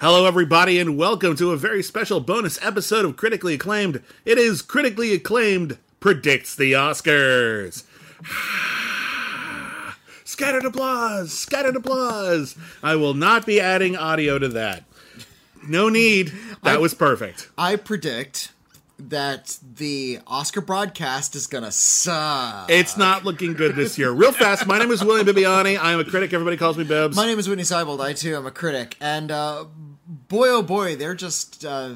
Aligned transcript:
Hello, 0.00 0.26
everybody, 0.26 0.78
and 0.78 0.96
welcome 0.96 1.34
to 1.36 1.50
a 1.50 1.56
very 1.56 1.82
special 1.82 2.20
bonus 2.20 2.62
episode 2.64 3.04
of 3.04 3.16
Critically 3.16 3.54
Acclaimed. 3.54 4.00
It 4.24 4.38
is 4.38 4.62
Critically 4.62 5.12
Acclaimed 5.12 5.76
Predicts 5.98 6.54
the 6.54 6.72
Oscars. 6.72 7.82
scattered 10.24 10.64
applause, 10.64 11.32
scattered 11.32 11.74
applause. 11.74 12.56
I 12.80 12.94
will 12.94 13.14
not 13.14 13.44
be 13.44 13.60
adding 13.60 13.96
audio 13.96 14.38
to 14.38 14.46
that. 14.48 14.84
No 15.66 15.88
need. 15.88 16.28
That 16.62 16.76
I- 16.76 16.78
was 16.78 16.94
perfect. 16.94 17.48
I 17.58 17.74
predict 17.74 18.52
that 19.00 19.58
the 19.76 20.18
Oscar 20.26 20.60
broadcast 20.60 21.36
is 21.36 21.46
gonna 21.46 21.70
suck. 21.70 22.68
It's 22.68 22.96
not 22.96 23.24
looking 23.24 23.54
good 23.54 23.76
this 23.76 23.96
year. 23.96 24.10
Real 24.10 24.32
fast, 24.32 24.66
my 24.66 24.78
name 24.78 24.90
is 24.90 25.04
William 25.04 25.26
Bibbiani. 25.26 25.78
I 25.78 25.92
am 25.92 26.00
a 26.00 26.04
critic. 26.04 26.32
Everybody 26.32 26.56
calls 26.56 26.76
me 26.76 26.84
Bibbs. 26.84 27.16
My 27.16 27.26
name 27.26 27.38
is 27.38 27.48
Whitney 27.48 27.62
Seibold. 27.64 28.00
I 28.00 28.12
too 28.12 28.34
am 28.34 28.46
a 28.46 28.50
critic, 28.50 28.96
and 29.00 29.30
uh, 29.30 29.66
boy, 30.08 30.48
oh 30.48 30.62
boy, 30.62 30.96
they're 30.96 31.14
just 31.14 31.64
uh, 31.64 31.90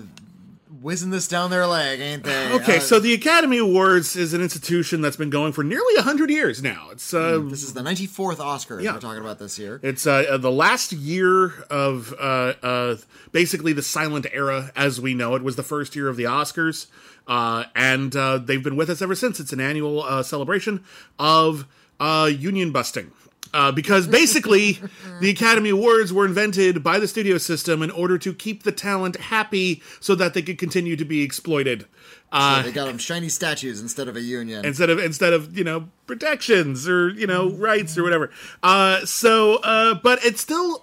whizzing 0.81 1.11
this 1.11 1.29
down 1.29 1.51
their 1.51 1.67
leg, 1.67 2.01
ain't 2.01 2.25
they? 2.25 2.53
Okay, 2.53 2.77
Uh, 2.77 2.81
so 2.81 3.01
the 3.01 3.15
Academy 3.15 3.59
Awards 3.59 4.17
is 4.17 4.35
an 4.35 4.43
institution 4.43 5.01
that's 5.01 5.17
been 5.17 5.31
going 5.31 5.53
for 5.53 5.63
nearly 5.65 5.95
100 5.97 6.29
years 6.31 6.63
now. 6.63 6.89
It's 6.93 7.13
uh, 7.15 7.41
this 7.45 7.63
is 7.63 7.73
the 7.75 7.81
94th 7.83 8.37
Oscars 8.37 8.83
Yeah. 8.83 8.95
we're 8.95 9.01
talking 9.01 9.23
about 9.23 9.39
this 9.39 9.59
year. 9.59 9.81
It's 9.83 10.07
uh, 10.07 10.25
uh, 10.31 10.37
the 10.39 10.51
last 10.51 10.93
year 10.93 11.53
of 11.71 12.13
uh, 12.21 12.55
uh, 12.63 12.97
basically 13.33 13.73
the 13.73 13.83
silent 13.83 14.27
era 14.33 14.71
as 14.77 15.01
we 15.01 15.15
know 15.15 15.35
it 15.35 15.43
was 15.43 15.57
the 15.57 15.63
first 15.63 15.95
year 15.97 16.09
of 16.09 16.17
the 16.17 16.25
Oscars, 16.25 16.87
uh, 17.27 17.65
and 17.75 18.15
uh, 18.17 18.39
they've 18.39 18.63
been 18.63 18.77
with 18.77 18.91
us 18.91 19.01
ever 19.01 19.15
since. 19.15 19.41
It's 19.41 19.53
an 19.53 19.61
annual 19.61 20.03
uh, 20.03 20.23
celebration 20.23 20.85
of 21.19 21.67
uh, 22.01 22.29
union 22.33 22.73
busting. 22.73 23.13
Uh, 23.55 23.71
because 23.71 24.07
basically, 24.07 24.79
the 25.21 25.29
Academy 25.29 25.71
Awards 25.71 26.13
were 26.13 26.25
invented 26.25 26.83
by 26.83 26.99
the 26.99 27.07
studio 27.07 27.37
system 27.37 27.83
in 27.83 27.91
order 27.91 28.17
to 28.17 28.33
keep 28.33 28.63
the 28.63 28.73
talent 28.73 29.17
happy 29.17 29.83
so 30.01 30.15
that 30.15 30.33
they 30.33 30.41
could 30.41 30.59
continue 30.59 30.97
to 30.97 31.05
be 31.05 31.23
exploited. 31.23 31.87
Uh, 32.33 32.63
they 32.63 32.73
got 32.73 32.87
them 32.87 32.97
shiny 32.97 33.29
statues 33.29 33.81
instead 33.83 34.09
of 34.09 34.17
a 34.17 34.23
union. 34.23 34.65
instead 34.65 34.89
of 34.89 34.99
instead 34.99 35.35
of 35.35 35.57
you 35.57 35.65
know 35.65 35.87
protections 36.07 36.89
or 36.89 37.11
you 37.11 37.27
know 37.27 37.51
rights 37.51 37.99
or 37.99 38.03
whatever. 38.03 38.31
Uh, 38.63 39.05
so, 39.05 39.57
uh, 39.57 39.95
but 39.95 40.25
it's 40.25 40.41
still 40.41 40.83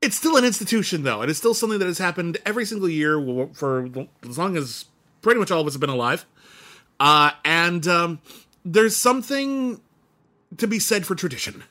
it's 0.00 0.16
still 0.16 0.36
an 0.36 0.44
institution 0.44 1.02
though, 1.02 1.22
and 1.22 1.30
it's 1.30 1.40
still 1.40 1.54
something 1.54 1.80
that 1.80 1.86
has 1.86 1.98
happened 1.98 2.38
every 2.46 2.64
single 2.64 2.88
year 2.88 3.20
for 3.54 3.90
as 4.28 4.38
long 4.38 4.56
as 4.56 4.84
pretty 5.22 5.40
much 5.40 5.50
all 5.50 5.60
of 5.60 5.66
us 5.66 5.72
have 5.74 5.80
been 5.80 5.90
alive. 5.90 6.24
Uh, 7.00 7.32
and 7.44 7.88
um, 7.88 8.20
there's 8.64 8.96
something 8.96 9.80
to 10.56 10.66
be 10.66 10.78
said 10.78 11.06
for 11.06 11.14
tradition. 11.14 11.64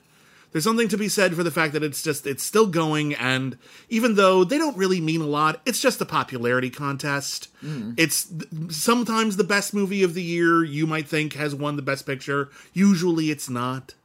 There's 0.52 0.63
something 0.63 0.88
to 0.88 0.97
be 0.97 1.09
said 1.09 1.36
for 1.36 1.44
the 1.44 1.52
fact 1.52 1.74
that 1.74 1.84
it's 1.84 2.02
just 2.02 2.25
it's 2.25 2.41
still 2.41 2.68
going, 2.68 3.13
and 3.13 3.58
even 3.90 4.16
though 4.16 4.46
they 4.46 4.58
don't 4.58 4.78
really 4.78 5.02
mean 5.02 5.19
a 5.19 5.25
lot, 5.25 5.59
it's 5.66 5.81
just 5.81 6.00
a 6.00 6.06
popularity 6.06 6.69
contest. 6.69 7.50
It's 7.97 8.25
th- 8.25 8.72
sometimes 8.72 9.36
the 9.36 9.44
best 9.44 9.74
movie 9.74 10.02
of 10.02 10.13
the 10.13 10.24
year 10.24 10.63
you 10.63 10.88
might 10.88 11.09
think 11.09 11.34
has 11.34 11.53
won 11.53 11.75
the 11.75 11.81
best 11.81 12.06
picture. 12.06 12.50
Usually, 12.72 13.31
it's 13.31 13.50
not. 13.50 13.96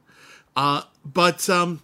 Uh, 0.53 0.81
but 1.05 1.49
um, 1.49 1.81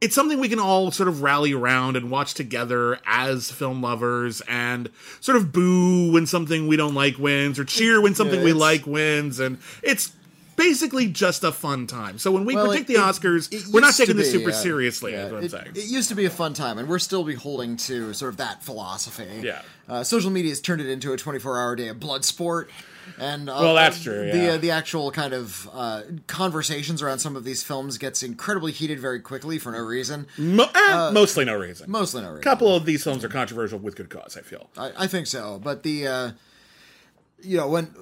it's 0.00 0.14
something 0.14 0.40
we 0.40 0.48
can 0.48 0.58
all 0.58 0.90
sort 0.90 1.08
of 1.10 1.22
rally 1.22 1.52
around 1.52 1.96
and 1.96 2.10
watch 2.10 2.32
together 2.32 2.98
as 3.04 3.50
film 3.50 3.82
lovers 3.82 4.40
and 4.48 4.88
sort 5.20 5.36
of 5.36 5.52
boo 5.52 6.10
when 6.12 6.24
something 6.26 6.66
we 6.66 6.78
don't 6.78 6.94
like 6.94 7.18
wins 7.18 7.58
or 7.58 7.64
cheer 7.64 8.00
when 8.00 8.14
something 8.14 8.38
Yeah, 8.38 8.46
we 8.46 8.52
like 8.54 8.86
wins 8.86 9.38
and 9.38 9.58
it's 9.82 10.12
basically 10.56 11.08
just 11.08 11.44
a 11.44 11.52
fun 11.52 11.86
time. 11.86 12.18
So 12.18 12.30
when 12.30 12.44
we 12.44 12.54
Well, 12.54 12.66
predict 12.66 12.90
it- 12.90 12.94
the 12.94 12.98
Oscars, 13.00 13.52
it 13.52 13.66
we're 13.72 13.80
not 13.80 13.94
taking 13.94 14.16
this 14.16 14.30
super 14.30 14.50
uh, 14.50 14.52
seriously, 14.54 15.12
yeah, 15.12 15.26
is 15.26 15.32
what 15.32 15.38
I'm 15.38 15.44
it, 15.44 15.50
saying. 15.50 15.66
it 15.74 15.84
used 15.86 16.08
to 16.10 16.14
be 16.14 16.24
a 16.24 16.30
fun 16.30 16.54
time, 16.54 16.78
and 16.78 16.88
we're 16.88 16.98
still 16.98 17.24
beholding 17.24 17.76
to 17.78 18.12
sort 18.14 18.30
of 18.30 18.36
that 18.38 18.62
philosophy. 18.62 19.26
Yeah. 19.42 19.62
Uh, 19.88 20.04
social 20.04 20.30
media 20.30 20.50
has 20.50 20.60
turned 20.60 20.80
it 20.80 20.88
into 20.88 21.12
a 21.12 21.16
24-hour 21.16 21.76
day 21.76 21.88
of 21.88 21.98
blood 22.00 22.24
sport. 22.24 22.70
And 23.18 23.50
uh, 23.50 23.56
Well, 23.60 23.74
that's 23.74 24.00
true, 24.00 24.30
The 24.30 24.54
uh, 24.54 24.56
the 24.58 24.70
actual 24.70 25.10
kind 25.10 25.32
of 25.34 25.68
uh, 25.74 26.02
conversations 26.28 27.02
around 27.02 27.18
some 27.18 27.34
of 27.34 27.42
these 27.42 27.62
films 27.64 27.98
gets 27.98 28.22
incredibly 28.22 28.70
heated 28.70 29.00
very 29.00 29.18
quickly 29.18 29.58
for 29.58 29.72
no 29.72 29.80
reason. 29.80 30.28
Mo- 30.38 30.68
eh, 30.72 31.10
mostly 31.12 31.44
no 31.44 31.56
reason. 31.58 31.90
Mostly 31.90 32.22
no 32.22 32.28
reason. 32.28 32.40
A 32.40 32.44
couple 32.44 32.74
of 32.76 32.84
these 32.86 33.02
films 33.02 33.24
are 33.24 33.28
controversial 33.28 33.80
with 33.80 33.96
good 33.96 34.08
cause, 34.08 34.36
I 34.36 34.42
feel. 34.42 34.70
I, 34.78 34.92
I 34.96 35.06
think 35.08 35.26
so, 35.26 35.60
but 35.62 35.82
the 35.82 36.06
uh, 36.06 36.30
you 37.42 37.56
know 37.56 37.68
when 37.68 37.92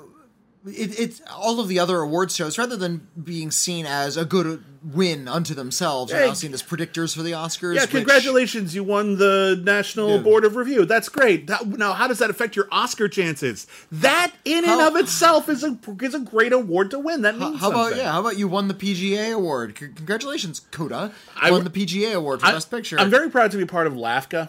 it, 0.66 0.98
it's 1.00 1.22
all 1.30 1.58
of 1.60 1.68
the 1.68 1.78
other 1.78 1.98
awards 2.00 2.36
shows 2.36 2.58
rather 2.58 2.76
than 2.76 3.08
being 3.22 3.50
seen 3.50 3.86
as 3.86 4.16
a 4.16 4.24
good 4.24 4.62
win 4.82 5.28
unto 5.28 5.54
themselves 5.54 6.12
are 6.12 6.26
now 6.26 6.32
seen 6.32 6.52
as 6.54 6.62
predictors 6.62 7.14
for 7.14 7.22
the 7.22 7.32
Oscars. 7.32 7.74
Yeah, 7.74 7.82
which- 7.82 7.90
congratulations, 7.90 8.74
you 8.74 8.82
won 8.84 9.16
the 9.18 9.60
National 9.64 10.16
Yeah. 10.16 10.22
Board 10.22 10.44
of 10.44 10.56
Review. 10.56 10.84
That's 10.84 11.08
great. 11.08 11.46
That, 11.46 11.66
now, 11.66 11.92
how 11.92 12.08
does 12.08 12.18
that 12.18 12.30
affect 12.30 12.56
your 12.56 12.66
Oscar 12.72 13.08
chances? 13.08 13.66
That, 13.92 14.32
in 14.44 14.64
and 14.68 14.80
of 14.80 14.96
itself, 14.96 15.48
is 15.48 15.62
a 15.64 15.78
is 16.00 16.14
a 16.14 16.20
great 16.20 16.52
award 16.52 16.90
to 16.92 16.98
win. 16.98 17.22
That 17.22 17.38
means 17.38 17.60
How 17.60 17.70
about 17.70 17.82
something. 17.90 17.98
yeah? 17.98 18.12
How 18.12 18.20
about 18.20 18.36
you 18.38 18.48
won 18.48 18.68
the 18.68 18.74
PGA 18.74 19.32
award? 19.34 19.76
C- 19.78 19.88
congratulations, 19.94 20.60
Coda. 20.70 21.12
I- 21.40 21.50
won 21.50 21.64
the 21.64 21.70
PGA 21.70 22.14
award 22.14 22.40
for 22.40 22.46
I- 22.46 22.52
Best 22.52 22.70
Picture. 22.70 22.98
I'm 22.98 23.10
very 23.10 23.30
proud 23.30 23.50
to 23.52 23.56
be 23.56 23.64
part 23.66 23.86
of 23.86 23.94
LAFCA, 23.94 24.34
uh, 24.42 24.48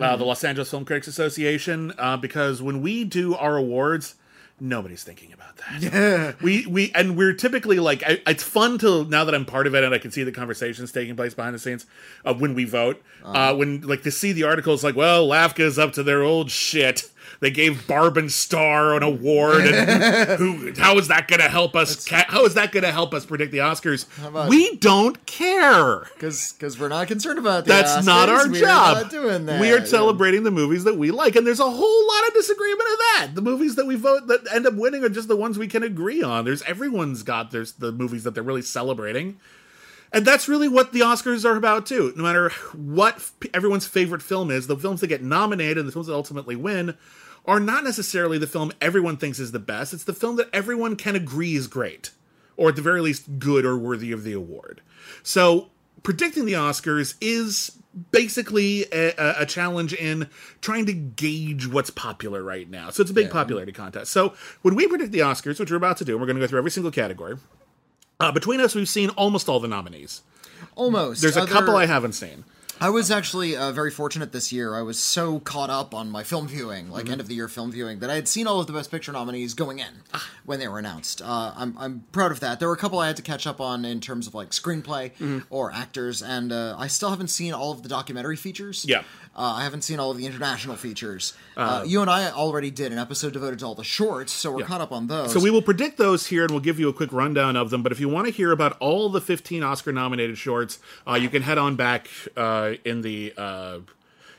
Mm-hmm. 0.00 0.18
the 0.18 0.24
Los 0.24 0.42
Angeles 0.44 0.70
Film 0.70 0.84
Critics 0.84 1.06
Association, 1.08 1.92
uh, 1.98 2.16
because 2.16 2.62
when 2.62 2.82
we 2.82 3.04
do 3.04 3.34
our 3.34 3.56
awards, 3.56 4.14
nobody's 4.60 5.02
thinking 5.02 5.32
about 5.32 5.56
that. 5.56 5.82
Yeah. 5.82 6.32
We 6.42 6.66
we 6.66 6.92
and 6.94 7.16
we're 7.16 7.32
typically 7.34 7.78
like 7.78 8.02
I, 8.04 8.20
it's 8.26 8.42
fun 8.42 8.78
to 8.78 9.04
now 9.04 9.24
that 9.24 9.34
I'm 9.34 9.44
part 9.44 9.66
of 9.66 9.74
it 9.74 9.84
and 9.84 9.94
I 9.94 9.98
can 9.98 10.10
see 10.10 10.22
the 10.24 10.32
conversations 10.32 10.92
taking 10.92 11.16
place 11.16 11.34
behind 11.34 11.54
the 11.54 11.58
scenes 11.58 11.86
uh, 12.24 12.34
when 12.34 12.54
we 12.54 12.64
vote. 12.64 13.02
uh 13.24 13.54
when 13.54 13.80
like 13.82 14.02
to 14.02 14.10
see 14.10 14.32
the 14.32 14.44
articles 14.44 14.82
like, 14.84 14.96
well, 14.96 15.26
LAFCA's 15.28 15.78
up 15.78 15.92
to 15.94 16.02
their 16.02 16.22
old 16.22 16.50
shit. 16.50 17.10
They 17.42 17.50
gave 17.50 17.88
Barb 17.88 18.16
and 18.16 18.30
Star 18.30 18.94
an 18.94 19.02
award, 19.02 19.62
and 19.66 20.30
who? 20.38 20.72
How 20.80 20.96
is 20.96 21.08
that 21.08 21.26
going 21.26 21.40
to 21.40 21.48
help 21.48 21.74
us? 21.74 22.06
Ca- 22.08 22.26
how 22.28 22.44
is 22.44 22.54
that 22.54 22.70
going 22.70 22.84
to 22.84 22.92
help 22.92 23.12
us 23.12 23.26
predict 23.26 23.50
the 23.50 23.58
Oscars? 23.58 24.06
we 24.48 24.76
don't 24.76 25.26
care. 25.26 26.06
because 26.14 26.78
we're 26.78 26.86
not 26.86 27.08
concerned 27.08 27.40
about 27.40 27.64
the 27.64 27.70
That's 27.70 28.06
not 28.06 28.28
our 28.28 28.48
We're 28.48 28.60
job. 28.60 28.96
not 29.02 29.10
doing 29.10 29.46
that. 29.46 29.60
We 29.60 29.72
are 29.72 29.84
celebrating 29.84 30.44
the 30.44 30.52
movies 30.52 30.84
that 30.84 30.96
we 30.96 31.10
like, 31.10 31.34
and 31.34 31.44
there's 31.44 31.58
a 31.58 31.68
whole 31.68 32.06
lot 32.08 32.28
of 32.28 32.34
disagreement 32.34 32.88
of 32.92 32.98
that. 32.98 33.28
The 33.34 33.42
movies 33.42 33.74
that 33.74 33.86
we 33.86 33.96
vote 33.96 34.28
that 34.28 34.46
end 34.54 34.64
up 34.68 34.74
winning 34.74 35.02
are 35.02 35.08
just 35.08 35.26
the 35.26 35.34
ones 35.36 35.58
we 35.58 35.66
can 35.66 35.82
agree 35.82 36.22
on. 36.22 36.44
There's 36.44 36.62
everyone's 36.62 37.24
got 37.24 37.50
there's 37.50 37.72
the 37.72 37.90
movies 37.90 38.22
that 38.22 38.34
they're 38.34 38.44
really 38.44 38.62
celebrating. 38.62 39.40
And 40.14 40.24
that's 40.26 40.46
really 40.46 40.68
what 40.68 40.92
the 40.92 41.00
Oscars 41.00 41.44
are 41.44 41.56
about 41.56 41.86
too. 41.86 42.12
No 42.16 42.22
matter 42.22 42.50
what 42.74 43.14
f- 43.16 43.32
everyone's 43.52 43.86
favorite 43.88 44.20
film 44.22 44.50
is, 44.50 44.66
the 44.68 44.76
films 44.76 45.00
that 45.00 45.06
get 45.08 45.22
nominated 45.24 45.78
and 45.78 45.88
the 45.88 45.92
films 45.92 46.06
that 46.06 46.12
ultimately 46.14 46.54
win 46.54 46.96
are 47.46 47.60
not 47.60 47.82
necessarily 47.84 48.38
the 48.38 48.46
film 48.46 48.72
everyone 48.80 49.16
thinks 49.16 49.38
is 49.38 49.52
the 49.52 49.58
best. 49.58 49.92
It's 49.92 50.04
the 50.04 50.12
film 50.12 50.36
that 50.36 50.48
everyone 50.52 50.96
can 50.96 51.16
agree 51.16 51.54
is 51.54 51.66
great, 51.66 52.10
or 52.56 52.68
at 52.70 52.76
the 52.76 52.82
very 52.82 53.00
least 53.00 53.38
good 53.38 53.64
or 53.64 53.76
worthy 53.76 54.12
of 54.12 54.22
the 54.24 54.32
award. 54.32 54.80
So 55.22 55.68
predicting 56.02 56.44
the 56.44 56.52
Oscars 56.54 57.14
is 57.20 57.72
basically 58.10 58.84
a, 58.92 59.12
a- 59.42 59.46
challenge 59.46 59.92
in 59.92 60.28
trying 60.60 60.86
to 60.86 60.92
gauge 60.94 61.66
what's 61.66 61.90
popular 61.90 62.42
right 62.42 62.68
now. 62.70 62.90
So 62.90 63.02
it's 63.02 63.10
a 63.10 63.14
big 63.14 63.30
popularity 63.30 63.72
contest. 63.72 64.12
So 64.12 64.34
when 64.62 64.74
we 64.74 64.86
predict 64.88 65.12
the 65.12 65.18
Oscars, 65.18 65.58
which 65.60 65.70
we're 65.70 65.76
about 65.76 65.98
to 65.98 66.04
do, 66.04 66.12
and 66.12 66.20
we're 66.20 66.26
going 66.26 66.36
to 66.36 66.40
go 66.40 66.46
through 66.46 66.58
every 66.58 66.70
single 66.70 66.90
category. 66.92 67.36
Uh, 68.20 68.30
between 68.32 68.60
us, 68.60 68.74
we've 68.74 68.88
seen 68.88 69.10
almost 69.10 69.48
all 69.48 69.58
the 69.60 69.68
nominees. 69.68 70.22
almost. 70.76 71.20
There's 71.22 71.36
a 71.36 71.42
Other- 71.42 71.52
couple 71.52 71.76
I 71.76 71.86
haven't 71.86 72.12
seen. 72.12 72.44
I 72.80 72.90
was 72.90 73.10
actually 73.10 73.56
uh, 73.56 73.70
very 73.70 73.90
fortunate 73.90 74.32
this 74.32 74.52
year. 74.52 74.74
I 74.74 74.82
was 74.82 74.98
so 74.98 75.38
caught 75.40 75.70
up 75.70 75.94
on 75.94 76.10
my 76.10 76.24
film 76.24 76.48
viewing, 76.48 76.90
like 76.90 77.04
Mm-hmm. 77.04 77.12
end 77.12 77.20
of 77.20 77.28
the 77.28 77.34
year 77.34 77.46
film 77.48 77.70
viewing, 77.70 78.00
that 78.00 78.10
I 78.10 78.14
had 78.16 78.26
seen 78.26 78.46
all 78.46 78.60
of 78.60 78.66
the 78.66 78.72
Best 78.72 78.90
Picture 78.90 79.12
nominees 79.12 79.54
going 79.54 79.78
in 79.78 80.02
Ah. 80.12 80.28
when 80.44 80.58
they 80.58 80.66
were 80.66 80.78
announced. 80.78 81.22
Uh, 81.22 81.52
I'm 81.56 81.76
I'm 81.78 82.04
proud 82.12 82.32
of 82.32 82.40
that. 82.40 82.58
There 82.58 82.68
were 82.68 82.74
a 82.74 82.78
couple 82.78 82.98
I 82.98 83.06
had 83.06 83.16
to 83.16 83.22
catch 83.22 83.46
up 83.46 83.60
on 83.60 83.84
in 83.84 84.00
terms 84.00 84.26
of 84.26 84.34
like 84.34 84.50
screenplay 84.50 85.12
Mm-hmm. 85.12 85.38
or 85.50 85.70
actors, 85.72 86.22
and 86.22 86.50
uh, 86.52 86.74
I 86.78 86.88
still 86.88 87.10
haven't 87.10 87.28
seen 87.28 87.52
all 87.52 87.70
of 87.72 87.82
the 87.82 87.88
documentary 87.88 88.36
features. 88.36 88.84
Yeah. 88.88 89.02
Uh, 89.34 89.54
I 89.56 89.64
haven't 89.64 89.82
seen 89.82 89.98
all 89.98 90.10
of 90.10 90.18
the 90.18 90.26
international 90.26 90.76
features. 90.76 91.32
Uh, 91.56 91.84
you 91.86 92.02
and 92.02 92.10
I 92.10 92.30
already 92.30 92.70
did 92.70 92.92
an 92.92 92.98
episode 92.98 93.32
devoted 93.32 93.60
to 93.60 93.66
all 93.66 93.74
the 93.74 93.84
shorts, 93.84 94.32
so 94.32 94.52
we're 94.52 94.64
caught 94.64 94.82
up 94.82 94.92
on 94.92 95.06
those. 95.06 95.32
So 95.32 95.40
we 95.40 95.50
will 95.50 95.62
predict 95.62 95.96
those 95.96 96.26
here, 96.26 96.42
and 96.42 96.50
we'll 96.50 96.60
give 96.60 96.78
you 96.78 96.88
a 96.90 96.92
quick 96.92 97.12
rundown 97.12 97.56
of 97.56 97.70
them. 97.70 97.82
But 97.82 97.92
if 97.92 98.00
you 98.00 98.08
want 98.10 98.26
to 98.26 98.32
hear 98.32 98.52
about 98.52 98.76
all 98.78 99.08
the 99.08 99.20
15 99.22 99.62
Oscar-nominated 99.62 100.36
shorts, 100.36 100.80
uh, 101.08 101.14
you 101.14 101.30
can 101.30 101.42
head 101.42 101.56
on 101.56 101.76
back 101.76 102.08
uh, 102.36 102.72
in 102.84 103.00
the 103.00 103.32
uh, 103.38 103.78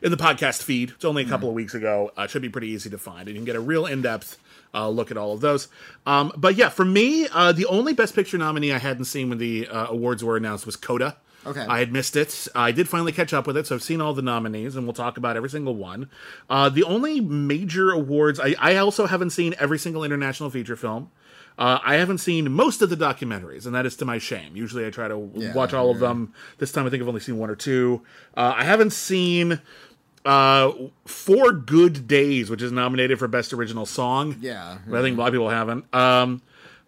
in 0.03 0.11
the 0.11 0.17
podcast 0.17 0.61
feed. 0.61 0.91
It's 0.91 1.05
only 1.05 1.23
a 1.23 1.27
couple 1.27 1.49
of 1.49 1.55
weeks 1.55 1.73
ago. 1.73 2.11
Uh, 2.17 2.23
it 2.23 2.29
should 2.29 2.41
be 2.41 2.49
pretty 2.49 2.67
easy 2.67 2.89
to 2.91 2.97
find, 2.97 3.21
and 3.21 3.29
you 3.29 3.35
can 3.35 3.45
get 3.45 3.55
a 3.55 3.61
real 3.61 3.85
in-depth 3.87 4.37
uh, 4.75 4.89
look 4.89 5.11
at 5.11 5.17
all 5.17 5.33
of 5.33 5.41
those. 5.41 5.69
Um, 6.05 6.31
but 6.35 6.55
yeah, 6.55 6.69
for 6.69 6.85
me, 6.85 7.27
uh, 7.29 7.51
the 7.51 7.65
only 7.65 7.93
Best 7.93 8.15
Picture 8.15 8.37
nominee 8.37 8.71
I 8.73 8.79
hadn't 8.79 9.05
seen 9.05 9.29
when 9.29 9.37
the 9.37 9.67
uh, 9.67 9.87
awards 9.87 10.23
were 10.23 10.37
announced 10.37 10.65
was 10.65 10.75
Coda. 10.75 11.17
Okay. 11.45 11.65
I 11.67 11.79
had 11.79 11.91
missed 11.91 12.15
it. 12.15 12.47
I 12.55 12.71
did 12.71 12.87
finally 12.87 13.11
catch 13.11 13.33
up 13.33 13.45
with 13.47 13.57
it, 13.57 13.67
so 13.67 13.75
I've 13.75 13.83
seen 13.83 13.99
all 14.01 14.13
the 14.13 14.21
nominees, 14.21 14.75
and 14.75 14.85
we'll 14.85 14.93
talk 14.93 15.17
about 15.17 15.35
every 15.37 15.49
single 15.49 15.75
one. 15.75 16.09
Uh, 16.49 16.69
the 16.69 16.83
only 16.83 17.19
major 17.19 17.91
awards, 17.91 18.39
I, 18.39 18.55
I 18.59 18.75
also 18.77 19.07
haven't 19.07 19.31
seen 19.31 19.53
every 19.59 19.77
single 19.79 20.03
international 20.03 20.49
feature 20.49 20.75
film. 20.75 21.11
Uh, 21.57 21.77
I 21.83 21.95
haven't 21.95 22.17
seen 22.17 22.51
most 22.51 22.81
of 22.81 22.89
the 22.89 22.95
documentaries, 22.97 23.65
and 23.65 23.75
that 23.75 23.85
is 23.85 23.95
to 23.97 24.05
my 24.05 24.17
shame. 24.17 24.55
Usually 24.55 24.87
I 24.87 24.89
try 24.89 25.07
to 25.07 25.29
Yeah, 25.35 25.53
watch 25.53 25.73
all 25.73 25.91
of 25.91 25.99
them. 25.99 26.33
This 26.57 26.71
time 26.71 26.87
I 26.87 26.89
think 26.89 27.01
I've 27.03 27.07
only 27.07 27.19
seen 27.19 27.37
one 27.37 27.49
or 27.49 27.55
two. 27.55 28.01
Uh, 28.35 28.53
I 28.55 28.63
haven't 28.63 28.91
seen 28.91 29.59
uh, 30.25 30.71
Four 31.05 31.51
Good 31.51 32.07
Days, 32.07 32.49
which 32.49 32.61
is 32.61 32.71
nominated 32.71 33.19
for 33.19 33.27
Best 33.27 33.53
Original 33.53 33.85
Song. 33.85 34.37
Yeah. 34.39 34.77
I 34.91 35.01
think 35.01 35.17
a 35.17 35.19
lot 35.19 35.27
of 35.27 35.33
people 35.33 35.49
haven't. 35.49 35.93
Um, 35.93 36.41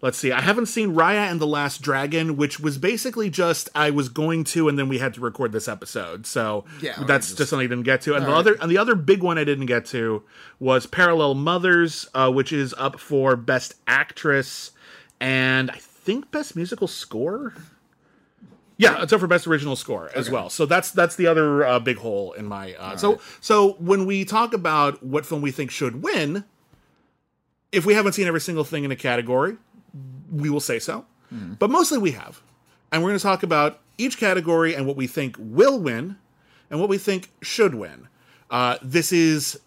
let's 0.06 0.20
see. 0.20 0.32
I 0.32 0.40
haven't 0.42 0.68
seen 0.68 0.94
Raya 0.94 1.32
and 1.32 1.42
the 1.42 1.48
Last 1.48 1.82
Dragon, 1.82 2.38
which 2.38 2.60
was 2.60 2.78
basically 2.78 3.32
just 3.32 3.70
I 3.74 3.90
was 3.90 4.08
going 4.08 4.44
to, 4.46 4.70
and 4.70 4.78
then 4.78 4.88
we 4.88 5.00
had 5.00 5.16
to 5.16 5.20
record 5.22 5.52
this 5.52 5.68
episode. 5.68 6.28
So 6.28 6.64
Yeah, 6.80 6.94
that's 7.08 7.26
just- 7.30 7.40
just 7.40 7.50
something 7.50 7.66
I 7.66 7.68
didn't 7.68 7.86
get 7.86 8.02
to. 8.02 8.14
And 8.14 8.24
the 8.24 8.30
right. 8.30 8.38
other 8.38 8.54
and 8.62 8.70
the 8.70 8.78
other 8.78 8.94
big 8.94 9.24
one 9.24 9.40
I 9.40 9.44
didn't 9.44 9.66
get 9.66 9.84
to 9.88 10.22
was 10.60 10.86
Parallel 10.86 11.34
Mothers, 11.34 12.08
uh, 12.14 12.32
which 12.32 12.54
is 12.54 12.76
up 12.78 13.00
for 13.00 13.36
Best 13.36 13.74
Actress 13.88 14.72
and 15.20 15.72
I 15.72 15.78
think 15.78 16.30
Best 16.30 16.56
Musical 16.56 16.88
Score. 16.88 17.56
Yeah, 18.78 19.02
it's 19.02 19.12
up 19.14 19.22
for 19.22 19.28
best 19.28 19.48
original 19.48 19.76
score 19.78 20.12
as 20.14 20.30
well. 20.30 20.50
So 20.50 20.66
that's 20.66 20.92
that's 20.92 21.16
the 21.16 21.26
other 21.28 21.66
uh, 21.66 21.80
big 21.80 21.98
hole 21.98 22.34
in 22.34 22.46
my. 22.46 22.74
Uh, 22.76 22.98
so 22.98 23.20
so 23.42 23.72
when 23.80 24.06
we 24.06 24.24
talk 24.26 24.54
about 24.54 25.02
what 25.02 25.26
film 25.26 25.42
we 25.42 25.50
think 25.52 25.72
should 25.72 26.04
win, 26.04 26.44
if 27.72 27.86
we 27.86 27.94
haven't 27.94 28.14
seen 28.14 28.28
every 28.28 28.42
single 28.42 28.66
thing 28.66 28.84
in 28.84 28.92
a 28.92 28.96
category, 28.98 29.56
we 30.42 30.50
will 30.50 30.60
say 30.60 30.80
so. 30.80 31.06
But 31.60 31.70
mostly 31.70 31.98
we 31.98 32.12
have, 32.12 32.42
and 32.92 33.04
we're 33.04 33.10
going 33.10 33.20
to 33.20 33.24
talk 33.24 33.44
about 33.44 33.82
each 33.98 34.18
category 34.18 34.74
and 34.74 34.88
what 34.88 34.96
we 34.96 35.06
think 35.06 35.36
will 35.38 35.78
win, 35.78 36.18
and 36.70 36.80
what 36.80 36.88
we 36.88 36.98
think 36.98 37.30
should 37.42 37.76
win. 37.76 38.08
Uh, 38.50 38.78
this 38.82 39.12
is 39.12 39.60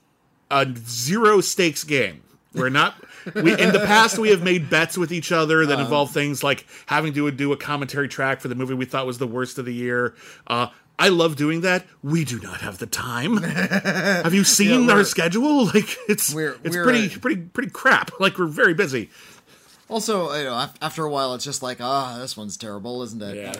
a 0.50 0.66
zero 0.86 1.42
stakes 1.42 1.84
game. 1.84 2.22
We're 2.54 2.70
not. 2.70 2.94
We 3.34 3.52
in 3.52 3.72
the 3.72 3.84
past 3.84 4.18
we 4.18 4.30
have 4.30 4.42
made 4.42 4.70
bets 4.70 4.96
with 4.96 5.12
each 5.12 5.30
other 5.30 5.66
that 5.66 5.78
involve 5.78 6.10
things 6.12 6.42
like 6.42 6.64
having 6.86 7.12
to 7.12 7.30
do 7.30 7.52
a 7.52 7.56
commentary 7.56 8.08
track 8.08 8.40
for 8.40 8.48
the 8.48 8.54
movie 8.54 8.72
we 8.74 8.86
thought 8.86 9.06
was 9.06 9.18
the 9.18 9.26
worst 9.26 9.58
of 9.58 9.66
the 9.66 9.74
year. 9.74 10.14
Uh, 10.46 10.68
I 10.98 11.08
love 11.10 11.36
doing 11.36 11.60
that. 11.60 11.86
We 12.02 12.24
do 12.24 12.40
not 12.40 12.60
have 12.62 12.78
the 12.78 12.86
time. 12.86 13.36
have 13.42 14.34
you 14.34 14.44
seen 14.44 14.86
we're- 14.86 14.98
our 14.98 15.04
schedule? 15.04 15.66
Like 15.74 15.96
it's 16.08 16.32
it's 16.32 16.34
we're, 16.34 16.52
pretty 16.82 17.14
uh, 17.14 17.18
pretty 17.20 17.42
pretty 17.42 17.70
crap. 17.70 18.18
Like 18.18 18.38
we're 18.38 18.46
very 18.46 18.74
busy. 18.74 19.10
Also, 19.88 20.32
you 20.34 20.44
know, 20.44 20.66
after 20.82 21.04
a 21.04 21.10
while, 21.10 21.34
it's 21.34 21.44
just 21.44 21.62
like, 21.62 21.80
ah, 21.80 22.18
this 22.20 22.36
one's 22.36 22.56
terrible, 22.56 23.02
isn't 23.02 23.22
it? 23.22 23.36
Yeah. 23.36 23.54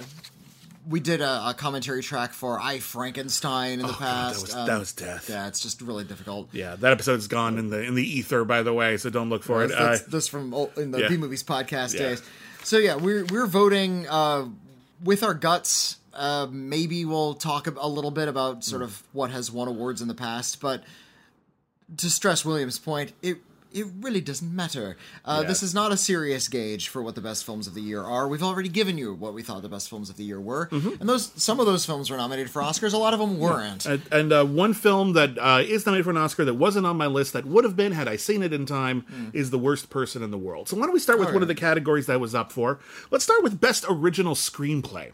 We 0.88 1.00
did 1.00 1.20
a, 1.20 1.48
a 1.50 1.54
commentary 1.54 2.02
track 2.02 2.32
for 2.32 2.58
I 2.60 2.78
Frankenstein 2.78 3.80
in 3.80 3.86
the 3.86 3.88
Oh, 3.88 3.90
God, 3.92 3.98
past. 3.98 4.34
that 4.36 4.42
was 4.42 4.54
um, 4.54 4.66
that 4.66 4.78
was 4.78 4.92
death. 4.92 5.28
yeah, 5.28 5.46
it's 5.48 5.60
just 5.60 5.82
really 5.82 6.04
difficult. 6.04 6.48
Yeah, 6.52 6.76
that 6.76 6.92
episode's 6.92 7.26
gone 7.26 7.58
in 7.58 7.69
the 7.69 7.82
in 7.82 7.94
the 7.94 8.02
ether, 8.02 8.44
by 8.44 8.62
the 8.62 8.72
way. 8.72 8.96
So 8.96 9.10
don't 9.10 9.28
look 9.28 9.42
for 9.42 9.62
it. 9.64 9.69
That's, 9.69 10.02
Uh, 10.02 10.04
that's 10.08 10.28
from 10.28 10.54
old, 10.54 10.76
in 10.78 10.90
the 10.90 11.00
yeah. 11.00 11.08
B 11.08 11.16
movies 11.19 11.42
podcast 11.42 11.92
Yeah. 11.94 12.00
days. 12.10 12.22
So 12.62 12.78
yeah, 12.78 12.96
we're 12.96 13.24
we're 13.26 13.46
voting 13.46 14.06
uh, 14.08 14.46
with 15.04 15.22
our 15.22 15.34
guts. 15.34 15.96
Uh, 16.14 16.46
maybe 16.50 17.04
we'll 17.04 17.34
talk 17.34 17.66
a, 17.66 17.74
a 17.78 17.88
little 17.88 18.10
bit 18.10 18.28
about 18.28 18.64
sort 18.64 18.81
of 18.82 19.02
what 19.12 19.31
has 19.31 19.52
won 19.52 19.69
awards 19.69 20.00
in 20.02 20.08
the 20.08 20.14
past, 20.14 20.58
but 20.60 20.82
to 21.98 22.08
stress 22.10 22.44
William's 22.46 22.78
point, 22.78 23.12
it 23.22 23.38
it 23.73 23.87
really 24.00 24.20
doesn't 24.20 24.55
matter. 24.55 24.97
Uh, 25.25 25.41
Yeah. 25.43 25.49
This 25.49 25.62
is 25.62 25.75
not 25.75 25.93
a 25.93 25.97
serious 25.97 26.49
gauge 26.49 26.88
for 26.88 27.03
what 27.03 27.15
the 27.15 27.20
best 27.20 27.44
films 27.44 27.67
of 27.67 27.75
the 27.75 27.81
year 27.82 28.03
are. 28.03 28.26
We've 28.26 28.43
already 28.43 28.69
given 28.69 28.97
you 28.99 29.12
what 29.15 29.35
we 29.35 29.43
thought 29.43 29.62
the 29.62 29.69
best 29.69 29.88
films 29.91 30.09
of 30.11 30.17
the 30.17 30.25
year 30.25 30.41
were, 30.41 30.69
Mm-hmm. 30.73 31.00
and 31.00 31.09
those 31.09 31.31
some 31.37 31.61
of 31.61 31.67
those 31.67 31.85
films 31.85 32.11
were 32.11 32.17
nominated 32.17 32.50
for 32.50 32.62
Oscars. 32.62 32.93
A 32.93 32.97
lot 32.97 33.12
of 33.15 33.20
them 33.20 33.38
weren't. 33.38 33.85
And, 33.87 34.03
and 34.11 34.32
uh, 34.32 34.44
one 34.44 34.73
film 34.75 35.12
that 35.12 35.37
uh, 35.38 35.62
is 35.65 35.85
nominated 35.87 36.05
for 36.05 36.11
an 36.11 36.17
Oscar 36.17 36.44
that 36.47 36.55
wasn't 36.55 36.87
on 36.87 36.97
my 36.97 37.06
list 37.06 37.32
that 37.35 37.44
would 37.44 37.65
have 37.65 37.76
been 37.76 37.93
had 37.93 38.09
I 38.09 38.17
seen 38.17 38.43
it 38.43 38.53
in 38.53 38.65
time 38.67 39.03
Hmm. 39.03 39.29
is 39.32 39.50
The 39.50 39.59
Worst 39.59 39.91
Person 39.91 40.23
in 40.23 40.31
the 40.31 40.38
World. 40.38 40.69
So 40.69 40.76
why 40.76 40.85
don't 40.85 40.94
we 40.94 41.00
start 41.00 41.19
with 41.19 41.29
All 41.29 41.35
one 41.35 41.43
of 41.43 41.49
the 41.49 41.55
categories 41.55 42.06
that 42.06 42.20
was 42.20 42.35
up 42.35 42.53
for? 42.53 42.79
Let's 43.11 43.25
start 43.25 43.43
with 43.43 43.61
Best 43.61 43.85
Original 43.88 44.35
Screenplay. 44.35 45.12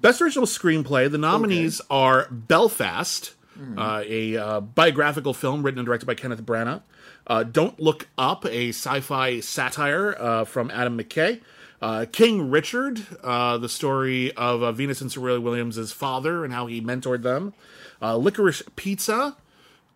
Best 0.00 0.22
Original 0.22 0.46
Screenplay, 0.46 1.10
the 1.10 1.18
nominees 1.18 1.80
are 1.90 2.28
Belfast, 2.30 3.34
uh, 3.76 4.02
a 4.06 4.36
uh, 4.36 4.60
biographical 4.60 5.34
film 5.34 5.64
written 5.64 5.80
and 5.80 5.86
directed 5.86 6.06
by 6.06 6.14
Kenneth 6.14 6.42
Branagh. 6.46 6.82
Uh, 7.28 7.42
Don't 7.42 7.78
Look 7.78 8.08
Up, 8.16 8.44
a 8.46 8.70
sci-fi 8.70 9.40
satire 9.40 10.16
uh, 10.18 10.44
from 10.44 10.70
Adam 10.70 10.98
McKay. 10.98 11.40
Uh, 11.80 12.06
King 12.10 12.50
Richard, 12.50 13.06
uh, 13.22 13.56
the 13.58 13.68
story 13.68 14.32
of 14.34 14.62
uh, 14.62 14.72
Venus 14.72 15.00
and 15.00 15.12
Serena 15.12 15.40
Williams' 15.40 15.92
father 15.92 16.44
and 16.44 16.52
how 16.52 16.66
he 16.66 16.80
mentored 16.80 17.22
them. 17.22 17.54
Uh, 18.02 18.16
Licorice 18.16 18.62
Pizza, 18.74 19.36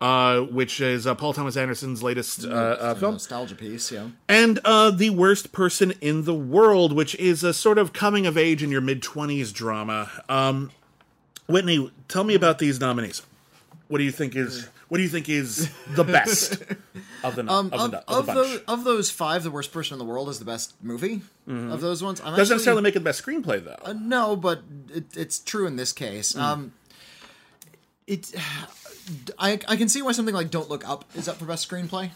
uh, 0.01 0.41
which 0.41 0.81
is 0.81 1.07
uh, 1.07 1.15
Paul 1.15 1.33
Thomas 1.33 1.57
Anderson's 1.57 2.03
latest 2.03 2.45
uh, 2.45 2.49
uh, 2.51 2.95
film. 2.95 3.15
nostalgia 3.15 3.55
piece, 3.55 3.91
yeah. 3.91 4.09
And 4.29 4.61
uh, 4.65 4.91
The 4.91 5.11
Worst 5.11 5.53
Person 5.53 5.95
in 6.01 6.25
the 6.25 6.35
World, 6.35 6.93
which 6.93 7.15
is 7.17 7.43
a 7.43 7.53
sort 7.55 7.79
of 7.79 7.93
coming 7.93 8.27
of 8.27 8.37
age 8.37 8.63
in 8.63 8.71
your 8.71 8.81
mid 8.81 9.01
20s 9.03 9.53
drama. 9.53 10.11
Um, 10.29 10.71
Whitney, 11.49 11.91
tell 12.09 12.25
me 12.25 12.35
about 12.35 12.59
these 12.59 12.81
nominees. 12.81 13.23
What 13.89 13.99
do 13.99 14.05
you 14.05 14.13
think 14.13 14.35
is 14.37 14.69
what 14.93 14.99
do 14.99 15.05
you 15.05 15.09
think 15.09 15.31
is 15.31 15.71
the 15.95 16.05
best 16.05 16.53
of 17.25 17.35
the 17.35 17.47
Um, 17.51 17.71
of, 17.73 17.81
of, 17.81 17.91
the, 17.93 18.05
of, 18.13 18.27
the 18.27 18.33
those, 18.35 18.59
of 18.69 18.85
those 18.85 19.11
five, 19.11 19.43
the 19.43 19.51
worst 19.51 19.73
person 19.73 19.95
in 19.95 19.99
the 19.99 20.05
world 20.05 20.29
is 20.29 20.39
the 20.39 20.45
best 20.45 20.75
movie 20.83 21.23
of 21.47 21.81
those 21.81 22.03
ones. 22.03 22.21
I'm 22.21 22.27
Doesn't 22.37 22.41
actually- 22.41 22.55
necessarily 22.57 22.83
make 22.83 22.95
it 22.97 22.99
the 22.99 23.05
best 23.05 23.25
screenplay 23.25 23.65
though. 23.65 23.79
Uh, 23.83 23.95
no, 23.95 24.37
but 24.37 24.61
it, 24.95 25.17
it's 25.17 25.39
true 25.39 25.67
in 25.67 25.77
this 25.77 25.93
case. 25.95 26.37
Um, 26.37 26.73
it, 28.07 28.35
I, 29.39 29.59
I 29.67 29.77
can 29.77 29.89
see 29.89 30.03
why 30.03 30.13
something 30.13 30.35
like 30.35 30.51
Don't 30.51 30.69
Look 30.69 30.87
Up 30.87 31.05
is 31.15 31.27
up 31.27 31.37
for 31.37 31.47
best 31.47 31.69
screenplay. 31.71 32.11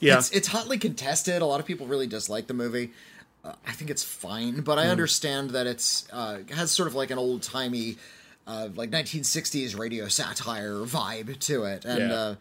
yeah, 0.00 0.18
It's 0.18 0.30
it's 0.30 0.48
hotly 0.48 0.78
contested. 0.78 1.42
A 1.42 1.46
lot 1.46 1.58
of 1.58 1.66
people 1.66 1.86
really 1.88 2.06
dislike 2.06 2.46
the 2.46 2.54
movie. 2.54 2.92
Uh, 3.44 3.54
I 3.66 3.72
think 3.72 3.90
it's 3.90 4.04
fine, 4.04 4.60
but 4.60 4.78
I 4.78 4.84
Hmm. 4.84 4.90
understand 4.92 5.50
that 5.50 5.66
it's 5.66 6.06
uh, 6.12 6.38
has 6.50 6.70
sort 6.70 6.86
of 6.88 6.94
like 6.94 7.10
an 7.10 7.18
old 7.18 7.42
timey, 7.42 7.96
uh, 8.48 8.68
like 8.74 8.90
1960s 8.90 9.78
radio 9.78 10.08
satire 10.08 10.74
vibe 10.78 11.38
to 11.40 11.62
it, 11.64 11.84
and 11.84 12.10
Yeah. 12.10 12.14
uh, 12.16 12.34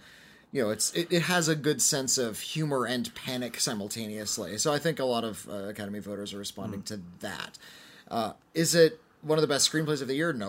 you 0.53 0.63
know, 0.63 0.69
it's 0.69 0.91
it, 0.93 1.11
it 1.11 1.23
has 1.23 1.47
a 1.49 1.55
good 1.55 1.81
sense 1.81 2.17
of 2.17 2.39
humor 2.39 2.85
and 2.85 3.13
panic 3.13 3.59
simultaneously. 3.59 4.57
So 4.57 4.71
I 4.73 4.79
think 4.79 4.99
a 4.99 5.05
lot 5.05 5.23
of 5.23 5.47
uh, 5.49 5.53
Academy 5.69 5.99
voters 5.99 6.33
are 6.33 6.37
responding 6.39 6.79
Hmm. 6.79 6.85
to 6.85 7.01
that. 7.19 7.57
Uh, 8.09 8.33
is 8.53 8.73
it 8.73 9.01
one 9.21 9.37
of 9.37 9.41
the 9.41 9.47
best 9.47 9.69
screenplays 9.69 10.01
of 10.01 10.07
the 10.07 10.15
year? 10.15 10.31
No. 10.31 10.47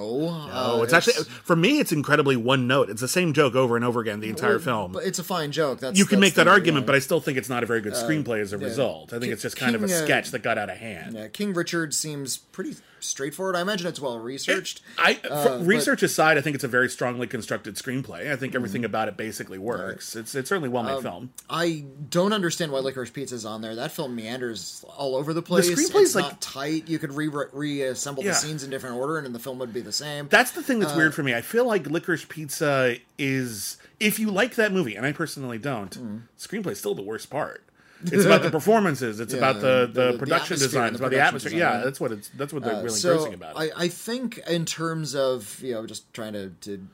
oh, 0.52 0.82
it's, 0.82 0.92
actually 0.92 1.14
for 1.24 1.56
me. 1.56 1.80
It's 1.80 1.90
incredibly 1.90 2.36
one 2.36 2.68
note. 2.68 2.90
It's 2.90 3.00
the 3.00 3.08
same 3.08 3.32
joke 3.32 3.56
over 3.56 3.74
and 3.74 3.84
over 3.84 3.98
again 4.00 4.20
the 4.20 4.28
entire 4.28 4.60
film. 4.60 4.92
But 4.92 5.04
it's 5.04 5.18
a 5.18 5.24
fine 5.24 5.50
joke. 5.50 5.80
That's 5.80 5.98
you 5.98 6.04
can 6.04 6.20
that's 6.20 6.28
make 6.28 6.34
that 6.34 6.44
the- 6.44 6.50
argument, 6.50 6.84
yeah. 6.84 6.86
but 6.86 6.94
I 6.94 6.98
still 7.00 7.18
think 7.20 7.36
it's 7.36 7.48
not 7.48 7.64
a 7.64 7.66
very 7.66 7.80
good 7.80 7.94
screenplay 7.94 8.40
as 8.40 8.52
a 8.52 8.58
result. 8.58 9.08
I 9.12 9.16
think 9.18 9.24
Ki- 9.24 9.30
it's 9.32 9.42
just 9.42 9.56
kind 9.56 9.74
of 9.74 9.82
a 9.82 9.86
King, 9.88 9.96
uh, 9.96 10.04
sketch 10.04 10.30
that 10.30 10.42
got 10.44 10.58
out 10.58 10.70
of 10.70 10.76
hand. 10.76 11.16
Yeah, 11.16 11.26
King 11.28 11.54
Richard 11.54 11.92
seems 11.94 12.36
pretty 12.36 12.76
straightforward. 13.00 13.56
I 13.56 13.60
imagine 13.60 13.86
it's 13.86 14.00
well 14.00 14.18
researched. 14.18 14.80
I 14.98 15.14
fr- 15.14 15.26
Uh, 15.30 15.44
but- 15.58 15.66
research 15.66 16.02
aside, 16.02 16.38
I 16.38 16.40
think 16.40 16.54
it's 16.54 16.64
a 16.64 16.68
very 16.68 16.88
strongly 16.88 17.26
constructed 17.26 17.74
screenplay. 17.76 18.30
I 18.32 18.36
think 18.36 18.52
Mm-hmm. 18.52 18.56
everything 18.56 18.84
about 18.84 19.08
it 19.08 19.16
basically 19.16 19.58
works. 19.58 20.16
It's 20.16 20.34
it's 20.34 20.48
certainly 20.48 20.68
well 20.68 20.82
made 20.82 20.92
Um, 20.94 21.02
film. 21.02 21.30
I 21.50 21.84
don't 22.10 22.32
understand 22.32 22.72
why 22.72 22.80
Licorice 22.80 23.12
Pizza 23.12 23.34
is 23.34 23.44
on 23.44 23.60
there. 23.62 23.74
That 23.74 23.92
film 23.92 24.14
meanders 24.16 24.84
all 24.96 25.14
over 25.16 25.32
the 25.34 25.42
place. 25.42 25.68
screenplay's 25.70 25.94
it's 25.94 26.14
like- 26.14 26.24
not 26.24 26.40
tight. 26.40 26.88
You 26.88 26.98
could 26.98 27.12
re- 27.12 27.28
reassemble 27.52 28.22
Yeah. 28.24 28.30
the 28.30 28.36
scenes 28.36 28.64
in 28.64 28.70
different 28.70 28.96
order, 28.96 29.18
and 29.18 29.34
the 29.34 29.38
film 29.38 29.58
would 29.58 29.72
be 29.72 29.80
the 29.80 29.92
same. 29.92 30.28
That's 30.28 30.52
the 30.52 30.62
thing 30.62 30.78
that's 30.80 30.92
uh, 30.94 30.96
weird 30.96 31.14
for 31.14 31.22
me. 31.22 31.34
I 31.34 31.40
feel 31.40 31.66
like 31.66 31.84
Licorice 31.84 32.24
Pizza 32.28 32.96
is 33.18 33.76
if 34.00 34.18
you 34.18 34.30
like 34.30 34.54
that 34.54 34.72
movie, 34.72 34.94
and 34.96 35.04
I 35.04 35.12
personally 35.12 35.58
don't, 35.58 35.90
Mm. 35.98 36.20
screenplay's 36.38 36.78
still 36.78 36.94
the 36.94 37.02
worst 37.02 37.30
part. 37.30 37.62
It's 38.04 38.24
about 38.24 38.42
the 38.42 38.50
performances. 38.58 39.18
It's 39.20 39.32
Yeah, 39.32 39.38
about 39.38 39.60
the, 39.60 39.88
the, 39.92 40.02
the- 40.06 40.12
the 40.12 40.18
production 40.18 40.54
atmosphere 40.54 40.68
design. 40.68 40.88
It's 40.90 40.98
about 41.00 41.10
the 41.10 41.20
atmosphere. 41.20 41.50
design. 41.52 41.78
Yeah, 41.78 41.84
that's 41.84 42.00
what 42.00 42.12
it's. 42.12 42.28
That's 42.30 42.52
what 42.52 42.62
they're 42.62 42.76
really 42.76 42.90
so 42.90 43.10
engrossing 43.12 43.34
about. 43.34 43.56
I, 43.58 43.70
I 43.76 43.88
think 43.88 44.38
in 44.48 44.64
terms 44.64 45.14
of 45.14 45.60
you 45.62 45.74
know 45.74 45.86
just 45.86 46.12
trying 46.12 46.32
to, 46.34 46.50
to 46.62 46.86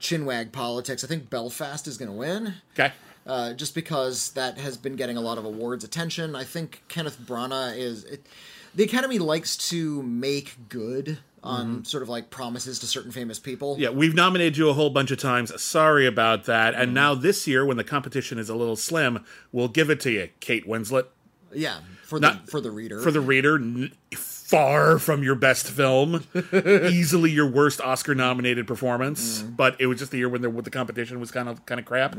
chinwag 0.00 0.52
politics, 0.52 1.04
I 1.04 1.06
think 1.06 1.30
Belfast 1.30 1.86
is 1.86 1.96
going 1.98 2.10
to 2.10 2.16
win. 2.16 2.54
okay. 2.74 2.92
Uh, 3.26 3.52
just 3.54 3.74
because 3.74 4.30
that 4.32 4.56
has 4.56 4.76
been 4.76 4.94
getting 4.94 5.16
a 5.16 5.20
lot 5.20 5.36
of 5.36 5.44
awards 5.44 5.82
attention. 5.82 6.36
I 6.36 6.44
think 6.44 6.82
Kenneth 6.88 7.18
Branagh 7.20 7.76
is. 7.76 8.04
It, 8.04 8.24
the 8.72 8.84
Academy 8.84 9.18
likes 9.18 9.56
to 9.70 10.02
make 10.04 10.56
good 10.68 11.18
on 11.42 11.84
sort 11.84 12.02
of 12.02 12.08
like 12.08 12.28
promises 12.30 12.78
to 12.80 12.86
certain 12.86 13.12
famous 13.12 13.38
people. 13.38 13.74
Mm-hmm. 13.74 13.82
Yeah, 13.82 13.90
we've 13.90 14.14
nominated 14.14 14.56
you 14.56 14.68
a 14.68 14.72
whole 14.72 14.90
bunch 14.90 15.10
of 15.10 15.18
times. 15.18 15.60
Sorry 15.62 16.06
about 16.06 16.44
that. 16.44 16.74
And 16.74 16.92
now 16.92 17.14
this 17.14 17.46
year, 17.46 17.64
when 17.64 17.76
the 17.76 17.84
competition 17.84 18.38
is 18.38 18.48
a 18.48 18.54
little 18.56 18.76
slim, 18.76 19.24
we'll 19.52 19.68
give 19.68 19.88
it 19.90 20.00
to 20.00 20.10
you, 20.10 20.28
Kate 20.40 20.66
Winslet. 20.66 21.06
Yeah, 21.54 21.78
for 22.02 22.18
the 22.18 22.28
Not- 22.28 22.50
for 22.50 22.60
the 22.60 22.70
reader. 22.70 23.00
For 23.00 23.10
the 23.12 23.20
reader, 23.20 23.56
n- 23.56 23.92
far 24.14 24.98
from 24.98 25.22
your 25.22 25.36
best 25.36 25.68
film, 25.70 26.24
easily 26.52 27.30
your 27.30 27.48
worst 27.48 27.80
Oscar-nominated 27.80 28.66
performance. 28.66 29.42
But 29.42 29.76
it 29.80 29.86
was 29.86 29.98
just 30.00 30.10
the 30.10 30.18
year 30.18 30.28
when 30.28 30.42
the, 30.42 30.50
when 30.50 30.64
the 30.64 30.70
competition 30.70 31.20
was 31.20 31.30
kind 31.30 31.48
of 31.48 31.64
kind 31.66 31.78
of 31.78 31.86
crap. 31.86 32.16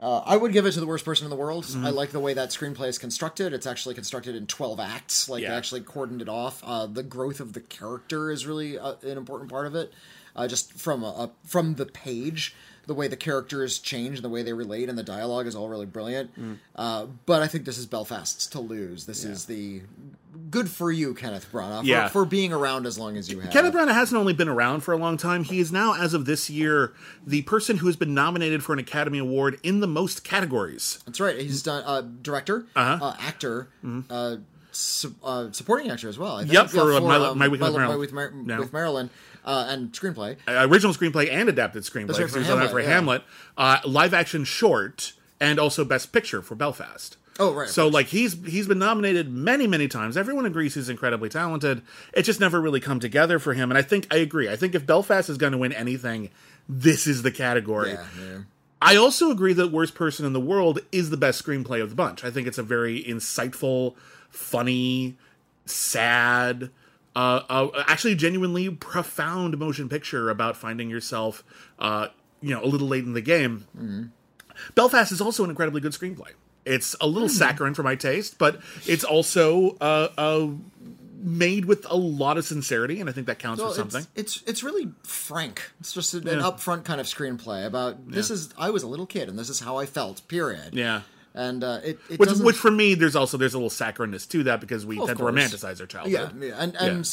Uh, 0.00 0.22
I 0.24 0.36
would 0.36 0.52
give 0.52 0.64
it 0.64 0.72
to 0.72 0.80
the 0.80 0.86
worst 0.86 1.04
person 1.04 1.24
in 1.26 1.30
the 1.30 1.36
world. 1.36 1.64
Mm-hmm. 1.64 1.84
I 1.86 1.90
like 1.90 2.10
the 2.10 2.20
way 2.20 2.32
that 2.34 2.50
screenplay 2.50 2.86
is 2.88 2.98
constructed. 2.98 3.52
It's 3.52 3.66
actually 3.66 3.94
constructed 3.96 4.36
in 4.36 4.46
twelve 4.46 4.78
acts. 4.78 5.28
Like 5.28 5.42
Yeah. 5.42 5.50
they 5.50 5.56
actually 5.56 5.80
cordoned 5.80 6.22
it 6.22 6.28
off. 6.28 6.62
Uh, 6.64 6.86
the 6.86 7.02
growth 7.02 7.40
of 7.40 7.52
the 7.52 7.60
character 7.60 8.30
is 8.30 8.46
really 8.46 8.78
uh, 8.78 8.94
an 9.02 9.18
important 9.18 9.50
part 9.50 9.66
of 9.66 9.74
it. 9.74 9.92
Uh, 10.36 10.46
just 10.46 10.72
from 10.74 11.02
a, 11.02 11.06
a- 11.08 11.30
from 11.44 11.74
the 11.74 11.86
page, 11.86 12.54
the 12.88 12.94
way 12.94 13.06
the 13.06 13.16
characters 13.16 13.78
change, 13.78 14.16
and 14.16 14.24
the 14.24 14.28
way 14.28 14.42
they 14.42 14.52
relate, 14.52 14.88
and 14.88 14.98
the 14.98 15.02
dialogue 15.04 15.46
is 15.46 15.54
all 15.54 15.68
really 15.68 15.86
brilliant. 15.86 16.36
Mm. 16.40 16.56
Uh, 16.74 17.06
but 17.26 17.40
I 17.42 17.46
think 17.46 17.64
this 17.64 17.78
is 17.78 17.86
Belfast's 17.86 18.46
to 18.48 18.60
lose. 18.60 19.06
This 19.06 19.24
is 19.24 19.44
the 19.44 19.82
good 20.50 20.68
for 20.70 20.90
you, 20.90 21.12
Kenneth 21.14 21.50
Branagh, 21.52 21.80
for, 21.80 21.86
Yeah. 21.86 22.08
for 22.08 22.24
being 22.24 22.52
around 22.52 22.86
as 22.86 22.98
long 22.98 23.16
as 23.16 23.30
you 23.30 23.40
have. 23.40 23.52
Kenneth 23.52 23.74
Branagh 23.74 23.92
hasn't 23.92 24.18
only 24.18 24.32
been 24.32 24.48
around 24.48 24.80
for 24.80 24.92
a 24.94 24.96
long 24.96 25.16
time. 25.18 25.44
He 25.44 25.60
is 25.60 25.70
now, 25.70 25.94
as 26.00 26.14
of 26.14 26.24
this 26.24 26.48
year, 26.48 26.92
the 27.26 27.42
person 27.42 27.76
who 27.78 27.86
has 27.86 27.96
been 27.96 28.14
nominated 28.14 28.64
for 28.64 28.72
an 28.72 28.78
Academy 28.78 29.18
Award 29.18 29.60
in 29.62 29.80
the 29.80 29.86
most 29.86 30.24
categories. 30.24 31.00
That's 31.04 31.20
right. 31.20 31.38
He's 31.38 31.62
done 31.62 31.82
uh, 31.86 32.02
director, 32.22 32.64
Uh-huh. 32.74 33.04
uh, 33.04 33.16
actor, 33.20 33.68
uh, 34.08 34.36
su- 34.72 35.14
uh, 35.22 35.52
supporting 35.52 35.90
actor 35.90 36.08
as 36.08 36.18
well. 36.18 36.36
I 36.36 36.40
think. 36.42 36.52
Yep, 36.54 36.70
for, 36.70 36.94
uh, 36.94 37.00
My- 37.00 37.16
um, 37.16 37.36
My 37.38 37.48
My-. 37.48 37.68
My 37.70 37.96
Week 37.96 38.12
Mar- 38.12 38.30
No. 38.34 38.60
with 38.60 38.72
Marilyn, 38.72 39.10
uh, 39.48 39.66
and 39.68 39.90
screenplay. 39.92 40.36
Uh, 40.46 40.68
original 40.68 40.94
screenplay 40.94 41.32
and 41.32 41.48
adapted 41.48 41.82
screenplay. 41.82 42.18
Right, 42.18 42.30
for 42.30 42.38
he 42.38 42.40
was 42.40 42.50
on 42.50 42.58
that 42.58 42.66
Hamlet, 42.66 42.70
for 42.70 42.80
yeah. 42.80 42.86
Hamlet. 42.86 43.22
Uh, 43.56 43.78
live 43.86 44.12
action 44.12 44.44
short, 44.44 45.14
and 45.40 45.58
also 45.58 45.84
Best 45.84 46.12
Picture 46.12 46.42
for 46.42 46.54
Belfast. 46.54 47.16
Oh, 47.40 47.54
right, 47.54 47.68
So 47.68 47.86
like 47.86 48.08
he's 48.08 48.44
he's 48.46 48.66
been 48.66 48.80
nominated 48.80 49.30
many 49.30 49.66
many 49.66 49.88
times. 49.88 50.16
Everyone 50.16 50.44
agrees 50.44 50.74
he's 50.74 50.88
incredibly 50.88 51.28
talented. 51.28 51.82
It 52.12 52.22
just 52.22 52.40
never 52.40 52.60
really 52.60 52.80
come 52.80 53.00
together 53.00 53.38
for 53.38 53.54
him. 53.54 53.70
And 53.70 53.78
I 53.78 53.82
think 53.82 54.12
I 54.12 54.16
agree. 54.16 54.48
I 54.48 54.56
think 54.56 54.74
if 54.74 54.84
Belfast 54.84 55.30
is 55.30 55.38
going 55.38 55.52
to 55.52 55.58
win 55.58 55.72
anything, 55.72 56.30
this 56.68 57.06
is 57.06 57.22
the 57.22 57.30
category. 57.30 57.92
Yeah, 57.92 58.06
yeah. 58.20 58.38
I 58.82 58.96
also 58.96 59.30
agree 59.30 59.52
that 59.54 59.72
Worst 59.72 59.94
Person 59.94 60.26
in 60.26 60.32
the 60.32 60.40
World 60.40 60.80
is 60.92 61.10
the 61.10 61.16
best 61.16 61.44
screenplay 61.44 61.82
of 61.82 61.90
the 61.90 61.96
bunch. 61.96 62.24
I 62.24 62.30
think 62.30 62.46
it's 62.46 62.58
a 62.58 62.62
very 62.62 63.02
insightful, 63.02 63.94
funny, 64.30 65.16
sad, 65.64 66.70
uh, 67.16 67.40
uh, 67.48 67.84
actually 67.86 68.14
genuinely 68.14 68.70
profound 68.70 69.58
motion 69.58 69.88
picture 69.88 70.30
about 70.30 70.56
finding 70.56 70.88
yourself, 70.90 71.42
uh, 71.78 72.08
you 72.40 72.50
know, 72.54 72.62
a 72.62 72.66
little 72.66 72.88
late 72.88 73.04
in 73.04 73.12
the 73.14 73.20
game. 73.20 74.12
Belfast 74.74 75.12
is 75.12 75.20
also 75.20 75.44
an 75.44 75.50
incredibly 75.50 75.80
good 75.80 75.92
screenplay. 75.92 76.30
It's 76.64 76.94
a 77.00 77.06
little 77.06 77.28
saccharine 77.28 77.74
for 77.74 77.82
my 77.82 77.94
taste, 77.94 78.38
but 78.38 78.60
it's 78.86 79.04
also 79.04 79.76
uh, 79.80 80.08
uh, 80.18 80.48
made 81.20 81.64
with 81.64 81.86
a 81.90 81.96
lot 81.96 82.36
of 82.36 82.44
sincerity, 82.44 83.00
and 83.00 83.08
I 83.08 83.12
think 83.12 83.26
that 83.26 83.38
counts 83.38 83.60
Well, 83.62 83.70
for 83.72 83.76
something. 83.76 84.06
it's, 84.14 84.36
it's 84.38 84.48
it's 84.48 84.62
really 84.62 84.88
frank. 85.02 85.70
It's 85.80 85.92
just 85.92 86.14
an, 86.14 86.26
Yeah. 86.26 86.34
upfront 86.34 86.84
kind 86.84 87.00
of 87.00 87.06
screenplay 87.06 87.64
about 87.66 88.10
this 88.10 88.30
is 88.30 88.52
I 88.58 88.70
was 88.70 88.82
a 88.82 88.86
little 88.86 89.06
kid 89.06 89.28
and 89.28 89.38
this 89.38 89.48
is 89.48 89.60
how 89.60 89.78
I 89.78 89.86
felt. 89.86 90.26
Period. 90.28 90.74
Yeah. 90.74 91.02
And 91.38 91.62
uh, 91.62 91.78
it 91.84 92.00
it 92.10 92.18
Which, 92.18 92.30
which 92.30 92.56
for 92.56 92.70
me, 92.70 92.94
there's 92.94 93.14
also 93.14 93.36
there's 93.36 93.54
a 93.54 93.58
little 93.58 93.70
saccharineness 93.70 94.28
to 94.30 94.42
that 94.42 94.60
because 94.60 94.84
we 94.84 94.96
tend 94.96 95.16
course. 95.18 95.34
to 95.34 95.56
romanticize 95.56 95.80
our 95.80 95.86
childhood. 95.86 96.32
Yeah, 96.40 96.48
yeah, 96.48 96.54
and 96.58 96.74
and 96.74 97.08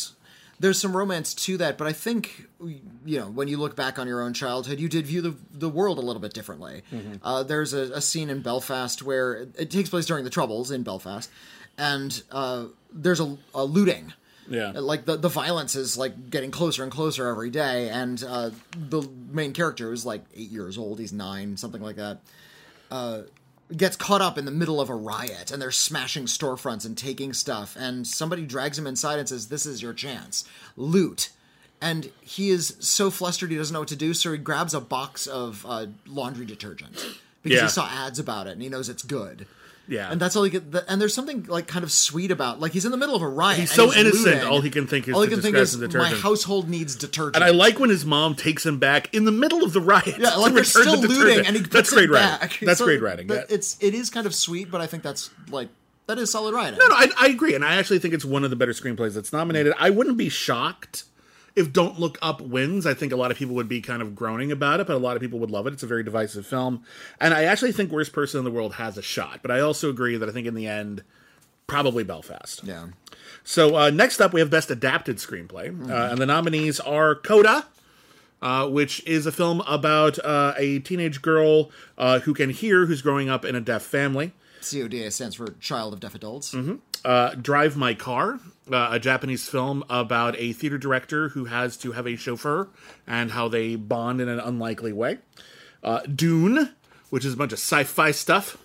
there's 0.60 0.80
some 0.80 0.98
romance 0.98 1.36
to 1.36 1.58
that, 1.58 1.78
but 1.78 1.86
I 1.86 1.94
think 1.94 2.48
you 2.60 3.20
know 3.20 3.28
when 3.28 3.48
you 3.48 3.58
look 3.58 3.76
back 3.76 4.00
on 4.00 4.08
your 4.08 4.24
own 4.24 4.34
childhood, 4.34 4.80
you 4.80 4.90
did 4.90 5.06
view 5.06 5.22
the 5.22 5.36
the 5.52 5.70
world 5.70 6.00
a 6.00 6.02
little 6.02 6.20
bit 6.20 6.34
differently. 6.34 6.82
Mm-hmm. 6.92 7.16
Uh, 7.22 7.44
there's 7.44 7.74
a, 7.74 7.94
a 7.94 8.02
scene 8.02 8.32
in 8.32 8.42
Belfast 8.42 9.04
where 9.04 9.36
it, 9.36 9.56
it 9.60 9.70
takes 9.70 9.92
place 9.92 10.08
during 10.08 10.24
the 10.24 10.32
Troubles 10.32 10.72
in 10.72 10.82
Belfast, 10.82 11.30
and 11.78 12.24
uh, 12.32 12.66
there's 12.92 13.20
a, 13.20 13.38
a 13.54 13.64
looting. 13.64 14.12
Yeah. 14.48 14.74
like 14.76 15.06
the 15.06 15.18
the 15.18 15.30
violence 15.30 15.76
is 15.76 15.98
like 15.98 16.32
getting 16.32 16.50
closer 16.50 16.82
and 16.82 16.92
closer 16.92 17.28
every 17.28 17.52
day, 17.52 17.90
and 17.90 18.24
uh, 18.28 18.50
the 18.76 19.08
main 19.32 19.54
character 19.54 19.94
is 19.94 20.04
like 20.04 20.24
eight 20.36 20.50
years 20.50 20.80
old. 20.80 21.00
He's 21.00 21.14
nine, 21.14 21.58
something 21.58 21.82
like 21.82 21.98
that 21.98 22.22
gets 23.76 23.96
caught 23.96 24.22
up 24.22 24.38
in 24.38 24.46
the 24.46 24.52
middle 24.52 24.80
of 24.80 24.90
a 24.90 24.96
riot 24.96 25.50
and 25.52 25.62
they're 25.62 25.72
smashing 25.72 26.26
storefronts 26.26 26.86
and 26.86 26.98
taking 26.98 27.34
stuff 27.34 27.76
and 27.80 28.06
somebody 28.06 28.46
drags 28.46 28.78
him 28.78 28.86
inside 28.86 29.18
and 29.20 29.28
says 29.30 29.48
this 29.48 29.66
is 29.66 29.82
your 29.82 29.94
chance. 29.94 30.46
Loot. 30.78 31.30
And 31.82 32.12
he 32.22 32.50
is 32.50 32.78
so 32.80 33.10
flustered 33.12 33.52
he 33.52 33.58
doesn't 33.58 33.74
know 33.74 33.80
what 33.80 33.90
to 33.90 33.96
do 33.96 34.14
so 34.14 34.32
he 34.32 34.38
grabs 34.38 34.74
a 34.74 34.80
box 34.82 35.26
of 35.28 35.66
uh, 35.68 35.88
laundry 36.06 36.46
detergent 36.46 36.94
because 37.42 37.58
Yeah. 37.58 37.64
he 37.64 37.70
saw 37.70 37.88
ads 37.88 38.20
about 38.20 38.48
it 38.48 38.52
and 38.52 38.62
he 38.62 38.70
knows 38.70 38.88
it's 38.88 39.04
good 39.04 39.48
Yeah. 39.88 40.12
and 40.12 40.20
that's 40.20 40.36
all 40.36 40.44
he 40.44 40.50
get 40.50 40.64
and 40.88 41.00
there's 41.00 41.14
something 41.14 41.44
like 41.44 41.68
kind 41.68 41.84
of 41.84 41.92
sweet 41.92 42.32
about 42.32 42.60
like 42.60 42.72
he's 42.72 42.86
in 42.86 42.92
the 42.92 42.98
middle 42.98 43.16
of 43.16 43.22
a 43.22 43.28
riot 43.28 43.60
He's 43.60 43.72
so 43.72 43.94
innocent, 43.94 44.26
looting. 44.26 44.42
all 44.48 44.62
he 44.62 44.70
can 44.70 44.88
think 44.88 45.08
is 45.08 45.14
all 45.14 45.22
he 45.22 45.28
can 45.30 45.42
think 45.42 45.56
is 45.56 45.78
my 45.94 46.10
household 46.10 46.68
needs 46.70 46.96
detergent 46.96 47.36
And 47.36 47.44
I 47.44 47.50
like 47.52 47.80
when 47.80 47.90
his 47.90 48.06
mom 48.06 48.36
takes 48.36 48.66
him 48.66 48.80
back 48.80 49.14
in 49.14 49.26
the 49.26 49.32
middle 49.32 49.64
of 49.64 49.74
the 49.74 49.82
riot. 49.82 50.16
Yeah, 50.18 50.36
like 50.36 50.50
to 50.50 50.54
they're 50.56 50.64
return 50.64 50.82
still 50.84 51.02
the 51.02 51.08
looting, 51.08 51.24
detergent. 51.26 51.48
and 51.48 51.58
he 51.58 51.64
That's 51.64 51.94
great 51.94 52.12
back. 52.12 52.42
writing. 52.42 52.66
That's 52.66 52.80
So 52.80 52.86
great 52.86 53.02
writing. 53.02 53.28
that- 53.28 53.48
Yeah. 53.50 53.56
It's 53.56 53.78
it 53.82 53.94
is 53.94 54.10
kind 54.10 54.26
of 54.26 54.34
sweet, 54.34 54.72
but 54.72 54.82
I 54.82 54.88
think 54.88 55.04
that's 55.04 55.30
like 55.50 55.70
that 56.08 56.18
is 56.20 56.32
solid 56.32 56.54
writing. 56.54 56.78
No, 56.80 56.88
no, 56.88 56.96
I, 56.96 57.08
I 57.20 57.28
agree, 57.28 57.56
and 57.56 57.66
I 57.66 57.76
actually 57.78 58.00
think 58.00 58.14
it's 58.14 58.26
one 58.26 58.44
of 58.44 58.50
the 58.52 58.56
better 58.56 58.74
screenplays 58.74 59.14
that's 59.16 59.34
nominated. 59.34 59.74
I 59.80 59.90
wouldn't 59.90 60.18
be 60.18 60.30
shocked 60.30 61.04
if 61.56 61.72
Don't 61.72 62.00
Look 62.00 62.18
Up 62.22 62.42
wins. 62.42 62.86
I 62.86 62.94
think 62.94 63.12
a 63.12 63.16
lot 63.16 63.32
of 63.32 63.38
people 63.38 63.56
would 63.56 63.70
be 63.70 63.82
kind 63.82 64.02
of 64.02 64.16
groaning 64.16 64.52
about 64.52 64.80
it, 64.80 64.88
but 64.88 64.96
a 64.96 65.00
lot 65.00 65.16
of 65.16 65.22
people 65.22 65.40
would 65.40 65.52
love 65.52 65.68
it. 65.68 65.74
It's 65.74 65.84
a 65.84 65.88
very 65.88 66.04
divisive 66.04 66.46
film, 66.46 66.84
and 67.20 67.34
I 67.34 67.44
actually 67.44 67.72
think 67.72 67.92
Worst 67.92 68.14
Person 68.14 68.40
in 68.40 68.46
the 68.46 68.52
World 68.52 68.76
has 68.76 68.98
a 68.98 69.02
shot. 69.02 69.40
But 69.42 69.52
I 69.52 69.60
also 69.60 69.90
agree 69.90 70.18
that 70.18 70.28
I 70.28 70.32
think 70.32 70.48
in 70.48 70.56
the 70.56 70.68
end, 70.68 71.04
probably 71.68 72.04
Belfast. 72.04 72.64
Yeah. 72.64 72.88
So 73.44 73.76
uh, 73.76 73.90
next 73.90 74.22
up, 74.22 74.34
we 74.34 74.40
have 74.40 74.50
Best 74.50 74.72
Adapted 74.72 75.18
Screenplay, 75.18 75.90
uh, 75.90 76.12
and 76.12 76.18
the 76.18 76.26
nominees 76.26 76.80
are 76.80 77.16
Coda, 77.16 77.68
uh, 78.42 78.68
which 78.68 79.06
is 79.08 79.26
a 79.26 79.32
film 79.32 79.62
about 79.62 80.20
uh, 80.20 80.54
a 80.58 80.80
teenage 80.80 81.22
girl 81.22 81.72
uh, 81.98 82.20
who 82.20 82.34
can 82.34 82.50
hear, 82.50 82.86
who's 82.86 83.02
growing 83.02 83.30
up 83.30 83.46
in 83.46 83.56
a 83.56 83.62
deaf 83.62 83.84
family. 83.84 84.34
CODA 84.62 85.12
stands 85.12 85.36
for 85.36 85.52
Child 85.60 85.94
of 85.94 86.00
Deaf 86.00 86.16
Adults. 86.16 86.56
Uh, 87.06 87.36
Drive 87.36 87.78
My 87.78 87.94
Car, 87.94 88.40
uh, 88.72 88.90
a 88.92 89.00
Japanese 89.00 89.48
film 89.48 89.84
about 89.90 90.36
a 90.38 90.54
theater 90.54 90.78
director 90.78 91.30
who 91.30 91.46
has 91.46 91.78
to 91.78 91.92
have 91.92 92.08
a 92.08 92.16
chauffeur 92.16 92.68
and 93.06 93.32
how 93.32 93.48
they 93.48 93.76
bond 93.76 94.20
in 94.22 94.28
an 94.28 94.40
unlikely 94.40 94.92
way. 94.92 95.20
Uh, 95.84 96.00
Dune, 96.02 96.74
which 97.12 97.24
is 97.24 97.34
a 97.34 97.38
bunch 97.38 97.52
of 97.54 97.60
sci-fi 97.60 98.10
stuff. 98.12 98.58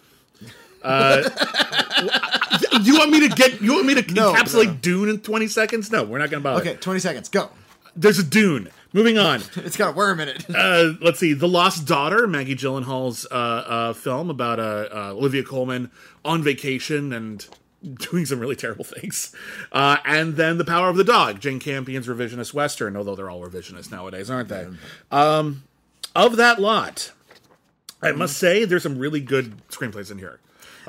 Uh, 0.83 1.29
you 2.83 2.95
want 2.99 3.11
me 3.11 3.29
to 3.29 3.35
get? 3.35 3.61
You 3.61 3.75
want 3.75 3.87
me 3.87 3.95
to 4.03 4.15
No, 4.15 4.33
encapsulate 4.33 4.67
no. 4.67 4.75
Dune 4.75 5.09
in 5.11 5.21
twenty 5.21 5.47
seconds? 5.47 5.93
No, 5.93 6.03
we're 6.05 6.19
not 6.19 6.31
going 6.31 6.43
to 6.43 6.45
bother. 6.45 6.63
Okay, 6.63 6.75
20 6.77 7.01
seconds. 7.01 7.29
Go. 7.29 7.51
There's 7.95 8.19
a 8.19 8.25
Dune. 8.25 8.71
Moving 8.95 9.19
on. 9.19 9.41
It's 9.57 9.77
got 9.77 9.91
a 9.91 9.93
worm 9.93 10.19
in 10.21 10.29
it. 10.29 10.47
Uh, 10.49 10.95
let's 11.03 11.19
see, 11.21 11.33
The 11.35 11.47
Lost 11.47 11.87
Daughter, 11.87 12.27
Maggie 12.27 12.57
Gyllenhaal's 12.57 13.27
uh, 13.31 13.35
uh, 13.35 13.93
film 13.93 14.31
about 14.31 14.59
uh, 14.59 14.89
uh, 14.91 15.11
Olivia 15.13 15.43
Colman 15.45 15.91
on 16.25 16.43
vacation 16.43 17.13
and 17.13 17.47
doing 17.83 18.27
some 18.27 18.39
really 18.41 18.57
terrible 18.57 18.85
things. 18.85 19.35
Uh, 19.73 19.97
and 20.05 20.37
then 20.37 20.59
The 20.59 20.65
Power 20.65 20.89
of 20.89 20.97
the 20.97 21.05
Dog, 21.05 21.41
Jane 21.41 21.59
Campion's 21.61 22.07
revisionist 22.07 22.53
western, 22.53 22.97
although 22.97 23.15
they're 23.17 23.31
all 23.31 23.41
revisionist 23.41 23.91
nowadays, 23.91 24.31
aren't 24.31 24.49
they? 24.49 24.67
Um, 25.11 25.63
of 26.15 26.37
that 26.37 26.61
lot, 26.61 27.13
I 28.03 28.13
must 28.13 28.37
say 28.37 28.65
there's 28.65 28.83
some 28.83 28.99
really 28.99 29.21
good 29.21 29.67
screenplays 29.69 30.11
in 30.11 30.19
here. 30.19 30.41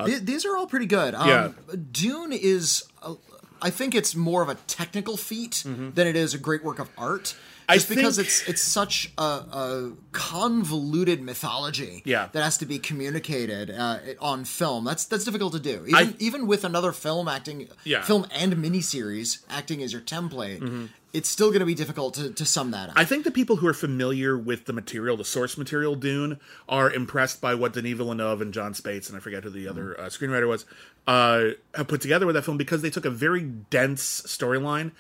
Th- 0.06 0.22
These 0.22 0.46
are 0.46 0.58
all 0.58 0.68
pretty 0.68 0.86
good. 0.86 1.14
Um, 1.14 1.28
Yeah. 1.28 1.52
Dune 1.92 2.32
is, 2.34 2.84
uh, 3.04 3.16
I 3.62 3.70
think 3.70 3.94
it's 3.94 4.16
more 4.16 4.42
of 4.42 4.50
a 4.50 4.56
technical 4.56 5.16
feat 5.18 5.64
than 5.66 6.08
it 6.08 6.16
is 6.16 6.34
a 6.34 6.38
great 6.38 6.64
work 6.64 6.80
of 6.80 6.90
art. 6.98 7.36
I 7.70 7.76
Just 7.76 7.90
because 7.90 8.16
think- 8.18 8.28
it's 8.28 8.48
it's 8.50 8.62
such 8.62 9.12
a, 9.18 9.22
a 9.22 9.92
convoluted 10.12 11.22
mythology 11.22 12.02
Yeah. 12.06 12.30
that 12.32 12.44
has 12.44 12.58
to 12.60 12.66
be 12.66 12.80
communicated 12.80 13.70
uh, 13.72 14.00
on 14.20 14.46
film. 14.46 14.86
That's 14.86 15.06
that's 15.06 15.24
difficult 15.26 15.54
to 15.54 15.60
do. 15.60 15.84
Even 15.88 15.96
I- 15.96 16.14
even 16.20 16.48
with 16.48 16.64
another 16.64 16.92
film 16.92 17.28
acting, 17.28 17.68
Yeah. 17.84 18.02
film 18.04 18.26
and 18.32 18.54
miniseries 18.54 19.40
acting 19.50 19.82
as 19.84 19.92
your 19.94 20.02
template, 20.02 20.90
it's 21.14 21.28
still 21.28 21.50
going 21.50 21.60
to 21.60 21.66
be 21.66 21.74
difficult 21.76 22.14
to, 22.14 22.32
to 22.32 22.46
sum 22.46 22.72
that 22.72 22.90
up. 22.90 22.96
I 22.98 23.04
think 23.04 23.26
the 23.26 23.32
people 23.32 23.58
who 23.58 23.68
are 23.68 23.74
familiar 23.74 24.38
with 24.38 24.66
the 24.66 24.72
material, 24.74 25.18
the 25.18 25.26
source 25.26 25.58
material, 25.58 25.96
Dune, 25.96 26.40
are 26.70 26.90
impressed 26.92 27.42
by 27.42 27.54
what 27.54 27.74
Denis 27.74 27.98
Villeneuve 27.98 28.42
and 28.42 28.54
Jon 28.54 28.74
Spaihts, 28.74 29.08
and 29.10 29.18
I 29.18 29.20
forget 29.20 29.44
who 29.44 29.50
the 29.50 29.68
other 29.68 30.00
uh, 30.00 30.04
screenwriter 30.06 30.48
was, 30.48 30.66
uh, 31.08 31.50
have 31.76 31.88
put 31.90 32.00
together 32.00 32.26
with 32.26 32.36
that 32.36 32.44
film 32.44 32.58
because 32.58 32.82
they 32.82 32.90
took 32.90 33.04
a 33.06 33.10
very 33.10 33.42
dense 33.44 34.22
storyline 34.22 34.92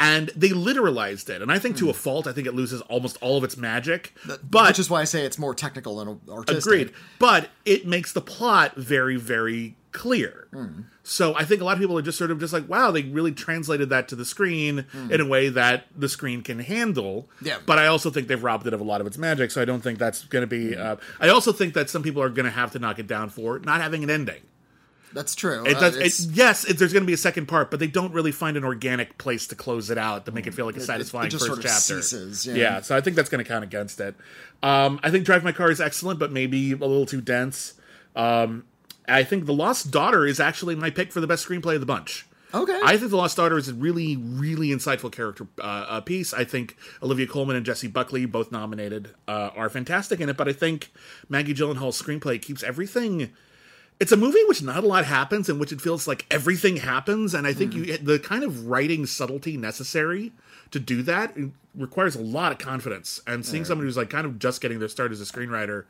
and 0.00 0.28
they 0.34 0.48
literalized 0.48 1.28
it. 1.28 1.42
And 1.42 1.52
I 1.52 1.58
think 1.58 1.76
to 1.76 1.90
a 1.90 1.92
fault, 1.92 2.26
I 2.26 2.32
think 2.32 2.46
it 2.46 2.54
loses 2.54 2.80
almost 2.82 3.18
all 3.20 3.36
of 3.36 3.44
its 3.44 3.58
magic. 3.58 4.14
but 4.42 4.68
which 4.68 4.78
is 4.78 4.88
why 4.88 5.02
I 5.02 5.04
say 5.04 5.26
it's 5.26 5.38
more 5.38 5.54
technical 5.54 5.96
than 5.96 6.20
artistic. 6.28 6.64
Agreed. 6.64 6.92
But 7.18 7.50
it 7.66 7.86
makes 7.86 8.12
the 8.14 8.22
plot 8.22 8.76
very, 8.76 9.16
very 9.16 9.76
clear. 9.92 10.48
Hmm. 10.52 10.82
So 11.02 11.34
I 11.34 11.44
think 11.44 11.60
a 11.60 11.64
lot 11.64 11.74
of 11.74 11.80
people 11.80 11.98
are 11.98 12.02
just 12.02 12.16
sort 12.16 12.30
of 12.30 12.40
just 12.40 12.52
like, 12.52 12.66
wow, 12.66 12.90
they 12.92 13.02
really 13.02 13.32
translated 13.32 13.90
that 13.90 14.08
to 14.08 14.16
the 14.16 14.24
screen 14.24 14.86
in 15.10 15.20
a 15.20 15.26
way 15.26 15.48
that 15.48 15.86
the 15.94 16.08
screen 16.08 16.42
can 16.42 16.60
handle. 16.60 17.28
Hmm. 17.40 17.46
Yeah. 17.46 17.58
But 17.66 17.78
I 17.78 17.86
also 17.86 18.08
think 18.08 18.28
they've 18.28 18.42
robbed 18.42 18.66
it 18.66 18.72
of 18.72 18.80
a 18.80 18.84
lot 18.84 19.02
of 19.02 19.06
its 19.06 19.18
magic. 19.18 19.50
So 19.50 19.60
I 19.60 19.66
don't 19.66 19.82
think 19.82 19.98
that's 19.98 20.24
going 20.24 20.42
to 20.42 20.46
be. 20.46 20.74
Hmm. 20.74 20.80
Uh, 20.80 20.96
I 21.20 21.28
also 21.28 21.52
think 21.52 21.74
that 21.74 21.90
some 21.90 22.02
people 22.02 22.22
are 22.22 22.30
going 22.30 22.46
to 22.46 22.50
have 22.52 22.72
to 22.72 22.78
knock 22.78 22.98
it 22.98 23.06
down 23.06 23.28
for 23.28 23.58
not 23.58 23.82
having 23.82 24.02
an 24.02 24.08
ending. 24.08 24.40
That's 25.12 25.34
true. 25.34 25.64
It 25.66 25.76
Uh, 25.76 25.80
does. 25.80 25.96
it's- 25.96 26.20
It, 26.24 26.30
yes, 26.32 26.64
it, 26.64 26.78
there's 26.78 26.92
going 26.92 27.02
to 27.02 27.06
be 27.06 27.12
a 27.12 27.16
second 27.18 27.46
part, 27.46 27.70
but 27.70 27.80
they 27.80 27.86
don't 27.88 28.12
really 28.12 28.32
find 28.32 28.56
an 28.56 28.64
organic 28.64 29.18
place 29.18 29.46
to 29.48 29.54
close 29.56 29.90
it 29.90 29.98
out 29.98 30.24
to 30.26 30.32
make 30.32 30.46
it 30.46 30.54
feel 30.54 30.66
like 30.66 30.76
a 30.76 30.80
it 30.80 30.84
satisfying 30.84 31.30
just 31.30 31.42
first 31.46 31.46
sort 31.46 31.58
of 31.58 31.64
chapter. 31.64 32.02
ceases, 32.02 32.46
yeah. 32.46 32.80
so 32.80 32.96
I 32.96 33.00
think 33.00 33.16
that's 33.16 33.28
going 33.28 33.42
to 33.42 33.48
count 33.48 33.64
against 33.64 33.98
it. 34.00 34.14
Um, 34.62 35.00
I 35.02 35.10
think 35.10 35.24
Drive 35.24 35.42
My 35.42 35.52
Car 35.52 35.70
is 35.70 35.80
excellent, 35.80 36.18
but 36.20 36.30
maybe 36.30 36.72
a 36.72 36.76
little 36.76 37.06
too 37.06 37.20
dense. 37.20 37.74
Um, 38.14 38.64
I 39.08 39.24
think 39.24 39.46
The 39.46 39.52
Lost 39.54 39.90
Daughter 39.90 40.26
is 40.26 40.38
actually 40.38 40.76
my 40.76 40.90
pick 40.90 41.10
for 41.12 41.20
the 41.20 41.26
best 41.26 41.48
screenplay 41.48 41.74
of 41.74 41.80
the 41.80 41.86
bunch. 41.86 42.26
Okay. 42.52 42.78
I 42.84 42.96
think 42.96 43.10
The 43.10 43.16
Lost 43.16 43.36
Daughter 43.36 43.58
is 43.58 43.68
a 43.68 43.74
really, 43.74 44.16
really 44.16 44.68
insightful 44.68 45.10
character 45.10 45.46
uh, 45.60 45.62
uh, 45.88 46.00
piece. 46.00 46.32
I 46.34 46.44
think 46.44 46.76
Olivia 47.02 47.26
Colman 47.26 47.54
and 47.56 47.64
Jessie 47.64 47.86
Buckley, 47.88 48.26
both 48.26 48.50
nominated, 48.52 49.10
uh, 49.28 49.50
are 49.56 49.68
fantastic 49.70 50.20
in 50.20 50.28
it. 50.28 50.36
But 50.36 50.48
I 50.48 50.52
think 50.52 50.90
Maggie 51.28 51.54
Gyllenhaal's 51.54 52.00
screenplay 52.00 52.40
keeps 52.42 52.62
everything. 52.62 53.30
It's 54.00 54.12
a 54.12 54.16
movie 54.16 54.40
in 54.40 54.48
which 54.48 54.62
not 54.62 54.82
a 54.82 54.86
lot 54.86 55.04
happens, 55.04 55.48
in 55.48 55.58
which 55.58 55.72
it 55.72 55.80
feels 55.80 56.08
like 56.08 56.26
everything 56.30 56.78
happens, 56.78 57.34
and 57.34 57.46
I 57.46 57.52
think 57.52 57.74
you 57.74 57.98
the 57.98 58.18
kind 58.18 58.42
of 58.42 58.66
writing 58.66 59.04
subtlety 59.06 59.56
necessary 59.56 60.32
to 60.70 60.80
do 60.80 61.02
that 61.02 61.36
requires 61.74 62.16
a 62.16 62.20
lot 62.20 62.50
of 62.50 62.58
confidence. 62.58 63.20
And 63.26 63.44
seeing 63.44 63.64
someone 63.64 63.86
who's 63.86 63.96
like 63.96 64.10
kind 64.10 64.26
of 64.26 64.38
just 64.38 64.60
getting 64.60 64.78
their 64.78 64.88
start 64.88 65.12
as 65.12 65.20
a 65.20 65.24
screenwriter 65.24 65.84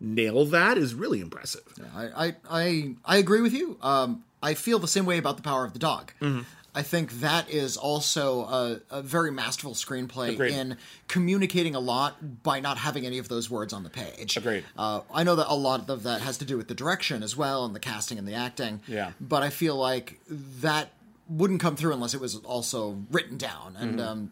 nail 0.00 0.44
that 0.44 0.76
is 0.78 0.94
really 0.94 1.20
impressive. 1.20 1.62
I, 1.94 2.26
I, 2.26 2.36
I, 2.50 2.94
I 3.04 3.16
agree 3.16 3.40
with 3.40 3.52
you. 3.52 3.78
Um, 3.82 4.24
I 4.42 4.54
feel 4.54 4.78
the 4.78 4.88
same 4.88 5.06
way 5.06 5.18
about 5.18 5.36
the 5.36 5.42
power 5.42 5.64
of 5.64 5.72
the 5.72 5.78
dog. 5.78 6.12
Mm-hmm. 6.20 6.42
I 6.76 6.82
think 6.82 7.20
that 7.20 7.48
is 7.48 7.78
also 7.78 8.42
a, 8.42 8.80
a 8.90 9.00
very 9.02 9.30
masterful 9.30 9.72
screenplay 9.72 10.34
Agreed. 10.34 10.52
in 10.52 10.76
communicating 11.08 11.74
a 11.74 11.80
lot 11.80 12.42
by 12.42 12.60
not 12.60 12.76
having 12.76 13.06
any 13.06 13.16
of 13.16 13.28
those 13.28 13.48
words 13.50 13.72
on 13.72 13.82
the 13.82 13.88
page. 13.88 14.36
Agreed. 14.36 14.62
Uh, 14.76 15.00
I 15.12 15.24
know 15.24 15.36
that 15.36 15.46
a 15.50 15.54
lot 15.56 15.88
of 15.88 16.02
that 16.02 16.20
has 16.20 16.36
to 16.38 16.44
do 16.44 16.58
with 16.58 16.68
the 16.68 16.74
direction 16.74 17.22
as 17.22 17.34
well 17.34 17.64
and 17.64 17.74
the 17.74 17.80
casting 17.80 18.18
and 18.18 18.28
the 18.28 18.34
acting. 18.34 18.82
Yeah. 18.86 19.12
But 19.18 19.42
I 19.42 19.48
feel 19.48 19.74
like 19.74 20.20
that 20.60 20.90
wouldn't 21.30 21.60
come 21.60 21.76
through 21.76 21.94
unless 21.94 22.12
it 22.12 22.20
was 22.20 22.36
also 22.36 22.98
written 23.10 23.38
down. 23.38 23.72
Mm-hmm. 23.72 23.82
And 23.82 24.00
um, 24.00 24.30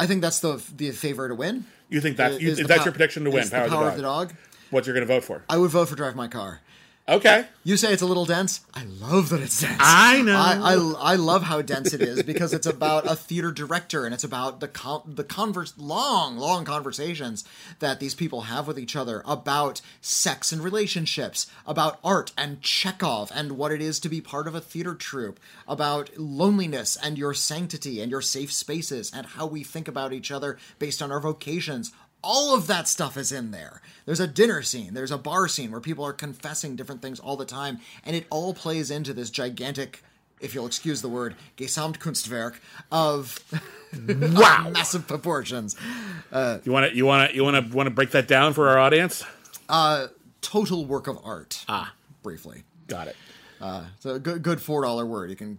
I 0.00 0.06
think 0.06 0.20
that's 0.20 0.40
the 0.40 0.60
the 0.76 0.90
favor 0.90 1.28
to 1.28 1.34
win. 1.36 1.64
You 1.88 2.00
think 2.00 2.16
that's 2.16 2.40
you, 2.40 2.50
Is 2.50 2.58
the 2.58 2.64
that's 2.64 2.78
pow- 2.80 2.84
your 2.86 2.92
prediction 2.92 3.22
to 3.24 3.30
win? 3.30 3.44
is 3.44 3.50
Power, 3.50 3.68
the 3.68 3.70
power 3.76 3.88
of 3.88 3.96
the 3.96 4.02
dog. 4.02 4.28
dog. 4.30 4.36
What 4.70 4.84
you're 4.86 4.94
going 4.94 5.06
to 5.06 5.14
vote 5.14 5.24
for? 5.24 5.44
I 5.48 5.56
would 5.58 5.70
vote 5.70 5.88
for 5.88 5.94
Drive 5.96 6.14
My 6.16 6.28
Car. 6.28 6.60
Okay. 7.08 7.46
You 7.64 7.78
say 7.78 7.92
it's 7.92 8.02
a 8.02 8.06
little 8.06 8.26
dense. 8.26 8.60
I 8.74 8.84
love 8.84 9.30
that 9.30 9.40
it's 9.40 9.62
dense. 9.62 9.78
I 9.80 10.20
know. 10.20 10.36
I, 10.36 10.74
I, 10.74 11.12
I 11.12 11.14
love 11.16 11.42
how 11.42 11.62
dense 11.62 11.94
it 11.94 12.02
is 12.02 12.22
because 12.22 12.52
it's 12.52 12.66
about 12.66 13.10
a 13.10 13.16
theater 13.16 13.50
director 13.50 14.04
and 14.04 14.12
it's 14.12 14.24
about 14.24 14.60
the 14.60 14.68
con- 14.68 15.02
the 15.06 15.24
converse 15.24 15.72
long 15.78 16.36
long 16.36 16.66
conversations 16.66 17.44
that 17.78 17.98
these 17.98 18.14
people 18.14 18.42
have 18.42 18.66
with 18.66 18.78
each 18.78 18.94
other 18.94 19.22
about 19.24 19.80
sex 20.02 20.52
and 20.52 20.62
relationships, 20.62 21.46
about 21.66 21.98
art 22.04 22.32
and 22.36 22.60
Chekhov 22.60 23.32
and 23.34 23.52
what 23.52 23.72
it 23.72 23.80
is 23.80 23.98
to 24.00 24.08
be 24.08 24.20
part 24.20 24.46
of 24.46 24.54
a 24.54 24.60
theater 24.60 24.94
troupe, 24.94 25.40
about 25.66 26.10
loneliness 26.18 26.96
and 27.02 27.16
your 27.16 27.32
sanctity 27.32 28.02
and 28.02 28.10
your 28.10 28.22
safe 28.22 28.52
spaces 28.52 29.10
and 29.14 29.26
how 29.26 29.46
we 29.46 29.64
think 29.64 29.88
about 29.88 30.12
each 30.12 30.30
other 30.30 30.58
based 30.78 31.00
on 31.00 31.10
our 31.10 31.20
vocations. 31.20 31.92
All 32.22 32.54
of 32.54 32.66
that 32.66 32.88
stuff 32.88 33.16
is 33.16 33.30
in 33.32 33.50
there. 33.52 33.80
There's 34.04 34.20
a 34.20 34.26
dinner 34.26 34.62
scene, 34.62 34.94
there's 34.94 35.10
a 35.10 35.18
bar 35.18 35.48
scene 35.48 35.70
where 35.70 35.80
people 35.80 36.04
are 36.04 36.12
confessing 36.12 36.76
different 36.76 37.02
things 37.02 37.20
all 37.20 37.36
the 37.36 37.44
time, 37.44 37.78
and 38.04 38.16
it 38.16 38.26
all 38.30 38.54
plays 38.54 38.90
into 38.90 39.12
this 39.12 39.30
gigantic, 39.30 40.02
if 40.40 40.54
you'll 40.54 40.66
excuse 40.66 41.02
the 41.02 41.08
word, 41.08 41.36
Gesamtkunstwerk 41.56 42.54
of 42.90 43.38
Wow. 44.08 44.70
massive 44.72 45.06
proportions. 45.06 45.76
Uh, 46.32 46.58
You 46.64 46.72
want 46.72 46.90
to 46.90 46.96
you 46.96 47.06
want 47.06 47.30
to 47.30 47.36
you 47.36 47.44
want 47.44 47.70
to 47.70 47.76
want 47.76 47.86
to 47.86 47.90
break 47.94 48.10
that 48.10 48.26
down 48.28 48.52
for 48.52 48.68
our 48.68 48.78
audience? 48.78 49.24
Uh, 49.68 50.08
Total 50.40 50.84
work 50.84 51.06
of 51.08 51.18
art. 51.24 51.64
Ah. 51.68 51.92
Briefly. 52.22 52.62
Got 52.86 53.08
it. 53.08 53.16
Uh, 53.60 53.84
So 54.00 54.14
a 54.14 54.18
good, 54.18 54.42
good 54.42 54.58
$4 54.58 55.06
word 55.06 55.30
you 55.30 55.36
can 55.36 55.58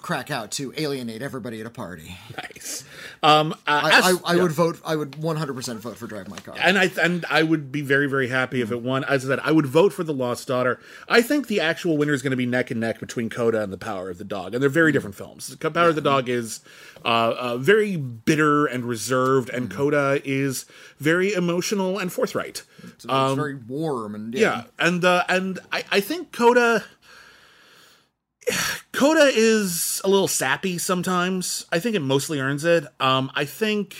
crack 0.00 0.30
out 0.30 0.50
to 0.52 0.72
alienate 0.76 1.22
everybody 1.22 1.60
at 1.60 1.66
a 1.66 1.70
party. 1.70 2.16
Nice. 2.36 2.84
Um, 3.22 3.52
uh, 3.52 3.56
I, 3.66 3.98
as- 3.98 4.04
I, 4.24 4.32
I 4.32 4.34
yeah. 4.34 4.42
would 4.42 4.52
vote, 4.52 4.80
I 4.84 4.96
would 4.96 5.12
100% 5.12 5.76
vote 5.76 5.96
for 5.96 6.06
Drive 6.06 6.28
My 6.28 6.36
Car. 6.38 6.54
and 6.58 6.78
I 6.78 6.90
and 7.00 7.24
I 7.30 7.42
would 7.42 7.72
be 7.72 7.80
very 7.80 8.08
very 8.08 8.28
happy 8.28 8.60
if 8.60 8.70
it 8.70 8.82
won. 8.82 9.04
As 9.04 9.24
I 9.24 9.28
said, 9.28 9.40
I 9.42 9.52
would 9.52 9.66
vote 9.66 9.92
for 9.92 10.04
the 10.04 10.12
Lost 10.14 10.46
Daughter. 10.48 10.80
I 11.08 11.22
think 11.22 11.46
the 11.48 11.60
actual 11.60 11.96
winner 11.96 12.12
is 12.12 12.22
going 12.22 12.30
to 12.32 12.36
be 12.36 12.46
neck 12.46 12.70
and 12.70 12.80
neck 12.80 13.00
between 13.00 13.28
Coda 13.30 13.62
and 13.62 13.72
The 13.72 13.78
Power 13.78 14.10
of 14.10 14.18
the 14.18 14.24
Dog, 14.24 14.54
and 14.54 14.62
they're 14.62 14.68
very 14.68 14.92
different 14.92 15.16
films. 15.16 15.48
The 15.56 15.70
Power 15.70 15.88
of 15.88 15.94
the 15.94 16.00
Dog 16.00 16.28
is 16.28 16.60
uh, 17.04 17.34
uh, 17.38 17.56
very 17.58 17.96
bitter 17.96 18.66
and 18.66 18.84
reserved, 18.84 19.48
and 19.50 19.70
Coda 19.70 20.20
is 20.24 20.66
very 20.98 21.32
emotional 21.32 21.98
and 21.98 22.12
forthright. 22.12 22.62
it's 22.84 23.04
very 23.04 23.54
warm 23.54 24.14
and 24.14 24.34
um, 24.34 24.40
Yeah, 24.40 24.64
and 24.78 25.04
uh, 25.04 25.24
and 25.28 25.58
I, 25.72 25.84
I 25.90 26.00
think 26.00 26.32
Coda 26.32 26.84
Coda 28.92 29.30
is 29.34 30.00
a 30.04 30.08
little 30.08 30.28
sappy 30.28 30.78
sometimes. 30.78 31.66
I 31.70 31.78
think 31.78 31.94
it 31.96 32.00
mostly 32.00 32.40
earns 32.40 32.64
it. 32.64 32.84
Um, 33.00 33.30
I 33.34 33.44
think 33.44 33.96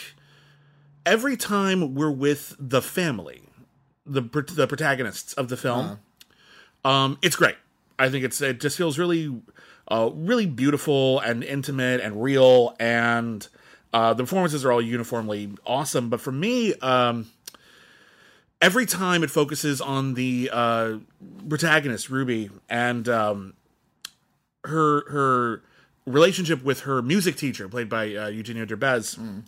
every 1.07 1.37
time 1.37 1.95
we're 1.95 2.11
with 2.11 2.57
the 2.59 2.83
family, 2.83 3.43
the 4.07 4.23
the 4.23 4.67
protagonists 4.67 5.33
of 5.35 5.49
the 5.49 5.57
film, 5.57 5.99
um, 6.85 7.19
it's 7.23 7.37
great. 7.37 7.57
I 7.99 8.09
think 8.09 8.25
it's 8.25 8.41
it 8.41 8.61
just 8.61 8.77
feels 8.77 8.99
really, 8.99 9.41
uh, 9.89 10.11
really 10.15 10.47
beautiful 10.47 11.21
and 11.21 11.43
intimate 11.43 12.01
and 12.01 12.23
real, 12.23 12.75
and 12.79 13.47
uh, 13.93 14.15
the 14.15 14.23
performances 14.23 14.65
are 14.65 14.73
all 14.73 14.83
uniformly 14.83 15.53
awesome. 15.67 16.09
But 16.09 16.21
for 16.21 16.33
me, 16.33 16.75
um, 16.75 17.31
every 18.61 18.87
time 18.87 19.23
it 19.23 19.31
focuses 19.31 19.81
on 19.81 20.15
the 20.15 20.51
uh, 20.53 20.99
protagonist 21.49 22.11
Ruby 22.11 22.51
and 22.69 23.09
um, 23.09 23.55
her 24.69 25.11
her 25.11 25.63
relationship 26.07 26.63
with 26.65 26.81
her 26.81 27.03
music 27.03 27.37
teacher, 27.37 27.69
played 27.69 27.89
by 27.89 28.15
uh, 28.15 28.29
Eugenio 28.29 28.65
Derbez, 28.65 29.43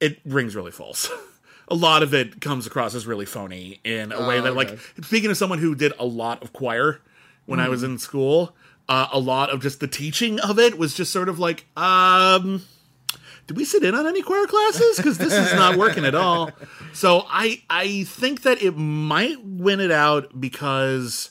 it 0.00 0.20
rings 0.24 0.54
really 0.54 0.70
false. 0.70 1.10
a 1.68 1.74
lot 1.74 2.02
of 2.02 2.12
it 2.14 2.40
comes 2.40 2.66
across 2.66 2.94
as 2.94 3.06
really 3.06 3.26
phony 3.26 3.80
in 3.84 4.12
a 4.12 4.26
way 4.26 4.40
that, 4.40 4.54
like, 4.54 4.78
speaking 5.02 5.30
of 5.30 5.36
someone 5.36 5.58
who 5.58 5.74
did 5.74 5.92
a 5.98 6.04
lot 6.04 6.42
of 6.42 6.52
choir 6.52 7.00
when 7.46 7.60
I 7.60 7.68
was 7.68 7.82
in 7.82 7.98
school, 7.98 8.54
uh, 8.88 9.08
a 9.12 9.18
lot 9.18 9.50
of 9.50 9.62
just 9.62 9.80
the 9.80 9.88
teaching 9.88 10.38
of 10.40 10.58
it 10.58 10.78
was 10.78 10.94
just 10.94 11.12
sort 11.12 11.28
of 11.28 11.38
like, 11.38 11.66
um, 11.76 12.62
did 13.46 13.56
we 13.56 13.64
sit 13.64 13.82
in 13.82 13.94
on 13.94 14.06
any 14.06 14.22
choir 14.22 14.46
classes? 14.46 14.96
Because 14.96 15.18
this 15.18 15.32
is 15.32 15.52
not 15.54 15.76
working 15.76 16.04
at 16.04 16.14
all. 16.14 16.50
So 16.94 17.24
I 17.26 17.62
I 17.70 18.04
think 18.04 18.42
that 18.42 18.62
it 18.62 18.76
might 18.76 19.42
win 19.42 19.80
it 19.80 19.90
out 19.90 20.38
because 20.38 21.30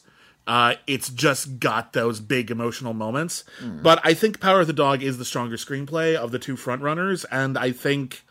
uh, 0.51 0.75
it's 0.85 1.09
just 1.09 1.59
got 1.59 1.93
those 1.93 2.19
big 2.19 2.51
emotional 2.51 2.93
moments. 2.93 3.45
But 3.61 4.01
I 4.03 4.13
think 4.13 4.41
Power 4.41 4.59
of 4.61 4.67
the 4.67 4.73
Dog 4.73 5.01
is 5.01 5.17
the 5.17 5.23
stronger 5.23 5.55
screenplay 5.55 6.15
of 6.15 6.31
the 6.31 6.39
two 6.39 6.55
frontrunners, 6.55 7.23
and 7.31 7.57
I 7.57 7.71
think. 7.71 8.21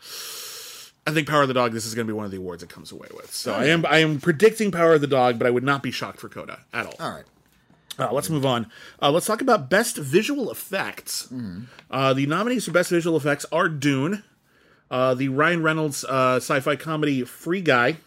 I 1.07 1.11
think 1.11 1.27
Power 1.27 1.41
of 1.41 1.47
the 1.47 1.55
Dog. 1.55 1.71
This 1.73 1.87
is 1.87 1.95
going 1.95 2.05
to 2.05 2.13
be 2.13 2.15
one 2.15 2.25
of 2.25 2.31
the 2.31 2.37
awards 2.37 2.61
it 2.61 2.69
comes 2.69 2.91
away 2.91 3.07
with. 3.17 3.33
So 3.33 3.55
I 3.55 3.65
am 3.65 3.85
I 3.87 3.97
am 4.05 4.19
predicting 4.19 4.69
Power 4.71 4.93
of 4.93 5.01
the 5.01 5.07
Dog, 5.07 5.39
but 5.39 5.47
I 5.47 5.49
would 5.49 5.63
not 5.63 5.81
be 5.81 5.89
shocked 5.89 6.19
for 6.19 6.29
Coda 6.29 6.59
at 6.71 6.85
all. 6.85 6.93
All 6.99 7.09
right. 7.11 7.25
Uh, 7.97 8.11
let's 8.13 8.29
move 8.29 8.45
on. 8.45 8.67
Uh, 9.01 9.09
let's 9.11 9.25
talk 9.25 9.41
about 9.41 9.67
best 9.69 9.97
visual 9.97 10.51
effects. 10.51 11.27
Uh, 11.89 12.13
the 12.13 12.25
nominees 12.27 12.65
for 12.65 12.71
best 12.71 12.91
visual 12.91 13.17
effects 13.17 13.45
are 13.51 13.67
Dune, 13.67 14.23
uh, 14.91 15.13
the 15.15 15.29
Ryan 15.29 15.63
Reynolds 15.63 16.05
uh, 16.05 16.35
sci-fi 16.37 16.75
comedy 16.75 17.23
Free 17.23 17.61
Guy, 17.61 17.97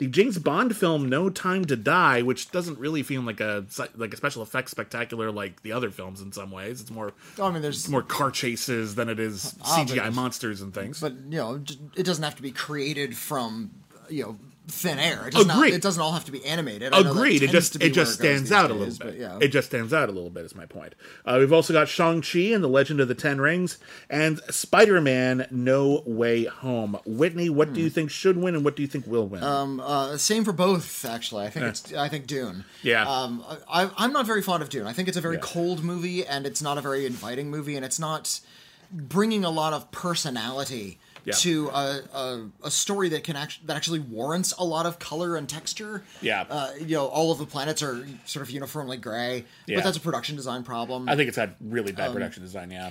the 0.00 0.06
James 0.06 0.38
Bond 0.38 0.74
film 0.74 1.10
No 1.10 1.28
Time 1.28 1.66
to 1.66 1.76
Die, 1.76 2.22
which 2.22 2.50
doesn't 2.50 2.78
really 2.78 3.02
feel 3.02 3.20
like 3.20 3.38
a 3.38 3.66
like 3.96 4.14
a 4.14 4.16
special 4.16 4.42
effects 4.42 4.70
spectacular 4.70 5.30
like 5.30 5.62
the 5.62 5.72
other 5.72 5.90
films 5.90 6.22
in 6.22 6.32
some 6.32 6.50
ways. 6.50 6.80
It's 6.80 6.90
more 6.90 7.12
oh, 7.38 7.46
I 7.46 7.52
mean, 7.52 7.60
there's 7.60 7.86
more 7.86 8.02
car 8.02 8.30
chases 8.30 8.94
than 8.94 9.10
it 9.10 9.20
is 9.20 9.54
CGI 9.62 10.10
monsters 10.14 10.62
and 10.62 10.72
things. 10.72 11.00
but 11.00 11.12
you 11.12 11.36
know 11.36 11.62
it 11.96 12.04
doesn't 12.06 12.24
have 12.24 12.34
to 12.36 12.42
be 12.42 12.50
created 12.50 13.14
from 13.14 13.70
you 14.08 14.22
know 14.22 14.38
thin 14.70 14.98
air. 14.98 15.28
It, 15.28 15.32
does 15.34 15.46
not, 15.46 15.56
Agreed. 15.58 15.74
it 15.74 15.82
doesn't 15.82 16.02
all 16.02 16.12
have 16.12 16.24
to 16.26 16.32
be 16.32 16.44
animated. 16.44 16.92
I 16.92 17.02
know 17.02 17.10
Agreed. 17.12 17.42
It 17.42 17.50
just 17.50 17.76
it 17.82 17.90
just 17.92 18.20
where 18.20 18.32
stands 18.34 18.52
out 18.52 18.70
a 18.70 18.74
days, 18.74 18.98
little 18.98 19.12
bit. 19.12 19.20
yeah. 19.20 19.38
It 19.40 19.48
just 19.48 19.68
stands 19.68 19.92
out 19.92 20.08
a 20.08 20.12
little 20.12 20.30
bit. 20.30 20.44
Is 20.44 20.54
my 20.54 20.66
point. 20.66 20.94
Uh, 21.24 21.36
we've 21.38 21.52
also 21.52 21.72
got 21.72 21.88
Shang 21.88 22.22
Chi 22.22 22.38
and 22.54 22.62
the 22.64 22.68
Legend 22.68 23.00
of 23.00 23.08
the 23.08 23.14
Ten 23.14 23.40
Rings 23.40 23.78
and 24.08 24.40
Spider 24.50 25.00
Man: 25.00 25.46
No 25.50 26.02
Way 26.06 26.44
Home. 26.44 26.98
Whitney, 27.04 27.50
what 27.50 27.72
do 27.72 27.80
you 27.80 27.90
think 27.90 28.10
should 28.10 28.36
win 28.36 28.54
and 28.54 28.64
what 28.64 28.76
do 28.76 28.82
you 28.82 28.88
think 28.88 29.06
will 29.06 29.26
win? 29.26 29.40
Hmm. 29.40 29.46
Um, 29.46 29.80
uh, 29.80 30.16
same 30.16 30.44
for 30.44 30.52
both, 30.52 31.04
actually. 31.04 31.44
I 31.44 31.50
think 31.50 31.66
it's. 31.66 31.92
I 31.92 32.08
think 32.08 32.26
Dune. 32.26 32.64
Yeah. 32.82 33.08
Um, 33.08 33.44
I, 33.68 33.90
I'm 33.96 34.12
not 34.12 34.26
very 34.26 34.42
fond 34.42 34.62
of 34.62 34.68
Dune. 34.68 34.86
I 34.86 34.92
think 34.92 35.08
it's 35.08 35.16
a 35.16 35.20
very 35.20 35.36
Yeah. 35.36 35.42
cold 35.42 35.84
movie, 35.84 36.26
and 36.26 36.46
it's 36.46 36.62
not 36.62 36.78
a 36.78 36.80
very 36.80 37.06
inviting 37.06 37.50
movie, 37.50 37.76
and 37.76 37.84
it's 37.84 37.98
not 37.98 38.40
bringing 38.92 39.44
a 39.44 39.50
lot 39.50 39.72
of 39.72 39.90
personality 39.92 40.98
Yeah. 41.24 41.34
to 41.34 41.68
a, 41.68 42.00
a, 42.14 42.46
a 42.64 42.70
story 42.70 43.08
that 43.10 43.24
can 43.24 43.36
actually 43.36 43.66
that 43.66 43.76
actually 43.76 44.00
warrants 44.00 44.52
a 44.58 44.64
lot 44.64 44.86
of 44.86 44.98
color 44.98 45.36
and 45.36 45.48
texture. 45.48 46.02
Yeah. 46.22 46.44
Uh, 46.48 46.70
you 46.78 46.96
know, 46.96 47.06
all 47.06 47.32
of 47.32 47.38
the 47.38 47.46
planets 47.46 47.82
are 47.82 48.06
sort 48.24 48.42
of 48.42 48.50
uniformly 48.50 48.96
gray, 48.96 49.44
Yeah. 49.66 49.76
but 49.76 49.84
that's 49.84 49.96
a 49.96 50.00
production 50.00 50.36
design 50.36 50.62
problem. 50.62 51.08
I 51.08 51.16
think 51.16 51.28
it's 51.28 51.36
had 51.36 51.54
really 51.60 51.90
um, 51.90 51.96
bad 51.96 52.12
production 52.12 52.42
design. 52.42 52.70
Yeah. 52.70 52.90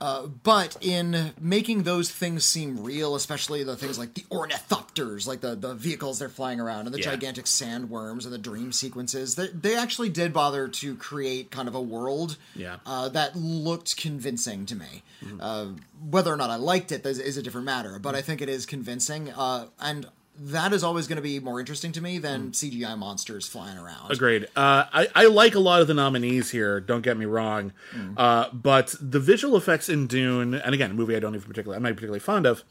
But 0.00 0.76
in 0.80 1.32
making 1.40 1.82
those 1.82 2.10
things 2.10 2.44
seem 2.44 2.82
real, 2.82 3.14
especially 3.14 3.62
the 3.64 3.76
things 3.76 3.98
like 3.98 4.14
the 4.14 4.22
ornithopters, 4.30 5.26
like 5.26 5.40
the, 5.40 5.54
the 5.54 5.74
vehicles 5.74 6.18
they're 6.18 6.28
flying 6.28 6.60
around, 6.60 6.86
and 6.86 6.94
the 6.94 6.98
Yeah. 7.00 7.10
gigantic 7.12 7.44
sandworms 7.46 8.24
and 8.24 8.32
the 8.32 8.38
dream 8.38 8.72
sequences, 8.72 9.34
they, 9.34 9.48
they 9.48 9.74
actually 9.76 10.08
did 10.08 10.32
bother 10.32 10.68
to 10.68 10.94
create 10.96 11.50
kind 11.50 11.68
of 11.68 11.74
a 11.74 11.80
world 11.80 12.36
Yeah. 12.54 12.76
uh, 12.86 13.08
that 13.10 13.36
looked 13.36 13.96
convincing 13.96 14.66
to 14.66 14.74
me. 14.76 15.02
Uh, 15.40 15.66
whether 16.10 16.32
or 16.32 16.36
not 16.36 16.50
I 16.50 16.56
liked 16.56 16.92
it 16.92 17.04
is, 17.04 17.18
is 17.18 17.36
a 17.36 17.42
different 17.42 17.64
matter, 17.66 17.98
but 17.98 18.14
I 18.14 18.22
think 18.22 18.40
it 18.40 18.48
is 18.48 18.66
convincing. 18.66 19.30
Uh, 19.30 19.66
and 19.80 20.06
that 20.40 20.72
is 20.72 20.84
always 20.84 21.06
going 21.06 21.16
to 21.16 21.22
be 21.22 21.40
more 21.40 21.58
interesting 21.60 21.92
to 21.92 22.00
me 22.00 22.18
than 22.18 22.52
CGI 22.52 22.96
monsters 22.96 23.46
flying 23.46 23.76
around. 23.78 24.10
Agreed. 24.10 24.44
Uh, 24.56 24.84
I, 24.92 25.08
I 25.14 25.26
like 25.26 25.54
a 25.54 25.58
lot 25.60 25.80
of 25.80 25.88
the 25.88 25.94
nominees 25.94 26.50
here. 26.50 26.80
Don't 26.80 27.02
get 27.02 27.16
me 27.16 27.24
wrong, 27.26 27.72
uh, 28.16 28.48
but 28.52 28.94
the 29.00 29.20
visual 29.20 29.56
effects 29.56 29.88
in 29.88 30.06
Dune, 30.06 30.54
and 30.54 30.74
again, 30.74 30.92
a 30.92 30.94
movie 30.94 31.16
I 31.16 31.20
don't 31.20 31.34
even 31.34 31.46
particularly, 31.48 31.76
I'm 31.76 31.82
not 31.82 31.90
particularly 31.94 32.20
fond 32.20 32.46
of, 32.46 32.62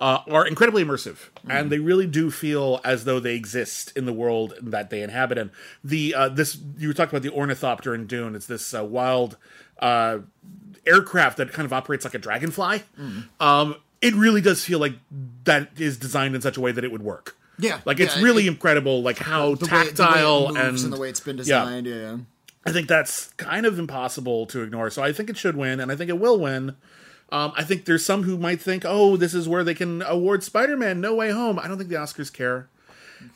uh, 0.00 0.20
are 0.28 0.44
incredibly 0.46 0.84
immersive, 0.84 1.28
and 1.48 1.70
they 1.70 1.78
really 1.78 2.06
do 2.06 2.30
feel 2.30 2.80
as 2.84 3.04
though 3.04 3.20
they 3.20 3.36
exist 3.36 3.92
in 3.96 4.06
the 4.06 4.12
world 4.12 4.54
that 4.60 4.90
they 4.90 5.02
inhabit 5.02 5.38
And 5.38 5.50
The 5.84 6.14
uh, 6.14 6.28
this 6.28 6.58
you 6.78 6.88
were 6.88 6.94
talking 6.94 7.16
about 7.16 7.22
the 7.22 7.32
ornithopter 7.36 7.94
in 7.94 8.06
Dune. 8.06 8.34
It's 8.34 8.46
this 8.46 8.74
uh, 8.74 8.84
wild 8.84 9.36
uh, 9.78 10.18
aircraft 10.84 11.36
that 11.36 11.52
kind 11.52 11.64
of 11.64 11.72
operates 11.72 12.04
like 12.04 12.14
a 12.14 12.18
dragonfly. 12.18 12.82
Um, 13.38 13.76
it 14.04 14.14
really 14.14 14.40
does 14.40 14.64
feel 14.64 14.78
like 14.78 14.94
that 15.44 15.70
is 15.78 15.96
designed 15.96 16.34
in 16.34 16.40
such 16.42 16.56
a 16.56 16.60
way 16.60 16.72
that 16.72 16.84
it 16.84 16.92
would 16.92 17.02
work. 17.02 17.36
Yeah, 17.58 17.80
like 17.84 18.00
it's 18.00 18.16
yeah, 18.16 18.22
really 18.22 18.46
it- 18.46 18.50
incredible, 18.50 19.02
like 19.02 19.18
how 19.18 19.54
The 19.54 19.64
way, 19.66 19.70
the 19.70 19.74
way 19.74 19.82
it 19.82 19.96
tactile 19.96 20.52
moves 20.54 20.84
and 20.84 20.92
the 20.92 20.98
way 21.00 21.08
it's 21.08 21.20
been 21.20 21.36
designed, 21.36 21.86
yeah. 21.86 22.18
I 22.66 22.72
think 22.72 22.88
that's 22.88 23.32
kind 23.36 23.66
of 23.66 23.78
impossible 23.78 24.46
to 24.46 24.62
ignore. 24.62 24.90
So 24.90 25.02
I 25.02 25.12
think 25.12 25.28
it 25.30 25.36
should 25.36 25.56
win, 25.56 25.80
and 25.80 25.92
I 25.92 25.96
think 25.96 26.08
it 26.08 26.18
will 26.18 26.38
win. 26.38 26.76
Um, 27.30 27.52
I 27.56 27.64
think 27.64 27.84
there's 27.84 28.04
some 28.04 28.22
who 28.22 28.38
might 28.38 28.60
think, 28.60 28.84
oh, 28.86 29.16
this 29.16 29.34
is 29.34 29.48
where 29.48 29.64
they 29.64 29.74
can 29.74 30.02
award 30.02 30.42
Spider 30.42 30.76
Man 30.76 31.00
No 31.00 31.14
Way 31.14 31.30
Home. 31.30 31.58
I 31.58 31.68
don't 31.68 31.78
think 31.78 31.90
the 31.90 31.96
Oscars 31.96 32.32
care. 32.32 32.68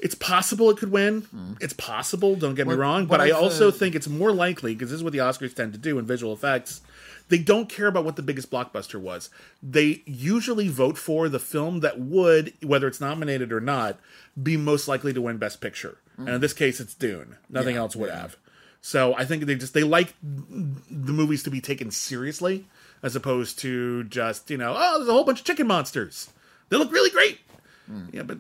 It's 0.01 0.15
possible 0.15 0.71
it 0.71 0.77
could 0.77 0.91
win. 0.91 1.57
It's 1.61 1.73
possible, 1.73 2.37
don't 2.37 2.55
get 2.55 2.67
me 2.67 2.75
wrong. 2.75 3.07
But 3.07 3.21
I 3.21 3.31
also 3.31 3.69
uh, 3.69 3.71
think 3.71 3.95
it's 3.95 4.09
more 4.09 4.33
likely, 4.33 4.75
because 4.75 4.91
this 4.91 4.99
is 4.99 5.05
what 5.05 5.13
the 5.13 5.21
Oscars 5.21 5.55
tend 5.55 5.73
to 5.73 5.79
do 5.79 5.99
in 5.99 6.07
visual 6.07 6.33
effects. 6.33 6.81
They 7.29 7.39
don't 7.39 7.69
care 7.69 7.87
about 7.87 8.05
what 8.05 8.17
the 8.17 8.23
biggest 8.23 8.51
blockbuster 8.51 9.01
was. 9.01 9.29
They 9.63 10.03
usually 10.07 10.69
vote 10.69 10.97
for 10.99 11.29
the 11.29 11.39
film 11.39 11.81
that 11.81 12.01
would, 12.01 12.55
whether 12.63 12.87
it's 12.89 13.01
nominated 13.01 13.53
or 13.53 13.61
not, 13.61 13.99
be 14.43 14.57
most 14.57 14.89
likely 14.89 15.13
to 15.13 15.21
win 15.21 15.37
Best 15.39 15.61
Picture. 15.61 15.99
And 16.17 16.29
in 16.31 16.41
this 16.41 16.53
case, 16.53 16.81
it's 16.81 16.95
Dune. 16.95 17.37
Nothing 17.49 17.75
Yeah, 17.77 17.83
else 17.83 17.95
would 17.97 18.09
yeah. 18.09 18.21
have. 18.23 18.37
So 18.81 19.15
I 19.15 19.25
think 19.25 19.45
they 19.45 19.55
just 19.55 19.75
they 19.75 19.85
like 19.85 20.15
the 20.23 21.13
movies 21.13 21.43
to 21.45 21.51
be 21.51 21.61
taken 21.61 21.91
seriously 21.91 22.67
as 23.03 23.15
opposed 23.15 23.59
to 23.61 24.03
just 24.05 24.51
you 24.51 24.57
know 24.57 24.75
oh 24.77 24.99
there's 24.99 25.09
a 25.09 25.13
whole 25.13 25.23
bunch 25.25 25.39
of 25.41 25.45
chicken 25.45 25.67
monsters 25.69 26.31
they 26.69 26.77
look 26.77 26.91
really 26.91 27.11
great 27.11 27.39
Hmm. 27.87 28.07
yeah 28.13 28.23
but 28.23 28.39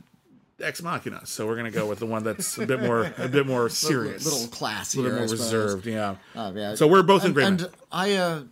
ex 0.61 0.83
machina 0.83 1.25
so 1.25 1.47
we're 1.47 1.55
gonna 1.57 1.71
go 1.71 1.87
with 1.87 2.01
the 2.01 2.07
one 2.07 2.25
that's 2.25 2.59
a 2.59 2.67
bit 2.67 2.81
more 2.83 3.13
a 3.19 3.29
bit 3.29 3.47
more 3.47 3.69
serious 3.89 4.27
A 4.27 4.29
little 4.29 4.49
classier, 4.49 4.97
a 4.99 5.01
little 5.03 5.19
more 5.21 5.29
reserved 5.29 5.87
yeah 5.87 6.17
Uh, 6.35 6.53
yeah. 6.55 6.75
so 6.75 6.87
we're 6.89 7.03
both 7.05 7.25
in 7.25 7.31
agreement 7.31 7.63
And 7.63 7.71
I, 7.93 8.15
uh, 8.15 8.43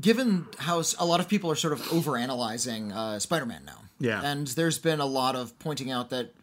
given 0.00 0.46
how 0.58 0.82
a 0.98 1.06
lot 1.06 1.20
of 1.20 1.28
people 1.28 1.50
are 1.50 1.56
sort 1.56 1.72
of 1.72 1.80
overanalyzing 1.82 2.92
uh, 2.94 3.18
Spider-Man 3.18 3.62
now, 3.64 3.82
Yeah. 3.98 4.22
and 4.22 4.46
there's 4.48 4.78
been 4.78 5.00
a 5.00 5.06
lot 5.06 5.36
of 5.36 5.58
pointing 5.58 5.90
out 5.90 6.10
that, 6.10 6.34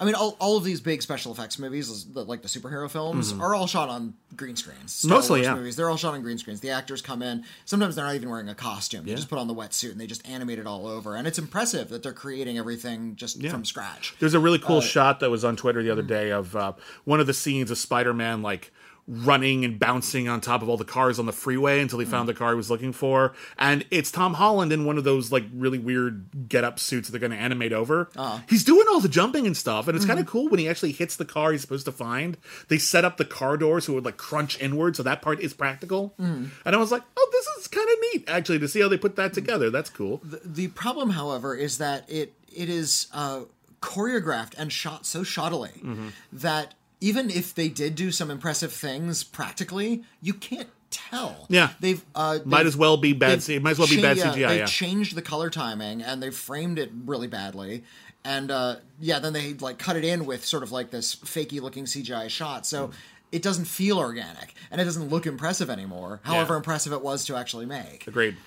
I 0.00 0.04
mean, 0.04 0.14
all, 0.14 0.36
all 0.40 0.56
of 0.56 0.62
these 0.62 0.80
big 0.80 1.02
special 1.02 1.32
effects 1.32 1.58
movies, 1.58 2.06
like 2.14 2.42
the 2.42 2.48
superhero 2.48 2.88
films, 2.88 3.32
are 3.32 3.52
all 3.54 3.66
shot 3.66 3.88
on 3.88 4.14
green 4.36 4.54
screens. 4.54 4.92
Star 4.92 5.08
Mm-hmm. 5.08 5.16
Mostly, 5.16 5.40
Wars 5.40 5.46
yeah. 5.46 5.54
Movies, 5.56 5.76
they're 5.76 5.90
all 5.90 5.96
shot 5.96 6.14
on 6.14 6.22
green 6.22 6.38
screens. 6.38 6.60
The 6.60 6.70
actors 6.70 7.02
come 7.02 7.20
in. 7.20 7.44
Sometimes 7.64 7.96
they're 7.96 8.04
not 8.04 8.14
even 8.14 8.30
wearing 8.30 8.48
a 8.48 8.54
costume. 8.54 9.04
They 9.04 9.16
just 9.16 9.28
put 9.28 9.38
on 9.40 9.48
the 9.48 9.54
wetsuit 9.56 9.90
and 9.90 10.00
they 10.00 10.06
just 10.06 10.24
animate 10.28 10.60
it 10.60 10.68
all 10.68 10.86
over. 10.86 11.16
And 11.16 11.26
it's 11.26 11.38
impressive 11.38 11.88
that 11.88 12.04
they're 12.04 12.12
creating 12.12 12.58
everything 12.58 13.16
just 13.16 13.44
from 13.48 13.64
scratch. 13.64 14.14
There's 14.20 14.34
a 14.34 14.40
really 14.40 14.60
Uh, 14.62 14.66
cool 14.66 14.80
shot 14.80 15.18
that 15.18 15.30
was 15.30 15.44
on 15.44 15.56
Twitter 15.56 15.82
the 15.82 15.90
other 15.90 16.02
hmm. 16.02 16.08
day 16.08 16.30
of 16.30 16.54
uh, 16.54 16.72
one 17.04 17.18
of 17.18 17.26
the 17.26 17.34
scenes 17.34 17.72
of 17.72 17.78
Spider-Man 17.78 18.40
like 18.40 18.70
running 19.10 19.64
and 19.64 19.78
bouncing 19.78 20.28
on 20.28 20.38
top 20.38 20.60
of 20.60 20.68
all 20.68 20.76
the 20.76 20.84
cars 20.84 21.18
on 21.18 21.24
the 21.24 21.32
freeway 21.32 21.80
until 21.80 21.98
he 21.98 22.04
Hmm. 22.04 22.10
found 22.10 22.28
the 22.28 22.34
car 22.34 22.50
he 22.50 22.56
was 22.56 22.70
looking 22.70 22.92
for, 22.92 23.32
and 23.58 23.84
it's 23.90 24.10
Tom 24.10 24.34
Holland 24.34 24.70
in 24.70 24.84
one 24.84 24.98
of 24.98 25.04
those 25.04 25.32
like 25.32 25.44
really 25.54 25.78
weird 25.78 26.48
get-up 26.48 26.78
suits 26.78 27.08
that 27.08 27.12
they're 27.12 27.26
going 27.28 27.36
to 27.38 27.42
animate 27.42 27.72
over. 27.72 28.10
Uh-huh. 28.14 28.40
He's 28.48 28.64
doing 28.64 28.84
all 28.90 29.00
the 29.00 29.08
jumping 29.08 29.46
and 29.46 29.56
stuff, 29.56 29.88
and 29.88 29.96
it's 29.96 30.04
Mm-hmm. 30.04 30.10
kind 30.10 30.20
of 30.20 30.26
cool 30.26 30.48
when 30.48 30.60
he 30.60 30.68
actually 30.68 30.92
hits 30.92 31.16
the 31.16 31.24
car 31.24 31.52
he's 31.52 31.62
supposed 31.62 31.86
to 31.86 31.92
find. 31.92 32.36
They 32.68 32.76
set 32.76 33.04
up 33.06 33.16
the 33.16 33.24
car 33.24 33.56
doors 33.56 33.86
so 33.86 33.92
it 33.92 33.94
would 33.94 34.04
like 34.04 34.18
crunch 34.18 34.60
inward, 34.60 34.94
so 34.96 35.02
that 35.04 35.22
part 35.22 35.40
is 35.40 35.54
practical. 35.54 36.14
Mm-hmm. 36.20 36.44
And 36.66 36.74
I 36.76 36.78
was 36.78 36.92
like, 36.92 37.02
oh, 37.16 37.28
this 37.32 37.46
is 37.60 37.68
kind 37.68 37.88
of 37.88 37.96
neat 38.12 38.24
actually 38.28 38.58
to 38.58 38.68
see 38.68 38.80
how 38.82 38.88
they 38.88 38.98
put 38.98 39.16
that 39.16 39.32
together. 39.32 39.70
That's 39.70 39.88
cool. 39.88 40.20
The 40.22 40.68
problem, 40.68 41.10
however, 41.10 41.54
is 41.54 41.78
that 41.78 42.04
it 42.10 42.34
it 42.54 42.68
is 42.68 43.06
uh, 43.14 43.40
choreographed 43.80 44.52
and 44.58 44.72
shot 44.72 45.06
so 45.06 45.22
shoddily 45.22 45.80
Mm-hmm. 45.82 46.08
that 46.32 46.74
even 47.00 47.30
if 47.30 47.54
they 47.54 47.68
did 47.68 47.94
do 47.94 48.10
some 48.10 48.30
impressive 48.30 48.72
things 48.72 49.22
practically, 49.24 50.02
you 50.20 50.34
can't 50.34 50.68
tell. 50.90 51.46
Yeah. 51.48 51.70
they've 51.80 52.04
uh, 52.14 52.38
Might 52.44 52.58
they've- 52.58 52.66
as 52.68 52.76
well 52.76 52.96
be 52.96 53.12
bad. 53.12 53.42
C- 53.42 53.58
might 53.58 53.72
as 53.72 53.78
well 53.78 53.88
be 53.88 54.00
bad 54.00 54.16
yeah, 54.16 54.32
CGI. 54.32 54.48
They've 54.48 54.58
Yeah. 54.60 54.64
changed 54.66 55.14
the 55.14 55.22
color 55.22 55.50
timing 55.50 56.02
and 56.02 56.22
they've 56.22 56.34
framed 56.34 56.78
it 56.78 56.90
really 57.04 57.26
badly. 57.28 57.84
And 58.24 58.50
uh, 58.50 58.76
yeah, 59.00 59.18
then 59.20 59.32
they 59.32 59.54
like 59.54 59.78
cut 59.78 59.96
it 59.96 60.04
in 60.04 60.26
with 60.26 60.44
sort 60.44 60.62
of 60.62 60.72
like 60.72 60.90
this 60.90 61.14
fakey 61.16 61.60
looking 61.60 61.84
CGI 61.84 62.28
shot. 62.28 62.66
So. 62.66 62.90
It 63.30 63.42
doesn't 63.42 63.66
feel 63.66 63.98
organic, 63.98 64.54
and 64.70 64.80
it 64.80 64.84
doesn't 64.84 65.10
look 65.10 65.26
impressive 65.26 65.68
anymore. 65.68 66.20
However 66.22 66.56
impressive 66.56 66.94
it 66.94 67.02
was 67.02 67.26
to 67.26 67.36
actually 67.36 67.66
make. 67.66 68.06
Agreed. 68.06 68.38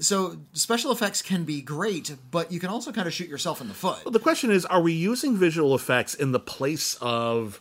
So 0.00 0.38
special 0.52 0.90
effects 0.90 1.22
can 1.22 1.44
be 1.44 1.60
great, 1.60 2.16
but 2.30 2.50
you 2.50 2.58
can 2.58 2.70
also 2.70 2.90
kind 2.92 3.06
of 3.06 3.12
shoot 3.12 3.28
yourself 3.28 3.60
in 3.60 3.68
the 3.68 3.74
foot. 3.74 3.98
the 4.10 4.18
question 4.18 4.50
is 4.50 4.64
are 4.66 4.80
we 4.80 4.92
using 4.92 5.36
visual 5.36 5.74
effects 5.74 6.14
in 6.14 6.32
the 6.32 6.40
place 6.40 6.96
of 7.00 7.60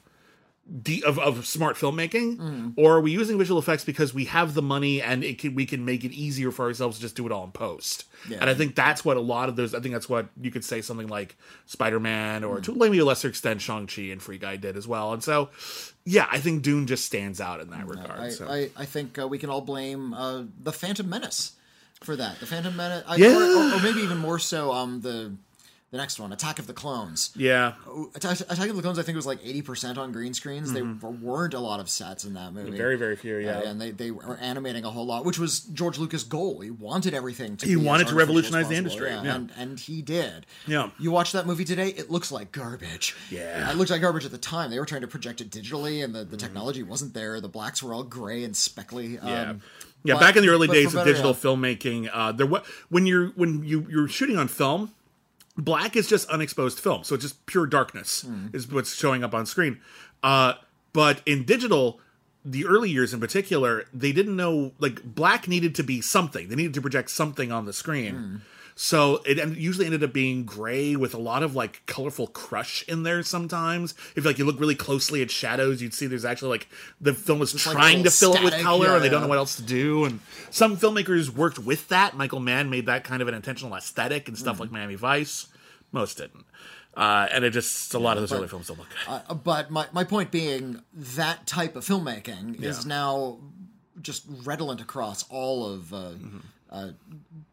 de- 0.82 1.04
of, 1.04 1.20
of 1.20 1.46
smart 1.46 1.76
filmmaking 1.76 2.38
Mm. 2.38 2.74
or 2.78 2.96
are 2.98 3.02
we 3.02 3.12
using 3.12 3.38
visual 3.38 3.60
effects 3.60 3.84
because 3.84 4.14
we 4.14 4.26
have 4.26 4.54
the 4.54 4.62
money 4.62 5.02
and 5.02 5.24
it 5.24 5.38
can, 5.40 5.54
we 5.56 5.66
can 5.66 5.84
make 5.86 6.04
it 6.06 6.12
easier 6.14 6.50
for 6.52 6.66
ourselves 6.66 6.98
to 6.98 7.02
just 7.02 7.16
do 7.16 7.26
it 7.26 7.32
all 7.32 7.44
in 7.44 7.52
post 7.52 8.06
Yeah. 8.30 8.38
and 8.40 8.50
i 8.50 8.54
think 8.54 8.76
that's 8.76 9.04
what 9.04 9.18
a 9.18 9.22
lot 9.22 9.50
of 9.50 9.56
those 9.56 9.74
i 9.76 9.80
think 9.80 9.94
that's 9.94 10.08
what 10.08 10.28
you 10.40 10.50
could 10.52 10.64
say 10.64 10.82
something 10.82 11.08
like 11.08 11.36
spider-man 11.66 12.44
Mm. 12.44 12.50
or 12.50 12.62
to 12.62 12.74
maybe 12.76 13.00
a 13.00 13.06
lesser 13.06 13.28
extent 13.28 13.60
shang-chi 13.62 14.04
and 14.04 14.22
free 14.22 14.38
guy 14.38 14.56
did 14.56 14.78
as 14.78 14.88
well 14.88 15.12
and 15.14 15.24
so 15.24 15.50
yeah 16.06 16.28
i 16.32 16.40
think 16.40 16.62
dune 16.64 16.88
just 16.88 17.06
stands 17.06 17.42
out 17.42 17.60
in 17.60 17.70
that 17.72 17.88
regard 17.88 18.20
I, 18.20 18.30
so. 18.30 18.48
I, 18.48 18.70
I 18.78 18.86
think 18.86 19.18
uh, 19.20 19.28
we 19.28 19.38
can 19.40 19.50
all 19.50 19.62
blame 19.62 20.14
uh, 20.14 20.44
the 20.64 20.72
Phantom 20.72 21.08
Menace 21.10 21.54
for 22.02 22.16
that. 22.16 22.40
The 22.40 22.46
Phantom 22.46 22.76
Menace, 22.76 23.04
I, 23.08 23.16
Yeah. 23.16 23.36
or, 23.38 23.42
or, 23.74 23.74
or 23.76 23.82
maybe 23.82 24.02
even 24.02 24.18
more 24.18 24.40
so, 24.40 24.72
um, 24.72 25.02
the 25.02 25.34
the 25.92 25.98
next 25.98 26.22
one, 26.22 26.32
Attack 26.32 26.58
of 26.58 26.68
the 26.68 26.74
Clones. 26.74 27.32
yeah 27.36 27.74
Attack, 28.16 28.40
Attack 28.40 28.70
of 28.70 28.78
the 28.78 28.82
Clones, 28.82 28.98
I 28.98 29.02
think 29.04 29.14
it 29.16 29.18
was 29.18 29.26
like 29.26 29.40
eighty 29.44 29.62
percent 29.62 29.98
on 29.98 30.14
green 30.14 30.34
screens. 30.34 30.72
There 30.72 30.86
weren't 30.86 31.54
a 31.54 31.60
lot 31.60 31.82
of 31.82 31.90
sets 31.90 32.24
in 32.24 32.34
that 32.36 32.54
movie. 32.54 32.70
Mm-hmm. 32.70 32.78
very 32.78 32.96
very 32.96 33.18
few 33.18 33.36
yeah 33.40 33.58
Uh, 33.58 33.64
and 33.64 33.82
they, 33.82 33.92
they 33.92 34.10
were 34.10 34.38
animating 34.38 34.86
a 34.86 34.90
whole 34.90 35.06
lot, 35.06 35.26
which 35.26 35.38
was 35.38 35.60
George 35.60 35.98
Lucas' 36.00 36.24
goal. 36.24 36.62
He 36.62 36.72
wanted 36.72 37.14
everything 37.14 37.58
to 37.58 37.66
He 37.68 37.76
wanted 37.76 38.08
to 38.08 38.16
revolutionize 38.16 38.70
the 38.70 38.76
industry, 38.76 39.10
yeah. 39.10 39.36
and 39.36 39.52
and 39.58 39.78
he 39.82 40.02
did. 40.02 40.46
Yeah. 40.66 40.92
You 40.98 41.12
watch 41.12 41.34
that 41.34 41.46
movie 41.46 41.66
today, 41.66 41.90
it 41.90 42.10
looks 42.10 42.32
like 42.32 42.54
garbage. 42.54 43.14
Yeah. 43.30 43.70
it 43.70 43.76
looked 43.76 43.92
like 43.92 44.00
garbage 44.00 44.24
at 44.24 44.32
the 44.32 44.38
time. 44.38 44.72
They 44.72 44.80
were 44.80 44.86
trying 44.86 45.02
to 45.02 45.08
project 45.10 45.42
it 45.42 45.50
digitally, 45.50 46.02
and 46.06 46.16
the, 46.16 46.20
Mm-hmm. 46.22 46.32
the 46.32 46.38
technology 46.38 46.84
wasn't 46.84 47.14
there. 47.14 47.42
The 47.42 47.50
blacks 47.50 47.84
were 47.84 47.94
all 47.94 48.04
gray 48.04 48.46
and 48.46 48.56
speckly. 48.56 49.20
Um, 49.20 49.28
yeah, 49.28 49.54
but- 50.06 50.20
back 50.20 50.36
in 50.36 50.44
the 50.44 50.50
early 50.50 50.68
days 50.68 50.94
of 50.96 51.06
digital 51.06 51.32
yeah. 51.32 51.38
filmmaking, 51.38 52.10
uh, 52.12 52.32
there 52.32 52.48
when 52.90 53.06
you're 53.06 53.28
when 53.36 53.64
you 53.64 53.86
you're 53.90 54.08
shooting 54.08 54.38
on 54.38 54.48
film, 54.48 54.92
black 55.58 55.96
is 55.96 56.08
just 56.08 56.28
unexposed 56.30 56.80
film, 56.80 57.04
so 57.04 57.16
it's 57.16 57.24
just 57.24 57.46
pure 57.46 57.66
darkness 57.68 58.22
Hmm. 58.22 58.48
is 58.54 58.68
what's 58.72 58.96
showing 58.96 59.24
up 59.24 59.34
on 59.34 59.46
screen. 59.46 59.80
Uh, 60.24 60.54
but 60.94 61.22
in 61.26 61.44
digital, 61.46 62.00
the 62.44 62.66
early 62.66 62.90
years 62.90 63.14
in 63.14 63.20
particular, 63.20 63.86
they 63.94 64.12
didn't 64.12 64.36
know 64.36 64.72
like 64.80 65.04
black 65.04 65.48
needed 65.48 65.76
to 65.76 65.84
be 65.84 66.02
something. 66.02 66.50
They 66.50 66.56
needed 66.56 66.74
to 66.76 66.82
project 66.82 67.10
something 67.12 67.52
on 67.52 67.66
the 67.66 67.74
screen. 67.74 68.16
Hmm. 68.16 68.36
So 68.76 69.22
it 69.26 69.38
usually 69.58 69.86
ended 69.86 70.04
up 70.04 70.14
being 70.14 70.44
gray 70.46 70.96
with 70.96 71.14
a 71.14 71.18
lot 71.20 71.44
of 71.44 71.56
like 71.56 71.84
colorful 71.86 72.28
crush 72.28 72.84
in 72.88 73.04
there 73.04 73.22
sometimes. 73.24 73.94
If 74.16 74.26
like 74.26 74.38
you 74.40 74.46
look 74.46 74.60
really 74.60 74.76
closely 74.76 75.22
at 75.22 75.30
shadows, 75.30 75.82
you'd 75.82 75.94
see 75.94 76.08
there's 76.08 76.26
actually 76.26 76.50
like 76.50 76.68
the 77.00 77.14
film 77.14 77.40
was 77.40 77.54
like 77.54 77.76
trying 77.76 77.98
to 77.98 78.04
little 78.10 78.34
fill 78.34 78.36
it 78.36 78.44
with 78.44 78.62
color 78.64 78.88
yeah, 78.88 78.96
and 78.96 79.04
they 79.04 79.10
don't 79.10 79.22
know 79.22 79.28
what 79.28 79.38
else 79.38 79.56
to 79.58 79.64
do. 79.64 80.06
And 80.06 80.20
some 80.50 80.78
filmmakers 80.78 81.30
worked 81.30 81.60
with 81.60 81.88
that. 81.90 82.16
Michael 82.18 82.40
Mann 82.40 82.70
made 82.70 82.86
that 82.88 83.04
kind 83.04 83.22
of 83.22 83.28
an 83.28 83.34
intentional 83.34 83.76
aesthetic 83.76 84.28
and 84.28 84.36
Mm-hmm. 84.36 84.42
stuff 84.44 84.60
like 84.60 84.72
Miami 84.72 84.96
Vice. 84.96 85.48
Most 85.92 86.18
didn't. 86.18 86.46
Uh, 86.96 87.28
and 87.32 87.46
it 87.46 87.52
just 87.52 87.94
a 87.94 88.00
lot 88.00 88.18
of 88.18 88.22
those 88.24 88.34
early 88.38 88.48
films 88.48 88.68
don't 88.68 88.78
look 88.80 88.88
good. 88.90 89.22
Uh, 89.30 89.34
but 89.34 89.70
my, 89.72 89.88
my 89.94 90.04
point 90.04 90.32
being 90.32 90.82
that 90.94 91.46
type 91.46 91.76
of 91.76 91.86
filmmaking 91.86 92.62
is 92.64 92.86
now 92.86 93.38
just 94.02 94.24
redolent 94.44 94.82
across 94.82 95.24
all 95.30 95.66
of 95.72 95.94
uh, 95.94 96.12
uh, 96.72 96.90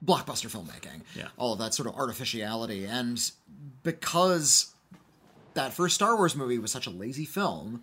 blockbuster 0.04 0.48
filmmaking. 0.48 1.02
Mm-hmm. 1.02 1.18
Yeah. 1.20 1.28
All 1.37 1.52
of 1.52 1.59
that 1.59 1.74
sort 1.74 1.88
of 1.88 1.94
artificiality. 1.96 2.85
And 2.85 3.18
because 3.83 4.74
that 5.54 5.72
first 5.72 5.94
Star 5.94 6.16
Wars 6.16 6.37
movie 6.37 6.59
was 6.59 6.70
such 6.70 6.87
a 6.87 6.90
lazy 6.90 7.24
film, 7.24 7.83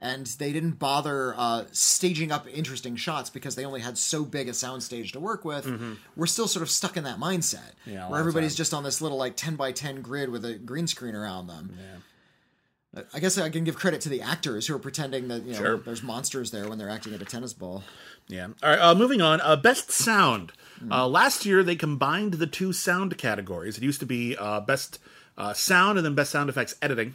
and 0.00 0.26
they 0.38 0.52
didn't 0.52 0.78
bother 0.78 1.34
uh, 1.36 1.64
staging 1.72 2.30
up 2.30 2.46
interesting 2.52 2.94
shots 2.94 3.30
because 3.30 3.56
they 3.56 3.64
only 3.64 3.80
had 3.80 3.98
so 3.98 4.24
big 4.24 4.48
a 4.48 4.52
soundstage 4.52 5.10
to 5.12 5.18
work 5.20 5.44
with. 5.44 5.68
We're 6.14 6.26
still 6.26 6.46
sort 6.46 6.62
of 6.62 6.70
stuck 6.70 6.96
in 6.96 7.04
that 7.04 7.18
mindset 7.18 7.56
Mm-hmm. 7.56 7.90
Yeah, 7.90 8.08
where 8.08 8.20
everybody's 8.20 8.54
just 8.54 8.72
on 8.72 8.84
this 8.84 9.00
little 9.00 9.18
like 9.18 9.34
ten 9.36 9.56
by 9.56 9.72
ten 9.72 10.00
grid 10.02 10.28
with 10.30 10.44
a 10.44 10.54
green 10.54 10.86
screen 10.86 11.14
around 11.16 11.48
them. 11.48 11.76
I 13.14 13.20
guess 13.20 13.36
I 13.38 13.48
can 13.50 13.64
give 13.64 13.76
credit 13.76 14.00
to 14.02 14.08
the 14.08 14.22
actors 14.22 14.66
who 14.66 14.74
are 14.74 14.78
pretending 14.78 15.28
that 15.28 15.42
you 15.44 15.52
know 15.52 15.58
Sure. 15.58 15.76
there's 15.78 16.02
monsters 16.02 16.50
there 16.50 16.68
when 16.68 16.78
they're 16.78 16.88
acting 16.88 17.14
at 17.14 17.20
a 17.22 17.24
tennis 17.24 17.52
ball. 17.52 17.84
Yeah. 18.28 18.48
All 18.62 18.70
right. 18.70 18.78
Uh, 18.80 18.94
moving 18.94 19.20
on. 19.20 19.40
Uh, 19.40 19.56
best 19.56 19.90
sound. 19.90 20.52
Uh, 20.90 21.08
last 21.08 21.44
year 21.44 21.62
they 21.62 21.76
combined 21.76 22.34
the 22.34 22.46
two 22.46 22.72
sound 22.72 23.16
categories. 23.18 23.76
It 23.76 23.82
used 23.82 24.00
to 24.00 24.06
be 24.06 24.36
uh, 24.36 24.60
best 24.60 24.98
uh, 25.36 25.52
sound 25.52 25.98
and 25.98 26.04
then 26.04 26.14
best 26.14 26.30
sound 26.30 26.48
effects 26.48 26.74
editing. 26.82 27.14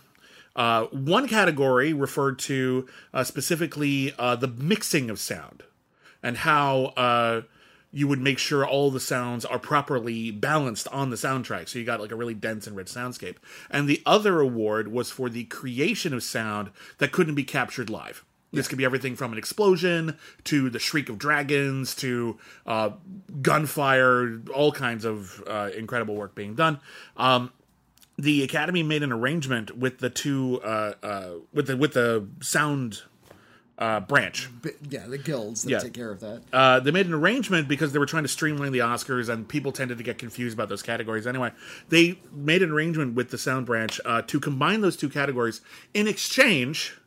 Uh, 0.56 0.86
one 0.86 1.28
category 1.28 1.94
referred 1.94 2.38
to 2.38 2.88
uh, 3.14 3.24
specifically 3.24 4.14
uh, 4.20 4.36
the 4.36 4.48
mixing 4.48 5.10
of 5.10 5.20
sound 5.20 5.64
and 6.22 6.38
how 6.38 6.86
uh, 6.96 7.42
you 7.92 8.08
would 8.08 8.22
make 8.22 8.38
sure 8.38 8.66
all 8.66 8.92
the 8.92 9.00
sounds 9.00 9.46
are 9.46 9.60
properly 9.60 10.32
balanced 10.32 10.88
on 10.90 11.10
the 11.10 11.16
soundtrack. 11.16 11.68
So 11.68 11.80
you 11.80 11.86
got 11.86 12.02
like 12.02 12.12
a 12.12 12.16
really 12.16 12.34
dense 12.34 12.68
and 12.68 12.76
rich 12.76 12.88
soundscape. 12.88 13.38
And 13.70 13.88
the 13.88 14.02
other 14.06 14.40
award 14.40 14.92
was 14.92 15.12
for 15.12 15.30
the 15.30 15.46
creation 15.46 16.14
of 16.14 16.24
sound 16.24 16.72
that 17.00 17.12
couldn't 17.12 17.36
be 17.36 17.44
captured 17.44 17.90
live. 17.90 18.24
This 18.54 18.68
could 18.68 18.78
be 18.78 18.86
everything 18.86 19.16
from 19.16 19.32
an 19.32 19.38
explosion 19.40 20.18
to 20.46 20.70
the 20.70 20.80
shriek 20.80 21.10
of 21.10 21.18
dragons 21.18 21.96
to 21.96 22.38
uh, 22.68 22.92
gunfire, 23.42 24.42
all 24.54 24.72
kinds 24.72 25.06
of 25.06 25.44
uh, 25.48 25.70
incredible 25.76 26.16
work 26.16 26.36
being 26.36 26.54
done. 26.54 26.80
Um, 27.18 27.52
the 28.18 28.44
Academy 28.44 28.84
made 28.84 29.02
an 29.02 29.12
arrangement 29.12 29.76
with 29.78 29.98
the 29.98 30.10
two 30.12 30.62
uh, 30.64 30.94
uh, 31.02 31.30
with 31.52 31.66
the 31.66 31.76
with 31.76 31.94
the 31.94 32.28
sound 32.42 33.02
uh, 33.80 34.02
branch. 34.02 34.50
Yeah, 34.88 35.08
the 35.08 35.18
guilds 35.18 35.64
that 35.64 35.72
Yeah. 35.72 35.80
take 35.80 35.94
care 35.94 36.12
of 36.12 36.20
that. 36.20 36.44
Uh, 36.54 36.80
they 36.80 36.92
made 36.92 37.08
an 37.08 37.14
arrangement 37.14 37.68
because 37.68 37.92
they 37.92 37.98
were 37.98 38.06
trying 38.06 38.24
to 38.24 38.30
streamline 38.30 38.72
the 38.72 38.80
Oscars, 38.80 39.30
and 39.30 39.48
people 39.50 39.72
tended 39.72 39.98
to 39.98 40.04
get 40.04 40.20
confused 40.20 40.54
about 40.54 40.70
those 40.70 40.84
categories. 40.84 41.26
Anyway, 41.26 41.52
they 41.90 42.20
made 42.32 42.62
an 42.62 42.72
arrangement 42.72 43.16
with 43.16 43.32
the 43.32 43.38
sound 43.40 43.66
branch 43.66 44.00
uh, 44.06 44.22
to 44.22 44.40
combine 44.40 44.82
those 44.82 44.96
two 44.96 45.10
categories 45.10 45.62
in 45.96 46.08
exchange 46.08 46.98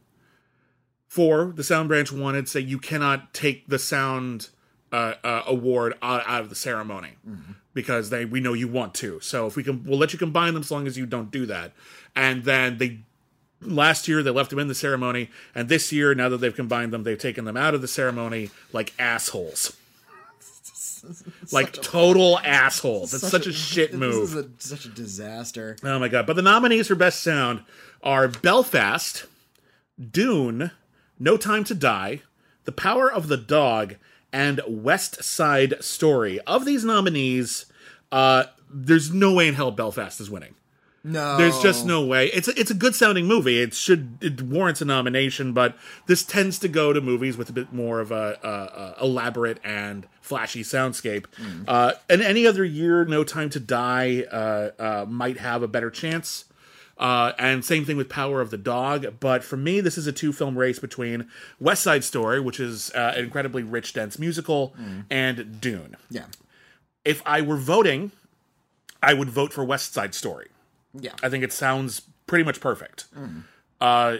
for 1.16 1.50
the 1.56 1.64
sound 1.64 1.88
branch 1.88 2.12
wanted 2.12 2.44
to 2.44 2.50
say 2.52 2.60
you 2.60 2.78
cannot 2.78 3.32
take 3.32 3.66
the 3.68 3.78
sound 3.78 4.50
uh, 4.92 5.14
uh, 5.24 5.42
award 5.46 5.94
out, 6.02 6.22
out 6.26 6.42
of 6.42 6.50
the 6.50 6.54
ceremony 6.54 7.12
because 7.72 8.10
they 8.10 8.26
we 8.26 8.38
know 8.38 8.52
you 8.52 8.68
want 8.68 8.92
to. 8.96 9.18
So 9.20 9.46
if 9.46 9.56
we 9.56 9.62
can, 9.62 9.82
we'll 9.84 9.98
let 9.98 10.12
you 10.12 10.18
combine 10.18 10.52
them 10.52 10.62
as 10.62 10.70
long 10.70 10.86
as 10.86 10.98
you 10.98 11.06
don't 11.06 11.30
do 11.30 11.46
that. 11.46 11.72
And 12.14 12.44
then 12.44 12.76
they 12.76 12.98
last 13.62 14.08
year 14.08 14.22
they 14.22 14.30
left 14.30 14.50
them 14.50 14.58
in 14.58 14.68
the 14.68 14.74
ceremony, 14.74 15.30
and 15.54 15.70
this 15.70 15.90
year 15.90 16.14
now 16.14 16.28
that 16.28 16.36
they've 16.36 16.54
combined 16.54 16.92
them, 16.92 17.02
they've 17.02 17.18
taken 17.18 17.46
them 17.46 17.56
out 17.56 17.72
of 17.72 17.80
the 17.80 17.88
ceremony 17.88 18.50
like 18.74 18.92
assholes. 18.98 19.74
Like 21.52 21.72
total 21.72 22.38
assholes. 22.44 23.14
It's 23.14 23.28
such 23.28 23.46
a 23.46 23.52
shit 23.52 23.94
move. 23.94 24.34
This 24.56 24.66
is 24.66 24.72
a, 24.72 24.76
such 24.76 24.84
a 24.86 24.88
disaster. 24.88 25.76
Oh 25.84 26.00
my 26.00 26.08
god! 26.08 26.26
But 26.26 26.34
the 26.34 26.42
nominees 26.42 26.88
for 26.88 26.96
best 26.96 27.22
sound 27.22 27.62
are 28.02 28.26
Belfast, 28.26 29.24
Dune, 30.10 30.72
No 31.18 31.36
Time 31.36 31.64
to 31.64 31.74
Die, 31.74 32.22
The 32.64 32.72
Power 32.72 33.10
of 33.10 33.28
the 33.28 33.36
Dog, 33.36 33.96
and 34.32 34.60
West 34.66 35.22
Side 35.24 35.82
Story. 35.82 36.40
Of 36.40 36.64
these 36.64 36.84
nominees, 36.84 37.66
uh, 38.12 38.44
there's 38.70 39.12
no 39.12 39.32
way 39.32 39.48
in 39.48 39.54
hell 39.54 39.70
Belfast 39.70 40.20
is 40.20 40.30
winning. 40.30 40.54
No, 41.02 41.36
There's 41.36 41.60
just 41.60 41.86
no 41.86 42.04
way. 42.04 42.26
It's 42.26 42.48
a, 42.48 42.58
it's 42.58 42.72
a 42.72 42.74
good 42.74 42.92
sounding 42.96 43.26
movie. 43.26 43.60
It 43.60 43.74
should 43.74 44.18
it 44.20 44.42
warrants 44.42 44.80
a 44.80 44.84
nomination, 44.84 45.52
but 45.52 45.76
this 46.06 46.24
tends 46.24 46.58
to 46.58 46.68
go 46.68 46.92
to 46.92 47.00
movies 47.00 47.36
with 47.36 47.48
a 47.48 47.52
bit 47.52 47.72
more 47.72 48.00
of 48.00 48.10
a, 48.10 48.36
a, 48.42 48.48
a 49.00 49.04
elaborate 49.04 49.60
and 49.62 50.08
flashy 50.20 50.64
soundscape. 50.64 51.26
Uh, 51.68 51.92
and 52.10 52.22
any 52.22 52.44
other 52.44 52.64
year, 52.64 53.04
No 53.04 53.22
Time 53.22 53.50
to 53.50 53.60
Die 53.60 54.22
uh, 54.22 54.70
uh, 54.80 55.06
might 55.08 55.38
have 55.38 55.62
a 55.62 55.68
better 55.68 55.90
chance. 55.90 56.46
Uh, 56.98 57.32
and 57.38 57.62
same 57.64 57.84
thing 57.84 57.96
with 57.98 58.08
Power 58.08 58.40
of 58.40 58.50
the 58.50 58.56
Dog. 58.56 59.20
But 59.20 59.44
for 59.44 59.56
me, 59.56 59.80
this 59.80 59.98
is 59.98 60.06
a 60.06 60.12
two 60.12 60.32
film 60.32 60.56
race 60.56 60.78
between 60.78 61.28
West 61.60 61.82
Side 61.82 62.04
Story, 62.04 62.40
which 62.40 62.58
is 62.58 62.90
uh, 62.94 63.12
an 63.16 63.24
incredibly 63.24 63.62
rich, 63.62 63.92
dense 63.92 64.18
musical, 64.18 64.74
and 65.10 65.60
Dune. 65.60 65.96
Yeah, 66.10 66.24
If 67.04 67.22
I 67.26 67.42
were 67.42 67.58
voting, 67.58 68.12
I 69.02 69.12
would 69.12 69.28
vote 69.28 69.52
for 69.52 69.62
West 69.64 69.92
Side 69.92 70.14
Story. 70.14 70.48
yeah. 70.98 71.12
I 71.22 71.28
think 71.28 71.44
it 71.44 71.52
sounds 71.52 72.00
pretty 72.26 72.44
much 72.44 72.60
perfect. 72.60 73.04
Uh, 73.80 74.16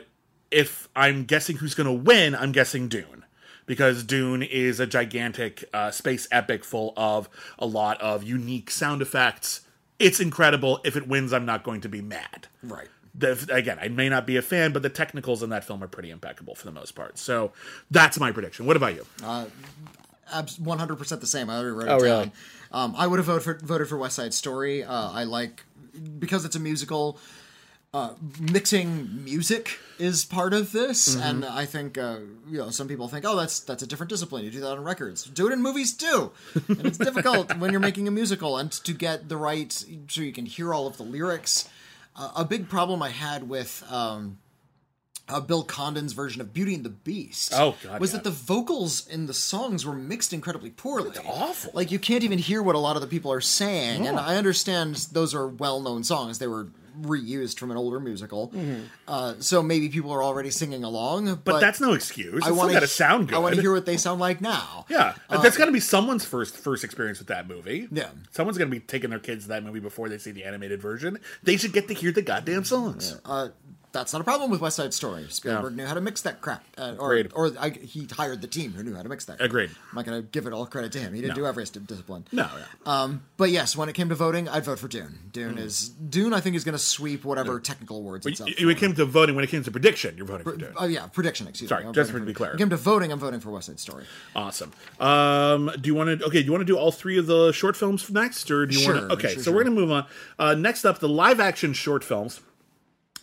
if 0.50 0.88
I'm 0.94 1.24
guessing 1.24 1.56
who's 1.56 1.74
going 1.74 1.86
to 1.86 2.04
win, 2.04 2.34
I'm 2.34 2.52
guessing 2.52 2.88
Dune. 2.88 3.24
Because 3.64 4.04
Dune 4.04 4.42
is 4.44 4.78
a 4.78 4.86
gigantic 4.86 5.64
uh, 5.74 5.90
space 5.90 6.28
epic 6.30 6.62
full 6.64 6.92
of 6.96 7.28
a 7.58 7.66
lot 7.66 8.00
of 8.00 8.22
unique 8.22 8.70
sound 8.70 9.02
effects. 9.02 9.62
It's 9.98 10.20
incredible. 10.20 10.80
If 10.84 10.96
it 10.96 11.08
wins, 11.08 11.32
I'm 11.32 11.46
not 11.46 11.62
going 11.64 11.80
to 11.82 11.88
be 11.88 12.02
mad. 12.02 12.48
right. 12.62 12.88
The, 13.18 13.48
again, 13.50 13.78
I 13.80 13.88
may 13.88 14.10
not 14.10 14.26
be 14.26 14.36
a 14.36 14.42
fan, 14.42 14.74
but 14.74 14.82
the 14.82 14.90
technicals 14.90 15.42
in 15.42 15.48
that 15.48 15.64
film 15.64 15.82
are 15.82 15.88
pretty 15.88 16.10
impeccable 16.10 16.54
for 16.54 16.66
the 16.66 16.70
most 16.72 16.90
part. 16.92 17.16
So 17.16 17.52
that's 17.90 18.20
my 18.20 18.30
prediction. 18.30 18.66
What 18.66 18.76
about 18.76 18.94
you? 18.94 19.06
One 20.58 20.78
hundred 20.78 20.96
percent 20.96 21.20
the 21.20 21.26
same. 21.26 21.48
I 21.48 21.54
already 21.56 21.70
wrote 21.70 21.88
it 21.88 21.92
Oh, 21.92 21.98
down. 21.98 22.18
really? 22.18 22.32
Um, 22.72 22.94
I 22.96 23.06
would 23.06 23.18
have 23.18 23.26
voted 23.26 23.42
for 23.42 23.54
voted 23.64 23.88
for 23.88 23.96
West 23.96 24.16
Side 24.16 24.34
Story. 24.34 24.82
Uh, 24.84 25.10
I 25.12 25.24
like 25.24 25.62
because 26.18 26.44
it's 26.44 26.56
a 26.56 26.60
musical. 26.60 27.18
Uh, 27.96 28.12
mixing 28.52 29.24
music 29.24 29.78
is 29.98 30.24
part 30.26 30.52
of 30.52 30.72
this, 30.72 31.14
Mm-hmm. 31.16 31.22
and 31.28 31.44
I 31.46 31.64
think 31.64 31.96
uh, 31.96 32.18
you 32.50 32.58
know 32.58 32.68
some 32.70 32.88
people 32.88 33.08
think, 33.08 33.24
oh, 33.26 33.36
that's 33.36 33.60
that's 33.60 33.82
a 33.82 33.86
different 33.86 34.10
discipline. 34.10 34.44
You 34.44 34.50
do 34.50 34.60
that 34.60 34.72
on 34.72 34.84
records. 34.84 35.24
Do 35.24 35.46
it 35.48 35.52
in 35.52 35.62
movies 35.62 35.94
too, 35.96 36.32
and 36.68 36.84
it's 36.84 36.98
difficult 36.98 37.56
when 37.56 37.70
you're 37.70 37.80
making 37.80 38.06
a 38.06 38.10
musical 38.10 38.58
and 38.58 38.70
to 38.70 38.92
get 38.92 39.28
the 39.30 39.36
right 39.38 39.72
so 40.08 40.20
you 40.20 40.32
can 40.32 40.44
hear 40.46 40.74
all 40.74 40.86
of 40.86 40.96
the 40.98 41.04
lyrics. 41.04 41.68
Uh, 42.14 42.32
a 42.36 42.44
big 42.44 42.68
problem 42.68 43.02
I 43.02 43.10
had 43.10 43.48
with 43.48 43.82
um, 43.90 44.38
uh, 45.28 45.40
Bill 45.40 45.62
Condon's 45.62 46.12
version 46.12 46.40
of 46.42 46.52
Beauty 46.52 46.74
and 46.74 46.84
the 46.84 46.90
Beast 47.08 47.52
Oh, 47.54 47.76
God, 47.82 48.00
was 48.00 48.10
yeah. 48.10 48.16
that 48.18 48.24
the 48.24 48.30
vocals 48.30 49.06
in 49.08 49.26
the 49.26 49.34
songs 49.34 49.84
were 49.86 49.94
mixed 49.94 50.32
incredibly 50.32 50.70
poorly. 50.70 51.16
awful. 51.26 51.70
Like 51.74 51.90
you 51.90 51.98
can't 51.98 52.24
even 52.24 52.38
hear 52.38 52.62
what 52.62 52.74
a 52.74 52.78
lot 52.78 52.96
of 52.96 53.02
the 53.02 53.08
people 53.08 53.30
are 53.32 53.40
saying. 53.42 54.06
And 54.06 54.18
I 54.18 54.36
understand 54.36 54.96
those 55.12 55.34
are 55.34 55.46
well-known 55.48 56.04
songs; 56.04 56.38
they 56.38 56.46
were 56.46 56.68
reused 57.02 57.58
from 57.58 57.70
an 57.70 57.76
older 57.76 58.00
musical. 58.00 58.52
Uh, 59.08 59.34
so 59.40 59.62
maybe 59.62 59.88
people 59.88 60.12
are 60.12 60.22
already 60.22 60.50
singing 60.50 60.84
along. 60.84 61.26
But, 61.26 61.30
Mm-hmm. 61.36 61.40
But, 61.44 61.60
that's 61.60 61.80
no 61.80 61.92
excuse. 61.92 62.38
It's 62.38 62.46
I 62.46 62.50
want 62.50 62.72
to 62.72 62.86
sound 62.86 63.28
good. 63.28 63.36
I 63.36 63.38
want 63.38 63.54
to 63.54 63.60
hear 63.60 63.72
what 63.72 63.86
they 63.86 63.96
sound 63.96 64.20
like 64.20 64.40
now. 64.40 64.84
Yeah, 64.88 65.14
that's 65.30 65.56
got 65.56 65.66
to 65.66 65.72
be 65.72 65.80
someone's 65.80 66.24
first 66.24 66.56
first 66.56 66.84
experience 66.84 67.18
with 67.18 67.28
that 67.28 67.48
movie. 67.48 67.88
Yeah. 67.90 68.08
someone's 68.32 68.58
gonna 68.58 68.70
be 68.70 68.80
taking 68.80 69.10
their 69.10 69.18
kids 69.18 69.44
to 69.44 69.48
that 69.50 69.64
movie 69.64 69.80
before 69.80 70.08
they 70.08 70.18
see 70.18 70.30
the 70.32 70.44
animated 70.44 70.80
version. 70.80 71.18
They 71.42 71.56
should 71.56 71.72
get 71.72 71.88
to 71.88 71.94
hear 71.94 72.12
the 72.12 72.22
goddamn 72.22 72.64
songs. 72.64 73.18
Uh, 73.24 73.48
that's 73.96 74.12
not 74.12 74.20
a 74.20 74.24
problem 74.24 74.50
with 74.50 74.60
West 74.60 74.76
Side 74.76 74.92
Story. 74.94 75.26
Spielberg 75.28 75.76
knew 75.76 75.84
how 75.86 75.94
to 75.94 76.00
mix 76.00 76.22
that 76.22 76.40
crap, 76.40 76.64
uh, 76.78 76.94
or 76.98 77.12
Agreed. 77.14 77.32
or 77.34 77.50
I, 77.58 77.70
he 77.70 78.06
hired 78.12 78.40
the 78.42 78.46
team 78.46 78.72
who 78.72 78.82
knew 78.82 78.94
how 78.94 79.02
to 79.02 79.08
mix 79.08 79.24
that. 79.24 79.40
Agreed. 79.40 79.70
I'm 79.70 79.96
not 79.96 80.04
going 80.04 80.22
to 80.22 80.28
give 80.28 80.46
it 80.46 80.52
all 80.52 80.66
credit 80.66 80.92
to 80.92 80.98
him. 80.98 81.14
He 81.14 81.20
didn't 81.20 81.36
No. 81.36 81.42
do 81.42 81.46
every 81.46 81.66
st- 81.66 81.86
discipline. 81.86 82.24
No, 82.32 82.48
yeah. 82.56 82.64
Um, 83.02 83.22
but 83.36 83.50
yes, 83.50 83.76
when 83.76 83.88
it 83.88 83.94
came 83.94 84.08
to 84.10 84.14
voting, 84.14 84.48
I'd 84.48 84.64
vote 84.64 84.78
for 84.78 84.88
Dune. 84.88 85.18
Dune 85.32 85.58
is 85.58 85.88
Dune. 85.88 86.32
I 86.34 86.40
think 86.40 86.56
is 86.56 86.64
going 86.64 86.72
to 86.74 86.78
sweep 86.78 87.24
whatever 87.24 87.58
technical 87.60 87.98
awards 87.98 88.26
it's 88.26 88.40
up. 88.40 88.48
when 88.58 88.68
it 88.70 88.78
came 88.78 88.94
to 88.94 89.04
voting, 89.04 89.34
when 89.34 89.44
it 89.44 89.50
came 89.50 89.62
to 89.62 89.70
prediction, 89.70 90.16
you're 90.16 90.26
voting 90.26 90.44
for 90.44 90.56
Dune. 90.56 90.72
Oh 90.76 90.86
yeah, 90.86 91.06
prediction. 91.06 91.46
Excuse 91.48 91.68
Sorry, 91.68 91.82
me. 91.84 91.88
I'm 91.88 91.94
just 91.94 92.10
voting 92.10 92.26
to 92.26 92.30
be 92.30 92.34
clear. 92.34 92.50
When 92.50 92.56
it 92.56 92.58
came 92.60 92.70
to 92.70 92.76
voting, 92.76 93.12
I'm 93.12 93.18
voting 93.18 93.40
for 93.40 93.50
West 93.50 93.66
Side 93.66 93.80
Story. 93.80 94.04
Awesome. 94.34 94.72
Um, 95.00 95.70
do 95.80 95.88
you 95.88 95.94
want 95.94 96.18
to? 96.20 96.26
Okay, 96.26 96.40
do 96.40 96.46
you 96.46 96.52
want 96.52 96.62
to 96.62 96.66
do 96.66 96.76
all 96.78 96.92
three 96.92 97.18
of 97.18 97.26
the 97.26 97.52
short 97.52 97.76
films 97.76 98.08
next, 98.10 98.50
or 98.50 98.66
do 98.66 98.76
you 98.78 98.86
want 98.86 98.98
Sure, 98.98 99.08
to? 99.08 99.14
Okay, 99.14 99.34
sure, 99.34 99.42
so 99.42 99.52
we're 99.52 99.64
gonna 99.64 99.74
move 99.76 99.90
on. 99.90 100.06
Uh, 100.38 100.54
next 100.54 100.84
up, 100.84 100.98
the 100.98 101.08
live 101.08 101.40
action 101.40 101.72
short 101.72 102.02
films. 102.04 102.40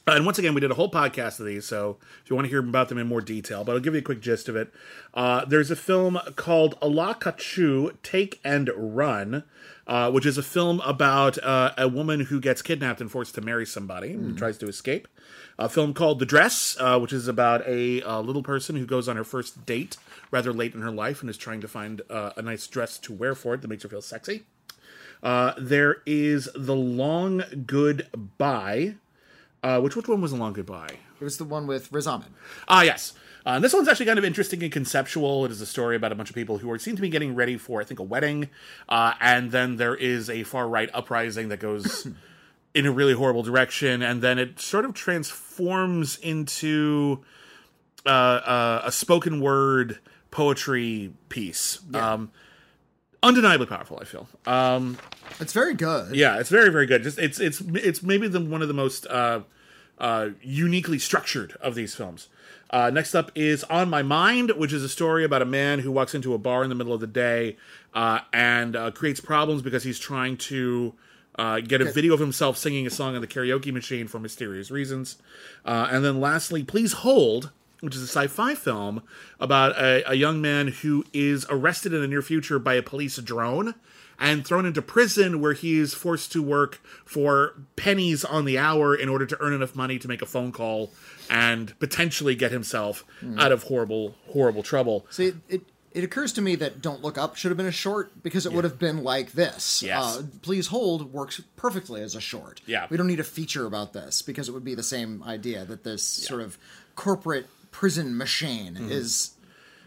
Uh, 0.06 0.12
and 0.16 0.26
once 0.26 0.38
again, 0.38 0.54
we 0.54 0.60
did 0.60 0.70
a 0.70 0.76
whole 0.76 0.92
podcast 0.92 1.40
of 1.40 1.46
these, 1.46 1.66
so 1.66 1.98
if 2.22 2.30
you 2.30 2.36
want 2.36 2.46
to 2.46 2.50
hear 2.50 2.60
about 2.60 2.90
them 2.90 2.98
in 2.98 3.08
more 3.08 3.22
detail, 3.22 3.64
but 3.64 3.72
I'll 3.72 3.80
give 3.80 3.94
you 3.94 4.00
a 4.00 4.04
quick 4.04 4.20
gist 4.20 4.50
of 4.50 4.56
it. 4.58 4.74
Uh, 5.14 5.46
there's 5.46 5.72
a 5.72 5.78
film 5.78 6.20
called 6.36 6.78
Ala 6.84 7.16
Kachuu 7.16 7.96
Take 8.04 8.42
and 8.44 8.70
Run, 8.76 9.44
uh, 9.88 10.12
which 10.12 10.26
is 10.26 10.38
a 10.38 10.44
film 10.44 10.82
about 10.82 11.42
uh, 11.42 11.72
a 11.78 11.88
woman 11.88 12.22
who 12.22 12.42
gets 12.42 12.62
kidnapped 12.62 13.00
and 13.00 13.10
forced 13.10 13.34
to 13.36 13.42
marry 13.42 13.66
somebody 13.66 14.12
and 14.12 14.38
tries 14.38 14.58
to 14.58 14.68
escape. 14.68 15.08
A 15.58 15.70
film 15.70 15.94
called 15.94 16.20
The 16.20 16.26
Dress, 16.26 16.76
uh, 16.82 17.00
which 17.00 17.14
is 17.14 17.30
about 17.30 17.66
a, 17.66 18.02
uh 18.02 18.20
little 18.20 18.44
person 18.44 18.76
who 18.76 18.86
goes 18.86 19.08
on 19.08 19.16
her 19.16 19.24
first 19.24 19.66
date 19.66 19.96
rather 20.32 20.52
late 20.52 20.74
in 20.74 20.82
her 20.82 20.92
life 20.92 21.22
and 21.22 21.30
is 21.30 21.38
trying 21.38 21.62
to 21.62 21.68
find 21.68 22.02
uh, 22.10 22.32
a 22.36 22.42
nice 22.42 22.68
dress 22.68 22.98
to 22.98 23.14
wear 23.14 23.36
for 23.36 23.54
it 23.54 23.62
that 23.62 23.68
makes 23.70 23.84
her 23.84 23.90
feel 23.90 24.02
sexy. 24.02 24.44
Uh, 25.22 25.54
there 25.58 26.02
is 26.06 26.50
The 26.56 26.76
Long 26.76 27.44
Goodbye, 27.66 28.96
uh, 29.64 29.80
which 29.80 29.96
which 29.96 30.08
one 30.08 30.22
was 30.22 30.32
The 30.32 30.38
Long 30.38 30.54
Goodbye? 30.54 30.98
It 31.20 31.24
was 31.24 31.38
the 31.38 31.46
one 31.46 31.66
with 31.68 31.92
Riz 31.92 32.06
Ahmed. 32.06 32.28
Ah, 32.68 32.84
yes. 32.84 33.14
Uh, 33.46 33.60
this 33.60 33.74
one's 33.74 33.88
actually 33.88 34.06
kind 34.06 34.20
of 34.20 34.24
interesting 34.24 34.64
and 34.64 34.72
conceptual. 34.72 35.44
It 35.46 35.52
is 35.52 35.60
a 35.60 35.66
story 35.66 35.96
about 35.96 36.12
a 36.12 36.16
bunch 36.16 36.30
of 36.30 36.36
people 36.36 36.60
who 36.60 36.72
are 36.72 36.80
seem 36.80 36.96
to 36.96 37.02
be 37.02 37.10
getting 37.10 37.36
ready 37.36 37.58
for, 37.58 37.82
I 37.82 37.84
think, 37.84 38.00
a 38.00 38.04
wedding. 38.04 38.50
Uh, 38.88 39.14
and 39.20 39.52
then 39.52 39.76
there 39.76 39.96
is 39.96 40.30
a 40.30 40.44
far 40.44 40.68
right 40.68 40.90
uprising 40.94 41.50
that 41.50 41.60
goes 41.60 42.08
in 42.74 42.86
a 42.86 42.92
really 42.92 43.14
horrible 43.14 43.44
direction, 43.44 44.02
and 44.02 44.22
then 44.22 44.40
it 44.40 44.60
sort 44.60 44.86
of 44.86 44.94
transforms 44.94 46.18
into 46.20 47.24
uh, 48.06 48.10
uh, 48.10 48.82
a 48.86 48.92
spoken 48.92 49.42
word 49.42 50.00
poetry 50.32 51.14
piece. 51.30 51.80
Um, 51.94 52.32
undeniably 53.24 53.66
powerful, 53.66 53.98
I 54.02 54.06
feel. 54.06 54.28
Um, 54.46 54.98
It's 55.40 55.54
very 55.54 55.74
good. 55.74 56.16
yeah, 56.16 56.40
it's 56.40 56.50
very 56.50 56.70
very 56.70 56.86
good. 56.86 57.02
Just 57.04 57.18
it's 57.18 57.40
it's 57.40 57.62
it's 57.62 58.04
maybe 58.04 58.28
the 58.28 58.40
one 58.42 58.62
of 58.62 58.68
the 58.68 58.74
most 58.74 59.08
uh, 59.08 59.42
uh, 59.98 60.30
uniquely 60.42 61.00
structured 61.00 61.56
of 61.62 61.74
these 61.76 61.96
films. 61.96 62.28
Uh, 62.70 62.90
next 62.90 63.14
up 63.14 63.32
is 63.36 63.64
On 63.66 63.88
My 63.90 64.02
Mind, 64.02 64.52
which 64.52 64.74
is 64.74 64.84
a 64.84 64.90
story 64.90 65.24
about 65.24 65.42
a 65.44 65.46
man 65.46 65.80
who 65.80 65.92
walks 65.92 66.16
into 66.16 66.34
a 66.34 66.38
bar 66.40 66.64
in 66.64 66.70
the 66.70 66.76
middle 66.76 66.94
of 66.94 67.02
the 67.02 67.08
day 67.08 67.56
uh, 67.94 68.20
and 68.34 68.76
uh, 68.76 68.90
creates 68.92 69.20
problems 69.20 69.62
because 69.62 69.84
he's 69.84 70.00
trying 70.00 70.38
to 70.38 70.94
uh, 71.38 71.60
get 71.60 71.82
a 71.82 71.92
video 71.92 72.16
of 72.16 72.20
himself 72.20 72.58
singing 72.58 72.88
a 72.88 72.90
song 72.90 73.14
on 73.16 73.22
the 73.22 73.28
karaoke 73.28 73.72
machine 73.72 74.08
for 74.08 74.20
mysterious 74.20 74.72
reasons. 74.72 75.18
Uh, 75.64 75.88
and 75.92 76.04
then 76.04 76.20
lastly, 76.20 76.64
Please 76.64 76.94
Hold, 76.94 77.52
which 77.84 77.96
is 77.98 78.02
a 78.02 78.08
sci-fi 78.08 78.56
film 78.56 79.04
about 79.42 79.78
a, 79.78 80.10
a 80.10 80.14
young 80.14 80.42
man 80.42 80.70
who 80.70 81.04
is 81.12 81.46
arrested 81.50 81.94
in 81.94 82.00
the 82.00 82.08
near 82.08 82.22
future 82.22 82.58
by 82.58 82.76
a 82.76 82.82
police 82.82 83.18
drone 83.18 83.76
and 84.18 84.48
thrown 84.48 84.66
into 84.66 84.82
prison 84.82 85.42
where 85.42 85.52
he 85.52 85.78
is 85.78 85.94
forced 85.94 86.32
to 86.32 86.42
work 86.42 86.80
for 87.04 87.56
pennies 87.76 88.24
on 88.24 88.46
the 88.46 88.58
hour 88.58 88.96
in 88.96 89.10
order 89.10 89.26
to 89.26 89.38
earn 89.42 89.52
enough 89.52 89.76
money 89.76 90.00
to 90.00 90.08
make 90.08 90.22
a 90.22 90.26
phone 90.26 90.54
call 90.54 90.94
and 91.30 91.78
potentially 91.80 92.36
get 92.36 92.52
himself 92.54 93.04
out 93.38 93.52
of 93.52 93.64
horrible 93.64 94.16
horrible 94.32 94.64
trouble. 94.64 95.06
See, 95.10 95.34
it, 95.50 95.62
it 95.92 96.06
occurs 96.06 96.32
to 96.34 96.42
me 96.42 96.56
that 96.56 96.82
Don't 96.82 97.02
Look 97.02 97.18
Up 97.18 97.36
should 97.36 97.52
have 97.52 97.58
been 97.58 97.66
a 97.66 97.72
short 97.72 98.24
because 98.24 98.46
it 98.46 98.54
would 98.54 98.64
have 98.64 98.80
been 98.80 99.04
like 99.04 99.34
this. 99.34 99.84
Yes. 99.84 100.18
Uh, 100.18 100.24
Please 100.42 100.68
Hold 100.68 101.12
works 101.12 101.42
perfectly 101.58 102.02
as 102.02 102.16
a 102.16 102.22
short. 102.22 102.62
Yeah. 102.66 102.88
We 102.90 102.96
don't 102.96 103.08
need 103.08 103.20
a 103.20 103.26
feature 103.26 103.66
about 103.66 103.92
this 103.92 104.22
because 104.22 104.48
it 104.48 104.54
would 104.54 104.64
be 104.64 104.74
the 104.74 104.84
same 104.84 105.22
idea 105.24 105.66
that 105.66 105.84
this 105.84 106.02
sort 106.02 106.40
of 106.40 106.58
corporate 106.96 107.48
prison 107.74 108.16
machine 108.18 108.76
Mm-hmm. 108.76 108.92
is 108.92 109.32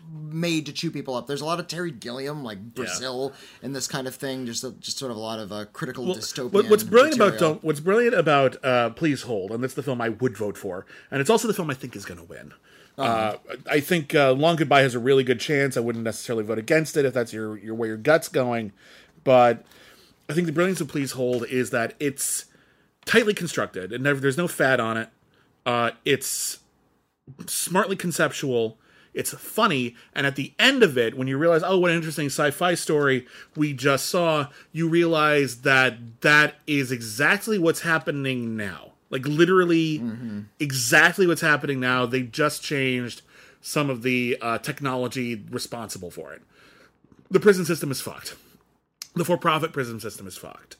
made 0.08 0.66
to 0.66 0.72
chew 0.72 0.90
people 0.90 1.14
up. 1.16 1.26
There's 1.26 1.40
a 1.40 1.44
lot 1.44 1.58
of 1.58 1.66
Terry 1.66 1.90
Gilliam, 1.90 2.44
like 2.44 2.74
Brazil, 2.74 3.32
and 3.60 3.74
this 3.74 3.88
kind 3.88 4.06
of 4.06 4.14
thing. 4.14 4.46
Just 4.46 4.62
a, 4.62 4.70
just 4.72 4.98
sort 4.98 5.10
of 5.10 5.16
a 5.16 5.20
lot 5.20 5.40
of 5.40 5.50
uh, 5.50 5.64
critical 5.72 6.04
dystopian. 6.04 6.70
What's 6.70 6.84
brilliant 6.84 7.16
about 7.16 7.32
material. 7.32 7.54
don't, 7.54 7.64
what's 7.64 7.80
brilliant 7.80 8.14
about 8.14 8.64
uh, 8.64 8.90
Please 8.90 9.22
Hold, 9.22 9.50
and 9.50 9.64
that's 9.64 9.74
the 9.74 9.82
film 9.82 10.00
I 10.00 10.10
would 10.10 10.36
vote 10.36 10.56
for, 10.56 10.86
and 11.10 11.20
it's 11.20 11.30
also 11.30 11.48
the 11.48 11.54
film 11.54 11.70
I 11.70 11.74
think 11.74 11.96
is 11.96 12.04
going 12.04 12.20
to 12.20 12.24
win. 12.24 12.52
uh 12.98 13.36
I 13.68 13.80
think 13.80 14.14
uh, 14.14 14.32
Long 14.32 14.54
Goodbye 14.56 14.82
has 14.82 14.94
a 14.94 15.00
really 15.00 15.24
good 15.24 15.40
chance. 15.40 15.76
I 15.76 15.80
wouldn't 15.80 16.04
necessarily 16.04 16.44
vote 16.44 16.58
against 16.58 16.96
it 16.96 17.04
if 17.04 17.12
that's 17.12 17.32
your 17.32 17.56
your 17.58 17.74
where 17.74 17.88
your 17.88 17.96
gut's 17.98 18.28
going, 18.28 18.72
but 19.24 19.64
I 20.28 20.34
think 20.34 20.46
the 20.46 20.52
brilliance 20.52 20.80
of 20.80 20.86
Please 20.88 21.12
Hold 21.12 21.46
is 21.46 21.70
that 21.70 21.94
it's 21.98 22.44
tightly 23.04 23.34
constructed 23.34 23.92
and 23.92 24.04
never, 24.04 24.20
there's 24.20 24.38
no 24.38 24.46
fat 24.48 24.78
on 24.80 24.96
it. 24.96 25.08
Uh, 25.64 25.90
it's 26.04 26.60
smartly 27.46 27.96
conceptual. 27.96 28.78
It's 29.14 29.32
funny, 29.32 29.96
and 30.14 30.26
at 30.26 30.36
the 30.36 30.52
end 30.58 30.82
of 30.82 30.98
it, 30.98 31.16
when 31.16 31.26
you 31.26 31.38
realize, 31.38 31.62
oh, 31.64 31.78
what 31.78 31.90
an 31.90 31.96
interesting 31.96 32.26
sci-fi 32.26 32.74
story 32.74 33.26
we 33.56 33.72
just 33.72 34.06
saw, 34.10 34.48
you 34.72 34.90
realize 34.90 35.62
that 35.62 36.20
that 36.20 36.56
is 36.66 36.92
exactly 36.92 37.58
what's 37.58 37.80
happening 37.80 38.58
now. 38.58 38.92
Like 39.08 39.26
literally, 39.26 40.02
exactly 40.60 41.26
what's 41.26 41.40
happening 41.40 41.80
now. 41.80 42.04
They 42.04 42.22
just 42.22 42.62
changed 42.62 43.22
some 43.62 43.88
of 43.88 44.02
the 44.02 44.36
uh, 44.42 44.58
technology 44.58 45.46
responsible 45.50 46.10
for 46.10 46.34
it. 46.34 46.42
The 47.30 47.40
prison 47.40 47.64
system 47.64 47.90
is 47.90 48.02
fucked. 48.02 48.36
The 49.14 49.24
for-profit 49.24 49.72
prison 49.72 49.98
system 49.98 50.26
is 50.26 50.36
fucked, 50.36 50.76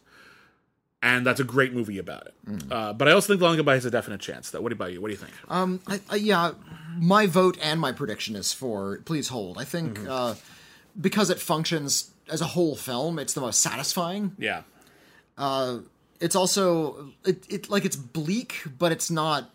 and 1.03 1.25
that's 1.27 1.41
a 1.41 1.45
great 1.45 1.73
movie 1.75 1.99
about 1.99 2.27
it. 2.27 2.35
Uh, 2.73 2.93
but 2.93 3.07
I 3.09 3.13
also 3.13 3.33
think 3.33 3.41
Long 3.43 3.57
Goodbye 3.57 3.75
has 3.75 3.85
a 3.85 3.91
definite 3.91 4.21
chance. 4.21 4.51
Though, 4.51 4.61
what 4.61 4.73
about 4.73 4.93
you? 4.93 5.01
What 5.01 5.09
do 5.09 5.13
you 5.13 5.19
think? 5.19 5.33
Um, 5.49 5.81
I, 5.87 6.01
I, 6.11 6.17
yeah, 6.17 6.53
my 6.99 7.27
vote 7.27 7.59
and 7.63 7.81
my 7.81 7.93
prediction 7.93 8.35
is 8.37 8.53
for 8.53 8.99
Please 9.05 9.29
Hold. 9.29 9.59
I 9.59 9.65
think 9.65 9.99
Mm-hmm. 9.99 10.11
uh, 10.11 10.35
because 11.01 11.29
it 11.31 11.39
functions 11.39 12.11
as 12.31 12.41
a 12.41 12.47
whole 12.47 12.75
film, 12.77 13.19
it's 13.19 13.35
the 13.35 13.41
most 13.41 13.61
satisfying. 13.61 14.33
Yeah. 14.39 14.63
It's 16.19 16.35
also 16.35 17.11
it, 17.27 17.45
it 17.53 17.69
like 17.71 17.85
it's 17.85 17.97
bleak, 17.97 18.63
but 18.79 18.91
it's 18.93 19.11
not 19.11 19.51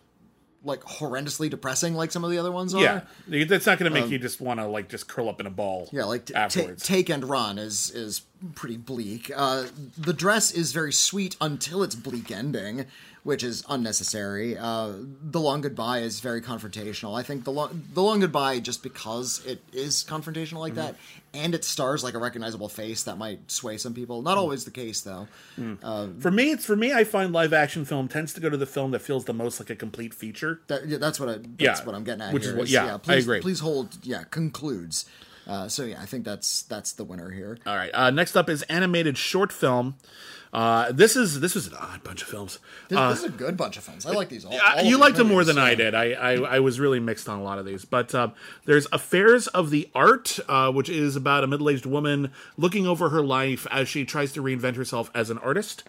like 0.64 0.80
horrendously 0.82 1.50
depressing 1.50 1.94
like 1.94 2.12
some 2.12 2.24
of 2.24 2.30
the 2.30 2.38
other 2.38 2.52
ones 2.52 2.74
are. 2.74 2.82
Yeah, 2.82 3.44
that's 3.44 3.66
not 3.66 3.78
going 3.78 3.92
to 3.92 4.00
make 4.00 4.10
you 4.10 4.18
just 4.18 4.40
want 4.40 4.60
to 4.60 4.66
like 4.66 4.88
just 4.88 5.08
curl 5.08 5.28
up 5.28 5.40
in 5.40 5.46
a 5.46 5.50
ball. 5.50 5.88
Yeah, 5.92 6.04
like 6.04 6.26
t- 6.26 6.34
afterwards. 6.34 6.84
take 6.84 7.08
and 7.08 7.24
run 7.24 7.58
is 7.58 7.90
is 7.90 8.22
pretty 8.54 8.76
bleak. 8.76 9.30
Uh, 9.34 9.66
the 9.96 10.12
dress 10.12 10.50
is 10.50 10.72
very 10.72 10.92
sweet 10.92 11.36
until 11.40 11.82
its 11.82 11.94
bleak 11.94 12.30
ending, 12.30 12.86
which 13.24 13.44
is 13.44 13.64
unnecessary. 13.68 14.56
Uh, 14.58 14.92
the 15.22 15.38
long 15.38 15.60
goodbye 15.60 16.00
is 16.00 16.20
very 16.20 16.40
confrontational. 16.42 17.18
I 17.18 17.22
think 17.22 17.44
the 17.44 17.52
long 17.52 17.82
the 17.94 18.02
long 18.02 18.20
goodbye 18.20 18.58
just 18.60 18.82
because 18.82 19.44
it 19.46 19.60
is 19.72 20.04
confrontational 20.08 20.58
like 20.58 20.74
that, 20.74 20.96
and 21.32 21.54
it 21.54 21.64
stars 21.64 22.02
like 22.02 22.14
a 22.14 22.18
recognizable 22.18 22.68
face 22.68 23.04
that 23.04 23.18
might 23.18 23.50
sway 23.50 23.76
some 23.76 23.94
people. 23.94 24.22
Not 24.22 24.38
always 24.38 24.64
the 24.64 24.70
case 24.70 25.00
though. 25.02 25.28
for 25.56 26.30
me, 26.30 26.50
it's 26.50 26.64
for 26.66 26.76
me. 26.76 26.92
I 26.92 27.04
find 27.04 27.32
live 27.32 27.52
action 27.52 27.84
film 27.84 28.08
tends 28.08 28.32
to 28.34 28.40
go 28.40 28.50
to 28.50 28.56
the 28.56 28.66
film 28.66 28.90
that 28.90 29.00
feels 29.02 29.24
the 29.24 29.34
most 29.34 29.60
like 29.60 29.70
a 29.70 29.76
complete 29.76 30.12
feature. 30.14 30.60
That, 30.66 30.88
yeah, 30.88 30.98
that's 30.98 31.20
what 31.20 31.28
I, 31.28 31.32
that's 31.34 31.46
Yeah, 31.58 31.84
what 31.84 31.94
I'm 31.94 32.04
getting 32.04 32.22
at 32.22 32.32
which 32.34 32.44
is 32.46 32.54
what- 32.54 32.68
yeah, 32.68 32.94
I 32.94 32.98
please, 32.98 33.24
agree. 33.24 33.40
Please 33.40 33.60
hold. 33.60 33.98
Yeah, 34.02 34.24
concludes. 34.30 35.06
Uh, 35.46 35.68
so 35.68 35.84
yeah, 35.84 36.00
I 36.00 36.06
think 36.06 36.24
that's 36.24 36.62
that's 36.62 36.92
the 36.92 37.02
winner 37.04 37.30
here. 37.30 37.58
All 37.66 37.74
right. 37.76 37.90
Uh, 37.92 38.10
next 38.10 38.36
up 38.36 38.48
is 38.48 38.62
animated 38.64 39.18
short 39.18 39.52
film. 39.52 39.96
Uh, 40.52 40.92
this 40.92 41.16
is 41.16 41.40
this 41.40 41.54
was 41.54 41.66
an 41.66 41.74
odd 41.74 42.04
bunch 42.04 42.20
of 42.20 42.28
films. 42.28 42.58
This, 42.88 42.98
this 42.98 43.18
is 43.20 43.24
a 43.24 43.30
good 43.30 43.56
bunch 43.56 43.78
of 43.78 43.84
films. 43.84 44.04
I 44.04 44.10
like 44.10 44.28
these 44.28 44.44
all. 44.44 44.52
Uh, 44.52 44.74
all 44.76 44.84
you 44.84 44.98
liked 44.98 45.16
them 45.16 45.28
more 45.28 45.44
than 45.44 45.56
I 45.56 45.74
did. 45.74 45.94
I, 45.94 46.12
I 46.12 46.32
I 46.34 46.60
was 46.60 46.78
really 46.78 47.00
mixed 47.00 47.26
on 47.26 47.38
a 47.38 47.42
lot 47.42 47.58
of 47.58 47.64
these, 47.64 47.86
but 47.86 48.14
uh, 48.14 48.28
there's 48.66 48.86
Affairs 48.92 49.46
of 49.46 49.70
the 49.70 49.88
Art, 49.94 50.38
uh, 50.48 50.70
which 50.70 50.90
is 50.90 51.16
about 51.16 51.42
a 51.42 51.46
middle-aged 51.46 51.86
woman 51.86 52.32
looking 52.58 52.86
over 52.86 53.08
her 53.08 53.22
life 53.22 53.66
as 53.70 53.88
she 53.88 54.04
tries 54.04 54.32
to 54.34 54.42
reinvent 54.42 54.76
herself 54.76 55.10
as 55.14 55.30
an 55.30 55.38
artist. 55.38 55.84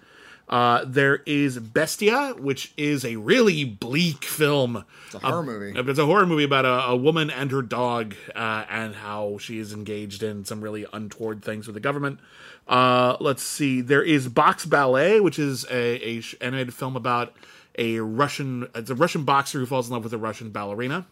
Uh, 0.47 0.84
there 0.86 1.23
is 1.26 1.58
Bestia, 1.58 2.36
which 2.38 2.73
is 2.76 3.06
a 3.06 3.15
really 3.15 3.63
bleak 3.63 4.26
film. 4.26 4.84
It's 5.06 5.15
a 5.15 5.19
horror 5.19 5.43
movie. 5.43 5.80
It's 5.89 5.99
a 5.99 6.06
horror 6.06 6.26
movie 6.26 6.43
about 6.43 6.65
a, 6.65 6.91
a 6.91 6.95
woman 6.97 7.30
and 7.30 7.49
her 7.52 7.62
dog, 7.62 8.15
uh, 8.36 8.65
and 8.69 8.93
how 8.95 9.38
she 9.39 9.58
is 9.58 9.71
engaged 9.73 10.21
in 10.21 10.43
some 10.43 10.62
really 10.62 10.86
untoward 10.91 11.43
things 11.43 11.65
with 11.65 11.76
the 11.76 11.80
government. 11.80 12.19
Uh, 12.67 13.17
let's 13.19 13.43
see. 13.43 13.82
There 13.82 14.04
is 14.04 14.28
Box 14.28 14.65
Ballet, 14.65 15.19
which 15.19 15.38
is 15.38 15.65
a, 15.69 16.17
a 16.17 16.23
animated 16.41 16.73
film 16.73 16.95
about 16.95 17.34
a 17.78 17.99
Russian. 17.99 18.67
It's 18.76 18.89
a 18.89 18.95
Russian 18.95 19.23
boxer 19.26 19.60
who 19.60 19.65
falls 19.65 19.88
in 19.88 19.93
love 19.93 20.04
with 20.04 20.13
a 20.13 20.17
Russian 20.17 20.52
ballerina. 20.52 21.06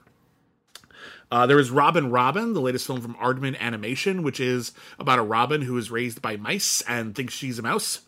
Uh, 1.31 1.47
there 1.47 1.59
is 1.59 1.71
Robin 1.71 2.11
Robin, 2.11 2.53
the 2.53 2.61
latest 2.61 2.85
film 2.85 3.01
from 3.01 3.15
Aardman 3.15 3.57
Animation, 3.59 4.21
which 4.21 4.39
is 4.39 4.73
about 4.99 5.17
a 5.17 5.23
robin 5.23 5.61
who 5.61 5.77
is 5.77 5.89
raised 5.89 6.21
by 6.21 6.35
mice 6.35 6.81
and 6.87 7.15
thinks 7.15 7.33
she's 7.33 7.57
a 7.57 7.61
mouse. 7.61 8.01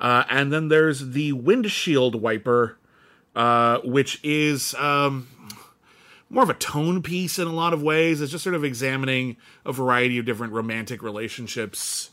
Uh, 0.00 0.24
and 0.30 0.50
then 0.50 0.68
there's 0.68 1.10
the 1.10 1.32
Windshield 1.32 2.20
Wiper, 2.20 2.78
uh, 3.36 3.80
which 3.84 4.18
is 4.24 4.74
um, 4.76 5.28
more 6.30 6.42
of 6.42 6.48
a 6.48 6.54
tone 6.54 7.02
piece 7.02 7.38
in 7.38 7.46
a 7.46 7.52
lot 7.52 7.74
of 7.74 7.82
ways. 7.82 8.22
It's 8.22 8.32
just 8.32 8.44
sort 8.44 8.56
of 8.56 8.64
examining 8.64 9.36
a 9.66 9.72
variety 9.72 10.18
of 10.18 10.24
different 10.24 10.54
romantic 10.54 11.02
relationships, 11.02 12.10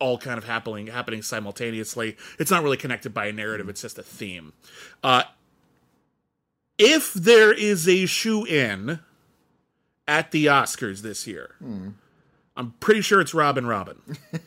all 0.00 0.18
kind 0.18 0.38
of 0.38 0.44
happening 0.44 0.88
happening 0.88 1.22
simultaneously. 1.22 2.16
It's 2.38 2.50
not 2.50 2.62
really 2.62 2.76
connected 2.76 3.14
by 3.14 3.26
a 3.26 3.32
narrative; 3.32 3.68
it's 3.68 3.82
just 3.82 3.98
a 3.98 4.02
theme. 4.02 4.52
Uh, 5.02 5.24
if 6.78 7.12
there 7.14 7.52
is 7.52 7.88
a 7.88 8.06
shoe 8.06 8.44
in 8.44 9.00
at 10.08 10.30
the 10.32 10.46
Oscars 10.46 11.02
this 11.02 11.26
year, 11.26 11.54
I'm 12.54 12.72
pretty 12.80 13.00
sure 13.00 13.20
it's 13.20 13.32
Robin 13.32 13.66
Robin. 13.66 13.96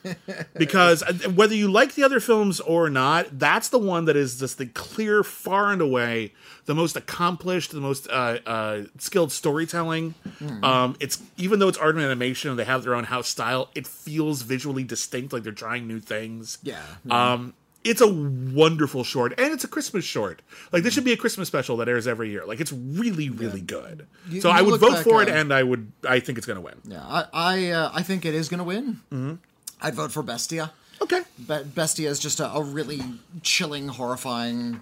because 0.58 1.02
uh, 1.02 1.14
whether 1.32 1.56
you 1.56 1.72
like 1.72 1.96
the 1.96 2.04
other 2.04 2.20
films 2.20 2.60
or 2.60 2.90
not, 2.90 3.40
that's 3.40 3.70
the 3.70 3.80
one 3.80 4.06
that 4.06 4.16
is 4.16 4.40
just 4.40 4.60
the 4.60 4.68
clear, 4.68 5.24
far 5.24 5.72
and 5.72 5.82
away, 5.82 6.34
the 6.66 6.76
most 6.76 6.96
accomplished, 6.96 7.72
the 7.72 7.82
most 7.82 8.08
uh, 8.10 8.38
uh, 8.46 8.84
skilled 9.00 9.32
storytelling. 9.32 10.14
Um, 10.62 10.96
it's 11.00 11.22
even 11.38 11.58
though 11.60 11.68
it's 11.68 11.80
Aardman 11.80 12.04
animation 12.04 12.52
and 12.52 12.60
they 12.60 12.66
have 12.66 12.84
their 12.84 12.94
own 12.94 13.06
house 13.06 13.28
style, 13.28 13.70
it 13.74 13.88
feels 13.88 14.44
visually 14.44 14.84
distinct, 14.84 15.34
like 15.34 15.42
they're 15.42 15.52
trying 15.52 15.88
new 15.88 16.00
things. 16.00 16.60
Yeah. 16.62 16.82
Um, 17.10 17.56
it's 17.86 18.02
a 18.02 18.08
wonderful 18.08 19.04
short, 19.06 19.34
and 19.40 19.54
it's 19.54 19.64
a 19.64 19.68
Christmas 19.68 20.04
short. 20.04 20.42
Like 20.74 20.84
this 20.84 20.94
should 20.94 21.06
be 21.06 21.14
a 21.14 21.18
Christmas 21.18 21.48
special 21.48 21.78
that 21.78 21.88
airs 21.88 22.08
every 22.08 22.30
year. 22.32 22.46
Like 22.46 22.60
it's 22.60 22.74
really, 22.74 23.30
really 23.30 23.62
good. 23.62 24.08
You- 24.30 24.42
so 24.42 24.50
you 24.50 24.56
I 24.56 24.62
would 24.62 24.80
vote 24.82 25.04
for 25.04 25.22
it, 25.22 25.30
uh, 25.30 25.34
and 25.34 25.54
I 25.54 25.64
would. 25.64 25.92
I 26.08 26.20
think 26.20 26.38
it's 26.38 26.48
going 26.48 26.58
to 26.58 26.62
win. 26.62 26.76
Yeah, 26.84 27.02
I 27.04 27.26
I, 27.32 27.70
uh, 27.72 27.92
I 27.94 28.02
think 28.04 28.26
it 28.26 28.34
is 28.34 28.50
going 28.50 28.58
to 28.60 28.64
win. 28.66 29.00
Mm-hmm. 29.12 29.34
I'd 29.82 29.96
vote 29.96 30.12
for 30.12 30.24
Bestia. 30.24 30.72
Okay. 31.02 31.22
Be- 31.48 31.64
Bestia 31.64 32.10
is 32.10 32.20
just 32.20 32.40
a, 32.40 32.50
a 32.52 32.62
really 32.64 33.02
chilling, 33.44 33.90
horrifying, 33.90 34.80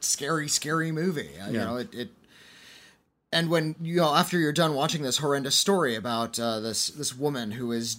scary, 0.00 0.46
scary 0.48 0.92
movie. 0.92 1.30
Uh, 1.42 1.50
You 1.50 1.58
know, 1.58 1.76
it, 1.76 1.94
it. 1.94 2.08
And 3.32 3.50
when 3.50 3.74
you 3.82 3.96
know, 3.96 4.14
after 4.14 4.38
you're 4.38 4.52
done 4.52 4.74
watching 4.74 5.02
this 5.02 5.18
horrendous 5.18 5.54
story 5.54 5.94
about 5.94 6.38
uh, 6.38 6.60
this 6.60 6.88
this 6.88 7.14
woman 7.16 7.50
who 7.52 7.72
is 7.72 7.96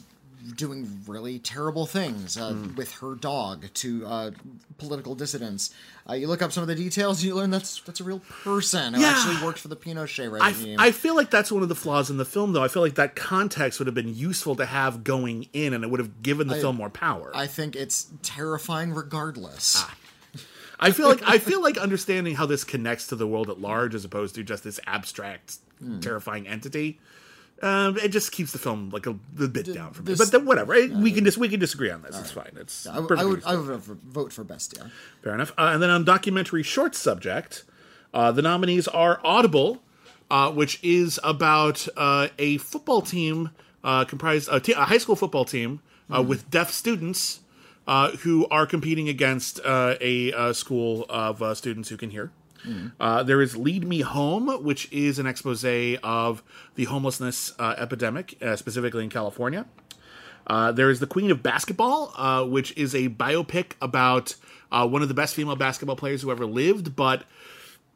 doing 0.55 1.01
really 1.07 1.39
terrible 1.39 1.85
things 1.85 2.37
uh, 2.37 2.51
Hmm. 2.53 2.75
with 2.75 2.91
her 2.95 3.15
dog 3.15 3.65
to 3.75 4.05
uh, 4.05 4.31
political 4.77 5.15
dissidents, 5.15 5.71
uh, 6.09 6.13
you 6.13 6.27
look 6.27 6.41
up 6.41 6.51
some 6.51 6.61
of 6.61 6.67
the 6.67 6.75
details, 6.75 7.23
you 7.23 7.35
learn 7.35 7.49
that's 7.49 7.81
that's 7.81 7.99
a 7.99 8.03
real 8.03 8.19
person 8.43 8.93
who 8.93 9.01
Yeah. 9.01 9.09
actually 9.09 9.45
worked 9.45 9.59
for 9.59 9.67
the 9.67 9.75
Pinochet 9.75 10.23
I, 10.41 10.49
regime. 10.49 10.79
I 10.79 10.91
feel 10.91 11.15
like 11.15 11.29
that's 11.29 11.51
one 11.51 11.63
of 11.63 11.69
the 11.69 11.75
flaws 11.75 12.09
in 12.09 12.17
the 12.17 12.25
film, 12.25 12.53
though. 12.53 12.63
I 12.63 12.67
feel 12.67 12.81
like 12.81 12.95
that 12.95 13.15
context 13.15 13.79
would 13.79 13.87
have 13.87 13.95
been 13.95 14.15
useful 14.15 14.55
to 14.55 14.65
have 14.65 15.03
going 15.03 15.47
in, 15.53 15.73
and 15.73 15.83
it 15.83 15.89
would 15.89 15.99
have 15.99 16.21
given 16.21 16.47
the 16.47 16.55
film 16.55 16.77
more 16.77 16.89
power. 16.89 17.31
I 17.35 17.45
think 17.47 17.75
it's 17.75 18.07
terrifying 18.21 18.93
regardless. 18.93 19.75
Ah. 19.77 19.95
I 20.79 20.91
feel 20.91 21.09
like 21.09 21.21
I 21.27 21.39
feel 21.39 21.61
like 21.61 21.77
understanding 21.77 22.35
how 22.35 22.45
this 22.45 22.63
connects 22.63 23.07
to 23.07 23.15
the 23.17 23.27
world 23.27 23.49
at 23.49 23.59
large, 23.59 23.93
as 23.93 24.05
opposed 24.05 24.35
to 24.35 24.43
just 24.43 24.63
this 24.63 24.79
abstract, 24.87 25.57
Hmm. 25.79 25.99
terrifying 25.99 26.47
entity. 26.47 26.99
Um, 27.61 27.97
it 27.97 28.09
just 28.09 28.31
keeps 28.31 28.51
the 28.53 28.57
film 28.57 28.89
like 28.89 29.05
a, 29.05 29.11
a 29.41 29.47
bit 29.47 29.73
down 29.73 29.91
for 29.93 30.01
me. 30.01 30.07
this- 30.07 30.19
But 30.19 30.31
then 30.31 30.45
whatever, 30.45 30.73
it- 30.73 30.91
we 30.91 31.11
can 31.11 31.25
just 31.25 31.37
we 31.37 31.49
can 31.49 31.59
disagree 31.59 31.91
on 31.91 32.01
this. 32.01 32.17
It's 32.17 32.31
fine. 32.31 32.51
It's 32.55 32.87
I, 32.87 32.95
w- 32.95 33.05
I 33.05 33.23
perfectly 33.23 33.35
would 33.35 33.43
I 33.45 33.55
would 33.57 33.81
vote 33.81 34.31
for- 34.33 34.43
for 34.43 34.43
Bestia. 34.45 34.89
Fair 35.23 35.33
enough. 35.33 35.51
Uh, 35.57 35.71
and 35.73 35.83
then 35.83 35.89
on 35.89 36.05
documentary 36.05 36.63
short 36.63 36.95
subject, 36.95 37.63
uh, 38.13 38.31
the 38.31 38.41
nominees 38.41 38.87
are 38.87 39.19
Audible, 39.25 39.83
uh, 40.31 40.51
which 40.51 40.79
is 40.83 41.19
about 41.23 41.85
uh, 41.97 42.29
a 42.39 42.57
football 42.59 43.01
team 43.01 43.49
uh, 43.83 44.05
comprised 44.05 44.47
a, 44.49 44.61
a 44.79 44.85
high 44.85 44.97
school 44.97 45.15
football 45.17 45.43
team 45.45 45.81
uh, 46.15 46.21
with 46.21 46.49
deaf 46.49 46.71
students 46.71 47.41
uh, 47.87 48.11
who 48.23 48.47
are 48.49 48.65
competing 48.65 49.09
against 49.09 49.59
uh, 49.65 49.95
a, 49.99 50.31
uh 50.33 50.53
school 50.53 51.05
of 51.09 51.41
uh, 51.41 51.53
students 51.55 51.89
who 51.89 51.97
can 51.97 52.09
hear. 52.11 52.31
Uh, 52.99 53.23
there 53.23 53.41
is 53.41 53.55
Lead 53.55 53.87
Me 53.87 54.01
Home, 54.01 54.63
which 54.63 54.91
is 54.91 55.19
an 55.19 55.25
expose 55.25 55.63
of 56.03 56.43
the 56.75 56.85
homelessness 56.85 57.53
uh, 57.59 57.75
epidemic, 57.77 58.37
uh, 58.41 58.55
specifically 58.55 59.03
in 59.03 59.09
California. 59.09 59.65
Uh, 60.47 60.71
there 60.71 60.89
is 60.89 60.99
The 60.99 61.07
Queen 61.07 61.31
of 61.31 61.43
Basketball, 61.43 62.11
uh, 62.15 62.43
which 62.43 62.75
is 62.75 62.95
a 62.95 63.09
biopic 63.09 63.73
about 63.81 64.35
uh, 64.71 64.87
one 64.87 65.01
of 65.01 65.07
the 65.07 65.13
best 65.13 65.35
female 65.35 65.55
basketball 65.55 65.95
players 65.95 66.21
who 66.21 66.31
ever 66.31 66.45
lived, 66.45 66.95
but 66.95 67.23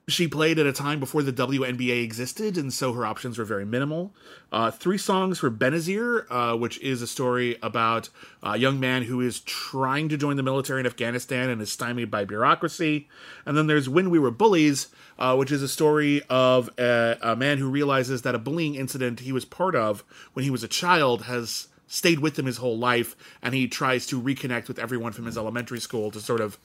she 0.07 0.27
played 0.27 0.59
at 0.59 0.65
a 0.65 0.73
time 0.73 0.99
before 0.99 1.23
the 1.23 1.31
WNBA 1.31 2.03
existed, 2.03 2.57
and 2.57 2.73
so 2.73 2.91
her 2.91 3.05
options 3.05 3.37
were 3.37 3.45
very 3.45 3.65
minimal. 3.65 4.13
Uh, 4.51 4.69
three 4.69 4.97
songs 4.97 5.39
for 5.39 5.49
Benazir, 5.49 6.25
uh, 6.29 6.57
which 6.57 6.77
is 6.81 7.01
a 7.01 7.07
story 7.07 7.57
about 7.61 8.09
a 8.41 8.57
young 8.57 8.79
man 8.79 9.03
who 9.03 9.21
is 9.21 9.39
trying 9.41 10.09
to 10.09 10.17
join 10.17 10.35
the 10.35 10.43
military 10.43 10.81
in 10.81 10.85
Afghanistan 10.85 11.49
and 11.49 11.61
is 11.61 11.71
stymied 11.71 12.11
by 12.11 12.25
bureaucracy. 12.25 13.07
And 13.45 13.57
then 13.57 13.67
there's 13.67 13.87
When 13.87 14.09
We 14.09 14.19
Were 14.19 14.31
Bullies, 14.31 14.89
uh, 15.17 15.35
which 15.37 15.51
is 15.51 15.63
a 15.63 15.69
story 15.69 16.21
of 16.29 16.69
a, 16.77 17.17
a 17.21 17.35
man 17.37 17.57
who 17.57 17.69
realizes 17.69 18.23
that 18.23 18.35
a 18.35 18.39
bullying 18.39 18.75
incident 18.75 19.21
he 19.21 19.31
was 19.31 19.45
part 19.45 19.75
of 19.75 20.03
when 20.33 20.43
he 20.43 20.51
was 20.51 20.63
a 20.63 20.67
child 20.67 21.23
has 21.23 21.69
stayed 21.87 22.19
with 22.19 22.37
him 22.39 22.45
his 22.45 22.57
whole 22.57 22.77
life, 22.77 23.15
and 23.41 23.53
he 23.53 23.67
tries 23.67 24.07
to 24.07 24.19
reconnect 24.19 24.67
with 24.67 24.79
everyone 24.79 25.13
from 25.13 25.27
his 25.27 25.37
elementary 25.37 25.79
school 25.79 26.09
to 26.09 26.19
sort 26.19 26.41
of 26.41 26.57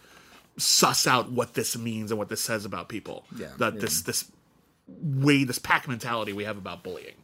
suss 0.58 1.06
out 1.06 1.30
what 1.30 1.54
this 1.54 1.76
means 1.76 2.10
and 2.10 2.18
what 2.18 2.28
this 2.28 2.40
says 2.40 2.64
about 2.64 2.88
people. 2.88 3.24
Yeah, 3.36 3.48
that 3.58 3.74
yeah. 3.74 3.80
this 3.80 4.02
this 4.02 4.30
way, 4.88 5.44
this 5.44 5.58
pack 5.58 5.88
mentality 5.88 6.32
we 6.32 6.44
have 6.44 6.58
about 6.58 6.82
bullying. 6.82 7.14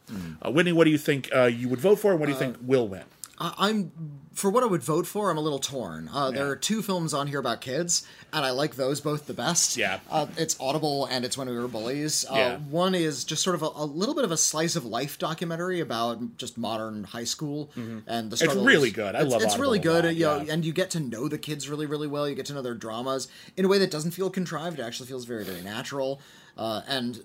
Uh, 0.45 0.51
Whitney, 0.51 0.73
what 0.73 0.85
do 0.85 0.91
you 0.91 0.99
think 0.99 1.31
uh, 1.35 1.45
you 1.45 1.69
would 1.69 1.81
vote 1.81 1.99
for, 1.99 2.11
and 2.13 2.21
what 2.21 2.27
do 2.27 2.33
you 2.33 2.39
think 2.39 2.57
will 2.63 2.89
win? 2.89 3.05
I, 3.45 3.69
I'm 3.69 3.93
for 4.33 4.51
what 4.51 4.65
I 4.65 4.67
would 4.67 4.83
vote 4.83 5.07
for. 5.07 5.31
I'm 5.31 5.37
a 5.37 5.41
little 5.41 5.61
torn. 5.61 6.09
Uh, 6.13 6.31
There 6.33 6.49
are 6.49 6.57
two 6.57 6.83
films 6.83 7.15
on 7.15 7.29
here 7.29 7.39
about 7.39 7.61
kids, 7.61 8.05
and 8.33 8.45
I 8.45 8.51
like 8.51 8.75
those 8.75 9.01
both 9.01 9.27
the 9.27 9.35
best. 9.35 9.77
Yeah. 9.77 10.01
uh, 10.11 10.27
it's 10.37 10.59
Audible 10.59 11.07
and 11.07 11.25
it's 11.25 11.39
When 11.39 11.49
We 11.49 11.57
Were 11.57 11.69
Bullies. 11.69 12.25
Uh, 12.29 12.35
Yeah. 12.35 12.57
One 12.59 12.95
is 12.97 13.23
just 13.23 13.43
sort 13.45 13.55
of 13.55 13.63
a, 13.63 13.69
a 13.77 13.85
little 13.85 14.15
bit 14.15 14.25
of 14.25 14.33
a 14.33 14.37
slice 14.37 14.75
of 14.75 14.85
life 14.85 15.19
documentary 15.19 15.81
about 15.81 16.37
just 16.37 16.59
modern 16.59 17.05
high 17.05 17.25
school 17.25 17.71
and 17.77 18.31
the 18.31 18.37
struggles. 18.37 18.59
Mm-hmm. 18.59 18.67
really 18.67 18.91
good. 18.91 19.15
I 19.15 19.23
it's, 19.23 19.31
love 19.33 19.43
It's 19.43 19.57
really 19.59 19.79
Audible 19.79 19.93
good. 19.95 20.05
lot, 20.07 20.15
you 20.17 20.25
know, 20.25 20.41
yeah. 20.43 20.53
and 20.53 20.65
you 20.65 20.73
get 20.73 20.91
to 20.91 21.01
know 21.01 21.29
the 21.29 21.39
kids 21.39 21.69
really, 21.69 21.87
really 21.87 22.09
well. 22.09 22.29
You 22.29 22.35
get 22.35 22.47
to 22.47 22.55
know 22.55 22.63
their 22.63 22.75
dramas 22.75 23.29
in 23.57 23.65
a 23.65 23.69
way 23.69 23.79
that 23.79 23.91
doesn't 23.91 24.13
feel 24.13 24.31
contrived. 24.31 24.79
It 24.81 24.83
actually 24.83 25.07
feels 25.07 25.27
very, 25.27 25.45
very 25.45 25.63
natural. 25.63 26.21
Uh, 26.57 26.81
and 26.89 27.21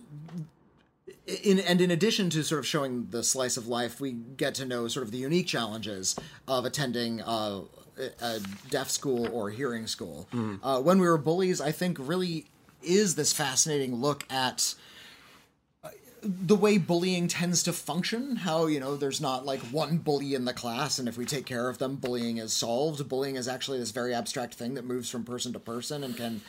in 1.28 1.60
and 1.60 1.82
in 1.82 1.92
addition 1.92 2.30
to 2.32 2.44
sort 2.44 2.60
of 2.60 2.68
showing 2.68 3.08
the 3.12 3.24
slice 3.24 3.58
of 3.58 3.68
life, 3.68 4.00
we 4.00 4.12
get 4.14 4.56
to 4.56 4.66
know 4.66 4.88
sort 4.88 5.06
of 5.06 5.12
the 5.12 5.18
unique 5.18 5.48
challenges 5.48 6.16
of 6.48 6.66
attending 6.66 7.22
uh, 7.22 7.62
a 8.22 8.40
deaf 8.70 8.90
school 8.90 9.28
or 9.32 9.50
hearing 9.50 9.88
school. 9.88 10.28
Uh, 10.64 10.82
when 10.82 11.00
we 11.00 11.08
were 11.08 11.18
bullies, 11.18 11.60
I 11.62 11.72
think 11.72 11.98
really 12.00 12.46
is 12.82 13.16
this 13.16 13.34
fascinating 13.34 13.96
look 13.96 14.24
at 14.32 14.74
uh, 15.84 15.90
the 16.22 16.56
way 16.56 16.78
bullying 16.78 17.28
tends 17.28 17.62
to 17.64 17.74
function 17.74 18.38
how 18.38 18.68
you 18.68 18.80
know 18.80 18.96
there's 18.96 19.20
not 19.20 19.46
like 19.46 19.60
one 19.64 19.98
bully 19.98 20.34
in 20.34 20.46
the 20.46 20.54
class 20.54 20.98
and 20.98 21.10
if 21.10 21.18
we 21.18 21.26
take 21.26 21.46
care 21.46 21.68
of 21.68 21.78
them 21.78 21.98
bullying 21.98 22.38
is 22.38 22.54
solved 22.54 23.08
bullying 23.10 23.36
is 23.36 23.50
actually 23.50 23.80
this 23.80 23.92
very 23.92 24.14
abstract 24.14 24.54
thing 24.54 24.76
that 24.76 24.86
moves 24.86 25.10
from 25.10 25.26
person 25.26 25.52
to 25.52 25.60
person 25.60 26.06
and 26.06 26.16
can 26.16 26.40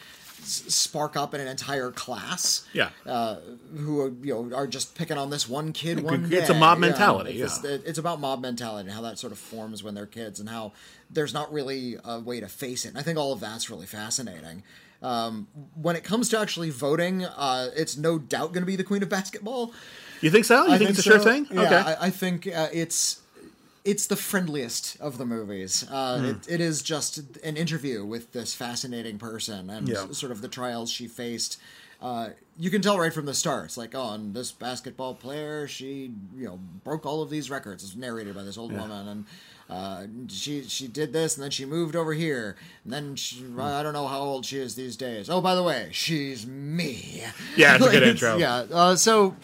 spark 0.43 1.17
up 1.17 1.35
in 1.35 1.41
an 1.41 1.49
entire 1.49 1.91
class 1.91 2.67
Yeah. 2.73 2.91
uh, 3.07 3.37
who 3.77 4.17
you 4.23 4.35
know 4.51 4.57
are 4.57 4.67
just 4.67 4.95
picking 4.95 5.17
on 5.19 5.31
this 5.31 5.49
one 5.49 5.73
kid 5.73 6.01
one 6.03 6.29
day. 6.29 6.37
it's 6.39 6.51
a 6.51 6.55
mob 6.55 6.79
Yeah, 6.79 6.89
mentality, 6.89 7.41
It's, 7.41 7.63
yeah. 7.65 7.79
it's 7.85 7.99
about 7.99 8.21
mob 8.21 8.41
mentality 8.41 8.89
and 8.89 8.95
how 8.97 9.03
that 9.03 9.19
sort 9.19 9.33
of 9.33 9.39
forms 9.39 9.83
when 9.83 9.95
they're 9.95 10.07
kids 10.07 10.41
and 10.41 10.49
how 10.49 10.73
there's 11.11 11.33
not 11.35 11.53
really 11.53 11.97
a 12.05 12.21
way 12.21 12.41
to 12.41 12.49
face 12.49 12.85
it. 12.85 12.89
And 12.91 12.99
I 12.99 13.03
think 13.03 13.19
all 13.19 13.33
of 13.33 13.41
that's 13.41 13.69
really 13.71 13.87
fascinating. 13.87 14.63
Um, 15.03 15.47
when 15.75 15.97
it 15.97 16.05
comes 16.05 16.29
to 16.29 16.39
actually 16.39 16.71
voting, 16.71 17.25
uh, 17.25 17.71
it's 17.75 17.97
no 17.97 18.19
doubt 18.19 18.53
going 18.53 18.63
to 18.63 18.67
be 18.67 18.77
the 18.77 18.85
queen 18.85 19.03
of 19.03 19.09
basketball. 19.09 19.73
You 20.21 20.31
think 20.31 20.45
so? 20.45 20.67
You 20.67 20.73
I 20.75 20.79
think, 20.79 20.91
it's 20.91 20.99
a 20.99 21.03
sure 21.03 21.19
thing? 21.19 21.47
Yeah, 21.51 21.63
okay. 21.63 21.77
I, 21.77 22.07
I 22.07 22.11
think 22.11 22.47
uh, 22.47 22.69
it's 22.73 23.20
it's 23.85 24.07
the 24.07 24.17
friendliest 24.17 25.01
of 25.01 25.17
the 25.19 25.25
movies. 25.27 25.85
Uh, 25.91 26.19
Hmm. 26.19 26.25
it, 26.27 26.49
it 26.49 26.61
is 26.61 26.83
just 26.83 27.19
an 27.43 27.57
interview 27.57 28.05
with 28.05 28.33
this 28.33 28.55
fascinating 28.55 29.19
person 29.19 29.71
and 29.71 29.89
Yeah. 29.89 30.11
sort 30.13 30.33
of 30.33 30.43
the 30.43 30.49
trials 30.49 30.91
she 30.91 31.07
faced. 31.09 31.59
Uh, 32.03 32.31
you 32.59 32.71
can 32.71 32.81
tell 32.81 32.99
right 32.99 33.13
from 33.13 33.27
the 33.27 33.35
start. 33.35 33.67
It's 33.67 33.77
like, 33.77 33.95
oh, 33.95 34.13
and 34.15 34.33
this 34.35 34.53
basketball 34.53 35.15
player, 35.15 35.69
she 35.69 36.13
you 36.37 36.47
know 36.47 36.59
broke 36.83 37.05
all 37.05 37.21
of 37.23 37.29
these 37.31 37.51
records. 37.51 37.85
It's 37.85 37.95
narrated 37.95 38.35
by 38.35 38.43
this 38.43 38.57
old 38.57 38.73
woman, 38.73 39.07
and 39.09 39.25
uh, 39.69 40.07
she 40.29 40.63
she 40.65 40.89
did 40.89 41.13
this, 41.13 41.37
and 41.37 41.45
then 41.45 41.51
she 41.51 41.67
moved 41.67 41.95
over 41.95 42.15
here, 42.15 42.57
and 42.85 42.93
then 42.95 43.17
she, 43.17 43.37
Hmm. 43.43 43.61
I 43.61 43.83
don't 43.83 43.93
know 43.93 44.07
how 44.07 44.21
old 44.21 44.47
she 44.47 44.57
is 44.57 44.77
these 44.77 44.97
days. 44.97 45.29
Oh, 45.29 45.43
by 45.43 45.55
the 45.55 45.63
way, 45.63 45.91
she's 45.93 46.47
me. 46.47 47.23
Yeah, 47.57 47.77
it's 47.77 47.85
a 47.85 47.91
good 47.91 48.03
intro. 48.13 48.39
Yeah, 48.39 48.65
uh, 48.73 48.97
so 48.97 49.37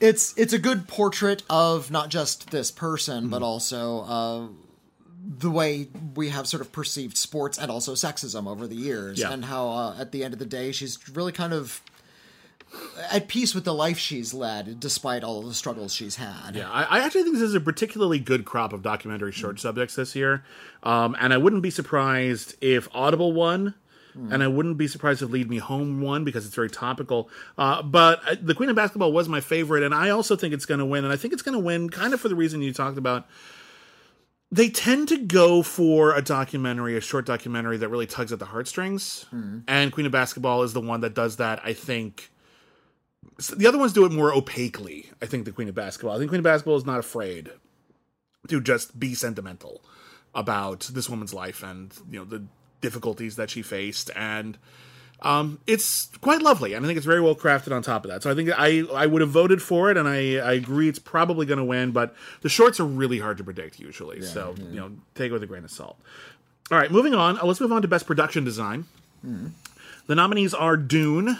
it's 0.00 0.36
it's 0.38 0.52
a 0.52 0.58
good 0.58 0.88
portrait 0.88 1.42
of 1.50 1.90
not 1.90 2.08
just 2.08 2.50
this 2.50 2.70
person, 2.70 3.24
Mm-hmm. 3.24 3.30
but 3.30 3.42
also 3.42 4.00
uh, 4.00 4.46
the 5.38 5.50
way 5.50 5.88
we 6.14 6.30
have 6.30 6.46
sort 6.48 6.60
of 6.62 6.72
perceived 6.72 7.16
sports 7.16 7.58
and 7.58 7.70
also 7.70 7.92
sexism 7.92 8.48
over 8.48 8.66
the 8.66 8.74
years, 8.76 9.18
Yeah. 9.20 9.32
and 9.32 9.44
how 9.44 9.68
uh, 9.68 9.96
at 9.98 10.12
the 10.12 10.24
end 10.24 10.32
of 10.32 10.38
the 10.40 10.46
day 10.46 10.72
she's 10.72 10.98
really 11.14 11.32
kind 11.32 11.52
of 11.52 11.82
at 13.10 13.26
peace 13.26 13.52
with 13.54 13.64
the 13.64 13.74
life 13.74 13.98
she's 13.98 14.32
led, 14.32 14.78
despite 14.78 15.24
all 15.24 15.40
of 15.40 15.46
the 15.46 15.54
struggles 15.54 15.92
she's 15.92 16.16
had. 16.16 16.54
Yeah, 16.54 16.70
I, 16.70 16.84
I 16.84 17.00
actually 17.00 17.24
think 17.24 17.34
this 17.34 17.42
is 17.42 17.54
a 17.54 17.60
particularly 17.60 18.20
good 18.20 18.44
crop 18.44 18.72
of 18.72 18.80
documentary 18.82 19.32
short 19.32 19.58
subjects 19.58 19.96
this 19.96 20.14
year, 20.14 20.44
um, 20.84 21.16
and 21.20 21.32
I 21.34 21.36
wouldn't 21.36 21.62
be 21.62 21.70
surprised 21.70 22.54
if 22.60 22.88
Audible 22.94 23.32
won, 23.32 23.74
and 24.14 24.42
I 24.42 24.48
wouldn't 24.48 24.76
be 24.76 24.88
surprised 24.88 25.22
if 25.22 25.30
Lead 25.30 25.48
Me 25.48 25.58
Home 25.58 26.00
won 26.00 26.24
because 26.24 26.46
it's 26.46 26.54
very 26.54 26.70
topical. 26.70 27.28
Uh, 27.56 27.82
but 27.82 28.20
uh, 28.28 28.36
The 28.40 28.54
Queen 28.54 28.68
of 28.68 28.76
Basketball 28.76 29.12
was 29.12 29.28
my 29.28 29.40
favorite, 29.40 29.82
and 29.82 29.94
I 29.94 30.10
also 30.10 30.36
think 30.36 30.54
it's 30.54 30.66
going 30.66 30.80
to 30.80 30.86
win, 30.86 31.04
and 31.04 31.12
I 31.12 31.16
think 31.16 31.32
it's 31.32 31.42
going 31.42 31.54
to 31.54 31.64
win 31.64 31.90
kind 31.90 32.12
of 32.14 32.20
for 32.20 32.28
the 32.28 32.34
reason 32.34 32.62
you 32.62 32.72
talked 32.72 32.98
about. 32.98 33.26
They 34.52 34.68
tend 34.68 35.06
to 35.08 35.16
go 35.16 35.62
for 35.62 36.12
a 36.16 36.22
documentary, 36.22 36.96
a 36.96 37.00
short 37.00 37.24
documentary 37.24 37.76
that 37.76 37.88
really 37.88 38.06
tugs 38.06 38.32
at 38.32 38.40
the 38.40 38.46
heartstrings, 38.46 39.26
and 39.68 39.92
Queen 39.92 40.06
of 40.06 40.12
Basketball 40.12 40.64
is 40.64 40.72
the 40.72 40.80
one 40.80 41.02
that 41.02 41.14
does 41.14 41.36
that. 41.36 41.60
I 41.64 41.72
think 41.72 42.30
the 43.56 43.66
other 43.68 43.78
ones 43.78 43.92
do 43.92 44.04
it 44.06 44.12
more 44.12 44.34
opaquely. 44.34 45.08
I 45.22 45.26
think 45.26 45.44
the 45.44 45.52
Queen 45.52 45.68
of 45.68 45.74
Basketball. 45.76 46.16
I 46.16 46.18
think 46.18 46.30
Queen 46.30 46.40
of 46.40 46.44
Basketball 46.44 46.76
is 46.76 46.84
not 46.84 46.98
afraid 46.98 47.50
to 48.48 48.60
just 48.60 48.98
be 48.98 49.14
sentimental 49.14 49.84
about 50.34 50.90
this 50.92 51.08
woman's 51.10 51.34
life 51.34 51.62
and 51.62 51.92
you 52.10 52.18
know 52.18 52.24
the 52.24 52.44
difficulties 52.80 53.36
that 53.36 53.50
she 53.50 53.62
faced 53.62 54.10
and 54.16 54.56
um, 55.22 55.60
it's 55.66 56.08
quite 56.22 56.40
lovely 56.40 56.72
and 56.72 56.84
i 56.84 56.88
think 56.88 56.96
it's 56.96 57.04
very 57.06 57.20
well 57.20 57.34
crafted 57.34 57.72
on 57.74 57.82
top 57.82 58.04
of 58.04 58.10
that. 58.10 58.22
So 58.22 58.30
i 58.30 58.34
think 58.34 58.50
i 58.56 58.82
i 58.94 59.06
would 59.06 59.20
have 59.20 59.30
voted 59.30 59.60
for 59.62 59.90
it 59.90 59.96
and 59.98 60.08
i 60.08 60.36
i 60.36 60.52
agree 60.54 60.88
it's 60.88 60.98
probably 60.98 61.44
going 61.44 61.58
to 61.58 61.64
win 61.64 61.90
but 61.90 62.14
the 62.40 62.48
shorts 62.48 62.80
are 62.80 62.86
really 62.86 63.18
hard 63.18 63.36
to 63.38 63.44
predict 63.44 63.78
usually 63.78 64.22
so 64.22 64.54
you 64.58 64.80
know 64.80 64.92
take 65.14 65.30
it 65.30 65.32
with 65.32 65.42
a 65.42 65.46
grain 65.46 65.64
of 65.64 65.70
salt. 65.70 65.98
All 66.70 66.78
right 66.78 66.90
moving 66.90 67.14
on 67.14 67.38
uh, 67.38 67.44
let's 67.44 67.60
move 67.60 67.72
on 67.72 67.82
to 67.82 67.88
best 67.88 68.06
production 68.06 68.44
design. 68.44 68.86
The 70.06 70.14
nominees 70.14 70.54
are 70.54 70.76
dune 70.78 71.38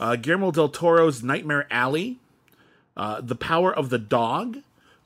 uh, 0.00 0.16
guillermo 0.16 0.50
del 0.50 0.68
toro's 0.68 1.22
nightmare 1.22 1.66
alley 1.70 2.18
uh, 2.96 3.20
the 3.20 3.36
power 3.36 3.72
of 3.72 3.90
the 3.90 3.98
dog 3.98 4.58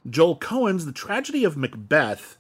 joel 0.09 0.37
coen's 0.37 0.87
the 0.87 0.93
tragedy 0.93 1.45
of 1.45 1.57
macbeth 1.57 2.39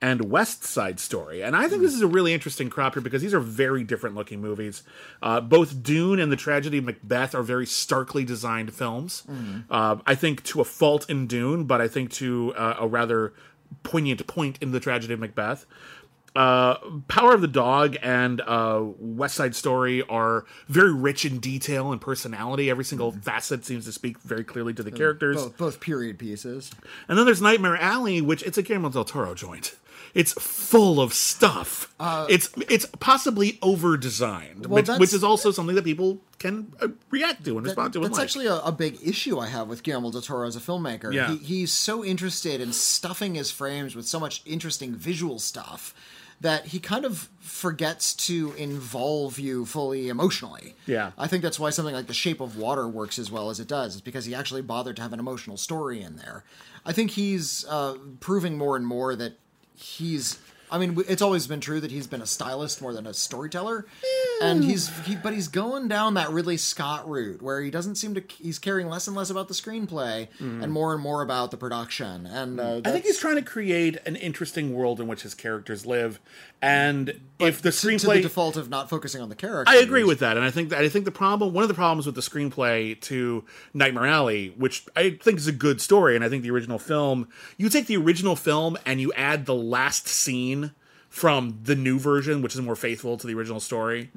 and 0.00 0.30
West 0.30 0.62
Side 0.64 1.00
Story. 1.00 1.42
And 1.42 1.56
I 1.56 1.68
think 1.68 1.82
this 1.82 1.94
is 1.94 2.02
a 2.02 2.06
really 2.06 2.32
interesting 2.32 2.70
crop 2.70 2.94
here 2.94 3.02
because 3.02 3.20
these 3.20 3.34
are 3.34 3.40
very 3.40 3.82
different 3.82 4.14
looking 4.14 4.40
movies. 4.40 4.82
Uh, 5.22 5.40
both 5.40 5.82
Dune 5.82 6.20
and 6.20 6.30
The 6.30 6.36
Tragedy 6.36 6.78
of 6.78 6.84
Macbeth 6.84 7.34
are 7.34 7.42
very 7.42 7.66
starkly 7.66 8.24
designed 8.24 8.72
films. 8.72 9.24
Uh, 9.68 9.96
I 10.06 10.14
think 10.14 10.44
to 10.44 10.60
a 10.60 10.64
fault 10.64 11.08
in 11.10 11.26
Dune, 11.26 11.64
but 11.64 11.80
I 11.80 11.88
think 11.88 12.12
to 12.12 12.54
uh, 12.56 12.76
a 12.78 12.86
rather 12.86 13.32
poignant 13.82 14.26
point 14.26 14.58
in 14.60 14.70
The 14.72 14.80
Tragedy 14.80 15.14
of 15.14 15.20
Macbeth. 15.20 15.66
Uh, 16.36 16.76
Power 17.08 17.34
of 17.34 17.40
the 17.40 17.48
Dog 17.48 17.96
and 18.00 18.40
uh, 18.42 18.80
West 19.00 19.34
Side 19.34 19.56
Story 19.56 20.02
are 20.02 20.44
very 20.68 20.92
rich 20.92 21.24
in 21.24 21.40
detail 21.40 21.90
and 21.90 22.00
personality. 22.00 22.70
Every 22.70 22.84
single 22.84 23.10
facet 23.10 23.64
seems 23.64 23.86
to 23.86 23.92
speak 23.92 24.20
very 24.20 24.44
clearly 24.44 24.72
to 24.74 24.84
the 24.84 24.92
characters. 24.92 25.36
Both, 25.36 25.56
both 25.56 25.80
period 25.80 26.16
pieces. 26.16 26.70
And 27.08 27.18
then 27.18 27.26
there's 27.26 27.42
Nightmare 27.42 27.76
Alley, 27.76 28.20
which 28.20 28.44
it's 28.44 28.56
a 28.56 28.62
Guillermo 28.62 28.90
del 28.90 29.04
Toro 29.04 29.34
joint. 29.34 29.74
It's 30.14 30.32
full 30.32 31.00
of 31.00 31.12
stuff. 31.14 31.92
it's 32.28 32.50
it's 32.68 32.86
possibly 33.00 33.58
over 33.62 33.96
designed, 33.96 34.66
Uh, 34.66 34.68
Well, 34.68 34.82
which, 34.82 34.98
which 34.98 35.12
is 35.12 35.22
also 35.24 35.50
something 35.50 35.74
that 35.76 35.84
people 35.84 36.20
can 36.38 36.72
uh, 36.80 36.88
react 37.10 37.44
to 37.44 37.56
and 37.58 37.66
respond 37.66 37.92
to. 37.94 38.00
That's 38.00 38.14
like. 38.14 38.22
actually 38.22 38.46
a, 38.46 38.56
a 38.60 38.72
big 38.72 38.98
issue 39.04 39.38
I 39.38 39.48
have 39.48 39.68
with 39.68 39.82
Guillermo 39.82 40.10
del 40.12 40.22
Toro 40.22 40.46
as 40.46 40.56
a 40.56 40.60
filmmaker. 40.60 41.12
Yeah. 41.12 41.30
He, 41.32 41.36
he's 41.38 41.72
so 41.72 42.04
interested 42.04 42.60
in 42.60 42.72
stuffing 42.72 43.34
his 43.34 43.50
frames 43.50 43.94
with 43.96 44.06
so 44.06 44.20
much 44.20 44.42
interesting 44.46 44.94
visual 44.94 45.38
stuff 45.38 45.94
that 46.40 46.66
he 46.66 46.78
kind 46.78 47.04
of 47.04 47.28
forgets 47.40 48.14
to 48.14 48.52
involve 48.56 49.40
you 49.40 49.66
fully 49.66 50.08
emotionally. 50.08 50.76
Yeah. 50.86 51.10
I 51.18 51.26
think 51.26 51.42
that's 51.42 51.58
why 51.58 51.70
something 51.70 51.94
like 51.96 52.06
The 52.06 52.14
Shape 52.14 52.40
of 52.40 52.56
Water 52.56 52.86
works 52.86 53.18
as 53.18 53.28
well 53.28 53.50
as 53.50 53.58
it 53.58 53.66
does. 53.66 53.94
It's 53.96 54.00
because 54.02 54.24
he 54.24 54.36
actually 54.36 54.62
bothered 54.62 54.94
to 54.96 55.02
have 55.02 55.12
an 55.12 55.18
emotional 55.18 55.56
story 55.56 56.00
in 56.00 56.14
there. 56.14 56.44
I 56.86 56.92
think 56.92 57.10
he's 57.10 57.64
uh, 57.68 57.96
proving 58.20 58.56
more 58.56 58.76
and 58.76 58.86
more 58.86 59.16
that 59.16 59.32
he's. 59.78 60.38
I 60.70 60.78
mean, 60.78 61.02
it's 61.08 61.22
always 61.22 61.46
been 61.46 61.60
true 61.60 61.80
that 61.80 61.90
he's 61.90 62.06
been 62.06 62.20
a 62.20 62.26
stylist 62.26 62.82
more 62.82 62.92
than 62.92 63.06
a 63.06 63.14
storyteller, 63.14 63.86
eh, 64.04 64.27
and 64.42 64.64
he's 64.64 64.88
he, 65.00 65.16
but 65.16 65.32
he's 65.32 65.48
going 65.48 65.88
down 65.88 66.14
that 66.14 66.30
Ridley 66.30 66.56
Scott 66.56 67.08
route 67.08 67.42
where 67.42 67.60
he 67.60 67.70
doesn't 67.70 67.96
seem 67.96 68.14
to 68.14 68.22
he's 68.38 68.58
caring 68.58 68.88
less 68.88 69.06
and 69.06 69.16
less 69.16 69.30
about 69.30 69.48
the 69.48 69.54
screenplay 69.54 70.28
and 70.40 70.72
more 70.72 70.92
and 70.92 71.02
more 71.02 71.22
about 71.22 71.50
the 71.50 71.56
production. 71.56 72.26
And 72.26 72.60
uh, 72.60 72.80
I 72.84 72.90
think 72.90 73.04
he's 73.04 73.18
trying 73.18 73.36
to 73.36 73.42
create 73.42 73.96
an 74.06 74.16
interesting 74.16 74.74
world 74.74 75.00
in 75.00 75.08
which 75.08 75.22
his 75.22 75.34
characters 75.34 75.86
live, 75.86 76.20
and 76.62 77.20
if 77.38 77.62
the 77.62 77.70
to, 77.70 77.80
to 77.80 77.86
the 77.86 77.92
screenplay 77.94 78.22
default 78.22 78.56
of 78.56 78.68
not 78.68 78.88
focusing 78.88 79.20
on 79.20 79.28
the 79.28 79.36
character. 79.36 79.72
I 79.72 79.76
agree 79.76 80.04
with 80.04 80.20
that, 80.20 80.36
and 80.36 80.44
I 80.44 80.50
think 80.50 80.70
that 80.70 80.80
I 80.80 80.88
think 80.88 81.04
the 81.04 81.10
problem, 81.10 81.52
one 81.52 81.62
of 81.62 81.68
the 81.68 81.74
problems 81.74 82.06
with 82.06 82.14
the 82.14 82.20
screenplay 82.20 83.00
to 83.02 83.44
Nightmare 83.74 84.06
Alley, 84.06 84.54
which 84.56 84.86
I 84.96 85.10
think 85.10 85.38
is 85.38 85.46
a 85.46 85.52
good 85.52 85.80
story, 85.80 86.14
and 86.14 86.24
I 86.24 86.28
think 86.28 86.42
the 86.42 86.50
original 86.50 86.78
film, 86.78 87.28
you 87.56 87.68
take 87.68 87.86
the 87.86 87.96
original 87.96 88.36
film 88.36 88.76
and 88.84 89.00
you 89.00 89.12
add 89.14 89.46
the 89.46 89.54
last 89.54 90.08
scene 90.08 90.72
from 91.08 91.58
the 91.64 91.74
new 91.74 91.98
version, 91.98 92.42
which 92.42 92.54
is 92.54 92.60
more 92.60 92.76
faithful 92.76 93.16
to 93.16 93.26
the 93.26 93.34
original 93.34 93.60
story, 93.60 94.10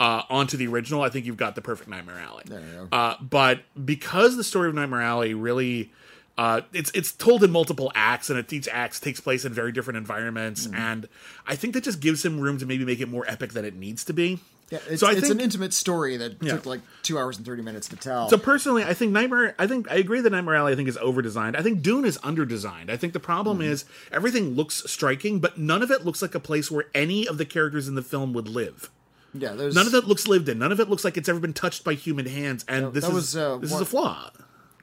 uh, 0.00 0.22
onto 0.30 0.56
the 0.56 0.66
original. 0.66 1.02
I 1.02 1.08
think 1.10 1.26
you've 1.26 1.36
got 1.36 1.54
the 1.54 1.60
perfect 1.60 1.88
Nightmare 1.90 2.18
Alley. 2.18 2.44
There 2.46 2.60
you 2.60 2.88
go. 2.90 2.96
Uh, 2.96 3.16
but 3.20 3.60
because 3.84 4.36
the 4.36 4.44
story 4.44 4.68
of 4.68 4.74
Nightmare 4.74 5.02
Alley 5.02 5.34
really. 5.34 5.92
Uh, 6.36 6.60
it's 6.72 6.92
it's 6.92 7.10
told 7.10 7.42
in 7.42 7.50
multiple 7.50 7.90
acts, 7.96 8.30
and 8.30 8.38
it, 8.38 8.52
each 8.52 8.68
act 8.68 9.02
takes 9.02 9.18
place 9.18 9.44
in 9.44 9.52
very 9.52 9.72
different 9.72 9.96
environments, 9.96 10.68
and 10.72 11.08
I 11.48 11.56
think 11.56 11.74
that 11.74 11.82
just 11.82 11.98
gives 11.98 12.24
him 12.24 12.38
room 12.38 12.58
to 12.58 12.66
maybe 12.66 12.84
make 12.84 13.00
it 13.00 13.08
more 13.08 13.24
epic 13.26 13.54
than 13.54 13.64
it 13.64 13.74
needs 13.74 14.04
to 14.04 14.12
be. 14.12 14.38
Yeah, 14.70 14.78
it's, 14.88 15.00
so 15.00 15.08
it's 15.08 15.20
think 15.22 15.32
an 15.32 15.40
intimate 15.40 15.72
story 15.72 16.18
that 16.18 16.42
Yeah. 16.42 16.52
took 16.56 16.66
like 16.66 16.80
two 17.02 17.18
hours 17.18 17.38
and 17.38 17.46
thirty 17.46 17.62
minutes 17.62 17.88
to 17.88 17.96
tell. 17.96 18.28
so 18.28 18.36
personally, 18.36 18.84
I 18.84 18.92
think 18.92 19.12
Nightmare. 19.12 19.54
I 19.58 19.66
think 19.66 19.90
I 19.90 19.94
agree 19.96 20.20
that 20.20 20.30
Nightmare 20.30 20.56
Alley. 20.56 20.72
I 20.72 20.76
think 20.76 20.88
is 20.88 20.98
over 20.98 21.22
designed. 21.22 21.56
I 21.56 21.62
think 21.62 21.80
Dune 21.82 22.04
is 22.04 22.18
under 22.22 22.44
designed. 22.44 22.90
I 22.90 22.96
think 22.98 23.14
the 23.14 23.20
problem 23.20 23.60
Mm-hmm. 23.60 23.70
is 23.72 23.84
everything 24.12 24.54
looks 24.54 24.82
striking, 24.90 25.40
but 25.40 25.56
none 25.56 25.82
of 25.82 25.90
it 25.90 26.04
looks 26.04 26.20
like 26.20 26.34
a 26.34 26.40
place 26.40 26.70
where 26.70 26.84
any 26.94 27.26
of 27.26 27.38
the 27.38 27.46
characters 27.46 27.88
in 27.88 27.94
the 27.94 28.02
film 28.02 28.32
would 28.34 28.46
live. 28.48 28.90
yeah, 29.32 29.52
there's 29.54 29.74
None 29.74 29.86
of 29.86 29.94
it 29.94 30.04
looks 30.04 30.26
lived 30.28 30.48
in. 30.50 30.58
None 30.58 30.72
of 30.72 30.80
it 30.80 30.88
looks 30.90 31.04
like 31.04 31.16
it's 31.16 31.28
ever 31.30 31.40
been 31.40 31.52
touched 31.54 31.82
by 31.84 31.94
human 31.94 32.26
hands. 32.26 32.64
And 32.68 32.92
this 32.92 33.04
that 33.04 33.10
is 33.10 33.14
was, 33.14 33.36
uh, 33.36 33.56
this 33.58 33.70
one- 33.70 33.82
is 33.82 33.88
a 33.88 33.90
flaw. 33.90 34.30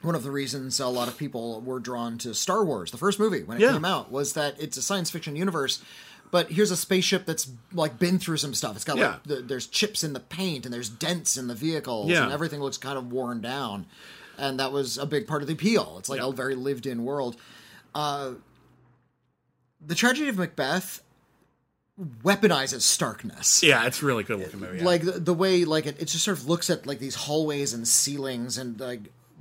one 0.01 0.13
of 0.15 0.21
the 0.23 0.29
reasons 0.31 0.79
a 0.79 0.87
lot 0.87 1.07
of 1.07 1.17
people 1.17 1.61
were 1.61 1.79
drawn 1.79 2.17
to 2.19 2.33
Star 2.33 2.63
Wars, 2.63 2.91
the 2.91 2.97
first 2.97 3.19
movie 3.19 3.41
when 3.43 3.57
it 3.57 3.61
Yeah. 3.61 3.73
came 3.73 3.85
out, 3.85 4.11
was 4.11 4.33
that 4.33 4.55
it's 4.59 4.77
a 4.77 4.81
science 4.83 5.09
fiction 5.11 5.35
universe. 5.35 5.79
But 6.31 6.51
here's 6.51 6.71
a 6.71 6.75
spaceship 6.77 7.25
that's 7.25 7.49
like 7.71 7.97
been 7.99 8.19
through 8.19 8.37
some 8.37 8.53
stuff. 8.53 8.75
It's 8.75 8.83
got 8.85 8.97
Yeah. 8.97 9.07
like 9.11 9.23
the, 9.23 9.35
there's 9.37 9.67
chips 9.67 10.03
in 10.03 10.13
the 10.13 10.19
paint 10.19 10.65
and 10.65 10.73
there's 10.73 10.89
dents 10.89 11.37
in 11.37 11.47
the 11.47 11.55
vehicles 11.55 12.09
Yeah. 12.09 12.23
and 12.23 12.31
everything 12.33 12.59
looks 12.61 12.77
kind 12.77 12.97
of 12.97 13.11
worn 13.11 13.41
down. 13.41 13.85
And 14.37 14.59
that 14.59 14.71
was 14.73 14.97
a 14.97 15.05
big 15.05 15.27
part 15.27 15.41
of 15.41 15.47
the 15.47 15.53
appeal. 15.53 15.95
It's 15.99 16.09
like 16.09 16.19
Yeah. 16.19 16.27
a 16.27 16.31
very 16.33 16.55
lived 16.55 16.85
in 16.85 17.03
world. 17.05 17.37
Uh, 17.93 18.31
the 19.85 19.95
tragedy 19.95 20.27
of 20.27 20.37
Macbeth 20.37 21.01
weaponizes 22.23 22.81
starkness 22.81 23.63
Yeah, 23.63 23.85
it's 23.85 24.03
really 24.03 24.23
good 24.25 24.39
looking 24.39 24.59
movie. 24.59 24.79
yeah. 24.79 24.83
like 24.83 25.03
the, 25.03 25.13
the 25.13 25.33
way 25.33 25.63
like 25.63 25.85
it, 25.85 25.95
it 26.01 26.05
just 26.09 26.25
sort 26.25 26.37
of 26.37 26.45
looks 26.49 26.69
at 26.69 26.85
like 26.85 26.99
these 26.99 27.15
hallways 27.15 27.71
and 27.73 27.87
ceilings 27.87 28.57
and 28.57 28.77
like 28.79 28.99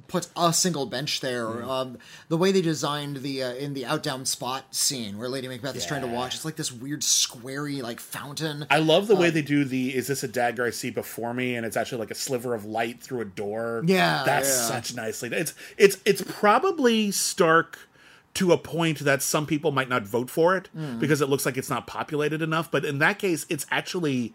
puts 0.09 0.29
a 0.37 0.53
single 0.53 0.87
bench 0.87 1.21
there 1.21 1.47
Mm. 1.47 1.69
um, 1.69 1.99
the 2.29 2.37
way 2.37 2.53
they 2.53 2.63
designed 2.63 3.19
the 3.19 3.43
uh, 3.43 3.53
in 3.55 3.75
the 3.75 3.85
out 3.87 4.03
down 4.03 4.25
spot 4.27 4.75
scene 4.75 5.19
where 5.19 5.29
lady 5.29 5.49
macbeth 5.49 5.77
is 5.77 5.87
trying 5.87 6.03
to 6.03 6.07
watch 6.07 6.35
it's 6.35 6.45
like 6.45 6.57
this 6.57 6.71
weird 6.73 7.01
squarey 7.01 7.83
like 7.83 8.01
fountain 8.01 8.67
I 8.71 8.79
love 8.79 9.07
the 9.09 9.17
way 9.17 9.29
uh, 9.29 9.33
they 9.33 9.43
do 9.43 9.65
the 9.65 9.95
"Is 9.95 10.07
this 10.07 10.23
a 10.23 10.29
dagger 10.29 10.65
I 10.65 10.71
see 10.71 10.91
before 10.91 11.33
me?" 11.35 11.55
and 11.57 11.65
it's 11.67 11.77
actually 11.77 11.99
like 11.99 12.11
a 12.11 12.15
sliver 12.15 12.55
of 12.55 12.65
light 12.65 13.03
through 13.03 13.21
a 13.21 13.25
door. 13.25 13.83
Yeah, 13.87 14.23
that's 14.25 14.49
yeah. 14.49 14.67
such 14.69 14.95
nicely. 14.95 15.31
It's 15.33 15.55
it's 15.77 15.97
it's 16.05 16.23
probably 16.23 17.11
stark 17.11 17.79
to 18.35 18.53
a 18.53 18.59
point 18.59 18.99
that 19.01 19.23
some 19.23 19.47
people 19.47 19.71
might 19.71 19.89
not 19.89 20.03
vote 20.03 20.29
for 20.29 20.57
it 20.57 20.69
Hmm. 20.75 20.99
because 20.99 21.21
it 21.21 21.29
looks 21.29 21.47
like 21.47 21.57
it's 21.57 21.71
not 21.71 21.87
populated 21.87 22.43
enough. 22.43 22.71
But 22.71 22.85
in 22.85 22.99
that 22.99 23.19
case, 23.19 23.47
it's 23.49 23.65
actually 23.71 24.35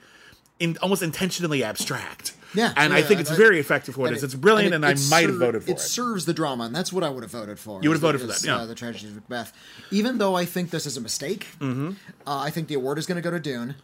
in 0.59 0.77
almost 0.81 1.01
intentionally 1.03 1.63
abstract. 1.63 2.33
Yeah, 2.55 2.73
and 2.75 2.93
I 2.93 2.99
yeah, 2.99 3.05
think 3.05 3.19
it's 3.21 3.29
I- 3.31 3.35
very 3.35 3.59
effective 3.59 3.95
for 3.95 4.01
what 4.01 4.11
it 4.11 4.17
is. 4.17 4.23
it- 4.23 4.27
It's 4.27 4.35
brilliant, 4.35 4.73
and 4.73 4.83
and, 4.83 4.97
I 4.97 4.99
it 5.01 5.09
might 5.09 5.27
have 5.29 5.37
voted 5.37 5.63
for 5.63 5.69
it. 5.69 5.73
it 5.73 5.79
serves 5.79 6.25
the 6.25 6.33
drama 6.33 6.63
and 6.63 6.75
that's 6.75 6.91
what 6.91 7.03
i 7.03 7.09
would 7.09 7.21
have 7.23 7.31
voted 7.31 7.59
for 7.59 7.81
You 7.83 7.89
would 7.89 7.95
have 8.01 8.03
is- 8.15 8.21
voted 8.21 8.21
for 8.21 8.27
that, 8.27 8.43
yeah. 8.43 8.57
uh, 8.57 8.65
the 8.65 8.73
tragedy 8.75 9.07
of 9.09 9.15
macbeth 9.15 9.53
even 9.91 10.17
though 10.17 10.35
i 10.35 10.45
think 10.45 10.71
this 10.71 10.85
is 10.87 10.97
a 10.97 11.01
mistake 11.01 11.47
mm-hmm. 11.59 11.91
uh, 12.25 12.37
i 12.39 12.49
think 12.49 12.67
the 12.67 12.73
award 12.73 12.97
is 12.97 13.05
going 13.05 13.17
to 13.17 13.21
go 13.21 13.29
to 13.31 13.39
dune 13.39 13.75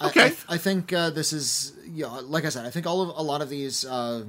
I- 0.00 0.06
Okay. 0.08 0.26
I, 0.48 0.54
I, 0.54 0.58
think 0.58 0.92
uh, 0.92 1.10
this 1.10 1.32
is 1.32 1.72
you 1.86 2.04
know, 2.04 2.20
like 2.20 2.44
I 2.44 2.50
said. 2.50 2.64
I 2.66 2.70
think 2.70 2.86
all 2.86 3.02
of 3.02 3.08
a 3.16 3.22
lot 3.22 3.40
of 3.42 3.48
these 3.48 3.84
uh, 3.84 4.24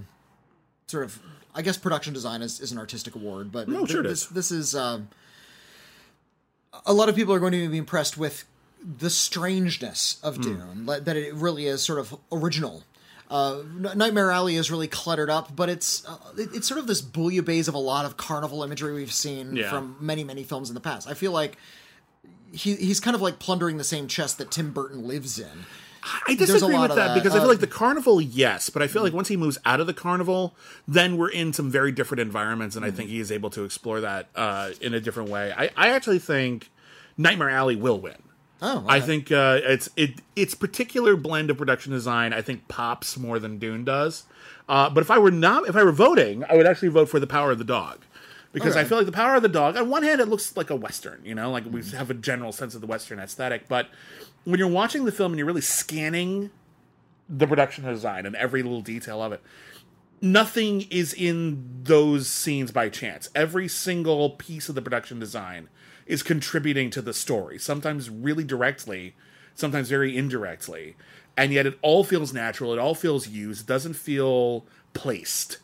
sort 0.88 1.04
of 1.04 1.20
I 1.54 1.62
guess 1.62 1.78
production 1.78 2.12
design 2.14 2.42
is, 2.42 2.60
is 2.60 2.72
an 2.72 2.78
artistic 2.80 3.14
award, 3.16 3.52
but 3.52 3.68
No, 3.68 3.86
sure 3.86 4.02
this 4.02 4.24
is. 4.24 4.30
this 4.30 4.50
is 4.52 4.76
um, 4.76 5.10
a 6.86 6.94
lot 6.94 7.10
of 7.10 7.16
people 7.16 7.34
are 7.34 7.40
going 7.40 7.52
to 7.54 7.70
be 7.70 7.78
impressed 7.78 8.18
with 8.18 8.46
the 8.84 9.10
strangeness 9.10 10.18
Hmm. 10.22 10.28
of 10.28 10.42
Dune, 10.42 10.86
like, 10.86 11.04
that 11.06 11.16
it 11.18 11.34
really 11.36 11.66
is 11.68 11.82
sort 11.84 12.00
of 12.00 12.16
original. 12.32 12.84
Uh, 13.30 13.62
Nightmare 13.96 14.32
Alley 14.32 14.56
is 14.56 14.72
really 14.72 14.88
cluttered 14.88 15.30
up, 15.30 15.56
but 15.56 15.70
it's 15.70 16.04
uh, 16.08 16.18
it- 16.38 16.50
it's 16.56 16.68
sort 16.68 16.80
of 16.80 16.88
this 16.88 17.02
bouillabaisse 17.02 17.68
of 17.68 17.76
a 17.76 17.80
lot 17.80 18.06
of 18.06 18.18
carnival 18.18 18.64
imagery 18.64 18.94
we've 18.96 19.14
seen 19.14 19.56
Yeah. 19.56 19.70
from 19.70 19.96
many 20.00 20.24
many 20.24 20.44
films 20.44 20.70
in 20.70 20.74
the 20.74 20.82
past. 20.82 21.08
I 21.08 21.14
feel 21.14 21.32
like 21.32 21.58
he 22.52 22.76
he's 22.76 23.00
kind 23.00 23.16
of 23.16 23.22
like 23.22 23.38
plundering 23.38 23.78
the 23.78 23.84
same 23.84 24.08
chest 24.08 24.40
that 24.40 24.50
Tim 24.50 24.72
Burton 24.72 25.08
lives 25.08 25.38
in. 25.38 25.66
I 26.28 26.34
disagree 26.34 26.78
with 26.80 26.90
that, 26.90 26.96
that. 26.96 27.14
because 27.14 27.34
I 27.34 27.40
feel 27.40 27.46
Uh, 27.46 27.50
like 27.50 27.60
the 27.60 27.68
carnival, 27.68 28.22
yes, 28.22 28.70
but 28.70 28.82
I 28.82 28.88
feel 28.88 29.04
like 29.04 29.12
once 29.14 29.28
he 29.28 29.36
moves 29.38 29.58
out 29.66 29.82
of 29.82 29.86
the 29.86 29.94
carnival, 29.94 30.56
then 30.88 31.18
we're 31.18 31.30
in 31.30 31.52
some 31.52 31.70
very 31.70 31.92
different 31.92 32.22
environments, 32.22 32.78
and 32.78 32.86
I 32.86 32.90
think 32.90 33.10
he 33.10 33.20
is 33.20 33.32
able 33.34 33.50
to 33.52 33.64
explore 33.66 34.00
that 34.02 34.30
uh, 34.34 34.72
in 34.82 34.94
a 34.94 35.02
different 35.02 35.30
way. 35.30 35.54
I, 35.56 35.70
I 35.76 35.90
actually 35.90 36.20
think 36.20 36.72
Nightmare 37.18 37.50
Alley 37.50 37.76
will 37.76 38.00
win. 38.00 38.16
Oh, 38.62 38.86
I 38.88 39.00
think 39.00 39.32
uh, 39.32 39.60
it's 39.64 39.90
it 39.96 40.22
its 40.36 40.54
particular 40.54 41.16
blend 41.16 41.50
of 41.50 41.58
production 41.58 41.94
design. 41.94 42.34
I 42.34 42.42
think 42.42 42.68
pops 42.68 43.18
more 43.18 43.40
than 43.40 43.58
Dune 43.58 43.86
does. 43.86 44.24
Uh, 44.68 44.90
but 44.90 45.02
if 45.02 45.10
I 45.10 45.18
were 45.18 45.32
not, 45.32 45.68
if 45.68 45.76
I 45.76 45.84
were 45.84 45.92
voting, 45.92 46.44
I 46.50 46.56
would 46.56 46.68
actually 46.68 46.90
vote 46.90 47.10
for 47.10 47.20
the 47.20 47.28
Power 47.28 47.52
of 47.52 47.58
the 47.58 47.64
Dog. 47.64 48.00
Because 48.52 48.76
I 48.76 48.84
feel 48.84 48.98
like 48.98 49.06
the 49.06 49.12
Power 49.12 49.36
of 49.36 49.44
the 49.44 49.50
Dog, 49.50 49.78
on 49.78 49.90
one 49.90 50.02
hand, 50.02 50.20
it 50.20 50.28
looks 50.28 50.58
like 50.58 50.72
a 50.72 50.76
western. 50.76 51.22
You 51.24 51.36
know, 51.36 51.52
like 51.52 51.66
we 51.72 51.84
have 51.92 52.10
a 52.10 52.16
general 52.16 52.52
sense 52.52 52.74
of 52.76 52.82
the 52.82 52.88
western 52.88 53.20
aesthetic. 53.20 53.68
But 53.68 53.90
when 54.44 54.60
you're 54.60 54.68
watching 54.68 55.06
the 55.06 55.12
film 55.12 55.32
and 55.32 55.38
you're 55.38 55.46
really 55.46 55.62
scanning 55.62 56.50
the 57.30 57.46
production 57.46 57.86
design 57.86 58.26
and 58.26 58.36
every 58.36 58.64
little 58.64 58.82
detail 58.82 59.22
of 59.22 59.32
it, 59.32 59.42
nothing 60.20 60.88
is 60.90 61.14
in 61.14 61.84
those 61.84 62.28
scenes 62.28 62.72
by 62.72 62.90
chance. 62.90 63.30
Every 63.36 63.68
single 63.68 64.32
piece 64.32 64.68
of 64.68 64.76
the 64.76 64.82
production 64.82 65.20
design 65.20 65.70
is 66.10 66.24
contributing 66.24 66.90
to 66.90 67.02
the 67.02 67.14
story. 67.14 67.60
Sometimes 67.60 68.10
really 68.10 68.44
directly, 68.44 69.16
sometimes 69.56 69.88
very 69.88 70.18
indirectly, 70.18 70.98
and 71.38 71.54
yet 71.54 71.66
it 71.68 71.78
all 71.84 72.04
feels 72.04 72.34
natural. 72.34 72.74
It 72.74 72.80
all 72.80 72.96
feels 72.96 73.30
used. 73.30 73.62
It 73.62 73.68
doesn't 73.68 73.94
feel 73.94 74.66
placed. 74.94 75.60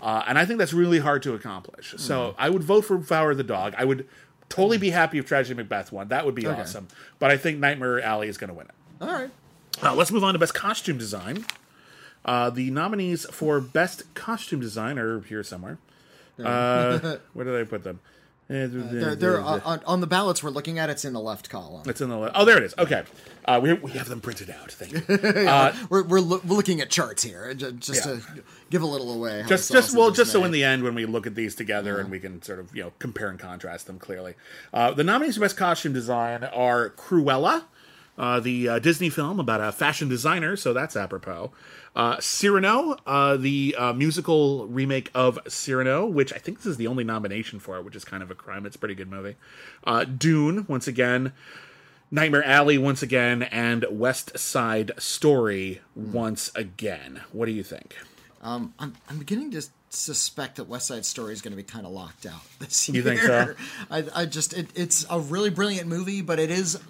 Uh, 0.00 0.24
and 0.26 0.38
I 0.38 0.46
think 0.46 0.58
that's 0.58 0.72
really 0.72 0.98
hard 0.98 1.22
to 1.24 1.34
accomplish. 1.34 1.94
So 1.98 2.34
I 2.38 2.48
would 2.48 2.64
vote 2.64 2.86
for 2.86 2.98
Flower 3.00 3.34
the 3.34 3.44
Dog. 3.44 3.74
I 3.76 3.84
would 3.84 4.08
totally 4.48 4.78
be 4.78 4.88
happy 4.90 5.18
if 5.18 5.26
Tragedy 5.26 5.54
Macbeth 5.54 5.92
won. 5.92 6.08
That 6.08 6.24
would 6.24 6.34
be 6.34 6.46
awesome. 6.46 6.88
But 7.18 7.30
I 7.30 7.36
think 7.36 7.58
Nightmare 7.58 8.00
Alley 8.00 8.28
is 8.28 8.38
going 8.38 8.48
to 8.48 8.54
win 8.54 8.66
it. 8.66 8.74
All 9.02 9.12
right. 9.12 9.30
Uh, 9.82 9.94
let's 9.94 10.10
move 10.10 10.24
on 10.24 10.32
to 10.32 10.38
Best 10.38 10.54
Costume 10.54 10.96
Design. 10.96 11.44
Uh, 12.24 12.48
the 12.48 12.70
nominees 12.70 13.26
for 13.30 13.60
Best 13.60 14.14
Costume 14.14 14.60
Design 14.60 14.98
are 14.98 15.20
here 15.20 15.42
somewhere. 15.42 15.76
Uh, 16.42 17.18
where 17.34 17.44
did 17.44 17.60
I 17.60 17.64
put 17.64 17.84
them? 17.84 18.00
Eh, 18.50 18.66
They're, 18.68 19.14
they're 19.14 19.40
uh, 19.40 19.60
on, 19.64 19.80
on 19.86 20.00
the 20.00 20.08
ballots 20.08 20.42
we're 20.42 20.50
looking 20.50 20.80
at. 20.80 20.90
It's 20.90 21.04
in 21.04 21.12
the 21.12 21.20
left 21.20 21.48
column. 21.48 21.88
it's 21.88 22.00
in 22.00 22.08
the 22.08 22.16
left. 22.16 22.34
oh 22.36 22.44
there 22.44 22.56
it 22.58 22.64
is. 22.64 22.74
Okay, 22.76 23.04
uh, 23.44 23.60
we 23.62 23.72
we 23.74 23.92
have 23.92 24.08
them 24.08 24.20
printed 24.20 24.50
out. 24.50 24.72
Thank 24.72 24.92
you. 24.92 25.02
We're 25.88 26.02
we're, 26.02 26.20
loo- 26.20 26.42
we're 26.44 26.56
looking 26.56 26.80
at 26.80 26.90
charts 26.90 27.22
here, 27.22 27.54
ju- 27.54 27.70
just 27.72 28.04
Yeah. 28.04 28.14
to 28.16 28.22
give 28.70 28.82
a 28.82 28.86
little 28.86 29.12
away. 29.14 29.44
just 29.46 29.70
just 29.70 29.96
well 29.96 30.10
just 30.10 30.32
so 30.32 30.42
in 30.44 30.50
the 30.50 30.64
end 30.64 30.82
when 30.82 30.96
we 30.96 31.06
look 31.06 31.28
at 31.28 31.36
these 31.36 31.54
together 31.54 31.98
and 32.00 32.10
we 32.10 32.18
can 32.18 32.42
sort 32.42 32.58
of 32.58 32.74
you 32.74 32.82
know 32.82 32.92
compare 32.98 33.28
and 33.28 33.38
contrast 33.38 33.86
them 33.86 33.98
clearly 34.00 34.34
uh, 34.74 34.90
the 34.92 35.04
nominees 35.04 35.36
for 35.36 35.42
best 35.42 35.56
costume 35.56 35.92
design 35.92 36.42
are 36.44 36.90
cruella 36.90 37.64
uh, 38.20 38.38
the 38.38 38.68
uh, 38.68 38.78
disney 38.78 39.10
film 39.10 39.40
about 39.40 39.60
a 39.60 39.72
fashion 39.72 40.08
designer 40.08 40.54
so 40.56 40.72
that's 40.72 40.94
apropos 40.94 41.50
uh, 41.96 42.16
cyrano 42.20 42.96
uh, 43.06 43.36
the 43.36 43.74
uh, 43.76 43.92
musical 43.92 44.66
remake 44.68 45.10
of 45.14 45.38
cyrano 45.48 46.06
which 46.06 46.32
i 46.32 46.36
think 46.36 46.58
this 46.58 46.66
is 46.66 46.76
the 46.76 46.86
only 46.86 47.02
nomination 47.02 47.58
for 47.58 47.78
it 47.78 47.84
which 47.84 47.96
is 47.96 48.04
kind 48.04 48.22
of 48.22 48.30
a 48.30 48.34
crime 48.34 48.64
it's 48.66 48.76
a 48.76 48.78
pretty 48.78 48.94
good 48.94 49.10
movie 49.10 49.34
uh, 49.84 50.04
dune 50.04 50.64
once 50.68 50.86
again 50.86 51.32
Nightmare 52.12 52.44
Alley 52.44 52.76
once 52.76 53.02
again, 53.02 53.44
and 53.44 53.86
West 53.88 54.36
Side 54.36 54.90
Story 54.98 55.80
once 55.94 56.50
again. 56.56 57.20
What 57.30 57.46
do 57.46 57.52
you 57.52 57.62
think? 57.62 57.96
Um, 58.42 58.74
I'm 58.80 58.96
I'm 59.08 59.18
beginning 59.18 59.52
to 59.52 59.62
suspect 59.90 60.56
that 60.56 60.64
West 60.64 60.86
Side 60.88 61.04
Story 61.04 61.32
is 61.32 61.42
going 61.42 61.52
to 61.52 61.56
be 61.56 61.62
kind 61.62 61.86
of 61.86 61.92
locked 61.92 62.26
out 62.26 62.40
this 62.58 62.88
year. 62.88 62.96
You 62.96 63.02
think 63.02 63.20
so? 63.20 63.54
I, 63.90 64.04
I 64.14 64.26
just 64.26 64.54
it, 64.54 64.68
it's 64.74 65.06
a 65.08 65.20
really 65.20 65.50
brilliant 65.50 65.86
movie, 65.86 66.20
but 66.20 66.40
it 66.40 66.50
is 66.50 66.80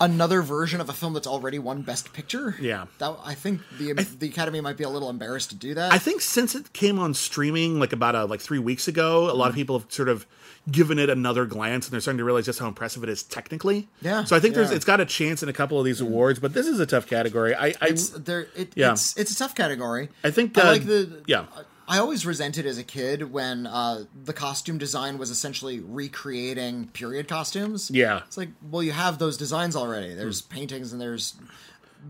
another 0.00 0.42
version 0.42 0.80
of 0.80 0.88
a 0.88 0.92
film 0.92 1.12
that's 1.14 1.26
already 1.26 1.58
won 1.58 1.82
Best 1.82 2.12
Picture. 2.12 2.56
Yeah. 2.60 2.86
that, 2.98 3.16
I 3.24 3.34
think 3.34 3.60
the 3.78 3.92
the 3.92 4.28
Academy 4.28 4.60
might 4.60 4.76
be 4.76 4.84
a 4.84 4.88
little 4.88 5.10
embarrassed 5.10 5.50
to 5.50 5.56
do 5.56 5.74
that. 5.74 5.92
I 5.92 5.98
think 5.98 6.20
since 6.20 6.54
it 6.54 6.72
came 6.72 6.98
on 6.98 7.14
streaming 7.14 7.78
like 7.78 7.92
about 7.92 8.14
a, 8.14 8.24
like 8.24 8.40
three 8.40 8.58
weeks 8.58 8.88
ago, 8.88 9.30
a 9.30 9.32
lot 9.32 9.46
of 9.46 9.52
Mm-hmm. 9.52 9.56
people 9.60 9.78
have 9.78 9.92
sort 9.92 10.08
of 10.08 10.26
given 10.70 10.98
it 10.98 11.08
another 11.08 11.46
glance 11.46 11.86
and 11.86 11.92
they're 11.92 12.00
starting 12.00 12.18
to 12.18 12.24
realize 12.24 12.44
just 12.44 12.58
how 12.58 12.66
impressive 12.66 13.02
it 13.04 13.08
is 13.08 13.22
technically. 13.22 13.86
Yeah, 14.02 14.24
So 14.24 14.34
I 14.36 14.40
think 14.40 14.54
there's 14.54 14.70
it's 14.72 14.84
got 14.84 15.00
a 15.00 15.06
chance 15.06 15.42
in 15.42 15.48
a 15.48 15.52
couple 15.52 15.78
of 15.78 15.84
these 15.84 16.00
awards, 16.00 16.40
but 16.40 16.52
this 16.54 16.66
is 16.66 16.80
a 16.80 16.86
tough 16.86 17.06
category. 17.06 17.54
I 17.54 17.66
I, 17.68 17.74
it's 17.82 18.08
there. 18.10 18.48
It, 18.56 18.72
Yeah. 18.74 18.92
it's 18.92 19.16
it's 19.16 19.30
a 19.30 19.36
tough 19.36 19.54
category. 19.54 20.08
I 20.24 20.30
think, 20.32 20.58
I 20.58 20.62
uh, 20.62 20.66
like 20.66 20.84
the 20.84 21.22
yeah. 21.26 21.44
I 21.88 21.98
always 21.98 22.26
resented 22.26 22.66
as 22.66 22.78
a 22.78 22.82
kid 22.84 23.32
when 23.32 23.66
uh, 23.66 24.04
the 24.24 24.32
costume 24.32 24.76
design 24.78 25.18
was 25.18 25.30
essentially 25.30 25.80
recreating 25.80 26.88
period 26.88 27.28
costumes. 27.28 27.90
Yeah. 27.92 28.22
it's 28.26 28.36
like 28.36 28.48
well, 28.70 28.82
you 28.82 28.92
have 28.92 29.18
those 29.18 29.36
designs 29.36 29.76
already. 29.76 30.14
There's 30.14 30.40
paintings 30.42 30.92
and 30.92 31.00
there's 31.00 31.34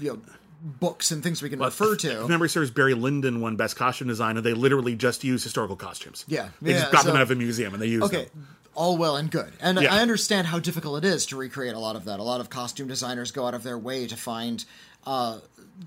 you 0.00 0.12
know 0.14 0.20
books 0.62 1.10
and 1.10 1.22
things 1.22 1.42
we 1.42 1.50
can 1.50 1.58
refer 1.60 1.92
If 1.92 2.00
to. 2.00 2.26
memory 2.26 2.48
serves, 2.48 2.70
Barry 2.70 2.94
Lyndon 2.94 3.40
won 3.40 3.56
Best 3.56 3.76
Costume 3.76 4.08
Design, 4.08 4.36
and 4.38 4.44
they 4.46 4.54
literally 4.54 4.96
just 4.96 5.22
use 5.22 5.44
historical 5.44 5.76
costumes. 5.76 6.24
Yeah. 6.26 6.48
they 6.62 6.72
Yeah, 6.72 6.80
just 6.80 6.92
got 6.92 7.04
them 7.04 7.14
out 7.16 7.22
of 7.22 7.30
a 7.30 7.34
museum 7.34 7.74
and 7.74 7.82
they 7.82 7.86
use 7.88 8.02
Okay, 8.04 8.24
them. 8.24 8.48
all 8.74 8.96
well 8.96 9.16
and 9.16 9.30
good, 9.30 9.52
and 9.60 9.78
Yeah. 9.80 9.94
I 9.94 10.00
understand 10.00 10.46
how 10.46 10.58
difficult 10.58 11.04
it 11.04 11.06
is 11.06 11.26
to 11.26 11.36
recreate 11.36 11.74
a 11.74 11.78
lot 11.78 11.94
of 11.96 12.06
that. 12.06 12.18
A 12.18 12.22
lot 12.22 12.40
of 12.40 12.48
costume 12.48 12.88
designers 12.88 13.30
go 13.30 13.46
out 13.46 13.52
of 13.54 13.62
their 13.62 13.78
way 13.78 14.06
to 14.06 14.16
find. 14.16 14.64
Uh, 15.06 15.38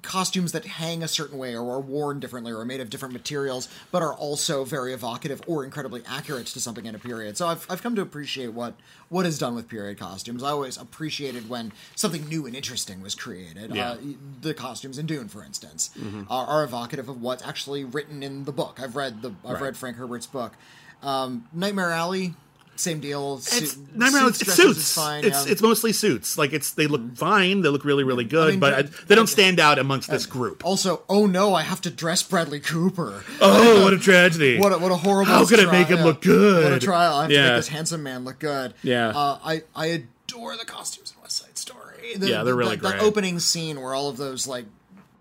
costumes 0.04 0.52
that 0.52 0.66
hang 0.66 1.02
a 1.02 1.08
certain 1.08 1.38
way 1.38 1.56
or 1.56 1.74
are 1.74 1.80
worn 1.80 2.20
differently 2.20 2.52
or 2.52 2.60
are 2.60 2.66
made 2.66 2.80
of 2.80 2.90
different 2.92 3.12
materials 3.14 3.68
but 3.92 4.04
are 4.04 4.14
also 4.14 4.64
very 4.64 4.94
evocative 4.94 5.42
or 5.48 5.64
incredibly 5.66 6.04
accurate 6.08 6.46
to 6.48 6.60
something 6.60 6.86
in 6.86 6.94
a 6.94 7.00
period. 7.00 7.36
So 7.38 7.48
i've, 7.48 7.66
I've 7.70 7.82
come 7.82 7.96
to 7.96 8.02
appreciate 8.02 8.54
what 8.54 8.76
what 9.10 9.26
is 9.26 9.40
done 9.40 9.56
with 9.56 9.68
period 9.68 9.98
costumes. 9.98 10.44
I 10.44 10.50
always 10.52 10.78
appreciated 10.78 11.50
when 11.50 11.72
something 11.96 12.28
new 12.28 12.46
and 12.46 12.56
interesting 12.56 13.02
was 13.02 13.16
created. 13.16 13.74
Yeah. 13.76 13.92
uh, 13.94 13.98
the 14.42 14.54
costumes 14.54 14.98
in 15.00 15.08
dune 15.08 15.28
for 15.28 15.44
instance 15.44 15.90
are, 16.30 16.46
are 16.46 16.64
evocative 16.64 17.10
of 17.10 17.22
what's 17.22 17.44
actually 17.44 17.84
written 17.84 18.22
in 18.22 18.46
the 18.46 18.52
book. 18.52 18.80
I've 18.82 18.96
read 18.96 19.22
the 19.24 19.30
i've 19.44 19.54
Right. 19.56 19.62
read 19.64 19.78
frank 19.78 19.98
herbert's 19.98 20.28
book. 20.28 20.54
Um, 21.02 21.48
nightmare 21.54 21.92
alley 21.92 22.36
same 22.80 23.00
deal 23.00 23.38
It's 23.38 23.78
Nightmare 23.94 24.22
Alley. 24.22 24.30
It's 24.32 24.54
suits. 24.54 24.94
fine, 24.96 25.26
it's 25.26 25.46
yeah. 25.46 25.52
it's 25.52 25.62
mostly 25.62 25.92
suits. 25.94 26.38
Like 26.38 26.54
it's 26.54 26.72
they 26.72 26.88
look 26.88 27.16
fine. 27.16 27.62
They 27.62 27.70
look 27.70 27.84
really 27.86 28.04
really 28.04 28.24
good, 28.24 28.52
mean, 28.52 28.60
but 28.60 28.74
I, 28.74 28.82
they 28.84 29.16
don't 29.16 29.28
stand 29.28 29.60
out 29.60 29.78
amongst 29.80 30.10
this 30.10 30.26
group. 30.26 30.66
also 30.66 31.04
oh 31.10 31.26
no 31.26 31.54
i 31.54 31.62
have 31.64 31.82
to 31.82 31.90
dress 31.90 32.24
bradley 32.24 32.60
cooper 32.60 33.24
Oh, 33.42 33.84
what 33.84 33.94
a 33.94 33.98
tragedy! 34.00 34.60
What 34.60 34.72
a, 34.74 34.78
what 34.78 34.92
a 34.92 34.96
horrible. 34.96 35.32
How 35.32 35.46
could 35.46 35.60
I 35.60 35.72
make 35.72 35.88
him 35.88 36.00
yeah. 36.00 36.04
look 36.06 36.22
good? 36.22 36.64
What 36.64 36.74
a 36.74 36.80
trial! 36.80 37.16
I 37.16 37.22
have 37.24 37.32
to 37.32 37.38
make 37.42 37.56
this 37.58 37.68
handsome 37.68 38.04
man 38.04 38.26
look 38.26 38.40
good. 38.40 38.74
Yeah. 38.84 39.10
Uh, 39.10 39.40
I 39.44 39.64
I 39.76 39.86
adore 39.88 40.58
the 40.58 40.66
costumes 40.66 41.14
in 41.16 41.22
West 41.22 41.38
Side 41.38 41.58
Story. 41.58 42.16
The- 42.16 42.28
Yeah, 42.30 42.44
they're 42.44 42.56
really 42.56 42.76
the, 42.76 42.90
the 42.90 43.00
opening 43.00 43.40
scene 43.40 43.80
where 43.82 43.94
all 43.94 44.10
of 44.10 44.18
those 44.18 44.48
like 44.48 44.66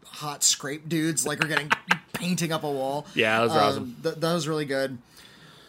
hot 0.05 0.43
scrape 0.43 0.89
dudes 0.89 1.27
like 1.27 1.45
are 1.45 1.49
getting 1.49 1.71
painting 2.13 2.53
up 2.53 2.65
a 2.65 2.71
wall. 2.71 3.07
Yeah, 3.15 3.41
those 3.41 3.51
are 3.53 3.59
Um, 3.61 3.67
awesome. 3.69 3.97
th- 4.03 4.15
that 4.17 4.35
was 4.35 4.49
really 4.49 4.65
good. 4.65 4.99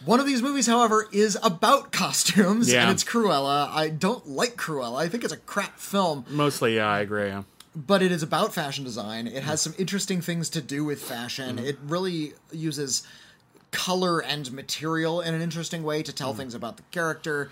One 0.06 0.20
of 0.20 0.26
these 0.26 0.42
movies, 0.42 0.66
however, 0.68 1.08
is 1.12 1.38
about 1.44 1.92
costumes, 1.92 2.72
Yeah. 2.72 2.84
and 2.84 2.92
it's 2.92 3.04
Cruella. 3.04 3.70
I 3.70 3.90
don't 3.90 4.28
like 4.28 4.56
Cruella. 4.56 4.98
I 5.02 5.10
think 5.10 5.24
it's 5.24 5.34
a 5.34 5.38
crap 5.38 5.78
film 5.78 6.26
Mostly, 6.30 6.76
yeah, 6.78 6.88
I 6.88 7.00
agree. 7.02 7.28
Yeah. 7.28 7.44
but 7.76 8.02
it 8.02 8.12
is 8.12 8.24
about 8.24 8.54
fashion 8.54 8.84
design. 8.84 9.28
It 9.28 9.44
has 9.44 9.62
some 9.62 9.74
interesting 9.78 10.22
things 10.22 10.50
to 10.52 10.62
do 10.62 10.84
with 10.86 11.02
fashion. 11.02 11.58
Mm-hmm. 11.58 11.66
It 11.66 11.78
really 11.86 12.34
uses 12.52 13.04
color 13.72 14.20
and 14.20 14.52
material 14.52 15.22
in 15.22 15.34
an 15.36 15.42
interesting 15.42 15.84
way 15.84 16.02
to 16.04 16.14
tell 16.14 16.34
things 16.34 16.54
about 16.56 16.78
the 16.78 16.84
character. 16.92 17.52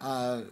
Uh, 0.00 0.42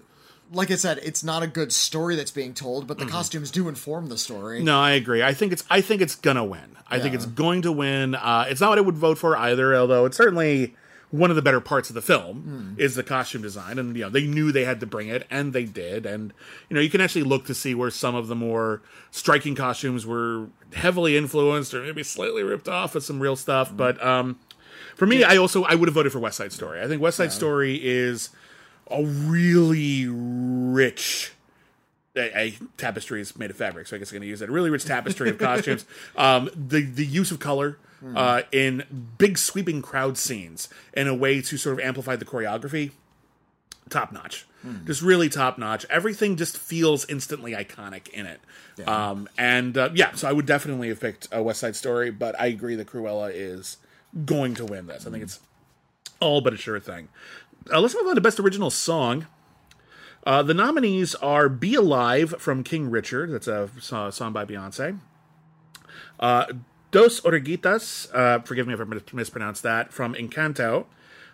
like 0.53 0.71
I 0.71 0.77
said, 0.77 0.99
it's 1.03 1.25
not 1.25 1.43
a 1.43 1.47
good 1.47 1.73
story 1.73 2.17
that's 2.17 2.31
being 2.31 2.55
told, 2.55 2.87
but 2.87 2.99
the 2.99 3.07
costumes 3.07 3.51
do 3.51 3.69
inform 3.69 4.09
the 4.09 4.19
story. 4.19 4.59
Mm-hmm. 4.59 4.67
No, 4.67 4.81
I 4.81 4.93
agree. 4.93 5.23
I 5.23 5.33
think 5.35 5.53
it's 5.53 5.65
I 5.71 5.81
think 5.81 6.03
it's 6.03 6.15
gonna 6.17 6.45
win. 6.45 6.77
I 6.89 6.99
think 6.99 7.15
it's 7.15 7.27
going 7.27 7.63
to 7.63 7.71
win. 7.73 8.15
Uh, 8.17 8.47
it's 8.49 8.61
not 8.61 8.71
what 8.71 8.79
I 8.79 8.81
would 8.83 8.97
vote 8.97 9.17
for 9.19 9.37
either, 9.37 9.77
although 9.77 10.07
it's 10.07 10.17
certainly 10.17 10.75
one 11.11 11.31
of 11.31 11.37
the 11.37 11.43
better 11.43 11.61
parts 11.61 11.91
of 11.91 11.95
the 11.95 12.03
film 12.03 12.77
is 12.79 12.95
the 12.95 13.03
costume 13.03 13.43
design, 13.43 13.79
and 13.79 13.97
you 13.97 14.05
know 14.05 14.11
they 14.11 14.27
knew 14.27 14.53
they 14.53 14.65
had 14.65 14.81
to 14.81 14.87
bring 14.87 15.09
it, 15.09 15.27
and 15.31 15.53
they 15.53 15.65
did, 15.65 16.07
and 16.07 16.33
you 16.69 16.75
know 16.75 16.81
you 16.81 16.91
can 16.91 17.01
actually 17.01 17.25
look 17.25 17.47
to 17.47 17.55
see 17.55 17.75
where 17.75 17.91
some 17.91 18.15
of 18.15 18.29
the 18.29 18.37
more 18.37 18.81
striking 19.11 19.55
costumes 19.55 20.07
were 20.07 20.47
heavily 20.75 21.17
influenced 21.17 21.75
or 21.75 21.83
maybe 21.83 22.03
slightly 22.03 22.43
ripped 22.43 22.69
off 22.69 22.95
of 22.95 23.03
some 23.03 23.19
real 23.21 23.37
stuff. 23.37 23.77
But 23.77 24.03
um, 24.05 24.39
for 24.95 25.07
me, 25.07 25.25
I 25.25 25.37
also 25.37 25.65
I 25.65 25.75
would 25.75 25.89
have 25.89 25.95
voted 25.95 26.13
for 26.13 26.21
West 26.21 26.37
Side 26.37 26.53
Story. 26.53 26.81
I 26.81 26.87
think 26.87 27.03
West 27.03 27.17
Side 27.17 27.33
Story 27.33 27.81
is 27.83 28.31
a 28.91 29.05
really 29.05 30.07
rich 30.09 31.33
a, 32.17 32.39
a 32.39 32.59
tapestry 32.77 33.21
is 33.21 33.37
made 33.37 33.51
of 33.51 33.57
fabric, 33.57 33.87
so 33.87 33.97
I 33.97 33.99
guess 33.99 34.11
I'm 34.11 34.17
going 34.17 34.23
to 34.23 34.29
use 34.29 34.43
it. 34.43 34.49
A 34.49 34.53
really 34.53 34.71
rich 34.71 34.85
tapestry 34.85 35.31
of 35.31 35.39
costumes. 35.41 35.85
Um, 36.17 36.51
the 36.55 36.83
the 36.83 37.07
use 37.07 37.31
of 37.31 37.39
color 37.39 37.79
uh, 38.17 38.43
in 38.53 38.85
big 39.19 39.37
sweeping 39.39 39.83
crowd 39.83 40.17
scenes 40.17 40.69
in 40.95 41.07
a 41.09 41.15
way 41.15 41.41
to 41.43 41.57
sort 41.57 41.79
of 41.79 41.85
amplify 41.85 42.17
the 42.17 42.25
choreography, 42.25 42.93
top 43.89 44.13
notch. 44.13 44.47
Just 44.87 45.01
really 45.01 45.31
top 45.31 45.57
notch. 45.57 45.87
Everything 45.89 46.37
just 46.37 46.59
feels 46.59 47.09
instantly 47.09 47.53
iconic 47.53 48.09
in 48.09 48.27
it. 48.27 48.41
Um, 48.87 49.27
and 49.39 49.77
uh, 49.79 49.89
yeah, 49.95 50.13
so 50.15 50.29
I 50.29 50.33
would 50.33 50.45
definitely 50.45 50.89
have 50.89 51.01
picked 51.01 51.29
a 51.33 51.43
West 51.43 51.61
Side 51.61 51.77
Story, 51.77 52.11
but 52.11 52.39
I 52.39 52.47
agree 52.47 52.75
that 52.75 52.87
Cruella 52.87 53.31
is 53.35 53.79
going 54.27 54.55
to 54.57 54.67
win 54.67 54.87
this. 54.87 55.07
I 55.07 55.11
think 55.11 55.23
it's 55.23 55.41
all 56.21 56.41
but 56.43 56.53
a 56.53 56.57
sure 56.59 56.79
thing. 56.79 57.09
Uh, 57.73 57.81
let's 57.81 57.95
move 57.95 58.07
on 58.07 58.15
to 58.17 58.21
best 58.21 58.39
original 58.39 58.71
song. 58.71 59.27
Uh, 60.27 60.43
the 60.43 60.53
nominees 60.53 61.15
are 61.17 61.49
"Be 61.49 61.75
Alive" 61.75 62.35
from 62.39 62.63
King 62.63 62.91
Richard. 62.91 63.31
That's 63.33 63.49
a 63.49 63.71
so- 63.81 64.11
song 64.11 64.35
by 64.35 64.45
Beyonce. 64.45 64.99
Uh, 66.19 66.45
Dos 66.91 67.21
Oruguitas. 67.21 68.09
Uh, 68.15 68.41
forgive 68.41 68.67
me 68.67 68.75
if 68.75 68.81
I 68.81 68.85
mispronounced 69.13 69.63
that. 69.63 69.93
From 69.93 70.15
Encanto. 70.15 70.87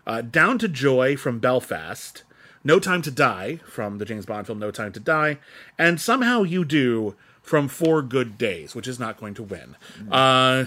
Uh, 0.07 0.21
Down 0.23 0.59
to 0.59 0.69
Joy 0.69 1.17
from 1.17 1.39
Belfast. 1.39 2.23
No 2.63 2.79
Time 2.81 3.03
to 3.03 3.11
Die 3.11 3.61
from 3.67 3.99
the 3.99 4.05
James 4.05 4.27
Bond 4.27 4.47
film 4.47 4.59
No 4.59 4.71
Time 4.71 4.93
to 4.93 5.01
Die. 5.01 5.39
And 5.79 6.01
Somehow 6.01 6.43
You 6.43 6.65
Do 6.65 7.15
from 7.43 7.69
Four 7.69 8.03
Good 8.03 8.37
Days, 8.39 8.75
which 8.75 8.89
is 8.89 8.99
not 8.99 9.19
going 9.19 9.35
to 9.35 9.43
win. 9.43 9.77
Uh, 10.11 10.67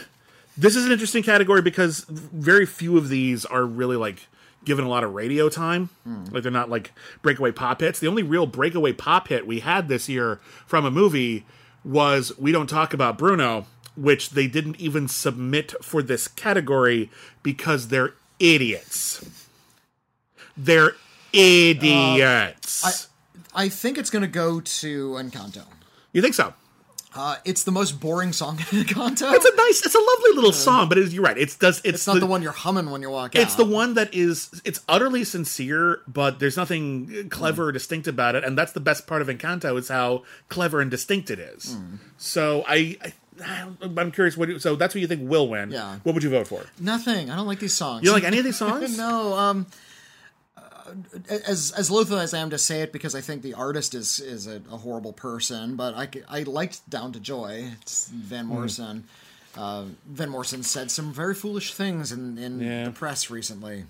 this 0.58 0.76
is 0.76 0.86
an 0.86 0.92
interesting 0.92 1.24
category 1.24 1.62
because 1.62 2.06
very 2.10 2.66
few 2.66 2.98
of 2.98 3.10
these 3.10 3.46
are 3.46 3.66
really 3.66 3.98
like 3.98 4.28
given 4.66 4.86
a 4.86 4.90
lot 4.90 5.04
of 5.04 5.14
radio 5.14 5.50
time. 5.50 5.90
Like 6.32 6.44
they're 6.44 6.52
not 6.52 6.70
like 6.70 6.94
breakaway 7.22 7.52
pop 7.52 7.82
hits. 7.82 8.00
The 8.00 8.08
only 8.08 8.24
real 8.24 8.46
breakaway 8.48 8.94
pop 8.94 9.28
hit 9.28 9.46
we 9.46 9.60
had 9.60 9.88
this 9.90 10.08
year 10.10 10.40
from 10.66 10.86
a 10.86 10.92
movie 10.92 11.46
was 11.84 12.38
We 12.38 12.52
Don't 12.52 12.68
Talk 12.68 12.94
About 12.94 13.18
Bruno, 13.18 13.66
which 14.00 14.32
they 14.32 14.48
didn't 14.48 14.80
even 14.80 15.08
submit 15.08 15.74
for 15.84 16.02
this 16.02 16.28
category 16.28 17.10
because 17.44 17.90
they're 17.90 18.14
idiots. 18.40 19.26
They're 20.56 20.96
idiots. 21.34 23.10
I 23.56 23.64
I 23.66 23.70
think 23.70 23.98
it's 23.98 24.10
going 24.10 24.22
to 24.22 24.28
go 24.28 24.62
to 24.62 25.10
Encanto. 25.12 25.66
you 26.14 26.22
think 26.22 26.36
so? 26.36 26.54
Uh, 27.16 27.38
it's 27.44 27.64
the 27.64 27.72
most 27.72 28.00
boring 28.00 28.32
song 28.32 28.60
in 28.60 28.84
Encanto. 28.84 29.34
It's 29.34 29.46
a 29.46 29.56
nice, 29.56 29.84
it's 29.84 29.96
a 29.96 30.00
lovely 30.00 30.36
little 30.36 30.54
song, 30.54 30.88
but 30.90 31.00
it 31.00 31.12
you're 31.12 31.24
right. 31.24 31.38
It's 31.38 31.56
does 31.56 31.80
it's, 31.80 31.88
It's 31.88 32.08
not 32.08 32.20
the, 32.20 32.28
one 32.28 32.44
you're 32.44 32.52
humming 32.52 32.92
when 32.92 33.02
you 33.02 33.10
walk 33.10 33.36
out. 33.36 33.42
It's 33.42 33.56
the 33.56 33.66
one 33.66 33.96
that 33.96 34.14
is 34.14 34.62
it's 34.64 34.82
utterly 34.88 35.24
sincere, 35.24 36.02
but 36.08 36.40
there's 36.40 36.56
nothing 36.56 37.30
clever 37.30 37.70
or 37.70 37.72
distinct 37.72 38.08
about 38.08 38.36
it, 38.36 38.44
and 38.44 38.56
that's 38.56 38.74
the 38.74 38.80
best 38.80 39.08
part 39.08 39.24
of 39.24 39.28
Encanto 39.28 39.78
is 39.80 39.90
how 39.90 40.24
clever 40.50 40.82
and 40.82 40.92
distinct 40.92 41.32
it 41.32 41.40
is. 41.40 41.74
Hmm. 41.74 41.96
So 42.18 42.64
I, 42.68 42.96
I 43.02 43.14
I'm 43.82 44.12
curious 44.12 44.36
what 44.38 44.50
you- 44.50 44.60
so 44.60 44.76
that's 44.76 44.94
what 44.96 45.02
you 45.02 45.08
think 45.08 45.30
will 45.30 45.48
win. 45.48 45.72
Yeah. 45.72 45.98
What 46.04 46.14
would 46.16 46.24
you 46.24 46.30
vote 46.30 46.48
for? 46.48 46.64
Nothing. 46.80 47.30
I 47.30 47.36
don't 47.36 47.48
like 47.48 47.60
these 47.60 47.74
songs. 47.74 48.04
You 48.04 48.08
don't 48.12 48.16
like 48.22 48.28
any 48.28 48.40
of 48.40 48.46
these 48.46 48.58
songs? 48.58 48.98
no. 49.08 49.34
Um. 49.34 49.66
uh, 50.58 50.62
As 51.48 51.72
as 51.78 51.90
loath 51.92 52.12
as 52.12 52.34
I 52.34 52.40
am 52.40 52.50
to 52.50 52.58
say 52.58 52.82
it, 52.82 52.92
because 52.92 53.16
I 53.16 53.22
think 53.22 53.42
the 53.42 53.54
artist 53.54 53.94
is 53.96 54.20
is 54.20 54.48
a, 54.48 54.58
a 54.72 54.78
horrible 54.78 55.14
person, 55.14 55.76
but 55.76 55.94
I, 55.96 56.10
I 56.30 56.44
liked 56.44 56.88
Down 56.90 57.12
to 57.14 57.20
Joy. 57.20 57.72
It's 57.82 58.08
Van 58.10 58.46
Hmm. 58.46 58.54
Morrison. 58.54 59.04
Uh, 59.58 59.86
Van 60.06 60.30
Morrison 60.30 60.62
said 60.64 60.92
some 60.92 61.12
very 61.12 61.34
foolish 61.34 61.74
things 61.74 62.12
in, 62.12 62.38
in 62.38 62.60
Yeah. 62.60 62.86
the 62.86 62.92
press 62.92 63.30
recently. 63.32 63.86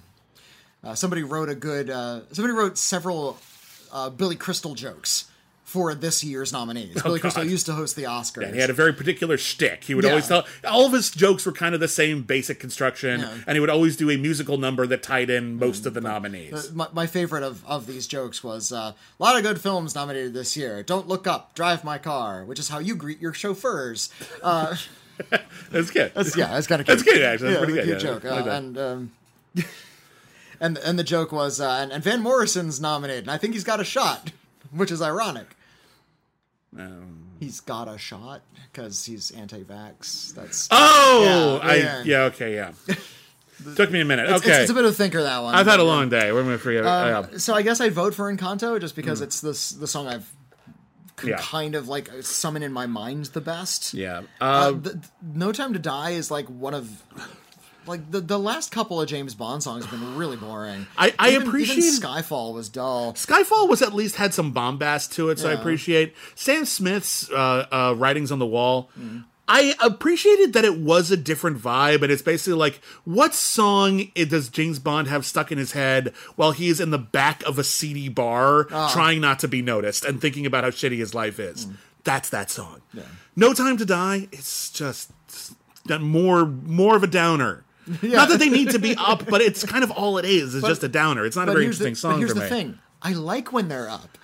Uh, 0.84 0.96
somebody 0.96 1.22
wrote 1.24 1.50
a 1.50 1.56
good. 1.56 1.90
Uh, 1.90 2.22
somebody 2.32 2.54
wrote 2.54 2.78
several 2.78 3.38
uh, 3.92 4.10
Billy 4.10 4.36
Crystal 4.38 4.74
jokes 4.74 5.26
for 5.70 5.94
this 5.94 6.24
year's 6.24 6.52
nominees. 6.52 7.00
Billy 7.04 7.20
Crystal 7.20 7.44
Oh, 7.44 7.46
used 7.46 7.68
to 7.68 7.74
host 7.74 7.96
the 7.96 8.04
Oscars. 8.04 8.44
And 8.46 8.56
he 8.56 8.60
had 8.62 8.72
a 8.72 8.74
very 8.74 8.92
particular 8.92 9.38
shtick. 9.38 9.84
He 9.84 9.94
would 9.94 10.04
Yeah. 10.04 10.10
always 10.10 10.28
tell 10.28 10.48
all 10.68 10.88
of 10.88 10.94
his 10.94 11.12
jokes 11.12 11.46
were 11.46 11.52
kind 11.52 11.76
of 11.76 11.80
the 11.80 11.88
same 11.88 12.24
basic 12.24 12.60
construction, 12.60 13.20
Yeah. 13.20 13.34
and 13.46 13.56
he 13.56 13.60
would 13.60 13.70
always 13.70 13.96
do 13.96 14.10
a 14.10 14.18
musical 14.18 14.58
number 14.58 14.88
that 14.88 15.04
tied 15.04 15.30
in 15.30 15.58
most 15.58 15.86
of 15.86 15.94
the 15.94 16.02
nominees. 16.02 16.72
my, 16.74 16.88
my 16.92 17.06
favorite 17.06 17.44
of, 17.44 17.64
of 17.68 17.86
these 17.86 18.08
jokes 18.08 18.44
was 18.44 18.72
uh, 18.74 18.94
a 19.20 19.24
lot 19.24 19.38
of 19.38 19.44
good 19.44 19.62
films 19.62 19.94
nominated 19.94 20.34
this 20.34 20.58
year. 20.58 20.82
Don't 20.82 21.08
look 21.08 21.28
up, 21.28 21.54
drive 21.54 21.84
my 21.84 22.00
car, 22.00 22.44
which 22.44 22.58
is 22.58 22.70
how 22.70 22.80
you 22.80 22.96
greet 22.96 23.22
your 23.22 23.34
chauffeurs. 23.34 24.10
Uh, 24.42 24.76
That's 25.72 25.92
good. 25.92 26.14
that's, 26.16 26.36
yeah, 26.36 26.48
that's 26.48 26.66
kind 26.66 26.82
of 26.82 26.88
That's 26.88 27.04
good, 27.04 27.22
actually. 27.22 27.50
That's 27.54 27.60
yeah, 27.62 27.66
pretty 27.66 27.74
good, 27.74 27.88
yeah. 27.90 27.98
joke. 27.98 28.24
Like 28.24 28.48
Uh, 28.48 28.50
and 28.50 28.78
um, 28.78 29.12
and 30.60 30.78
and 30.80 30.98
the 30.98 31.04
joke 31.04 31.32
was, 31.32 31.60
uh, 31.62 31.70
and, 31.82 31.92
and 31.92 32.04
Van 32.04 32.22
Morrison's 32.22 32.80
nominated, 32.82 33.26
and 33.26 33.32
I 33.32 33.38
think 33.38 33.54
he's 33.54 33.64
got 33.64 33.80
a 33.80 33.84
shot, 33.84 34.32
which 34.72 34.92
is 34.92 35.02
ironic. 35.02 35.56
Um, 36.78 37.24
He's 37.40 37.62
got 37.62 37.88
a 37.88 37.98
shot 37.98 38.42
because 38.72 39.06
he's 39.06 39.32
anti-vax. 39.32 40.34
That's 40.36 40.68
oh, 40.72 41.60
Yeah, 41.62 41.68
I 41.70 41.76
yeah. 41.76 42.04
yeah 42.06 42.18
okay 42.26 42.54
yeah. 42.56 42.72
Took 43.76 43.92
me 43.92 44.00
a 44.02 44.06
minute. 44.06 44.30
okay, 44.30 44.50
it's, 44.52 44.60
it's 44.60 44.72
a 44.72 44.74
bit 44.74 44.86
of 44.86 44.92
a 44.92 44.94
thinker 44.94 45.22
that 45.22 45.40
one. 45.40 45.54
I've 45.56 45.68
had 45.68 45.80
a 45.80 45.84
long 45.84 46.08
day. 46.10 46.32
We're 46.32 46.44
gonna 46.44 46.58
forget. 46.58 46.86
Uh, 46.86 47.28
yeah. 47.32 47.38
So 47.40 47.54
I 47.56 47.62
guess 47.62 47.82
I'd 47.82 47.92
vote 47.94 48.14
for 48.14 48.34
Encanto 48.34 48.80
just 48.80 48.96
because 48.96 49.20
it's 49.22 49.42
this 49.42 49.72
the 49.72 49.88
song 49.88 50.08
I've 50.08 50.32
Yeah. 51.24 51.38
kind 51.40 51.76
of 51.76 51.88
like 51.90 52.10
summon 52.22 52.64
in 52.64 52.72
my 52.72 52.86
mind 52.86 53.26
the 53.28 53.42
best. 53.42 53.94
Yeah. 53.94 54.22
Uh, 54.40 54.44
Uh, 54.44 54.72
the, 54.72 54.90
th- 54.92 55.04
no 55.36 55.52
Time 55.52 55.74
to 55.74 55.80
Die 55.80 56.12
is 56.12 56.32
like 56.32 56.46
one 56.48 56.74
of 56.74 57.04
like 57.86 58.12
the 58.12 58.22
the 58.22 58.38
last 58.40 58.72
couple 58.72 59.02
of 59.02 59.08
James 59.08 59.34
Bond 59.36 59.64
songs 59.64 59.86
have 59.86 60.00
been 60.00 60.16
really 60.16 60.38
boring. 60.38 60.88
I- 60.98 61.14
I 61.20 61.30
Even- 61.32 61.48
appreciate- 61.48 61.78
even 61.80 62.00
Skyfall 62.02 62.54
was 62.54 62.70
dull. 62.70 63.14
Skyfall 63.14 63.68
was 63.70 63.82
at 63.82 63.94
least 63.94 64.16
had 64.16 64.34
some 64.34 64.52
bombast 64.52 65.14
to 65.14 65.30
it, 65.30 65.40
so 65.40 65.50
I 65.50 65.54
appreciate 65.54 66.14
Sam 66.36 66.66
Smith's 66.66 67.30
uh, 67.32 67.68
uh, 67.72 67.96
writings 67.98 68.32
on 68.32 68.40
the 68.40 68.46
wall. 68.46 68.90
Mm. 69.00 69.26
I 69.52 69.74
appreciated 69.82 70.54
that 70.54 70.64
it 70.64 70.78
was 70.80 71.10
a 71.10 71.18
different 71.18 71.58
vibe, 71.58 72.04
and 72.04 72.12
it's 72.12 72.22
basically 72.22 72.54
like, 72.54 72.82
what 73.04 73.34
song 73.34 74.12
does 74.16 74.48
James 74.50 74.78
Bond 74.78 75.08
have 75.08 75.26
stuck 75.26 75.52
in 75.52 75.58
his 75.58 75.72
head 75.72 76.14
while 76.36 76.52
he 76.52 76.68
is 76.70 76.80
in 76.80 76.92
the 76.92 77.00
back 77.00 77.42
of 77.48 77.58
a 77.58 77.64
seedy 77.64 78.10
bar, 78.10 78.68
Ah. 78.72 78.92
trying 78.94 79.22
not 79.22 79.40
to 79.40 79.48
be 79.48 79.64
noticed 79.64 80.06
and 80.06 80.22
thinking 80.22 80.46
about 80.46 80.64
how 80.66 80.70
shitty 80.70 80.98
his 81.00 81.16
life 81.16 81.40
is? 81.40 81.66
Mm. 81.66 81.74
That's 82.04 82.30
that 82.30 82.52
song. 82.52 82.82
No 83.36 83.54
Time 83.56 83.78
to 83.78 83.86
Die. 83.86 84.28
It's 84.32 84.70
just 84.70 85.12
that 85.86 86.00
more 86.02 86.46
more 86.46 86.96
of 86.96 87.02
a 87.04 87.08
downer. 87.08 87.64
Not 88.04 88.30
that 88.30 88.40
they 88.40 88.50
need 88.50 88.70
to 88.72 88.80
be 88.80 88.96
up, 88.98 89.26
but 89.28 89.42
it's 89.42 89.66
kind 89.66 89.84
of 89.84 89.92
all 89.92 90.18
it 90.18 90.26
is. 90.26 90.56
It's 90.56 90.68
just 90.68 90.84
a 90.84 90.90
downer. 90.90 91.26
It's 91.26 91.36
not 91.36 91.50
a 91.50 91.52
very 91.52 91.66
here's 91.66 91.80
the, 91.80 91.88
interesting 91.88 92.10
but 92.10 92.14
song 92.14 92.20
here's 92.20 92.34
the 92.34 92.42
me. 92.42 92.48
thing. 92.50 92.80
I 93.02 93.14
like 93.14 93.52
when 93.54 93.68
they're 93.68 93.90
up. 93.90 94.18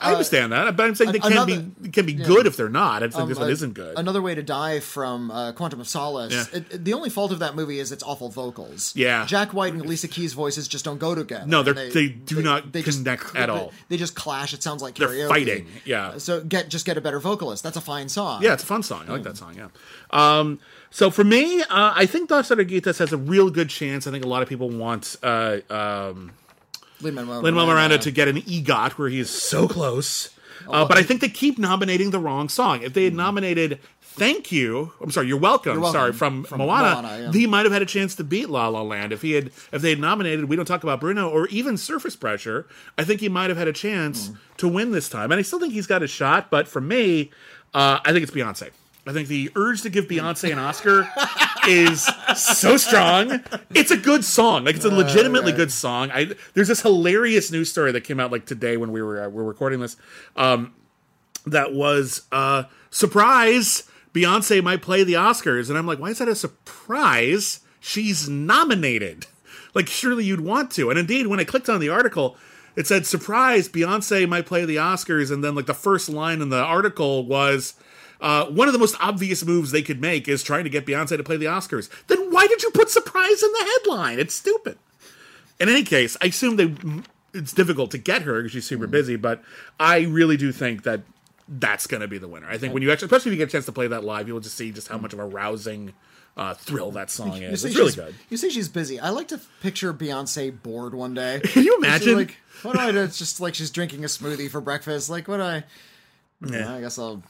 I 0.00 0.10
understand 0.10 0.50
that, 0.50 0.76
but 0.76 0.84
I'm 0.84 0.96
saying 0.96 1.12
they 1.12 1.20
can 1.20 1.30
another- 1.30 1.60
be 1.60 1.88
can 1.90 2.04
be 2.06 2.14
good 2.14 2.48
if 2.48 2.56
they're 2.56 2.68
not. 2.68 3.04
I 3.04 3.06
just 3.06 3.16
think 3.16 3.28
this 3.28 3.38
Um, 3.38 3.42
one 3.42 3.50
uh, 3.50 3.52
isn't 3.52 3.74
good. 3.74 3.96
Another 3.96 4.20
way 4.20 4.34
to 4.34 4.42
die 4.42 4.80
from 4.80 5.30
uh, 5.30 5.52
Quantum 5.52 5.80
of 5.80 5.86
Solace. 5.86 6.32
Yeah. 6.32 6.58
It, 6.58 6.72
it- 6.74 6.84
the 6.84 6.92
only 6.94 7.08
fault 7.08 7.30
of 7.30 7.38
that 7.38 7.54
movie 7.54 7.78
is 7.78 7.92
its 7.92 8.02
awful 8.02 8.28
vocals. 8.28 8.92
Yeah. 8.96 9.26
Jack 9.26 9.54
White 9.54 9.74
and 9.74 9.82
Alicia 9.82 10.08
Keys' 10.08 10.32
voices 10.32 10.66
just 10.66 10.84
don't 10.84 10.98
go 10.98 11.14
together. 11.14 11.46
No, 11.46 11.60
And 11.60 11.76
they 11.92 12.08
do 12.08 12.42
not 12.42 12.72
connect 12.72 13.36
at 13.36 13.48
all. 13.48 13.72
They 13.90 13.96
just 13.96 14.16
clash. 14.16 14.52
It 14.52 14.64
sounds 14.64 14.82
like 14.82 14.96
They're 14.96 15.06
karaoke. 15.06 15.28
fighting, 15.28 15.66
yeah. 15.84 16.18
So 16.18 16.40
get 16.42 16.68
just 16.68 16.84
get 16.84 16.96
a 16.96 17.00
better 17.00 17.20
vocalist. 17.20 17.62
That's 17.62 17.76
a 17.76 17.80
fine 17.80 18.08
song. 18.08 18.42
yeah, 18.42 18.54
it's 18.54 18.64
a 18.64 18.66
fun 18.66 18.82
song. 18.82 19.04
I 19.08 19.12
like 19.12 19.22
that 19.22 19.36
song. 19.36 19.54
Yeah. 19.54 19.68
Um, 20.10 20.58
so 20.92 21.10
for 21.10 21.24
me, 21.24 21.62
uh, 21.62 21.66
I 21.96 22.06
think 22.06 22.28
Dos 22.28 22.48
Gitas 22.50 22.98
has 22.98 23.12
a 23.12 23.16
real 23.16 23.50
good 23.50 23.68
chance. 23.68 24.06
I 24.06 24.10
think 24.12 24.24
a 24.24 24.28
lot 24.28 24.42
of 24.42 24.48
people 24.48 24.68
want 24.70 25.16
uh, 25.22 25.58
um, 25.68 26.32
Lin 27.00 27.14
Manuel 27.14 27.40
Lin 27.40 27.54
Miranda 27.54 27.98
to 27.98 28.10
get 28.12 28.28
an 28.28 28.36
EGOT 28.36 28.92
where 28.92 29.08
he 29.08 29.18
is 29.18 29.30
so 29.30 29.66
close. 29.66 30.30
Uh, 30.68 30.84
but 30.86 30.96
I 30.96 31.02
think 31.02 31.20
they 31.20 31.28
keep 31.28 31.58
nominating 31.58 32.10
the 32.10 32.20
wrong 32.20 32.48
song. 32.48 32.82
If 32.82 32.92
they 32.92 33.02
had 33.04 33.14
nominated 33.14 33.80
"Thank 34.00 34.52
You," 34.52 34.92
I'm 35.00 35.10
sorry, 35.10 35.26
"You're 35.26 35.38
Welcome,", 35.38 35.80
Welcome 35.80 35.92
sorry 35.98 36.12
from, 36.12 36.44
from 36.44 36.58
Moana, 36.58 37.02
Moana, 37.02 37.18
yeah. 37.24 37.32
he 37.32 37.48
might 37.48 37.64
have 37.64 37.72
had 37.72 37.82
a 37.82 37.86
chance 37.86 38.14
to 38.16 38.24
beat 38.24 38.48
La 38.48 38.68
La 38.68 38.82
Land. 38.82 39.12
If 39.12 39.22
he 39.22 39.32
had, 39.32 39.46
if 39.72 39.82
they 39.82 39.90
had 39.90 39.98
nominated 39.98 40.44
"We 40.44 40.54
Don't 40.54 40.66
Talk 40.66 40.84
About 40.84 41.00
Bruno" 41.00 41.28
or 41.28 41.48
even 41.48 41.76
"Surface 41.76 42.14
Pressure," 42.14 42.66
I 42.96 43.02
think 43.02 43.20
he 43.20 43.28
might 43.28 43.48
have 43.50 43.56
had 43.58 43.66
a 43.66 43.72
chance 43.72 44.28
Hmm. 44.28 44.34
to 44.58 44.68
win 44.68 44.92
this 44.92 45.08
time. 45.08 45.32
And 45.32 45.38
I 45.38 45.42
still 45.42 45.58
think 45.58 45.72
he's 45.72 45.88
got 45.88 46.02
a 46.02 46.06
shot. 46.06 46.48
But 46.50 46.68
for 46.68 46.80
me, 46.80 47.30
uh, 47.74 47.98
I 48.04 48.12
think 48.12 48.22
it's 48.22 48.30
Beyonce. 48.32 48.70
I 49.06 49.12
think 49.12 49.28
the 49.28 49.50
urge 49.56 49.82
to 49.82 49.90
give 49.90 50.06
Beyonce 50.06 50.52
an 50.52 50.60
Oscar 50.60 51.08
is 51.68 52.08
so 52.36 52.76
strong. 52.76 53.42
It's 53.74 53.90
a 53.90 53.96
good 53.96 54.24
song. 54.24 54.64
Like 54.64 54.76
it's 54.76 54.84
a 54.84 54.90
legitimately 54.90 55.52
good 55.52 55.72
song. 55.72 56.10
I 56.12 56.34
there's 56.54 56.68
this 56.68 56.82
hilarious 56.82 57.50
news 57.50 57.70
story 57.70 57.90
that 57.92 58.02
came 58.02 58.20
out 58.20 58.30
like 58.30 58.46
today 58.46 58.76
when 58.76 58.92
we 58.92 59.02
were 59.02 59.24
uh, 59.24 59.28
we're 59.28 59.42
recording 59.42 59.80
this. 59.80 59.96
Um, 60.36 60.74
that 61.46 61.72
was 61.74 62.22
uh 62.30 62.64
surprise. 62.90 63.88
Beyonce 64.14 64.62
might 64.62 64.82
play 64.82 65.02
the 65.02 65.14
Oscars, 65.14 65.68
and 65.68 65.78
I'm 65.78 65.86
like, 65.86 65.98
why 65.98 66.10
is 66.10 66.18
that 66.18 66.28
a 66.28 66.34
surprise? 66.34 67.60
She's 67.80 68.28
nominated. 68.28 69.26
Like 69.74 69.88
surely 69.88 70.26
you'd 70.26 70.42
want 70.42 70.70
to. 70.72 70.90
And 70.90 70.98
indeed, 70.98 71.28
when 71.28 71.40
I 71.40 71.44
clicked 71.44 71.70
on 71.70 71.80
the 71.80 71.88
article, 71.88 72.36
it 72.76 72.86
said 72.86 73.06
surprise. 73.06 73.70
Beyonce 73.70 74.28
might 74.28 74.44
play 74.44 74.66
the 74.66 74.76
Oscars, 74.76 75.32
and 75.32 75.42
then 75.42 75.54
like 75.54 75.64
the 75.64 75.72
first 75.72 76.10
line 76.10 76.42
in 76.42 76.50
the 76.50 76.62
article 76.62 77.24
was. 77.24 77.72
Uh, 78.22 78.46
one 78.46 78.68
of 78.68 78.72
the 78.72 78.78
most 78.78 78.94
obvious 79.00 79.44
moves 79.44 79.72
they 79.72 79.82
could 79.82 80.00
make 80.00 80.28
is 80.28 80.44
trying 80.44 80.62
to 80.62 80.70
get 80.70 80.86
Beyonce 80.86 81.16
to 81.16 81.24
play 81.24 81.36
the 81.36 81.46
Oscars. 81.46 81.90
Then 82.06 82.30
why 82.30 82.46
did 82.46 82.62
you 82.62 82.70
put 82.70 82.88
surprise 82.88 83.42
in 83.42 83.50
the 83.52 83.64
headline? 83.64 84.20
It's 84.20 84.34
stupid. 84.34 84.78
In 85.58 85.68
any 85.68 85.82
case, 85.82 86.16
I 86.22 86.26
assume 86.26 86.56
they 86.56 86.74
it's 87.34 87.52
difficult 87.52 87.90
to 87.90 87.98
get 87.98 88.22
her 88.22 88.38
because 88.38 88.52
she's 88.52 88.66
super 88.66 88.86
busy, 88.86 89.16
but 89.16 89.42
I 89.80 90.02
really 90.02 90.36
do 90.36 90.52
think 90.52 90.84
that 90.84 91.00
that's 91.48 91.86
going 91.86 92.00
to 92.00 92.08
be 92.08 92.18
the 92.18 92.28
winner. 92.28 92.48
I 92.48 92.58
think 92.58 92.72
when 92.72 92.82
you 92.82 92.92
actually, 92.92 93.06
especially 93.06 93.32
if 93.32 93.38
you 93.38 93.38
get 93.38 93.48
a 93.48 93.52
chance 93.52 93.66
to 93.66 93.72
play 93.72 93.88
that 93.88 94.04
live, 94.04 94.28
you'll 94.28 94.40
just 94.40 94.56
see 94.56 94.70
just 94.70 94.88
how 94.88 94.98
much 94.98 95.12
of 95.12 95.18
a 95.18 95.24
rousing 95.24 95.92
uh, 96.36 96.54
thrill 96.54 96.92
that 96.92 97.10
song 97.10 97.36
You 97.36 97.48
is. 97.48 97.64
It's 97.64 97.76
really 97.76 97.92
good. 97.92 98.14
You 98.30 98.36
say 98.36 98.48
she's 98.50 98.68
busy. 98.68 99.00
I 99.00 99.10
like 99.10 99.28
to 99.28 99.40
picture 99.60 99.92
Beyonce 99.92 100.62
bored 100.62 100.94
one 100.94 101.14
day. 101.14 101.40
Can 101.44 101.64
you 101.64 101.76
imagine? 101.76 102.14
like, 102.14 102.36
what 102.62 102.74
do 102.74 102.80
I 102.80 102.92
do? 102.92 103.02
It's 103.02 103.18
just 103.18 103.40
like 103.40 103.54
she's 103.54 103.70
drinking 103.70 104.04
a 104.04 104.08
smoothie 104.08 104.50
for 104.50 104.60
breakfast. 104.60 105.10
Like, 105.10 105.26
what 105.26 105.38
do 105.38 105.42
I? 105.42 105.64
Yeah. 106.46 106.74
I 106.74 106.80
guess 106.80 106.98
I'll 106.98 107.22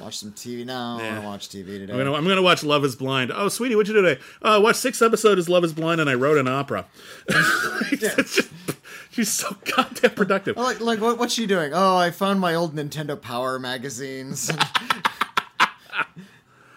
watch 0.00 0.18
some 0.18 0.32
TV 0.32 0.64
now. 0.64 0.98
I 0.98 1.02
Yeah. 1.02 1.10
want 1.12 1.22
to 1.22 1.28
watch 1.28 1.48
TV 1.48 1.78
today. 1.78 1.92
I'm 1.92 1.98
gonna, 1.98 2.12
I'm 2.14 2.26
gonna 2.26 2.42
watch 2.42 2.62
Love 2.64 2.84
Is 2.84 2.96
Blind. 2.96 3.32
Oh, 3.34 3.48
sweetie, 3.48 3.74
what'd 3.74 3.88
you 3.88 4.00
do 4.00 4.06
today? 4.06 4.20
I 4.42 4.58
watched 4.58 4.78
six 4.80 5.00
episodes 5.02 5.42
of 5.42 5.48
Love 5.48 5.64
Is 5.64 5.72
Blind, 5.72 6.00
and 6.00 6.08
I 6.08 6.14
wrote 6.14 6.38
an 6.38 6.48
opera. 6.48 6.86
Just- 7.90 8.48
she's 9.10 9.32
so 9.32 9.56
goddamn 9.76 10.10
productive. 10.12 10.56
Like, 10.56 10.80
like 10.80 11.00
what, 11.00 11.18
what's 11.18 11.34
she 11.34 11.46
doing? 11.46 11.72
Oh, 11.74 11.96
I 11.96 12.10
found 12.10 12.40
my 12.40 12.54
old 12.54 12.74
Nintendo 12.74 13.20
Power 13.20 13.58
magazines. 13.58 14.50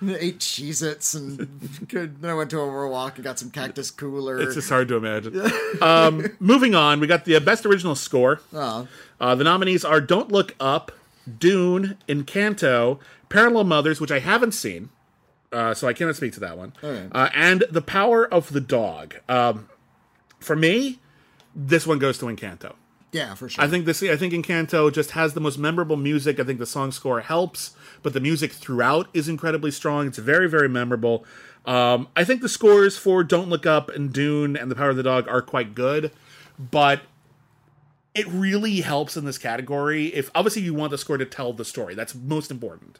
Ate 0.04 0.40
Cheez-Its 0.40 1.14
and 1.14 1.38
then 1.92 2.18
I 2.24 2.34
went 2.34 2.50
to 2.50 2.60
a 2.60 2.90
walk 2.90 3.18
and 3.18 3.24
got 3.24 3.38
some 3.38 3.52
Cactus 3.52 3.92
Cooler. 3.92 4.42
It's 4.42 4.56
just 4.56 4.68
hard 4.68 4.88
to 4.88 4.96
imagine. 4.96 5.40
um, 5.80 6.26
moving 6.40 6.74
on, 6.74 7.00
we 7.00 7.06
got 7.06 7.26
the 7.26 7.36
uh, 7.36 7.40
best 7.40 7.68
original 7.68 7.94
score. 7.94 8.42
Oh. 8.52 8.88
Uh, 9.20 9.36
the 9.36 9.44
nominees 9.44 9.86
are 9.86 10.02
Don't 10.02 10.32
Look 10.32 10.56
Up, 10.60 10.92
Dune, 11.40 11.98
Encanto, 12.08 13.00
Parallel 13.30 13.66
Mothers, 13.66 14.00
which 14.02 14.12
I 14.12 14.20
haven't 14.20 14.54
seen, 14.54 14.90
uh, 15.52 15.74
so 15.74 15.88
I 15.88 15.94
cannot 15.94 16.16
speak 16.16 16.34
to 16.34 16.40
that 16.42 16.58
one, 16.58 16.74
Okay. 16.84 17.08
uh, 17.12 17.30
and 17.34 17.64
The 17.70 17.82
Power 17.82 18.26
of 18.32 18.52
the 18.54 18.62
Dog. 18.62 19.16
Um, 19.30 19.70
for 20.40 20.56
me, 20.56 21.00
this 21.56 21.86
one 21.86 22.00
goes 22.00 22.18
to 22.20 22.26
Encanto. 22.26 22.74
yeah, 23.12 23.36
for 23.36 23.50
sure. 23.50 23.64
I 23.64 23.68
think 23.68 23.86
this. 23.86 24.02
I 24.02 24.16
think 24.16 24.34
Encanto 24.34 24.92
just 24.92 25.12
has 25.12 25.34
the 25.34 25.42
most 25.42 25.58
memorable 25.58 25.98
music. 25.98 26.40
I 26.40 26.44
think 26.44 26.60
the 26.60 26.66
song 26.66 26.92
score 26.94 27.20
helps, 27.22 27.72
but 28.04 28.14
the 28.14 28.22
music 28.22 28.52
throughout 28.54 29.10
is 29.14 29.28
incredibly 29.28 29.70
strong. 29.72 30.08
It's 30.08 30.18
very, 30.18 30.48
very 30.50 30.70
memorable. 30.70 31.26
Um, 31.66 32.08
I 32.16 32.24
think 32.24 32.42
the 32.42 32.50
scores 32.50 32.98
for 32.98 33.24
Don't 33.24 33.50
Look 33.50 33.66
Up 33.66 33.90
and 33.90 34.12
Dune 34.14 34.56
and 34.58 34.72
The 34.72 34.76
Power 34.76 34.90
of 34.92 34.96
the 34.96 35.04
Dog 35.04 35.28
are 35.28 35.42
quite 35.42 35.76
good, 35.76 36.12
but 36.58 37.02
it 38.14 38.28
really 38.28 38.82
helps 38.82 39.16
in 39.16 39.26
this 39.26 39.38
category 39.38 40.08
if 40.08 40.30
obviously 40.36 40.62
you 40.62 40.74
want 40.74 40.92
the 40.92 40.98
score 40.98 41.18
to 41.18 41.26
tell 41.26 41.54
the 41.54 41.66
story. 41.66 41.96
That's 41.96 42.14
most 42.14 42.52
important. 42.52 43.00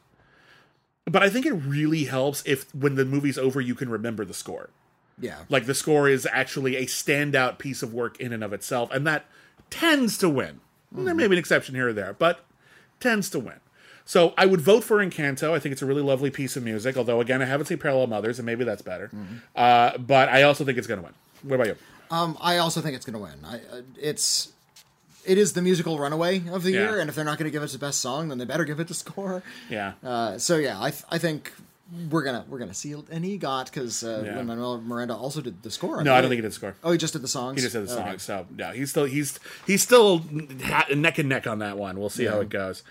But 1.04 1.22
I 1.22 1.30
think 1.30 1.46
it 1.46 1.52
really 1.52 2.04
helps 2.04 2.42
if 2.46 2.72
when 2.74 2.94
the 2.94 3.04
movie's 3.04 3.36
over 3.36 3.60
you 3.60 3.74
can 3.74 3.88
remember 3.88 4.24
the 4.24 4.34
score. 4.34 4.70
Yeah. 5.18 5.38
Like 5.48 5.66
the 5.66 5.74
score 5.74 6.08
is 6.08 6.26
actually 6.30 6.76
a 6.76 6.86
standout 6.86 7.58
piece 7.58 7.82
of 7.82 7.92
work 7.92 8.18
in 8.20 8.32
and 8.32 8.42
of 8.42 8.52
itself, 8.52 8.90
and 8.92 9.06
that 9.06 9.26
tends 9.70 10.16
to 10.18 10.28
win. 10.28 10.60
There 10.94 11.14
may 11.14 11.26
be 11.26 11.36
an 11.36 11.38
exception 11.38 11.74
here 11.74 11.88
or 11.88 11.92
there, 11.92 12.12
but 12.12 12.44
tends 13.00 13.30
to 13.30 13.38
win. 13.38 13.60
So 14.04 14.34
I 14.36 14.46
would 14.46 14.60
vote 14.60 14.84
for 14.84 14.98
Encanto. 14.98 15.52
I 15.52 15.58
think 15.58 15.72
it's 15.72 15.80
a 15.80 15.86
really 15.86 16.02
lovely 16.02 16.30
piece 16.30 16.56
of 16.56 16.62
music. 16.62 16.96
Although 16.96 17.20
again, 17.20 17.40
I 17.40 17.46
haven't 17.46 17.66
seen 17.66 17.78
Parallel 17.78 18.08
Mothers, 18.08 18.38
and 18.38 18.46
maybe 18.46 18.64
that's 18.64 18.82
better. 18.82 19.10
Uh, 19.56 19.96
but 19.98 20.28
I 20.28 20.42
also 20.42 20.64
think 20.64 20.78
it's 20.78 20.86
going 20.86 21.00
to 21.00 21.04
win. 21.04 21.14
What 21.42 21.54
about 21.54 21.66
you? 21.68 21.76
Um, 22.10 22.36
I 22.40 22.58
also 22.58 22.80
think 22.80 22.94
it's 22.94 23.06
going 23.06 23.14
to 23.14 23.22
win. 23.22 23.44
I, 23.44 23.56
uh, 23.74 23.82
it's 23.98 24.52
it 25.24 25.38
is 25.38 25.52
the 25.52 25.62
musical 25.62 25.98
runaway 25.98 26.42
of 26.50 26.62
the 26.62 26.72
Yeah. 26.72 26.80
year, 26.80 27.00
and 27.00 27.08
if 27.08 27.14
they're 27.14 27.24
not 27.24 27.38
going 27.38 27.46
to 27.50 27.52
give 27.52 27.62
it 27.62 27.70
the 27.70 27.78
best 27.78 28.00
song, 28.00 28.28
then 28.28 28.38
they 28.38 28.44
better 28.44 28.64
give 28.64 28.80
it 28.80 28.88
the 28.88 28.94
score. 28.94 29.42
Yeah. 29.70 29.92
Uh, 30.04 30.38
so 30.38 30.56
yeah, 30.56 30.80
I 30.82 30.90
th- 30.90 31.04
I 31.10 31.18
think 31.18 31.52
we're 32.10 32.22
gonna 32.24 32.44
we're 32.48 32.58
gonna 32.58 32.72
see 32.72 32.92
an 32.92 33.04
EGOT 33.22 33.66
because 33.66 34.02
uh, 34.02 34.22
Yeah. 34.24 34.40
Manuel 34.42 34.80
Miranda 34.80 35.14
also 35.14 35.40
did 35.42 35.62
the 35.62 35.70
score. 35.70 36.02
no, 36.02 36.14
I 36.14 36.20
don't 36.22 36.30
think 36.30 36.38
he 36.38 36.42
did 36.42 36.50
the 36.50 36.54
score. 36.54 36.74
Oh, 36.82 36.90
he 36.92 36.96
just 36.98 37.12
did 37.12 37.20
the 37.22 37.28
songs. 37.28 37.56
He 37.60 37.62
just 37.62 37.74
did 37.74 37.84
the 37.84 37.88
song. 37.88 38.08
Okay. 38.08 38.18
So 38.18 38.46
yeah, 38.56 38.72
he's 38.72 38.90
still 38.90 39.04
he's 39.04 39.38
he's 39.66 39.82
still 39.82 40.24
neck 40.30 41.18
and 41.18 41.28
neck 41.28 41.46
on 41.46 41.58
that 41.58 41.76
one. 41.76 41.98
We'll 42.00 42.08
see 42.10 42.24
how 42.24 42.40
it 42.40 42.48
goes. 42.48 42.82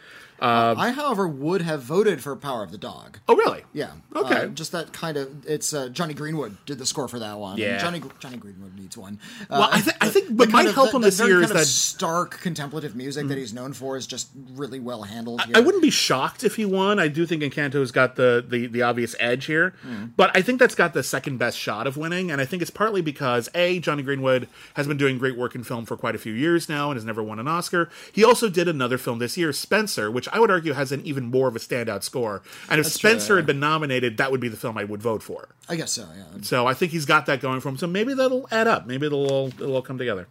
Um, 0.41 0.79
I, 0.79 0.91
however, 0.91 1.27
would 1.27 1.61
have 1.61 1.81
voted 1.83 2.21
for 2.21 2.35
Power 2.35 2.63
of 2.63 2.71
the 2.71 2.77
Dog. 2.77 3.19
oh 3.29 3.35
really? 3.35 3.61
Yeah. 3.73 3.91
Okay. 4.15 4.35
Uh, 4.35 4.47
just 4.47 4.71
that 4.71 4.91
kind 4.91 5.15
of. 5.17 5.45
It's 5.47 5.71
uh, 5.73 5.89
Jonny 5.89 6.13
Greenwood 6.15 6.57
did 6.65 6.79
the 6.79 6.85
score 6.85 7.07
for 7.07 7.19
that 7.19 7.37
one. 7.37 7.57
Yeah. 7.59 7.77
Jonny 7.77 8.01
Jonny 8.19 8.37
Greenwood 8.37 8.75
needs 8.75 8.97
one. 8.97 9.19
Well, 9.49 9.63
Uh, 9.63 9.69
I, 9.73 9.81
th- 9.81 9.95
I 10.01 10.09
think 10.09 10.29
the 10.29 10.33
what 10.33 10.49
might 10.51 10.65
of- 10.67 10.73
help 10.73 10.93
him 10.93 11.01
this 11.03 11.19
year 11.19 11.41
is 11.41 11.51
that 11.51 11.65
stark 11.67 12.39
contemplative 12.41 12.95
music 12.95 13.27
that 13.27 13.37
he's 13.37 13.53
known 13.53 13.73
for 13.73 13.95
is 13.97 14.07
just 14.07 14.29
really 14.55 14.79
well 14.79 15.03
handled. 15.03 15.41
Here. 15.43 15.53
I 15.55 15.59
wouldn't 15.59 15.83
be 15.83 15.91
shocked 15.91 16.43
if 16.43 16.55
he 16.55 16.65
won. 16.65 16.99
I 16.99 17.07
do 17.07 17.25
think 17.27 17.43
Encanto's 17.43 17.91
got 17.91 18.15
the, 18.15 18.43
the 18.47 18.65
the 18.67 18.81
obvious 18.81 19.15
edge 19.19 19.45
here, 19.45 19.75
but 20.17 20.35
I 20.35 20.41
think 20.41 20.59
that's 20.59 20.75
got 20.75 20.93
the 20.93 21.03
second 21.03 21.37
best 21.37 21.57
shot 21.57 21.85
of 21.85 21.97
winning, 21.97 22.31
and 22.31 22.41
I 22.41 22.45
think 22.45 22.61
it's 22.63 22.71
partly 22.71 23.01
because 23.01 23.47
a 23.53 23.79
Jonny 23.79 24.01
Greenwood 24.01 24.47
has 24.73 24.87
been 24.87 24.97
doing 24.97 25.17
great 25.19 25.37
work 25.37 25.53
in 25.53 25.63
film 25.63 25.85
for 25.85 25.95
quite 25.95 26.15
a 26.15 26.17
few 26.19 26.33
years 26.33 26.67
now 26.67 26.89
and 26.89 26.97
has 26.97 27.05
never 27.05 27.21
won 27.21 27.37
an 27.37 27.47
Oscar. 27.47 27.89
He 28.11 28.23
also 28.23 28.49
did 28.49 28.67
another 28.67 28.97
film 28.97 29.19
this 29.19 29.37
year, 29.37 29.53
Spencer, 29.53 30.09
which 30.09 30.27
I 30.31 30.39
would 30.39 30.51
argue 30.51 30.73
has 30.73 30.91
an 30.91 31.01
even 31.05 31.25
more 31.25 31.47
of 31.47 31.55
a 31.55 31.59
standout 31.59 32.03
score. 32.03 32.41
And 32.69 32.79
if 32.79 32.85
That's 32.85 32.97
true, 32.97 33.09
Spencer 33.11 33.33
yeah. 33.33 33.37
had 33.37 33.45
been 33.45 33.59
nominated, 33.59 34.17
that 34.17 34.31
would 34.31 34.39
be 34.39 34.47
the 34.47 34.57
film 34.57 34.77
I 34.77 34.83
would 34.83 35.01
vote 35.01 35.23
for. 35.23 35.49
I 35.69 35.75
guess 35.75 35.91
so. 35.91 36.07
Yeah. 36.15 36.41
So 36.41 36.67
I 36.67 36.73
think 36.73 36.91
he's 36.91 37.05
got 37.05 37.25
that 37.27 37.41
going 37.41 37.59
for 37.59 37.69
him. 37.69 37.77
So 37.77 37.87
maybe 37.87 38.13
that'll 38.13 38.47
add 38.51 38.67
up. 38.67 38.85
Maybe 38.85 39.05
it'll 39.05 39.29
all, 39.31 39.47
it'll 39.47 39.75
all 39.75 39.81
come 39.81 39.97
together. 39.97 40.27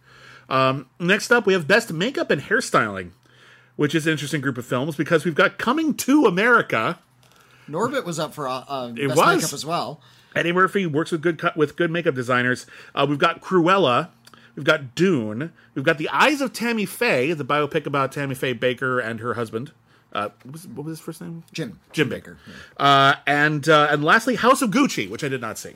Um, 0.49 0.87
next 0.99 1.31
up, 1.31 1.45
we 1.45 1.53
have 1.53 1.67
Best 1.67 1.93
Makeup 1.93 2.29
and 2.29 2.41
Hairstyling, 2.41 3.11
which 3.75 3.95
is 3.95 4.05
an 4.05 4.11
interesting 4.11 4.41
group 4.41 4.57
of 4.57 4.65
films 4.65 4.95
because 4.95 5.23
we've 5.23 5.35
got 5.35 5.57
Coming 5.57 5.93
to 5.95 6.25
America. 6.25 6.99
Norbit 7.69 8.03
was 8.03 8.19
up 8.19 8.33
for 8.33 8.47
uh, 8.47 8.63
uh, 8.67 8.89
best 8.89 9.15
was. 9.15 9.35
makeup 9.37 9.53
as 9.53 9.65
well. 9.65 10.01
Eddie 10.35 10.51
Murphy 10.51 10.85
works 10.85 11.11
with 11.11 11.21
good 11.21 11.41
with 11.55 11.75
good 11.75 11.91
makeup 11.91 12.15
designers. 12.15 12.65
Uh, 12.95 13.05
we've 13.07 13.19
got 13.19 13.41
Cruella. 13.41 14.09
We've 14.55 14.65
got 14.65 14.95
Dune. 14.95 15.53
We've 15.75 15.85
got 15.85 15.97
The 15.97 16.09
Eyes 16.09 16.41
of 16.41 16.51
Tammy 16.51 16.85
Faye, 16.85 17.33
the 17.33 17.45
biopic 17.45 17.85
about 17.85 18.11
Tammy 18.11 18.35
Faye 18.35 18.53
Bakker 18.53 19.03
and 19.03 19.19
her 19.21 19.35
husband. 19.35 19.71
Uh, 20.13 20.29
what, 20.43 20.51
was, 20.53 20.67
what 20.67 20.85
was 20.85 20.97
his 20.97 20.99
first 21.05 21.21
name? 21.21 21.43
Jim 21.53 21.79
Jim 21.93 22.09
Bakker. 22.09 22.37
Uh, 22.77 23.15
and 23.25 23.67
uh, 23.69 23.87
and 23.91 24.03
lastly, 24.03 24.35
House 24.35 24.61
of 24.61 24.71
Gucci, 24.71 25.09
which 25.09 25.23
I 25.23 25.29
did 25.29 25.41
not 25.41 25.57
see. 25.57 25.75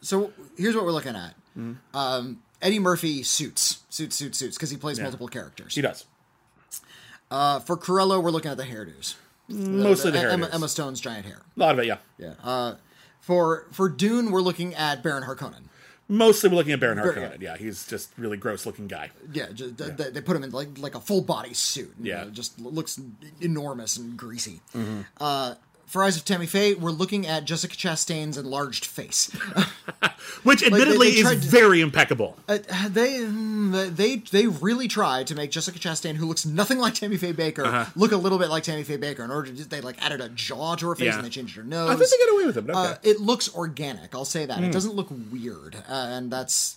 So 0.00 0.32
here's 0.56 0.74
what 0.74 0.84
we're 0.84 0.92
looking 0.92 1.16
at. 1.16 1.34
Mm-hmm. 1.58 1.96
Um, 1.96 2.42
Eddie 2.60 2.78
Murphy 2.78 3.22
suits, 3.22 3.82
suits, 3.88 4.16
suits, 4.16 4.38
suits, 4.38 4.56
because 4.56 4.70
he 4.70 4.76
plays 4.76 4.98
multiple 5.00 5.28
characters. 5.28 5.74
He 5.74 5.82
does 5.82 6.04
Uh, 7.30 7.58
for 7.60 7.76
Cruella, 7.76 8.22
we're 8.22 8.30
looking 8.30 8.50
at 8.50 8.56
the 8.56 8.64
hairdos. 8.64 9.16
mostly 9.48 10.10
the 10.10 10.18
hair. 10.18 10.30
Emma, 10.30 10.48
Emma 10.52 10.68
Stone's 10.68 11.00
giant 11.00 11.26
hair. 11.26 11.42
A 11.56 11.60
lot 11.60 11.72
of 11.74 11.78
it, 11.80 11.86
yeah. 11.86 11.98
Yeah. 12.18 12.34
Uh, 12.42 12.74
for 13.20 13.66
for 13.72 13.88
Dune, 13.88 14.30
we're 14.30 14.40
looking 14.42 14.74
at 14.74 15.02
Baron 15.02 15.24
Harkonnen. 15.24 15.64
Mostly 16.08 16.50
we're 16.50 16.56
looking 16.56 16.72
at 16.72 16.80
Baron 16.80 16.98
Very- 16.98 17.14
Harkonnen. 17.16 17.40
Yeah, 17.40 17.56
he's 17.56 17.86
just 17.86 18.10
really 18.18 18.36
gross 18.36 18.66
looking 18.66 18.86
guy. 18.88 19.10
Yeah, 19.32 19.46
just, 19.52 19.78
They, 19.78 20.10
they 20.10 20.20
put 20.20 20.36
him 20.36 20.44
in 20.44 20.50
like 20.50 20.78
like 20.78 20.94
a 20.94 21.00
full 21.00 21.22
body 21.22 21.54
suit. 21.54 21.94
Yeah. 22.00 22.16
Mm-hmm. 22.16 22.24
know, 22.26 22.30
just 22.30 22.60
looks 22.60 23.00
enormous 23.40 23.96
and 23.96 24.16
greasy. 24.16 24.60
Uh, 25.18 25.54
for 25.94 26.02
Eyes 26.02 26.16
of 26.16 26.24
Tammy 26.24 26.46
Faye, 26.46 26.74
we're 26.74 26.90
looking 26.90 27.24
at 27.24 27.44
Jessica 27.44 27.76
Chastain's 27.76 28.36
enlarged 28.36 28.84
face. 28.84 29.30
Which 30.42 30.60
admittedly 30.64 31.12
they 31.12 31.20
tried 31.22 31.36
is 31.38 31.44
to- 31.44 31.48
very 31.50 31.80
impeccable. 31.80 32.36
Uh, 32.48 32.58
they 32.88 33.18
mm, 33.20 33.94
they 33.94 34.16
they 34.16 34.48
really 34.48 34.88
tried 34.88 35.28
to 35.28 35.36
make 35.36 35.52
Jessica 35.52 35.78
Chastain, 35.78 36.16
who 36.16 36.26
looks 36.26 36.44
nothing 36.44 36.78
like 36.78 36.94
Tammy 36.94 37.16
Faye 37.16 37.32
Bakker, 37.32 37.64
Uh-huh. 37.64 37.84
look 37.94 38.10
a 38.10 38.16
little 38.16 38.38
bit 38.40 38.48
like 38.50 38.64
Tammy 38.64 38.82
Faye 38.82 38.98
Bakker. 38.98 39.20
In 39.24 39.30
order 39.30 39.52
to, 39.52 39.68
they 39.68 39.80
like 39.80 40.04
added 40.04 40.20
a 40.20 40.28
jaw 40.30 40.74
to 40.74 40.88
her 40.88 40.96
face 40.96 41.06
Yeah. 41.06 41.16
and 41.16 41.24
they 41.24 41.30
changed 41.30 41.54
her 41.54 41.62
nose. 41.62 41.88
I 41.90 41.94
think 41.94 42.10
they 42.10 42.16
get 42.16 42.32
away 42.34 42.46
with 42.46 42.56
it, 42.56 42.66
but 42.66 42.74
okay. 42.74 42.86
Hmm. 42.88 42.92
Uh, 42.94 42.96
it 43.04 43.20
looks 43.20 43.54
organic. 43.54 44.16
I'll 44.16 44.24
say 44.24 44.46
that. 44.46 44.64
It 44.64 44.72
doesn't 44.72 44.94
look 44.96 45.08
weird, 45.30 45.76
uh, 45.88 45.92
and 45.92 46.28
that's 46.28 46.76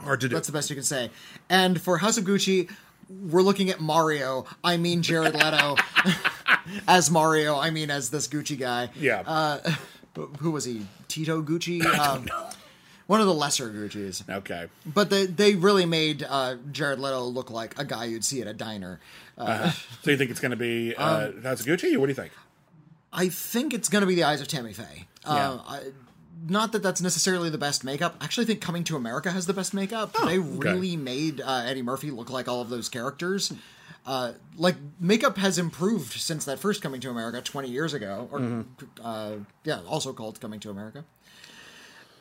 Hard 0.00 0.20
to 0.20 0.28
do. 0.28 0.34
that's 0.34 0.46
the 0.46 0.52
best 0.52 0.68
you 0.68 0.76
can 0.76 0.84
say. 0.84 1.10
And 1.48 1.80
for 1.80 1.96
House 1.96 2.18
of 2.18 2.24
Gucci, 2.24 2.70
we're 3.08 3.40
looking 3.40 3.70
at 3.70 3.80
Mario. 3.80 4.44
I 4.62 4.76
mean 4.76 5.00
Jared 5.00 5.32
Leto 5.34 5.76
as 6.88 7.10
Mario. 7.10 7.56
I 7.58 7.70
mean 7.70 7.90
as 7.90 8.10
this 8.10 8.28
Gucci 8.28 8.58
guy. 8.58 8.90
yeah. 8.96 9.22
Uh, 9.26 9.74
Who 10.40 10.50
was 10.50 10.64
he? 10.64 10.86
Tito 11.08 11.42
Gucci. 11.42 11.84
Um, 11.84 12.28
one 13.06 13.20
of 13.20 13.26
the 13.26 13.34
lesser 13.34 13.70
Gucci's. 13.70 14.22
okay. 14.28 14.66
But 14.84 15.10
they 15.10 15.26
they 15.26 15.54
really 15.54 15.86
made 15.86 16.26
uh, 16.28 16.56
Jared 16.72 16.98
Leto 16.98 17.24
look 17.24 17.50
like 17.50 17.78
a 17.78 17.84
guy 17.84 18.04
you'd 18.06 18.24
see 18.24 18.40
at 18.40 18.46
a 18.46 18.52
diner. 18.54 19.00
Uh, 19.36 19.70
So 20.02 20.10
you 20.10 20.16
think 20.16 20.30
it's 20.30 20.40
going 20.40 20.50
to 20.50 20.56
be 20.56 20.94
uh, 20.96 21.28
Um, 21.28 21.46
of 21.46 21.58
Gucci, 21.60 21.94
or 21.94 22.00
what 22.00 22.06
do 22.06 22.10
you 22.10 22.14
think? 22.14 22.32
I 23.12 23.28
think 23.28 23.72
it's 23.72 23.88
going 23.88 24.00
to 24.02 24.06
be 24.06 24.14
the 24.16 24.24
eyes 24.24 24.40
of 24.40 24.48
Tammy 24.48 24.72
Faye. 24.72 25.06
Uh, 25.24 25.58
I, 25.66 25.80
not 26.46 26.72
that 26.72 26.82
that's 26.82 27.00
necessarily 27.00 27.48
the 27.50 27.58
best 27.58 27.82
makeup. 27.84 28.16
I 28.20 28.24
actually 28.24 28.46
think 28.46 28.60
Coming 28.60 28.84
to 28.84 28.96
America 28.96 29.30
has 29.30 29.46
the 29.46 29.52
best 29.54 29.72
makeup. 29.74 30.14
they 30.26 30.38
really 30.38 30.96
made 30.96 31.40
uh, 31.40 31.62
Eddie 31.66 31.82
Murphy 31.82 32.10
look 32.10 32.30
like 32.30 32.48
all 32.48 32.60
of 32.60 32.68
those 32.68 32.88
characters. 32.88 33.52
Uh, 34.06 34.32
like 34.56 34.76
makeup 34.98 35.36
has 35.36 35.58
improved 35.58 36.14
since 36.14 36.44
that 36.46 36.58
first 36.58 36.80
Coming 36.80 37.00
to 37.02 37.10
America 37.10 37.42
twenty 37.42 37.68
years 37.68 37.92
ago, 37.92 38.28
or 38.32 38.64
uh, 39.04 39.36
yeah, 39.64 39.80
also 39.86 40.12
called 40.12 40.40
Coming 40.40 40.60
to 40.60 40.70
America. 40.70 41.04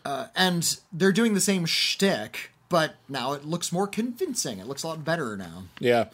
Uh, 0.03 0.27
and 0.35 0.79
they're 0.91 1.11
doing 1.11 1.33
the 1.33 1.41
same 1.41 1.65
shtick, 1.65 2.51
but 2.69 2.95
now 3.09 3.33
it 3.33 3.45
looks 3.45 3.71
more 3.71 3.87
convincing. 3.87 4.59
It 4.59 4.67
looks 4.67 4.83
a 4.83 4.87
lot 4.87 5.03
better 5.03 5.35
now. 5.35 5.63
Yeah. 5.79 6.05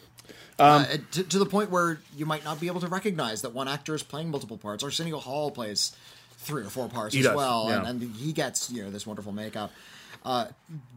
uh, 0.58 0.86
to, 1.12 1.24
to 1.24 1.38
the 1.38 1.46
point 1.46 1.70
where 1.70 2.00
you 2.16 2.26
might 2.26 2.44
not 2.44 2.60
be 2.60 2.66
able 2.68 2.80
to 2.80 2.88
recognize 2.88 3.42
that 3.42 3.52
one 3.52 3.68
actor 3.68 3.94
is 3.94 4.02
playing 4.02 4.30
multiple 4.30 4.56
parts. 4.56 4.84
Arsenio 4.84 5.18
Hall 5.18 5.50
plays 5.50 5.96
three 6.32 6.62
or 6.62 6.70
four 6.70 6.88
parts 6.88 7.16
as 7.16 7.24
does, 7.24 7.36
well, 7.36 7.66
yeah. 7.68 7.78
and, 7.78 8.02
and 8.02 8.14
he 8.16 8.32
gets 8.32 8.70
you 8.70 8.84
know 8.84 8.90
this 8.90 9.06
wonderful 9.06 9.32
makeup. 9.32 9.72
Uh, 10.24 10.46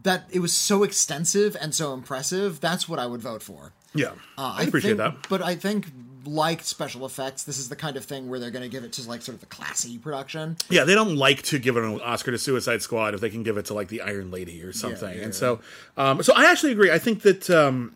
that 0.02 0.24
it 0.30 0.38
was 0.38 0.54
so 0.54 0.82
extensive 0.84 1.56
and 1.60 1.74
so 1.74 1.92
impressive. 1.92 2.60
That's 2.60 2.88
what 2.88 2.98
I 2.98 3.06
would 3.06 3.20
vote 3.20 3.42
for. 3.42 3.72
Yeah. 3.94 4.10
Uh, 4.36 4.54
I 4.58 4.62
appreciate 4.64 4.96
think- 4.96 4.98
that. 4.98 5.28
but 5.28 5.42
I 5.42 5.54
think 5.56 5.86
like 6.24 6.62
special 6.62 7.06
effects, 7.06 7.44
this 7.44 7.58
is 7.58 7.68
the 7.68 7.76
kind 7.76 7.96
of 7.96 8.04
thing 8.04 8.28
where 8.28 8.38
they're 8.38 8.50
going 8.50 8.62
to 8.64 8.68
give 8.68 8.84
it 8.84 8.92
to 8.94 9.08
like 9.08 9.22
sort 9.22 9.34
of 9.34 9.40
the 9.40 9.46
classy 9.46 9.96
production. 9.98 10.56
Yeah, 10.68 10.84
they 10.84 10.94
don't 10.94 11.16
like 11.16 11.42
to 11.44 11.58
give 11.58 11.76
an 11.76 12.00
Oscar 12.02 12.32
to 12.32 12.38
Suicide 12.38 12.82
Squad 12.82 13.14
if 13.14 13.20
they 13.20 13.30
can 13.30 13.42
give 13.42 13.56
it 13.56 13.64
to 13.66 13.74
like 13.74 13.88
the 13.88 14.02
Iron 14.02 14.30
Lady 14.30 14.62
or 14.62 14.72
something. 14.72 15.16
yeah, 15.16 15.24
and 15.24 15.34
so, 15.34 15.60
um, 15.96 16.22
so 16.22 16.34
I 16.34 16.50
actually 16.50 16.72
agree. 16.72 16.90
I 16.90 16.98
think 16.98 17.22
that 17.22 17.48
um, 17.48 17.94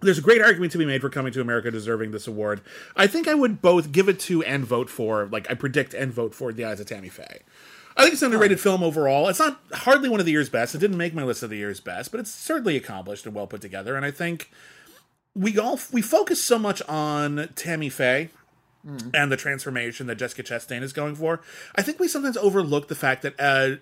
there's 0.00 0.18
a 0.18 0.22
great 0.22 0.42
argument 0.42 0.72
to 0.72 0.78
be 0.78 0.84
made 0.84 1.00
for 1.00 1.08
Coming 1.08 1.32
to 1.32 1.40
America 1.40 1.70
deserving 1.70 2.10
this 2.10 2.26
award. 2.26 2.60
I 2.94 3.06
think 3.06 3.26
I 3.26 3.34
would 3.34 3.62
both 3.62 3.90
give 3.90 4.08
it 4.08 4.20
to 4.20 4.42
and 4.42 4.64
vote 4.66 4.90
for. 4.90 5.26
Like 5.26 5.50
I 5.50 5.54
predict 5.54 5.94
and 5.94 6.12
vote 6.12 6.34
for 6.34 6.52
The 6.52 6.64
Eyes 6.66 6.78
of 6.80 6.86
Tammy 6.86 7.08
Faye. 7.08 7.40
I 7.96 8.02
think 8.02 8.14
it's 8.14 8.22
an 8.22 8.26
underrated 8.26 8.58
film 8.60 8.82
overall. 8.82 9.28
It's 9.28 9.38
not 9.38 9.60
hardly 9.72 10.08
one 10.08 10.18
of 10.18 10.26
the 10.26 10.32
year's 10.32 10.48
best. 10.48 10.74
It 10.74 10.78
didn't 10.78 10.96
make 10.96 11.14
my 11.14 11.24
list 11.24 11.42
of 11.42 11.50
the 11.50 11.56
year's 11.56 11.78
best, 11.80 12.10
but 12.10 12.20
it's 12.20 12.30
certainly 12.30 12.76
accomplished 12.76 13.24
and 13.26 13.34
well 13.34 13.46
put 13.46 13.60
together. 13.60 13.96
And 13.96 14.04
I 14.04 14.10
think 14.10 14.50
we 15.34 15.58
all 15.58 15.78
we 15.92 16.02
focus 16.02 16.42
so 16.42 16.58
much 16.58 16.82
on 16.82 17.48
Tammy 17.54 17.88
Faye 17.88 18.30
and 19.14 19.30
the 19.30 19.36
transformation 19.36 20.08
that 20.08 20.16
Jessica 20.16 20.42
Chastain 20.42 20.82
is 20.82 20.92
going 20.92 21.14
for. 21.14 21.40
I 21.76 21.82
think 21.82 22.00
we 22.00 22.08
sometimes 22.08 22.36
overlook 22.36 22.88
the 22.88 22.96
fact 22.96 23.22
that 23.22 23.34
uh, 23.38 23.76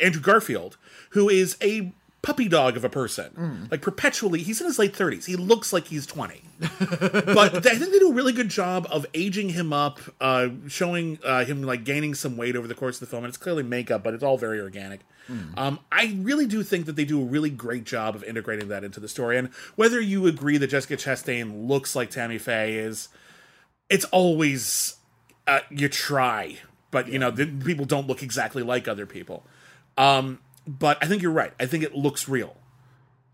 Andrew 0.00 0.22
Garfield, 0.22 0.76
who 1.10 1.28
is 1.28 1.56
a 1.60 1.92
puppy 2.22 2.48
dog 2.48 2.76
of 2.76 2.84
a 2.84 2.88
person, 2.88 3.32
like 3.70 3.82
perpetually, 3.82 4.42
he's 4.42 4.60
in 4.60 4.66
his 4.66 4.78
late 4.78 4.94
thirties. 4.94 5.26
He 5.26 5.36
looks 5.36 5.72
like 5.72 5.86
he's 5.86 6.06
twenty, 6.06 6.42
but 6.58 7.66
I 7.66 7.74
think 7.74 7.92
they 7.92 7.98
do 7.98 8.10
a 8.10 8.14
really 8.14 8.32
good 8.32 8.48
job 8.48 8.86
of 8.90 9.06
aging 9.14 9.50
him 9.50 9.72
up, 9.72 10.00
uh, 10.20 10.48
showing 10.68 11.18
uh, 11.24 11.44
him 11.44 11.62
like 11.62 11.84
gaining 11.84 12.14
some 12.14 12.36
weight 12.36 12.56
over 12.56 12.68
the 12.68 12.74
course 12.74 12.96
of 12.96 13.00
the 13.00 13.06
film. 13.06 13.24
And 13.24 13.30
it's 13.30 13.38
clearly 13.38 13.62
makeup, 13.62 14.02
but 14.02 14.14
it's 14.14 14.22
all 14.22 14.36
very 14.38 14.60
organic. 14.60 15.00
Um, 15.56 15.78
I 15.92 16.16
really 16.18 16.46
do 16.46 16.64
think 16.64 16.86
that 16.86 16.96
they 16.96 17.04
do 17.04 17.20
a 17.20 17.24
really 17.24 17.50
great 17.50 17.84
job 17.84 18.16
of 18.16 18.24
integrating 18.24 18.66
that 18.68 18.82
into 18.82 18.98
the 18.98 19.08
story. 19.08 19.38
And 19.38 19.50
whether 19.76 20.00
you 20.00 20.26
agree 20.26 20.58
that 20.58 20.66
Jessica 20.66 20.96
Chastain 20.96 21.68
looks 21.68 21.94
like 21.94 22.10
Tammy 22.10 22.38
Faye 22.38 22.74
is, 22.74 23.08
it's 23.88 24.04
always 24.06 24.96
uh, 25.46 25.60
you 25.70 25.88
try, 25.88 26.58
but 26.90 27.08
you 27.08 27.18
know 27.18 27.30
the, 27.30 27.46
people 27.46 27.84
don't 27.84 28.08
look 28.08 28.22
exactly 28.24 28.62
like 28.64 28.88
other 28.88 29.06
people. 29.06 29.46
Um, 29.96 30.40
but 30.66 30.98
I 31.02 31.06
think 31.06 31.22
you're 31.22 31.32
right. 31.32 31.52
I 31.58 31.66
think 31.66 31.84
it 31.84 31.94
looks 31.94 32.28
real. 32.28 32.56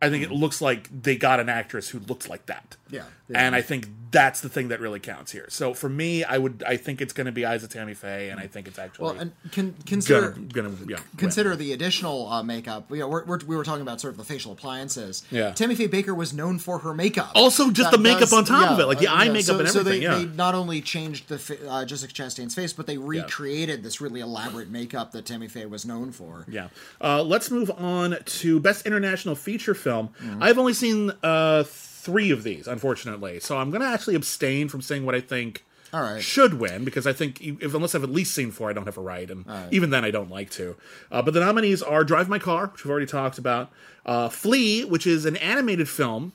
I 0.00 0.10
think 0.10 0.22
it 0.22 0.30
looks 0.30 0.60
like 0.60 0.88
they 1.02 1.16
got 1.16 1.40
an 1.40 1.48
actress 1.48 1.88
who 1.88 1.98
looks 2.00 2.28
like 2.28 2.46
that. 2.46 2.76
Yeah. 2.90 3.04
And 3.34 3.54
I 3.54 3.62
think 3.62 3.88
that's 4.10 4.40
the 4.40 4.48
thing 4.48 4.68
that 4.68 4.80
really 4.80 5.00
counts 5.00 5.32
here. 5.32 5.46
So 5.48 5.74
for 5.74 5.88
me, 5.88 6.24
I 6.24 6.38
would 6.38 6.62
I 6.66 6.76
think 6.76 7.00
it's 7.00 7.12
going 7.12 7.26
to 7.26 7.32
be 7.32 7.44
Eyes 7.44 7.64
of 7.64 7.70
Tammy 7.70 7.94
Faye, 7.94 8.30
and 8.30 8.40
I 8.40 8.46
think 8.46 8.68
it's 8.68 8.78
actually 8.78 9.04
well, 9.04 9.18
and 9.18 9.32
con- 9.52 9.74
consider 9.84 10.30
gonna 10.30 10.70
gonna 10.70 10.76
yeah 10.88 10.98
consider 11.16 11.56
the 11.56 11.72
additional 11.72 12.28
uh, 12.28 12.42
makeup. 12.42 12.90
You 12.90 12.98
know, 12.98 13.08
we're, 13.08 13.24
we're, 13.24 13.38
we 13.46 13.56
were 13.56 13.64
talking 13.64 13.82
about 13.82 14.00
sort 14.00 14.12
of 14.12 14.18
the 14.18 14.24
facial 14.24 14.52
appliances. 14.52 15.24
Yeah. 15.30 15.50
Tammy 15.52 15.74
Faye 15.74 15.88
Bakker 15.88 16.16
was 16.16 16.32
known 16.32 16.58
for 16.58 16.78
her 16.78 16.94
makeup. 16.94 17.32
Also, 17.34 17.70
just 17.70 17.90
the 17.90 17.98
makeup 17.98 18.32
on 18.32 18.44
top 18.44 18.70
of 18.70 18.80
it, 18.80 18.86
like 18.86 18.98
the 18.98 19.08
eye 19.08 19.28
makeup 19.28 19.44
so, 19.44 19.58
and 19.58 19.68
so 19.68 19.82
they, 19.82 19.96
everything, 19.96 20.02
yeah. 20.02 20.18
they 20.18 20.36
not 20.36 20.54
only 20.54 20.80
changed 20.80 21.28
the 21.28 21.38
fa- 21.38 21.68
uh, 21.68 21.84
Jessica 21.84 22.12
Chastain's 22.12 22.54
face, 22.54 22.72
but 22.72 22.86
they 22.86 22.98
recreated 22.98 23.82
this 23.82 24.00
really 24.00 24.20
elaborate 24.20 24.70
makeup 24.70 25.12
that 25.12 25.26
Tammy 25.26 25.48
Faye 25.48 25.66
was 25.66 25.84
known 25.84 26.12
for. 26.12 26.46
Yeah. 26.48 26.68
Uh, 27.00 27.22
let's 27.22 27.50
move 27.50 27.70
on 27.72 28.16
to 28.24 28.60
Best 28.60 28.86
International 28.86 29.34
Feature 29.34 29.74
Film. 29.74 30.10
I've 30.40 30.58
only 30.58 30.72
seen 30.72 31.12
uh, 31.22 31.64
three 32.06 32.30
of 32.30 32.42
these, 32.42 32.66
unfortunately, 32.66 33.40
so 33.40 33.58
I'm 33.58 33.70
going 33.70 33.82
to 33.82 33.88
actually 33.88 34.14
abstain 34.14 34.68
from 34.68 34.80
saying 34.80 35.04
what 35.04 35.14
I 35.14 35.20
think 35.20 35.64
All 35.92 36.02
right. 36.02 36.22
should 36.22 36.54
win 36.54 36.84
because 36.84 37.06
I 37.06 37.12
think 37.12 37.40
if 37.40 37.74
unless 37.74 37.94
I've 37.94 38.04
at 38.04 38.10
least 38.10 38.34
seen 38.34 38.50
four, 38.50 38.70
I 38.70 38.72
don't 38.72 38.86
have 38.86 38.96
a 38.96 39.02
right, 39.02 39.28
and 39.30 39.44
even 39.70 39.90
then, 39.90 40.04
I 40.04 40.10
don't 40.10 40.30
like 40.30 40.50
to. 40.60 40.76
Uh, 41.10 41.22
but 41.22 41.34
the 41.34 41.40
nominees 41.40 41.82
are 41.82 42.04
Drive 42.04 42.28
My 42.28 42.38
Car, 42.38 42.68
which 42.68 42.84
we've 42.84 42.90
already 42.90 43.06
talked 43.06 43.38
about, 43.38 43.70
uh, 44.04 44.28
Flee, 44.28 44.84
which 44.84 45.06
is 45.06 45.26
an 45.26 45.36
animated 45.36 45.88
film. 45.88 46.32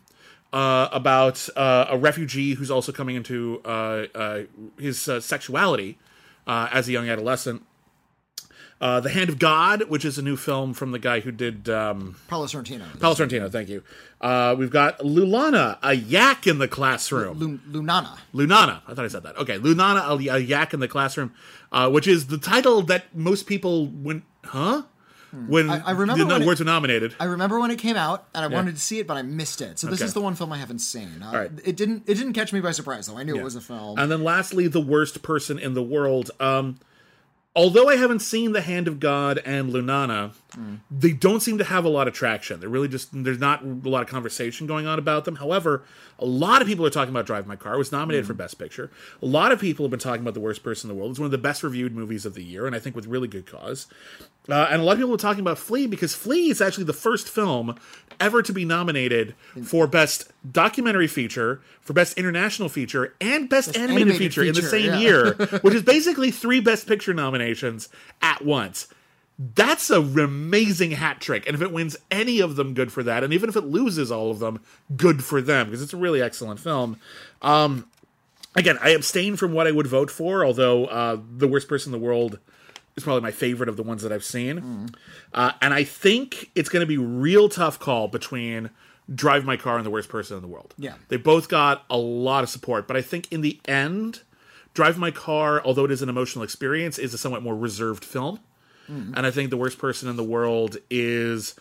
Uh, 0.54 0.90
about 0.92 1.48
uh, 1.56 1.86
a 1.90 1.98
refugee 1.98 2.56
who's 2.56 2.70
also 2.70 2.92
coming 2.92 3.16
into 3.16 3.62
uh, 3.64 4.06
uh, 4.14 4.42
his 4.78 5.08
uh, 5.08 5.22
sexuality 5.22 5.98
uh, 6.46 6.68
as 6.74 6.90
a 6.90 6.92
young 6.92 7.08
adolescent. 7.08 7.64
Uh, 8.82 9.00
the 9.00 9.10
Hand 9.12 9.30
of 9.30 9.38
God, 9.38 9.84
which 9.90 10.04
is 10.04 10.18
a 10.18 10.24
new 10.24 10.36
film 10.36 10.74
from 10.74 10.92
the 10.92 10.98
guy 10.98 11.20
who 11.20 11.32
did 11.32 11.70
um, 11.70 12.16
Paolo 12.28 12.48
Sorrentino. 12.48 13.00
Paolo 13.00 13.14
Sorrentino. 13.14 13.52
Thank 13.52 13.70
you. 13.70 13.84
Uh, 14.20 14.56
we've 14.58 14.72
got 14.72 14.98
Lulana, 15.02 15.78
a 15.84 15.94
yak 15.94 16.48
in 16.48 16.58
the 16.58 16.68
classroom. 16.68 17.38
Lu- 17.38 17.60
Lunana. 17.84 18.18
Lunana. 18.34 18.82
I 18.88 18.96
thought 18.96 19.06
I 19.06 19.08
said 19.08 19.22
that. 19.22 19.38
Okay, 19.38 19.60
Lunana, 19.60 20.10
a, 20.28 20.36
a 20.36 20.40
yak 20.40 20.74
in 20.74 20.80
the 20.80 20.88
classroom, 20.88 21.32
uh, 21.72 21.92
which 21.92 22.08
is 22.08 22.26
the 22.28 22.40
title 22.40 22.82
that 22.84 23.16
most 23.16 23.46
people 23.46 23.86
went, 23.86 24.24
huh? 24.46 24.82
When 25.48 25.70
I- 25.70 25.80
I 25.86 25.92
remember 25.92 26.26
the 26.26 26.34
when 26.34 26.42
it- 26.42 26.46
words 26.48 26.60
were 26.60 26.66
nominated. 26.66 27.14
I 27.20 27.26
remember 27.26 27.60
when 27.60 27.70
it 27.70 27.78
came 27.78 27.96
out, 27.98 28.26
and 28.34 28.44
I 28.44 28.48
wanted 28.48 28.74
to 28.76 28.82
see 28.82 28.98
it, 28.98 29.06
but 29.08 29.16
I 29.16 29.22
missed 29.22 29.62
it. 29.62 29.78
So 29.78 29.88
this 29.88 30.00
Okay. 30.02 30.08
is 30.08 30.14
the 30.16 30.22
one 30.22 30.34
film 30.36 30.52
I 30.52 30.58
haven't 30.58 30.80
seen. 30.80 31.22
Uh, 31.24 31.32
right. 31.32 31.52
It 31.64 31.78
didn't. 31.78 32.04
It 32.08 32.16
didn't 32.16 32.34
catch 32.34 32.52
me 32.52 32.60
by 32.62 32.72
surprise, 32.72 33.06
though. 33.08 33.18
I 33.18 33.24
knew 33.24 33.38
it 33.38 33.44
was 33.44 33.56
a 33.56 33.62
film. 33.62 33.98
And 34.00 34.12
then 34.12 34.24
lastly, 34.24 34.68
the 34.68 34.82
worst 34.82 35.22
person 35.22 35.60
in 35.60 35.76
the 35.76 35.84
world. 35.84 36.32
Um, 36.40 36.80
although 37.56 37.90
I 37.90 37.96
haven't 37.96 38.20
seen 38.20 38.52
The 38.52 38.62
Hand 38.62 38.88
of 38.88 39.00
God 39.00 39.40
and 39.46 39.72
Lunana, 39.72 40.32
they 40.90 41.14
don't 41.14 41.40
seem 41.40 41.58
to 41.58 41.64
have 41.64 41.86
a 41.86 41.90
lot 41.90 42.08
of 42.08 42.14
traction. 42.14 42.60
They're 42.60 42.70
really 42.70 42.88
just 42.88 43.10
there's 43.12 43.40
not 43.40 43.64
a 43.64 43.90
lot 43.90 44.02
of 44.02 44.10
conversation 44.10 44.68
going 44.68 44.86
on 44.86 45.00
about 45.00 45.26
them. 45.26 45.38
However, 45.38 45.84
a 46.20 46.26
lot 46.26 46.62
of 46.62 46.68
people 46.68 46.86
are 46.86 46.90
talking 46.90 47.14
about 47.14 47.26
Drive 47.26 47.48
My 47.48 47.56
Car. 47.56 47.76
It 47.76 47.78
was 47.78 47.92
nominated 47.92 48.28
for 48.28 48.34
Best 48.34 48.60
Picture. 48.60 48.92
A 49.22 49.26
lot 49.26 49.52
of 49.52 49.60
people 49.60 49.86
have 49.86 49.92
been 49.92 50.00
talking 50.00 50.22
about 50.22 50.34
The 50.34 50.40
Worst 50.42 50.64
Person 50.64 50.90
in 50.90 50.96
the 50.96 51.00
World. 51.00 51.12
It's 51.12 51.20
one 51.20 51.26
of 51.26 51.32
the 51.32 51.38
best 51.38 51.64
reviewed 51.64 51.96
movies 51.96 52.26
of 52.26 52.34
the 52.34 52.44
year, 52.44 52.68
and 52.68 52.76
I 52.76 52.80
think 52.80 52.96
with 52.96 53.08
really 53.08 53.28
good 53.28 53.46
cause. 53.46 53.88
Uh, 54.50 54.68
and 54.72 54.82
a 54.82 54.86
lot 54.86 54.94
of 54.94 54.98
people 54.98 55.14
are 55.14 55.18
talking 55.18 55.42
about 55.42 55.58
Flee 55.58 55.88
because 55.88 56.16
Flee 56.16 56.50
is 56.50 56.62
actually 56.62 56.84
the 56.84 56.94
first 56.94 57.30
film 57.30 57.76
ever 58.20 58.42
to 58.42 58.52
be 58.52 58.66
nominated 58.66 59.36
for 59.64 59.88
Best 59.88 60.32
Documentary 60.50 61.08
Feature, 61.08 61.62
for 61.80 61.94
Best 61.94 62.18
International 62.18 62.68
Feature, 62.68 63.14
and 63.22 63.48
Best, 63.48 63.78
animated, 63.78 64.10
animated 64.10 64.18
feature, 64.18 64.44
in 64.44 64.54
the 64.54 64.62
same 64.62 64.94
yeah. 64.94 64.98
year, 64.98 65.34
which 65.62 65.74
is 65.74 65.84
basically 65.84 66.32
three 66.32 66.60
Best 66.60 66.88
Picture 66.88 67.14
nominations 67.14 67.88
at 68.22 68.44
once. 68.44 68.88
That's 69.56 69.90
a 69.90 70.00
amazing 70.02 70.92
hat 70.92 71.20
trick, 71.20 71.48
and 71.48 71.56
if 71.56 71.62
it 71.62 71.72
wins 71.72 71.98
any 72.12 72.40
of 72.42 72.58
them, 72.58 72.76
good 72.76 72.92
for 72.92 73.02
that. 73.02 73.24
And 73.24 73.34
even 73.34 73.50
if 73.50 73.56
it 73.56 73.62
loses 73.62 74.12
all 74.12 74.30
of 74.30 74.38
them, 74.38 74.60
good 74.96 75.24
for 75.24 75.42
them 75.42 75.68
because 75.68 75.82
it's 75.82 75.94
a 75.94 75.98
really 75.98 76.22
excellent 76.22 76.60
film. 76.60 76.98
Um, 77.42 77.88
again, 78.56 78.78
I 78.82 78.90
abstain 78.90 79.36
from 79.38 79.54
what 79.54 79.66
I 79.66 79.72
would 79.72 79.88
vote 79.88 80.12
for, 80.12 80.46
although 80.46 80.86
uh, 80.86 81.18
the 81.38 81.48
worst 81.48 81.68
person 81.68 81.92
in 81.92 82.00
the 82.00 82.06
world 82.06 82.38
is 82.96 83.04
probably 83.04 83.22
my 83.22 83.32
favorite 83.32 83.68
of 83.70 83.78
the 83.78 83.84
ones 83.84 84.04
that 84.04 84.12
I've 84.12 84.24
seen. 84.24 84.92
Uh, 85.34 85.54
and 85.62 85.74
I 85.74 85.86
think 85.86 86.52
it's 86.54 86.70
going 86.70 86.82
to 86.82 86.88
be 86.88 86.98
real 86.98 87.50
tough 87.50 87.80
call 87.80 88.08
between 88.10 88.70
Drive 89.14 89.44
My 89.44 89.58
Car 89.58 89.78
and 89.78 89.86
the 89.86 89.90
worst 89.90 90.10
person 90.10 90.36
in 90.36 90.42
the 90.42 90.48
world. 90.50 90.76
Yeah. 90.78 90.94
they 91.08 91.18
both 91.18 91.50
got 91.50 91.84
a 91.90 91.98
lot 91.98 92.44
of 92.44 92.50
support, 92.50 92.88
but 92.88 92.96
I 92.96 93.02
think 93.02 93.32
in 93.32 93.42
the 93.42 93.60
end, 93.66 94.22
Drive 94.74 94.98
My 94.98 95.10
Car, 95.10 95.62
although 95.66 95.86
it 95.86 95.92
is 95.92 96.02
an 96.02 96.10
emotional 96.10 96.44
experience, 96.44 97.00
is 97.00 97.14
a 97.14 97.18
somewhat 97.18 97.42
more 97.42 97.56
reserved 97.56 98.06
film. 98.06 98.40
And 98.88 99.26
I 99.26 99.32
think 99.32 99.50
the 99.52 99.58
worst 99.58 99.78
person 99.78 100.10
in 100.10 100.16
the 100.18 100.24
world 100.24 100.78
is 100.90 101.56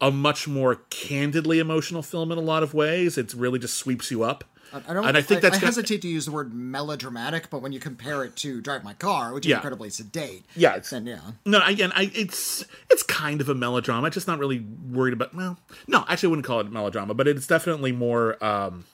a 0.00 0.10
much 0.10 0.48
more 0.48 0.76
candidly 0.90 1.60
emotional 1.60 2.02
film 2.02 2.32
in 2.32 2.38
a 2.38 2.42
lot 2.42 2.62
of 2.64 2.74
ways. 2.74 3.16
It 3.16 3.32
really 3.34 3.58
just 3.60 3.76
sweeps 3.76 4.10
you 4.10 4.24
up. 4.24 4.42
I 4.74 4.94
don't. 4.94 5.04
and 5.04 5.16
I 5.18 5.20
think 5.22 5.42
that's 5.42 5.58
I, 5.58 5.66
hesitate 5.66 6.00
to 6.00 6.08
use 6.08 6.24
the 6.24 6.32
word 6.32 6.54
melodramatic, 6.54 7.50
but 7.50 7.60
when 7.60 7.72
you 7.72 7.78
compare 7.78 8.24
it 8.24 8.34
to 8.36 8.62
Drive 8.62 8.82
My 8.82 8.94
Car, 8.94 9.34
which 9.34 9.44
is 9.44 9.50
Yeah. 9.50 9.56
incredibly 9.56 9.90
sedate, 9.90 10.46
Yeah, 10.56 10.70
it's- 10.70 10.88
then 10.90 11.06
yeah, 11.06 11.20
No, 11.44 11.60
again, 11.64 11.92
I 11.94 12.10
it's 12.14 12.64
it's 12.90 13.02
kind 13.02 13.42
of 13.42 13.50
a 13.50 13.54
melodrama. 13.54 14.08
Just 14.10 14.26
not 14.26 14.38
really 14.38 14.60
worried 14.60 15.12
about. 15.12 15.34
Well, 15.34 15.58
no, 15.86 16.06
actually, 16.08 16.28
I 16.28 16.30
wouldn't 16.30 16.46
call 16.46 16.60
it 16.60 16.72
melodrama, 16.72 17.12
but 17.12 17.28
it's 17.28 17.46
definitely 17.46 17.92
more 17.92 18.42
um, 18.42 18.86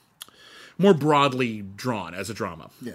more 0.77 0.93
broadly 0.93 1.61
drawn 1.61 2.13
as 2.13 2.29
a 2.29 2.33
drama. 2.33 2.69
yeah. 2.81 2.93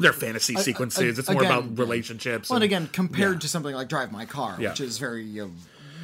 They're 0.00 0.12
fantasy 0.12 0.56
sequences. 0.56 1.18
it's 1.18 1.30
more 1.30 1.42
again, 1.42 1.58
about 1.58 1.78
relationships. 1.78 2.50
Well, 2.50 2.56
and 2.56 2.64
and- 2.64 2.72
again, 2.72 2.88
compared 2.92 3.40
to 3.42 3.48
something 3.48 3.74
like 3.74 3.88
Drive 3.88 4.10
My 4.12 4.24
Car, 4.26 4.56
Yeah. 4.58 4.70
which 4.70 4.80
is 4.80 4.98
very 4.98 5.28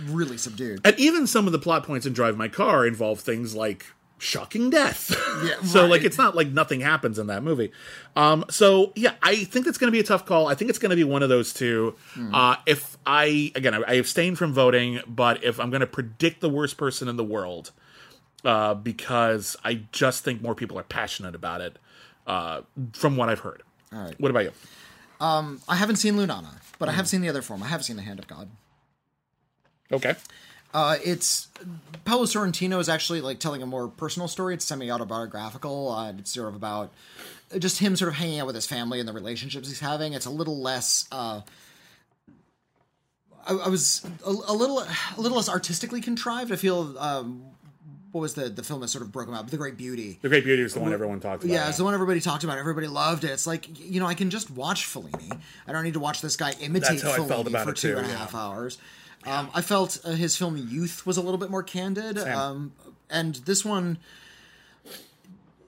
really 0.07 0.37
subdued. 0.39 0.81
and 0.85 0.99
even 0.99 1.27
some 1.27 1.47
of 1.47 1.53
the 1.53 1.59
plot 1.59 1.85
points 1.85 2.07
in 2.07 2.13
Drive 2.13 2.37
My 2.37 2.49
Car 2.49 2.87
involve 2.87 3.21
things 3.21 3.55
like 3.55 3.87
shocking 4.19 4.71
death. 4.71 5.15
Yeah, 5.45 5.61
so 5.65 5.85
like 5.85 6.03
it's 6.03 6.17
not 6.17 6.35
like 6.35 6.49
nothing 6.49 6.81
happens 6.81 7.19
in 7.19 7.27
that 7.27 7.43
movie. 7.43 7.71
Um, 8.17 8.47
so 8.49 8.93
yeah, 8.97 9.13
I 9.23 9.45
think 9.45 9.67
that's 9.67 9.77
going 9.77 9.89
to 9.89 9.93
be 9.93 10.01
a 10.01 10.03
tough 10.03 10.25
call. 10.25 10.47
I 10.47 10.55
think 10.55 10.71
it's 10.71 10.79
going 10.79 10.89
to 10.91 10.97
be 10.97 11.05
one 11.05 11.23
of 11.23 11.29
those 11.29 11.53
two. 11.53 11.95
Hmm. 12.15 12.35
Uh, 12.35 12.57
if 12.65 12.97
I 13.07 13.53
again, 13.55 13.75
I, 13.75 13.83
I 13.87 13.93
abstain 13.95 14.35
from 14.35 14.55
voting, 14.55 15.01
but 15.07 15.45
if 15.45 15.61
I'm 15.61 15.69
going 15.69 15.81
to 15.83 15.87
predict 15.87 16.41
the 16.41 16.49
worst 16.49 16.79
person 16.79 17.07
in 17.09 17.17
the 17.17 17.25
world, 17.25 17.71
uh, 18.47 18.73
because 18.73 19.57
I 19.63 19.83
just 19.93 20.25
think 20.25 20.41
more 20.41 20.55
people 20.55 20.79
are 20.79 20.85
passionate 20.85 21.35
about 21.35 21.61
it, 21.61 21.79
uh, 22.27 22.63
from 22.95 23.19
what 23.19 23.29
I've 23.29 23.41
heard. 23.41 23.63
All 23.97 24.05
right. 24.05 24.21
What 24.21 24.31
about 24.31 24.45
you? 24.45 24.53
I 25.21 25.77
haven't 25.77 25.97
seen 25.97 26.15
Lunana, 26.15 26.61
but 26.79 26.89
I 26.89 26.93
have 26.93 27.09
seen 27.09 27.23
the 27.23 27.29
other 27.29 27.43
form. 27.43 27.63
I 27.63 27.69
have 27.69 27.85
seen 27.85 27.97
The 27.97 28.03
Hand 28.03 28.19
of 28.19 28.27
God. 28.27 28.51
Okay. 29.91 30.15
Uh, 30.75 30.97
it's 31.03 31.49
Paolo 32.05 32.25
Sorrentino 32.25 32.79
is 32.79 32.89
actually 32.89 33.23
like 33.23 33.39
telling 33.39 33.63
a 33.63 33.67
more 33.67 33.89
personal 33.89 34.29
story. 34.29 34.53
It's 34.53 34.65
semi-autobiographical. 34.67 35.91
Uh, 35.91 36.13
it's 36.19 36.33
sort 36.33 36.49
of 36.49 36.55
about 36.55 36.93
just 37.59 37.79
him 37.79 37.97
sort 37.97 38.11
of 38.11 38.17
hanging 38.17 38.41
out 38.41 38.47
with 38.47 38.57
his 38.57 38.67
family 38.67 39.01
and 39.01 39.09
the 39.09 39.13
relationships 39.13 39.69
he's 39.69 39.81
having. 39.81 40.13
It's 40.13 40.27
a 40.27 40.31
little 40.31 40.61
less. 40.61 41.07
Uh, 41.11 41.41
I, 43.47 43.55
I 43.55 43.69
was 43.69 44.05
a, 44.27 44.29
a 44.29 44.53
little 44.53 44.81
a 44.81 45.21
little 45.21 45.37
less 45.37 45.49
artistically 45.49 46.03
contrived. 46.03 46.53
I 46.53 46.57
feel. 46.57 46.99
Um, 46.99 47.43
what 48.13 48.21
was 48.21 48.35
the 48.35 48.49
the 48.49 48.63
film 48.63 48.81
that 48.81 48.89
sort 48.89 49.03
of 49.03 49.13
broke 49.13 49.29
him 49.29 49.35
up? 49.35 49.51
The 49.51 49.57
Great 49.57 49.77
Beauty. 49.77 50.19
The 50.23 50.29
Great 50.29 50.45
Beauty 50.45 50.63
is 50.63 50.75
the 50.75 50.81
one 50.81 50.93
everyone 50.93 51.21
talked 51.21 51.45
about. 51.45 51.53
Yeah, 51.53 51.69
it's 51.69 51.79
the 51.79 51.85
one 51.85 51.95
everybody 51.95 52.21
talked 52.21 52.45
about. 52.45 52.59
Everybody 52.59 52.87
loved 52.87 53.25
it. 53.25 53.31
It's 53.31 53.47
like 53.47 53.69
you 53.79 54.01
know, 54.01 54.07
I 54.07 54.15
can 54.15 54.31
just 54.31 54.51
watch 54.51 54.85
Fellini. 54.85 55.39
I 55.67 55.73
don't 55.73 55.85
need 55.85 55.95
to 55.95 56.01
watch 56.01 56.21
this 56.21 56.37
guy 56.37 56.53
imitate 56.61 57.01
That's 57.01 57.03
how 57.03 57.25
I 57.25 57.29
Fellini 57.29 57.65
for 57.65 57.73
two 57.73 57.93
too, 57.93 57.99
and 57.99 58.07
a 58.07 58.11
yeah. 58.11 58.17
half 58.17 58.35
hours. 58.35 58.79
Um, 59.25 59.51
I 59.55 59.61
felt 59.61 59.99
uh, 60.05 60.11
his 60.13 60.37
film 60.37 60.57
Youth 60.57 61.05
was 61.05 61.17
a 61.17 61.21
little 61.21 61.39
bit 61.39 61.51
more 61.51 61.63
candid, 61.63 62.19
um, 62.19 62.73
and 63.11 63.35
this 63.37 63.65
one, 63.65 63.99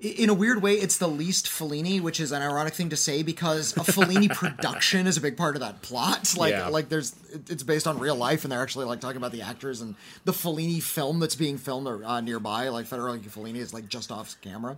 in 0.00 0.28
a 0.30 0.34
weird 0.34 0.62
way, 0.62 0.74
it's 0.74 0.98
the 0.98 1.08
least 1.08 1.46
Fellini, 1.46 2.00
which 2.00 2.20
is 2.20 2.30
an 2.30 2.40
ironic 2.40 2.74
thing 2.74 2.88
to 2.90 2.96
say 2.96 3.22
because 3.24 3.76
a 3.76 3.80
Fellini 3.80 4.28
production 4.34 5.06
is 5.08 5.16
a 5.16 5.20
big 5.20 5.36
part 5.36 5.56
of 5.56 5.60
that 5.60 5.82
plot. 5.82 6.34
Like, 6.36 6.52
Yeah. 6.52 6.68
like 6.68 6.88
there's 6.88 7.16
it's 7.48 7.62
based 7.64 7.86
on 7.88 7.98
real 7.98 8.14
life, 8.16 8.44
and 8.44 8.52
they're 8.52 8.62
actually 8.62 8.84
like 8.86 9.00
talking 9.00 9.16
about 9.16 9.32
the 9.32 9.42
actors 9.42 9.80
and 9.80 9.96
the 10.24 10.32
Fellini 10.32 10.80
film 10.82 11.18
that's 11.18 11.34
being 11.34 11.58
filmed 11.58 11.88
uh, 12.04 12.20
nearby. 12.20 12.68
Like 12.68 12.86
Federico 12.86 13.28
Fellini 13.28 13.56
is 13.56 13.74
like 13.74 13.88
just 13.88 14.12
off 14.12 14.36
camera. 14.40 14.76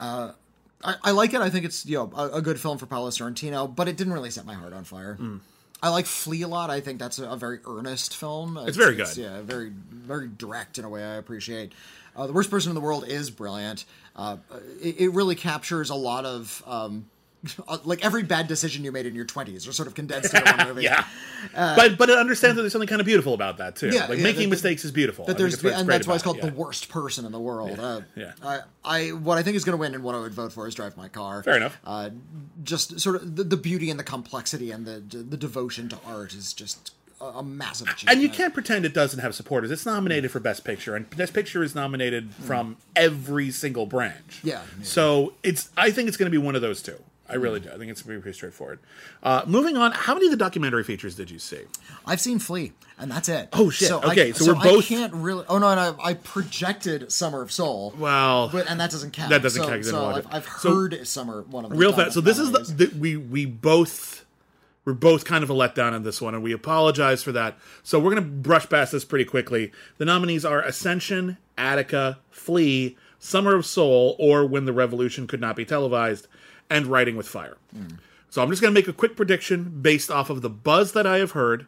I, 0.00 0.96
I 1.02 1.10
like 1.12 1.32
it. 1.34 1.40
I 1.40 1.50
think 1.50 1.64
it's 1.64 1.86
you 1.86 1.96
know 1.98 2.12
a, 2.16 2.36
a 2.38 2.42
good 2.42 2.60
film 2.60 2.78
for 2.78 2.86
Paolo 2.86 3.10
Sorrentino, 3.10 3.74
but 3.74 3.88
it 3.88 3.96
didn't 3.96 4.12
really 4.12 4.30
set 4.30 4.44
my 4.44 4.54
heart 4.54 4.72
on 4.72 4.84
fire. 4.84 5.18
I 5.82 5.88
like 5.90 6.06
Flee 6.06 6.42
a 6.42 6.48
lot. 6.48 6.70
I 6.70 6.80
think 6.80 6.98
that's 6.98 7.18
a, 7.18 7.28
a 7.30 7.36
very 7.36 7.58
earnest 7.66 8.16
film. 8.16 8.56
It's, 8.66 8.76
very 8.76 8.94
good. 8.96 9.14
yeah, 9.16 9.42
very 9.42 9.70
very 9.70 10.28
direct 10.36 10.78
in 10.78 10.84
a 10.84 10.88
way 10.88 11.02
I 11.04 11.14
appreciate. 11.16 11.72
Uh, 12.16 12.26
the 12.26 12.32
worst 12.32 12.50
person 12.50 12.70
in 12.70 12.74
the 12.74 12.80
world 12.80 13.06
is 13.08 13.30
brilliant. 13.30 13.84
Uh, 14.16 14.36
it, 14.82 15.00
it 15.00 15.08
really 15.12 15.34
captures 15.34 15.90
a 15.90 15.94
lot 15.94 16.24
of. 16.24 16.62
Um, 16.66 17.06
like 17.84 18.02
every 18.02 18.22
bad 18.22 18.48
decision 18.48 18.84
you 18.84 18.90
made 18.92 19.04
in 19.04 19.14
your 19.14 19.26
20s 19.26 19.68
are 19.68 19.72
sort 19.72 19.86
of 19.86 19.94
condensed 19.94 20.32
into 20.32 20.50
one 20.56 20.66
movie. 20.68 20.82
Yeah, 20.84 21.04
but 21.76 21.98
but 21.98 22.08
it 22.08 22.16
understands 22.16 22.56
that 22.56 22.62
there's 22.62 22.72
something 22.72 22.88
kind 22.88 23.02
of 23.02 23.06
beautiful 23.06 23.34
about 23.34 23.58
that 23.58 23.76
too. 23.76 23.90
Uh, 23.90 23.92
Yeah, 23.92 24.06
like 24.06 24.16
yeah, 24.16 24.24
making 24.24 24.44
that- 24.44 24.48
mistakes 24.48 24.82
is 24.82 24.92
beautiful. 24.92 25.26
That 25.26 25.36
there's 25.36 25.52
it's 25.52 25.62
and 25.62 25.86
that's 25.86 26.06
why 26.06 26.14
it's 26.14 26.24
called 26.24 26.38
it, 26.38 26.42
the 26.42 26.52
worst 26.52 26.88
person 26.88 27.26
in 27.26 27.32
the 27.32 27.38
world. 27.40 27.78
Uh, 27.78 28.00
yeah. 28.16 28.32
I, 28.42 28.60
I 28.82 29.08
what 29.08 29.36
I 29.36 29.42
think 29.42 29.56
is 29.56 29.64
going 29.64 29.74
to 29.76 29.80
win 29.80 29.94
and 29.94 30.02
what 30.02 30.14
I 30.14 30.20
would 30.20 30.32
vote 30.32 30.54
for 30.54 30.66
is 30.66 30.74
Drive 30.74 30.96
My 30.96 31.08
Car. 31.08 31.42
Fair 31.42 31.58
enough. 31.58 31.76
Uh, 31.84 32.10
just 32.62 32.98
sort 32.98 33.16
of 33.16 33.36
the, 33.36 33.44
the 33.44 33.58
beauty 33.58 33.90
and 33.90 34.00
the 34.00 34.04
complexity 34.04 34.70
and 34.70 34.86
the 34.86 35.00
the 35.00 35.36
devotion 35.36 35.90
to 35.90 35.98
art 36.06 36.32
is 36.32 36.54
just 36.54 36.92
a, 37.20 37.24
a 37.24 37.42
massive 37.42 37.88
achievement. 37.88 38.12
and 38.14 38.22
you 38.22 38.28
can't 38.28 38.52
pretend 38.54 38.84
it 38.84 38.94
doesn't 38.94 39.20
have 39.20 39.34
supporters. 39.34 39.70
It's 39.70 39.86
nominated 39.86 40.30
for 40.30 40.40
Best 40.40 40.64
Picture, 40.64 40.94
and 40.96 41.08
Best 41.10 41.32
Picture 41.34 41.62
is 41.62 41.74
nominated 41.74 42.32
from 42.34 42.76
every 42.96 43.50
single 43.50 43.86
branch. 43.86 44.40
Yeah, 44.42 44.62
yeah. 44.78 44.84
So 44.84 45.34
it's. 45.42 45.70
I 45.76 45.90
think 45.90 46.08
it's 46.08 46.16
going 46.16 46.30
to 46.30 46.36
be 46.38 46.44
one 46.44 46.54
of 46.56 46.62
those 46.62 46.82
two. 46.82 46.96
I 47.26 47.36
really 47.36 47.58
do. 47.58 47.70
I 47.70 47.78
think 47.78 47.90
it's 47.90 48.02
going 48.02 48.16
to 48.16 48.20
be 48.20 48.22
pretty 48.22 48.36
straightforward. 48.36 48.80
Uh, 49.22 49.42
moving 49.46 49.78
on, 49.78 49.92
how 49.92 50.12
many 50.12 50.26
of 50.26 50.30
the 50.30 50.36
documentary 50.36 50.84
features 50.84 51.14
did 51.14 51.30
you 51.30 51.38
see? 51.38 51.62
I've 52.04 52.20
seen 52.20 52.38
Flee, 52.38 52.72
and 52.98 53.10
that's 53.10 53.30
it. 53.30 53.48
Oh, 53.54 53.70
shit. 53.70 53.90
I- 53.90 54.10
Okay, 54.12 54.32
so 54.32 54.52
we're 54.52 54.62
both- 54.62 54.84
I 54.84 54.86
can't 54.88 55.14
really. 55.14 55.42
Oh 55.48 55.56
no, 55.56 55.74
no, 55.74 55.96
I 56.04 56.12
projected 56.14 57.10
Summer 57.10 57.40
of 57.40 57.50
Soul. 57.50 57.94
Well, 57.98 58.50
but 58.50 58.68
and 58.70 58.78
that 58.78 58.90
doesn't 58.90 59.12
count. 59.12 59.30
that 59.30 59.40
doesn't 59.42 59.62
so, 59.62 59.68
count 59.68 59.84
So 59.86 60.04
I've. 60.04 60.26
I've 60.30 60.44
So- 60.58 60.74
heard 60.74 61.06
Summer 61.06 61.42
one 61.48 61.64
of 61.64 61.70
the 61.70 61.76
real 61.78 61.94
fast. 61.94 62.12
So 62.12 62.20
this 62.20 62.38
is 62.38 62.52
the, 62.52 62.58
the 62.58 62.98
we 62.98 63.16
we 63.16 63.46
both 63.46 64.23
we're 64.84 64.92
both 64.92 65.24
kind 65.24 65.42
of 65.42 65.50
a 65.50 65.54
letdown 65.54 65.92
on 65.92 66.02
this 66.02 66.20
one, 66.20 66.34
and 66.34 66.42
we 66.42 66.52
apologize 66.52 67.22
for 67.22 67.32
that. 67.32 67.56
So 67.82 67.98
we're 67.98 68.10
going 68.14 68.22
to 68.24 68.30
brush 68.30 68.68
past 68.68 68.92
this 68.92 69.04
pretty 69.04 69.24
quickly. 69.24 69.72
The 69.98 70.04
nominees 70.04 70.44
are 70.44 70.60
Ascension, 70.60 71.38
Attica, 71.56 72.18
Flee, 72.30 72.96
Summer 73.18 73.54
of 73.54 73.64
Soul, 73.64 74.14
or 74.18 74.44
When 74.46 74.66
the 74.66 74.72
Revolution 74.72 75.26
Could 75.26 75.40
Not 75.40 75.56
Be 75.56 75.64
Televised, 75.64 76.26
and 76.68 76.86
Writing 76.86 77.16
with 77.16 77.26
Fire. 77.28 77.56
So 78.30 78.42
I'm 78.42 78.50
just 78.50 78.60
going 78.60 78.74
to 78.74 78.78
make 78.78 78.88
a 78.88 78.92
quick 78.92 79.16
prediction 79.16 79.78
based 79.80 80.10
off 80.10 80.28
of 80.28 80.42
the 80.42 80.50
buzz 80.50 80.92
that 80.92 81.06
I 81.06 81.18
have 81.18 81.30
heard, 81.32 81.66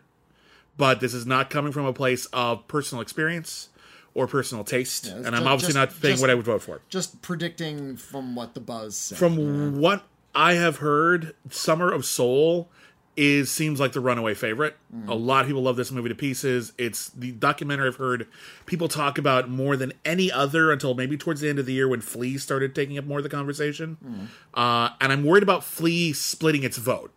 but 0.76 1.00
this 1.00 1.14
is 1.14 1.24
not 1.26 1.48
coming 1.48 1.72
from 1.72 1.86
a 1.86 1.92
place 1.92 2.26
of 2.32 2.66
personal 2.68 3.00
experience 3.02 3.68
or 4.14 4.26
personal 4.26 4.64
taste, 4.64 5.06
it's 5.06 5.14
and 5.26 5.36
I'm 5.36 5.42
ju- 5.42 5.48
obviously 5.48 5.74
just- 5.74 5.76
not 5.76 5.92
saying 5.92 6.12
just- 6.14 6.20
what 6.22 6.30
I 6.30 6.34
would 6.34 6.44
vote 6.46 6.62
for. 6.62 6.80
just 6.88 7.22
predicting 7.22 7.96
from 7.96 8.34
what 8.34 8.54
the 8.54 8.60
buzz 8.60 8.96
said. 8.96 9.16
From 9.18 9.78
what 9.78 10.04
I 10.34 10.54
have 10.54 10.78
heard, 10.78 11.34
Summer 11.50 11.90
of 11.92 12.04
Soul 12.04 12.68
is 13.16 13.50
seems 13.50 13.80
like 13.80 13.92
the 13.92 14.00
runaway 14.00 14.34
favorite. 14.34 14.76
A 15.08 15.14
lot 15.14 15.40
of 15.42 15.46
people 15.46 15.62
love 15.62 15.76
this 15.76 15.90
movie 15.90 16.08
to 16.10 16.14
pieces. 16.14 16.72
It's 16.76 17.08
the 17.10 17.32
documentary 17.32 17.88
I've 17.88 17.96
heard 17.96 18.26
people 18.66 18.88
talk 18.88 19.16
about 19.18 19.48
more 19.48 19.76
than 19.76 19.92
any 20.04 20.30
other 20.30 20.70
until 20.70 20.94
maybe 20.94 21.16
towards 21.16 21.40
the 21.40 21.48
end 21.48 21.58
of 21.58 21.66
the 21.66 21.72
year 21.72 21.88
when 21.88 22.00
Flee 22.00 22.36
started 22.38 22.74
taking 22.74 22.98
up 22.98 23.04
more 23.06 23.18
of 23.18 23.22
the 23.24 23.30
conversation. 23.30 24.28
Uh, 24.54 24.90
and 25.00 25.12
I'm 25.12 25.24
worried 25.24 25.42
about 25.42 25.64
Flee 25.64 26.12
splitting 26.12 26.62
its 26.62 26.76
vote 26.76 27.10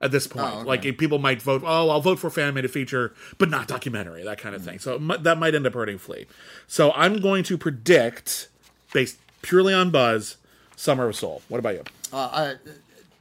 at 0.00 0.10
this 0.10 0.26
point. 0.26 0.46
Oh, 0.46 0.58
okay. 0.60 0.68
Like 0.68 0.84
if 0.84 0.98
people 0.98 1.18
might 1.18 1.40
vote, 1.42 1.62
oh, 1.64 1.88
I'll 1.90 2.00
vote 2.00 2.18
for 2.18 2.30
fan 2.30 2.44
animated 2.44 2.70
feature, 2.70 3.14
but 3.38 3.48
not 3.50 3.68
documentary, 3.68 4.24
that 4.24 4.38
kind 4.38 4.54
of 4.54 4.62
thing. 4.64 4.78
So 4.78 4.98
mi- 4.98 5.18
that 5.18 5.38
might 5.38 5.54
end 5.54 5.66
up 5.66 5.74
hurting 5.74 5.98
Flee. 5.98 6.26
So 6.66 6.92
I'm 6.92 7.20
going 7.20 7.44
to 7.44 7.56
predict, 7.58 8.48
based 8.92 9.18
purely 9.42 9.72
on 9.74 9.90
buzz, 9.90 10.36
Summer 10.76 11.08
of 11.08 11.16
Soul. 11.16 11.42
What 11.48 11.58
about 11.58 11.74
you? 11.74 11.84
Uh, 12.12 12.16
uh, 12.16 12.54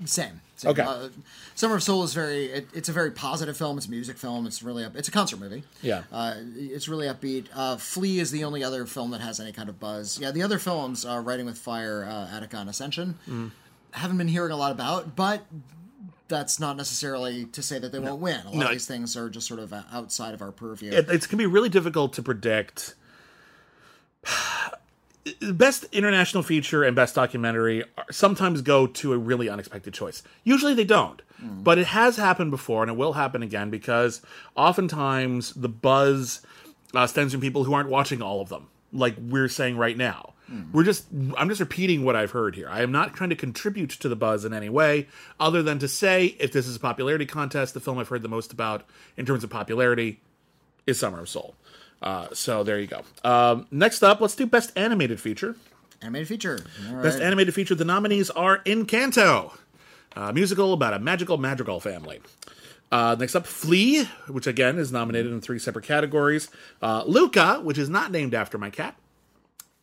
same. 0.06 0.42
Same. 0.58 0.72
Okay. 0.72 0.82
Uh, 0.82 1.10
Summer 1.56 1.76
of 1.76 1.84
Soul 1.84 2.04
is 2.04 2.14
very. 2.14 2.46
It, 2.48 2.68
it's 2.74 2.90
a 2.90 2.92
very 2.92 3.12
positive 3.12 3.56
film. 3.56 3.78
It's 3.78 3.86
a 3.88 3.92
music 3.92 4.18
film. 4.18 4.46
It's 4.48 4.62
really. 4.64 4.84
Up, 4.84 4.96
it's 4.96 5.08
a 5.08 5.12
concert 5.12 5.40
movie. 5.40 5.64
Yeah. 5.82 6.04
Uh, 6.12 6.34
it's 6.56 6.88
really 6.88 7.08
upbeat. 7.08 7.46
Uh, 7.56 7.78
Flee 7.78 8.20
is 8.20 8.32
the 8.32 8.44
only 8.44 8.64
other 8.64 8.86
film 8.86 9.12
that 9.12 9.22
has 9.22 9.40
any 9.40 9.52
kind 9.52 9.70
of 9.70 9.80
buzz. 9.80 10.20
Yeah, 10.20 10.32
the 10.32 10.42
other 10.44 10.58
films, 10.60 11.06
uh, 11.06 11.20
Writing 11.24 11.46
with 11.46 11.58
Fire, 11.58 12.04
uh, 12.06 12.36
Attica, 12.36 12.58
and 12.58 12.70
Ascension, 12.70 13.20
Mm. 13.30 13.52
haven't 13.92 14.18
been 14.18 14.28
hearing 14.28 14.52
a 14.52 14.58
lot 14.58 14.72
about, 14.72 15.16
but. 15.16 15.46
That's 16.30 16.60
not 16.60 16.76
necessarily 16.76 17.46
to 17.46 17.62
say 17.64 17.80
that 17.80 17.94
they 17.94 18.00
won't 18.00 18.20
win. 18.20 18.42
A 18.42 18.46
lot 18.48 18.56
No. 18.56 18.66
of 18.66 18.72
these 18.74 18.86
things 18.86 19.16
are 19.16 19.30
just 19.30 19.48
sort 19.48 19.62
of 19.62 19.72
outside 19.94 20.34
of 20.34 20.42
our 20.42 20.52
purview. 20.52 20.92
It, 20.92 21.08
it's 21.10 21.26
going 21.26 21.38
to 21.38 21.38
be 21.38 21.46
really 21.46 21.70
difficult 21.70 22.12
to 22.16 22.22
predict. 22.22 22.96
Best 25.54 25.86
international 25.92 26.44
feature 26.44 26.84
and 26.84 26.96
best 26.96 27.16
documentary 27.16 27.84
are- 27.98 28.06
sometimes 28.12 28.62
go 28.62 28.88
to 28.88 29.14
a 29.14 29.18
really 29.18 29.50
unexpected 29.50 29.94
choice. 29.94 30.24
Usually 30.44 30.74
they 30.74 30.84
don't, 30.86 31.22
but 31.40 31.78
it 31.78 31.88
has 31.88 32.18
happened 32.18 32.52
before 32.52 32.84
and 32.84 32.92
it 32.92 32.98
will 32.98 33.14
happen 33.14 33.44
again 33.44 33.70
because 33.70 34.22
oftentimes 34.56 35.54
the 35.54 35.70
buzz 35.70 36.42
uh, 36.94 37.08
stems 37.08 37.32
from 37.32 37.42
people 37.42 37.64
who 37.64 37.74
aren't 37.74 37.90
watching 37.90 38.22
all 38.22 38.42
of 38.42 38.50
them, 38.50 38.68
like 38.94 39.16
we're 39.20 39.48
saying 39.50 39.78
right 39.78 39.98
now. 39.98 40.34
We're 40.72 40.84
just, 40.86 41.08
I'm 41.38 41.50
just 41.50 41.60
repeating 41.60 42.06
what 42.06 42.16
I've 42.16 42.32
heard 42.32 42.56
here. 42.56 42.70
I 42.70 42.82
am 42.82 42.92
not 42.92 43.14
trying 43.14 43.32
to 43.32 43.36
contribute 43.36 43.90
to 43.90 44.08
the 44.08 44.16
buzz 44.16 44.46
in 44.46 44.54
any 44.54 44.70
way, 44.70 45.08
other 45.42 45.62
than 45.62 45.78
to 45.80 45.90
say 45.90 46.38
if 46.40 46.54
this 46.54 46.68
is 46.68 46.78
a 46.78 46.80
popularity 46.80 47.26
contest, 47.26 47.74
the 47.74 47.82
film 47.82 47.98
I've 47.98 48.08
heard 48.08 48.22
the 48.22 48.30
most 48.30 48.54
about 48.54 48.86
in 49.18 49.26
terms 49.26 49.44
of 49.44 49.50
popularity 49.50 50.22
is 50.86 50.98
Summer 50.98 51.20
of 51.20 51.28
Soul. 51.28 51.56
Uh, 52.02 52.28
so 52.34 52.64
there 52.64 52.80
you 52.80 52.88
go. 52.88 53.02
Um, 53.24 53.68
next 53.72 54.04
up, 54.04 54.22
let's 54.22 54.36
do 54.36 54.46
Best 54.46 54.72
Animated 54.76 55.20
Feature. 55.20 55.56
Animated 56.02 56.28
feature. 56.28 56.60
All 56.90 57.02
Best 57.02 57.18
right. 57.18 57.26
Animated 57.26 57.54
Feature, 57.56 57.76
the 57.76 57.86
nominees 57.86 58.30
are 58.30 58.60
Encanto, 58.60 59.58
a 60.16 60.32
musical 60.32 60.74
about 60.74 60.94
a 60.94 61.00
magical 61.00 61.38
Madrigal 61.38 61.80
family. 61.80 62.22
Uh, 62.92 63.16
next 63.20 63.36
up, 63.36 63.46
Flee, 63.46 64.06
which 64.28 64.48
again 64.48 64.78
is 64.78 64.92
nominated 64.92 65.32
in 65.32 65.42
three 65.42 65.60
separate 65.60 65.86
categories. 65.86 66.50
Uh, 66.82 67.04
Luca, 67.06 67.60
which 67.62 67.78
is 67.78 67.90
not 67.90 68.12
named 68.12 68.34
after 68.34 68.58
my 68.58 68.70
cat, 68.70 68.96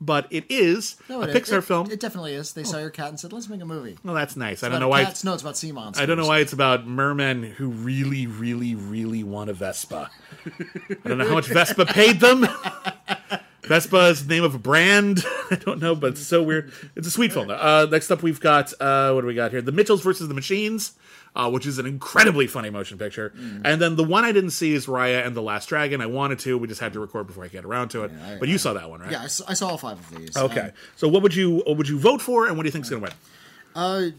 but 0.01 0.27
it 0.31 0.45
is 0.49 0.97
No, 1.09 1.23
a 1.23 1.29
it- 1.29 1.35
Pixar 1.35 1.59
it- 1.59 1.63
film. 1.63 1.91
It 1.91 2.01
definitely 2.01 2.35
is. 2.35 2.53
They 2.53 2.65
saw 2.65 2.79
your 2.79 2.91
cat 2.91 3.09
and 3.09 3.19
said, 3.21 3.33
"Let's 3.33 3.49
make 3.49 3.61
a 3.61 3.65
movie." 3.65 3.97
well, 4.05 4.15
that's 4.15 4.37
nice. 4.37 4.63
I 4.63 4.69
don't 4.69 4.81
know 4.81 4.89
why. 4.89 5.05
Cats, 5.05 5.25
no, 5.25 5.33
it's 5.35 5.43
about 5.43 5.57
sea 5.57 5.73
monsters. 5.73 6.03
I 6.03 6.07
don't 6.07 6.17
know 6.19 6.27
why 6.27 6.41
it's 6.41 6.53
about 6.53 6.87
mermen 6.87 7.43
who 7.43 7.69
really, 7.69 8.27
really, 8.27 8.75
really 8.75 9.23
want 9.25 9.51
a 9.51 9.55
Vespa. 9.55 10.11
I 10.47 11.09
don't 11.09 11.19
know 11.19 11.29
how 11.29 11.35
much 11.35 11.47
Vespa 11.47 11.87
paid 11.87 12.21
them. 12.21 12.47
Vespa 13.63 14.09
is 14.09 14.27
the 14.27 14.35
name 14.35 14.45
of 14.45 14.55
a 14.55 14.59
brand. 14.59 15.25
I 15.51 15.55
don't 15.57 15.81
know, 15.81 15.95
but 15.95 16.13
it's 16.13 16.27
so 16.27 16.43
weird. 16.43 16.71
It's 16.97 17.07
a 17.07 17.11
sweet 17.11 17.33
film. 17.33 17.49
Uh, 17.51 17.87
next 17.91 18.11
up, 18.11 18.23
we've 18.23 18.41
got 18.41 18.73
uh, 18.79 19.13
what 19.13 19.23
do 19.23 19.27
we 19.27 19.35
got 19.35 19.53
here? 19.53 19.63
The 19.63 19.73
Mitchells 19.73 20.03
versus 20.03 20.29
the 20.29 20.35
Machines, 20.35 20.93
uh, 21.37 21.51
which 21.51 21.67
is 21.67 21.79
an 21.79 21.87
incredibly 21.87 22.47
funny 22.47 22.71
motion 22.71 22.97
picture. 22.99 23.33
And 23.65 23.81
then 23.83 23.97
the 23.97 24.05
one 24.05 24.25
I 24.25 24.33
didn't 24.33 24.51
see 24.51 24.73
is 24.75 24.87
Raya 24.87 25.27
and 25.27 25.35
the 25.37 25.43
Last 25.43 25.69
Dragon. 25.69 26.01
I 26.01 26.07
wanted 26.07 26.39
to, 26.41 26.57
we 26.57 26.69
just 26.69 26.81
had 26.81 26.93
to 26.93 27.01
record 27.01 27.27
before 27.27 27.45
I 27.45 27.49
get 27.49 27.65
around 27.65 27.89
to 27.91 28.05
it. 28.05 28.13
I- 28.25 28.37
but 28.39 28.49
you 28.49 28.57
saw 28.59 28.73
that 28.75 28.89
one, 28.89 29.01
right? 29.01 29.11
Yeah, 29.13 29.23
I 29.23 29.27
saw, 29.27 29.45
I 29.49 29.55
saw 29.55 29.69
all 29.69 29.79
five 29.79 29.99
of 29.99 30.11
these. 30.19 30.37
Okay. 30.37 30.61
and 30.61 30.73
So 30.97 31.09
what 31.09 31.23
would 31.23 31.35
you 31.35 31.59
what 31.67 31.77
would 31.77 31.89
you 31.89 31.99
vote 31.99 32.23
for, 32.23 32.47
and 32.47 32.57
what 32.57 32.63
do 32.63 32.69
you 32.69 32.73
think's 32.73 32.89
going 32.91 33.03
to 33.03 33.09
win? 33.11 33.15
Uh, 33.75 34.11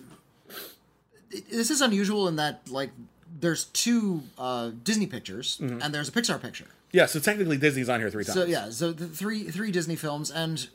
this 1.51 1.69
is 1.71 1.81
unusual 1.81 2.27
in 2.27 2.35
that 2.37 2.69
like 2.69 2.91
there's 3.39 3.65
two 3.65 4.23
uh, 4.37 4.71
Disney 4.83 5.07
pictures 5.07 5.57
Mm-hmm. 5.61 5.81
and 5.81 5.93
there's 5.93 6.09
a 6.09 6.11
Pixar 6.11 6.41
picture. 6.41 6.65
Yeah. 6.91 7.05
So 7.07 7.19
technically, 7.19 7.57
Disney's 7.57 7.89
on 7.89 7.99
here 7.99 8.09
three 8.09 8.23
times. 8.23 8.35
So 8.37 8.45
yeah, 8.45 8.69
so 8.69 8.91
the 8.93 9.07
three 9.07 9.43
three 9.51 9.71
Disney 9.71 9.95
films, 9.95 10.31
and 10.31 10.67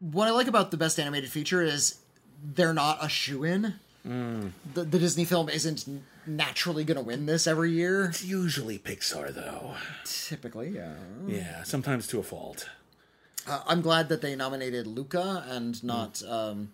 what 0.00 0.26
I 0.26 0.30
like 0.32 0.48
about 0.48 0.70
the 0.70 0.76
best 0.76 0.98
animated 0.98 1.30
feature 1.30 1.62
is 1.62 1.98
they're 2.42 2.74
not 2.74 2.98
a 3.04 3.08
shoe 3.08 3.44
in. 3.44 3.74
Mm. 4.06 4.52
The, 4.74 4.84
the 4.84 4.98
Disney 4.98 5.24
film 5.24 5.48
isn't 5.48 5.84
naturally 6.26 6.84
going 6.84 6.96
to 6.96 7.02
win 7.02 7.26
this 7.26 7.46
every 7.46 7.72
year. 7.72 8.06
It's 8.06 8.24
usually 8.24 8.78
Pixar, 8.78 9.34
though. 9.34 9.74
Typically, 10.04 10.70
yeah. 10.70 10.94
Yeah, 11.26 11.62
sometimes 11.64 12.06
to 12.08 12.18
a 12.18 12.22
fault. 12.22 12.68
Uh, 13.46 13.60
I'm 13.66 13.80
glad 13.82 14.08
that 14.08 14.20
they 14.22 14.34
nominated 14.36 14.86
Luca 14.86 15.44
and 15.48 15.82
not 15.84 16.22
um, 16.26 16.70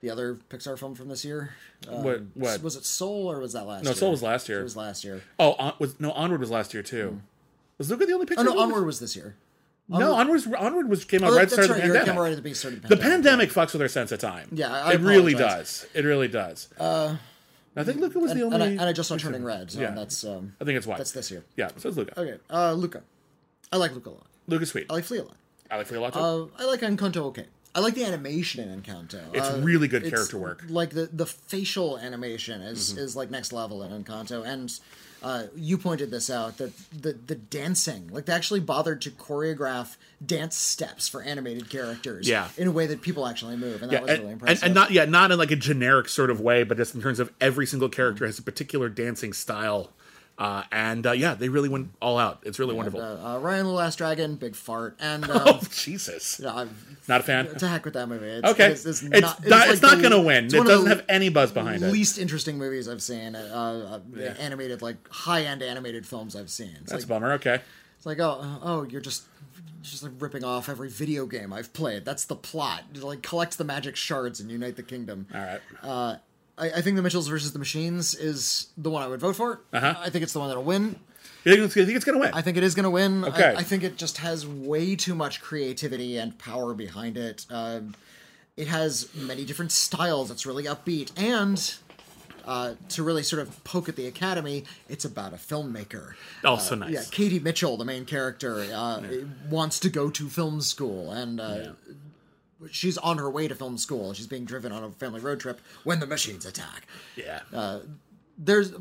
the 0.00 0.10
other 0.10 0.34
Pixar 0.50 0.78
film 0.78 0.94
from 0.94 1.08
this 1.08 1.24
year. 1.24 1.54
Um, 1.88 2.02
What- 2.02 2.22
what? 2.34 2.62
was 2.62 2.76
it? 2.76 2.84
Soul 2.84 3.30
or 3.30 3.38
was 3.40 3.52
that 3.54 3.66
last? 3.66 3.84
Year? 3.84 3.84
No, 3.84 3.90
year? 3.90 3.96
Soul 3.96 4.10
was 4.10 4.22
last 4.22 4.48
year. 4.48 4.60
It 4.60 4.64
was 4.64 4.76
last 4.76 5.04
year. 5.04 5.22
Oh, 5.38 5.52
on, 5.54 5.74
was 5.78 5.98
no 6.00 6.12
Onward 6.12 6.40
was 6.40 6.50
last 6.50 6.74
year 6.74 6.82
too. 6.82 7.20
Was 7.78 7.90
Luca 7.90 8.06
the 8.06 8.12
only 8.12 8.26
Pixar? 8.26 8.38
Oh 8.38 8.42
no? 8.44 8.58
Onward 8.58 8.86
was 8.86 9.00
this 9.00 9.16
year. 9.16 9.34
No, 9.88 10.14
Onward. 10.14 10.42
Onward 10.56 10.88
was 10.88 11.04
came 11.04 11.22
out 11.24 11.32
Oh, 11.32 11.36
right 11.36 11.48
the 11.48 11.56
right. 11.56 11.68
the 11.68 11.74
pandemic. 11.74 12.16
right 12.16 12.30
at 12.32 12.36
the 12.36 12.42
beginning 12.42 12.54
started 12.54 12.82
The 12.84 12.96
pandemic 12.96 13.50
fucks 13.50 13.72
with 13.74 13.82
our 13.82 13.88
sense 13.88 14.12
of 14.12 14.18
time. 14.18 14.48
Yeah, 14.52 14.72
I- 14.72 14.94
it 14.94 15.00
really 15.00 15.34
does. 15.34 15.86
It 15.94 16.04
really 16.04 16.28
does. 16.28 16.68
Uh, 16.78 17.16
I 17.76 17.82
think 17.84 17.98
Luca 18.00 18.18
was 18.18 18.30
and, 18.30 18.40
the 18.40 18.44
only. 18.44 18.54
and, 18.54 18.62
I, 18.64 18.66
and 18.68 18.80
I 18.82 18.92
just 18.92 19.08
saw 19.08 19.16
Turning 19.18 19.44
Red. 19.44 19.70
So 19.70 19.80
Yeah. 19.80 19.90
that's 19.90 20.24
um, 20.24 20.54
I 20.60 20.64
think 20.64 20.76
it's 20.78 20.86
why. 20.86 20.96
that's 20.96 21.10
this 21.12 21.30
year. 21.30 21.44
Yeah, 21.56 21.68
so 21.76 21.88
it's 21.88 21.98
Luca. 21.98 22.18
Okay, 22.18 22.38
uh, 22.48 22.72
Luca. 22.72 23.02
I 23.72 23.76
like 23.76 23.92
Luca 23.92 24.10
a 24.10 24.12
lot. 24.12 24.26
Luca's 24.46 24.70
sweet. 24.70 24.86
I 24.88 24.94
like 24.94 25.04
Flee 25.04 25.18
a 25.18 25.22
lot. 25.24 25.36
I 25.70 25.76
like 25.78 25.86
Flee 25.88 25.98
a 25.98 26.00
lot 26.00 26.12
too. 26.14 26.18
Uh, 26.20 26.46
I 26.58 26.64
like 26.66 26.80
Encanto. 26.80 27.16
Okay, 27.26 27.46
I 27.74 27.80
like 27.80 27.94
the 27.94 28.04
animation 28.04 28.66
in 28.66 28.80
Encanto. 28.80 29.20
It's 29.34 29.48
Uh, 29.48 29.60
really 29.62 29.88
good 29.88 30.04
character 30.08 30.38
work. 30.38 30.62
Like 30.68 30.90
the 30.90 31.10
the 31.12 31.26
facial 31.26 31.98
animation 31.98 32.62
is 32.62 32.90
Mm-hmm. 32.92 32.98
is 33.00 33.16
like 33.16 33.30
next 33.30 33.52
level 33.52 33.82
in 33.82 33.90
Encanto, 34.04 34.46
and 34.46 34.72
uh, 35.24 35.46
you 35.56 35.78
pointed 35.78 36.10
this 36.10 36.28
out 36.28 36.58
that 36.58 36.72
the 36.92 37.14
the 37.14 37.34
dancing, 37.34 38.08
like 38.12 38.26
they 38.26 38.32
actually 38.32 38.60
bothered 38.60 39.00
to 39.02 39.10
choreograph 39.10 39.96
dance 40.24 40.56
steps 40.56 41.08
for 41.08 41.22
animated 41.22 41.70
characters, 41.70 42.28
Yeah. 42.28 42.48
in 42.58 42.68
a 42.68 42.70
way 42.70 42.86
that 42.86 43.00
people 43.00 43.26
actually 43.26 43.56
move, 43.56 43.82
and 43.82 43.90
that 43.90 43.96
yeah, 43.96 44.00
was 44.02 44.10
and, 44.10 44.18
really 44.20 44.32
and, 44.32 44.40
impressive. 44.42 44.64
and 44.64 44.74
not 44.74 44.90
yeah, 44.90 45.06
not 45.06 45.32
in 45.32 45.38
like 45.38 45.50
a 45.50 45.56
generic 45.56 46.08
sort 46.08 46.30
of 46.30 46.40
way, 46.40 46.62
but 46.62 46.76
just 46.76 46.94
in 46.94 47.00
terms 47.02 47.18
of 47.18 47.32
every 47.40 47.66
single 47.66 47.88
character 47.88 48.26
has 48.26 48.38
a 48.38 48.42
particular 48.42 48.88
dancing 48.90 49.32
style, 49.32 49.90
uh, 50.36 50.64
and 50.72 51.06
uh, 51.06 51.12
yeah, 51.12 51.34
they 51.34 51.48
really 51.48 51.68
went 51.68 51.90
all 52.02 52.18
out. 52.18 52.42
It's 52.44 52.58
really 52.58 52.74
wonderful. 52.74 53.00
uh, 53.00 53.04
uh, 53.04 53.40
Raya 53.40 53.60
and 53.60 53.68
the 53.68 53.72
Last 53.72 53.96
Dragon, 53.96 54.34
big 54.34 54.56
fart, 54.56 54.96
and 54.98 55.24
oh 55.28 55.54
um, 55.54 55.60
Jesus, 55.70 56.40
yeah, 56.42 56.54
I'm, 56.54 56.76
not 57.06 57.20
a 57.20 57.24
fan. 57.24 57.54
to 57.54 57.68
heck 57.68 57.84
with 57.84 57.94
that 57.94 58.08
movie. 58.08 58.26
It's, 58.26 58.48
Okay, 58.48 58.72
it's, 58.72 58.84
it's 58.84 59.02
it's 59.02 59.20
not, 59.20 59.46
not, 59.46 59.50
like 59.50 59.70
it's 59.70 59.82
not 59.82 59.98
going 59.98 60.10
to 60.10 60.20
win. 60.20 60.46
It 60.46 60.50
doesn't 60.50 60.88
have 60.88 61.04
any 61.08 61.28
buzz 61.28 61.52
behind 61.52 61.82
it. 61.82 61.92
least 61.92 62.18
interesting 62.18 62.58
movies 62.58 62.88
I've 62.88 63.02
seen. 63.02 63.36
Uh, 63.36 64.00
uh, 64.16 64.20
Animated, 64.40 64.82
like 64.82 65.08
high 65.08 65.42
end 65.42 65.62
animated 65.62 66.06
films 66.06 66.34
I've 66.34 66.50
seen. 66.50 66.76
It's 66.80 66.90
That's 66.90 67.04
a 67.04 67.06
bummer. 67.06 67.32
Okay, 67.34 67.60
it's 67.96 68.06
like 68.06 68.18
oh 68.18 68.58
oh 68.62 68.82
you're 68.82 69.00
just 69.00 69.24
just 69.82 70.02
like 70.02 70.12
ripping 70.18 70.42
off 70.42 70.68
every 70.68 70.88
video 70.88 71.26
game 71.26 71.52
I've 71.52 71.72
played. 71.72 72.04
That's 72.04 72.24
the 72.24 72.36
plot. 72.36 72.82
Like 73.00 73.22
collect 73.22 73.56
the 73.56 73.64
magic 73.64 73.94
shards 73.94 74.40
and 74.40 74.50
unite 74.50 74.74
the 74.74 74.82
kingdom. 74.82 75.28
all 75.32 75.40
right. 75.40 75.60
I, 76.56 76.70
I 76.70 76.80
think 76.80 76.96
the 76.96 77.02
Mitchells 77.02 77.28
versus 77.28 77.52
the 77.52 77.58
Machines 77.58 78.14
is 78.14 78.68
the 78.76 78.90
one 78.90 79.02
I 79.02 79.08
would 79.08 79.20
vote 79.20 79.36
for. 79.36 79.60
Uh-huh. 79.72 79.94
I 79.98 80.10
think 80.10 80.22
it's 80.22 80.32
the 80.32 80.38
one 80.38 80.48
that'll 80.48 80.62
win. 80.64 80.96
You 81.44 81.52
think 81.52 81.64
it's, 81.64 81.76
you 81.76 81.84
think 81.84 81.96
it's 81.96 82.04
gonna 82.04 82.18
win? 82.18 82.32
I 82.32 82.40
think 82.40 82.56
it 82.56 82.62
is 82.62 82.74
going 82.74 82.84
to 82.84 82.90
win. 82.90 83.24
Okay. 83.24 83.54
I, 83.54 83.56
I 83.56 83.62
think 83.62 83.82
it 83.82 83.96
just 83.96 84.18
has 84.18 84.46
way 84.46 84.96
too 84.96 85.14
much 85.14 85.42
creativity 85.42 86.16
and 86.16 86.38
power 86.38 86.72
behind 86.72 87.18
it. 87.18 87.44
Um, 87.50 87.94
it 88.56 88.68
has 88.68 89.14
many 89.14 89.44
different 89.44 89.70
styles. 89.72 90.30
It's 90.30 90.46
really 90.46 90.64
upbeat, 90.64 91.10
and 91.20 91.74
uh, 92.46 92.74
to 92.90 93.02
really 93.02 93.22
sort 93.22 93.42
of 93.42 93.62
poke 93.64 93.88
at 93.88 93.96
the 93.96 94.06
Academy, 94.06 94.64
it's 94.88 95.04
about 95.04 95.32
a 95.32 95.36
filmmaker. 95.36 96.14
also 96.44 96.76
nice. 96.76 96.92
Yeah, 96.92 97.02
Katie 97.10 97.40
Mitchell, 97.40 97.76
the 97.76 97.84
main 97.84 98.04
character, 98.04 98.66
uh, 98.72 99.02
wants 99.50 99.80
to 99.80 99.90
go 99.90 100.08
to 100.10 100.28
film 100.28 100.60
school, 100.60 101.10
and 101.10 101.40
uh, 101.40 101.72
she's 102.70 102.96
on 102.98 103.18
her 103.18 103.30
way 103.30 103.48
to 103.48 103.54
film 103.54 103.76
school. 103.78 104.12
She's 104.14 104.26
being 104.26 104.44
driven 104.44 104.72
on 104.72 104.82
a 104.84 104.90
family 104.90 105.20
road 105.20 105.40
trip 105.40 105.60
when 105.84 106.00
the 106.00 106.06
machines 106.06 106.46
attack 106.46 106.86
yeah. 107.16 107.40
Uh, 107.52 107.80
there's 108.36 108.72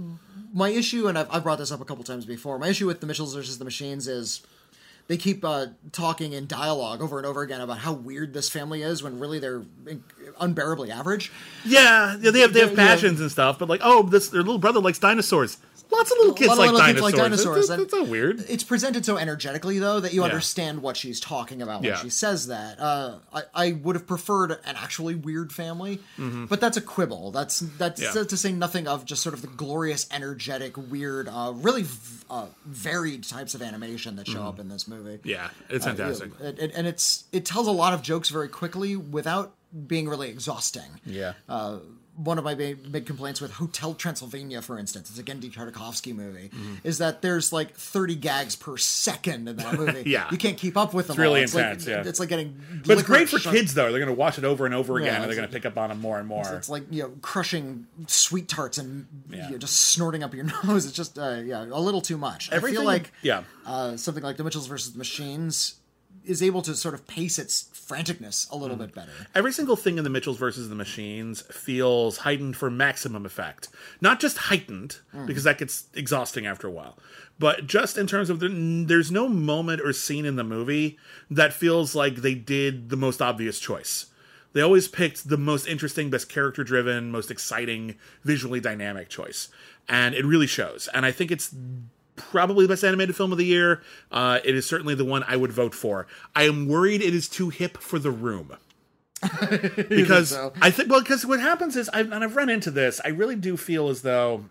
my 0.54 0.70
issue, 0.70 1.08
and 1.08 1.18
I've, 1.18 1.28
I've 1.30 1.44
brought 1.44 1.60
this 1.60 1.72
up 1.72 1.80
a 1.82 1.86
couple 1.86 2.04
times 2.04 2.26
before. 2.26 2.58
My 2.58 2.70
issue 2.70 2.88
with 2.88 3.02
the 3.02 3.06
Mitchells 3.08 3.36
versus 3.36 3.60
the 3.60 3.66
Machines 3.66 4.08
is 4.08 4.42
they 5.08 5.16
keep 5.18 5.46
uh, 5.46 5.68
talking 5.92 6.34
in 6.34 6.48
dialogue 6.48 7.02
over 7.04 7.18
and 7.18 7.28
over 7.28 7.42
again 7.44 7.62
about 7.62 7.78
how 7.80 7.94
weird 7.94 8.34
this 8.34 8.50
family 8.50 8.82
is 8.82 9.04
when 9.04 9.20
really 9.20 9.38
they're 9.38 9.62
unbearably 10.40 10.90
average. 10.92 11.32
yeah, 11.66 12.16
yeah, 12.20 12.32
they 12.32 12.40
have 12.40 12.54
they 12.54 12.62
have 12.62 12.72
Yeah. 12.72 12.76
passions 12.78 13.20
and 13.22 13.32
stuff, 13.32 13.60
but 13.60 13.70
like, 13.70 13.82
oh, 13.84 14.04
this 14.04 14.30
their 14.30 14.42
little 14.42 14.58
brother 14.58 14.80
likes 14.80 14.98
dinosaurs. 15.00 15.58
Lots 15.94 16.12
of 16.12 16.18
little 16.18 16.34
kids, 16.34 16.48
like, 16.50 16.72
little 16.72 16.74
kids 16.74 17.00
dinosaurs. 17.00 17.04
like 17.04 17.16
dinosaurs, 17.16 17.68
That's, 17.68 17.82
that's 17.84 17.94
not 17.94 18.08
weird. 18.08 18.44
It's 18.50 18.64
presented 18.64 19.06
so 19.06 19.18
energetically, 19.18 19.80
though, 19.80 20.00
that 20.00 20.14
you 20.14 20.22
Yeah. 20.22 20.26
understand 20.28 20.82
what 20.82 20.98
she's 20.98 21.20
talking 21.20 21.62
about 21.62 21.82
when 21.82 21.92
Yeah. 21.92 21.98
she 22.02 22.10
says 22.10 22.48
that. 22.48 22.80
Uh, 22.80 23.20
I, 23.34 23.44
I 23.54 23.72
would 23.74 23.96
have 23.96 24.08
preferred 24.08 24.52
an 24.52 24.76
actually 24.76 25.16
weird 25.16 25.54
family, 25.54 26.00
but 26.18 26.60
that's 26.60 26.78
a 26.78 26.82
quibble. 26.82 27.32
That's 27.32 27.60
that's 27.78 28.02
Mm-hmm. 28.02 28.18
Yeah. 28.18 28.24
to 28.24 28.38
say 28.38 28.52
nothing 28.52 28.88
of 28.88 29.06
just 29.06 29.22
sort 29.22 29.34
of 29.36 29.42
the 29.42 29.48
glorious, 29.48 30.08
energetic, 30.12 30.76
weird, 30.78 31.28
uh, 31.30 31.54
really 31.56 31.84
v- 31.84 32.26
uh, 32.30 32.46
varied 32.66 33.24
types 33.24 33.54
of 33.54 33.62
animation 33.62 34.16
that 34.16 34.28
show 34.28 34.44
up 34.44 34.60
in 34.60 34.70
this 34.70 34.88
movie. 34.88 35.18
Mm-hmm. 35.18 35.30
Yeah, 35.30 35.50
it's 35.70 35.86
Uh, 35.86 35.90
fantastic. 35.90 36.32
it- 36.42 36.60
it- 36.60 36.72
and 36.76 36.88
it's 36.88 37.26
it 37.32 37.46
tells 37.46 37.68
a 37.68 37.72
lot 37.72 37.94
of 37.94 38.02
jokes 38.02 38.30
very 38.30 38.50
quickly 38.50 38.96
without 38.96 39.54
being 39.88 40.08
really 40.10 40.30
exhausting. 40.30 41.00
yeah. 41.06 41.34
Uh, 41.50 41.78
one 42.16 42.38
of 42.38 42.44
my 42.44 42.54
big, 42.54 43.06
complaints 43.08 43.42
with 43.42 43.52
Hotel 43.54 43.94
Transylvania, 43.96 44.62
for 44.62 44.78
instance, 44.78 45.10
it's 45.10 45.18
a 45.18 45.24
Genndy 45.24 45.52
Tartakovsky 45.52 46.14
movie, 46.16 46.50
Mm-hmm. 46.50 46.76
is 46.84 47.00
that 47.00 47.22
there's 47.24 47.52
like 47.52 47.76
30 47.76 48.16
gags 48.16 48.56
per 48.56 48.78
second 48.78 49.48
in 49.48 49.56
that 49.56 49.74
movie. 49.80 50.04
Yeah. 50.06 50.28
you 50.32 50.38
can't 50.38 50.58
keep 50.58 50.78
up 50.78 50.94
with 50.94 51.08
them. 51.08 51.14
It's 51.16 51.20
really 51.20 51.40
all. 51.40 51.44
intense, 51.46 51.88
Like, 51.88 51.92
yeah. 52.04 52.08
It's 52.10 52.20
like 52.20 52.30
getting. 52.30 52.60
but 52.86 52.98
it's 53.00 53.04
great 53.08 53.30
for 53.30 53.40
kids 53.40 53.74
though. 53.74 53.92
They're 53.92 54.00
gonna 54.00 54.14
watch 54.14 54.38
it 54.38 54.44
over 54.44 54.66
and 54.68 54.76
over 54.76 54.98
again, 54.98 55.08
Yeah, 55.08 55.22
and 55.22 55.24
they're 55.24 55.36
gonna 55.36 55.48
like- 55.48 55.54
pick 55.54 55.66
up 55.66 55.78
on 55.78 55.90
them 55.90 56.00
more 56.02 56.20
and 56.20 56.28
more. 56.28 56.44
It's 56.54 56.70
like 56.70 56.84
you 56.92 57.02
know 57.04 57.14
crushing 57.22 57.88
sweet 58.08 58.48
tarts 58.48 58.78
and 58.78 59.08
Yeah. 59.32 59.46
you 59.48 59.52
know, 59.54 59.58
just 59.58 59.76
snorting 59.76 60.24
up 60.24 60.34
your 60.36 60.46
nose. 60.66 60.86
It's 60.86 60.96
just 60.96 61.18
uh, 61.18 61.42
yeah 61.44 61.64
a 61.64 61.80
little 61.80 62.02
too 62.02 62.18
much. 62.18 62.52
I 62.52 62.60
feel 62.60 62.84
like 62.84 63.12
yeah. 63.24 63.44
uh, 63.66 63.98
something 63.98 64.24
like 64.24 64.38
the 64.38 64.44
Mitchells 64.44 64.68
versus 64.68 64.92
the 64.94 64.98
Machines 65.00 65.76
is 66.26 66.42
able 66.42 66.62
to 66.62 66.76
sort 66.76 66.94
of 66.94 67.06
pace 67.08 67.38
its 67.38 67.70
franticness 67.74 68.50
a 68.50 68.56
Mm. 68.56 68.62
little 68.62 68.78
bit 68.78 68.94
better. 68.96 69.12
Every 69.36 69.52
single 69.52 69.76
thing 69.76 69.98
in 69.98 70.04
the 70.04 70.10
Mitchells 70.10 70.38
versus 70.38 70.70
the 70.70 70.76
Machines 70.76 71.42
feels 71.52 72.18
heightened 72.20 72.56
for 72.58 72.70
maximum 72.70 73.26
effect. 73.26 73.68
Not 74.02 74.20
just 74.20 74.38
heightened, 74.38 74.98
because 75.26 75.44
that 75.44 75.58
gets 75.58 75.86
exhausting 75.94 76.46
after 76.46 76.68
a 76.68 76.72
while, 76.72 76.98
but 77.40 77.68
just 77.68 77.98
in 77.98 78.08
terms 78.08 78.30
of 78.30 78.40
the, 78.40 78.48
there's 78.88 79.12
no 79.12 79.28
moment 79.28 79.82
or 79.82 79.92
scene 79.94 80.26
in 80.26 80.36
the 80.38 80.44
movie 80.44 80.98
that 81.30 81.54
feels 81.54 81.94
like 81.96 82.18
they 82.18 82.36
did 82.36 82.90
the 82.90 82.98
most 82.98 83.22
obvious 83.22 83.60
choice. 83.60 84.06
They 84.54 84.62
always 84.62 84.88
picked 84.88 85.28
the 85.30 85.38
most 85.38 85.68
interesting, 85.68 86.10
best 86.12 86.30
character 86.30 86.64
driven, 86.64 87.10
most 87.12 87.32
exciting, 87.32 87.96
visually 88.24 88.60
dynamic 88.60 89.10
choice. 89.10 89.50
And 89.90 90.14
it 90.16 90.24
really 90.26 90.46
shows. 90.48 90.88
And 90.94 91.06
I 91.08 91.12
think 91.12 91.32
it's 91.32 91.54
probably 92.16 92.66
the 92.66 92.70
best 92.74 92.84
animated 92.84 93.16
film 93.16 93.32
of 93.32 93.38
the 93.38 93.46
year. 93.46 93.82
Uh, 94.12 94.40
it 94.44 94.56
is 94.56 94.66
certainly 94.66 94.96
the 94.96 95.06
one 95.06 95.24
I 95.28 95.36
would 95.36 95.52
vote 95.52 95.74
for. 95.74 96.08
I 96.36 96.44
am 96.44 96.68
worried 96.68 97.02
it 97.02 97.14
is 97.14 97.28
too 97.28 97.50
hip 97.50 97.78
for 97.78 98.00
the 98.00 98.12
room 98.12 98.56
because 99.90 100.30
so? 100.30 100.54
I 100.62 100.70
think 100.70 100.90
well 100.90 101.02
because 101.02 101.26
what 101.26 101.40
happens 101.40 101.76
is 101.76 101.90
I've, 101.90 102.12
and 102.12 102.24
I've 102.24 102.36
run 102.36 102.50
into 102.50 102.72
this. 102.72 103.00
I 103.06 103.10
really 103.10 103.36
do 103.36 103.56
feel 103.58 103.90
as 103.90 104.02
though 104.02 104.46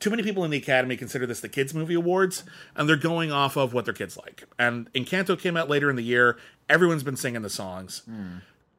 too 0.00 0.10
many 0.10 0.22
people 0.22 0.44
in 0.44 0.50
the 0.50 0.56
Academy 0.56 0.96
consider 0.96 1.26
this 1.26 1.40
the 1.40 1.48
kids 1.48 1.74
movie 1.74 1.94
awards, 1.94 2.42
and 2.74 2.88
they're 2.88 2.96
going 2.96 3.30
off 3.30 3.56
of 3.56 3.72
what 3.72 3.84
their 3.84 3.94
kids 3.94 4.16
like. 4.16 4.44
And 4.58 4.92
Encanto 4.92 5.38
came 5.38 5.56
out 5.56 5.68
later 5.68 5.90
in 5.90 5.96
the 5.96 6.02
year. 6.02 6.38
Everyone's 6.68 7.02
been 7.02 7.16
singing 7.16 7.42
the 7.42 7.50
songs. 7.50 8.02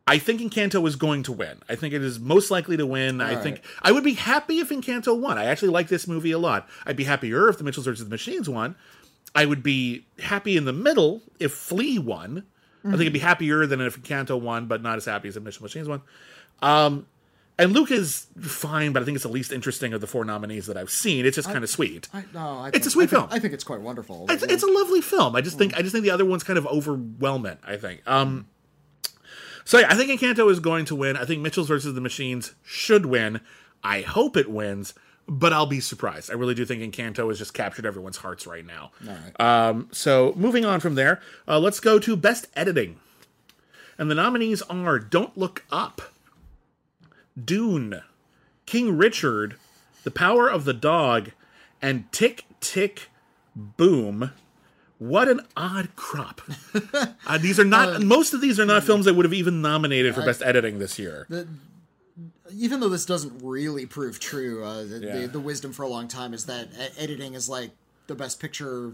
I 0.08 0.18
think 0.18 0.42
Encanto 0.42 0.86
is 0.88 0.96
going 0.96 1.24
to 1.24 1.32
win. 1.32 1.62
I 1.70 1.76
think 1.76 1.94
it 1.94 2.02
is 2.02 2.20
most 2.20 2.50
likely 2.52 2.76
to 2.78 2.86
win. 2.86 3.22
I 3.22 3.36
right. 3.36 3.44
think 3.44 3.62
I 3.82 3.92
would 3.92 4.04
be 4.04 4.14
happy 4.14 4.60
if 4.60 4.70
Encanto 4.70 5.18
won. 5.18 5.38
I 5.38 5.46
actually 5.46 5.70
like 5.70 5.88
this 5.88 6.08
movie 6.08 6.32
a 6.32 6.40
lot. 6.40 6.68
I'd 6.86 6.98
be 6.98 7.04
happier 7.04 7.48
if 7.50 7.58
The 7.58 7.64
Mitchells 7.64 7.86
versus 7.86 8.04
the 8.04 8.10
Machines 8.10 8.50
won. 8.50 8.76
I 9.34 9.46
would 9.46 9.64
be 9.64 10.06
happy 10.20 10.58
in 10.58 10.66
the 10.66 10.74
middle 10.74 11.22
if 11.40 11.54
Flee 11.54 11.98
won. 12.00 12.44
I 12.84 12.90
think 12.98 13.04
I'd 13.04 13.14
be 13.14 13.20
happier 13.20 13.68
than 13.68 13.80
if 13.80 14.02
Encanto 14.02 14.42
won, 14.42 14.66
but 14.66 14.82
not 14.82 14.98
as 14.98 15.06
happy 15.06 15.28
as 15.28 15.38
if 15.38 15.44
Mitchell 15.44 15.62
Machines 15.62 15.88
won. 15.88 16.02
Um, 16.64 17.06
and 17.60 17.74
Luke 17.74 17.92
is 17.92 18.26
fine, 18.42 18.92
but 18.92 19.04
I 19.04 19.06
think 19.06 19.16
it's 19.16 19.24
the 19.24 19.30
least 19.30 19.52
interesting 19.52 19.94
of 19.94 20.02
the 20.02 20.08
four 20.08 20.26
nominees 20.26 20.66
that 20.66 20.78
I've 20.78 20.90
seen. 20.90 21.28
It's 21.28 21.36
just 21.36 21.48
kind 21.48 21.64
of 21.64 21.70
sweet. 21.70 22.10
I, 22.12 22.24
no, 22.34 22.40
I 22.58 22.72
It's 22.74 22.88
a 22.88 22.90
sweet 22.90 23.04
I 23.04 23.08
think- 23.08 23.20
film. 23.22 23.28
I 23.32 23.38
think 23.40 23.54
it's 23.54 23.64
quite 23.64 23.82
wonderful. 23.82 24.26
It's, 24.30 24.42
it's 24.42 24.64
a 24.64 24.68
lovely 24.68 25.02
film. 25.02 25.36
I 25.36 25.42
just 25.42 25.60
think 25.60 25.78
I 25.78 25.84
just 25.84 25.92
think 25.92 26.04
the 26.04 26.10
other 26.10 26.26
one's 26.26 26.44
kind 26.44 26.58
of 26.58 26.66
overwhelming. 26.66 27.58
I 27.64 27.78
think. 27.78 28.02
Um, 28.08 28.48
so 29.66 29.80
yeah, 29.80 29.88
I 29.90 29.96
think 29.96 30.20
Encanto 30.20 30.50
is 30.52 30.60
going 30.60 30.86
to 30.86 30.96
win. 30.96 31.18
I 31.18 31.26
think 31.26 31.42
Mitchell's 31.42 31.68
versus 31.68 31.94
the 31.94 32.02
Machines 32.02 32.54
should 32.64 33.06
win. 33.06 33.42
I 33.84 34.02
hope 34.02 34.38
it 34.38 34.50
wins, 34.50 34.94
but 35.28 35.54
I'll 35.54 35.66
be 35.66 35.80
surprised. 35.80 36.30
I 36.30 36.34
really 36.34 36.54
do 36.54 36.66
think 36.66 36.82
Encanto 36.82 37.28
has 37.30 37.40
just 37.40 37.54
captured 37.54 37.86
everyone's 37.86 38.18
hearts 38.18 38.46
right 38.46 38.66
now. 38.66 38.92
Right. 39.04 39.40
Um, 39.40 39.88
so 39.92 40.34
moving 40.36 40.66
on 40.66 40.80
from 40.80 40.96
there, 40.96 41.22
uh, 41.48 41.60
let's 41.60 41.80
go 41.80 42.00
to 42.00 42.16
best 42.16 42.48
editing, 42.56 43.00
and 43.98 44.10
the 44.10 44.16
nominees 44.16 44.62
are 44.64 45.00
"Don't 45.00 45.38
Look 45.38 45.66
Up," 45.72 46.02
Dune, 47.44 48.02
King 48.66 48.98
Richard, 48.98 49.56
The 50.04 50.12
Power 50.12 50.48
of 50.50 50.66
the 50.66 50.74
Dog, 50.74 51.32
and 51.82 52.12
Tick 52.12 52.46
Tick 52.60 53.10
Boom. 53.56 54.32
What 55.02 55.28
an 55.30 55.40
odd 55.58 55.96
crop! 55.96 56.42
uh, 57.26 57.40
these 57.40 57.60
are 57.60 57.66
not. 57.66 58.04
most 58.04 58.36
of 58.36 58.42
these 58.42 58.60
are 58.60 58.68
not 58.68 58.84
films 58.84 59.06
that 59.06 59.16
would 59.16 59.26
have 59.26 59.34
even 59.34 59.60
nominated 59.60 60.14
for 60.14 60.22
best 60.24 60.44
editing 60.44 60.78
this 60.78 61.00
year. 61.00 61.26
even 62.54 62.80
though 62.80 62.88
this 62.90 63.04
doesn't 63.08 63.42
really 63.44 63.88
prove 63.88 64.20
true, 64.20 64.64
uh, 64.64 64.84
the, 64.84 65.00
Yeah. 65.00 65.18
the, 65.22 65.28
the 65.30 65.40
wisdom 65.40 65.74
for 65.74 65.82
a 65.82 65.88
long 65.88 66.08
time 66.08 66.36
is 66.36 66.46
that 66.46 66.68
editing 67.00 67.34
is 67.34 67.50
like 67.50 67.72
the 68.06 68.14
best 68.14 68.40
picture 68.40 68.94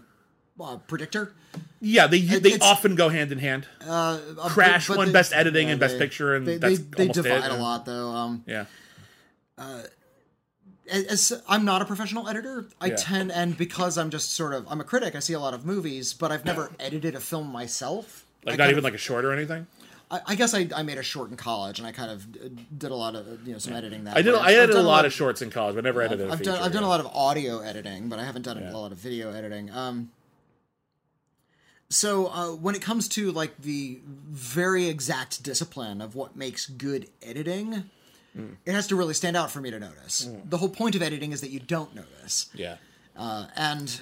uh, 0.62 0.78
predictor. 0.88 1.34
Yeah, 1.82 2.08
they 2.08 2.22
they 2.22 2.58
often 2.60 2.96
go 2.96 3.10
hand 3.10 3.34
in 3.34 3.40
hand. 3.40 3.68
Uh, 3.86 4.20
Crash 4.48 4.88
won 4.90 5.12
Best 5.12 5.34
Editing 5.34 5.68
yeah, 5.68 5.72
and 5.74 5.80
Best 5.82 5.96
they- 5.96 6.06
Picture, 6.06 6.36
and 6.36 6.48
they, 6.48 6.56
that's 6.58 6.80
they, 6.80 6.86
they 6.86 7.04
almost 7.04 7.20
it, 7.20 7.24
divide 7.24 7.52
a 7.52 7.58
lot 7.58 7.86
though. 7.86 8.08
Um, 8.12 8.44
Yeah, 8.48 8.64
as, 10.92 11.42
I'm 11.48 11.66
not 11.66 11.82
a 11.82 11.86
professional 11.86 12.28
editor. 12.30 12.66
I 12.82 12.88
Yeah. 12.88 12.96
tend, 12.98 13.32
and 13.32 13.58
because 13.58 13.98
I'm 13.98 14.10
just 14.10 14.32
sort 14.34 14.54
of, 14.54 14.66
I'm 14.70 14.80
a 14.82 14.84
critic. 14.84 15.16
I 15.16 15.20
see 15.20 15.34
a 15.34 15.40
lot 15.40 15.54
of 15.54 15.66
movies, 15.66 16.14
but 16.14 16.32
I've 16.32 16.46
never 16.46 16.72
edited 16.80 17.16
a 17.16 17.20
film 17.20 17.48
myself. 17.52 18.26
like 18.46 18.56
I 18.56 18.58
not 18.58 18.70
even 18.70 18.78
of- 18.80 18.84
like 18.86 18.94
a 18.94 18.98
short 18.98 19.26
or 19.26 19.32
anything. 19.34 19.68
I, 20.10 20.22
I 20.28 20.36
guess 20.36 20.54
I, 20.54 20.70
I 20.74 20.84
made 20.84 20.98
a 20.98 21.04
short 21.04 21.30
in 21.32 21.36
college, 21.36 21.80
and 21.80 21.88
I 21.88 21.92
kind 21.92 22.10
of 22.10 22.32
did 22.80 22.92
a 22.92 22.96
lot 22.96 23.14
of 23.16 23.46
you 23.46 23.52
know 23.52 23.60
some 23.60 23.74
editing 23.74 24.06
that. 24.06 24.16
I 24.16 24.22
did. 24.22 24.34
way. 24.34 24.40
I 24.40 24.54
edited 24.54 24.78
a 24.78 24.82
lot 24.82 25.04
of 25.06 25.12
shorts 25.12 25.42
in 25.42 25.50
college, 25.50 25.76
but 25.76 25.84
never 25.84 26.02
edited. 26.02 26.30
a 26.30 26.32
I've 26.32 26.42
done 26.42 26.54
feature, 26.56 26.66
I've 26.66 26.72
done 26.72 26.84
a 26.84 26.88
lot 26.88 27.02
of 27.02 27.08
audio 27.08 27.60
editing, 27.60 28.08
but 28.08 28.18
I 28.18 28.24
haven't 28.24 28.44
done 28.44 28.58
Yeah. 28.58 28.72
a 28.72 28.78
lot 28.78 28.94
of 28.94 28.98
video 29.00 29.34
editing. 29.34 29.70
Um, 29.70 30.12
so 31.90 32.28
uh, 32.28 32.48
when 32.56 32.76
it 32.76 32.82
comes 32.82 33.08
to 33.10 33.32
like 33.32 33.62
the 33.62 34.00
very 34.06 34.88
exact 34.88 35.44
discipline 35.44 36.02
of 36.02 36.16
what 36.16 36.36
makes 36.36 36.68
good 36.68 37.08
editing, 37.22 37.90
Hmm. 38.38 38.54
it 38.66 38.74
has 38.74 38.86
to 38.88 38.96
really 38.96 39.16
stand 39.16 39.36
out 39.36 39.50
for 39.50 39.60
me 39.62 39.72
to 39.72 39.80
notice. 39.80 40.30
The 40.46 40.58
whole 40.58 40.70
point 40.70 40.96
of 40.96 41.02
editing 41.02 41.32
is 41.32 41.42
that 41.42 41.50
you 41.50 41.60
don't 41.60 41.96
notice, 41.96 42.50
Yeah, 42.54 42.78
uh, 43.18 43.48
and 43.56 44.00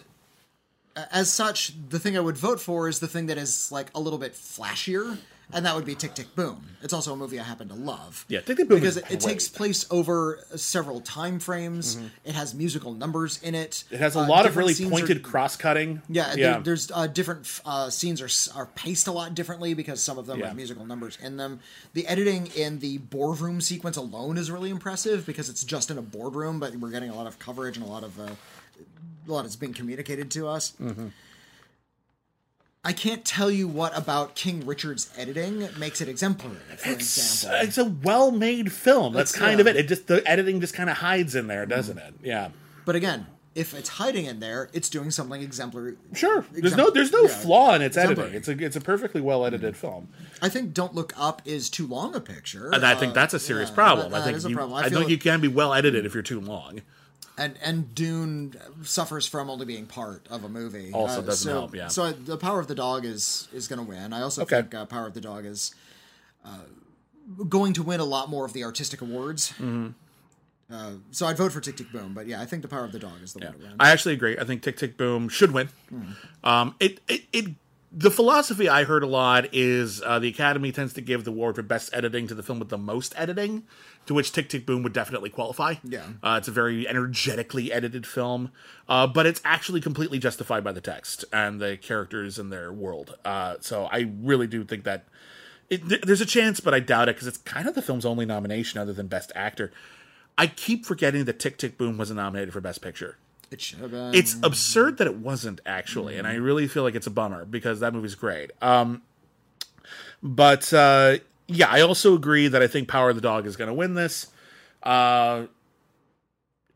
uh, 0.95 1.05
as 1.11 1.31
such, 1.31 1.73
the 1.89 1.99
thing 1.99 2.17
I 2.17 2.19
would 2.19 2.37
vote 2.37 2.59
for 2.59 2.89
is 2.89 2.99
the 2.99 3.07
thing 3.07 3.27
that 3.27 3.37
is 3.37 3.71
like 3.71 3.87
a 3.95 3.99
little 3.99 4.19
bit 4.19 4.33
flashier. 4.33 5.17
And 5.53 5.65
that 5.65 5.75
would 5.75 5.85
be 5.85 5.93
Tick 5.95 6.15
Tick 6.15 6.33
Boom. 6.35 6.65
It's 6.81 6.91
also 6.93 7.13
a 7.13 7.15
movie 7.15 7.39
I 7.39 7.43
happen 7.43 7.67
to 7.69 7.75
love. 7.75 8.25
Yeah, 8.27 8.41
Tick, 8.41 8.57
Tick, 8.57 8.67
Boom 8.67 8.79
because 8.79 8.97
it, 8.97 9.05
it 9.11 9.19
takes 9.19 9.47
place 9.47 9.85
over 9.91 10.39
several 10.55 11.01
time 11.01 11.39
frames. 11.39 11.97
It 12.25 12.33
has 12.35 12.53
musical 12.55 12.93
numbers 12.93 13.41
in 13.43 13.53
it. 13.55 13.71
Mm-hmm. 13.85 13.95
it 13.95 14.01
has 14.01 14.15
a 14.15 14.19
Uh, 14.19 14.27
lot 14.27 14.45
of 14.45 14.57
really 14.57 14.73
pointed 14.73 15.21
cross 15.23 15.55
cutting. 15.55 16.01
yeah, 16.09 16.33
yeah. 16.35 16.53
There, 16.53 16.61
there's 16.61 16.91
uh, 16.91 17.07
different 17.07 17.61
uh, 17.65 17.89
scenes 17.89 18.21
are 18.21 18.59
are 18.59 18.65
paced 18.67 19.07
a 19.07 19.11
lot 19.11 19.35
differently 19.35 19.73
because 19.75 20.01
some 20.01 20.17
of 20.17 20.25
them 20.25 20.39
Yeah. 20.39 20.47
have 20.47 20.55
musical 20.55 20.85
numbers 20.85 21.17
in 21.21 21.37
them. 21.37 21.59
The 21.93 22.07
editing 22.07 22.47
in 22.55 22.79
the 22.79 22.97
boardroom 22.97 23.61
sequence 23.61 23.97
alone 23.97 24.37
is 24.37 24.49
really 24.49 24.71
impressive 24.71 25.25
because 25.25 25.47
it's 25.49 25.63
just 25.63 25.91
in 25.91 25.97
a 25.97 26.01
boardroom, 26.01 26.59
but 26.59 26.75
we're 26.75 26.89
getting 26.91 27.09
a 27.11 27.15
lot 27.15 27.27
of 27.27 27.37
coverage 27.39 27.77
and 27.77 27.85
a 27.85 27.89
lot 27.89 28.03
of 28.03 28.19
uh, 28.19 28.23
a 29.27 29.31
lot 29.31 29.45
is 29.45 29.55
being 29.55 29.73
communicated 29.73 30.29
to 30.31 30.47
us. 30.47 30.73
I 32.87 32.93
can't 32.93 33.25
tell 33.25 33.49
you 33.49 33.67
what 33.67 33.97
about 33.97 34.35
King 34.35 34.65
Richard's 34.65 35.09
editing 35.17 35.67
makes 35.77 36.01
it 36.01 36.07
exemplary. 36.07 36.57
For 36.77 36.91
It's, 36.91 37.17
example, 37.17 37.67
it's 37.67 37.77
a 37.79 37.85
well-made 37.85 38.71
film. 38.71 39.13
That's 39.13 39.31
It's- 39.31 39.39
kind 39.43 39.57
yeah. 39.57 39.61
of 39.61 39.67
it. 39.67 39.75
It 39.75 39.87
just 39.87 40.05
the 40.07 40.25
editing 40.29 40.61
just 40.61 40.75
kind 40.75 40.89
of 40.89 40.97
hides 40.97 41.33
in 41.35 41.47
there, 41.47 41.65
doesn't 41.65 41.97
it? 41.97 42.13
Yeah. 42.23 42.49
but 42.85 42.95
again, 42.95 43.25
if 43.55 43.73
it's 43.73 43.87
hiding 43.89 44.25
in 44.25 44.39
there, 44.41 44.69
it's 44.73 44.89
doing 44.89 45.09
something 45.09 45.41
exemplary. 45.41 45.95
Sure. 46.13 46.45
There's 46.51 46.75
no 46.75 46.89
there's 46.91 47.11
no 47.11 47.21
yeah, 47.23 47.27
flaw 47.29 47.73
in 47.73 47.81
its 47.81 47.95
exemplary. 47.97 48.29
editing. 48.35 48.37
It's 48.55 48.61
a 48.61 48.65
it's 48.65 48.75
a 48.75 48.81
perfectly 48.81 49.21
well 49.21 49.45
edited 49.45 49.75
film. 49.77 50.09
I 50.41 50.49
think 50.49 50.73
"Don't 50.73 50.93
Look 50.93 51.13
Up" 51.17 51.41
is 51.45 51.69
too 51.69 51.87
long 51.87 52.13
a 52.15 52.19
picture, 52.19 52.69
And 52.71 52.85
I 52.85 52.93
think 52.95 53.11
Uh, 53.11 53.15
that's 53.15 53.33
a 53.33 53.39
serious 53.39 53.69
yeah, 53.69 53.75
problem. 53.75 54.11
that- 54.11 54.21
I 54.21 54.25
think 54.25 54.37
is 54.37 54.45
a 54.45 54.49
you, 54.49 54.55
problem. 54.55 54.77
I, 54.77 54.81
I 54.81 54.89
feel 54.89 54.99
think 54.99 55.09
you 55.09 55.17
can 55.17 55.39
be 55.41 55.47
well 55.47 55.73
edited 55.73 56.05
if 56.05 56.13
you're 56.13 56.21
too 56.21 56.41
long. 56.41 56.81
And 57.37 57.55
and 57.63 57.93
Dune 57.95 58.55
suffers 58.83 59.27
from 59.27 59.49
only 59.49 59.65
being 59.65 59.85
part 59.85 60.25
of 60.29 60.43
a 60.43 60.49
movie. 60.49 60.91
Also 60.93 61.19
Uh, 61.19 61.25
doesn't 61.25 61.49
so, 61.51 61.59
help, 61.59 61.75
yeah. 61.75 61.87
So 61.89 62.11
the 62.11 62.37
Power 62.37 62.59
of 62.59 62.67
the 62.67 62.75
Dog 62.75 63.05
is 63.05 63.47
is 63.53 63.67
going 63.67 63.79
to 63.79 63.85
win. 63.85 64.13
I 64.13 64.21
also 64.21 64.43
Okay. 64.43 64.61
think 64.61 64.73
uh, 64.73 64.85
Power 64.85 65.07
of 65.07 65.13
the 65.13 65.21
Dog 65.21 65.45
is 65.45 65.73
uh, 66.45 66.59
going 67.49 67.73
to 67.73 67.83
win 67.83 67.99
a 67.99 68.05
lot 68.05 68.29
more 68.29 68.45
of 68.45 68.53
the 68.53 68.63
artistic 68.63 69.01
awards. 69.01 69.49
Mm-hmm. 69.53 69.87
Uh, 70.71 70.91
so 71.11 71.27
I'd 71.27 71.37
vote 71.37 71.51
for 71.51 71.61
Tick 71.61 71.77
Tick 71.77 71.91
Boom, 71.91 72.13
but 72.15 72.25
yeah, 72.25 72.41
I 72.41 72.45
think 72.45 72.61
the 72.63 72.67
Power 72.67 72.85
of 72.85 72.91
the 72.91 72.97
Dog 72.99 73.21
is 73.21 73.33
the 73.33 73.39
one 73.45 73.53
to 73.53 73.59
win. 73.59 73.75
I 73.79 73.91
actually 73.91 74.15
agree. 74.15 74.37
I 74.37 74.45
think 74.45 74.63
Tick 74.63 74.77
Tick 74.77 74.97
Boom 74.97 75.29
should 75.29 75.51
win. 75.51 75.69
Um, 76.43 76.75
it, 76.79 76.99
it 77.07 77.21
it 77.31 77.45
the 77.91 78.09
philosophy 78.11 78.67
I 78.67 78.83
heard 78.83 79.03
a 79.03 79.07
lot 79.07 79.53
is 79.53 80.01
uh, 80.01 80.19
the 80.19 80.27
Academy 80.27 80.71
tends 80.71 80.93
to 80.93 81.01
give 81.01 81.23
the 81.23 81.31
award 81.31 81.55
for 81.55 81.61
best 81.61 81.91
editing 81.93 82.27
to 82.27 82.35
the 82.35 82.43
film 82.43 82.59
with 82.59 82.69
the 82.69 82.77
most 82.79 83.13
editing, 83.15 83.63
to 84.05 84.13
which 84.13 84.31
Tick 84.31 84.49
Tick 84.49 84.65
Boom 84.65 84.83
would 84.83 84.93
definitely 84.93 85.29
qualify. 85.29 85.75
Yeah. 85.83 86.03
uh, 86.23 86.35
it's 86.37 86.47
a 86.47 86.51
very 86.51 86.87
energetically 86.87 87.71
edited 87.71 88.05
film, 88.05 88.51
uh, 88.87 89.07
but 89.07 89.25
it's 89.25 89.41
actually 89.43 89.81
completely 89.81 90.19
justified 90.19 90.63
by 90.63 90.71
the 90.71 90.81
text 90.81 91.25
and 91.33 91.59
the 91.59 91.77
characters 91.77 92.37
and 92.37 92.51
their 92.51 92.71
world. 92.71 93.17
Uh, 93.25 93.55
so 93.61 93.85
I 93.85 94.11
really 94.21 94.47
do 94.47 94.63
think 94.63 94.83
that. 94.83 95.05
It, 95.67 95.89
th- 95.89 96.01
there's 96.01 96.21
a 96.21 96.27
chance, 96.27 96.59
but 96.59 96.75
I 96.75 96.79
doubt 96.79 97.09
it 97.09 97.15
because 97.15 97.27
it's 97.27 97.39
kind 97.39 97.67
of 97.67 97.73
the 97.73 97.81
film's 97.81 98.05
only 98.05 98.25
nomination 98.25 98.79
other 98.79 98.93
than 98.93 99.07
Best 99.07 99.31
Actor. 99.33 99.71
I 100.37 100.45
keep 100.45 100.85
forgetting 100.85 101.25
that 101.25 101.39
Tick 101.39 101.57
Tick 101.57 101.77
Boom 101.77 101.97
wasn't 101.97 102.17
nominated 102.17 102.53
for 102.53 102.61
Best 102.61 102.81
Picture. 102.83 103.17
It 103.49 103.61
should 103.61 103.79
have 103.79 103.91
been. 103.91 104.13
It's 104.13 104.35
absurd 104.43 104.97
that 104.97 105.07
it 105.07 105.17
wasn't 105.17 105.61
actually, 105.65 106.17
and 106.17 106.27
I 106.27 106.35
really 106.35 106.67
feel 106.67 106.83
like 106.83 106.93
it's 106.93 107.07
a 107.07 107.11
bummer 107.11 107.45
because 107.45 107.79
that 107.79 107.93
movie's 107.93 108.15
great. 108.15 108.51
Um, 108.61 109.01
but 110.21 110.71
uh, 110.73 111.17
yeah, 111.47 111.67
I 111.69 111.81
also 111.81 112.15
agree 112.15 112.47
that 112.47 112.61
I 112.61 112.67
think 112.67 112.87
Power 112.87 113.09
of 113.09 113.15
the 113.15 113.21
Dog 113.21 113.45
is 113.45 113.55
going 113.55 113.67
to 113.67 113.73
win 113.73 113.93
this. 113.93 114.27
Uh, 114.83 115.45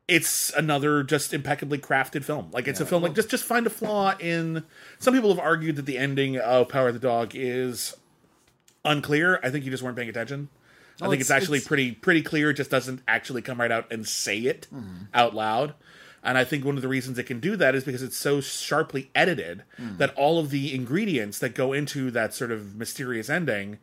it's 0.08 0.52
another 0.56 1.04
just 1.04 1.34
impeccably 1.34 1.78
crafted 1.78 2.24
film. 2.24 2.50
Like 2.52 2.68
it's 2.68 2.80
a 2.80 2.86
film 2.86 3.04
like 3.04 3.14
just 3.14 3.30
just 3.30 3.44
find 3.44 3.68
a 3.68 3.70
flaw 3.70 4.16
in. 4.20 4.64
Some 4.98 5.14
people 5.14 5.30
have 5.30 5.40
argued 5.40 5.76
that 5.76 5.86
the 5.86 5.98
ending 5.98 6.38
of 6.38 6.68
Power 6.70 6.88
of 6.88 6.96
the 6.96 7.00
Dog 7.00 7.32
is 7.36 7.96
unclear. 8.84 9.40
I 9.44 9.52
think 9.52 9.66
you 9.66 9.72
just 9.72 9.84
weren't 9.84 9.96
paying 9.96 10.10
attention. 10.10 10.50
I 11.02 11.08
think 11.08 11.22
it's, 11.22 11.30
it's- 11.30 11.44
actually 11.44 11.58
it's- 11.60 11.68
pretty 11.68 11.92
pretty 11.92 12.24
clear. 12.24 12.50
It 12.50 12.56
just 12.56 12.72
doesn't 12.72 13.02
actually 13.08 13.42
come 13.44 13.60
right 13.60 13.72
out 13.72 13.92
and 13.92 14.08
say 14.08 14.40
it 14.40 14.68
out 15.14 15.36
loud. 15.36 15.76
And 16.24 16.38
I 16.38 16.44
think 16.44 16.66
one 16.66 16.76
of 16.76 16.82
the 16.82 16.90
reasons 16.90 17.18
it 17.18 17.24
can 17.24 17.40
do 17.40 17.56
that 17.56 17.76
is 17.76 17.86
because 17.86 18.04
it's 18.04 18.18
so 18.18 18.42
sharply 18.42 19.10
edited 19.16 19.64
that 19.78 20.14
all 20.16 20.38
of 20.40 20.50
the 20.50 20.74
ingredients 20.76 21.40
that 21.40 21.56
go 21.56 21.72
into 21.72 22.12
that 22.12 22.34
sort 22.34 22.52
of 22.52 22.76
mysterious 22.76 23.30
ending 23.30 23.78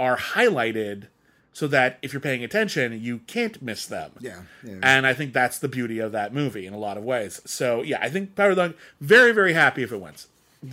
are 0.00 0.16
highlighted 0.16 1.06
so 1.52 1.66
that 1.66 1.98
if 2.00 2.12
you're 2.12 2.20
paying 2.20 2.42
attention, 2.42 3.00
you 3.00 3.18
can't 3.26 3.60
miss 3.60 3.86
them. 3.86 4.12
Yeah, 4.20 4.42
yeah. 4.64 4.78
And 4.82 5.06
I 5.06 5.12
think 5.14 5.32
that's 5.32 5.58
the 5.58 5.68
beauty 5.68 5.98
of 5.98 6.12
that 6.12 6.32
movie 6.32 6.66
in 6.66 6.72
a 6.72 6.78
lot 6.78 6.96
of 6.96 7.04
ways. 7.04 7.40
So 7.44 7.82
yeah, 7.82 7.98
I 8.00 8.08
think 8.08 8.34
Power 8.34 8.50
of 8.50 8.56
the 8.56 8.68
Dog, 8.68 8.76
very, 9.00 9.32
very 9.32 9.52
happy 9.52 9.82
if 9.82 9.92
it 9.92 10.00
wins. 10.00 10.26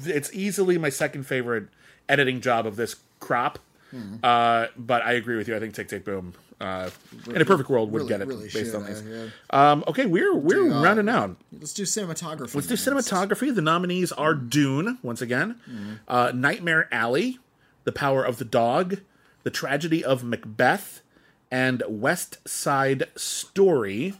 It's 0.06 0.32
easily 0.34 0.78
my 0.78 0.90
second 0.90 1.24
favorite 1.26 1.68
editing 2.08 2.42
job 2.42 2.66
of 2.66 2.76
this 2.76 2.96
crop. 3.20 3.60
Hmm. 3.92 4.16
Uh, 4.24 4.68
but 4.78 5.02
I 5.04 5.14
agree 5.14 5.38
with 5.38 5.48
you. 5.48 5.56
I 5.56 5.60
think 5.60 5.74
Tick 5.74 5.88
Tick 5.88 6.04
Boom, 6.04 6.34
uh, 6.60 6.90
in 7.28 7.42
a 7.42 7.46
perfect 7.46 7.70
world, 7.70 7.92
would 7.92 8.00
really, 8.00 8.10
get 8.10 8.22
it 8.22 8.28
really 8.28 8.50
based 8.50 8.76
on 8.76 8.84
uh, 8.84 8.88
these. 8.88 9.04
yeah. 9.04 9.28
Um, 9.50 9.84
okay, 9.88 10.06
we're 10.06 10.36
we're 10.36 10.72
uh, 10.72 10.82
rounding 10.82 11.08
out. 11.08 11.38
Let's 11.54 11.74
do 11.74 11.84
cinematography. 11.84 12.54
Let's 12.54 12.68
do 12.68 12.76
cinematography. 12.76 13.56
The 13.56 13.62
nominees 13.62 14.12
are 14.12 14.36
Dune 14.36 14.98
once 15.04 15.22
again, 15.22 16.00
uh, 16.08 16.32
Nightmare 16.36 16.90
Alley, 16.92 17.40
The 17.86 17.94
Power 17.94 18.24
of 18.24 18.40
the 18.40 18.46
Dog, 18.46 19.00
The 19.48 19.52
Tragedy 19.52 20.04
of 20.04 20.26
Macbeth, 20.26 21.00
and 21.50 21.82
West 21.88 22.46
Side 22.46 23.06
Story. 23.16 24.14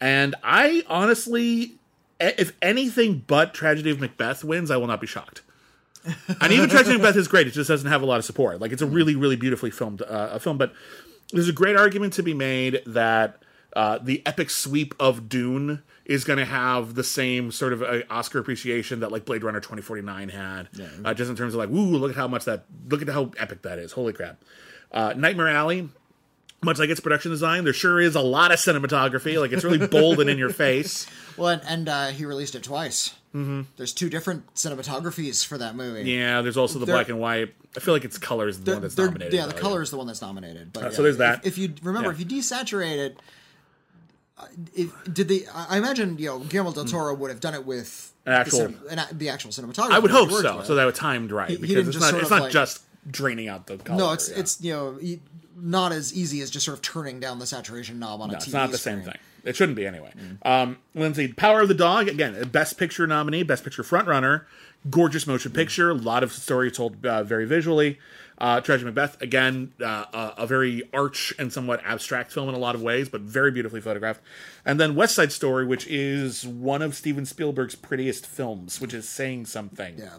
And 0.00 0.34
I 0.42 0.82
honestly, 0.88 1.76
if 2.18 2.52
anything 2.60 3.22
but 3.24 3.54
Tragedy 3.54 3.92
of 3.92 4.00
Macbeth 4.00 4.42
wins, 4.42 4.72
I 4.72 4.76
will 4.78 4.88
not 4.88 5.00
be 5.00 5.06
shocked. 5.06 5.42
and 6.40 6.52
even 6.52 6.68
Tragedy 6.68 6.96
of 6.96 7.00
Macbeth 7.00 7.14
is 7.14 7.28
great. 7.28 7.46
It 7.46 7.52
just 7.52 7.68
doesn't 7.68 7.88
have 7.88 8.02
a 8.02 8.06
lot 8.06 8.18
of 8.18 8.24
support. 8.24 8.60
Like 8.60 8.72
it's 8.72 8.82
a 8.82 8.86
really, 8.86 9.14
really 9.14 9.36
beautifully 9.36 9.70
filmed 9.70 10.02
uh, 10.02 10.30
a 10.32 10.40
film. 10.40 10.58
But 10.58 10.72
there's 11.30 11.48
a 11.48 11.52
great 11.52 11.76
argument 11.76 12.14
to 12.14 12.24
be 12.24 12.34
made 12.34 12.82
that 12.84 13.40
uh, 13.74 13.98
the 14.02 14.20
epic 14.26 14.50
sweep 14.50 14.94
of 14.98 15.28
Dune 15.28 15.84
is 16.04 16.24
going 16.24 16.38
to 16.38 16.44
have 16.44 16.94
the 16.94 17.04
same 17.04 17.52
sort 17.52 17.72
of 17.72 17.82
uh, 17.82 18.00
Oscar 18.10 18.38
appreciation 18.38 19.00
that 19.00 19.12
like 19.12 19.24
Blade 19.24 19.44
Runner 19.44 19.60
2049 19.60 20.28
had. 20.30 20.68
Uh, 21.04 21.14
just 21.14 21.30
in 21.30 21.36
terms 21.36 21.54
of 21.54 21.58
like, 21.58 21.68
woo, 21.68 21.96
look 21.96 22.10
at 22.10 22.16
how 22.16 22.28
much 22.28 22.44
that, 22.44 22.64
look 22.88 23.00
at 23.02 23.08
how 23.08 23.30
epic 23.38 23.62
that 23.62 23.78
is. 23.78 23.92
Holy 23.92 24.12
crap. 24.12 24.42
Uh, 24.92 25.14
Nightmare 25.16 25.48
Alley, 25.48 25.88
much 26.62 26.78
like 26.78 26.90
its 26.90 27.00
production 27.00 27.30
design, 27.30 27.64
there 27.64 27.72
sure 27.72 27.98
is 28.00 28.14
a 28.14 28.20
lot 28.20 28.52
of 28.52 28.58
cinematography. 28.58 29.40
Like 29.40 29.52
it's 29.52 29.64
really 29.64 29.86
bold 29.86 30.20
and 30.20 30.28
in 30.30 30.38
your 30.38 30.50
face. 30.50 31.06
Well, 31.38 31.48
and, 31.48 31.62
and 31.66 31.88
uh, 31.88 32.06
he 32.08 32.26
released 32.26 32.54
it 32.54 32.62
twice. 32.62 33.14
Mm-hmm. 33.34 33.62
There's 33.78 33.94
two 33.94 34.10
different 34.10 34.54
cinematographies 34.54 35.46
for 35.46 35.56
that 35.56 35.74
movie. 35.74 36.02
Yeah, 36.10 36.42
there's 36.42 36.58
also 36.58 36.78
the 36.78 36.84
black 36.84 37.08
and 37.08 37.18
white. 37.18 37.54
I 37.74 37.80
feel 37.80 37.94
like 37.94 38.04
it's 38.04 38.18
color 38.18 38.48
is 38.48 38.60
the 38.62 38.72
one 38.72 38.82
that's 38.82 38.98
nominated. 38.98 39.32
Yeah, 39.32 39.46
the 39.46 39.54
though, 39.54 39.58
color 39.58 39.80
is 39.80 39.90
the 39.90 39.96
one 39.96 40.06
that's 40.06 40.20
nominated. 40.20 40.74
But 40.74 40.82
Uh, 40.82 40.86
yeah, 40.88 40.92
so 40.92 41.02
there's 41.02 41.16
that. 41.16 41.38
If, 41.38 41.52
if 41.54 41.58
you 41.58 41.72
remember, 41.82 42.10
Yeah. 42.10 42.16
if 42.16 42.20
you 42.20 42.26
desaturate 42.26 42.98
it, 42.98 43.18
uh, 44.36 44.44
if, 44.74 44.90
did 45.10 45.28
the? 45.28 45.46
I 45.54 45.78
imagine 45.78 46.18
you 46.18 46.26
know 46.26 46.38
Guillermo 46.40 46.72
del 46.72 46.84
Toro 46.84 47.14
would 47.14 47.30
have 47.30 47.40
done 47.40 47.54
it 47.54 47.64
with 47.64 48.12
An 48.26 48.34
actual- 48.34 48.58
the, 48.68 48.74
cinem- 48.74 48.92
an 49.10 49.18
the 49.18 49.30
actual 49.30 49.52
cinematography. 49.52 49.90
I 49.92 49.98
would 50.00 50.10
hope 50.10 50.30
so. 50.30 50.58
with. 50.58 50.66
So 50.66 50.74
that 50.74 50.86
it 50.86 50.94
timed 50.94 51.32
right 51.32 51.48
He- 51.48 51.54
he 51.56 51.60
because 51.62 51.74
didn't 51.76 51.88
it's 51.94 52.00
not 52.12 52.14
it's 52.20 52.30
not 52.30 52.42
like- 52.42 52.52
just 52.52 52.82
draining 53.10 53.48
out 53.48 53.66
the 53.66 53.78
color. 53.78 53.98
no, 53.98 54.12
it's 54.12 54.30
yeah. 54.30 54.38
it's 54.38 54.60
you 54.60 54.72
know 54.72 54.98
not 55.56 55.92
as 55.92 56.12
easy 56.12 56.40
as 56.40 56.50
just 56.50 56.64
sort 56.64 56.76
of 56.76 56.82
turning 56.82 57.20
down 57.20 57.38
the 57.38 57.46
saturation 57.46 57.98
knob 57.98 58.20
on 58.20 58.30
a 58.30 58.34
TV 58.34 58.36
it's 58.36 58.52
not 58.52 58.70
the 58.70 58.78
same 58.78 59.02
thing. 59.02 59.16
It 59.44 59.56
shouldn't 59.56 59.76
be 59.76 59.86
anyway. 59.86 60.12
Um, 60.42 60.78
Lindsay, 60.94 61.32
Power 61.32 61.62
of 61.62 61.68
the 61.68 61.74
Dog 61.74 62.08
again, 62.08 62.48
Best 62.48 62.78
Picture 62.78 63.06
nominee, 63.06 63.42
Best 63.42 63.64
Picture 63.64 63.82
frontrunner, 63.82 64.44
gorgeous 64.88 65.26
motion 65.26 65.52
picture, 65.52 65.90
a 65.90 65.94
lot 65.94 66.22
of 66.22 66.32
story 66.32 66.70
told 66.70 67.04
uh, 67.04 67.22
very 67.22 67.44
visually. 67.44 67.98
Uh, 68.38 68.60
Tragedy 68.60 68.86
Macbeth 68.86 69.20
again, 69.22 69.72
uh, 69.80 70.04
a, 70.12 70.42
a 70.42 70.46
very 70.46 70.82
arch 70.92 71.32
and 71.38 71.52
somewhat 71.52 71.80
abstract 71.84 72.32
film 72.32 72.48
in 72.48 72.54
a 72.54 72.58
lot 72.58 72.74
of 72.74 72.82
ways, 72.82 73.08
but 73.08 73.20
very 73.20 73.52
beautifully 73.52 73.80
photographed. 73.80 74.20
And 74.64 74.80
then 74.80 74.96
West 74.96 75.14
Side 75.14 75.30
Story, 75.30 75.64
which 75.64 75.86
is 75.86 76.46
one 76.46 76.82
of 76.82 76.96
Steven 76.96 77.24
Spielberg's 77.24 77.74
prettiest 77.76 78.26
films, 78.26 78.80
which 78.80 78.94
is 78.94 79.08
saying 79.08 79.46
something. 79.46 79.98
Yeah. 79.98 80.18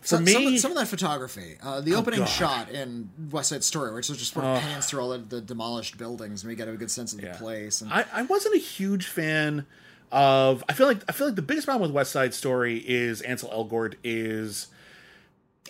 For 0.00 0.06
Some, 0.08 0.24
me, 0.24 0.32
some, 0.32 0.46
of- 0.46 0.58
some 0.60 0.70
of 0.72 0.76
that 0.78 0.88
photography, 0.88 1.56
uh, 1.62 1.80
the 1.80 1.94
opening 1.94 2.20
God. 2.20 2.28
shot 2.28 2.70
in 2.70 3.10
West 3.30 3.48
Side 3.50 3.64
Story, 3.64 3.92
which 3.92 4.08
was 4.08 4.18
just 4.18 4.32
sort 4.32 4.44
of 4.44 4.60
pans 4.60 4.86
through 4.86 5.00
all 5.00 5.10
the, 5.10 5.18
the 5.18 5.40
demolished 5.40 5.98
buildings, 5.98 6.42
and 6.42 6.48
we 6.48 6.54
get 6.54 6.68
a 6.68 6.72
good 6.76 6.90
sense 6.90 7.12
of 7.12 7.20
the 7.20 7.28
place. 7.28 7.80
And 7.82 7.92
I, 7.92 8.04
I 8.12 8.22
wasn't 8.22 8.54
a 8.54 8.58
huge 8.58 9.06
fan 9.06 9.66
of. 10.12 10.62
I 10.68 10.72
feel 10.72 10.86
like 10.86 10.98
I 11.08 11.12
feel 11.12 11.26
like 11.26 11.36
the 11.36 11.42
biggest 11.42 11.66
problem 11.66 11.82
with 11.88 11.94
West 11.94 12.12
Side 12.12 12.32
Story 12.34 12.78
is 12.78 13.20
Ansel 13.22 13.50
Elgort 13.50 13.94
is 14.04 14.68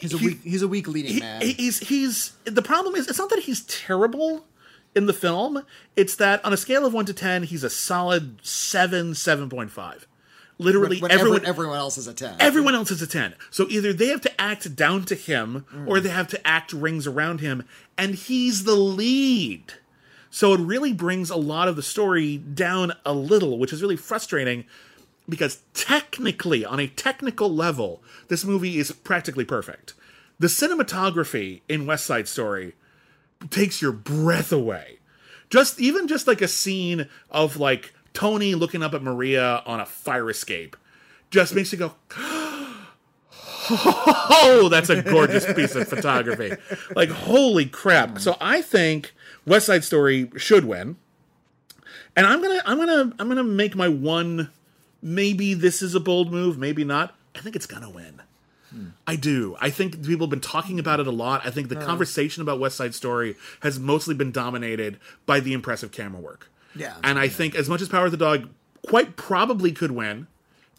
he's 0.00 0.12
a 0.14 0.18
he- 0.18 0.26
weak, 0.26 0.40
he's 0.44 0.62
a 0.62 0.68
weak 0.68 0.86
leading 0.88 1.14
he, 1.14 1.20
man. 1.20 1.40
he's 1.40 1.78
he's 1.78 2.32
the 2.44 2.62
problem 2.62 2.94
is 2.94 3.08
it's 3.08 3.18
not 3.18 3.30
that 3.30 3.40
he's 3.40 3.62
terrible 3.62 4.44
in 4.94 5.06
the 5.06 5.12
film. 5.14 5.64
It's 5.96 6.16
that 6.16 6.44
on 6.44 6.52
a 6.52 6.56
scale 6.56 6.84
of 6.84 6.92
one 6.92 7.06
to 7.06 7.14
ten, 7.14 7.44
he's 7.44 7.64
a 7.64 7.70
solid 7.70 8.38
seven, 8.42 9.14
seven 9.14 9.48
point 9.48 9.70
five. 9.70 10.06
Literally, 10.60 11.00
when 11.00 11.12
everyone 11.12 11.38
everyone, 11.38 11.48
everyone 11.48 11.78
else 11.78 11.98
is 11.98 12.08
a 12.08 12.14
ten. 12.14 12.36
everyone 12.40 12.74
else 12.74 12.90
is 12.90 13.00
a 13.00 13.06
10 13.06 13.34
so 13.50 13.66
either 13.68 13.92
they 13.92 14.08
have 14.08 14.20
to 14.20 14.40
act 14.40 14.74
down 14.74 15.04
to 15.04 15.14
him 15.14 15.64
or 15.86 16.00
they 16.00 16.08
have 16.08 16.26
to 16.28 16.46
act 16.46 16.72
rings 16.72 17.06
around 17.06 17.40
him 17.40 17.64
and 17.96 18.14
he's 18.16 18.64
the 18.64 18.74
lead. 18.74 19.74
So 20.30 20.52
it 20.54 20.60
really 20.60 20.92
brings 20.92 21.30
a 21.30 21.36
lot 21.36 21.68
of 21.68 21.76
the 21.76 21.82
story 21.82 22.36
down 22.38 22.92
a 23.06 23.12
little 23.12 23.58
which 23.58 23.72
is 23.72 23.82
really 23.82 23.96
frustrating 23.96 24.64
because 25.28 25.62
technically 25.74 26.64
on 26.64 26.80
a 26.80 26.88
technical 26.88 27.54
level 27.54 28.02
this 28.26 28.44
movie 28.44 28.78
is 28.78 28.90
practically 28.90 29.44
perfect. 29.44 29.94
The 30.40 30.48
cinematography 30.48 31.60
in 31.68 31.86
west 31.86 32.04
side 32.04 32.26
story 32.26 32.74
takes 33.50 33.80
your 33.80 33.92
breath 33.92 34.52
away. 34.52 34.98
Just 35.50 35.80
even 35.80 36.08
just 36.08 36.26
like 36.26 36.42
a 36.42 36.48
scene 36.48 37.08
of 37.30 37.56
like 37.56 37.94
Tony 38.18 38.56
looking 38.56 38.82
up 38.82 38.94
at 38.94 39.02
Maria 39.02 39.62
on 39.64 39.78
a 39.78 39.86
fire 39.86 40.28
escape. 40.28 40.76
Just 41.30 41.54
makes 41.54 41.70
you 41.70 41.78
go 41.78 41.94
oh 43.70 44.68
that's 44.70 44.90
a 44.90 45.02
gorgeous 45.02 45.50
piece 45.52 45.76
of 45.76 45.86
photography. 45.86 46.56
Like 46.96 47.10
holy 47.10 47.66
crap. 47.66 48.18
So 48.18 48.36
I 48.40 48.60
think 48.60 49.12
West 49.46 49.66
Side 49.66 49.84
Story 49.84 50.32
should 50.36 50.64
win. 50.64 50.96
And 52.16 52.26
I'm 52.26 52.42
gonna 52.42 52.60
I'm 52.66 52.78
gonna 52.78 53.14
I'm 53.20 53.28
gonna 53.28 53.44
make 53.44 53.76
my 53.76 53.88
one 53.88 54.50
maybe 55.00 55.54
this 55.54 55.80
is 55.80 55.94
a 55.94 56.00
bold 56.00 56.32
move 56.32 56.58
maybe 56.58 56.82
not. 56.82 57.14
I 57.36 57.38
think 57.38 57.54
it's 57.54 57.66
gonna 57.66 57.90
win. 57.90 58.22
I 59.06 59.14
do. 59.14 59.56
I 59.60 59.70
think 59.70 60.04
people 60.04 60.26
have 60.26 60.30
been 60.30 60.40
talking 60.40 60.80
about 60.80 60.98
it 60.98 61.06
a 61.06 61.12
lot. 61.12 61.46
I 61.46 61.50
think 61.50 61.68
the 61.68 61.76
conversation 61.76 62.42
about 62.42 62.58
West 62.58 62.76
Side 62.76 62.94
Story 62.94 63.36
has 63.60 63.78
mostly 63.78 64.14
been 64.14 64.32
dominated 64.32 64.98
by 65.24 65.40
the 65.40 65.52
impressive 65.54 65.92
camera 65.92 66.20
work. 66.20 66.50
Yeah. 66.74 66.94
And 67.02 67.18
I 67.18 67.28
think 67.28 67.54
as 67.54 67.68
much 67.68 67.80
as 67.82 67.88
Power 67.88 68.06
of 68.06 68.10
the 68.10 68.16
Dog 68.16 68.48
quite 68.86 69.16
probably 69.16 69.72
could 69.72 69.90
win, 69.90 70.26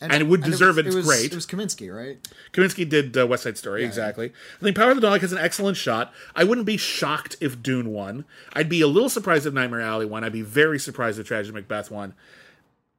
and, 0.01 0.13
it 0.13 0.27
would 0.27 0.43
and 0.43 0.51
deserve 0.51 0.77
was- 0.77 0.85
it, 0.85 0.87
it's 0.87 0.95
was, 0.95 1.05
great. 1.05 1.25
It 1.31 1.35
was 1.35 1.45
Kaminski, 1.45 1.93
right? 1.93 2.17
Kaminski 2.53 2.87
did 2.87 3.17
uh, 3.17 3.27
West 3.27 3.43
Side 3.43 3.57
Story, 3.57 3.83
exactly. 3.83 4.31
I 4.59 4.63
think 4.63 4.77
Power 4.77 4.91
of 4.91 4.95
the 4.95 5.01
Dog 5.01 5.19
has 5.21 5.33
an 5.33 5.37
excellent 5.39 5.75
shot. 5.75 6.13
I 6.35 6.45
wouldn't 6.45 6.65
be 6.65 6.77
shocked 6.77 7.35
if 7.41 7.61
Dune 7.61 7.91
won. 7.91 8.23
I'd 8.53 8.69
be 8.69 8.79
a 8.81 8.87
little 8.87 9.09
surprised 9.09 9.45
if 9.45 9.53
Nightmare 9.53 9.81
Alley 9.81 10.05
won. 10.05 10.23
I'd 10.23 10.31
be 10.31 10.41
very 10.41 10.79
surprised 10.79 11.19
if 11.19 11.27
Tragedy 11.27 11.53
Macbeth 11.53 11.91
won. 11.91 12.13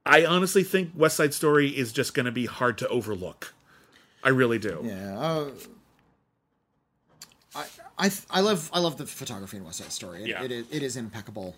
I 0.04 0.24
honestly 0.26 0.62
think 0.62 0.90
West 0.94 1.16
Side 1.16 1.32
Story 1.32 1.68
is 1.68 1.92
just 1.92 2.12
going 2.14 2.26
to 2.26 2.32
be 2.32 2.46
hard 2.46 2.76
to 2.78 2.88
overlook. 2.88 3.54
I 4.22 4.28
really 4.28 4.58
do. 4.58 4.80
Yeah. 4.84 5.18
Uh, 5.18 5.50
I 7.54 7.64
I 7.98 8.10
I 8.30 8.40
love 8.40 8.70
I 8.72 8.78
love 8.78 8.96
the 8.98 9.06
photography 9.06 9.56
in 9.56 9.64
West 9.64 9.78
Side 9.78 9.92
Story. 9.92 10.22
It, 10.22 10.28
Yeah. 10.28 10.42
it 10.42 10.52
is 10.52 10.66
it 10.70 10.82
is 10.82 10.96
impeccable. 10.96 11.56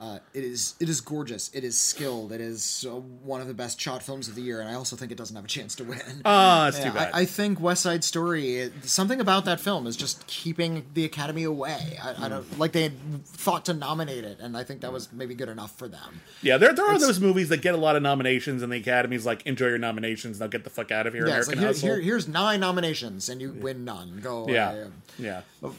Uh, 0.00 0.20
it 0.32 0.44
is 0.44 0.76
it 0.78 0.88
is 0.88 1.00
gorgeous. 1.00 1.50
It 1.52 1.64
is 1.64 1.76
skilled. 1.76 2.30
It 2.30 2.40
is 2.40 2.86
uh, 2.88 2.94
one 2.94 3.40
of 3.40 3.48
the 3.48 3.54
best 3.54 3.80
shot 3.80 4.00
films 4.00 4.28
of 4.28 4.36
the 4.36 4.42
year, 4.42 4.60
and 4.60 4.68
I 4.68 4.74
also 4.74 4.94
think 4.94 5.10
it 5.10 5.18
doesn't 5.18 5.34
have 5.34 5.44
a 5.44 5.48
chance 5.48 5.74
to 5.76 5.84
win. 5.84 5.98
Ah, 6.24 6.66
that's 6.66 6.78
Yeah, 6.78 6.84
too 6.92 6.92
bad. 6.98 7.10
I, 7.12 7.20
I 7.20 7.24
think 7.24 7.58
West 7.60 7.82
Side 7.82 8.04
Story. 8.04 8.56
It, 8.56 8.84
something 8.84 9.20
about 9.20 9.44
that 9.46 9.58
film 9.58 9.88
is 9.88 9.96
just 9.96 10.24
keeping 10.28 10.84
the 10.94 11.04
Academy 11.04 11.42
away. 11.42 11.98
I, 12.00 12.26
I 12.26 12.28
don't 12.28 12.58
like 12.60 12.70
they 12.70 12.84
had 12.84 13.24
thought 13.24 13.64
to 13.64 13.74
nominate 13.74 14.22
it, 14.22 14.38
and 14.40 14.56
I 14.56 14.62
think 14.62 14.82
that 14.82 14.92
was 14.92 15.12
maybe 15.12 15.34
good 15.34 15.48
enough 15.48 15.76
for 15.76 15.88
them. 15.88 16.20
yeah, 16.42 16.58
there, 16.58 16.72
there 16.72 16.86
are 16.86 16.98
those 17.00 17.18
movies 17.18 17.48
that 17.48 17.60
get 17.60 17.74
a 17.74 17.78
lot 17.78 17.96
of 17.96 18.02
nominations, 18.02 18.62
and 18.62 18.70
the 18.72 18.76
Academy's 18.76 19.26
like, 19.26 19.44
enjoy 19.46 19.66
your 19.66 19.78
nominations, 19.78 20.38
now 20.38 20.46
get 20.46 20.62
the 20.62 20.70
fuck 20.70 20.92
out 20.92 21.08
of 21.08 21.12
here, 21.14 21.26
Yeah, 21.26 21.40
American 21.40 21.60
like 21.62 21.76
here, 21.76 21.94
here, 21.94 22.00
here's 22.00 22.28
nine 22.28 22.60
nominations, 22.60 23.28
and 23.28 23.40
you 23.40 23.50
win 23.50 23.84
none. 23.84 24.20
Go 24.22 24.44
away. 24.44 24.52
yeah, 24.52 24.86
yeah. 25.18 25.70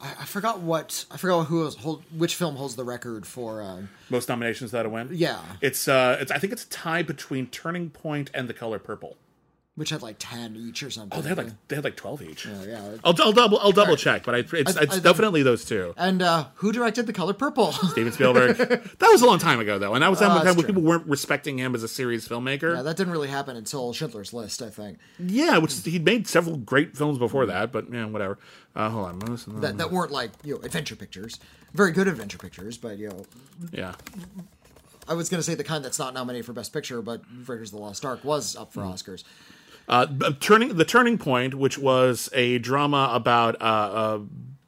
I, 0.00 0.10
I 0.20 0.24
forgot 0.24 0.60
what 0.60 1.04
I 1.10 1.16
forgot 1.16 1.44
who 1.46 1.60
was, 1.64 1.76
hold, 1.76 2.02
which 2.16 2.34
film 2.34 2.56
holds 2.56 2.76
the 2.76 2.84
record 2.84 3.26
for. 3.26 3.62
Uh, 3.62 3.82
Most 4.10 4.28
nominations 4.28 4.70
that 4.70 4.86
a 4.86 4.88
win. 4.88 5.08
yeah, 5.12 5.40
It's 5.60 5.88
uh, 5.88 6.18
it's 6.20 6.30
I 6.30 6.38
think 6.38 6.52
it's 6.52 6.64
a 6.64 6.68
tie 6.68 7.02
between 7.02 7.46
Turning 7.48 7.90
Point 7.90 8.30
and 8.34 8.48
The 8.48 8.54
Color 8.54 8.78
Purple. 8.78 9.16
Which 9.78 9.90
had 9.90 10.02
like 10.02 10.16
ten 10.18 10.56
each 10.56 10.82
or 10.82 10.90
something. 10.90 11.16
Oh, 11.16 11.22
they 11.22 11.28
had 11.28 11.38
like 11.38 11.68
they 11.68 11.76
had 11.76 11.84
like 11.84 11.94
twelve 11.96 12.20
each. 12.20 12.44
yeah. 12.44 12.64
yeah. 12.64 12.96
I'll, 13.04 13.14
I'll 13.22 13.32
double 13.32 13.58
I'll 13.60 13.70
double 13.72 13.94
check, 13.96 14.24
but 14.24 14.34
I, 14.34 14.38
it's, 14.38 14.76
I- 14.76 14.82
it's 14.82 14.96
I- 14.96 14.98
definitely 14.98 15.44
those 15.44 15.64
two. 15.64 15.94
And 15.96 16.20
uh, 16.20 16.46
who 16.56 16.72
directed 16.72 17.06
The 17.06 17.12
Color 17.12 17.32
Purple? 17.34 17.70
Steven 17.92 18.12
Spielberg. 18.12 18.56
that 18.56 19.08
was 19.12 19.22
a 19.22 19.26
long 19.26 19.38
time 19.38 19.60
ago, 19.60 19.78
though, 19.78 19.94
and 19.94 20.02
that 20.02 20.10
was 20.10 20.18
time 20.20 20.32
Oh, 20.32 20.34
when 20.34 20.44
that's 20.44 20.56
when 20.56 20.64
true. 20.66 20.74
people 20.74 20.82
weren't 20.82 21.06
respecting 21.06 21.58
him 21.58 21.74
as 21.76 21.82
a 21.84 21.88
serious 21.88 22.26
filmmaker. 22.28 22.74
yeah, 22.74 22.82
that 22.82 22.96
didn't 22.96 23.12
really 23.12 23.28
happen 23.28 23.56
until 23.56 23.92
Schindler's 23.92 24.32
List, 24.34 24.60
I 24.62 24.68
think. 24.70 24.98
Yeah, 25.18 25.58
which 25.58 25.74
he'd 25.84 26.04
made 26.04 26.26
several 26.26 26.56
great 26.56 26.96
films 26.96 27.16
before 27.18 27.46
that, 27.46 27.70
but 27.72 27.90
yeah, 27.92 28.04
whatever. 28.06 28.36
Uh, 28.74 28.90
hold 28.90 29.06
on, 29.06 29.18
most 29.28 29.60
That 29.60 29.78
that 29.78 29.90
weren't 29.92 30.10
like 30.10 30.30
you 30.44 30.54
know 30.54 30.60
adventure 30.62 30.96
pictures, 30.96 31.38
very 31.72 31.92
good 31.92 32.08
adventure 32.08 32.38
pictures, 32.38 32.76
but 32.78 32.98
you 32.98 33.08
know. 33.10 33.24
yeah, 33.72 33.94
I 35.08 35.14
was 35.14 35.28
going 35.30 35.38
to 35.38 35.42
say 35.42 35.54
the 35.54 35.64
kind 35.64 35.82
that's 35.84 35.98
not 35.98 36.12
nominated 36.12 36.44
for 36.44 36.52
Best 36.52 36.72
Picture, 36.72 37.00
but 37.00 37.22
Raiders 37.46 37.72
of 37.72 37.78
the 37.78 37.82
Lost 37.84 38.04
Ark 38.04 38.22
was 38.24 38.54
up 38.56 38.72
Hmm. 38.74 38.80
for 38.80 38.86
Oscars. 38.86 39.24
Uh, 39.88 40.06
turning 40.40 40.76
the 40.76 40.84
turning 40.84 41.18
point, 41.18 41.54
which 41.54 41.78
was 41.78 42.28
a 42.32 42.58
drama 42.58 43.10
about 43.12 43.60
uh, 43.60 43.64
uh, 43.64 44.18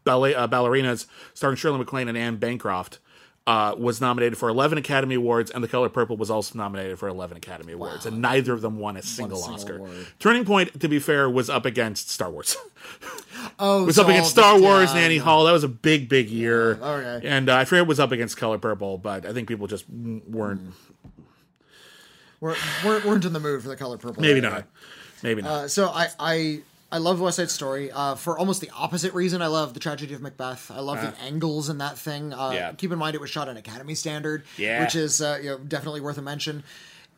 ballet 0.04 0.34
uh, 0.34 0.48
ballerinas 0.48 1.06
starring 1.34 1.56
Shirley 1.56 1.78
MacLaine 1.78 2.08
and 2.08 2.16
Anne 2.18 2.36
Bancroft. 2.36 2.98
Uh, 3.46 3.74
was 3.76 4.00
nominated 4.00 4.38
for 4.38 4.48
11 4.48 4.78
Academy 4.78 5.16
Awards, 5.16 5.50
and 5.50 5.64
The 5.64 5.66
Color 5.66 5.88
Purple 5.88 6.16
was 6.16 6.30
also 6.30 6.56
nominated 6.56 6.98
for 7.00 7.08
11 7.08 7.36
Academy 7.38 7.72
Awards, 7.72 8.06
and 8.06 8.20
neither 8.20 8.52
of 8.52 8.60
them 8.60 8.78
won 8.78 8.96
a 8.96 9.02
single, 9.02 9.38
single 9.38 9.54
Oscar. 9.54 9.76
award. 9.76 10.06
Turning 10.20 10.44
Point, 10.44 10.78
to 10.78 10.88
be 10.88 11.00
fair, 11.00 11.28
was 11.28 11.50
up 11.50 11.64
against 11.66 12.10
Star 12.10 12.30
Wars. 12.30 12.56
Oh, 13.58 13.84
was 13.86 13.96
so 13.96 14.02
up 14.02 14.08
against 14.08 14.30
Star 14.30 14.56
the- 14.58 14.62
Wars 14.62 14.90
yeah, 14.90 14.96
and 14.96 15.04
Annie 15.06 15.14
yeah. 15.16 15.22
Hall. 15.22 15.44
That 15.44 15.52
was 15.52 15.64
a 15.64 15.68
big, 15.68 16.08
big 16.10 16.28
year. 16.28 16.74
okay. 16.74 17.26
And 17.26 17.48
uh, 17.48 17.56
I 17.56 17.64
forget 17.64 17.82
it 17.82 17.88
was 17.88 17.98
up 17.98 18.12
against 18.12 18.36
Color 18.36 18.58
Purple, 18.58 18.98
but 18.98 19.24
I 19.24 19.32
think 19.32 19.48
people 19.48 19.66
just 19.66 19.86
weren't. 19.88 20.60
We're, 22.40 22.54
we're, 22.84 23.04
we're 23.06 23.14
into 23.16 23.28
the 23.30 23.40
mood 23.40 23.62
for 23.62 23.68
The 23.68 23.76
Color 23.76 23.98
Purple. 23.98 24.22
Maybe 24.22 24.38
anyway. 24.38 24.52
not. 24.52 24.66
Maybe 25.22 25.42
not. 25.42 25.50
Uh, 25.50 25.68
so 25.68 25.88
I, 25.88 26.08
I 26.18 26.60
I 26.92 26.98
love 26.98 27.20
West 27.20 27.36
Side 27.36 27.50
Story 27.50 27.90
uh, 27.92 28.14
for 28.16 28.38
almost 28.38 28.60
the 28.60 28.70
opposite 28.70 29.14
reason. 29.14 29.42
I 29.42 29.46
love 29.46 29.74
the 29.74 29.80
tragedy 29.80 30.12
of 30.14 30.20
Macbeth. 30.20 30.70
I 30.70 30.80
love 30.80 31.00
the 31.00 31.14
angles 31.22 31.68
in 31.68 31.78
that 31.78 31.96
thing. 31.98 32.32
Uh, 32.34 32.50
Yeah. 32.50 32.72
Keep 32.72 32.90
in 32.92 32.98
mind 32.98 33.14
it 33.14 33.20
was 33.20 33.30
shot 33.30 33.48
on 33.48 33.56
Academy 33.56 33.94
standard, 33.94 34.44
Yeah. 34.56 34.82
which 34.82 34.94
is 34.96 35.20
uh, 35.22 35.38
you 35.42 35.50
know 35.50 35.58
definitely 35.58 36.00
worth 36.00 36.18
a 36.18 36.22
mention. 36.22 36.64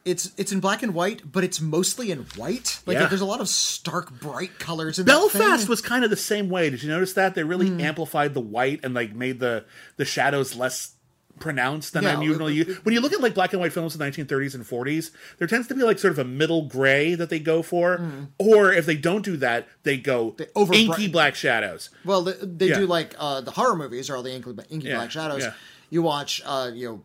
It's 0.04 0.32
it's 0.36 0.50
in 0.50 0.58
black 0.58 0.82
and 0.82 0.94
white, 0.94 1.22
but 1.30 1.44
it's 1.44 1.60
mostly 1.60 2.10
in 2.10 2.24
white. 2.36 2.80
Like 2.86 2.96
Yeah. 2.98 3.06
there's 3.06 3.20
a 3.20 3.24
lot 3.24 3.40
of 3.40 3.48
stark, 3.48 4.10
bright 4.10 4.58
colors 4.58 4.98
in 4.98 5.06
that 5.06 5.12
Belfast 5.12 5.68
was 5.68 5.80
kind 5.80 6.02
of 6.02 6.10
the 6.10 6.16
same 6.16 6.48
way. 6.50 6.68
Did 6.70 6.82
you 6.82 6.88
notice 6.88 7.12
that 7.12 7.34
they 7.36 7.44
really 7.44 7.68
Hmm. 7.68 7.80
amplified 7.80 8.34
the 8.34 8.40
white 8.40 8.80
and 8.82 8.94
like 8.94 9.14
made 9.14 9.38
the 9.40 9.64
the 9.96 10.04
shadows 10.04 10.56
less 10.56 10.94
pronounced 11.42 11.92
than 11.92 12.06
I'm 12.06 12.22
usually. 12.22 12.60
it- 12.60 12.68
it- 12.68 12.84
when 12.84 12.94
you 12.94 13.00
look 13.00 13.12
at 13.12 13.20
like 13.20 13.34
black 13.34 13.52
and 13.52 13.60
white 13.60 13.72
films 13.72 13.94
in 13.94 13.98
the 13.98 14.04
1930s 14.06 14.54
and 14.54 14.64
40s, 14.64 15.10
there 15.38 15.46
tends 15.48 15.66
to 15.68 15.74
be 15.74 15.82
like 15.82 15.98
sort 15.98 16.12
of 16.12 16.18
a 16.18 16.24
middle 16.24 16.62
gray 16.66 17.14
that 17.14 17.28
they 17.28 17.38
go 17.40 17.62
for, 17.62 18.00
or 18.38 18.72
if 18.72 18.86
they 18.86 18.96
don't 18.96 19.24
do 19.24 19.36
that, 19.38 19.68
they 19.82 19.96
go 19.98 20.36
over- 20.54 20.72
inky 20.72 21.08
black 21.08 21.34
shadows. 21.34 21.90
Well, 22.04 22.22
they, 22.22 22.34
they 22.40 22.68
Yeah. 22.68 22.78
do 22.78 22.86
like 22.86 23.14
uh, 23.18 23.40
the 23.42 23.50
horror 23.50 23.76
movies 23.76 24.08
are 24.08 24.16
all 24.16 24.22
the 24.22 24.32
inky, 24.32 24.50
inky 24.70 24.88
Yeah, 24.88 24.96
black 24.96 25.10
shadows. 25.10 25.42
yeah. 25.42 25.52
You 25.90 26.00
watch, 26.02 26.40
uh, 26.46 26.70
you 26.72 26.88
know, 26.88 27.02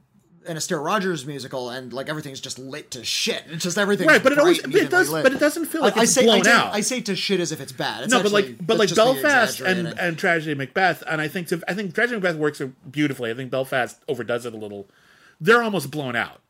an 0.47 0.57
Astaire 0.57 0.83
Rogers 0.83 1.25
musical, 1.25 1.69
and 1.69 1.91
like 1.93 2.09
everything's 2.09 2.39
just 2.39 2.57
lit 2.57 2.91
to 2.91 3.03
shit. 3.03 3.43
It's 3.47 3.63
just 3.63 3.77
everything, 3.77 4.07
Right, 4.07 4.21
but 4.23 4.31
it 4.31 4.39
always- 4.39 4.61
but 4.61 4.73
it 4.75 4.89
does- 4.89 5.09
lit. 5.09 5.23
but 5.23 5.33
it 5.33 5.39
doesn't 5.39 5.65
feel 5.65 5.81
like 5.81 5.97
I 5.97 6.03
it's 6.03 6.13
say, 6.13 6.23
blown 6.23 6.39
I 6.39 6.43
say, 6.43 6.51
out. 6.51 6.73
I 6.73 6.81
say 6.81 7.01
to 7.01 7.15
shit 7.15 7.39
as 7.39 7.51
if 7.51 7.59
it's 7.61 7.71
bad. 7.71 8.03
It's 8.05 8.11
no, 8.13 8.23
but 8.23 8.31
like, 8.31 8.57
but 8.65 8.77
like 8.77 8.89
that's 8.89 8.97
just 8.97 9.15
me 9.17 9.21
Belfast 9.21 9.59
and 9.61 9.87
and 9.99 10.17
Tragedy 10.17 10.55
Macbeth, 10.55 11.03
and 11.07 11.19
I 11.21 11.27
think 11.27 11.51
I 11.67 11.73
think 11.73 11.93
Tragedy 11.93 12.15
Macbeth 12.19 12.35
works 12.37 12.61
beautifully. 12.89 13.31
I 13.31 13.33
think 13.33 13.51
Belfast 13.51 13.97
overdoes 14.07 14.45
it 14.45 14.53
a 14.53 14.57
little. 14.57 14.87
They're 15.39 15.61
almost 15.63 15.91
blown 15.91 16.15
out. 16.15 16.41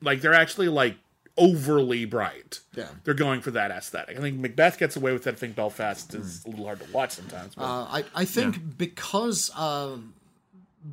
Like 0.00 0.20
they're 0.22 0.32
actually 0.34 0.68
like 0.68 0.96
overly 1.36 2.04
bright. 2.04 2.60
Yeah. 2.74 2.88
they're 3.04 3.14
going 3.14 3.40
for 3.40 3.50
that 3.52 3.70
aesthetic. 3.70 4.18
I 4.18 4.20
think 4.20 4.38
Macbeth 4.40 4.78
gets 4.78 4.96
away 4.96 5.12
with 5.12 5.26
it. 5.26 5.32
I 5.32 5.36
think 5.36 5.54
Belfast 5.56 6.12
is 6.14 6.44
a 6.44 6.50
little 6.50 6.66
hard 6.66 6.80
to 6.80 6.90
watch 6.92 7.12
sometimes. 7.12 7.54
But 7.54 7.62
Uh, 7.64 7.84
I, 7.90 8.04
I 8.14 8.24
think 8.24 8.76
because 8.78 9.50
of 9.56 10.02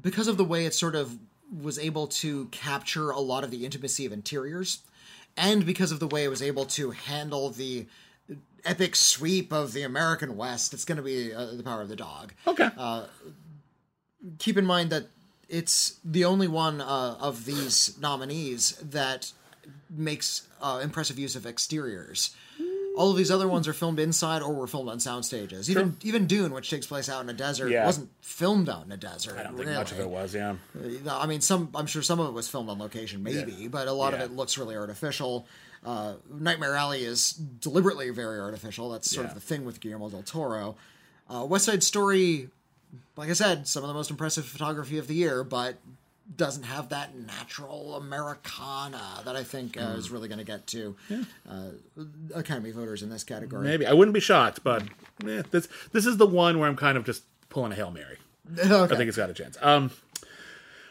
because 0.01 0.27
of 0.27 0.37
the 0.37 0.43
way 0.45 0.65
it 0.65 0.73
sort 0.73 0.95
of 0.95 1.17
was 1.51 1.79
able 1.79 2.07
to 2.07 2.45
capture 2.45 3.09
a 3.09 3.19
lot 3.19 3.43
of 3.43 3.51
the 3.51 3.65
intimacy 3.65 4.05
of 4.05 4.11
interiors, 4.11 4.79
and 5.35 5.65
because 5.65 5.91
of 5.91 5.99
the 5.99 6.07
way 6.07 6.23
it 6.23 6.29
was 6.29 6.41
able 6.41 6.65
to 6.65 6.91
handle 6.91 7.49
the 7.49 7.85
epic 8.65 8.95
sweep 8.95 9.53
of 9.53 9.73
the 9.73 9.83
American 9.83 10.35
West, 10.35 10.73
it's 10.73 10.83
going 10.83 10.97
to 10.97 11.03
be 11.03 11.33
uh, 11.33 11.45
the 11.53 11.63
power 11.63 11.81
of 11.81 11.89
the 11.89 11.95
dog. 11.95 12.33
okay, 12.45 12.69
Keep 14.39 14.57
in 14.57 14.65
mind 14.65 14.89
that 14.89 15.07
it's 15.47 15.99
the 16.03 16.25
only 16.25 16.47
one 16.47 16.81
uh, 16.81 17.17
of 17.19 17.45
these 17.45 17.97
nominees 18.01 18.71
that 18.77 19.31
makes 19.89 20.47
uh, 20.61 20.81
impressive 20.83 21.17
use 21.17 21.35
of 21.35 21.45
exteriors. 21.45 22.35
All 22.97 23.11
of 23.11 23.17
these 23.17 23.29
other 23.31 23.47
ones 23.47 23.67
are 23.67 23.73
filmed 23.73 23.99
inside 23.99 24.41
or 24.41 24.53
were 24.53 24.67
filmed 24.67 24.89
on 24.89 24.99
sound 24.99 25.23
stages. 25.23 25.69
Even 25.69 25.95
even 26.03 26.25
Dune, 26.27 26.51
which 26.51 26.69
takes 26.69 26.87
place 26.87 27.07
out 27.09 27.21
in 27.23 27.29
a 27.29 27.33
desert, 27.33 27.69
Yeah. 27.69 27.85
wasn't 27.85 28.09
filmed 28.21 28.67
out 28.69 28.85
in 28.85 28.91
a 28.91 28.97
desert. 28.97 29.37
I 29.37 29.43
don't 29.43 29.55
think 29.55 29.69
much 29.69 29.91
of 29.91 29.99
it 29.99 30.09
was. 30.09 30.33
Yeah, 30.33 30.55
I 31.09 31.27
mean, 31.27 31.41
some 31.41 31.69
I'm 31.75 31.85
sure 31.87 32.01
some 32.01 32.19
of 32.19 32.27
it 32.27 32.33
was 32.33 32.47
filmed 32.49 32.69
on 32.69 32.79
location, 32.79 33.21
maybe, 33.23 33.67
but 33.67 33.87
a 33.87 33.93
lot 33.93 34.13
Yeah. 34.13 34.23
of 34.23 34.31
it 34.31 34.35
looks 34.35 34.57
really 34.57 34.75
artificial. 34.75 35.45
Uh, 35.85 36.15
Nightmare 36.29 36.75
Alley 36.75 37.05
is 37.05 37.31
deliberately 37.33 38.09
very 38.09 38.39
artificial. 38.39 38.89
That's 38.89 39.09
sort 39.09 39.25
Yeah. 39.25 39.29
of 39.29 39.35
the 39.35 39.41
thing 39.41 39.63
with 39.63 39.79
Guillermo 39.79 40.09
del 40.09 40.23
Toro. 40.23 40.75
Uh, 41.29 41.45
West 41.45 41.65
Side 41.65 41.83
Story, 41.83 42.49
like 43.15 43.29
I 43.29 43.33
said, 43.33 43.67
some 43.67 43.83
of 43.83 43.87
the 43.87 43.93
most 43.93 44.09
impressive 44.09 44.45
photography 44.45 44.97
of 44.97 45.07
the 45.07 45.13
year, 45.13 45.43
but 45.43 45.75
doesn't 46.35 46.63
have 46.63 46.89
that 46.89 47.15
natural 47.15 47.95
Americana 47.95 49.21
that 49.23 49.35
I 49.35 49.43
think 49.43 49.77
uh, 49.77 49.93
Hmm. 49.93 49.99
is 49.99 50.11
really 50.11 50.27
going 50.27 50.39
to 50.39 50.43
get 50.43 50.67
to 50.67 50.95
uh, 51.49 51.69
Academy 52.35 52.71
voters 52.71 53.01
in 53.01 53.09
this 53.09 53.23
category. 53.23 53.63
maybe 53.65 53.85
I 53.87 53.93
wouldn't 53.93 54.13
be 54.13 54.19
shocked, 54.19 54.63
but 54.63 54.83
eh, 55.25 55.43
this 55.51 55.67
this 55.93 56.05
is 56.05 56.17
the 56.17 56.27
one 56.27 56.59
where 56.59 56.67
I'm 56.67 56.75
kind 56.75 56.97
of 56.97 57.05
just 57.05 57.23
pulling 57.49 57.71
a 57.71 57.75
hail 57.75 57.91
mary. 57.91 58.17
Okay. 58.59 58.93
I 58.93 58.97
think 58.97 59.07
it's 59.07 59.17
got 59.17 59.29
a 59.29 59.33
chance. 59.33 59.57
Um, 59.61 59.91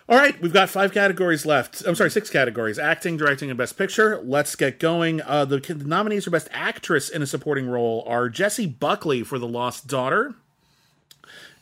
all 0.09 0.17
right, 0.17 0.41
we've 0.41 0.53
got 0.53 0.69
five 0.69 0.93
categories 0.93 1.45
left. 1.45 1.83
I'm 1.87 1.95
sorry, 1.97 2.11
six 2.11 2.31
categories: 2.31 2.79
acting, 2.79 3.17
directing, 3.17 3.51
and 3.51 3.59
best 3.59 3.77
picture. 3.77 4.21
Let's 4.23 4.55
get 4.57 4.79
going. 4.79 5.21
Uh, 5.23 5.45
the, 5.47 5.59
the 5.59 5.85
nominees 5.85 6.25
for 6.25 6.31
best 6.31 6.49
actress 6.53 7.09
in 7.09 7.23
a 7.23 7.27
supporting 7.27 7.69
role 7.69 8.05
are 8.07 8.29
Jessie 8.29 8.67
Buckley 8.67 9.23
for 9.23 9.39
The 9.39 9.49
Lost 9.49 9.87
Daughter, 9.89 10.35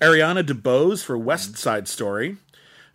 Ariana 0.01 0.43
DeBose 0.45 1.03
for 1.05 1.17
West 1.17 1.57
Side 1.57 1.89
Story, 1.89 2.37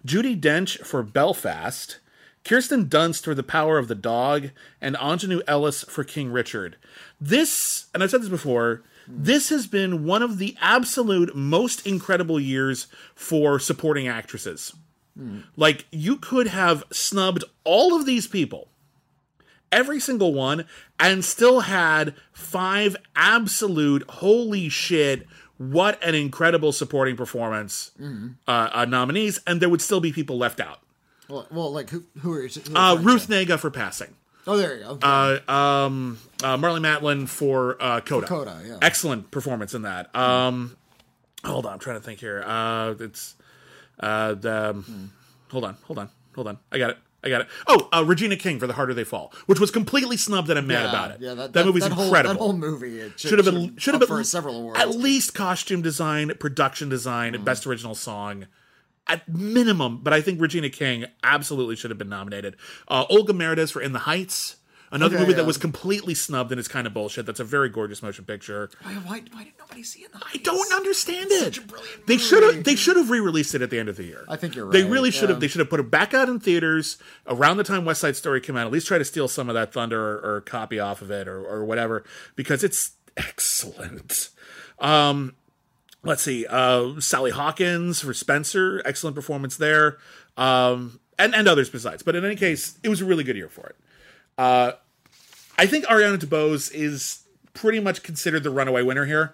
Judi 0.06 0.40
Dench 0.40 0.80
for 0.86 1.04
Belfast, 1.04 2.00
Kirsten 2.46 2.86
Dunst 2.86 3.24
for 3.24 3.36
The 3.36 3.44
Power 3.44 3.78
of 3.78 3.88
the 3.88 3.96
Dog, 3.96 4.52
and 4.82 4.96
Aunjanue 4.96 5.42
Ellis 5.48 5.84
for 5.84 6.04
King 6.04 6.32
Richard. 6.32 6.78
This, 7.20 7.88
and 7.94 8.02
I've 8.02 8.12
said 8.12 8.22
this 8.22 8.30
before, 8.30 8.82
this 9.08 9.50
has 9.50 9.68
been 9.68 10.06
one 10.06 10.22
of 10.22 10.38
the 10.38 10.56
absolute 10.62 11.36
most 11.36 11.86
incredible 11.86 12.40
years 12.40 12.88
for 13.16 13.60
supporting 13.60 14.08
actresses. 14.08 14.74
Like, 15.58 15.86
you 15.92 16.16
could 16.18 16.48
have 16.48 16.84
snubbed 16.92 17.44
all 17.66 17.94
of 17.94 18.06
these 18.06 18.28
people, 18.28 18.70
every 19.72 20.00
single 20.00 20.34
one, 20.34 20.66
and 21.00 21.26
still 21.26 21.62
had 21.62 22.16
five 22.32 22.96
absolute 23.16 24.04
holy 24.10 24.70
shit. 24.70 25.28
What 25.60 26.02
an 26.03 26.15
incredible 26.15 26.72
supporting 26.72 27.15
performance 27.18 27.91
uh, 28.48 28.69
uh, 28.72 28.86
nominees, 28.86 29.40
and 29.45 29.61
there 29.61 29.68
would 29.69 29.81
still 29.81 29.99
be 29.99 30.11
people 30.14 30.38
left 30.38 30.60
out. 30.61 30.80
Well, 31.27 31.45
well 31.52 31.72
like 31.72 31.90
who? 31.90 32.06
Who 32.22 32.31
are 32.34 32.44
you? 32.44 32.49
Who 32.61 32.76
Uh, 32.76 32.95
are 32.95 32.98
Ruth 32.98 33.27
Negga 33.27 33.60
for 33.60 33.69
passing. 33.69 34.15
Oh, 34.48 34.56
there 34.57 34.77
you 34.77 34.84
go. 34.84 34.98
Uh, 35.02 35.40
um, 35.52 36.18
uh, 36.41 36.56
Marlee 36.57 36.80
Matlin 36.80 37.27
for 37.27 37.76
uh, 37.81 37.99
Coda. 38.02 38.26
Coda, 38.26 38.61
yeah. 38.65 38.77
Excellent 38.81 39.30
performance 39.31 39.73
in 39.73 39.81
that. 39.84 40.15
Um, 40.15 40.76
hold 41.44 41.65
on, 41.65 41.73
I'm 41.73 41.80
trying 41.80 41.98
to 41.98 42.02
think 42.03 42.19
here. 42.22 42.41
Uh, 42.44 42.95
it's 42.99 43.36
uh, 43.99 44.34
the. 44.36 44.69
um, 44.72 45.11
Hold 45.52 45.65
on, 45.65 45.77
hold 45.84 45.99
on, 45.99 46.10
hold 46.36 46.48
on. 46.48 46.57
I 46.72 46.77
got 46.77 46.91
it. 46.91 46.98
I 47.24 47.30
got 47.30 47.41
it. 47.41 47.48
Oh, 47.68 47.90
uh, 47.91 48.04
Regina 48.06 48.38
King 48.38 48.60
for 48.60 48.68
The 48.68 48.74
Harder 48.74 48.94
They 48.94 49.04
Fall, 49.04 49.34
which 49.46 49.60
was 49.60 49.72
completely 49.72 50.16
snubbed, 50.16 50.50
and 50.50 50.58
I'm 50.58 50.68
mad 50.68 50.84
yeah, 50.84 50.90
about 50.90 51.12
it. 51.12 51.18
Yeah, 51.22 51.34
that, 51.34 51.54
that, 51.54 51.66
movie's 51.66 51.84
that 51.84 51.91
whole, 51.91 52.06
incredible. 52.06 52.34
That 52.34 52.40
whole 52.40 52.54
movie 52.54 53.00
it 53.00 53.20
should 53.20 53.38
have 53.40 53.46
been 53.46 53.76
should 53.78 53.94
have 53.94 54.00
been 54.00 54.08
for 54.08 54.24
several 54.24 54.56
awards. 54.56 54.80
At 54.80 54.91
least 54.91 55.34
costume 55.34 55.82
design, 55.82 56.32
production 56.40 56.88
design, 56.90 57.34
Mm. 57.34 57.44
best 57.44 57.68
original 57.68 57.96
song. 57.96 58.48
At 59.08 59.28
minimum, 59.28 60.02
but 60.04 60.14
I 60.14 60.22
think 60.22 60.40
Regina 60.40 60.70
King 60.70 61.06
absolutely 61.24 61.76
should 61.76 61.90
have 61.90 61.98
been 61.98 62.10
nominated. 62.10 62.56
Uh, 62.88 63.06
Olga 63.10 63.34
Merediz 63.34 63.72
for 63.72 63.82
In 63.82 63.91
the 63.91 64.00
Heights, 64.00 64.58
another 64.91 65.16
Okay, 65.16 65.22
movie 65.24 65.34
that 65.34 65.41
yeah. 65.41 65.48
was 65.48 65.57
completely 65.57 66.14
snubbed 66.14 66.52
and 66.52 66.60
is 66.60 66.68
kind 66.68 66.88
of 66.88 66.94
bullshit. 66.94 67.26
That's 67.26 67.40
a 67.40 67.44
very 67.44 67.70
gorgeous 67.70 68.02
motion 68.03 68.26
picture. 68.26 68.70
why, 68.82 68.94
why, 68.94 69.24
why 69.32 69.44
did 69.44 69.53
nobody 69.60 69.84
see 69.84 70.02
it? 70.02 70.11
I 70.34 70.38
don't 70.38 70.74
understand 70.74 71.28
it. 71.32 71.44
Such 71.56 71.57
a 71.60 71.61
brilliant 71.61 72.07
they 72.07 72.18
should 72.18 72.44
have 72.44 72.64
they 72.64 72.76
should 72.76 72.98
have 72.98 73.10
re-released 73.10 73.56
it 73.56 73.61
at 73.61 73.70
the 73.70 73.80
end 73.80 73.90
of 73.90 73.98
the 73.98 74.03
year. 74.03 74.26
I 74.28 74.36
think 74.36 74.56
you're 74.56 74.66
right. 74.66 74.74
They 74.74 74.84
really 74.84 75.11
should 75.11 75.30
have. 75.30 75.38
yeah. 75.38 75.41
They 75.41 75.48
should 75.48 75.60
have 75.60 75.70
put 75.70 75.80
it 75.80 75.90
back 75.91 76.14
out 76.14 76.30
in 76.30 76.40
theaters 76.40 76.98
around 77.28 77.57
the 77.57 77.64
time 77.64 77.86
West 77.86 78.02
Side 78.02 78.16
Story 78.16 78.41
came 78.41 78.57
out. 78.57 78.66
At 78.66 78.72
least 78.74 78.88
try 78.88 78.98
to 78.98 79.06
steal 79.06 79.28
some 79.28 79.49
of 79.49 79.56
that 79.56 79.74
thunder 79.74 79.99
or, 80.20 80.36
or 80.38 80.41
copy 80.41 80.80
off 80.80 81.02
of 81.02 81.11
it 81.11 81.28
or, 81.28 81.45
or 81.45 81.66
whatever 81.66 82.03
because 82.36 82.64
it's 82.64 82.91
excellent. 83.18 84.30
Um, 84.80 85.36
let's 86.03 86.22
see, 86.22 86.45
uh, 86.48 86.99
Sally 86.99 87.32
Hawkins 87.32 88.02
for 88.02 88.14
Spencer, 88.14 88.82
excellent 88.86 89.16
performance 89.16 89.57
there, 89.57 89.98
um, 90.38 90.99
and 91.18 91.36
and 91.36 91.48
others 91.48 91.70
besides. 91.70 92.03
But 92.03 92.16
in 92.16 92.24
any 92.26 92.36
case, 92.36 92.78
it 92.84 92.90
was 92.90 93.02
a 93.02 93.06
really 93.06 93.24
good 93.24 93.36
year 93.36 93.49
for 93.49 93.68
it. 93.68 93.76
Uh, 94.40 94.72
I 95.57 95.66
think 95.66 95.86
Ariana 95.86 96.18
DeBose 96.18 96.74
is 96.74 97.24
pretty 97.53 97.80
much 97.82 98.03
considered 98.03 98.44
the 98.44 98.49
runaway 98.49 98.82
winner 98.84 99.06
here. 99.06 99.34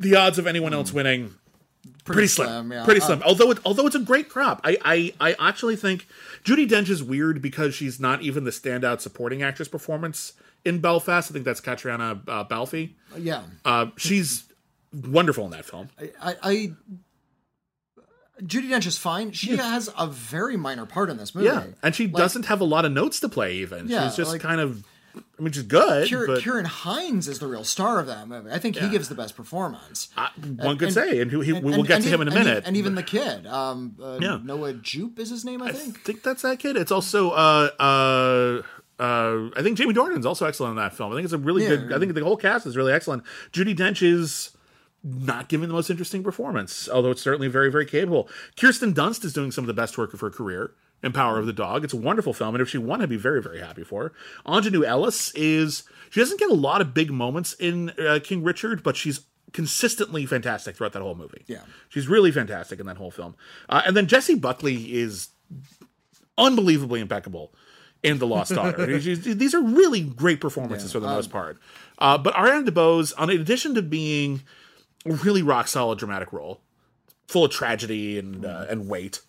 The 0.00 0.16
odds 0.16 0.38
of 0.38 0.46
anyone 0.46 0.74
else 0.74 0.92
winning 0.92 1.34
pretty, 2.04 2.26
slim, 2.26 2.48
slim, 2.48 2.72
yeah. 2.72 2.84
pretty 2.84 3.00
Uh, 3.00 3.06
slim. 3.06 3.22
although 3.24 3.50
it, 3.52 3.58
although 3.64 3.86
it's 3.86 3.94
a 3.94 4.00
great 4.00 4.28
crop, 4.28 4.60
I, 4.64 4.76
I 5.20 5.30
I 5.30 5.48
actually 5.48 5.76
think 5.76 6.06
Judi 6.44 6.68
Dench 6.68 6.88
is 6.88 7.02
weird 7.02 7.40
because 7.40 7.74
she's 7.74 8.00
not 8.00 8.22
even 8.22 8.44
the 8.44 8.50
standout 8.50 9.00
supporting 9.00 9.42
actress 9.42 9.68
performance 9.68 10.32
in 10.64 10.80
Belfast. 10.80 11.30
I 11.30 11.32
think 11.32 11.44
that's 11.44 11.60
Caitríona 11.60 12.20
uh, 12.26 12.44
Balfe. 12.44 12.90
Yeah, 13.16 13.42
Uh, 13.64 13.86
she's 13.96 14.44
wonderful 14.92 15.44
in 15.44 15.50
that 15.52 15.64
film. 15.64 15.88
I, 16.20 16.34
I 16.42 16.72
Judi 18.42 18.68
Dench 18.70 18.86
is 18.86 18.96
fine. 18.98 19.32
She 19.32 19.56
has 19.56 19.90
a 19.98 20.06
very 20.06 20.56
minor 20.56 20.86
part 20.86 21.10
in 21.10 21.16
this 21.16 21.34
movie. 21.34 21.46
Yeah, 21.48 21.64
and 21.82 21.94
she 21.94 22.06
doesn't 22.06 22.46
have 22.46 22.60
a 22.60 22.64
lot 22.64 22.84
of 22.84 22.92
notes 22.92 23.20
to 23.20 23.28
play. 23.28 23.54
Even 23.56 23.88
Yeah, 23.88 24.06
she's 24.08 24.16
just 24.16 24.32
like- 24.32 24.40
kind 24.40 24.60
of. 24.60 24.84
I 25.36 25.42
mean, 25.42 25.52
she's 25.52 25.64
good, 25.64 26.06
Kier- 26.08 26.26
but 26.28 26.42
Ciarán 26.42 26.66
Hinds 26.66 27.26
is 27.26 27.40
the 27.40 27.48
real 27.48 27.64
star 27.64 27.98
of 27.98 28.06
that 28.06 28.28
movie. 28.28 28.50
I 28.52 28.58
think 28.58 28.76
he 28.76 28.88
gives 28.88 29.08
the 29.08 29.16
best 29.16 29.34
performance. 29.34 30.08
I- 30.16 30.30
one 30.58 30.78
could 30.78 30.88
and- 30.88 30.94
say, 30.94 31.20
and, 31.20 31.32
he, 31.32 31.42
he- 31.42 31.56
And- 31.56 31.64
we'll 31.64 31.82
get 31.82 32.02
to 32.02 32.08
him 32.08 32.20
in 32.20 32.28
a 32.28 32.30
minute. 32.30 32.62
And 32.66 32.76
even 32.76 32.94
the 32.94 33.02
kid, 33.02 33.44
um, 33.46 33.96
uh, 34.00 34.18
Yeah. 34.20 34.38
Noah 34.44 34.74
Jupe 34.74 35.18
is 35.18 35.30
his 35.30 35.44
name, 35.44 35.60
I 35.62 35.72
think. 35.72 35.76
I 35.76 35.82
think. 35.82 36.00
think 36.04 36.22
that's 36.22 36.42
that 36.42 36.60
kid. 36.60 36.76
It's 36.76 36.92
also 36.92 37.30
uh 37.30 37.68
uh 37.80 38.62
uh 39.02 39.48
I 39.56 39.62
think 39.62 39.76
Jamie 39.78 39.94
Dornan's 39.94 40.26
also 40.26 40.46
excellent 40.46 40.72
in 40.72 40.76
that 40.76 40.94
film. 40.94 41.10
I 41.12 41.16
think 41.16 41.24
it's 41.24 41.32
a 41.32 41.38
really 41.38 41.62
Yeah. 41.64 41.68
good 41.76 41.92
I 41.94 41.98
think 41.98 42.14
the 42.14 42.22
whole 42.22 42.36
cast 42.36 42.66
is 42.66 42.76
really 42.76 42.92
excellent. 42.92 43.24
Judi 43.52 43.74
Dench 43.76 44.02
is 44.02 44.50
not 45.02 45.48
giving 45.48 45.68
the 45.68 45.74
most 45.74 45.90
interesting 45.90 46.22
performance, 46.22 46.88
although 46.88 47.10
it's 47.10 47.22
certainly 47.22 47.48
very, 47.48 47.70
very 47.70 47.86
capable. 47.86 48.28
Kirsten 48.56 48.92
Dunst 48.92 49.24
is 49.24 49.32
doing 49.32 49.50
some 49.52 49.64
of 49.64 49.68
the 49.68 49.74
best 49.74 49.96
work 49.96 50.12
of 50.12 50.20
her 50.20 50.30
career 50.30 50.72
in 51.02 51.12
Power 51.12 51.38
of 51.38 51.46
the 51.46 51.52
Dog. 51.52 51.84
It's 51.84 51.94
a 51.94 51.98
wonderful 51.98 52.32
film, 52.32 52.54
and 52.54 52.62
if 52.62 52.68
she 52.68 52.78
won, 52.78 53.00
I'd 53.00 53.08
be 53.08 53.16
very, 53.16 53.40
very 53.40 53.60
happy 53.60 53.84
for 53.84 54.04
her. 54.04 54.12
Aunjanue 54.46 54.84
Ellis 54.84 55.30
is 55.34 55.84
she 56.10 56.20
doesn't 56.20 56.40
get 56.40 56.50
a 56.50 56.54
lot 56.54 56.80
of 56.80 56.94
big 56.94 57.10
moments 57.10 57.52
in 57.54 57.90
uh, 57.90 58.18
King 58.22 58.42
Richard, 58.42 58.82
but 58.82 58.96
she's 58.96 59.20
consistently 59.52 60.26
fantastic 60.26 60.76
throughout 60.76 60.92
that 60.92 61.02
whole 61.02 61.14
movie. 61.14 61.44
Yeah. 61.46 61.62
she's 61.88 62.08
really 62.08 62.30
fantastic 62.30 62.80
in 62.80 62.86
that 62.86 62.96
whole 62.96 63.10
film. 63.10 63.34
Uh, 63.68 63.82
and 63.86 63.96
then 63.96 64.06
Jessie 64.06 64.34
Buckley 64.34 64.94
is 64.94 65.28
unbelievably 66.36 67.00
impeccable 67.00 67.52
in 68.02 68.18
The 68.18 68.26
Lost 68.26 68.54
Daughter. 68.54 68.86
These 68.98 69.54
are 69.54 69.62
really 69.62 70.02
great 70.02 70.40
performances 70.40 70.92
for 70.92 71.00
the 71.00 71.08
most 71.08 71.30
part. 71.30 71.58
Uh, 71.98 72.18
but 72.18 72.34
Ariana 72.34 72.68
DeBose, 72.68 73.12
on 73.16 73.30
in 73.30 73.40
addition 73.40 73.74
to 73.74 73.82
being 73.82 74.42
really 75.04 75.42
rock 75.42 75.68
solid 75.68 75.98
dramatic 75.98 76.32
role, 76.32 76.60
full 77.26 77.44
of 77.44 77.50
tragedy 77.50 78.18
and 78.18 78.44
uh, 78.44 78.66
and 78.68 78.88
weight. 78.88 79.20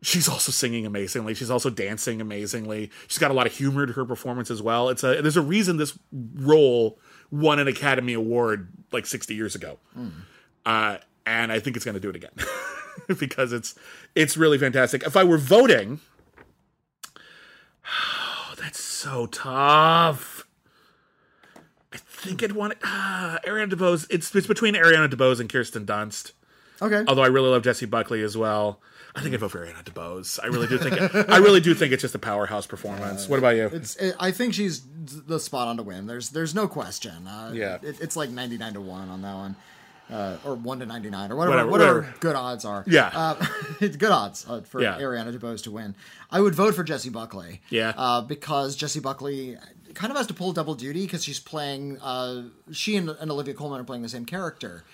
She's 0.00 0.28
also 0.28 0.52
singing 0.52 0.86
amazingly. 0.86 1.34
She's 1.34 1.50
also 1.50 1.70
dancing 1.70 2.20
amazingly. 2.20 2.90
She's 3.08 3.18
got 3.18 3.32
a 3.32 3.34
lot 3.34 3.46
of 3.48 3.52
humor 3.52 3.84
to 3.84 3.92
her 3.94 4.04
performance 4.04 4.50
as 4.50 4.62
well. 4.62 4.88
It's 4.88 5.02
a 5.02 5.20
there's 5.20 5.36
a 5.36 5.42
reason 5.42 5.76
this 5.76 5.98
role 6.12 6.98
won 7.30 7.58
an 7.58 7.66
Academy 7.68 8.12
Award 8.14 8.68
like 8.92 9.06
60 9.06 9.34
years 9.34 9.54
ago, 9.54 9.78
uh, 10.64 10.98
and 11.26 11.50
I 11.52 11.58
think 11.60 11.76
it's 11.76 11.84
going 11.84 11.94
to 11.96 12.00
do 12.00 12.10
it 12.10 12.16
again 12.16 12.30
because 13.18 13.52
it's 13.52 13.74
it's 14.14 14.36
really 14.36 14.58
fantastic. 14.58 15.02
If 15.02 15.16
I 15.16 15.24
were 15.24 15.38
voting, 15.38 16.00
oh, 17.86 18.54
that's 18.58 18.80
so 18.82 19.26
tough. 19.26 20.37
I 22.18 22.26
think 22.26 22.42
I'd 22.42 22.52
want 22.52 22.74
uh, 22.82 23.38
Ariana 23.46 23.70
DeBose. 23.70 24.06
It's 24.10 24.34
it's 24.34 24.46
between 24.46 24.74
Ariana 24.74 25.08
DeBose 25.08 25.40
and 25.40 25.48
Kirsten 25.48 25.86
Dunst. 25.86 26.32
Okay. 26.82 27.04
Although 27.08 27.22
I 27.22 27.28
really 27.28 27.48
love 27.50 27.62
Jessie 27.62 27.86
Buckley 27.86 28.22
as 28.22 28.36
well. 28.36 28.80
I 29.14 29.20
think 29.22 29.34
I'd 29.34 29.40
vote 29.40 29.50
for 29.52 29.64
Ariana 29.66 29.82
DeBose. 29.82 30.38
I 30.42 30.46
really 30.46 30.66
do 30.68 30.78
think 30.78 30.96
it, 31.00 31.28
I 31.28 31.38
really 31.38 31.60
do 31.60 31.74
think 31.74 31.92
it's 31.92 32.02
just 32.02 32.14
a 32.14 32.18
powerhouse 32.20 32.66
performance. 32.66 33.28
what 33.28 33.38
about 33.38 33.56
you? 33.56 33.66
It's. 33.72 33.96
It, 33.96 34.14
I 34.20 34.30
think 34.32 34.54
she's 34.54 34.82
the 35.04 35.40
spot 35.40 35.68
on 35.68 35.76
to 35.78 35.82
win. 35.82 36.06
There's. 36.06 36.30
There's 36.30 36.54
no 36.54 36.68
question. 36.68 37.26
Uh, 37.26 37.52
Yeah. 37.54 37.78
It, 37.82 38.00
it's 38.00 38.16
like 38.16 38.30
99 38.30 38.74
to 38.74 38.80
one 38.80 39.08
on 39.08 39.22
that 39.22 39.34
one, 39.34 39.56
uh, 40.10 40.36
or 40.44 40.54
one 40.54 40.78
to 40.80 40.86
99 40.86 41.32
or 41.32 41.36
whatever. 41.36 41.50
Whatever, 41.56 41.70
Whatever. 41.70 41.94
whatever. 42.00 42.14
good 42.20 42.36
odds 42.36 42.64
are. 42.64 42.84
Yeah. 42.86 43.10
Uh, 43.14 43.46
it's 43.80 43.96
good 43.96 44.10
odds 44.12 44.44
uh, 44.48 44.60
for 44.60 44.80
Yeah. 44.80 44.98
Ariana 44.98 45.36
DeBose 45.36 45.62
to 45.64 45.70
win. 45.72 45.96
I 46.30 46.40
would 46.40 46.54
vote 46.54 46.74
for 46.74 46.84
Jessie 46.84 47.10
Buckley. 47.10 47.60
Yeah. 47.70 47.94
Uh, 47.96 48.20
because 48.20 48.76
Jessie 48.76 49.00
Buckley 49.00 49.56
kind 49.98 50.12
of 50.12 50.16
has 50.16 50.28
to 50.28 50.34
pull 50.34 50.52
double 50.52 50.76
duty 50.76 51.04
because 51.04 51.24
she's 51.24 51.40
playing. 51.40 51.98
Uh, 52.00 52.44
she 52.70 52.96
and, 52.96 53.10
and 53.10 53.30
Olivia 53.30 53.52
Colman 53.52 53.80
are 53.80 53.84
playing 53.84 54.02
the 54.02 54.08
same 54.08 54.24
character, 54.24 54.84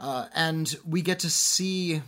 uh, 0.00 0.26
and 0.34 0.76
we 0.86 1.00
get 1.00 1.20
to 1.20 1.30
see 1.30 2.02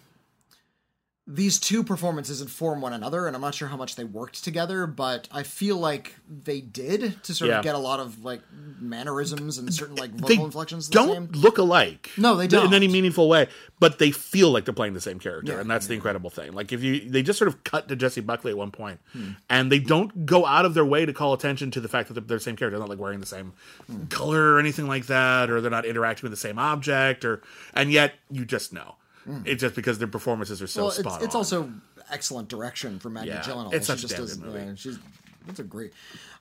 these 1.27 1.59
two 1.59 1.83
performances 1.83 2.43
inform 2.43 2.83
one 2.83 2.93
another, 2.93 3.27
and 3.27 3.35
I'm 3.35 3.41
not 3.41 3.55
sure 3.55 3.69
how 3.69 3.79
much 3.79 3.97
they 3.97 4.05
worked 4.05 4.45
together, 4.45 4.87
but 4.87 5.27
I 5.33 5.43
feel 5.43 5.79
like 5.79 6.17
they 6.29 6.61
did 6.61 7.23
to 7.25 7.33
sort 7.35 7.49
Yeah. 7.51 7.59
of 7.61 7.65
get 7.65 7.75
a 7.75 7.79
lot 7.79 7.99
of 7.99 8.23
like 8.25 8.43
mannerisms 8.79 9.57
and 9.59 9.73
certain 9.73 9.97
like 9.97 10.13
vocal 10.13 10.29
they 10.29 10.43
inflections. 10.43 10.89
The 10.89 10.93
don't 10.93 11.33
same. 11.33 11.41
look 11.43 11.57
alike. 11.59 12.11
No, 12.19 12.37
they 12.37 12.47
don't. 12.47 12.67
in 12.67 12.75
any 12.75 12.89
meaningful 12.89 13.29
way. 13.29 13.49
But 13.81 13.99
they 13.99 14.11
feel 14.11 14.51
like 14.51 14.65
they're 14.67 14.75
playing 14.75 14.95
the 14.95 15.01
same 15.01 15.19
character, 15.19 15.53
Yeah, 15.53 15.61
and 15.61 15.71
that's 15.71 15.87
the 15.87 15.95
incredible 15.95 16.31
thing. 16.31 16.53
Like 16.53 16.73
if 16.73 16.83
you, 16.83 17.09
they 17.09 17.23
just 17.23 17.39
sort 17.39 17.49
of 17.49 17.65
cut 17.65 17.89
to 17.89 17.97
Jessie 17.97 18.21
Buckley 18.21 18.51
at 18.53 18.59
one 18.59 18.71
point, 18.71 19.01
Hmm. 19.13 19.31
and 19.49 19.73
they 19.73 19.79
don't 19.79 20.27
go 20.27 20.45
out 20.47 20.65
of 20.67 20.75
their 20.75 20.85
way 20.85 21.07
to 21.07 21.13
call 21.13 21.33
attention 21.33 21.71
to 21.73 21.81
the 21.81 21.89
fact 21.89 22.09
that 22.09 22.15
they're, 22.15 22.23
they're 22.23 22.37
the 22.39 22.45
same 22.45 22.57
character. 22.57 22.79
They're 22.79 22.87
not 22.87 22.91
like 22.91 22.99
wearing 22.99 23.21
the 23.21 23.27
same 23.27 23.53
Hmm. 23.87 24.05
color 24.07 24.53
or 24.55 24.59
anything 24.59 24.87
like 24.89 25.07
that, 25.07 25.51
or 25.51 25.61
they're 25.61 25.71
not 25.71 25.87
interacting 25.87 26.23
with 26.29 26.33
the 26.33 26.37
same 26.49 26.59
object, 26.59 27.25
or 27.25 27.41
and 27.73 27.91
yet 27.91 28.15
you 28.31 28.45
just 28.45 28.73
know. 28.75 28.97
It's 29.45 29.61
just 29.61 29.75
because 29.75 29.99
their 29.99 30.09
performances 30.09 30.61
are 30.63 30.67
so. 30.67 30.83
Well, 30.85 30.91
spot 30.91 31.17
it's, 31.17 31.27
it's 31.27 31.35
also 31.35 31.73
excellent 32.11 32.49
direction 32.49 32.99
from 32.99 33.15
Maggie 33.15 33.29
Yeah, 33.31 33.41
Gyllenhaal. 33.43 33.73
it's 33.75 33.87
She 33.87 33.93
such 33.93 33.99
a 33.99 34.09
just 34.09 34.17
does- 34.17 34.39
movie. 34.39 34.59
uh, 34.59 34.75
she's 34.77 34.99
that's 35.47 35.61
a 35.61 35.65
great. 35.65 35.93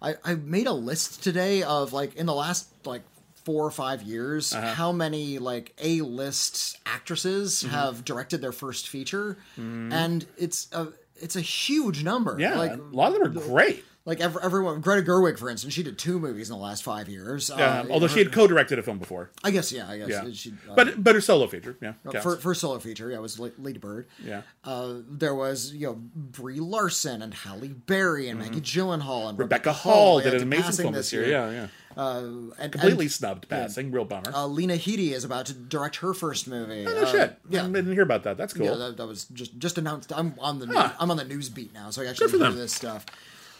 I 0.01 0.15
I 0.23 0.35
made 0.35 0.68
a 0.68 0.73
list 0.73 1.23
today 1.23 1.64
of 1.64 1.93
like 1.93 2.15
in 2.15 2.26
the 2.26 2.34
last 2.34 2.68
like 2.85 3.03
four 3.45 3.65
or 3.65 3.72
five 3.72 4.01
years 4.03 4.53
Uh-huh. 4.53 4.73
how 4.73 4.91
many 4.91 5.38
like 5.39 5.73
A 5.81 6.01
list 6.01 6.77
actresses 6.85 7.64
Mm-hmm. 7.64 7.73
have 7.73 8.05
directed 8.05 8.41
their 8.41 8.51
first 8.53 8.88
feature, 8.89 9.38
and 9.57 10.26
it's 10.38 10.68
a 10.72 10.88
it's 11.18 11.35
a 11.35 11.41
huge 11.41 12.03
number. 12.03 12.35
yeah, 12.39 12.55
like 12.57 12.72
a 12.73 12.81
lot 12.91 13.14
of 13.14 13.19
them 13.19 13.23
are 13.23 13.47
great. 13.47 13.85
Like 14.06 14.20
ev- 14.20 14.38
everyone. 14.44 14.82
Greta 14.82 15.02
Gerwig, 15.02 15.38
for 15.40 15.50
instance, 15.50 15.74
she 15.74 15.84
did 15.84 15.98
two 15.98 16.20
movies 16.20 16.50
in 16.50 16.56
the 16.58 16.62
last 16.62 16.84
five 16.84 17.08
years. 17.08 17.50
Yeah, 17.56 17.82
Uh, 17.82 17.86
although 17.90 18.08
she 18.08 18.20
had 18.20 18.32
co-directed 18.32 18.78
a 18.80 18.84
film 18.84 19.00
before. 19.00 19.32
I 19.44 19.52
guess 19.52 19.72
yeah, 19.72 19.90
I 19.90 19.98
guess 19.98 20.10
Yeah, 20.10 20.26
she. 20.34 20.52
Uh, 20.70 20.76
but 20.76 21.04
but 21.04 21.16
her 21.16 21.22
solo 21.22 21.48
feature, 21.48 21.78
yeah, 21.82 21.94
for, 22.22 22.36
for 22.38 22.54
solo 22.54 22.80
feature, 22.80 23.10
yeah, 23.10 23.18
it 23.18 23.22
was 23.22 23.40
La- 23.40 23.50
Lady 23.58 23.80
Bird. 23.80 24.08
Yeah. 24.24 24.42
Uh, 24.64 24.96
there 25.10 25.34
was 25.36 25.74
you 25.74 25.88
know 25.88 25.94
Brie 26.16 26.60
Larson 26.60 27.22
and 27.22 27.34
Halle 27.34 27.70
Berry 27.70 28.28
and 28.30 28.40
Maggie 28.40 28.62
Gyllenhaal 28.62 29.30
and 29.30 29.34
Mm-hmm. 29.34 29.42
Rebecca 29.42 29.70
Rebecca, 29.70 29.74
Hall 29.74 30.18
yeah, 30.20 30.26
did 30.32 30.34
an 30.36 30.44
amazing 30.44 30.84
film 30.84 30.94
this 30.94 31.14
year. 31.14 31.26
Yeah, 31.28 31.50
yeah. 31.52 31.68
Uh, 31.96 32.24
and, 32.58 32.72
Completely 32.72 33.06
and, 33.06 33.12
snubbed 33.12 33.48
passing. 33.48 33.92
Real 33.92 34.04
bummer. 34.04 34.32
uh, 34.34 34.48
Lena 34.48 34.74
Headey 34.74 35.12
is 35.12 35.24
about 35.24 35.46
to 35.46 35.54
direct 35.54 35.98
her 35.98 36.14
first 36.14 36.48
movie. 36.48 36.86
oh 36.88 37.04
uh, 37.04 37.06
shit! 37.06 37.38
Yeah. 37.50 37.64
I 37.66 37.68
didn't 37.70 37.94
hear 37.94 38.02
about 38.02 38.24
that. 38.24 38.36
That's 38.36 38.54
cool. 38.54 38.66
Yeah, 38.66 38.76
that, 38.76 38.98
that 38.98 39.06
was 39.08 39.26
just 39.26 39.58
just 39.60 39.78
announced. 39.78 40.12
I'm 40.14 40.34
on 40.40 40.58
the 40.60 40.68
Huh. 40.68 40.92
I'm 41.00 41.12
on 41.12 41.18
the 41.18 41.24
news 41.24 41.50
beat 41.50 41.72
now, 41.74 41.92
so 41.92 42.02
I 42.02 42.08
actually 42.08 42.32
hear 42.38 42.52
this 42.52 42.74
stuff. 42.74 43.06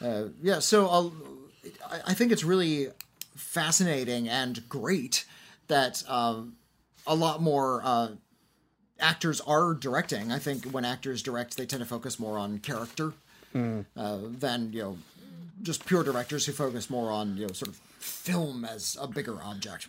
Uh, 0.03 0.25
yeah, 0.41 0.59
so 0.59 0.88
I'll, 0.89 1.13
I- 1.89 2.01
I 2.07 2.13
think 2.13 2.31
it's 2.31 2.43
really 2.43 2.89
fascinating 3.35 4.27
and 4.30 4.67
great 4.69 5.25
that 5.67 6.03
um, 6.09 6.55
a 7.07 7.15
lot 7.15 7.41
more 7.41 7.81
uh, 7.84 8.09
actors 8.99 9.41
are 9.41 9.73
directing. 9.73 10.31
I 10.31 10.39
think 10.39 10.65
when 10.65 10.85
actors 10.85 11.21
direct, 11.23 11.57
they 11.57 11.65
tend 11.65 11.81
to 11.81 11.85
focus 11.88 12.19
more 12.19 12.38
on 12.38 12.59
character 12.59 13.13
uh, 13.95 14.17
than 14.39 14.73
you 14.73 14.81
know 14.81 14.97
just 15.61 15.85
pure 15.85 16.03
directors 16.03 16.45
who 16.47 16.51
focus 16.51 16.89
more 16.89 17.11
on 17.11 17.38
you 17.38 17.45
know 17.47 17.53
sort 17.53 17.69
of 17.69 17.75
film 17.99 18.65
as 18.65 18.97
a 18.99 19.07
bigger 19.07 19.38
object. 19.43 19.88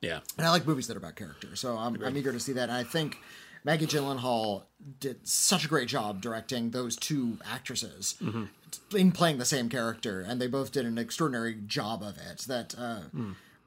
Yeah. 0.00 0.20
And 0.38 0.46
I 0.46 0.50
like 0.50 0.66
movies 0.66 0.86
that 0.88 0.96
are 0.96 1.00
about 1.00 1.16
character, 1.16 1.56
so 1.56 1.76
I'm, 1.76 2.02
I'm 2.02 2.16
eager 2.16 2.32
to 2.32 2.40
see 2.40 2.52
that. 2.54 2.64
And 2.68 2.72
I 2.72 2.84
think 2.84 3.18
Maggie 3.64 3.86
Gyllenhaal 3.86 4.62
did 5.00 5.26
such 5.26 5.64
a 5.64 5.68
great 5.68 5.88
job 5.88 6.20
directing 6.20 6.70
those 6.70 6.96
two 6.96 7.38
actresses 7.50 8.14
in 8.94 9.12
playing 9.12 9.38
the 9.38 9.44
same 9.44 9.68
character, 9.68 10.20
and 10.20 10.40
they 10.40 10.46
both 10.46 10.72
did 10.72 10.86
an 10.86 10.98
extraordinary 10.98 11.54
job 11.66 12.02
of 12.02 12.16
it. 12.18 12.44
That 12.48 12.74
uh, 12.78 13.00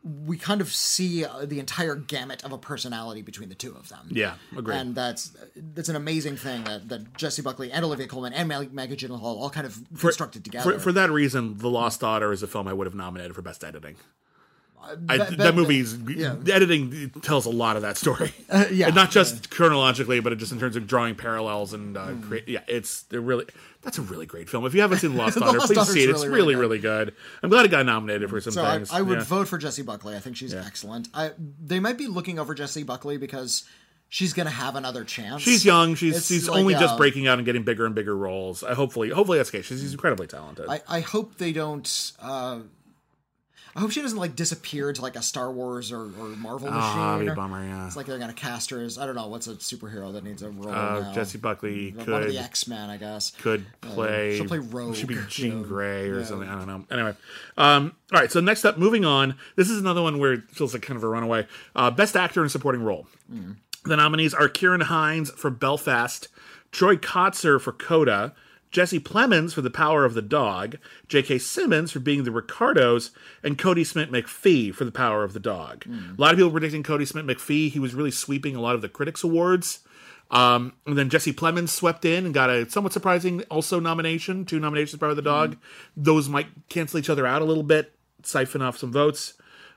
we 0.03 0.37
kind 0.37 0.61
of 0.61 0.71
see 0.71 1.25
uh, 1.25 1.45
the 1.45 1.59
entire 1.59 1.95
gamut 1.95 2.43
of 2.43 2.51
a 2.51 2.57
personality 2.57 3.21
between 3.21 3.49
the 3.49 3.55
two 3.55 3.75
of 3.75 3.89
them. 3.89 4.07
Yeah, 4.09 4.35
agreed. 4.57 4.75
And 4.75 4.95
that's 4.95 5.35
that's 5.55 5.89
an 5.89 5.95
amazing 5.95 6.37
thing 6.37 6.63
that, 6.63 6.89
that 6.89 7.17
Jessie 7.17 7.41
Buckley 7.41 7.71
and 7.71 7.83
Olivia 7.83 8.07
Colman 8.07 8.33
and 8.33 8.47
Mag- 8.47 8.73
Maggie 8.73 8.95
Gyllenhaal 8.95 9.23
all 9.23 9.49
kind 9.49 9.67
of 9.67 9.77
constructed 9.99 10.43
together. 10.43 10.73
For, 10.73 10.79
for 10.79 10.91
that 10.93 11.11
reason, 11.11 11.57
The 11.57 11.69
Lost 11.69 11.99
Daughter 11.99 12.31
is 12.31 12.43
a 12.43 12.47
film 12.47 12.67
I 12.67 12.73
would 12.73 12.87
have 12.87 12.95
nominated 12.95 13.35
for 13.35 13.41
best 13.41 13.63
editing. 13.63 13.97
I, 15.07 15.17
that 15.17 15.37
bet- 15.37 15.55
movie's 15.55 15.95
yeah. 15.97 16.35
editing 16.51 17.09
tells 17.21 17.45
a 17.45 17.49
lot 17.49 17.75
of 17.75 17.81
that 17.83 17.97
story. 17.97 18.33
yeah, 18.71 18.87
and 18.87 18.95
not 18.95 19.11
just 19.11 19.51
chronologically, 19.51 20.19
but 20.19 20.37
just 20.37 20.51
in 20.51 20.59
terms 20.59 20.75
of 20.75 20.87
drawing 20.87 21.15
parallels 21.15 21.73
and 21.73 21.95
uh, 21.97 22.11
create. 22.21 22.47
Yeah, 22.47 22.61
it's 22.67 23.03
they're 23.03 23.21
really. 23.21 23.45
That's 23.81 23.97
a 23.97 24.01
really 24.01 24.25
great 24.25 24.49
film. 24.49 24.65
If 24.65 24.73
you 24.73 24.81
haven't 24.81 24.97
seen 24.97 25.15
Lost 25.15 25.37
Daughter, 25.39 25.57
Lost 25.57 25.67
please 25.67 25.75
Daughter's 25.77 25.93
see 25.93 26.03
it. 26.03 26.09
It's 26.09 26.25
really, 26.25 26.29
really, 26.29 26.55
really 26.55 26.55
really 26.55 26.79
good. 26.79 27.15
I'm 27.41 27.49
glad 27.49 27.65
it 27.65 27.69
got 27.71 27.85
nominated 27.85 28.29
for 28.29 28.41
some 28.41 28.51
So 28.53 28.65
things. 28.65 28.91
I 28.91 29.01
would 29.01 29.19
Yeah. 29.19 29.23
vote 29.23 29.47
for 29.47 29.57
Jessie 29.57 29.83
Buckley. 29.83 30.15
I 30.15 30.19
think 30.19 30.35
she's 30.35 30.53
excellent. 30.53 31.07
I, 31.13 31.31
they 31.37 31.79
might 31.79 31.97
be 31.97 32.07
looking 32.07 32.39
over 32.39 32.53
Jessie 32.53 32.83
Buckley 32.83 33.17
because 33.17 33.63
she's 34.09 34.33
going 34.33 34.47
to 34.47 34.51
have 34.53 34.75
another 34.75 35.05
chance. 35.05 35.41
She's 35.41 35.63
young. 35.63 35.95
She's 35.95 36.17
It's 36.17 36.27
she's 36.27 36.49
like, 36.49 36.59
only 36.59 36.73
just 36.73 36.95
uh, 36.95 36.97
breaking 36.97 37.27
out 37.27 37.37
and 37.37 37.45
getting 37.45 37.63
bigger 37.63 37.85
and 37.85 37.95
bigger 37.95 38.17
roles. 38.17 38.63
I 38.63 38.73
hopefully 38.73 39.09
hopefully 39.11 39.37
that's 39.37 39.49
the 39.51 39.59
case. 39.59 39.67
She's, 39.67 39.79
she's 39.79 39.93
incredibly 39.93 40.27
talented. 40.27 40.65
I, 40.67 40.81
I 40.87 40.99
hope 40.99 41.37
they 41.37 41.53
don't. 41.53 42.11
Uh, 42.21 42.59
I 43.79 43.81
hope 43.81 43.91
she 43.91 44.01
doesn't 44.01 44.17
like 44.17 44.35
disappear 44.35 44.91
to 44.91 45.01
like 45.01 45.15
a 45.15 45.21
Star 45.21 45.49
Wars 45.49 45.93
or, 45.93 46.01
or 46.01 46.27
Marvel 46.35 46.67
oh, 46.69 46.71
that'd 46.71 47.19
be 47.21 47.25
machine. 47.27 47.29
a 47.29 47.35
bummer. 47.35 47.65
Yeah. 47.65 47.87
It's 47.87 47.95
like 47.95 48.07
they're 48.07 48.17
to 48.19 48.33
cast 48.33 48.71
her 48.71 48.81
as 48.81 48.97
I 48.97 49.05
don't 49.05 49.15
know 49.15 49.27
what's 49.27 49.47
a 49.47 49.55
superhero 49.55 50.11
that 50.11 50.25
needs 50.25 50.43
a 50.43 50.49
role 50.49 50.67
Uh, 50.67 50.99
now. 50.99 51.13
Jessie 51.13 51.37
Buckley 51.37 51.91
One 51.91 51.99
of 52.01 52.05
could 52.05 52.29
the 52.31 52.37
X 52.39 52.67
Men, 52.67 52.89
I 52.89 52.97
guess. 52.97 53.31
could 53.41 53.65
play. 53.79 54.35
she'll 54.35 54.47
play 54.47 54.57
Rogue, 54.59 54.95
Should 54.97 55.07
be 55.07 55.13
you 55.13 55.23
Jean 55.29 55.61
know. 55.61 55.67
Grey 55.69 56.09
or 56.09 56.19
Yeah. 56.19 56.25
something. 56.25 56.49
I 56.49 56.55
don't 56.55 56.67
know. 56.67 56.85
Anyway, 56.91 57.15
um, 57.57 57.95
all 58.11 58.19
right. 58.19 58.29
So 58.29 58.41
next 58.41 58.65
up, 58.65 58.77
moving 58.77 59.05
on. 59.05 59.35
This 59.55 59.69
is 59.69 59.79
another 59.79 60.01
one 60.01 60.19
where 60.19 60.33
it 60.33 60.41
feels 60.51 60.73
like 60.73 60.81
kind 60.83 60.97
of 60.97 61.03
a 61.05 61.07
runaway. 61.07 61.47
Uh, 61.73 61.89
Best 61.89 62.17
actor 62.17 62.43
in 62.43 62.49
supporting 62.49 62.83
role. 62.83 63.07
The 63.85 63.95
nominees 63.95 64.33
are 64.33 64.49
Ciarán 64.49 64.83
Hinds 64.83 65.31
for 65.31 65.49
Belfast, 65.49 66.27
Troy 66.73 66.97
Kotsur 66.97 67.61
for 67.61 67.71
Coda, 67.71 68.33
Jesse 68.71 68.99
Plemons 68.99 69.53
for 69.53 69.61
The 69.61 69.69
Power 69.71 70.05
of 70.05 70.13
the 70.13 70.21
Dog, 70.21 70.77
J.K. 71.07 71.39
Simmons 71.39 71.91
for 71.91 71.99
being 71.99 72.23
the 72.23 72.31
Ricardos, 72.31 73.11
and 73.43 73.57
Kodi 73.57 73.85
Smit-McPhee 73.85 74.73
for 74.73 74.85
The 74.85 74.91
Power 74.91 75.23
of 75.23 75.33
the 75.33 75.39
Dog. 75.39 75.85
A 75.87 76.21
lot 76.21 76.31
of 76.31 76.37
people 76.37 76.51
predicting 76.51 76.83
Kodi 76.83 77.07
Smit-McPhee. 77.07 77.71
He 77.71 77.79
was 77.79 77.95
really 77.95 78.11
sweeping 78.11 78.55
a 78.55 78.61
lot 78.61 78.75
of 78.75 78.81
the 78.81 78.89
critics' 78.89 79.23
awards. 79.23 79.79
Um, 80.31 80.73
and 80.85 80.95
then 80.95 81.09
Jesse 81.09 81.33
Plemons 81.33 81.69
swept 81.69 82.05
in 82.05 82.25
and 82.25 82.33
got 82.33 82.51
a 82.51 82.69
somewhat 82.69 82.93
surprising 82.93 83.41
also 83.49 83.79
nomination, 83.79 84.45
two 84.45 84.59
nominations 84.59 84.91
for 84.91 84.97
Power 84.99 85.09
of 85.09 85.15
the 85.15 85.23
Dog. 85.23 85.57
Those 85.97 86.29
might 86.29 86.47
cancel 86.69 86.99
each 86.99 87.09
other 87.09 87.25
out 87.25 87.41
a 87.41 87.45
little 87.45 87.63
bit, 87.63 87.93
siphon 88.21 88.61
off 88.61 88.77
some 88.77 88.91
votes. 88.91 89.33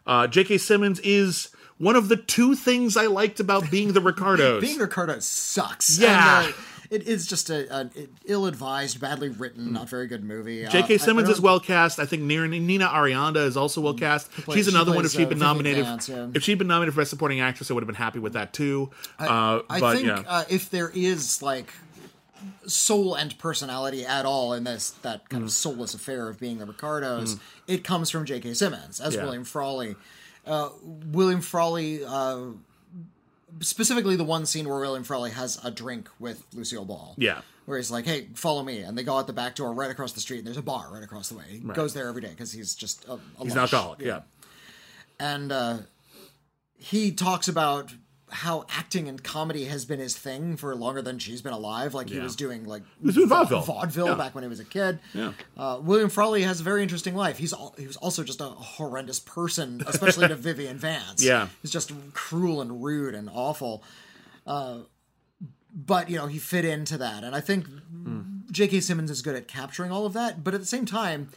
Uh, 0.07 0.27
J.K. 0.27 0.59
Simmons 0.59 1.01
is 1.01 1.49
one 1.79 1.97
of 1.97 2.09
the 2.09 2.17
two 2.17 2.55
things 2.55 2.97
I 2.99 3.07
liked 3.07 3.41
about 3.41 3.71
being 3.71 3.95
the 3.95 4.01
Ricardos. 4.03 4.61
Being 4.61 4.79
Ricardo 4.79 5.19
sucks. 5.21 5.99
Yeah. 5.99 6.45
And, 6.45 6.53
uh, 6.53 6.57
it 6.93 7.09
is 7.09 7.27
just 7.27 7.49
a, 7.51 7.75
an 7.75 7.91
ill-advised, 8.27 9.01
badly 9.01 9.29
written, 9.31 9.73
not 9.73 9.89
very 9.89 10.07
good 10.07 10.23
movie. 10.23 10.67
Uh, 10.67 10.71
J.K. 10.71 10.95
I 10.95 10.97
Simmons 10.99 11.29
is 11.29 11.41
well 11.41 11.59
cast. 11.59 11.99
I 11.99 12.05
think 12.07 12.23
Nina 12.23 12.87
Arianda 12.89 13.45
is 13.47 13.57
also 13.57 13.81
well 13.81 13.95
cast. 13.95 14.31
plays- 14.31 14.57
She's 14.59 14.67
she 14.67 14.73
another 14.77 14.93
one. 14.95 15.05
If 15.05 15.13
she'd 15.13 15.25
uh, 15.25 15.29
been 15.31 15.39
Vivian 15.39 15.49
nominated, 15.49 15.85
Vance, 15.87 16.09
yeah. 16.09 16.29
if 16.35 16.43
she'd 16.43 16.59
been 16.59 16.67
nominated 16.69 16.95
for 16.95 17.01
Best 17.01 17.11
Supporting 17.11 17.41
Actress, 17.41 17.71
I 17.71 17.75
would 17.75 17.83
have 17.83 17.87
been 17.89 17.95
happy 17.97 18.19
with 18.19 18.35
that 18.35 18.53
too. 18.53 18.91
uh, 19.19 19.61
I 19.71 19.81
but 19.81 19.95
think 19.97 20.07
yeah, 20.09 20.23
uh, 20.27 20.45
if 20.51 20.69
there 20.71 20.91
is 20.95 21.41
like 21.43 21.73
soul 22.67 23.15
and 23.15 23.37
personality 23.39 24.05
at 24.05 24.27
all 24.27 24.53
in 24.53 24.65
this 24.65 24.91
that 25.03 25.29
kind 25.29 25.43
of 25.43 25.49
Mm. 25.49 25.53
soulless 25.53 25.95
affair 25.95 26.29
of 26.29 26.39
being 26.39 26.59
the 26.59 26.67
Ricardos, 26.67 27.37
it 27.67 27.85
comes 27.85 28.11
from 28.11 28.25
J.K. 28.27 28.55
Simmons 28.55 29.01
as 29.01 29.15
Yeah. 29.15 29.25
William 29.25 29.45
Frawley. 29.45 29.97
Uh, 30.47 30.71
William 30.83 31.41
Frawley, 31.41 32.05
uh, 32.05 32.47
specifically 33.61 34.17
the 34.17 34.25
one 34.25 34.47
scene 34.47 34.69
where 34.69 34.79
William 34.81 35.05
Frawley 35.05 35.31
has 35.31 35.59
a 35.65 35.71
drink 35.71 36.09
with 36.19 36.45
Lucille 36.55 36.85
Ball. 36.85 37.15
Yeah. 37.19 37.43
Where 37.65 37.79
he's 37.79 37.91
like, 37.93 38.05
"Hey, 38.07 38.29
follow 38.35 38.63
me," 38.65 38.81
and 38.81 38.99
they 38.99 39.05
go 39.05 39.17
out 39.17 39.27
the 39.29 39.33
back 39.33 39.55
door 39.55 39.73
right 39.73 39.91
across 39.91 40.13
the 40.13 40.21
street, 40.21 40.39
and 40.39 40.47
there's 40.47 40.57
a 40.57 40.63
bar 40.63 40.89
right 40.93 41.03
across 41.03 41.29
the 41.29 41.37
way. 41.37 41.45
He 41.49 41.59
goes 41.61 41.95
there 41.95 42.09
every 42.09 42.21
day 42.23 42.31
because 42.31 42.51
he's 42.51 42.75
just 42.75 43.05
a, 43.07 43.13
a 43.13 43.21
he's 43.43 43.53
an 43.53 43.59
lush. 43.61 43.73
alcoholic. 43.73 44.01
Yeah. 44.01 44.23
and 45.21 45.53
uh, 45.53 45.79
he 46.77 47.13
talks 47.13 47.47
about 47.47 47.93
how 48.33 48.65
acting 48.71 49.09
and 49.09 49.23
comedy 49.23 49.67
has 49.67 49.85
been 49.85 50.01
his 50.01 50.17
thing 50.17 50.57
for 50.57 50.75
longer 50.75 51.03
than 51.03 51.19
she's 51.19 51.43
been 51.43 51.53
alive. 51.53 51.93
Like 51.95 52.09
he 52.09 52.17
Yeah. 52.17 52.23
was 52.23 52.35
doing 52.35 52.65
like 52.65 52.83
was 53.01 53.15
doing 53.15 53.29
vaudeville. 53.29 53.61
vaudeville 53.63 54.07
Yeah. 54.09 54.15
back 54.15 54.35
when 54.35 54.43
he 54.43 54.49
was 54.49 54.59
a 54.59 54.65
kid. 54.65 54.99
Yeah. 55.15 55.33
Uh, 55.57 55.79
William 55.83 56.09
Frawley 56.09 56.43
has 56.43 56.61
a 56.61 56.63
very 56.63 56.83
interesting 56.83 57.15
life. 57.15 57.39
He's 57.39 57.53
al- 57.53 57.75
he 57.79 57.87
was 57.87 57.97
also 57.99 58.25
just 58.25 58.41
a 58.41 58.45
horrendous 58.47 59.21
person, 59.21 59.83
especially 59.87 60.29
to 60.29 60.35
Vivian 60.49 60.79
Vance. 60.79 61.23
Yeah. 61.23 61.49
he's 61.61 61.71
just 61.71 61.93
cruel 62.15 62.61
and 62.61 62.83
rude 62.83 63.15
and 63.15 63.29
awful. 63.33 63.85
Uh, 64.47 64.79
but 65.75 66.11
you 66.11 66.17
know 66.17 66.27
he 66.27 66.39
fit 66.39 66.65
into 66.65 66.99
that, 66.99 67.25
and 67.25 67.35
I 67.35 67.41
think 67.41 67.67
J.K. 68.51 68.81
Simmons 68.81 69.11
is 69.11 69.23
good 69.23 69.37
at 69.37 69.49
capturing 69.49 69.91
all 69.91 70.05
of 70.07 70.13
that. 70.15 70.43
But 70.45 70.55
at 70.55 70.61
the 70.61 70.67
same 70.67 70.85
time. 70.87 71.29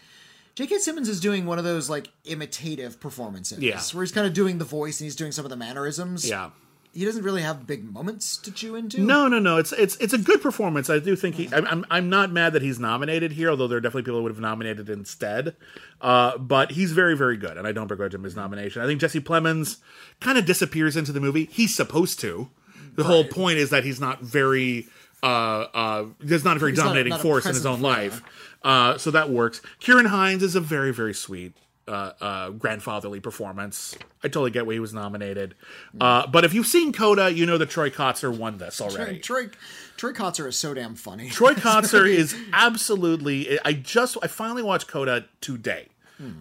J.K. 0.55 0.77
Simmons 0.77 1.09
is 1.09 1.19
doing 1.19 1.45
one 1.45 1.57
of 1.57 1.65
those 1.65 1.89
like 1.89 2.07
imitative 2.23 3.01
performances, 3.01 3.59
Yeah. 3.59 3.81
where 3.91 4.03
he's 4.05 4.13
kind 4.13 4.25
of 4.25 4.33
doing 4.33 4.57
the 4.57 4.63
voice 4.63 5.01
and 5.01 5.05
he's 5.05 5.15
doing 5.17 5.33
some 5.33 5.43
of 5.45 5.49
the 5.49 5.57
mannerisms. 5.57 6.25
Yeah. 6.25 6.51
He 6.95 7.03
doesn't 7.03 7.23
really 7.23 7.41
have 7.41 7.67
big 7.67 7.83
moments 7.83 8.37
to 8.37 8.53
chew 8.53 8.75
into. 8.75 9.01
No, 9.01 9.27
no, 9.27 9.37
no. 9.37 9.57
It's 9.57 9.73
it's 9.73 9.97
it's 9.97 10.13
a 10.13 10.17
good 10.17 10.41
performance. 10.41 10.89
I 10.89 10.99
do 10.99 11.17
think 11.17 11.35
he. 11.35 11.49
I'm 11.51 11.67
I'm, 11.67 11.85
I'm 11.91 12.09
not 12.09 12.31
mad 12.31 12.53
that 12.53 12.61
he's 12.61 12.79
nominated 12.79 13.33
here, 13.33 13.49
although 13.49 13.67
there 13.67 13.79
are 13.79 13.81
definitely 13.81 14.03
people 14.03 14.19
who 14.19 14.23
would 14.23 14.31
have 14.31 14.39
nominated 14.39 14.89
instead. 14.89 15.57
Uh, 15.99 16.37
but 16.37 16.71
he's 16.71 16.93
very 16.93 17.17
very 17.17 17.35
good, 17.35 17.57
and 17.57 17.67
I 17.67 17.73
don't 17.73 17.87
begrudge 17.87 18.13
him 18.13 18.23
his 18.23 18.37
nomination. 18.37 18.81
I 18.81 18.85
think 18.85 19.01
Jesse 19.01 19.19
Plemons 19.19 19.79
kind 20.21 20.37
of 20.37 20.45
disappears 20.45 20.95
into 20.95 21.11
the 21.11 21.19
movie. 21.19 21.49
He's 21.51 21.75
supposed 21.75 22.21
to. 22.21 22.49
The 22.93 23.03
whole 23.03 23.25
point 23.25 23.57
is 23.57 23.71
that 23.71 23.83
he's 23.83 23.99
not 23.99 24.21
very. 24.21 24.87
Uh, 25.21 25.67
uh, 25.73 26.05
there's 26.21 26.45
not 26.45 26.55
a 26.55 26.59
very 26.59 26.71
He's 26.71 26.79
dominating 26.79 27.09
not 27.09 27.19
a 27.19 27.23
force 27.23 27.45
in 27.45 27.55
his 27.55 27.65
own 27.65 27.81
life, 27.81 28.21
uh, 28.63 28.97
so 28.97 29.11
that 29.11 29.29
works. 29.29 29.61
Ciarán 29.81 30.05
Hinds 30.07 30.43
is 30.43 30.55
a 30.55 30.61
very 30.61 30.93
very 30.93 31.13
sweet 31.13 31.57
uh, 31.87 32.11
uh, 32.19 32.49
grandfatherly 32.49 33.19
performance. 33.19 33.95
I 34.23 34.27
totally 34.27 34.51
get 34.51 34.65
why 34.65 34.73
he 34.73 34.79
was 34.79 34.93
nominated. 34.93 35.55
Uh, 35.99 36.25
but 36.27 36.43
if 36.43 36.53
you've 36.53 36.67
seen 36.67 36.91
Coda, 36.91 37.31
you 37.31 37.45
know 37.45 37.57
that 37.57 37.69
Troy 37.69 37.89
Kotsur 37.89 38.35
won 38.35 38.57
this 38.57 38.81
already. 38.81 39.19
Troy, 39.19 39.49
Troy 39.97 40.11
Kotsur 40.11 40.47
is 40.47 40.57
so 40.57 40.73
damn 40.73 40.95
funny. 40.95 41.29
Troy 41.29 41.53
Kotsur 41.55 42.07
is 42.09 42.35
absolutely. 42.53 43.59
I 43.63 43.73
just 43.73 44.17
I 44.23 44.27
finally 44.27 44.63
watched 44.63 44.87
Coda 44.87 45.25
today. 45.41 45.89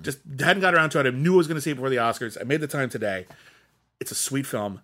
Just 0.03 0.19
hadn't 0.39 0.61
got 0.61 0.75
around 0.75 0.91
to 0.91 1.01
it. 1.01 1.07
I 1.07 1.11
knew 1.11 1.35
I 1.35 1.37
was 1.37 1.49
going 1.49 1.57
to 1.57 1.61
see 1.61 1.73
it 1.73 1.75
before 1.75 1.91
the 1.91 1.97
Oscars. 1.97 2.39
I 2.41 2.45
made 2.45 2.61
the 2.61 2.69
time 2.69 2.89
today. 2.89 3.27
It's 3.99 4.13
a 4.13 4.15
sweet 4.15 4.47
film. 4.47 4.83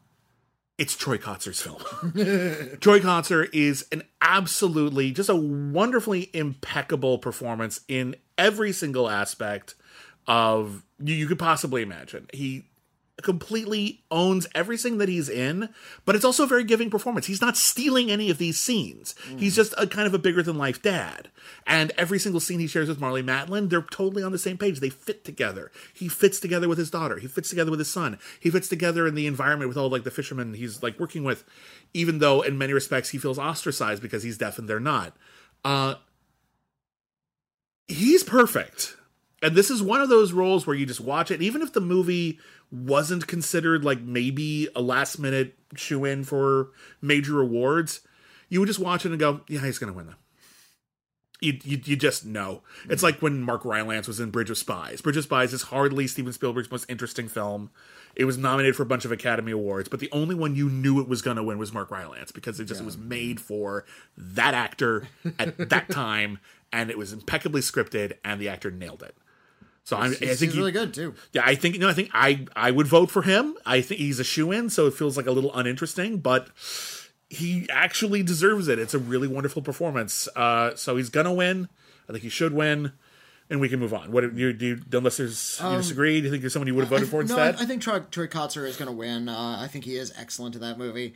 It's 0.78 0.96
Troy 0.96 1.16
Kotsur's 1.16 1.60
film. 1.60 1.78
Troy 2.80 2.98
Kotsur 2.98 3.48
is 3.52 3.86
an 3.92 4.02
absolutely 4.20 5.12
just 5.12 5.28
a 5.28 5.36
wonderfully 5.36 6.30
impeccable 6.32 7.18
performance 7.18 7.82
in 7.86 8.16
every 8.36 8.72
single 8.72 9.08
aspect 9.08 9.74
of 10.30 10.84
you, 11.02 11.16
you 11.16 11.26
could 11.26 11.40
possibly 11.40 11.82
imagine. 11.82 12.28
He 12.32 12.66
completely 13.20 14.04
owns 14.12 14.46
everything 14.54 14.98
that 14.98 15.08
he's 15.08 15.28
in, 15.28 15.68
but 16.04 16.14
it's 16.14 16.24
also 16.24 16.44
a 16.44 16.46
very 16.46 16.62
giving 16.62 16.88
performance. 16.88 17.26
He's 17.26 17.40
not 17.40 17.56
stealing 17.56 18.12
any 18.12 18.30
of 18.30 18.38
these 18.38 18.58
scenes. 18.58 19.16
He's 19.36 19.56
just 19.56 19.74
a 19.76 19.88
kind 19.88 20.06
of 20.06 20.14
a 20.14 20.20
bigger 20.20 20.40
than 20.40 20.56
life 20.56 20.80
dad. 20.80 21.30
And 21.66 21.90
every 21.98 22.20
single 22.20 22.40
scene 22.40 22.60
he 22.60 22.68
shares 22.68 22.88
with 22.88 23.00
Marlee 23.00 23.24
Matlin, 23.24 23.68
they're 23.68 23.82
totally 23.82 24.22
on 24.22 24.30
the 24.30 24.38
same 24.38 24.56
page. 24.56 24.78
They 24.78 24.88
fit 24.88 25.24
together. 25.24 25.72
He 25.92 26.08
fits 26.08 26.38
together 26.38 26.68
with 26.68 26.78
his 26.78 26.90
daughter. 26.90 27.18
He 27.18 27.26
fits 27.26 27.50
together 27.50 27.72
with 27.72 27.80
his 27.80 27.90
son. 27.90 28.16
He 28.38 28.50
fits 28.50 28.68
together 28.68 29.08
in 29.08 29.16
the 29.16 29.26
environment 29.26 29.68
with 29.68 29.76
all 29.76 29.90
like 29.90 30.04
the 30.04 30.12
fishermen 30.12 30.54
he's 30.54 30.80
like 30.80 30.98
working 31.00 31.24
with, 31.24 31.44
even 31.92 32.20
though 32.20 32.40
in 32.40 32.56
many 32.56 32.72
respects 32.72 33.10
he 33.10 33.18
feels 33.18 33.38
ostracized 33.38 34.00
because 34.00 34.22
he's 34.22 34.38
deaf 34.38 34.60
and 34.60 34.68
they're 34.68 34.78
not. 34.78 35.16
Uh 35.64 35.96
he's 37.88 38.22
perfect. 38.22 38.96
And 39.42 39.54
this 39.54 39.70
is 39.70 39.82
one 39.82 40.00
of 40.00 40.08
those 40.08 40.32
roles 40.32 40.66
where 40.66 40.76
you 40.76 40.84
just 40.86 41.00
watch 41.00 41.30
it, 41.30 41.40
even 41.40 41.62
if 41.62 41.72
the 41.72 41.80
movie 41.80 42.38
wasn't 42.70 43.26
considered 43.26 43.84
like 43.84 44.00
maybe 44.00 44.68
a 44.76 44.82
last 44.82 45.18
minute 45.18 45.56
shoe 45.74 46.04
in 46.04 46.24
for 46.24 46.70
major 47.00 47.40
awards, 47.40 48.00
you 48.48 48.60
would 48.60 48.66
just 48.66 48.78
watch 48.78 49.06
it 49.06 49.10
and 49.10 49.18
go, 49.18 49.40
yeah, 49.48 49.64
he's 49.64 49.78
going 49.78 49.92
to 49.92 49.96
win 49.96 50.06
them. 50.06 50.16
you, 51.40 51.58
you, 51.64 51.80
you 51.84 51.96
just 51.96 52.26
know. 52.26 52.62
It's 52.90 53.02
like 53.02 53.20
when 53.20 53.40
Mark 53.40 53.64
Rylance 53.64 54.06
was 54.06 54.20
in 54.20 54.30
Bridge 54.30 54.50
of 54.50 54.58
Spies. 54.58 55.00
Bridge 55.00 55.16
of 55.16 55.24
Spies 55.24 55.52
is 55.54 55.62
hardly 55.62 56.06
Steven 56.06 56.32
Spielberg's 56.32 56.70
most 56.70 56.90
interesting 56.90 57.28
film. 57.28 57.70
It 58.14 58.26
was 58.26 58.36
nominated 58.36 58.76
for 58.76 58.82
a 58.82 58.86
bunch 58.86 59.04
of 59.04 59.12
Academy 59.12 59.52
Awards, 59.52 59.88
but 59.88 60.00
the 60.00 60.10
only 60.12 60.34
one 60.34 60.54
you 60.54 60.68
knew 60.68 61.00
it 61.00 61.08
was 61.08 61.22
going 61.22 61.36
to 61.36 61.42
win 61.42 61.58
was 61.58 61.72
Mark 61.72 61.90
Rylance 61.90 62.32
because 62.32 62.60
it 62.60 62.66
just 62.66 62.80
it 62.80 62.84
was 62.84 62.98
made 62.98 63.40
for 63.40 63.86
that 64.16 64.52
actor 64.52 65.08
at 65.38 65.70
that 65.70 65.88
time, 65.92 66.40
and 66.72 66.90
it 66.90 66.98
was 66.98 67.12
impeccably 67.12 67.62
scripted, 67.62 68.18
and 68.24 68.40
the 68.40 68.48
actor 68.48 68.70
nailed 68.70 69.02
it. 69.02 69.16
So 69.84 69.96
I'm, 69.96 70.12
I 70.12 70.14
think 70.14 70.30
he's 70.30 70.52
he- 70.52 70.58
really 70.58 70.72
good 70.72 70.94
too. 70.94 71.14
yeah, 71.32 71.42
I 71.44 71.54
think 71.54 71.78
no, 71.78 71.88
I 71.88 71.92
think 71.92 72.10
I 72.12 72.46
I 72.54 72.70
would 72.70 72.86
vote 72.86 73.10
for 73.10 73.22
him. 73.22 73.56
I 73.66 73.80
think 73.80 74.00
he's 74.00 74.20
a 74.20 74.24
shoe 74.24 74.52
in, 74.52 74.70
so 74.70 74.86
it 74.86 74.94
feels 74.94 75.16
like 75.16 75.26
a 75.26 75.32
little 75.32 75.52
uninteresting, 75.54 76.18
but 76.18 76.48
he 77.28 77.66
actually 77.70 78.22
deserves 78.22 78.68
it. 78.68 78.78
It's 78.78 78.94
a 78.94 78.98
really 78.98 79.28
wonderful 79.28 79.62
performance. 79.62 80.28
Uh, 80.36 80.74
so 80.76 80.96
he's 80.96 81.08
gonna 81.08 81.32
win. 81.32 81.68
I 82.08 82.12
think 82.12 82.22
he 82.22 82.28
should 82.28 82.52
win, 82.52 82.92
and 83.48 83.60
we 83.60 83.68
can 83.68 83.80
move 83.80 83.94
on. 83.94 84.12
What 84.12 84.22
do 84.22 84.40
you 84.40 84.52
do? 84.52 84.66
You, 84.66 84.82
unless 84.92 85.16
there's 85.16 85.60
you 85.62 85.76
disagree? 85.76 86.20
Do 86.20 86.24
you 86.24 86.30
think 86.30 86.42
there's 86.42 86.52
someone 86.52 86.66
you 86.66 86.74
would 86.74 86.82
have 86.82 86.90
voted 86.90 87.08
for 87.08 87.16
no, 87.16 87.20
instead? 87.22 87.56
I, 87.56 87.62
I 87.62 87.66
think 87.66 87.82
Troy, 87.82 88.00
Troy 88.00 88.26
Kotsur 88.26 88.66
is 88.66 88.76
going 88.76 88.90
to 88.90 88.96
win. 88.96 89.28
Uh, 89.28 89.58
I 89.60 89.68
think 89.68 89.84
he 89.84 89.96
is 89.96 90.12
excellent 90.18 90.54
in 90.56 90.60
that 90.60 90.76
movie. 90.78 91.14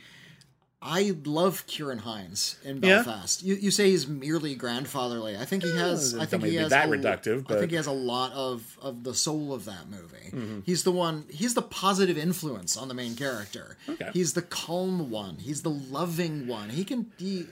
I 0.87 1.15
love 1.25 1.65
Ciarán 1.65 2.01
Hinds 2.01 2.57
in 2.63 2.75
Yeah? 2.83 3.01
Belfast. 3.01 3.41
You, 3.41 3.55
you 3.55 3.71
say 3.71 3.89
he's 3.89 4.07
merely 4.07 4.53
grandfatherly. 4.53 5.35
I 5.35 5.43
think 5.43 5.63
he 5.63 5.75
has. 5.75 6.15
I 6.15 6.25
think 6.27 6.43
he 6.43 6.55
has 6.55 6.69
that 6.69 6.87
a- 6.87 6.91
reductive, 6.91 7.49
I 7.51 7.57
think 7.57 7.71
he 7.71 7.75
has 7.75 7.87
a 7.87 7.91
lot 7.91 8.31
of 8.33 8.77
of 8.83 9.03
the 9.03 9.15
soul 9.15 9.51
of 9.51 9.65
that 9.65 9.89
movie. 9.89 10.29
Mm-hmm. 10.31 10.59
He's 10.63 10.83
the 10.83 10.91
one. 10.91 11.25
He's 11.29 11.55
the 11.55 11.63
positive 11.63 12.19
influence 12.19 12.77
on 12.77 12.87
the 12.87 12.93
main 12.93 13.15
character. 13.15 13.77
Okay. 13.89 14.11
He's 14.13 14.33
the 14.33 14.43
calm 14.43 15.09
one. 15.09 15.37
He's 15.37 15.63
the 15.63 15.71
loving 15.71 16.45
one. 16.47 16.69
He 16.69 16.85
can. 16.85 17.11
He, 17.17 17.47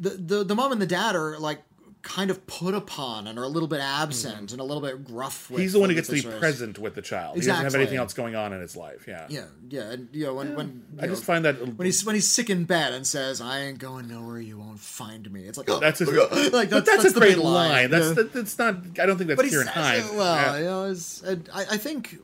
the 0.00 0.10
the 0.10 0.44
the 0.44 0.54
mom 0.56 0.72
and 0.72 0.82
the 0.82 0.86
dad 0.88 1.14
are 1.14 1.38
like 1.38 1.62
kind 2.06 2.30
of 2.30 2.46
put 2.46 2.72
upon 2.72 3.26
and 3.26 3.36
are 3.36 3.42
a 3.42 3.48
little 3.48 3.68
bit 3.68 3.80
absent 3.80 4.52
and 4.52 4.60
a 4.60 4.64
little 4.64 4.80
bit 4.80 5.04
gruff. 5.04 5.50
With 5.50 5.56
Mm-hmm. 5.56 5.62
he's 5.62 5.72
the 5.72 5.80
one 5.80 5.88
who 5.88 5.94
gets 5.96 6.08
to 6.08 6.14
be 6.14 6.22
present 6.22 6.78
with 6.78 6.94
the 6.94 7.02
child. 7.02 7.34
He 7.34 7.40
doesn't 7.40 7.64
have 7.64 7.74
anything 7.74 7.98
else 7.98 8.14
going 8.14 8.36
on 8.36 8.52
in 8.52 8.60
his 8.60 8.76
life. 8.76 9.06
Yeah, 9.08 9.26
Yeah, 9.28 9.44
yeah, 9.68 9.90
and 9.90 10.08
you 10.12 10.26
know 10.26 10.34
when 10.34 10.54
when 10.54 10.84
I 11.00 11.04
you 11.04 11.10
just 11.10 11.24
find 11.24 11.44
that 11.44 11.58
when 11.76 11.84
he's 11.84 12.04
when 12.04 12.14
he's 12.14 12.30
sick 12.30 12.48
in 12.48 12.64
bed 12.64 12.92
and 12.92 13.06
says, 13.06 13.40
"I 13.40 13.60
ain't 13.60 13.78
going 13.78 14.08
nowhere. 14.08 14.38
You 14.38 14.58
won't 14.58 14.78
find 14.78 15.30
me." 15.30 15.44
It's 15.44 15.58
like 15.58 15.68
oh, 15.68 15.80
that's 15.80 16.00
a, 16.00 16.04
like 16.50 16.70
but 16.70 16.84
that's, 16.86 17.02
that's, 17.02 17.04
a 17.06 17.10
the 17.10 17.20
great 17.20 17.34
big 17.36 17.44
line. 17.44 17.90
That's 17.90 18.08
yeah. 18.08 18.12
that, 18.14 18.32
that's 18.32 18.58
not. 18.58 18.76
I 19.00 19.06
don't 19.06 19.18
think 19.18 19.28
that's 19.28 19.36
but 19.36 19.44
he 19.44 19.50
Kieran 19.50 19.66
says 19.66 19.74
Hines. 19.74 20.10
well. 20.12 20.34
Yeah. 20.36 20.58
You 20.58 20.64
know, 20.64 20.84
it's, 20.84 21.24
I, 21.24 21.60
I 21.60 21.76
think 21.76 22.18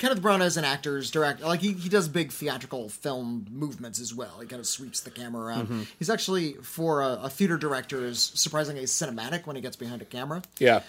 Kenneth 0.00 0.22
Branagh 0.22 0.40
as 0.40 0.56
an 0.56 0.64
actor's 0.64 1.10
director, 1.10 1.44
like 1.44 1.60
he, 1.60 1.74
he 1.74 1.90
does 1.90 2.08
big 2.08 2.32
theatrical 2.32 2.88
film 2.88 3.46
movements 3.50 4.00
as 4.00 4.14
well. 4.14 4.40
He 4.40 4.46
kind 4.46 4.58
of 4.58 4.66
sweeps 4.66 5.00
the 5.00 5.10
camera 5.10 5.44
around. 5.44 5.66
Mm-hmm. 5.66 5.82
He's 5.98 6.08
actually 6.08 6.54
for 6.54 7.02
a, 7.02 7.20
a 7.24 7.30
theater 7.30 7.58
director 7.58 8.04
is 8.06 8.18
surprisingly 8.18 8.84
cinematic 8.84 9.46
when 9.46 9.56
he 9.56 9.62
gets 9.62 9.76
behind 9.76 10.00
a 10.00 10.06
camera. 10.06 10.42
yeah. 10.58 10.80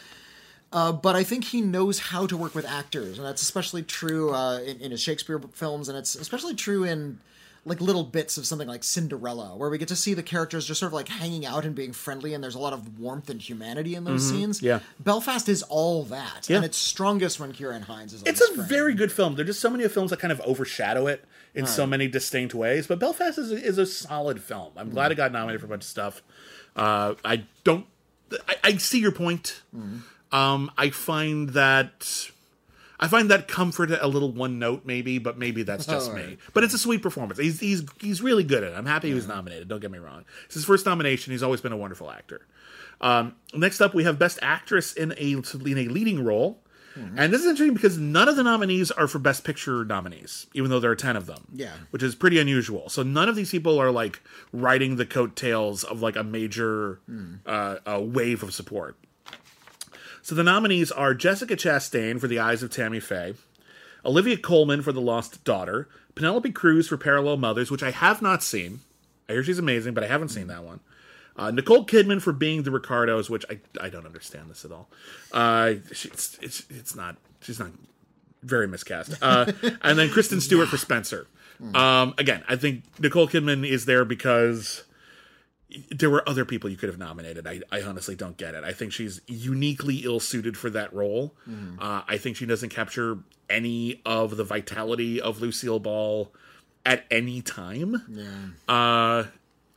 Uh, 0.74 0.94
but 0.94 1.18
I 1.18 1.24
think 1.24 1.44
he 1.44 1.60
knows 1.60 2.00
how 2.00 2.26
to 2.26 2.38
work 2.38 2.56
with 2.56 2.66
actors, 2.66 3.18
and 3.18 3.28
that's 3.28 3.42
especially 3.42 3.84
true 3.84 4.34
uh, 4.34 4.60
in, 4.60 4.80
in 4.80 4.92
his 4.92 5.02
Shakespeare 5.02 5.38
films, 5.52 5.90
and 5.90 5.98
it's 5.98 6.16
especially 6.16 6.56
true 6.56 6.86
in 6.86 7.20
like 7.64 7.80
little 7.80 8.04
bits 8.04 8.38
of 8.40 8.46
something 8.48 8.68
like 8.68 8.84
Cinderella, 8.84 9.56
where 9.56 9.70
we 9.70 9.78
get 9.78 9.88
to 9.90 9.96
see 9.96 10.16
the 10.16 10.24
characters 10.24 10.66
just 10.66 10.80
sort 10.80 10.90
of 10.90 10.94
like 10.94 11.08
hanging 11.10 11.46
out 11.46 11.64
and 11.64 11.76
being 11.76 11.94
friendly, 11.94 12.34
and 12.34 12.44
there's 12.44 12.56
a 12.56 12.60
lot 12.60 12.74
of 12.74 12.98
warmth 13.00 13.30
and 13.30 13.40
humanity 13.40 13.94
in 13.94 14.04
those 14.04 14.28
scenes. 14.28 14.58
Mm-hmm. 14.58 14.66
yeah. 14.66 14.80
Belfast 15.00 15.48
is 15.48 15.62
all 15.64 16.04
that, 16.06 16.50
Yeah. 16.50 16.56
and 16.58 16.66
it's 16.66 16.78
strongest 16.78 17.40
when 17.40 17.54
Ciarán 17.54 17.84
Hinds 17.84 18.14
is. 18.14 18.24
On 18.24 18.28
It's 18.28 18.42
a 18.42 18.48
screen. 18.48 18.66
very 18.68 18.94
good 18.96 19.12
film. 19.12 19.36
There 19.36 19.44
are 19.44 19.46
just 19.46 19.60
so 19.60 19.70
many 19.70 19.88
films 19.88 20.10
that 20.10 20.18
kind 20.20 20.32
of 20.32 20.42
overshadow 20.42 21.06
it 21.06 21.24
in 21.54 21.68
so 21.68 21.86
many 21.86 22.08
distinct 22.08 22.56
ways. 22.56 22.88
But 22.88 22.98
Belfast 22.98 23.38
is 23.38 23.52
a, 23.52 23.56
is 23.64 23.78
a 23.78 23.86
solid 23.86 24.42
film. 24.42 24.72
I'm 24.76 24.90
glad 24.90 25.12
it 25.12 25.16
got 25.16 25.32
nominated 25.32 25.60
for 25.62 25.68
a 25.68 25.70
bunch 25.70 25.84
of 25.84 25.90
stuff. 25.90 26.24
Uh, 26.76 27.14
I 27.24 27.44
don't. 27.64 27.86
I, 28.48 28.56
I 28.64 28.78
see 28.78 29.00
your 29.00 29.12
point. 29.12 29.62
Um, 30.32 30.72
I 30.78 30.90
find 30.90 31.50
that. 31.50 32.31
I 33.02 33.08
find 33.08 33.32
that 33.32 33.48
comfort 33.48 33.90
a 33.92 34.08
little 34.08 34.32
one 34.32 34.60
note, 34.60 34.86
maybe, 34.86 35.18
but 35.18 35.38
maybe 35.38 35.64
that's 35.64 35.88
just 35.88 36.12
All 36.12 36.16
me. 36.16 36.38
But 36.54 36.64
it's 36.64 36.74
a 36.76 36.78
sweet 36.78 37.02
performance. 37.02 37.40
He's 37.40 37.60
he's 37.60 37.84
he's 38.00 38.22
really 38.22 38.44
good 38.44 38.64
at 38.64 38.74
it. 38.74 38.76
I'm 38.78 38.86
happy 38.86 39.08
he 39.10 39.14
was 39.16 39.28
nominated. 39.28 39.68
Don't 39.68 39.80
get 39.80 39.90
me 39.92 39.98
wrong. 39.98 40.24
It's 40.46 40.54
his 40.54 40.66
first 40.66 40.86
nomination. 40.86 41.32
He's 41.32 41.42
always 41.44 41.62
been 41.62 41.72
a 41.72 41.78
wonderful 41.78 42.12
actor. 42.12 42.46
Um, 43.02 43.36
next 43.56 43.82
up, 43.82 43.96
we 43.96 44.04
have 44.04 44.20
Best 44.20 44.38
Actress 44.44 44.94
in 44.94 45.14
a 45.18 45.32
in 45.32 45.78
a 45.80 45.88
leading 45.88 46.24
role, 46.24 46.60
and 46.96 47.34
this 47.34 47.42
is 47.42 47.48
interesting 47.48 47.74
because 47.74 47.98
none 47.98 48.30
of 48.30 48.36
the 48.36 48.44
nominees 48.44 48.92
are 48.92 49.08
for 49.08 49.18
Best 49.18 49.44
Picture 49.44 49.84
nominees, 49.84 50.46
even 50.54 50.70
though 50.70 50.80
there 50.80 50.92
are 50.92 50.96
ten 50.96 51.16
of 51.16 51.26
them. 51.26 51.48
Yeah. 51.56 51.72
which 51.90 52.04
is 52.04 52.14
pretty 52.14 52.38
unusual. 52.38 52.90
So 52.90 53.02
none 53.02 53.28
of 53.28 53.36
these 53.36 53.50
people 53.50 53.80
are 53.80 53.90
like 53.90 54.22
riding 54.54 54.98
the 54.98 55.08
coattails 55.08 55.84
of 55.84 56.04
like 56.04 56.16
a 56.16 56.24
major 56.24 57.00
uh, 57.48 57.78
a 57.88 58.00
wave 58.00 58.44
of 58.44 58.54
support. 58.54 58.98
So 60.22 60.36
the 60.36 60.44
nominees 60.44 60.92
are 60.92 61.14
Jessica 61.14 61.56
Chastain 61.56 62.20
for 62.20 62.28
The 62.28 62.40
Eyes 62.40 62.64
of 62.64 62.70
Tammy 62.70 63.00
Faye, 63.00 63.34
Olivia 64.06 64.38
Colman 64.38 64.82
for 64.82 64.92
The 64.92 65.02
Lost 65.02 65.44
Daughter, 65.44 65.88
Penelope 66.16 66.52
Cruz 66.52 66.88
for 66.88 66.98
Parallel 66.98 67.38
Mothers, 67.38 67.72
which 67.72 67.84
I 67.84 67.92
have 67.92 68.22
not 68.22 68.44
seen. 68.44 68.82
I 69.28 69.34
hear 69.34 69.44
she's 69.44 69.60
amazing, 69.60 69.94
but 69.94 70.04
I 70.04 70.08
haven't 70.08 70.30
seen 70.30 70.48
that 70.48 70.64
one. 70.64 70.82
Uh, 71.36 71.50
Nicole 71.50 71.86
Kidman 71.86 72.22
for 72.22 72.34
Being 72.34 72.64
the 72.64 72.72
Ricardos, 72.72 73.30
which 73.30 73.46
I, 73.50 73.60
I 73.80 73.90
don't 73.90 74.06
understand 74.06 74.50
this 74.50 74.66
at 74.66 74.72
all. 74.72 74.90
Uh, 75.32 75.76
she, 75.94 76.10
it's, 76.10 76.38
it's 76.42 76.64
it's 76.70 76.96
not 76.96 77.16
she's 77.40 77.58
not 77.58 77.72
very 78.44 78.68
miscast. 78.68 79.14
Uh, 79.22 79.52
and 79.82 79.98
then 79.98 80.10
Kristen 80.10 80.42
Stewart 80.42 80.68
for 80.68 80.78
Spencer. 80.78 81.28
Um, 81.76 82.16
again, 82.18 82.44
I 82.50 82.56
think 82.56 82.84
Nicole 83.00 83.28
Kidman 83.28 83.68
is 83.68 83.86
there 83.86 84.04
because 84.04 84.84
there 85.90 86.10
were 86.10 86.28
other 86.28 86.46
people 86.46 86.70
you 86.70 86.78
could 86.78 86.90
have 86.90 86.98
nominated. 86.98 87.48
I, 87.48 87.62
I 87.72 87.82
honestly 87.82 88.16
don't 88.16 88.38
get 88.38 88.56
it. 88.56 88.64
I 88.64 88.74
think 88.74 88.94
she's 88.94 89.22
uniquely 89.28 89.98
ill 89.98 90.20
suited 90.20 90.58
for 90.58 90.70
that 90.72 90.94
role. 90.94 91.34
Uh, 91.80 92.02
I 92.08 92.18
think 92.18 92.38
she 92.38 92.46
doesn't 92.46 92.70
capture 92.70 93.20
any 93.50 94.02
of 94.06 94.38
the 94.38 94.44
vitality 94.44 95.22
of 95.22 95.42
Lucille 95.42 95.80
Ball 95.80 96.32
at 96.86 97.06
any 97.12 97.42
time. 97.42 98.04
Yeah. 98.10 98.74
Uh, 98.74 99.26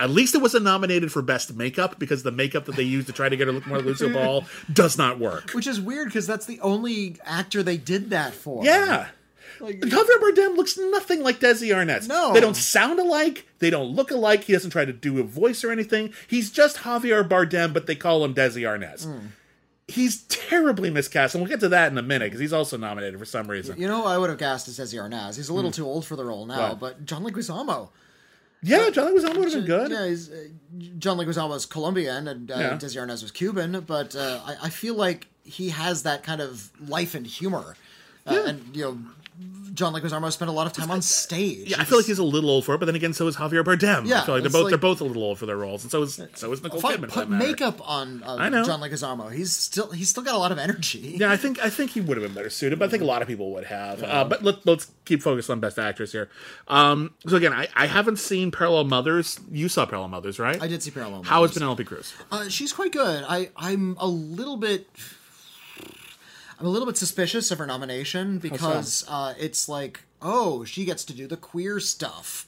at 0.00 0.10
least 0.10 0.34
it 0.34 0.42
wasn't 0.42 0.64
nominated 0.64 1.12
for 1.12 1.22
best 1.22 1.54
makeup 1.54 1.98
because 1.98 2.22
the 2.22 2.32
makeup 2.32 2.64
that 2.64 2.76
they 2.76 2.82
used 2.82 3.06
to 3.06 3.12
try 3.12 3.28
to 3.28 3.36
get 3.36 3.46
her 3.46 3.52
look 3.52 3.66
more 3.66 3.80
Lucille 3.80 4.12
Ball 4.12 4.44
does 4.72 4.98
not 4.98 5.18
work. 5.18 5.50
Which 5.52 5.66
is 5.66 5.80
weird 5.80 6.08
because 6.08 6.26
that's 6.26 6.46
the 6.46 6.60
only 6.60 7.16
actor 7.24 7.62
they 7.62 7.76
did 7.76 8.10
that 8.10 8.34
for. 8.34 8.64
Yeah. 8.64 9.08
Like, 9.60 9.80
Javier 9.80 10.18
Bardem 10.20 10.56
looks 10.56 10.76
nothing 10.78 11.22
like 11.22 11.40
Desi 11.40 11.68
Arnaz. 11.74 12.08
No. 12.08 12.32
They 12.32 12.40
don't 12.40 12.56
sound 12.56 12.98
alike. 12.98 13.46
They 13.60 13.70
don't 13.70 13.94
look 13.94 14.10
alike. 14.10 14.44
He 14.44 14.52
doesn't 14.52 14.70
try 14.70 14.84
to 14.84 14.92
do 14.92 15.18
a 15.20 15.22
voice 15.22 15.64
or 15.64 15.70
anything. 15.70 16.12
He's 16.28 16.50
just 16.50 16.78
Javier 16.78 17.26
Bardem, 17.28 17.72
but 17.72 17.86
they 17.86 17.94
call 17.94 18.24
him 18.24 18.34
Desi 18.34 18.62
Arnaz. 18.62 19.04
Hmm. 19.06 19.26
He's 19.86 20.22
terribly 20.22 20.90
miscast, 20.90 21.34
and 21.34 21.42
we'll 21.42 21.50
get 21.50 21.60
to 21.60 21.68
that 21.68 21.92
in 21.92 21.98
a 21.98 22.02
minute 22.02 22.24
because 22.26 22.40
he's 22.40 22.54
also 22.54 22.78
nominated 22.78 23.18
for 23.18 23.26
some 23.26 23.46
reason. 23.48 23.78
you 23.78 23.86
know, 23.86 24.06
I 24.06 24.16
would 24.16 24.30
have 24.30 24.38
cast 24.38 24.66
as 24.68 24.78
Desi 24.78 24.94
Arnaz. 24.98 25.36
He's 25.36 25.50
a 25.50 25.54
little 25.54 25.70
too 25.70 25.84
old 25.84 26.06
for 26.06 26.16
the 26.16 26.24
role 26.24 26.46
now, 26.46 26.74
but 26.74 27.04
John 27.04 27.22
Leguizamo. 27.22 27.90
Yeah, 28.62 28.88
John 28.88 29.12
Leguizamo 29.14 29.36
would 29.36 29.52
have 29.52 29.52
been 29.52 29.66
good. 29.66 29.90
Yeah, 29.90 30.06
he's, 30.06 30.30
uh, 30.30 30.44
John 30.98 31.18
Leguizamo's 31.18 31.66
Colombian 31.66 32.26
and 32.28 32.50
uh, 32.50 32.54
Yeah. 32.58 32.70
Desi 32.78 32.96
Arnaz 32.96 33.20
was 33.22 33.30
Cuban, 33.30 33.80
but 33.86 34.16
uh, 34.16 34.40
I, 34.46 34.56
I 34.62 34.70
feel 34.70 34.94
like 34.94 35.26
he 35.44 35.68
has 35.68 36.02
that 36.04 36.22
kind 36.22 36.40
of 36.40 36.70
life 36.88 37.14
and 37.14 37.26
humor. 37.26 37.76
Uh, 38.26 38.42
And, 38.46 38.74
you 38.74 38.82
know, 38.84 38.98
John 39.74 39.92
Leguizamo 39.92 40.30
spent 40.30 40.48
a 40.48 40.52
lot 40.52 40.68
of 40.68 40.72
time 40.72 40.88
on 40.92 41.02
stage. 41.02 41.68
Yeah, 41.70 41.80
I 41.80 41.84
feel 41.84 41.98
like 41.98 42.06
he's 42.06 42.20
a 42.20 42.24
little 42.24 42.48
old 42.48 42.64
for 42.64 42.76
it, 42.76 42.78
but 42.78 42.86
then 42.86 42.94
again, 42.94 43.12
so 43.12 43.26
is 43.26 43.34
Javier 43.34 43.64
Bardem. 43.64 44.06
Yeah, 44.06 44.22
I 44.22 44.24
feel 44.26 44.34
like 44.36 44.44
they're 44.44 44.50
both 44.52 44.62
like- 44.64 44.70
they're 44.70 44.78
both 44.78 45.00
a 45.00 45.04
little 45.04 45.24
old 45.24 45.38
for 45.40 45.46
their 45.46 45.56
roles, 45.56 45.82
and 45.82 45.90
so 45.90 46.02
is 46.02 46.20
so 46.34 46.52
is 46.52 46.62
Nicole 46.62 46.80
Kidman. 46.80 47.08
put 47.08 47.28
makeup 47.28 47.80
on 47.88 48.22
uh, 48.22 48.36
I 48.36 48.48
know. 48.48 48.62
John 48.64 48.80
Leguizamo. 48.80 49.32
He's 49.32 49.52
still 49.52 49.90
he's 49.90 50.08
still 50.08 50.22
got 50.22 50.36
a 50.36 50.38
lot 50.38 50.52
of 50.52 50.58
energy. 50.58 51.16
Yeah, 51.18 51.32
I 51.32 51.36
think 51.36 51.58
I 51.58 51.70
think 51.70 51.90
he 51.90 52.00
would 52.00 52.16
have 52.16 52.24
been 52.24 52.34
better 52.34 52.50
suited, 52.50 52.78
but 52.78 52.84
I 52.84 52.88
think 52.88 53.02
a 53.02 53.06
lot 53.06 53.20
of 53.22 53.26
people 53.26 53.50
would 53.54 53.64
have. 53.64 54.00
Uh, 54.04 54.24
but 54.24 54.44
let, 54.44 54.64
let's 54.64 54.92
keep 55.04 55.20
focused 55.22 55.50
on 55.50 55.58
Best 55.58 55.80
Actress 55.80 56.12
here. 56.12 56.28
Um, 56.68 57.12
so 57.26 57.36
again, 57.36 57.52
I, 57.52 57.66
I 57.74 57.86
haven't 57.86 58.18
seen 58.20 58.52
Parallel 58.52 58.84
Mothers. 58.84 59.40
You 59.50 59.68
saw 59.68 59.84
Parallel 59.86 60.10
Mothers, 60.10 60.38
right? 60.38 60.62
I 60.62 60.68
did 60.68 60.84
see 60.84 60.92
Parallel. 60.92 61.16
Mothers. 61.18 61.28
How 61.30 61.42
is 61.42 61.52
Penelope 61.52 61.82
Cruz? 61.82 62.14
Uh, 62.30 62.48
she's 62.48 62.72
quite 62.72 62.92
good. 62.92 63.24
I 63.28 63.50
I'm 63.56 63.96
a 63.98 64.06
little 64.06 64.56
bit. 64.56 64.86
I'm 66.58 66.66
a 66.66 66.68
little 66.68 66.86
bit 66.86 66.96
suspicious 66.96 67.50
of 67.50 67.58
her 67.58 67.66
nomination 67.66 68.38
because 68.38 69.04
uh, 69.08 69.34
it's 69.38 69.68
like, 69.68 70.02
oh, 70.22 70.64
she 70.64 70.84
gets 70.84 71.04
to 71.06 71.12
do 71.12 71.26
the 71.26 71.36
queer 71.36 71.80
stuff. 71.80 72.46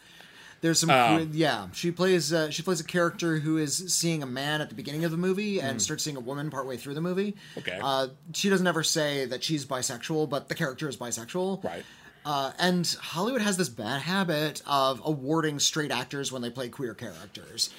There's 0.62 0.78
some, 0.80 0.90
Oh. 0.90 1.16
queer, 1.16 1.28
yeah. 1.32 1.66
She 1.74 1.90
plays 1.90 2.32
uh, 2.32 2.50
she 2.50 2.62
plays 2.62 2.80
a 2.80 2.84
character 2.84 3.38
who 3.40 3.58
is 3.58 3.92
seeing 3.92 4.22
a 4.22 4.26
man 4.26 4.60
at 4.60 4.68
the 4.68 4.74
beginning 4.74 5.04
of 5.04 5.10
the 5.10 5.16
movie 5.16 5.60
and 5.60 5.80
starts 5.82 6.02
seeing 6.04 6.16
a 6.16 6.20
woman 6.20 6.50
partway 6.50 6.76
through 6.76 6.94
the 6.94 7.00
movie. 7.00 7.36
Okay. 7.58 7.78
Uh, 7.82 8.08
she 8.32 8.48
doesn't 8.48 8.66
ever 8.66 8.82
say 8.82 9.26
that 9.26 9.44
she's 9.44 9.66
bisexual, 9.66 10.28
but 10.30 10.48
the 10.48 10.54
character 10.54 10.88
is 10.88 10.96
bisexual. 10.96 11.62
Right. 11.62 11.84
Uh, 12.24 12.52
and 12.58 12.86
Hollywood 13.00 13.42
has 13.42 13.56
this 13.56 13.68
bad 13.68 14.02
habit 14.02 14.60
of 14.66 15.00
awarding 15.04 15.58
straight 15.60 15.92
actors 15.92 16.32
when 16.32 16.42
they 16.42 16.50
play 16.50 16.68
queer 16.68 16.94
characters. 16.94 17.70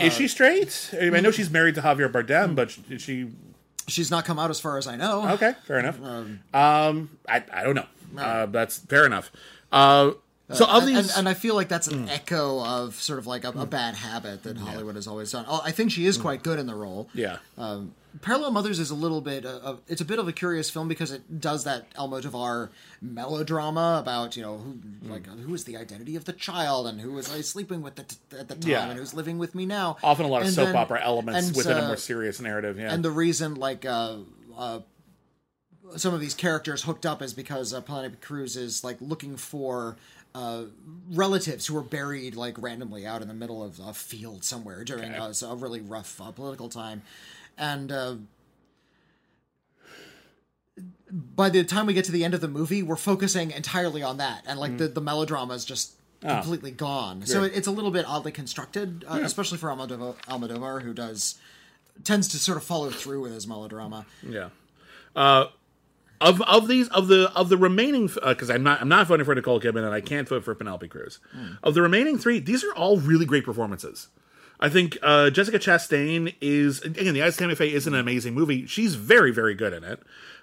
is 0.00 0.14
she 0.14 0.28
straight? 0.28 0.90
I, 0.94 1.04
mean, 1.06 1.16
I 1.16 1.20
know 1.20 1.30
she's 1.30 1.50
married 1.50 1.74
to 1.74 1.82
Javier 1.82 2.10
Bardem, 2.10 2.54
but 2.54 2.76
is 2.88 3.02
she 3.02 3.28
She's 3.88 4.10
not 4.10 4.24
come 4.24 4.38
out 4.38 4.50
as 4.50 4.60
far 4.60 4.78
as 4.78 4.86
I 4.86 4.96
know. 4.96 5.28
okay? 5.30 5.54
Fair 5.66 5.78
enough. 5.80 6.00
Um, 6.54 7.10
I 7.28 7.42
I 7.52 7.64
don't 7.64 7.74
know. 7.74 7.86
Uh, 8.16 8.46
that's 8.46 8.78
fair 8.78 9.04
enough. 9.06 9.30
Uh, 9.72 10.12
So 10.52 10.64
of 10.64 10.84
and, 10.84 10.88
these, 10.96 11.10
and, 11.10 11.18
and 11.18 11.28
I 11.28 11.34
feel 11.34 11.54
like 11.54 11.68
that's 11.68 11.88
an 11.88 12.08
echo 12.08 12.64
of 12.64 12.94
sort 12.94 13.18
of 13.18 13.26
like 13.26 13.44
a, 13.44 13.50
a 13.50 13.66
bad 13.66 13.94
habit 13.94 14.44
that 14.44 14.56
Hollywood 14.56 14.94
has 14.94 15.06
always 15.06 15.30
done. 15.30 15.44
Oh, 15.46 15.60
I 15.62 15.72
think 15.72 15.90
she 15.90 16.06
is 16.06 16.16
quite 16.16 16.42
good 16.42 16.58
in 16.58 16.66
the 16.66 16.74
role. 16.74 17.10
yeah, 17.12 17.36
Um, 17.58 17.94
Parallel 18.22 18.52
Mothers 18.52 18.78
is 18.78 18.90
a 18.90 18.94
little 18.94 19.20
bit. 19.20 19.44
Uh, 19.44 19.60
of- 19.62 19.80
it's 19.86 20.00
a 20.00 20.04
bit 20.06 20.18
of 20.18 20.26
a 20.26 20.32
curious 20.32 20.70
film 20.70 20.88
because 20.88 21.12
it 21.12 21.38
does 21.40 21.64
that 21.64 21.92
Almodovar 21.94 22.70
melodrama 23.02 23.98
about 24.00 24.36
you 24.36 24.42
know 24.42 24.56
who 24.56 24.78
like 25.08 25.26
who 25.26 25.54
is 25.54 25.64
the 25.64 25.76
identity 25.76 26.16
of 26.16 26.24
the 26.24 26.32
child 26.32 26.86
and 26.86 26.98
who 27.00 27.12
was 27.12 27.30
I 27.32 27.42
sleeping 27.42 27.82
with 27.82 27.98
at 27.98 28.08
the, 28.30 28.40
at 28.40 28.48
the 28.48 28.54
time 28.54 28.70
Yeah. 28.70 28.88
and 28.88 28.98
who's 28.98 29.12
living 29.12 29.36
with 29.38 29.54
me 29.54 29.66
now. 29.66 29.98
often 30.02 30.24
a 30.24 30.28
lot 30.28 30.40
of 30.40 30.46
And 30.46 30.54
soap 30.56 30.66
then- 30.68 30.76
opera 30.76 31.00
elements 31.04 31.48
and, 31.48 31.56
within 31.56 31.76
a 31.76 31.82
uh, 31.82 31.86
more 31.88 31.96
serious 31.96 32.40
narrative. 32.40 32.78
Yeah, 32.78 32.92
and 32.92 33.04
the 33.04 33.10
reason 33.10 33.54
like 33.56 33.84
uh, 33.84 34.16
uh, 34.56 34.80
some 35.96 36.12
of 36.14 36.20
these 36.20 36.34
characters 36.34 36.82
hooked 36.82 37.06
up 37.06 37.22
is 37.22 37.32
because 37.34 37.72
uh, 37.72 37.80
Penelope 37.80 38.16
Cruz 38.20 38.56
is 38.56 38.82
like 38.84 38.96
looking 39.00 39.36
for 39.36 39.96
uh, 40.34 40.64
relatives 41.10 41.66
who 41.66 41.74
were 41.74 41.82
buried 41.82 42.34
like 42.36 42.60
randomly 42.60 43.06
out 43.06 43.22
in 43.22 43.28
the 43.28 43.34
middle 43.34 43.62
of 43.62 43.80
a 43.80 43.92
field 43.94 44.44
somewhere 44.44 44.84
during 44.84 45.12
uh, 45.12 45.32
so 45.32 45.50
a 45.50 45.56
really 45.56 45.80
rough 45.80 46.20
uh, 46.20 46.30
political 46.30 46.68
time, 46.68 47.02
and. 47.56 47.92
Uh, 47.92 48.16
by 51.10 51.48
the 51.48 51.64
time 51.64 51.86
we 51.86 51.94
get 51.94 52.04
to 52.04 52.12
the 52.12 52.22
end 52.22 52.34
of 52.34 52.40
the 52.40 52.48
movie, 52.48 52.82
we're 52.82 52.94
focusing 52.94 53.50
entirely 53.50 54.02
on 54.02 54.18
that, 54.18 54.44
and 54.46 54.60
like 54.60 54.76
the, 54.76 54.88
the 54.88 55.00
melodrama 55.00 55.54
is 55.54 55.64
just 55.64 55.94
completely 56.20 56.70
gone. 56.70 57.24
So 57.24 57.44
it, 57.44 57.52
it's 57.54 57.66
a 57.66 57.70
little 57.70 57.90
bit 57.90 58.04
oddly 58.06 58.30
constructed, 58.30 59.04
uh, 59.08 59.20
especially 59.22 59.58
for 59.58 59.70
Almodovar, 59.70 60.16
Almodovar, 60.26 60.82
who 60.82 60.92
does 60.92 61.36
tends 62.04 62.28
to 62.28 62.36
sort 62.38 62.56
of 62.56 62.64
follow 62.64 62.90
through 62.90 63.22
with 63.22 63.32
his 63.32 63.46
melodrama. 63.46 64.06
Yeah. 64.22 64.50
Uh, 65.16 65.46
of 66.20 66.40
of 66.42 66.68
these 66.68 66.88
of 66.88 67.08
the 67.08 67.30
of 67.34 67.48
the 67.48 67.56
remaining 67.56 68.06
because 68.08 68.50
I'm 68.50 68.62
not 68.62 68.80
I'm 68.80 68.88
not 68.88 69.06
voting 69.06 69.24
for 69.24 69.34
Nicole 69.34 69.60
Kidman 69.60 69.84
and 69.84 69.94
I 69.94 70.00
can't 70.00 70.28
vote 70.28 70.44
for 70.44 70.54
Penelope 70.54 70.88
Cruz. 70.88 71.20
Of 71.62 71.74
the 71.74 71.82
remaining 71.82 72.18
three, 72.18 72.40
these 72.40 72.64
are 72.64 72.74
all 72.74 72.98
really 72.98 73.26
great 73.26 73.44
performances. 73.44 74.08
I 74.60 74.68
think 74.68 74.98
uh, 75.02 75.30
Jessica 75.30 75.58
Chastain 75.58 76.34
is 76.40 76.80
again 76.82 77.14
the 77.14 77.22
Eyes 77.22 77.34
of 77.34 77.38
Tammy 77.38 77.54
Faye 77.54 77.72
is 77.72 77.86
an 77.86 77.94
amazing 77.94 78.34
movie. 78.34 78.66
She's 78.66 78.94
very 78.96 79.30
very 79.30 79.54
good 79.54 79.72
in 79.72 79.84
it. 79.84 80.00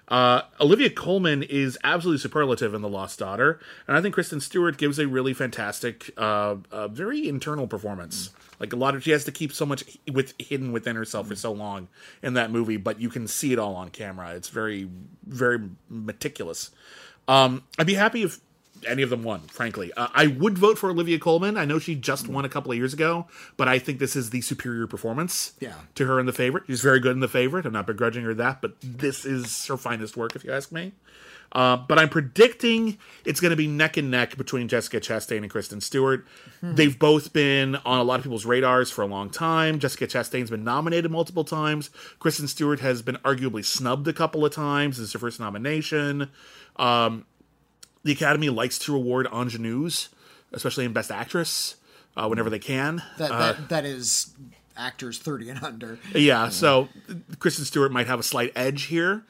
Uh, 0.08 0.42
Olivia 0.60 0.88
Colman 0.88 1.42
is 1.42 1.76
absolutely 1.82 2.18
superlative 2.18 2.74
in 2.74 2.80
The 2.80 2.88
Lost 2.88 3.18
Daughter, 3.18 3.58
and 3.88 3.96
I 3.96 4.00
think 4.00 4.14
Kristen 4.14 4.40
Stewart 4.40 4.78
gives 4.78 5.00
a 5.00 5.08
really 5.08 5.34
fantastic, 5.34 6.12
uh, 6.16 6.56
uh, 6.70 6.86
very 6.86 7.28
internal 7.28 7.66
performance. 7.66 8.30
Like 8.58 8.72
a 8.72 8.76
lot 8.76 8.94
of, 8.94 9.02
she 9.02 9.10
has 9.10 9.24
to 9.24 9.32
keep 9.32 9.52
so 9.52 9.66
much 9.66 9.84
with 10.10 10.34
hidden 10.38 10.72
within 10.72 10.96
herself 10.96 11.28
for 11.28 11.36
so 11.36 11.52
long 11.52 11.88
in 12.22 12.34
that 12.34 12.50
movie, 12.50 12.76
but 12.76 13.00
you 13.00 13.08
can 13.08 13.28
see 13.28 13.52
it 13.52 13.58
all 13.58 13.74
on 13.76 13.90
camera. 13.90 14.34
It's 14.34 14.48
very, 14.48 14.88
very 15.26 15.60
meticulous. 15.88 16.70
Um, 17.28 17.64
I'd 17.78 17.86
be 17.86 17.94
happy 17.94 18.22
if 18.22 18.40
any 18.86 19.02
of 19.02 19.10
them 19.10 19.22
won. 19.22 19.40
Frankly, 19.40 19.92
uh, 19.96 20.08
I 20.14 20.26
would 20.26 20.58
vote 20.58 20.78
for 20.78 20.90
Olivia 20.90 21.18
Colman. 21.18 21.56
I 21.56 21.64
know 21.64 21.78
she 21.78 21.94
just 21.94 22.28
won 22.28 22.44
a 22.44 22.48
couple 22.48 22.70
of 22.70 22.78
years 22.78 22.92
ago, 22.92 23.26
but 23.56 23.68
I 23.68 23.78
think 23.78 23.98
this 23.98 24.16
is 24.16 24.30
the 24.30 24.40
superior 24.40 24.86
performance. 24.86 25.54
Yeah. 25.60 25.74
to 25.94 26.06
her 26.06 26.20
in 26.20 26.26
the 26.26 26.32
favorite. 26.32 26.64
She's 26.66 26.82
very 26.82 27.00
good 27.00 27.12
in 27.12 27.20
the 27.20 27.28
favorite. 27.28 27.66
I'm 27.66 27.72
not 27.72 27.86
begrudging 27.86 28.24
her 28.24 28.34
that, 28.34 28.60
but 28.60 28.74
this 28.82 29.24
is 29.24 29.66
her 29.66 29.76
finest 29.76 30.16
work, 30.16 30.36
if 30.36 30.44
you 30.44 30.52
ask 30.52 30.72
me. 30.72 30.92
Uh, 31.56 31.78
but 31.78 31.98
I'm 31.98 32.10
predicting 32.10 32.98
it's 33.24 33.40
going 33.40 33.50
to 33.50 33.56
be 33.56 33.66
neck 33.66 33.96
and 33.96 34.10
neck 34.10 34.36
between 34.36 34.68
Jessica 34.68 35.00
Chastain 35.00 35.38
and 35.38 35.50
Kristen 35.50 35.80
Stewart. 35.80 36.26
They've 36.62 36.98
both 36.98 37.32
been 37.32 37.76
on 37.76 37.98
a 37.98 38.02
lot 38.02 38.18
of 38.18 38.24
people's 38.24 38.44
radars 38.44 38.90
for 38.90 39.00
a 39.00 39.06
long 39.06 39.30
time. 39.30 39.78
Jessica 39.78 40.06
Chastain's 40.06 40.50
been 40.50 40.64
nominated 40.64 41.10
multiple 41.10 41.44
times. 41.44 41.88
Kristen 42.18 42.46
Stewart 42.46 42.80
has 42.80 43.00
been 43.00 43.16
arguably 43.24 43.64
snubbed 43.64 44.06
a 44.06 44.12
couple 44.12 44.44
of 44.44 44.52
times. 44.52 44.98
This 44.98 45.06
is 45.06 45.12
her 45.14 45.18
first 45.18 45.40
nomination. 45.40 46.28
Um, 46.76 47.24
the 48.02 48.12
Academy 48.12 48.50
likes 48.50 48.78
to 48.80 48.92
reward 48.92 49.26
ingenues, 49.32 50.10
especially 50.52 50.84
in 50.84 50.92
Best 50.92 51.10
Actress, 51.10 51.76
uh, 52.18 52.26
whenever 52.26 52.50
they 52.50 52.58
can. 52.58 53.02
That 53.16 53.30
that, 53.30 53.68
that 53.70 53.84
is 53.86 54.34
actors 54.76 55.18
thirty 55.18 55.48
and 55.48 55.62
under. 55.62 55.98
Yeah, 56.14 56.50
so 56.50 56.88
Kristen 57.38 57.64
Stewart 57.64 57.92
might 57.92 58.08
have 58.08 58.20
a 58.20 58.22
slight 58.22 58.52
edge 58.54 58.84
here, 58.84 59.24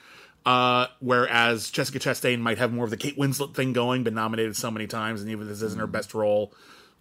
uh, 0.46 0.86
whereas 1.00 1.68
Jessica 1.70 1.98
Chastain 1.98 2.38
might 2.40 2.56
have 2.58 2.72
more 2.72 2.84
of 2.84 2.90
the 2.90 2.96
Kate 2.96 3.18
Winslet 3.18 3.54
thing 3.54 3.72
going, 3.74 4.04
been 4.04 4.14
nominated 4.14 4.56
so 4.56 4.70
many 4.70 4.86
times, 4.86 5.20
and 5.20 5.30
even 5.30 5.42
if 5.42 5.48
this 5.48 5.60
isn't 5.62 5.78
her 5.80 5.86
best 5.86 6.14
role, 6.14 6.54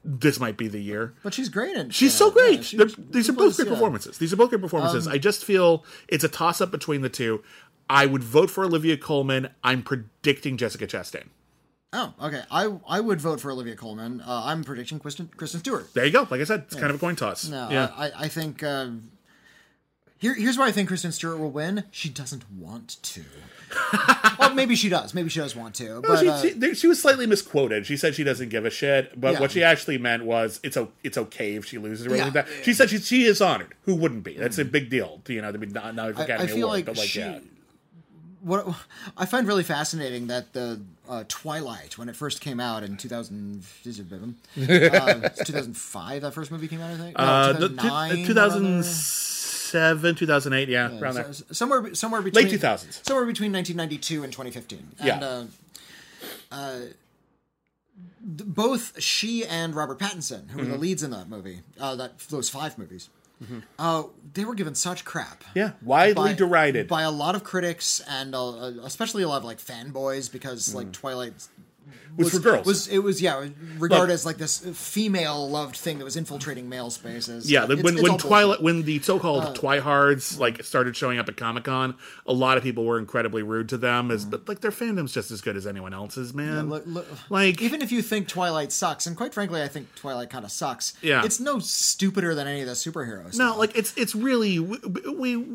this 0.04 0.40
might 0.40 0.58
be 0.58 0.68
the 0.68 0.80
year. 0.82 1.14
But 1.24 1.34
she's 1.34 1.50
great 1.50 1.78
in. 1.78 1.90
She's 1.92 2.12
yeah, 2.14 2.18
so 2.18 2.32
great. 2.32 2.56
yeah, 2.58 2.62
she- 2.62 2.78
They're- 2.78 2.90
she 2.90 2.96
these 3.12 3.30
are 3.30 3.34
both 3.34 3.56
great 3.56 3.66
yeah. 3.68 3.72
Um, 3.72 3.78
performances. 3.78 4.18
These 4.18 4.34
are 4.34 4.36
both 4.36 4.50
great 4.50 4.62
performances. 4.62 5.08
I 5.08 5.18
just 5.18 5.46
feel 5.46 5.86
it's 6.08 6.24
a 6.24 6.30
toss 6.30 6.60
up 6.60 6.72
between 6.72 7.02
the 7.02 7.10
two. 7.10 7.44
I 7.90 8.06
would 8.08 8.24
vote 8.24 8.50
for 8.50 8.66
Olivia 8.66 8.98
Colman. 8.98 9.50
I'm 9.64 9.84
predicting 9.84 10.58
Jessica 10.58 10.88
Chastain. 10.88 11.28
Oh, 11.94 12.14
okay. 12.22 12.42
I 12.52 12.76
I 12.88 13.00
would 13.00 13.22
vote 13.22 13.40
for 13.40 13.52
Olivia 13.52 13.76
Colman. 13.76 14.22
Uh, 14.22 14.44
I'm 14.46 14.64
predicting 14.64 15.00
Kristen 15.00 15.30
Kristen 15.38 15.60
Stewart. 15.62 15.94
There 15.94 16.04
you 16.06 16.12
go. 16.12 16.28
Like 16.30 16.42
I 16.42 16.44
said, 16.44 16.64
it's 16.68 16.76
kind 16.76 16.90
of 16.90 16.96
a 16.96 17.00
coin 17.00 17.16
toss. 17.16 17.48
No, 17.48 17.70
yeah. 17.70 17.90
I, 17.96 18.12
I 18.26 18.28
think 18.28 18.64
uh, 18.64 18.88
here 20.18 20.34
here's 20.34 20.58
why 20.58 20.68
I 20.68 20.72
think 20.72 20.88
Kristen 20.88 21.12
Stewart 21.12 21.40
will 21.40 21.52
win. 21.52 21.84
She 21.92 22.10
doesn't 22.10 22.44
want 22.52 22.98
to. 23.04 23.22
well, 24.40 24.54
maybe 24.54 24.76
she 24.76 24.90
does. 24.90 25.14
Maybe 25.14 25.28
she 25.30 25.40
does 25.40 25.56
want 25.56 25.76
to. 25.76 26.02
But 26.02 26.20
she, 26.20 26.30
uh, 26.30 26.42
she, 26.42 26.76
she 26.76 26.88
was 26.88 27.02
slightly 27.02 27.26
misquoted. 27.26 27.86
She 27.86 27.98
said 27.98 28.16
she 28.16 28.24
doesn't 28.24 28.50
give 28.50 28.64
a 28.66 28.70
shit, 28.70 29.20
but 29.20 29.34
Yeah. 29.34 29.40
what 29.40 29.52
she 29.52 29.64
actually 29.64 29.98
meant 29.98 30.24
was 30.24 30.60
it's 30.64 30.78
o- 30.78 30.92
it's 31.04 31.18
okay 31.18 31.56
if 31.56 31.66
she 31.66 31.78
loses 31.78 32.06
or 32.06 32.12
anything 32.12 32.34
Yeah. 32.34 32.42
like 32.42 32.48
that. 32.48 32.64
She 32.66 32.74
said 32.74 32.90
she 32.90 33.00
she 33.00 33.24
is 33.26 33.42
honored. 33.42 33.74
Who 33.86 33.96
wouldn't 33.96 34.24
be? 34.24 34.36
That's 34.38 34.58
a 34.60 34.66
big 34.66 34.90
deal, 34.90 35.22
you 35.28 35.42
know, 35.42 35.52
to 35.52 35.58
be 35.58 35.66
not 35.68 35.96
not 35.96 36.08
I, 36.18 36.24
Academy 36.24 36.44
I 36.44 36.48
feel 36.48 36.66
Award, 36.68 36.70
like, 36.78 36.86
but 36.86 36.98
like 36.98 37.08
she. 37.10 37.20
yeah, 37.20 37.40
What 38.42 38.68
I 39.18 39.26
find 39.26 39.48
really 39.48 39.64
fascinating 39.64 40.28
that 40.28 40.54
the 40.54 40.80
uh, 41.10 41.24
Twilight, 41.28 41.98
when 41.98 42.08
it 42.08 42.16
first 42.16 42.42
came 42.42 42.60
out 42.60 42.84
in 42.84 42.98
2000, 42.98 43.64
is 43.84 44.00
it, 44.00 44.06
uh, 44.94 45.30
2005, 45.44 46.22
that 46.22 46.34
first 46.34 46.52
movie 46.52 46.68
came 46.68 46.82
out, 46.82 46.92
I 46.92 46.98
think. 46.98 47.18
No, 47.18 47.24
uh, 47.24 47.54
the, 47.54 47.70
2009, 47.70 48.26
two 48.26 48.34
thousand 49.72 49.98
seven, 50.00 50.16
two 50.16 50.26
thousand 50.26 50.54
eight, 50.54 50.70
yeah, 50.70 51.00
around 51.00 51.16
there. 51.16 51.34
Somewhere 51.52 51.94
somewhere 51.96 52.22
between 52.22 52.46
Late 52.50 52.60
2000s. 52.60 53.06
somewhere 53.06 53.26
between 53.26 53.52
1992 53.54 54.24
and 54.24 54.32
2015 54.34 54.88
and 55.00 55.08
Yeah. 55.08 55.20
uh, 55.20 55.46
uh, 56.52 56.80
both 58.22 59.00
she 59.02 59.46
and 59.46 59.76
robert 59.76 60.00
pattinson 60.00 60.50
who 60.50 60.58
were 60.58 60.64
Mm-hmm. 60.64 60.72
the 60.74 60.78
leads 60.78 61.04
in 61.04 61.12
that 61.12 61.30
movie 61.30 61.62
uh, 61.80 61.96
that 61.96 62.18
those 62.30 62.50
five 62.50 62.78
movies 62.78 63.10
uh, 63.78 64.04
they 64.34 64.46
were 64.46 64.56
given 64.56 64.74
such 64.76 65.06
crap 65.06 65.44
Mm-hmm. 65.44 65.60
Yeah, 65.60 65.72
widely 65.84 66.30
by- 66.32 66.34
derided. 66.34 66.88
by 66.88 67.04
a 67.04 67.12
lot 67.12 67.36
of 67.36 67.44
critics 67.44 68.02
and 68.10 68.34
uh, 68.34 68.72
especially 68.84 69.24
a 69.24 69.28
lot 69.28 69.38
of 69.38 69.44
like 69.46 69.60
fanboys 69.60 70.32
because 70.32 70.74
like 70.74 70.92
twilight 70.92 71.34
Mm. 71.86 72.18
Was 72.18 72.32
for 72.32 72.40
girls. 72.40 72.66
was 72.66 72.88
it 72.88 72.99
was 72.99 73.22
yeah 73.22 73.45
regarded 73.78 74.14
as 74.14 74.26
like 74.26 74.38
this 74.38 74.60
female 74.60 75.49
loved 75.49 75.76
thing 75.76 75.98
that 75.99 76.06
was 76.06 76.16
infiltrating 76.16 76.70
male 76.70 76.90
spaces 76.90 77.52
yeah, 77.52 77.66
the, 77.66 77.74
It's- 77.74 77.84
when 77.84 77.94
it's 77.95 78.03
when 78.03 78.12
all 78.12 78.18
bullshit. 78.18 78.26
Uh, 78.26 78.30
Twilight 78.30 78.62
when 78.64 78.84
the 78.84 78.99
so-called 78.99 79.57
Twihards 79.57 80.40
like 80.40 80.64
started 80.64 80.95
showing 80.95 81.20
up 81.20 81.28
at 81.28 81.36
Comic 81.36 81.66
Con, 81.66 81.95
a 82.26 82.32
lot 82.32 82.56
of 82.57 82.64
people 82.64 82.86
were 82.86 82.98
incredibly 82.99 83.44
rude 83.44 83.68
to 83.70 83.78
them. 83.78 84.12
As 84.12 84.24
but 84.24 84.48
like 84.48 84.62
their 84.62 84.72
fandom's 84.72 85.12
just 85.14 85.30
as 85.30 85.41
good 85.41 85.57
as 85.57 85.68
anyone 85.68 85.94
else's, 85.94 86.34
man. 86.34 86.70
Look- 86.70 86.84
look- 86.86 87.07
like 87.30 87.62
even 87.62 87.82
if 87.82 87.91
you 87.91 88.02
think 88.02 88.28
Twilight 88.30 88.72
sucks, 88.72 89.06
and 89.06 89.18
quite 89.18 89.34
frankly, 89.34 89.62
I 89.62 89.68
think 89.68 89.94
Twilight 89.95 90.30
kind 90.30 90.45
of 90.45 90.52
sucks. 90.52 90.94
Yeah. 91.02 91.26
it's 91.26 91.40
no 91.41 91.60
stupider 91.60 92.34
than 92.34 92.48
any 92.48 92.62
of 92.62 92.68
the 92.68 92.74
superheroes. 92.74 93.38
No, 93.38 93.57
like 93.57 93.76
it's 93.78 93.94
it's 93.98 94.16
really 94.16 94.60
we, 94.60 94.78
we 95.18 95.45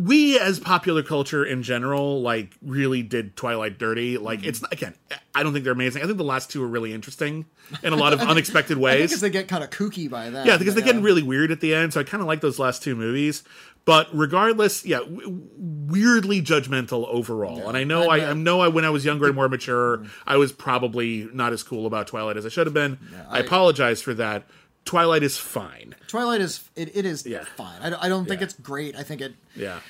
we 0.00 0.38
as 0.38 0.60
popular 0.60 1.02
culture 1.02 1.44
in 1.44 1.62
general 1.64 2.22
like 2.22 2.54
really 2.62 3.02
did 3.02 3.36
Twilight 3.36 3.78
dirty. 3.78 4.16
Like 4.16 4.44
it's 4.44 4.62
again, 4.70 4.94
I 5.34 5.42
don't 5.42 5.52
think 5.52 5.64
they're 5.64 5.72
amazing. 5.72 6.02
I 6.02 6.06
think 6.06 6.18
the 6.18 6.24
last 6.24 6.52
two 6.52 6.62
are 6.62 6.68
really 6.68 6.92
interesting 6.92 7.46
in 7.82 7.92
a 7.92 7.96
lot 7.96 8.12
of 8.12 8.20
unexpected 8.32 8.78
ways. 8.78 9.10
because 9.10 9.20
they 9.20 9.30
get 9.30 9.48
kind 9.48 9.64
of 9.64 9.70
kooky 9.70 10.08
by 10.08 10.30
that 10.30 10.46
yeah, 10.46 10.56
because 10.56 10.74
they're 10.76 10.84
getting 10.84 11.02
really 11.02 11.22
weird 11.24 11.50
at 11.50 11.60
the 11.60 11.74
end. 11.74 11.92
So 11.94 12.00
I 12.00 12.04
kind 12.04 12.20
of 12.20 12.28
like 12.28 12.40
those 12.40 12.60
last 12.60 12.80
two 12.82 12.94
movies. 12.94 13.42
But 13.84 14.06
regardless, 14.12 14.84
yeah, 14.84 14.98
w- 14.98 15.40
weirdly 15.56 16.42
judgmental 16.42 17.08
overall. 17.08 17.68
And 17.68 17.76
I 17.76 17.84
know, 17.84 18.10
I, 18.10 18.20
uh, 18.20 18.30
I 18.30 18.34
know, 18.34 18.60
I 18.60 18.68
when 18.68 18.84
I 18.84 18.90
was 18.90 19.04
younger 19.04 19.26
and 19.26 19.34
more 19.34 19.48
mature, 19.48 20.04
I 20.26 20.36
was 20.36 20.52
probably 20.52 21.26
not 21.32 21.52
as 21.54 21.62
cool 21.62 21.86
about 21.86 22.06
Twilight 22.06 22.36
as 22.36 22.44
I 22.46 22.50
should 22.50 22.66
have 22.66 22.74
been. 22.74 22.98
I, 23.30 23.38
I- 23.38 23.40
apologize 23.40 24.00
for 24.02 24.14
that. 24.14 24.44
Twilight 24.84 25.22
is 25.22 25.36
fine. 25.36 25.94
Twilight 26.06 26.40
is 26.40 26.66
it, 26.74 26.96
it 26.96 27.04
is 27.04 27.26
Yeah. 27.26 27.44
fine. 27.56 27.82
I, 27.82 27.90
don't- 27.90 28.02
I 28.02 28.08
don't 28.08 28.26
think 28.26 28.40
Yeah. 28.40 28.44
it's 28.46 28.54
great. 28.54 28.96
I 28.96 29.02
think 29.02 29.20
it 29.20 29.34
Yeah. 29.54 29.80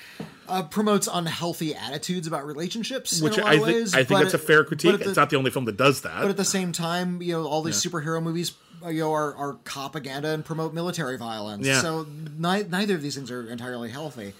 uh, 0.49 0.63
promotes 0.63 1.07
unhealthy 1.11 1.73
attitudes 1.73 2.27
about 2.27 2.45
relationships, 2.45 3.21
which 3.21 3.35
in 3.37 3.39
a 3.39 3.43
lot 3.43 3.51
I 3.51 3.55
of 3.55 3.63
think 3.63 3.75
ways, 3.77 3.93
I 3.95 4.03
think 4.03 4.19
that's 4.21 4.33
a 4.33 4.37
fair 4.37 4.65
critique. 4.65 4.99
the- 4.99 5.07
it's 5.07 5.15
not 5.15 5.29
the 5.29 5.37
only 5.37 5.51
film 5.51 5.63
that 5.65 5.77
does 5.77 6.01
that. 6.01 6.21
But 6.21 6.29
at 6.31 6.37
the 6.37 6.43
same 6.43 6.73
time, 6.73 7.21
you 7.21 7.31
know, 7.33 7.45
all 7.47 7.61
these 7.61 7.81
superhero 7.81 8.21
movies, 8.21 8.51
uh, 8.83 8.89
you 8.89 8.99
know, 9.01 9.13
are, 9.13 9.33
are 9.35 9.53
propaganda 9.53 10.29
and 10.29 10.43
promote 10.43 10.73
military 10.73 11.17
violence. 11.17 11.65
Yeah. 11.65 11.81
So 11.81 12.05
ni- 12.37 12.63
neither 12.63 12.95
of 12.95 13.01
these 13.01 13.15
things 13.15 13.31
are 13.31 13.49
entirely 13.49 13.89
healthy. 13.91 14.33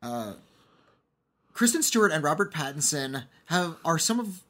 Uh, 0.00 0.34
Kristen 1.54 1.82
Stewart 1.82 2.12
and 2.12 2.22
Robert 2.22 2.52
Pattinson 2.52 3.24
have 3.46 3.76
are 3.84 3.98
some 3.98 4.20
of 4.20 4.41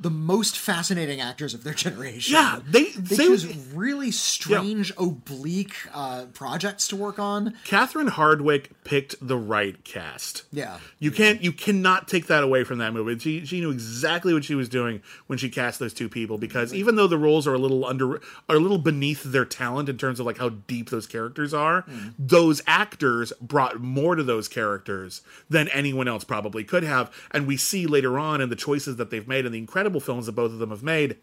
the 0.00 0.10
most 0.10 0.58
fascinating 0.58 1.20
actors 1.20 1.54
of 1.54 1.64
their 1.64 1.74
generation. 1.84 2.34
Yeah, 2.34 2.60
they 2.66 2.84
They 2.90 3.16
they 3.16 3.16
choose 3.16 3.56
really 3.74 4.10
strange, 4.10 4.92
oblique 4.96 5.74
uh, 5.92 6.26
projects 6.32 6.88
to 6.88 6.96
work 6.96 7.18
on. 7.18 7.54
Catherine 7.64 8.08
Hardwicke 8.08 8.66
picked 8.84 9.14
the 9.26 9.36
right 9.36 9.82
cast. 9.84 10.44
Yeah. 10.52 10.78
You 10.98 11.10
can't 11.10 11.42
you 11.42 11.52
cannot 11.52 12.08
take 12.08 12.26
that 12.26 12.42
away 12.42 12.64
from 12.64 12.78
that 12.78 12.92
movie. 12.92 13.18
She 13.18 13.44
she 13.44 13.60
knew 13.60 13.70
exactly 13.70 14.32
what 14.32 14.44
she 14.44 14.54
was 14.54 14.68
doing 14.68 15.02
when 15.26 15.38
she 15.38 15.50
cast 15.50 15.78
those 15.78 15.92
two 15.92 16.08
people 16.08 16.38
because 16.38 16.72
even 16.72 16.96
though 16.96 17.06
the 17.06 17.18
roles 17.18 17.46
are 17.46 17.54
a 17.54 17.58
little 17.58 17.84
under 17.84 18.16
are 18.16 18.56
a 18.56 18.60
little 18.60 18.78
beneath 18.78 19.22
their 19.24 19.44
talent 19.44 19.88
in 19.88 19.98
terms 19.98 20.20
of 20.20 20.26
like 20.26 20.38
how 20.38 20.48
deep 20.48 20.90
those 20.90 21.06
characters 21.06 21.52
are, 21.52 21.84
those 22.18 22.62
actors 22.66 23.32
brought 23.40 23.80
more 23.80 24.14
to 24.14 24.22
those 24.22 24.48
characters 24.48 25.22
than 25.48 25.68
anyone 25.68 26.08
else 26.08 26.24
probably 26.24 26.64
could 26.64 26.84
have. 26.84 27.12
And 27.32 27.46
we 27.46 27.56
see 27.56 27.86
later 27.86 28.18
on 28.18 28.40
in 28.40 28.48
the 28.48 28.56
choices 28.56 28.96
that 28.96 29.10
they've 29.10 29.26
made 29.26 29.44
and 29.44 29.54
the 29.54 29.58
incredible 29.58 29.89
films 29.98 30.26
that 30.26 30.32
both 30.32 30.52
of 30.52 30.60
them 30.60 30.70
have 30.70 30.84
made. 30.84 31.16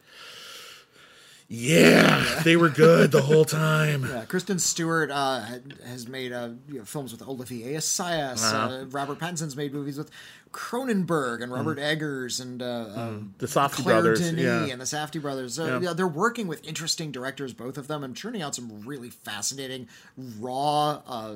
Yeah, 1.50 2.42
they 2.44 2.58
were 2.58 2.68
good 2.68 3.12
the 3.12 3.22
whole 3.22 3.46
time. 3.64 4.04
Uh, 4.04 4.26
Kristen 4.28 4.60
Stewart 4.60 5.10
uh, 5.10 5.46
has 5.86 6.06
made 6.06 6.34
uh, 6.34 6.50
you 6.68 6.80
know, 6.80 6.84
films 6.84 7.14
with 7.14 7.22
Olivier 7.26 7.76
Assayas. 7.76 8.44
uh 8.44 8.58
Uh-huh. 8.58 8.86
Robert 8.90 9.18
Pattinson's 9.20 9.56
made 9.56 9.72
movies 9.72 9.98
with 9.98 10.12
Cronenberg 10.52 11.42
and 11.42 11.50
Robert 11.52 11.80
Eggers 11.80 12.42
and 12.42 12.62
uh, 12.62 12.90
um, 12.94 13.34
The 13.38 13.46
Safdie 13.48 13.86
brothers, 13.86 14.20
Denis 14.20 14.44
yeah. 14.44 14.66
and 14.66 14.82
the 14.82 14.86
Safdie 14.86 15.22
brothers. 15.22 15.58
Yeah. 15.58 15.80
yeah, 15.80 15.94
they're 15.94 16.06
working 16.06 16.48
with 16.48 16.68
interesting 16.68 17.12
directors, 17.14 17.54
both 17.54 17.78
of 17.78 17.88
them, 17.88 18.04
and 18.04 18.14
churning 18.14 18.42
out 18.42 18.54
some 18.54 18.86
really 18.86 19.10
fascinating, 19.10 19.88
raw, 20.18 21.02
uh, 21.08 21.36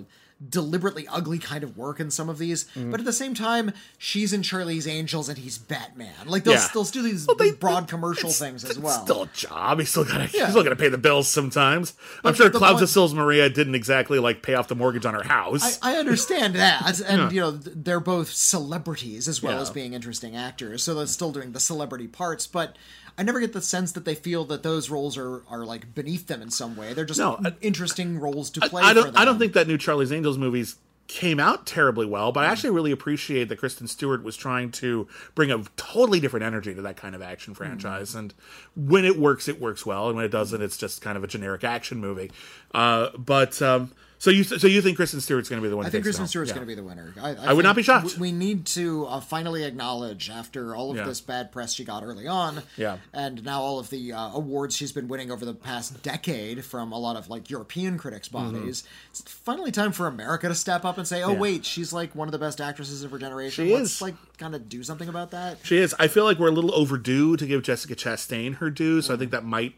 deliberately 0.49 1.07
ugly 1.07 1.37
kind 1.37 1.63
of 1.63 1.77
work 1.77 1.99
in 1.99 2.09
some 2.09 2.29
of 2.29 2.37
these. 2.37 2.63
Mm-hmm. 2.75 2.91
But 2.91 2.99
at 2.99 3.05
the 3.05 3.13
same 3.13 3.33
time, 3.35 3.73
she's 3.97 4.33
in 4.33 4.41
Charlie's 4.43 4.87
Angels 4.87 5.29
and 5.29 5.37
he's 5.37 5.57
Batman. 5.57 6.13
Like 6.25 6.43
they'll, 6.43 6.53
Yeah. 6.55 6.67
they'll 6.73 6.83
do 6.83 7.01
these 7.01 7.27
they- 7.37 7.51
broad 7.51 7.87
commercial 7.87 8.29
things 8.31 8.63
as 8.65 8.79
well. 8.79 9.03
Still 9.03 9.23
a 9.23 9.27
job. 9.27 9.79
He's 9.79 9.89
still 9.89 10.03
got. 10.03 10.33
Yeah. 10.33 10.41
He's 10.45 10.49
still 10.49 10.63
got 10.63 10.69
to 10.69 10.75
pay 10.75 10.89
the 10.89 10.97
bills 10.97 11.27
sometimes. 11.27 11.93
I'm 12.23 12.33
sure 12.33 12.49
Clouds 12.49 12.73
point- 12.73 12.83
of 12.83 12.89
Sils 12.89 13.13
Maria 13.13 13.49
didn't 13.49 13.75
exactly 13.75 14.19
like 14.19 14.41
pay 14.41 14.55
off 14.55 14.67
the 14.67 14.75
mortgage 14.75 15.05
on 15.05 15.13
her 15.13 15.23
house. 15.23 15.79
I, 15.81 15.93
I 15.95 15.97
understand 15.99 16.55
that, 16.55 16.99
and 17.07 17.17
Yeah. 17.17 17.29
you 17.29 17.39
know 17.41 17.51
they're 17.51 17.99
both 17.99 18.31
celebrities 18.31 19.27
as 19.27 19.41
well 19.43 19.59
as 19.59 19.69
being 19.69 19.93
interesting 19.93 20.35
actors, 20.35 20.83
so 20.83 20.93
they're 20.93 21.07
still 21.07 21.31
doing 21.31 21.51
the 21.51 21.59
celebrity 21.59 22.07
parts. 22.07 22.47
But 22.47 22.75
I 23.17 23.23
never 23.23 23.39
get 23.39 23.53
the 23.53 23.61
sense 23.61 23.91
that 23.93 24.05
they 24.05 24.15
feel 24.15 24.45
that 24.45 24.63
those 24.63 24.89
roles 24.89 25.17
are 25.17 25.43
are 25.49 25.65
like 25.65 25.93
beneath 25.93 26.27
them 26.27 26.41
in 26.41 26.49
some 26.51 26.75
way. 26.75 26.93
They're 26.93 27.05
just 27.05 27.19
No, 27.19 27.39
I- 27.43 27.53
interesting 27.61 28.19
roles 28.19 28.49
to 28.51 28.61
play. 28.61 28.81
I 28.83 28.89
for 28.89 28.95
don't. 28.95 29.05
them. 29.07 29.17
I 29.17 29.25
don't 29.25 29.39
think 29.39 29.53
that 29.53 29.67
new 29.67 29.77
Charlie's 29.77 30.11
Angels 30.11 30.37
movies 30.37 30.75
came 31.07 31.41
out 31.41 31.65
terribly 31.67 32.05
well, 32.05 32.31
but 32.31 32.45
I 32.45 32.47
actually 32.47 32.69
really 32.69 32.91
appreciate 32.91 33.49
that 33.49 33.57
Kristen 33.57 33.85
Stewart 33.85 34.23
was 34.23 34.37
trying 34.37 34.71
to 34.73 35.09
bring 35.35 35.51
a 35.51 35.61
totally 35.75 36.21
different 36.21 36.45
energy 36.45 36.73
to 36.73 36.81
that 36.83 36.95
kind 36.95 37.15
of 37.15 37.21
action 37.21 37.53
franchise. 37.53 38.15
And 38.15 38.33
when 38.77 39.03
it 39.03 39.17
works, 39.19 39.49
it 39.49 39.59
works 39.59 39.85
well, 39.85 40.07
and 40.07 40.15
when 40.15 40.23
it 40.23 40.29
doesn't, 40.31 40.61
it's 40.61 40.77
just 40.77 41.01
kind 41.01 41.17
of 41.17 41.23
a 41.25 41.27
generic 41.27 41.65
action 41.65 41.99
movie. 41.99 42.31
Uh, 42.73 43.09
but 43.17 43.61
um, 43.61 43.91
so 44.21 44.29
you 44.29 44.43
so 44.43 44.67
you 44.67 44.83
think 44.83 44.97
Kristen 44.97 45.19
Stewart's 45.19 45.49
going 45.49 45.59
to 45.59 45.65
be 45.65 45.69
the 45.69 45.75
one? 45.75 45.83
I 45.85 45.89
think 45.89 46.03
Kristen 46.03 46.27
Stewart's 46.27 46.51
going 46.51 46.61
to 46.61 46.67
be 46.67 46.75
the 46.75 46.83
winner. 46.83 47.11
I, 47.19 47.33
I 47.33 47.53
would 47.53 47.63
not 47.65 47.75
be 47.75 47.81
shocked. 47.81 48.19
We 48.19 48.31
need 48.31 48.67
to 48.67 49.07
uh, 49.07 49.19
finally 49.19 49.63
acknowledge, 49.63 50.29
after 50.29 50.75
all 50.75 50.91
of 50.91 50.97
Yeah. 50.97 51.05
this 51.05 51.21
bad 51.21 51.51
press 51.51 51.73
she 51.73 51.83
got 51.83 52.03
early 52.03 52.27
on, 52.27 52.61
Yeah. 52.77 52.97
and 53.13 53.43
now 53.43 53.61
all 53.61 53.79
of 53.79 53.89
the 53.89 54.13
uh, 54.13 54.29
awards 54.35 54.75
she's 54.75 54.91
been 54.91 55.07
winning 55.07 55.31
over 55.31 55.43
the 55.43 55.55
past 55.55 56.03
decade 56.03 56.63
from 56.63 56.91
a 56.91 56.99
lot 56.99 57.15
of 57.15 57.29
like 57.31 57.49
European 57.49 57.97
critics' 57.97 58.27
bodies, 58.27 58.83
it's 59.09 59.21
finally 59.23 59.71
time 59.71 59.91
for 59.91 60.05
America 60.05 60.47
to 60.47 60.53
step 60.53 60.85
up 60.85 60.99
and 60.99 61.07
say, 61.07 61.23
"Oh 61.23 61.29
Mm-hmm. 61.29 61.33
Yeah. 61.37 61.39
wait, 61.41 61.65
she's 61.65 61.91
like 61.91 62.13
one 62.13 62.27
of 62.27 62.31
the 62.31 62.37
best 62.37 62.61
actresses 62.61 63.03
of 63.03 63.09
her 63.09 63.17
generation. 63.17 63.65
She 63.65 63.73
Let's 63.73 63.93
is. 63.95 64.01
like 64.03 64.15
kind 64.37 64.53
of 64.53 64.69
do 64.69 64.83
something 64.83 65.09
about 65.09 65.31
that." 65.31 65.57
She 65.63 65.77
is. 65.77 65.95
I 65.97 66.07
feel 66.07 66.25
like 66.25 66.37
we're 66.37 66.49
a 66.49 66.51
little 66.53 66.75
overdue 66.75 67.37
to 67.37 67.47
give 67.47 67.63
Jessica 67.63 67.95
Chastain 67.95 68.57
her 68.57 68.69
due, 68.69 69.01
so 69.01 69.15
I 69.15 69.17
think 69.17 69.31
that 69.31 69.43
might 69.43 69.73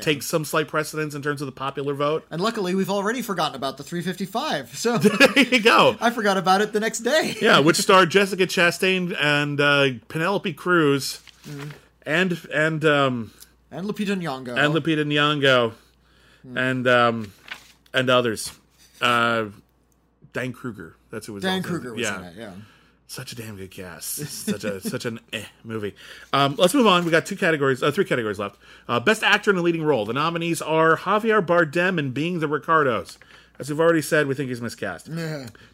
take 0.00 0.22
some 0.22 0.44
slight 0.44 0.68
precedence 0.68 1.14
in 1.14 1.22
terms 1.22 1.40
of 1.42 1.46
the 1.46 1.52
popular 1.52 1.94
vote. 1.94 2.26
And 2.30 2.40
luckily, 2.40 2.74
we've 2.74 2.90
already 2.90 3.22
forgotten 3.22 3.54
about 3.56 3.76
the 3.76 3.82
355, 3.84 4.76
so 4.76 4.98
There 4.98 5.44
you 5.44 5.60
go. 5.60 5.96
I 6.00 6.10
forgot 6.10 6.36
about 6.36 6.60
it 6.60 6.72
the 6.72 6.80
next 6.80 7.00
day. 7.00 7.36
Yeah, 7.40 7.58
which 7.58 7.76
starred 7.76 8.10
Jessica 8.10 8.46
Chastain 8.46 9.14
and 9.20 9.60
uh, 9.60 9.88
Penelope 10.08 10.52
Cruz, 10.54 11.20
and 12.06 12.38
and 12.52 12.84
um, 12.84 13.32
And 13.70 13.86
Lupita 13.86 14.16
Nyong'o. 14.16 14.56
and 14.56 14.74
Lupita 14.74 15.04
Nyong'o, 15.04 15.72
and 16.54 16.86
um, 16.88 17.32
and 17.92 18.08
others. 18.08 18.50
Uh, 19.00 19.46
Diane 20.32 20.52
Kruger. 20.52 20.96
That's 21.10 21.26
who 21.26 21.34
was. 21.34 21.42
Diane 21.42 21.62
Kruger 21.62 21.92
was 21.92 22.02
yeah. 22.02 22.18
in 22.18 22.24
it. 22.24 22.34
Yeah. 22.36 22.52
Such 23.06 23.32
a 23.32 23.36
damn 23.36 23.56
good 23.56 23.70
cast. 23.70 24.16
Such 24.16 24.64
a 24.64 24.80
such 24.88 25.04
an 25.04 25.20
eh 25.32 25.44
movie. 25.62 25.94
Um, 26.32 26.54
let's 26.56 26.74
move 26.74 26.86
on. 26.86 27.04
We 27.04 27.10
got 27.10 27.26
two 27.26 27.36
categories, 27.36 27.82
uh, 27.82 27.90
three 27.92 28.04
categories 28.04 28.38
left. 28.38 28.56
Uh, 28.88 28.98
Best 28.98 29.22
actor 29.22 29.50
in 29.50 29.56
a 29.56 29.62
leading 29.62 29.82
role. 29.84 30.04
The 30.06 30.14
nominees 30.14 30.62
are 30.62 30.96
Javier 30.96 31.44
Bardem 31.44 31.98
in 31.98 32.12
Being 32.12 32.40
the 32.40 32.48
Ricardos. 32.48 33.18
As 33.58 33.68
we've 33.70 33.78
already 33.78 34.02
said, 34.02 34.26
we 34.26 34.34
think 34.34 34.48
he's 34.48 34.60
miscast. 34.60 35.08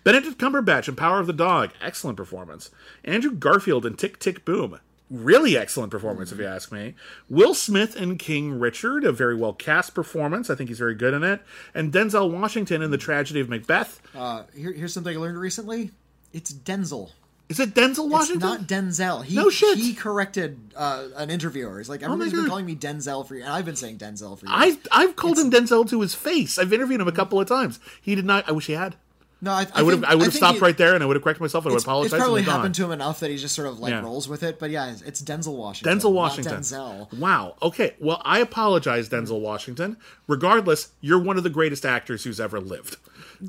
Benedict 0.05 0.36
Cumberbatch 0.39 0.86
in 0.89 0.97
Power 0.97 1.19
of 1.19 1.27
the 1.27 1.32
Dog. 1.32 1.70
Excellent 1.81 2.16
performance. 2.19 2.70
Andrew 3.05 3.32
Garfield 3.32 3.86
in 3.86 3.94
Tick 3.97 4.19
Tick 4.19 4.44
Boom. 4.44 4.81
Really 5.09 5.57
excellent 5.57 5.90
performance, 5.90 6.31
if 6.31 6.39
you 6.39 6.47
ask 6.47 6.70
me. 6.70 6.94
Will 7.28 7.55
Smith 7.55 7.97
in 7.97 8.16
King 8.19 8.61
Richard, 8.61 9.02
a 9.02 9.12
very 9.12 9.35
well 9.35 9.52
cast 9.55 9.94
performance. 9.94 10.51
I 10.51 10.55
think 10.57 10.69
he's 10.69 10.78
very 10.78 10.94
good 10.94 11.15
in 11.15 11.24
it. 11.24 11.40
And 11.74 11.93
Denzel 11.93 12.31
Washington 12.31 12.82
in 12.82 12.90
The 12.90 12.98
Tragedy 12.98 13.40
of 13.40 13.48
Macbeth. 13.48 14.01
Uh, 14.15 14.43
here, 14.55 14.73
here's 14.73 14.93
something 14.93 15.16
I 15.16 15.19
learned 15.19 15.39
recently. 15.39 15.90
It's 16.32 16.52
Denzel. 16.52 17.11
Is 17.51 17.60
it 17.60 17.74
Denzel 17.74 18.09
Washington? 18.09 18.36
It's 18.48 18.60
not 18.60 18.66
Denzel. 18.68 19.24
He, 19.24 19.35
No 19.35 19.51
shit. 19.51 19.77
He 19.77 19.93
corrected 19.93 20.59
uh, 20.77 21.09
an 21.16 21.28
interviewer. 21.31 21.77
He's 21.78 21.89
like, 21.90 22.02
everybody's 22.02 22.32
been 22.32 22.43
God. 22.44 22.48
calling 22.48 22.64
me 22.64 22.77
Denzel 22.77 23.27
for 23.27 23.35
years. 23.35 23.44
And 23.47 23.52
I've 23.55 23.64
been 23.66 23.77
saying 23.77 23.98
Denzel 23.98 24.39
for 24.39 24.47
years. 24.47 24.56
I've 24.56 24.78
I've 24.93 25.16
called 25.16 25.39
him 25.39 25.51
Denzel 25.51 25.86
to 25.90 26.01
his 26.01 26.14
face. 26.14 26.59
I've 26.59 26.72
interviewed 26.72 27.01
him 27.01 27.09
a 27.09 27.12
couple 27.12 27.39
of 27.40 27.48
times. 27.48 27.78
He 28.01 28.14
did 28.14 28.24
not. 28.24 28.48
I 28.48 28.52
wish 28.52 28.66
he 28.66 28.74
had. 28.74 28.94
no, 29.43 29.51
I, 29.51 29.66
I 29.74 29.82
would 29.82 29.94
have. 29.94 30.05
I 30.05 30.14
would 30.14 30.24
have 30.27 30.35
stopped 30.35 30.59
he- 30.59 30.62
right 30.62 30.77
there, 30.78 30.94
and 30.94 31.02
I 31.02 31.06
would 31.06 31.16
have 31.16 31.24
corrected 31.24 31.40
myself. 31.40 31.64
and 31.64 31.70
I 31.70 31.74
would 31.74 31.77
It's, 31.78 31.85
have 31.86 31.89
apologized. 31.90 32.14
it's 32.14 32.22
probably 32.22 32.39
and 32.40 32.47
moved 32.47 32.55
on. 32.55 32.60
happened 32.60 32.74
to 32.77 32.85
him 32.85 32.90
enough 32.93 33.20
that 33.20 33.31
he 33.31 33.36
just 33.36 33.55
sort 33.56 33.66
of 33.68 33.81
like 33.81 33.90
Yeah. 33.90 34.02
rolls 34.02 34.28
with 34.28 34.43
it. 34.44 34.59
But 34.60 34.70
yeah, 34.70 34.93
it's, 34.93 35.02
it's 35.02 35.20
Denzel 35.22 35.56
Washington. 35.56 35.98
Denzel 35.98 36.12
Washington. 36.12 36.60
Denzel. 36.60 37.18
Wow. 37.18 37.56
Okay. 37.62 37.94
Well, 37.98 38.22
I 38.24 38.39
apologize, 38.39 39.09
Denzel 39.09 39.40
Washington. 39.40 39.97
Regardless, 40.28 40.90
you're 41.01 41.18
one 41.18 41.36
of 41.36 41.43
the 41.43 41.51
greatest 41.51 41.85
actors 41.85 42.22
who's 42.22 42.39
ever 42.39 42.60
lived, 42.60 42.97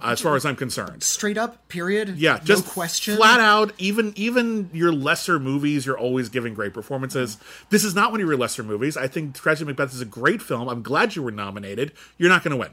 as 0.03 0.21
far 0.21 0.35
as 0.35 0.45
I'm 0.45 0.55
concerned. 0.55 1.03
Straight 1.03 1.37
up, 1.37 1.67
period. 1.67 2.17
Yeah, 2.17 2.39
just 2.43 2.65
no 2.65 2.71
question. 2.71 3.17
flat 3.17 3.39
out. 3.39 3.73
Even 3.77 4.13
even 4.15 4.69
your 4.73 4.91
lesser 4.91 5.39
movies, 5.39 5.85
you're 5.85 5.97
always 5.99 6.29
giving 6.29 6.53
great 6.53 6.73
performances. 6.73 7.37
This 7.69 7.83
is 7.83 7.93
not 7.95 8.11
one 8.11 8.21
of 8.21 8.27
your 8.27 8.37
lesser 8.37 8.63
movies. 8.63 8.95
I 8.97 9.07
think 9.07 9.35
Tragedy 9.35 9.65
Macbeth 9.65 9.93
is 9.93 10.01
a 10.01 10.05
great 10.05 10.41
film. 10.41 10.67
I'm 10.67 10.81
glad 10.81 11.15
you 11.15 11.23
were 11.23 11.31
nominated. 11.31 11.91
You're 12.17 12.29
not 12.29 12.43
going 12.43 12.51
to 12.51 12.57
win. 12.57 12.71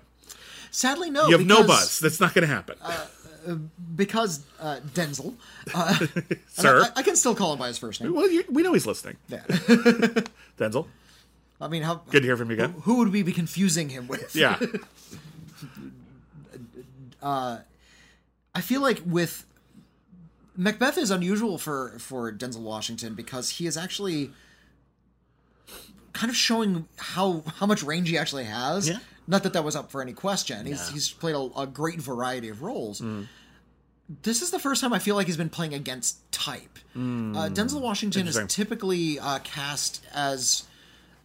Sadly, 0.71 1.11
no. 1.11 1.27
You 1.29 1.39
have 1.39 1.47
no 1.47 1.67
buzz. 1.67 1.99
That's 1.99 2.21
not 2.21 2.35
going 2.35 2.47
to 2.47 2.55
happen, 2.55 2.77
because 3.97 4.45
uh, 4.61 4.81
Denzel. 4.95 5.35
Uh, 5.75 6.07
sir. 6.49 6.83
I, 6.83 7.01
I 7.01 7.03
can 7.03 7.17
still 7.17 7.35
call 7.35 7.53
him 7.55 7.59
by 7.59 7.69
his 7.69 7.79
first 7.79 8.03
name. 8.03 8.15
well, 8.15 8.29
we 8.51 8.63
know 8.63 8.73
he's 8.73 8.87
listening. 8.87 9.17
Yeah. 9.29 9.43
Denzel, 10.59 10.87
I 11.61 11.69
mean, 11.69 11.83
how 11.83 12.03
good 12.11 12.21
to 12.21 12.27
hear 12.27 12.37
from 12.37 12.51
you 12.51 12.55
again. 12.55 12.75
who 12.83 12.97
would 12.99 13.13
we 13.13 13.23
be 13.23 13.33
confusing 13.33 13.89
him 13.89 14.09
with? 14.09 14.35
Yeah. 14.37 14.59
I 17.23 18.61
feel 18.61 18.81
like 18.81 19.03
with 19.07 19.45
Macbeth 20.57 20.99
is 20.99 21.11
unusual 21.11 21.59
for 21.59 21.95
for 21.99 22.33
Denzel 22.33 22.61
Washington 22.61 23.15
because 23.15 23.51
he 23.51 23.67
is 23.67 23.77
actually 23.77 24.31
kind 26.13 26.31
of 26.31 26.37
showing 26.37 26.89
how 26.97 27.43
how 27.59 27.67
much 27.67 27.83
range 27.83 28.09
he 28.09 28.19
actually 28.19 28.45
has. 28.45 28.89
Yeah. 28.89 28.99
Not 29.27 29.43
that 29.43 29.53
that 29.53 29.63
was 29.63 29.77
up 29.77 29.91
for 29.91 30.01
any 30.03 30.13
question. 30.15 30.67
He's 30.67 30.89
he's 30.89 31.11
played 31.11 31.35
a, 31.35 31.51
a 31.61 31.67
great 31.67 32.01
variety 32.01 32.49
of 32.49 32.63
roles. 32.63 33.01
Mm. 33.01 33.27
This 34.23 34.41
is 34.41 34.51
the 34.51 34.59
first 34.59 34.81
time 34.81 34.95
I 34.95 34.99
feel 35.01 35.17
like 35.17 35.27
he's 35.27 35.37
been 35.37 35.51
playing 35.51 35.75
against 35.75 36.31
type. 36.33 36.79
Uh, 36.95 37.51
Denzel 37.51 37.81
Washington 37.83 38.27
is 38.27 38.37
Mm. 38.39 38.49
Typically 38.49 39.19
uh, 39.21 39.39
cast 39.45 40.03
as 40.15 40.65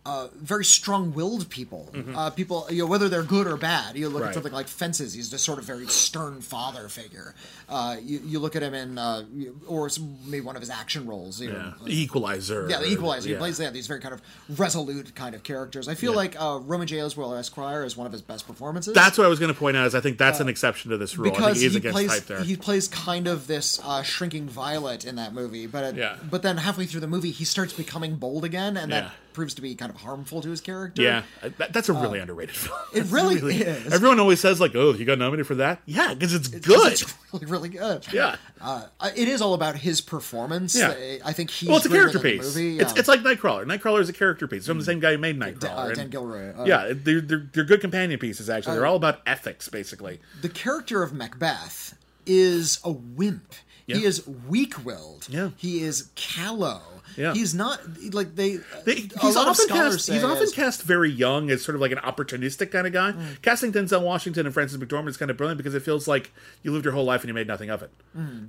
uh, 0.05 0.27
very 0.35 0.65
strong-willed 0.65 1.49
people. 1.49 1.89
Mm-hmm. 1.93 2.17
Uh, 2.17 2.29
people, 2.29 2.67
you 2.69 2.79
know, 2.79 2.87
whether 2.87 3.07
they're 3.07 3.23
good 3.23 3.47
or 3.47 3.55
bad. 3.55 3.95
You 3.97 4.09
look 4.09 4.21
Right. 4.23 4.27
at 4.29 4.33
something 4.33 4.51
like 4.51 4.67
Fences; 4.67 5.13
he's 5.13 5.29
just 5.29 5.45
sort 5.45 5.59
of 5.59 5.65
very 5.65 5.87
stern 5.87 6.41
father 6.41 6.89
figure. 6.89 7.33
Uh, 7.69 7.95
you, 8.01 8.19
you 8.25 8.39
look 8.39 8.55
at 8.57 8.63
him 8.63 8.73
in, 8.73 8.97
uh, 8.97 9.23
or 9.65 9.89
maybe 10.25 10.41
one 10.41 10.55
of 10.57 10.61
his 10.61 10.69
action 10.69 11.07
roles. 11.07 11.39
You 11.39 11.49
Yeah. 11.49 11.53
know, 11.53 11.73
The 11.85 12.01
Equalizer. 12.01 12.67
yeah, 12.69 12.79
the 12.79 12.87
Equalizer. 12.91 13.29
Yeah. 13.29 13.35
He 13.35 13.39
plays 13.39 13.59
yeah, 13.59 13.69
these 13.69 13.87
very 13.87 14.01
kind 14.01 14.13
of 14.13 14.21
resolute 14.59 15.15
kind 15.15 15.35
of 15.35 15.43
characters. 15.43 15.87
I 15.87 15.95
feel 15.95 16.11
Yeah. 16.11 16.17
like 16.17 16.35
uh, 16.39 16.59
Roman 16.63 16.87
J. 16.87 17.01
Oswald 17.01 17.37
Esquire 17.37 17.83
is 17.85 17.95
one 17.95 18.05
of 18.05 18.11
his 18.13 18.21
best 18.21 18.45
performances. 18.47 18.93
That's 18.93 19.17
what 19.17 19.25
I 19.25 19.29
was 19.29 19.39
going 19.39 19.53
to 19.53 19.57
point 19.59 19.77
out. 19.77 19.87
Is 19.87 19.95
I 19.95 20.01
think 20.01 20.17
that's 20.17 20.39
an 20.39 20.49
exception 20.49 20.91
to 20.91 20.97
this 20.97 21.17
rule. 21.17 21.31
Because 21.31 21.59
he 21.59 21.65
is 21.67 21.73
he 21.75 21.79
plays, 21.79 22.23
there. 22.25 22.43
he 22.43 22.55
plays 22.57 22.87
kind 22.87 23.27
of 23.27 23.47
this 23.47 23.79
uh, 23.83 24.03
shrinking 24.03 24.47
violet 24.49 25.05
in 25.05 25.15
that 25.15 25.33
movie, 25.33 25.65
but 25.67 25.95
but 26.29 26.41
then 26.43 26.57
halfway 26.57 26.85
through 26.85 26.99
the 27.01 27.07
movie 27.07 27.31
he 27.31 27.45
starts 27.45 27.71
becoming 27.73 28.15
bold 28.17 28.43
again, 28.43 28.75
and 28.77 28.91
Yeah. 28.91 29.01
that 29.01 29.11
proves 29.33 29.53
to 29.55 29.61
be 29.61 29.75
kind 29.75 29.89
of 29.89 29.97
harmful 30.01 30.41
to 30.41 30.49
his 30.49 30.61
character. 30.61 31.01
Yeah, 31.01 31.23
that, 31.57 31.73
that's 31.73 31.89
a 31.89 31.93
really 31.93 32.19
underrated 32.19 32.55
film. 32.55 32.77
Uh, 32.93 32.99
it 32.99 33.05
really 33.05 33.55
is. 33.61 33.91
Everyone 33.93 34.19
always 34.19 34.39
says 34.39 34.59
like, 34.61 34.75
"Oh, 34.75 34.93
you 34.93 35.03
got 35.05 35.17
nominated 35.17 35.47
for 35.47 35.55
that?" 35.55 35.81
Yeah, 35.85 36.13
because 36.13 36.33
it's 36.33 36.47
good. 36.47 36.91
It's 36.93 37.13
really, 37.33 37.45
really 37.45 37.69
good. 37.69 38.05
Yeah. 38.13 38.35
Uh, 38.61 38.85
it 39.15 39.27
is 39.27 39.41
all 39.41 39.53
about 39.53 39.77
his 39.77 39.99
performance. 40.01 40.75
Yeah. 40.75 40.93
I 41.25 41.33
think 41.33 41.49
he's 41.49 41.67
well, 41.69 41.77
it's 41.77 41.85
a 41.85 41.89
character 41.89 42.19
piece. 42.19 42.43
movie. 42.55 42.79
It's, 42.79 42.93
yeah. 42.93 42.99
it's 42.99 43.07
like 43.07 43.21
Nightcrawler. 43.21 43.65
Nightcrawler 43.65 44.01
is 44.01 44.09
a 44.09 44.13
character 44.13 44.47
piece 44.47 44.67
from 44.67 44.77
the 44.77 44.85
same 44.85 44.99
guy 44.99 45.13
who 45.13 45.17
made 45.17 45.39
Nightcrawler. 45.39 45.91
uh, 45.91 45.93
Dan 45.93 46.09
Gilroy. 46.09 46.53
Uh, 46.55 46.65
yeah, 46.65 46.91
they're, 46.95 47.21
they're 47.21 47.47
they're 47.51 47.63
good 47.63 47.81
companion 47.81 48.19
pieces. 48.19 48.49
Actually, 48.49 48.75
they're 48.75 48.85
all 48.85 48.95
about 48.95 49.21
ethics, 49.25 49.67
basically. 49.69 50.19
the 50.41 50.49
character 50.49 51.01
of 51.03 51.13
Macbeth 51.13 51.95
is 52.25 52.79
a 52.83 52.91
wimp. 52.91 53.53
Yeah. 53.85 53.97
He 53.97 54.05
is 54.05 54.25
weak-willed. 54.27 55.27
Yeah. 55.29 55.49
He 55.57 55.83
is 55.83 56.09
callow. 56.15 56.92
Yeah. 57.17 57.33
He's 57.33 57.53
not 57.53 57.79
like 58.11 58.35
they. 58.35 58.57
They, 58.85 58.95
he's 59.21 59.35
often 59.35 59.67
cast. 59.67 60.09
He's 60.09 60.23
often 60.23 60.43
is- 60.43 60.51
cast 60.53 60.83
very 60.83 61.09
young 61.11 61.49
as 61.51 61.63
sort 61.63 61.75
of 61.75 61.81
like 61.81 61.91
an 61.91 61.99
opportunistic 61.99 62.71
kind 62.71 62.87
of 62.87 62.93
guy. 62.93 63.11
Mm. 63.11 63.41
Casting 63.41 63.71
Denzel 63.73 64.01
Washington 64.03 64.45
and 64.45 64.53
Frances 64.53 64.77
McDormand 64.77 65.09
is 65.09 65.17
kind 65.17 65.31
of 65.31 65.37
brilliant 65.37 65.57
because 65.57 65.75
it 65.75 65.81
feels 65.83 66.07
like 66.07 66.31
you 66.63 66.71
lived 66.71 66.85
your 66.85 66.93
whole 66.93 67.05
life 67.05 67.21
and 67.21 67.27
you 67.27 67.33
made 67.33 67.47
nothing 67.47 67.69
of 67.69 67.81
it, 67.83 67.91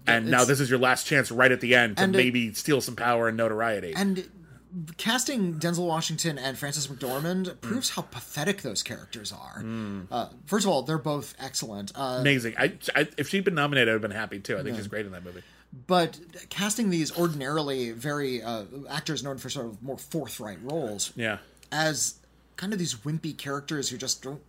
and 0.07 0.31
now 0.31 0.45
Mm. 0.45 0.47
this 0.47 0.61
is 0.61 0.71
your 0.71 0.79
last 0.79 1.07
chance 1.07 1.31
right 1.31 1.53
at 1.53 1.61
the 1.61 1.75
end 1.75 1.97
to 1.97 2.03
And 2.05 2.15
it- 2.15 2.19
maybe 2.19 2.53
steal 2.55 2.81
some 2.81 2.97
power 2.97 3.29
and 3.29 3.37
notoriety. 3.37 3.93
and 3.95 4.29
casting 4.97 5.55
Denzel 5.61 5.87
Washington 5.87 6.37
and 6.39 6.59
Frances 6.59 6.87
Mm. 6.89 6.97
McDormand 6.99 7.61
proves 7.61 7.91
how 7.91 8.03
pathetic 8.03 8.63
those 8.63 8.83
characters 8.83 9.33
are. 9.33 9.65
Uh, 10.11 10.29
first 10.47 10.65
of 10.67 10.71
all, 10.73 10.83
they're 10.83 10.99
both 10.99 11.35
excellent. 11.39 11.93
Uh, 11.95 12.17
Amazing. 12.21 12.55
I, 12.59 12.73
I, 12.95 13.07
if 13.17 13.29
she'd 13.29 13.45
been 13.45 13.55
nominated, 13.55 13.89
I'd 13.89 13.93
have 13.93 14.03
been 14.03 14.11
happy 14.11 14.41
too. 14.41 14.59
I 14.59 14.63
think 14.63 14.77
she's 14.77 14.89
great 14.89 15.07
in 15.07 15.13
that 15.13 15.25
movie. 15.25 15.43
But 15.87 16.19
casting 16.51 16.91
these 16.91 17.17
ordinarily 17.17 17.91
very 17.91 18.43
uh, 18.43 18.65
actors 18.89 19.23
known 19.25 19.39
for 19.39 19.51
sort 19.51 19.67
of 19.67 19.83
more 19.83 19.99
forthright 19.99 20.59
roles 20.63 21.13
Yeah. 21.17 21.39
as 21.73 22.15
kind 22.57 22.73
of 22.73 22.79
these 22.79 22.95
wimpy 22.95 23.37
characters 23.37 23.89
who 23.89 23.97
just 23.99 24.23
don't 24.23 24.41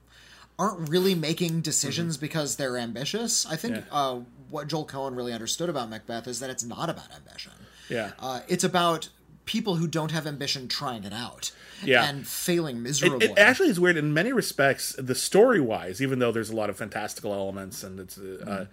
aren't 0.57 0.87
really 0.87 1.15
making 1.15 1.59
decisions 1.61 2.15
because 2.15 2.55
they're 2.55 2.77
ambitious. 2.77 3.45
I 3.45 3.55
think 3.57 3.75
Yeah. 3.75 3.81
uh, 3.91 4.19
what 4.49 4.67
Joel 4.67 4.85
Coen 4.87 5.15
really 5.17 5.33
understood 5.33 5.67
about 5.67 5.89
Macbeth 5.89 6.27
is 6.27 6.39
that 6.39 6.49
it's 6.49 6.63
not 6.63 6.89
about 6.89 7.07
ambition. 7.13 7.51
Yeah. 7.89 8.11
Uh, 8.19 8.39
it's 8.47 8.63
about 8.63 9.09
people 9.43 9.75
who 9.75 9.85
don't 9.87 10.11
have 10.11 10.25
ambition 10.25 10.67
trying 10.69 11.03
it 11.03 11.11
out 11.13 11.51
Yeah. 11.83 12.05
and 12.05 12.25
failing 12.25 12.81
miserably. 12.81 13.27
it 13.27 13.37
actually 13.37 13.69
is 13.69 13.79
weird 13.81 13.97
in 13.97 14.13
many 14.13 14.31
respects. 14.31 14.95
The 14.97 15.13
story 15.13 15.59
wise, 15.59 16.01
even 16.01 16.19
though 16.19 16.31
there's 16.31 16.49
a 16.49 16.55
lot 16.55 16.69
of 16.69 16.77
fantastical 16.77 17.33
elements 17.33 17.83
and 17.83 17.99
it's, 17.99 18.17
uh, 18.17 18.67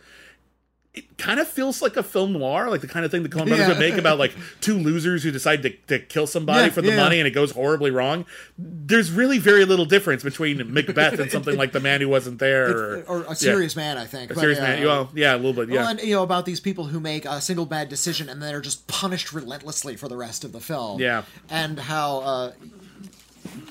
it 0.95 1.17
kind 1.17 1.41
of 1.41 1.49
feels 1.49 1.81
like 1.81 1.97
a 1.97 2.03
film 2.03 2.35
noir, 2.35 2.69
like 2.69 2.83
the 2.83 2.87
kind 2.87 3.03
of 3.07 3.11
thing 3.11 3.23
the 3.23 3.29
Coen 3.31 3.47
brothers 3.47 3.61
Yeah. 3.61 3.69
would 3.69 3.79
make 3.79 3.95
about 3.97 4.19
like 4.19 4.35
two 4.61 4.75
losers 4.77 5.23
who 5.23 5.31
decide 5.31 5.63
to, 5.63 5.71
to 5.87 5.99
kill 5.99 6.27
somebody 6.27 6.65
Yeah, 6.65 6.71
for 6.71 6.83
the 6.83 6.89
yeah. 6.89 6.97
money 6.97 7.19
and 7.19 7.27
it 7.27 7.31
goes 7.31 7.51
horribly 7.53 7.91
wrong. 7.91 8.27
There's 8.59 9.11
really 9.11 9.39
very 9.39 9.65
little 9.65 9.87
difference 9.87 10.23
between 10.23 10.59
Macbeth 10.71 11.19
and 11.19 11.31
something 11.31 11.57
like 11.57 11.73
The 11.73 11.81
Man 11.81 12.03
Who 12.03 12.11
Wasn't 12.11 12.39
There, 12.39 12.71
or, 12.71 13.03
or 13.05 13.25
a 13.27 13.35
serious 13.35 13.75
man, 13.75 13.97
I 13.97 14.05
think. 14.05 14.31
a 14.33 14.35
but, 14.35 14.41
serious 14.41 14.59
yeah, 14.59 14.65
man. 14.67 14.85
Well, 14.85 15.11
yeah, 15.15 15.35
a 15.35 15.39
little 15.39 15.55
bit. 15.55 15.71
Yeah, 15.71 15.81
Well, 15.81 15.89
and 15.93 16.01
you 16.03 16.15
know 16.15 16.23
about 16.25 16.45
these 16.45 16.61
people 16.61 16.85
who 16.85 17.01
make 17.01 17.25
a 17.25 17.41
single 17.41 17.65
bad 17.65 17.89
decision 17.89 18.29
and 18.29 18.43
they're 18.43 18.61
just 18.61 18.87
punished 18.87 19.33
relentlessly 19.33 19.97
for 19.97 20.09
the 20.09 20.17
rest 20.19 20.45
of 20.45 20.53
the 20.53 20.61
film. 20.61 21.01
Yeah. 21.01 21.23
and 21.49 21.79
how 21.79 22.19
uh, 22.21 22.53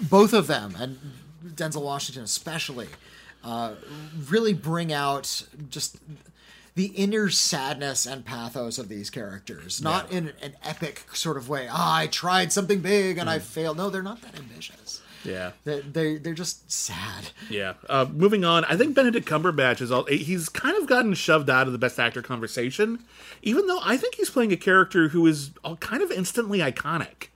both 0.09 0.33
of 0.33 0.47
them 0.47 0.75
and 0.79 0.97
Denzel 1.45 1.83
Washington 1.83 2.23
especially 2.23 2.87
uh, 3.43 3.73
really 4.29 4.53
bring 4.53 4.91
out 4.91 5.43
just 5.69 5.97
the 6.75 6.85
inner 6.87 7.29
sadness 7.29 8.05
and 8.05 8.23
pathos 8.25 8.77
of 8.77 8.87
these 8.89 9.09
characters. 9.09 9.81
Not 9.81 10.11
in 10.11 10.31
an 10.41 10.53
epic 10.63 11.03
sort 11.13 11.37
of 11.37 11.49
way. 11.49 11.67
Ah, 11.69 11.97
I 11.97 12.07
tried 12.07 12.53
something 12.53 12.79
big 12.79 13.17
and 13.17 13.29
I 13.29 13.39
Mm. 13.39 13.41
failed. 13.41 13.77
No, 13.77 13.89
they're 13.89 14.01
not 14.03 14.21
that 14.21 14.37
ambitious. 14.37 15.01
yeah. 15.23 15.51
They 15.65 15.81
they 15.81 16.17
they're 16.17 16.33
just 16.33 16.71
sad. 16.71 17.31
Yeah. 17.49 17.73
Uh, 17.89 18.05
moving 18.11 18.43
on, 18.45 18.65
I 18.65 18.75
think 18.77 18.95
Benedict 18.95 19.27
Cumberbatch 19.27 19.81
is 19.81 19.91
all. 19.91 20.05
He's 20.05 20.49
kind 20.49 20.75
of 20.77 20.87
gotten 20.87 21.13
shoved 21.13 21.49
out 21.49 21.67
of 21.67 21.73
the 21.73 21.79
Best 21.79 21.99
Actor 21.99 22.21
conversation, 22.23 23.03
even 23.41 23.67
though 23.67 23.79
I 23.83 23.97
think 23.97 24.15
he's 24.15 24.29
playing 24.29 24.51
a 24.51 24.57
character 24.57 25.09
who 25.09 25.27
is 25.27 25.51
all 25.63 25.75
kind 25.77 26.01
of 26.01 26.09
instantly 26.11 26.59
iconic. 26.59 27.27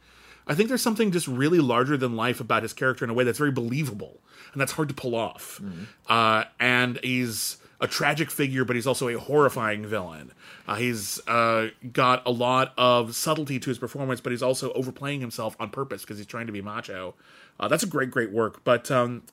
I 0.47 0.53
think 0.55 0.69
there's 0.69 0.81
something 0.81 1.11
just 1.11 1.27
really 1.27 1.59
larger 1.59 1.97
than 1.97 2.15
life 2.15 2.39
about 2.39 2.63
his 2.63 2.71
character 2.73 3.03
in 3.03 3.09
a 3.11 3.13
way 3.15 3.23
that's 3.23 3.39
very 3.39 3.51
believable, 3.51 4.19
and 4.53 4.61
that's 4.61 4.73
hard 4.73 4.87
to 4.89 4.93
pull 4.95 5.13
off. 5.15 5.59
Uh, 6.07 6.43
and 6.59 6.99
he's 7.03 7.57
a 7.79 7.87
tragic 7.87 8.31
figure, 8.31 8.63
but 8.65 8.75
he's 8.75 8.87
also 8.87 9.07
a 9.07 9.19
horrifying 9.19 9.85
villain. 9.85 10.31
Uh, 10.67 10.75
he's 10.75 11.19
uh, 11.27 11.69
got 11.91 12.25
a 12.25 12.31
lot 12.31 12.73
of 12.77 13.15
subtlety 13.15 13.59
to 13.59 13.69
his 13.69 13.77
performance, 13.77 14.21
but 14.21 14.31
he's 14.31 14.43
also 14.43 14.71
overplaying 14.73 15.21
himself 15.21 15.55
on 15.59 15.69
purpose 15.69 16.01
because 16.01 16.17
he's 16.17 16.27
trying 16.27 16.47
to 16.47 16.53
be 16.53 16.61
macho. 16.61 17.15
Uh, 17.59 17.67
that's 17.67 17.83
a 17.83 17.87
great, 17.87 18.11
great 18.11 18.31
work. 18.31 18.63
But 18.63 18.89
um, 18.91 19.23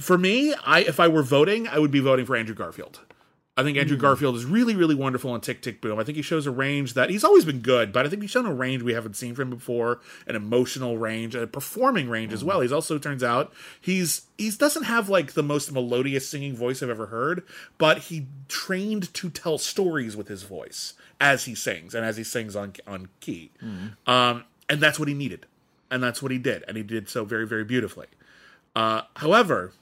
for 0.00 0.18
me, 0.18 0.54
I 0.64 0.80
if 0.80 1.00
I 1.00 1.08
were 1.08 1.22
voting, 1.22 1.68
I 1.68 1.78
would 1.78 1.90
be 1.90 2.00
voting 2.00 2.26
for 2.26 2.36
Andrew 2.36 2.54
Garfield. 2.54 3.00
I 3.58 3.64
think 3.64 3.76
Andrew 3.76 3.96
Garfield 3.96 4.36
is 4.36 4.44
really, 4.44 4.76
really 4.76 4.94
wonderful 4.94 5.34
in 5.34 5.40
Tick 5.40 5.60
Tick 5.60 5.80
Boom. 5.80 5.98
I 5.98 6.04
think 6.04 6.14
he 6.14 6.22
shows 6.22 6.46
a 6.46 6.52
range 6.52 6.94
that 6.94 7.10
he's 7.10 7.24
always 7.24 7.44
been 7.44 7.58
good, 7.58 7.92
but 7.92 8.06
I 8.06 8.08
think 8.08 8.22
he's 8.22 8.30
shown 8.30 8.46
a 8.46 8.54
range 8.54 8.84
we 8.84 8.92
haven't 8.92 9.16
seen 9.16 9.34
from 9.34 9.50
him 9.50 9.58
before, 9.58 9.98
an 10.28 10.36
emotional 10.36 10.96
range, 10.96 11.34
a 11.34 11.44
performing 11.44 12.08
range 12.08 12.32
as 12.32 12.44
well. 12.44 12.60
He's 12.60 12.70
also 12.70 12.98
turns 12.98 13.24
out 13.24 13.52
he's 13.80 14.22
he 14.38 14.48
doesn't 14.50 14.84
have 14.84 15.08
like 15.08 15.32
the 15.32 15.42
most 15.42 15.72
melodious 15.72 16.28
singing 16.28 16.54
voice 16.54 16.84
I've 16.84 16.88
ever 16.88 17.06
heard, 17.06 17.42
but 17.78 17.98
he 17.98 18.28
trained 18.46 19.12
to 19.14 19.28
tell 19.28 19.58
stories 19.58 20.16
with 20.16 20.28
his 20.28 20.44
voice 20.44 20.94
as 21.20 21.46
he 21.46 21.56
sings 21.56 21.96
and 21.96 22.06
as 22.06 22.16
he 22.16 22.22
sings 22.22 22.54
on 22.54 22.74
on 22.86 23.08
key, 23.18 23.50
um, 24.06 24.44
and 24.68 24.80
that's 24.80 25.00
what 25.00 25.08
he 25.08 25.14
needed, 25.14 25.46
and 25.90 26.00
that's 26.00 26.22
what 26.22 26.30
he 26.30 26.38
did, 26.38 26.62
and 26.68 26.76
he 26.76 26.84
did 26.84 27.08
so 27.08 27.24
very, 27.24 27.44
very 27.44 27.64
beautifully. 27.64 28.06
Uh, 28.76 29.02
however, 29.16 29.72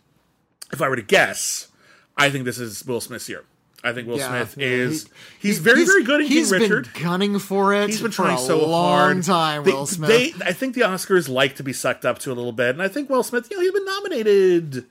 if 0.73 0.81
I 0.81 0.89
were 0.89 0.97
to 0.97 1.03
guess, 1.03 1.69
I 2.16 2.31
think 2.31 2.47
this 2.47 2.59
is 2.59 2.86
Will 2.86 3.03
Smith's 3.03 3.28
year. 3.28 3.44
I 3.86 3.92
think 3.92 4.08
Will 4.08 4.18
Yeah, 4.18 4.28
Smith 4.28 4.56
yeah, 4.58 4.66
is 4.66 5.04
he- 5.40 5.48
he's 5.48 5.56
he- 5.58 5.62
very 5.62 5.84
very 5.84 6.02
good 6.04 6.20
in 6.20 6.26
King 6.28 6.36
He's 6.36 6.50
Richard. 6.52 6.92
been 6.92 7.02
gunning 7.02 7.38
for 7.38 7.72
it. 7.74 7.88
He's 7.88 8.00
been 8.02 8.10
for 8.10 8.16
trying 8.24 8.36
a 8.36 8.40
so 8.40 8.66
long 8.66 8.98
hard. 9.14 9.22
time. 9.24 9.64
They- 9.64 9.72
Will 9.72 9.86
Smith. 9.86 10.08
They, 10.08 10.32
I 10.44 10.52
think 10.52 10.74
the 10.74 10.82
Oscars 10.82 11.28
like 11.28 11.56
to 11.56 11.62
be 11.62 11.72
sucked 11.72 12.04
up 12.04 12.18
to 12.20 12.30
a 12.32 12.34
little 12.34 12.52
bit, 12.52 12.70
and 12.70 12.82
I 12.82 12.88
think 12.88 13.08
Will 13.08 13.22
Smith, 13.22 13.48
you 13.50 13.56
know, 13.56 13.62
he's 13.62 13.72
been 13.72 13.84
nominated 13.84 14.84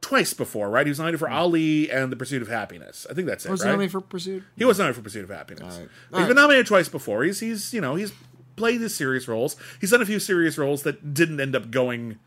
twice 0.00 0.34
before, 0.34 0.68
right? 0.68 0.84
He 0.86 0.90
was 0.90 0.98
nominated 0.98 1.20
for 1.20 1.28
Ali 1.30 1.90
and 1.90 2.10
The 2.10 2.16
Pursuit 2.16 2.42
of 2.42 2.48
Happiness. 2.48 3.06
I 3.08 3.14
think 3.14 3.26
that's 3.28 3.46
it, 3.46 3.50
was 3.50 3.60
right? 3.62 3.68
nominated 3.70 3.92
for 3.92 4.00
Pursuit. 4.00 4.42
He 4.56 4.64
was 4.64 4.78
nominated 4.78 4.96
for 4.96 5.02
Pursuit 5.02 5.24
of 5.24 5.30
Happiness. 5.30 5.62
right. 5.62 5.88
He's 5.88 5.88
All 6.12 6.18
been 6.20 6.28
right. 6.28 6.36
nominated 6.36 6.66
twice 6.66 6.88
before. 6.88 7.22
He's 7.24 7.38
he's 7.40 7.72
you 7.72 7.80
know 7.80 7.94
he's 7.94 8.12
played 8.56 8.80
his 8.80 8.94
serious 8.94 9.28
roles. 9.28 9.56
He's 9.80 9.90
done 9.92 10.02
a 10.02 10.06
few 10.06 10.18
serious 10.18 10.58
roles 10.58 10.82
that 10.82 11.14
didn't 11.14 11.40
end 11.40 11.54
up 11.54 11.70
going 11.70 12.18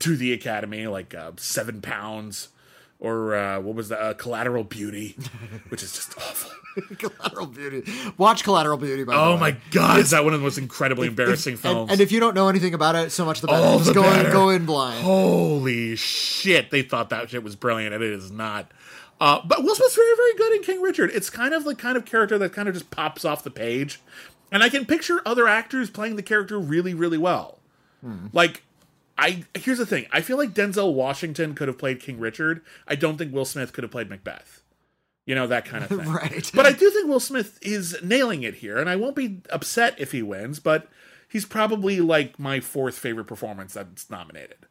to 0.00 0.16
the 0.16 0.32
Academy, 0.32 0.86
like 0.86 1.14
uh, 1.14 1.32
Seven 1.36 1.80
Pounds 1.80 2.48
or 3.00 3.34
uh, 3.34 3.60
what 3.60 3.74
was 3.74 3.88
that? 3.88 4.00
Uh, 4.00 4.14
Collateral 4.14 4.64
Beauty, 4.64 5.16
which 5.68 5.82
is 5.82 5.92
just 5.92 6.16
awful. 6.18 6.50
Collateral 6.98 7.46
Beauty. 7.46 7.82
Watch 8.16 8.44
Collateral 8.44 8.76
Beauty. 8.76 9.02
By 9.04 9.14
the 9.14 9.20
Oh 9.20 9.36
my 9.36 9.56
god, 9.72 9.98
is 10.00 10.10
that 10.10 10.22
one 10.24 10.34
of 10.34 10.40
the 10.40 10.44
most 10.44 10.58
incredibly 10.58 11.08
embarrassing 11.08 11.54
And, 11.54 11.60
films? 11.60 11.90
and 11.90 12.00
if 12.00 12.12
you 12.12 12.20
don't 12.20 12.34
know 12.34 12.48
anything 12.48 12.74
about 12.74 12.94
it, 12.94 13.10
so 13.10 13.24
much 13.24 13.40
the 13.40 13.48
better. 13.48 13.62
Just 13.78 13.86
the 13.86 13.94
go 13.94 14.02
better. 14.02 14.28
in, 14.28 14.32
go 14.32 14.48
in 14.50 14.66
blind. 14.66 15.02
Holy 15.04 15.96
shit, 15.96 16.70
they 16.70 16.82
thought 16.82 17.10
that 17.10 17.30
shit 17.30 17.42
was 17.42 17.56
brilliant, 17.56 17.94
and 17.94 18.04
it 18.04 18.12
is 18.12 18.30
not. 18.30 18.70
Uh, 19.20 19.40
but 19.44 19.62
Will 19.64 19.74
Smith's 19.74 19.96
very, 19.96 20.16
very 20.16 20.34
good 20.36 20.52
in 20.54 20.62
King 20.62 20.80
Richard. 20.80 21.10
It's 21.12 21.28
kind 21.28 21.52
of 21.54 21.64
the 21.64 21.74
kind 21.74 21.96
of 21.96 22.04
character 22.06 22.38
that 22.38 22.52
kind 22.52 22.68
of 22.68 22.74
just 22.74 22.90
pops 22.90 23.24
off 23.24 23.42
the 23.44 23.50
page. 23.50 24.00
And 24.52 24.62
I 24.62 24.68
can 24.68 24.86
picture 24.86 25.20
other 25.26 25.46
actors 25.46 25.90
playing 25.90 26.16
the 26.16 26.22
character 26.22 26.58
really, 26.58 26.94
really 26.94 27.18
well. 27.18 27.58
Like, 28.32 28.62
I 29.20 29.44
here's 29.54 29.78
the 29.78 29.86
thing. 29.86 30.06
I 30.10 30.22
feel 30.22 30.38
like 30.38 30.54
Denzel 30.54 30.94
Washington 30.94 31.54
could 31.54 31.68
have 31.68 31.78
played 31.78 32.00
King 32.00 32.18
Richard. 32.18 32.62
I 32.88 32.94
don't 32.94 33.18
think 33.18 33.32
Will 33.34 33.44
Smith 33.44 33.72
could 33.72 33.84
have 33.84 33.90
played 33.90 34.08
Macbeth. 34.08 34.62
You 35.26 35.34
know, 35.34 35.46
that 35.46 35.66
kind 35.66 35.84
of 35.84 35.90
thing. 35.90 36.00
Right. 36.10 36.50
But 36.54 36.66
I 36.66 36.72
do 36.72 36.90
think 36.90 37.06
Will 37.06 37.20
Smith 37.20 37.58
is 37.62 37.96
nailing 38.02 38.42
it 38.42 38.54
here, 38.54 38.78
and 38.78 38.88
I 38.88 38.96
won't 38.96 39.14
be 39.14 39.42
upset 39.50 39.94
if 39.98 40.12
he 40.12 40.22
wins, 40.22 40.58
but 40.58 40.88
he's 41.28 41.44
probably 41.44 42.00
like 42.00 42.38
my 42.38 42.60
fourth 42.60 42.98
favorite 42.98 43.26
performance 43.26 43.74
that's 43.74 44.08
nominated. 44.10 44.66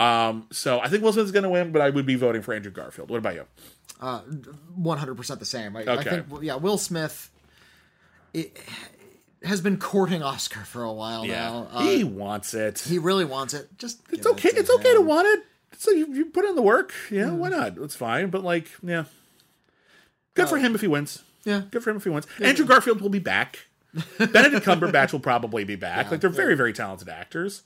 Um, 0.00 0.46
so 0.50 0.80
I 0.80 0.88
think 0.88 1.02
Will 1.04 1.12
Smith 1.12 1.26
is 1.26 1.32
going 1.32 1.42
to 1.42 1.50
win, 1.50 1.70
but 1.70 1.82
I 1.82 1.90
would 1.90 2.06
be 2.06 2.14
voting 2.16 2.40
for 2.40 2.54
Andrew 2.54 2.72
Garfield. 2.72 3.10
What 3.10 3.18
about 3.18 3.34
you? 3.34 3.44
One 4.74 4.96
hundred 4.98 5.16
percent 5.16 5.38
the 5.40 5.46
same. 5.46 5.76
I, 5.76 5.82
I 5.82 6.02
think. 6.02 6.26
Yeah, 6.40 6.56
Will 6.56 6.78
Smith. 6.78 7.30
It, 8.32 8.58
has 9.42 9.60
been 9.60 9.78
courting 9.78 10.22
Oscar 10.22 10.60
for 10.60 10.82
a 10.82 10.92
while 10.92 11.24
now. 11.24 11.68
Uh, 11.70 11.82
he 11.82 12.04
wants 12.04 12.54
it. 12.54 12.80
he 12.80 12.98
really 12.98 13.24
wants 13.24 13.54
it. 13.54 13.68
Just 13.78 14.00
it's 14.10 14.26
okay. 14.26 14.50
It's 14.52 14.70
okay 14.70 14.94
to 14.94 15.00
want 15.00 15.28
it. 15.28 15.44
So 15.78 15.90
you, 15.92 16.12
you 16.12 16.26
put 16.26 16.44
in 16.44 16.56
the 16.56 16.62
work. 16.62 16.92
Yeah, 17.10 17.30
why 17.30 17.48
not? 17.48 17.78
It's 17.78 17.96
fine. 17.96 18.28
But 18.28 18.44
like, 18.44 18.68
yeah, 18.82 19.04
good 20.34 20.48
for 20.48 20.58
him 20.58 20.74
if 20.74 20.80
he 20.82 20.88
wins. 20.88 21.22
Yeah. 21.44 21.62
Good 21.70 21.82
for 21.82 21.90
him 21.90 21.96
if 21.96 22.04
he 22.04 22.10
wins. 22.10 22.26
Andrew 22.40 22.66
Garfield 22.66 23.00
will 23.00 23.08
be 23.08 23.18
back. 23.18 23.66
Benedict 24.18 24.64
Cumberbatch 24.66 25.12
will 25.12 25.20
probably 25.20 25.64
be 25.64 25.76
back. 25.76 26.10
like 26.10 26.20
they're 26.20 26.30
very, 26.30 26.54
very 26.54 26.72
talented 26.72 27.08
actors. 27.08 27.62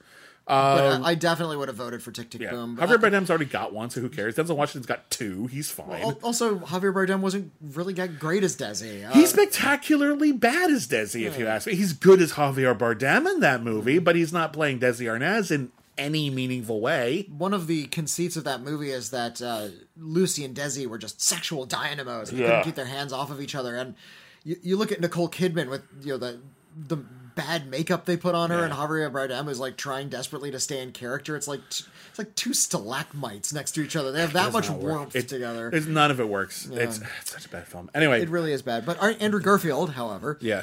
But 0.47 1.03
I, 1.03 1.11
I 1.11 1.15
definitely 1.15 1.57
would 1.57 1.69
have 1.69 1.77
voted 1.77 2.03
for 2.03 2.11
Tick 2.13 2.29
Tick 2.31 2.43
Um, 2.43 2.47
Yeah. 2.47 2.51
Boom. 2.53 2.77
Javier 2.77 2.99
Bardem's 3.01 3.31
already 3.31 3.47
got 3.47 3.73
one, 3.73 3.89
so 3.91 4.01
who 4.01 4.09
cares? 4.09 4.37
Denzel 4.37 4.57
Washington's 4.57 4.87
got 4.87 5.09
two. 5.11 5.47
He's 5.47 5.71
fine. 5.71 6.03
Al- 6.03 6.19
Also, 6.23 6.57
Javier 6.59 6.93
Bardem 6.93 7.21
wasn't 7.21 7.53
really 7.63 7.95
that 7.95 8.19
great 8.19 8.45
as 8.45 8.57
Desi. 8.57 9.09
Uh, 9.09 9.13
He's 9.13 9.31
spectacularly 9.31 10.33
bad 10.33 10.71
as 10.71 10.87
Desi, 10.87 11.27
if 11.27 11.39
you 11.39 11.47
ask 11.47 11.67
me. 11.67 11.75
He's 11.75 11.93
good 11.95 12.21
as 12.21 12.33
Javier 12.35 12.77
Bardem 12.77 13.27
in 13.33 13.41
that 13.41 13.63
movie, 13.63 13.99
but 13.99 14.17
he's 14.17 14.33
not 14.33 14.53
playing 14.53 14.81
Desi 14.81 15.07
Arnaz 15.07 15.51
in 15.51 15.73
any 15.97 16.29
meaningful 16.29 16.81
way. 16.81 17.25
one 17.39 17.55
of 17.55 17.67
the 17.69 17.87
conceits 17.87 18.37
of 18.37 18.43
that 18.45 18.61
movie 18.61 18.91
is 18.91 19.11
that 19.11 19.41
uh, 19.41 19.69
Lucy 19.97 20.45
and 20.45 20.55
Desi 20.55 20.87
were 20.89 20.99
just 20.99 21.23
sexual 21.23 21.65
dynamos. 21.67 22.31
And 22.31 22.39
Yeah. 22.41 22.47
couldn't 22.49 22.65
keep 22.65 22.75
their 22.75 22.85
hands 22.87 23.13
off 23.13 23.31
of 23.31 23.41
each 23.41 23.55
other. 23.55 23.77
And 23.77 23.95
you, 24.43 24.57
you 24.63 24.77
look 24.77 24.91
at 24.91 25.01
Nicole 25.01 25.29
Kidman 25.29 25.71
with 25.71 25.83
you 26.03 26.13
know 26.13 26.19
the 26.19 26.41
the 26.77 26.97
bad 27.35 27.69
makeup 27.69 28.05
they 28.05 28.17
put 28.17 28.35
on 28.35 28.51
her, 28.51 28.59
Yeah. 28.59 28.65
and 28.67 28.73
Javier 28.75 29.11
Bardem 29.11 29.49
is 29.49 29.59
like 29.59 29.77
trying 29.77 30.09
desperately 30.09 30.51
to 30.51 30.61
stay 30.61 30.81
in 30.83 30.93
character. 30.93 31.37
It's 31.37 31.49
like 31.49 31.61
t- 31.71 31.85
it's 32.11 32.19
like 32.19 32.35
two 32.37 32.55
stalagmites 32.55 33.53
next 33.53 33.73
to 33.73 33.83
each 33.83 33.97
other. 33.97 34.13
They 34.13 34.21
have 34.21 34.33
that 34.35 34.53
much 34.53 34.65
Does 34.65 34.71
not 34.73 34.81
work. 34.83 34.93
warmth 34.97 35.17
It- 35.17 35.29
together. 35.29 35.69
It's, 35.73 35.87
none 35.87 36.11
of 36.11 36.21
it 36.21 36.29
works. 36.29 36.67
It's, 36.73 37.01
it's 37.21 37.31
such 37.33 37.47
a 37.47 37.49
bad 37.49 37.67
film. 37.67 37.91
Anyway, 37.95 38.23
It 38.23 38.29
really 38.29 38.53
is 38.53 38.63
bad. 38.63 38.87
But 38.87 39.03
Andrew 39.21 39.41
Garfield, 39.41 39.91
however, 39.91 40.39
yeah. 40.41 40.63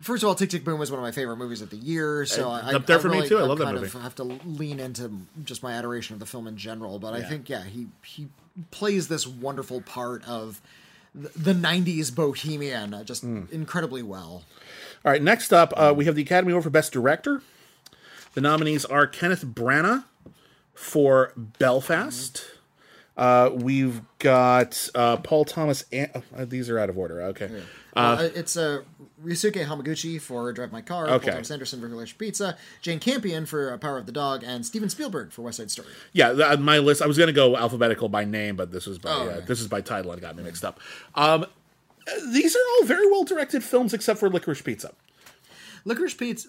first 0.00 0.22
of 0.22 0.28
all, 0.28 0.34
Tick 0.34 0.50
Tick 0.50 0.64
Boom 0.64 0.78
was 0.78 0.90
one 0.90 0.98
of 0.98 1.02
my 1.04 1.12
favorite 1.12 1.36
movies 1.36 1.60
of 1.62 1.70
the 1.70 1.76
year. 1.76 2.24
So 2.26 2.48
I, 2.50 2.72
up 2.74 2.86
there 2.86 2.98
I 2.98 3.00
for 3.00 3.08
me, 3.08 3.16
really- 3.18 3.28
too. 3.28 3.38
I 3.38 3.42
love 3.42 3.58
that 3.58 3.72
movie. 3.74 3.86
Of 3.86 3.92
have 4.02 4.14
to 4.16 4.24
lean 4.24 4.80
into 4.80 5.10
just 5.44 5.62
my 5.62 5.72
adoration 5.72 6.14
of 6.14 6.20
the 6.20 6.26
film 6.26 6.46
in 6.46 6.56
general. 6.56 6.98
But 6.98 7.14
I 7.14 7.22
think, 7.22 7.48
yeah, 7.48 7.64
he 7.64 7.88
he 8.04 8.28
plays 8.70 9.08
this 9.08 9.26
wonderful 9.26 9.82
part 9.82 10.26
of 10.26 10.60
the, 11.14 11.28
the 11.38 11.52
'90s 11.52 12.14
bohemian 12.14 12.94
uh, 12.94 13.04
just 13.04 13.22
Hmm. 13.22 13.42
incredibly 13.52 14.02
well. 14.02 14.44
All 15.06 15.12
right, 15.12 15.22
next 15.22 15.52
up, 15.52 15.72
uh, 15.76 15.94
we 15.96 16.04
have 16.06 16.16
the 16.16 16.22
Academy 16.22 16.50
Award 16.52 16.64
for 16.64 16.70
Best 16.70 16.92
Director. 16.92 17.40
The 18.34 18.40
nominees 18.40 18.84
are 18.84 19.06
Kenneth 19.06 19.44
Branagh 19.46 20.02
for 20.74 21.32
Belfast. 21.36 22.44
Uh, 23.16 23.50
we've 23.54 24.02
got 24.18 24.90
uh, 24.96 25.16
Paul 25.18 25.44
Thomas. 25.44 25.84
An- 25.92 26.10
oh, 26.36 26.44
these 26.44 26.68
are 26.68 26.78
out 26.78 26.90
of 26.90 26.98
order. 26.98 27.22
Okay. 27.22 27.62
Uh, 27.94 28.28
it's 28.34 28.56
uh, 28.56 28.82
Ryusuke 29.24 29.64
Hamaguchi 29.64 30.20
for 30.20 30.52
Drive 30.52 30.72
My 30.72 30.82
Car, 30.82 31.08
Okay. 31.08 31.26
Paul 31.26 31.34
Thomas 31.34 31.50
Anderson 31.52 31.80
for 31.80 31.86
Village 31.88 32.18
Pizza, 32.18 32.58
Jane 32.82 32.98
Campion 32.98 33.46
for 33.46 33.72
uh, 33.72 33.78
Power 33.78 33.96
of 33.98 34.06
the 34.06 34.12
Dog, 34.12 34.42
and 34.44 34.66
Steven 34.66 34.90
Spielberg 34.90 35.30
for 35.32 35.42
West 35.42 35.58
Side 35.58 35.70
Story. 35.70 35.88
Yeah, 36.14 36.32
th- 36.32 36.58
my 36.58 36.78
list. 36.78 37.00
I 37.00 37.06
was 37.06 37.16
going 37.16 37.28
to 37.28 37.32
go 37.32 37.56
alphabetical 37.56 38.08
by 38.10 38.24
name, 38.24 38.56
but 38.56 38.72
this 38.72 38.86
was 38.86 38.98
by 38.98 39.10
Oh, 39.10 39.20
uh, 39.20 39.24
okay. 39.34 39.46
this 39.46 39.60
is 39.60 39.68
by 39.68 39.80
title 39.82 40.10
and 40.10 40.20
got 40.20 40.34
me 40.36 40.42
mixed 40.42 40.64
up. 40.64 40.78
Um, 41.14 41.46
these 42.32 42.54
are 42.56 42.60
all 42.80 42.86
very 42.86 43.06
well 43.10 43.24
directed 43.24 43.62
films, 43.64 43.92
except 43.94 44.18
for 44.20 44.28
Licorice 44.30 44.62
Pizza. 44.62 44.92
Licorice 45.84 46.14
Pizza. 46.14 46.48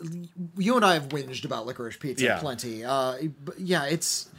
You 0.57 0.75
and 0.75 0.85
I 0.85 0.93
have 0.95 1.09
whinged 1.09 1.45
about 1.45 1.65
Licorice 1.67 1.99
Pizza 1.99 2.23
Yeah. 2.23 2.39
plenty. 2.39 2.84
Uh, 2.84 3.15
yeah, 3.57 3.85
it's 3.85 4.25
it- 4.25 4.31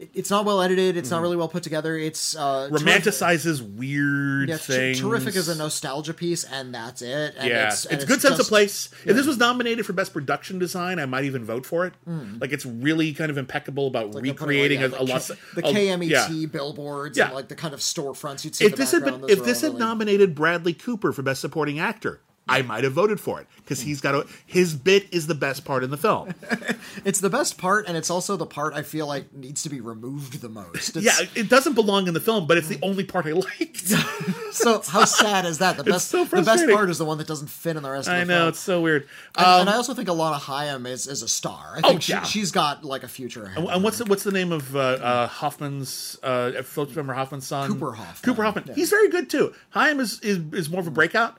it's 0.00 0.28
not 0.28 0.44
well 0.44 0.60
edited. 0.60 0.96
It's 0.96 1.10
not 1.10 1.22
really 1.22 1.36
well 1.36 1.46
put 1.48 1.62
together. 1.62 1.96
It's 1.96 2.34
uh, 2.36 2.68
terrific- 2.68 2.86
Romanticizes 3.04 3.62
weird 3.62 4.48
Yeah, 4.48 4.56
it's 4.56 4.66
things. 4.66 5.00
terrific 5.00 5.36
as 5.36 5.48
a 5.48 5.54
nostalgia 5.54 6.12
piece, 6.12 6.42
and 6.44 6.74
that's 6.74 7.00
it. 7.00 7.34
And 7.38 7.48
Yeah, 7.48 7.68
it's, 7.68 7.84
it's, 7.84 7.92
and 7.92 8.02
a 8.02 8.06
good 8.06 8.20
sense 8.20 8.32
of 8.32 8.38
just- 8.38 8.48
place. 8.48 8.88
If 9.04 9.14
this 9.14 9.26
was 9.26 9.38
nominated 9.38 9.86
for 9.86 9.92
best 9.92 10.12
production 10.12 10.58
design, 10.58 10.98
I 10.98 11.06
might 11.06 11.24
even 11.24 11.44
vote 11.44 11.64
for 11.64 11.86
it. 11.86 11.94
Like 12.40 12.52
it's 12.52 12.66
really 12.66 13.12
kind 13.12 13.30
of 13.30 13.38
impeccable 13.38 13.86
about. 13.86 14.12
Like, 14.14 14.24
recreating 14.24 14.82
a, 14.82 14.88
yeah, 14.88 14.98
a 14.98 15.04
lot. 15.04 15.30
Of- 15.30 15.38
the 15.54 15.62
KMET 15.62 16.08
yeah. 16.08 16.46
billboards 16.46 17.16
Yeah. 17.16 17.26
and 17.26 17.34
like 17.34 17.48
the 17.48 17.54
kind 17.56 17.72
of 17.72 17.80
storefronts 17.80 18.44
you'd 18.44 18.56
see. 18.56 18.64
If 18.64 18.72
in 18.72 18.78
the 18.78 18.82
this 18.82 18.90
had 18.92 19.04
been, 19.04 19.24
if 19.28 19.44
this 19.44 19.60
had 19.60 19.68
really- 19.68 19.78
nominated 19.80 20.34
Bradley 20.34 20.72
Cooper 20.74 21.12
for 21.12 21.22
best 21.22 21.40
supporting 21.40 21.78
actor, 21.78 22.20
I 22.46 22.60
might 22.62 22.84
have 22.84 22.92
voted 22.92 23.20
for 23.20 23.40
it 23.40 23.46
because 23.56 23.80
he's 23.80 24.00
got 24.02 24.14
a 24.14 24.26
his 24.44 24.74
bit 24.74 25.06
is 25.12 25.26
the 25.26 25.34
best 25.34 25.64
part 25.64 25.82
in 25.82 25.90
the 25.90 25.96
film. 25.96 26.34
it's 27.04 27.20
the 27.20 27.30
best 27.30 27.56
part, 27.56 27.86
and 27.88 27.96
it's 27.96 28.10
also 28.10 28.36
the 28.36 28.44
part 28.46 28.74
I 28.74 28.82
feel 28.82 29.06
like 29.06 29.32
needs 29.32 29.62
to 29.62 29.70
be 29.70 29.80
removed 29.80 30.40
the 30.42 30.48
most. 30.50 30.96
It's, 30.96 31.04
yeah, 31.04 31.26
it 31.34 31.48
doesn't 31.48 31.72
belong 31.74 32.06
in 32.06 32.12
the 32.14 32.20
film, 32.20 32.46
but 32.46 32.58
it's 32.58 32.68
the 32.68 32.78
only 32.82 33.04
part 33.04 33.26
I 33.26 33.32
liked. 33.32 33.92
So 34.54 34.80
how 34.86 35.04
sad 35.04 35.46
is 35.46 35.58
that? 35.58 35.76
The 35.76 35.82
best, 35.84 36.08
so 36.08 36.24
the 36.24 36.42
best 36.42 36.68
part 36.68 36.88
is 36.88 36.98
the 36.98 37.04
one 37.04 37.18
that 37.18 37.26
doesn't 37.26 37.48
fit 37.50 37.76
in 37.76 37.82
the 37.82 37.90
rest 37.90 38.06
of 38.06 38.12
the 38.14 38.18
I 38.20 38.24
film. 38.24 38.28
know 38.28 38.48
it's 38.48 38.60
so 38.60 38.80
weird. 38.80 39.08
And, 39.36 39.44
Um, 39.44 39.60
and 39.62 39.68
I 39.70 39.74
also 39.74 39.94
think 39.94 40.08
Alana 40.08 40.38
Haim 40.38 40.86
is, 40.86 41.08
is 41.08 41.22
a 41.22 41.28
star. 41.28 41.74
I 41.74 41.80
Oh, 41.82 41.88
think 41.88 42.02
she, 42.02 42.12
yeah. 42.12 42.22
she's 42.22 42.52
got 42.52 42.84
like 42.84 43.02
a 43.02 43.08
future 43.08 43.46
ahead. 43.46 43.58
And 43.68 43.82
what's 43.82 43.98
the, 43.98 44.04
what's 44.04 44.22
the 44.22 44.30
name 44.30 44.52
of 44.52 44.74
uh, 44.76 44.78
uh, 44.78 45.26
Hoffman's 45.26 46.18
uh, 46.22 46.52
Remember 46.76 47.14
Hoffman's 47.14 47.46
son? 47.48 47.68
Cooper 47.72 47.92
Hoffman. 47.94 48.22
Cooper 48.22 48.44
Hoffman. 48.44 48.64
Yeah. 48.68 48.74
He's 48.74 48.90
very 48.90 49.08
good 49.08 49.28
too. 49.28 49.52
Haim 49.70 49.98
is, 49.98 50.20
is 50.20 50.38
is 50.52 50.70
more 50.70 50.80
of 50.80 50.86
a 50.86 50.92
breakout, 50.92 51.36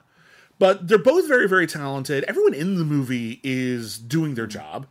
but 0.60 0.88
they're 0.88 0.98
both 0.98 1.27
very 1.27 1.48
very 1.48 1.68
talented. 1.68 2.23
Everyone 2.26 2.53
in 2.53 2.76
the 2.76 2.86
movie 2.86 3.40
is 3.44 3.98
doing 3.98 4.36
their 4.36 4.48
job. 4.48 4.88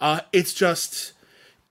Uh, 0.00 0.20
it's 0.32 0.52
just 0.52 1.12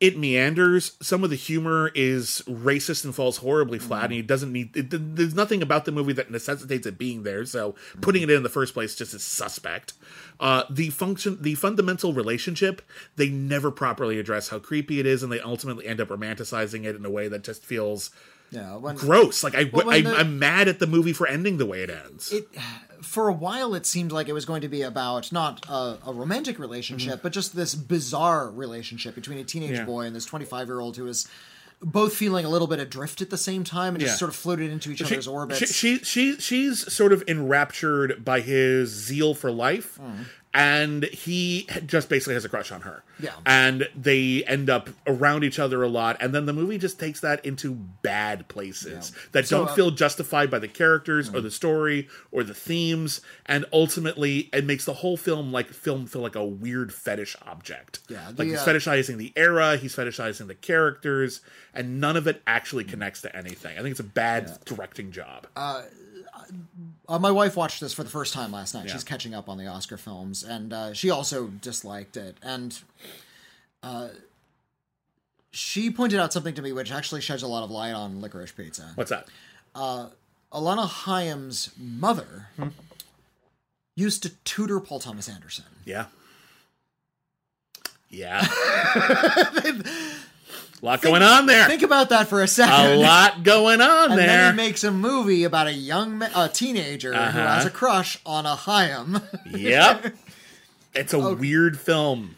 it 0.01 0.17
meanders. 0.17 0.97
Some 1.01 1.23
of 1.23 1.29
the 1.29 1.37
humor 1.37 1.89
is 1.95 2.43
racist 2.47 3.05
and 3.05 3.15
falls 3.15 3.37
horribly 3.37 3.79
flat, 3.79 4.05
and 4.05 4.13
it 4.13 4.27
doesn't 4.27 4.51
need. 4.51 4.75
It, 4.75 4.87
there's 5.15 5.33
nothing 5.33 5.61
about 5.61 5.85
the 5.85 5.91
movie 5.91 6.11
that 6.13 6.29
necessitates 6.29 6.85
it 6.85 6.97
being 6.97 7.23
there. 7.23 7.45
So 7.45 7.75
putting 8.01 8.21
it 8.21 8.29
in, 8.29 8.37
in 8.37 8.43
the 8.43 8.49
first 8.49 8.73
place 8.73 8.95
just 8.95 9.13
is 9.13 9.23
suspect. 9.23 9.93
Uh, 10.37 10.63
the 10.69 10.89
function, 10.89 11.41
the 11.41 11.55
fundamental 11.55 12.11
relationship, 12.11 12.81
they 13.15 13.29
never 13.29 13.71
properly 13.71 14.19
address 14.19 14.49
how 14.49 14.59
creepy 14.59 14.99
it 14.99 15.05
is, 15.05 15.23
and 15.23 15.31
they 15.31 15.39
ultimately 15.39 15.87
end 15.87 16.01
up 16.01 16.09
romanticizing 16.09 16.83
it 16.83 16.95
in 16.95 17.05
a 17.05 17.09
way 17.09 17.29
that 17.29 17.43
just 17.43 17.63
feels 17.63 18.11
yeah, 18.51 18.75
when, 18.75 18.95
gross. 18.95 19.43
Like 19.43 19.55
i, 19.55 19.69
I 19.73 20.03
i'm 20.19 20.39
mad 20.39 20.67
at 20.67 20.79
the 20.79 20.87
movie 20.87 21.13
for 21.13 21.25
ending 21.25 21.57
the 21.57 21.65
way 21.65 21.81
it 21.81 21.89
ends. 21.89 22.31
it 22.31 22.47
for 23.05 23.27
a 23.29 23.33
while 23.33 23.73
it 23.75 23.85
seemed 23.85 24.11
like 24.11 24.27
it 24.27 24.33
was 24.33 24.45
going 24.45 24.61
to 24.61 24.67
be 24.67 24.81
about 24.81 25.31
not 25.31 25.65
a, 25.69 25.97
a 26.07 26.13
romantic 26.13 26.59
relationship 26.59 27.21
but 27.21 27.31
just 27.31 27.55
this 27.55 27.75
bizarre 27.75 28.49
relationship 28.49 29.15
between 29.15 29.37
a 29.37 29.43
teenage 29.43 29.71
Mm-hmm. 29.71 29.79
Yeah. 29.79 29.85
boy 29.85 30.01
and 30.05 30.15
this 30.15 30.25
25 30.25 30.67
year 30.67 30.79
old 30.79 30.97
who 30.97 31.07
is 31.07 31.27
both 31.81 32.15
feeling 32.15 32.45
a 32.45 32.49
little 32.49 32.67
bit 32.67 32.79
adrift 32.79 33.21
at 33.21 33.29
the 33.29 33.37
same 33.37 33.63
time 33.63 33.95
and 33.95 34.01
Yeah. 34.01 34.07
just 34.07 34.19
sort 34.19 34.29
of 34.29 34.35
floated 34.35 34.71
into 34.71 34.91
each 34.91 35.01
other's 35.01 35.27
orbits 35.27 35.59
She, 35.59 35.97
she, 35.97 36.03
she 36.03 36.35
she's 36.39 36.91
sort 36.93 37.11
of 37.13 37.23
enraptured 37.27 38.23
by 38.25 38.41
his 38.41 38.89
zeal 38.89 39.33
for 39.33 39.51
life, 39.51 39.99
and 40.55 41.03
he 41.03 41.67
just 41.85 42.07
basically 42.07 42.33
has 42.33 42.45
a 42.45 42.49
crush 42.49 42.71
on 42.71 42.81
her. 42.81 43.03
Yeah. 43.17 43.31
and 43.45 43.87
they 43.95 44.43
end 44.45 44.69
up 44.69 44.89
around 45.07 45.43
each 45.45 45.57
other 45.57 45.81
a 45.83 45.87
lot, 45.87 46.17
and 46.19 46.33
then 46.33 46.45
the 46.45 46.53
movie 46.53 46.77
just 46.77 46.99
takes 46.99 47.19
that 47.21 47.45
into 47.45 47.73
bad 47.73 48.47
places 48.49 49.13
that 49.31 49.47
So, 49.47 49.59
don't 49.59 49.69
uh, 49.69 49.73
feel 49.73 49.91
justified 49.91 50.51
by 50.51 50.59
the 50.59 50.67
characters 50.67 51.33
or 51.33 51.39
the 51.39 51.51
story 51.51 52.09
or 52.31 52.43
the 52.43 52.53
themes, 52.53 53.21
and 53.45 53.65
ultimately 53.71 54.49
it 54.51 54.65
makes 54.65 54.83
the 54.85 54.95
whole 54.95 55.15
film 55.17 55.51
like 55.53 55.69
film 55.69 56.07
feel 56.07 56.21
like 56.21 56.35
a 56.35 56.45
weird 56.45 56.93
fetish 56.93 57.35
object. 57.43 57.99
Yeah, 58.09 58.31
like 58.37 58.47
he's 58.49 58.59
uh, 58.59 58.65
fetishizing 58.65 59.17
the 59.17 59.31
era, 59.35 59.77
he's 59.77 59.95
fetishizing 59.95 60.47
the 60.47 60.55
characters, 60.55 61.41
and 61.73 62.01
none 62.01 62.17
of 62.17 62.27
it 62.27 62.41
actually 62.47 62.83
connects 62.83 63.21
to 63.21 63.35
anything. 63.35 63.77
I 63.77 63.81
think 63.81 63.91
it's 63.91 63.99
a 63.99 64.03
bad 64.03 64.57
directing 64.65 65.11
job. 65.11 65.47
Uh, 65.55 65.83
my 67.07 67.31
wife 67.31 67.55
watched 67.55 67.79
this 67.81 67.93
for 67.93 68.03
the 68.03 68.09
first 68.09 68.33
time 68.33 68.51
last 68.51 68.73
night. 68.73 68.85
Yeah. 68.87 68.93
She's 68.93 69.03
catching 69.03 69.33
up 69.33 69.47
on 69.49 69.57
the 69.57 69.67
Oscar 69.67 69.97
films, 69.97 70.43
and 70.43 70.73
uh, 70.73 70.93
she 70.93 71.09
also 71.09 71.47
disliked 71.47 72.17
it. 72.17 72.37
And 72.41 72.77
uh, 73.83 74.09
she 75.51 75.89
pointed 75.91 76.19
out 76.19 76.33
something 76.33 76.55
to 76.55 76.61
me 76.61 76.71
which 76.71 76.91
actually 76.91 77.21
sheds 77.21 77.43
a 77.43 77.47
lot 77.47 77.63
of 77.63 77.71
light 77.71 77.93
on 77.93 78.21
Licorice 78.21 78.51
Pizza. 78.55 78.91
What's 78.95 79.09
that? 79.11 79.27
Alana 79.75 80.87
Haim's 80.87 81.71
mother 81.77 82.47
Hmm. 82.55 82.69
used 83.95 84.23
to 84.23 84.29
tutor 84.43 84.79
Paul 84.79 84.99
Thomas 84.99 85.27
Anderson. 85.29 85.65
Yeah. 85.85 86.05
Yeah. 88.09 88.45
a 90.85 90.89
lot 90.89 91.01
going 91.01 91.23
on 91.23 91.45
there. 91.47 91.67
Think 91.67 91.81
about 91.81 92.09
that 92.09 92.27
for 92.27 92.41
a 92.43 92.47
second. 92.47 92.91
A 92.91 92.95
lot 92.95 93.43
going 93.43 93.81
on 93.81 94.11
and 94.11 94.19
there. 94.19 94.29
And 94.29 94.29
then 94.29 94.53
he 94.53 94.57
makes 94.57 94.83
a 94.83 94.91
movie 94.91 95.43
about 95.43 95.67
a 95.67 95.73
young 95.73 96.19
ma- 96.19 96.29
a 96.35 96.47
teenager 96.47 97.11
who 97.13 97.19
Uh-huh. 97.19 97.39
has 97.47 97.65
a 97.65 97.69
crush 97.71 98.19
on 98.25 98.45
a 98.45 98.55
Haim. 98.55 99.19
yep. 99.49 100.13
It's 100.93 101.13
a 101.13 101.33
weird 101.33 101.79
film. 101.79 102.35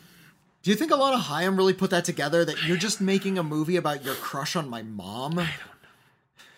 Do 0.63 0.71
you 0.71 0.75
think 0.77 0.91
Alana 0.91 1.19
Haim 1.19 1.55
really 1.57 1.73
put 1.73 1.89
that 1.91 2.05
together? 2.05 2.43
That 2.45 2.63
you're 2.65 2.77
just 2.77 2.99
making 3.01 3.37
a 3.37 3.43
movie 3.43 3.75
about 3.75 4.03
your 4.03 4.15
crush 4.15 4.55
on 4.55 4.69
my 4.69 4.81
mom? 4.81 5.45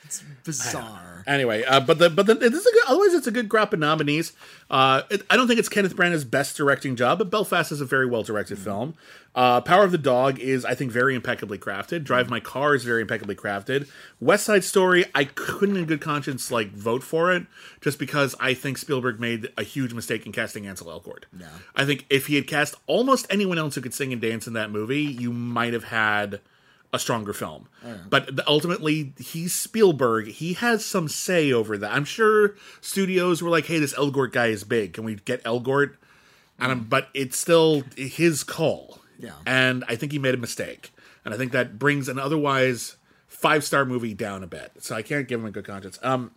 It's 0.09 0.23
bizarre. 0.43 1.23
Anyway, 1.27 1.63
uh, 1.65 1.79
but 1.81 1.99
the 1.99 2.09
but 2.09 2.25
the, 2.25 2.33
this 2.33 2.51
is 2.51 2.65
a 2.65 2.71
good, 2.71 2.83
otherwise 2.87 3.13
it's 3.13 3.27
a 3.27 3.31
good 3.31 3.47
crop 3.47 3.73
of 3.73 3.79
nominees. 3.79 4.33
Uh, 4.71 5.03
it, 5.11 5.21
I 5.29 5.35
don't 5.35 5.47
think 5.47 5.59
it's 5.59 5.69
Kenneth 5.69 5.95
Branagh's 5.95 6.23
best 6.23 6.57
directing 6.57 6.95
job, 6.95 7.19
but 7.19 7.29
Belfast 7.29 7.71
is 7.71 7.79
a 7.79 7.85
very 7.85 8.07
well 8.07 8.23
directed 8.23 8.57
film. 8.57 8.95
Uh, 9.35 9.61
Power 9.61 9.83
of 9.83 9.91
the 9.91 9.99
Dog 9.99 10.39
is, 10.39 10.65
I 10.65 10.73
think, 10.73 10.91
very 10.91 11.13
impeccably 11.13 11.59
crafted. 11.59 12.03
Drive 12.03 12.27
My 12.27 12.39
Car 12.39 12.73
is 12.73 12.83
very 12.83 13.01
impeccably 13.01 13.35
crafted. 13.35 13.87
West 14.19 14.45
Side 14.45 14.63
Story, 14.63 15.05
I 15.13 15.25
couldn't 15.25 15.77
in 15.77 15.85
good 15.85 16.01
conscience 16.01 16.49
like 16.49 16.71
vote 16.71 17.03
for 17.03 17.31
it 17.31 17.45
just 17.79 17.99
because 17.99 18.33
I 18.39 18.55
think 18.55 18.79
Spielberg 18.79 19.19
made 19.19 19.49
a 19.59 19.63
huge 19.63 19.93
mistake 19.93 20.25
in 20.25 20.31
casting 20.31 20.65
Ansel 20.65 20.87
Elgort. 20.87 21.25
Yeah. 21.39 21.49
I 21.75 21.85
think 21.85 22.07
if 22.09 22.25
he 22.25 22.35
had 22.35 22.47
cast 22.47 22.73
almost 22.87 23.27
anyone 23.29 23.59
else 23.59 23.75
who 23.75 23.81
could 23.81 23.93
sing 23.93 24.11
and 24.11 24.19
dance 24.19 24.47
in 24.47 24.53
that 24.53 24.71
movie, 24.71 25.03
you 25.03 25.31
might 25.31 25.73
have 25.73 25.83
had 25.83 26.41
a 26.91 26.99
stronger 26.99 27.33
film. 27.33 27.67
But 28.09 28.47
ultimately, 28.47 29.13
he's 29.19 29.53
Spielberg. 29.53 30.27
He 30.27 30.53
has 30.53 30.83
some 30.83 31.07
say 31.07 31.51
over 31.51 31.77
that. 31.77 31.91
I'm 31.91 32.05
sure 32.05 32.55
studios 32.81 33.41
were 33.41 33.49
like, 33.49 33.65
"Hey, 33.65 33.79
this 33.79 33.93
Elgort 33.93 34.31
guy 34.31 34.47
is 34.47 34.63
big. 34.63 34.93
Can 34.93 35.03
we 35.03 35.15
get 35.15 35.43
Elgort?" 35.43 35.95
And 36.59 36.71
I'm, 36.71 36.83
but 36.83 37.09
it's 37.13 37.37
still 37.37 37.83
his 37.95 38.43
call. 38.43 38.99
Yeah. 39.17 39.33
And 39.45 39.83
I 39.87 39.95
think 39.95 40.11
he 40.11 40.19
made 40.19 40.33
a 40.33 40.37
mistake. 40.37 40.91
And 41.23 41.33
I 41.33 41.37
think 41.37 41.51
that 41.51 41.77
brings 41.77 42.09
an 42.09 42.19
otherwise 42.19 42.95
five 43.27 43.63
star 43.63 43.85
movie 43.85 44.13
down 44.13 44.43
a 44.43 44.47
bit. 44.47 44.71
So 44.79 44.95
I 44.95 45.01
can't 45.01 45.27
give 45.27 45.39
him 45.39 45.45
a 45.45 45.51
good 45.51 45.65
conscience. 45.65 45.99
Um, 46.01 46.31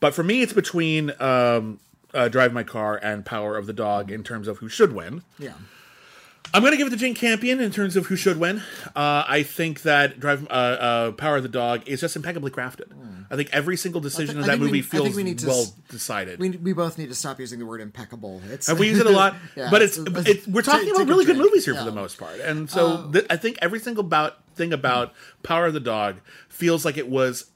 but 0.00 0.14
for 0.14 0.22
me, 0.22 0.42
it's 0.42 0.52
between 0.52 1.12
um, 1.20 1.80
uh, 2.12 2.28
Drive 2.28 2.52
My 2.52 2.64
Car 2.64 2.98
and 3.02 3.24
Power 3.24 3.56
of 3.56 3.66
the 3.66 3.72
Dog 3.72 4.10
in 4.10 4.22
terms 4.22 4.48
of 4.48 4.58
who 4.58 4.68
should 4.68 4.92
win. 4.92 5.22
Yeah. 5.38 5.54
I'm 6.54 6.60
going 6.62 6.72
to 6.72 6.76
give 6.76 6.86
it 6.86 6.90
to 6.90 6.96
Jane 6.96 7.14
Campion 7.14 7.60
in 7.60 7.70
terms 7.70 7.96
of 7.96 8.06
who 8.06 8.16
should 8.16 8.38
win. 8.38 8.58
Uh, 8.94 9.24
I 9.26 9.42
think 9.42 9.82
that 9.82 10.20
Drive 10.20 10.46
uh, 10.50 10.52
uh, 10.52 11.12
Power 11.12 11.36
of 11.36 11.42
the 11.42 11.48
Dog 11.48 11.82
is 11.88 12.00
just 12.00 12.14
impeccably 12.16 12.50
crafted. 12.50 12.92
I 13.30 13.36
think 13.36 13.48
every 13.52 13.78
single 13.78 14.02
decision 14.02 14.36
I 14.36 14.40
in 14.40 14.46
that 14.46 14.50
think 14.52 14.60
we- 14.60 14.66
movie 14.66 14.82
think 14.82 15.04
feels 15.04 15.16
we 15.16 15.22
need 15.22 15.38
to 15.38 15.46
well 15.46 15.62
s- 15.62 15.70
decided. 15.88 16.38
We, 16.38 16.50
we 16.50 16.74
both 16.74 16.98
need 16.98 17.08
to 17.08 17.14
stop 17.14 17.40
using 17.40 17.58
the 17.58 17.64
word 17.64 17.80
impeccable. 17.80 18.42
It's 18.50 18.68
And 18.68 18.78
we 18.78 18.88
use 18.88 18.98
it 18.98 19.06
a 19.06 19.10
lot, 19.22 19.36
Yeah, 19.56 19.70
but 19.70 19.80
it's, 19.80 19.96
it's- 19.96 20.26
it's 20.26 20.46
we're 20.46 20.60
talking 20.60 20.90
about 20.90 21.08
really 21.08 21.24
good 21.24 21.38
movies 21.38 21.64
here 21.64 21.74
for 21.74 21.84
the 21.84 21.92
most 21.92 22.18
part, 22.18 22.40
and 22.40 22.68
so 22.68 23.10
th- 23.10 23.24
I 23.30 23.36
think 23.38 23.56
every 23.62 23.78
single 23.78 24.04
about 24.04 24.36
thing 24.54 24.74
about 24.74 25.14
Power 25.42 25.64
of 25.66 25.72
the 25.72 25.80
Dog 25.80 26.16
feels 26.50 26.84
like 26.84 26.98
it 26.98 27.08
was 27.08 27.46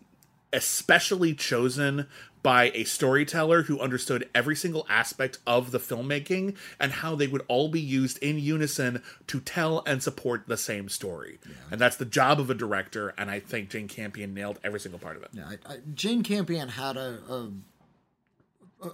especially 0.52 1.34
chosen 1.34 2.06
by 2.46 2.70
a 2.74 2.84
storyteller 2.84 3.62
who 3.64 3.80
understood 3.80 4.28
every 4.32 4.54
single 4.54 4.86
aspect 4.88 5.40
of 5.48 5.72
the 5.72 5.80
filmmaking 5.80 6.56
and 6.78 6.92
how 6.92 7.16
they 7.16 7.26
would 7.26 7.42
all 7.48 7.68
be 7.68 7.80
used 7.80 8.18
in 8.18 8.38
unison 8.38 9.02
to 9.26 9.40
tell 9.40 9.82
and 9.84 10.00
support 10.00 10.44
the 10.46 10.56
same 10.56 10.88
story. 10.88 11.40
And 11.72 11.80
that's 11.80 11.96
the 11.96 12.04
job 12.04 12.38
of 12.38 12.48
a 12.48 12.54
director, 12.54 13.12
and 13.18 13.32
I 13.32 13.40
think 13.40 13.70
Jane 13.70 13.88
Campion 13.88 14.32
nailed 14.32 14.60
every 14.62 14.78
single 14.78 15.00
part 15.00 15.16
of 15.16 15.24
it. 15.24 15.30
Yeah, 15.32 15.48
I, 15.48 15.72
I, 15.72 15.76
Jane 15.92 16.22
Campion 16.22 16.68
had 16.68 16.96
a, 16.96 17.18
a 17.28 17.50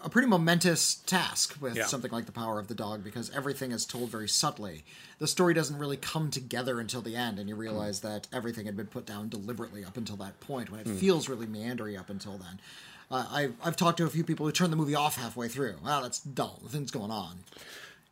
a 0.05 0.09
pretty 0.09 0.29
momentous 0.29 0.95
task 0.95 1.57
with 1.61 1.77
Yeah. 1.77 1.87
something 1.87 2.13
like 2.13 2.27
the 2.27 2.33
power 2.33 2.59
of 2.59 2.69
the 2.69 2.75
dog 2.75 3.03
because 3.03 3.31
everything 3.31 3.73
is 3.73 3.85
told 3.85 4.11
very 4.11 4.29
subtly. 4.29 4.85
The 5.19 5.27
story 5.27 5.55
doesn't 5.55 5.77
really 5.77 5.97
come 5.97 6.31
together 6.31 6.79
until 6.81 7.03
the 7.03 7.17
end, 7.17 7.39
and 7.39 7.49
you 7.49 7.57
realize 7.57 8.01
hmm. 8.01 8.07
that 8.07 8.29
everything 8.33 8.65
had 8.65 8.77
been 8.77 8.87
put 8.87 9.05
down 9.05 9.29
deliberately 9.29 9.85
up 9.85 9.97
until 9.97 10.17
that 10.17 10.41
point, 10.41 10.71
when 10.71 10.81
it 10.81 10.87
hmm. 10.87 10.97
feels 10.97 11.29
really 11.29 11.47
meandering 11.47 11.99
up 11.99 12.09
until 12.09 12.39
then. 12.39 12.61
Uh, 13.13 13.27
I've 13.31 13.55
I've 13.63 13.77
talked 13.77 13.99
to 13.99 14.05
a 14.07 14.09
few 14.09 14.25
people 14.25 14.47
who 14.47 14.53
turned 14.53 14.73
the 14.73 14.77
movie 14.77 14.95
off 14.95 15.17
halfway 15.17 15.47
through. 15.49 15.77
Wow, 15.85 16.01
that's 16.01 16.19
dull. 16.21 16.59
Nothing's 16.63 16.91
going 16.91 17.11
on. 17.11 17.41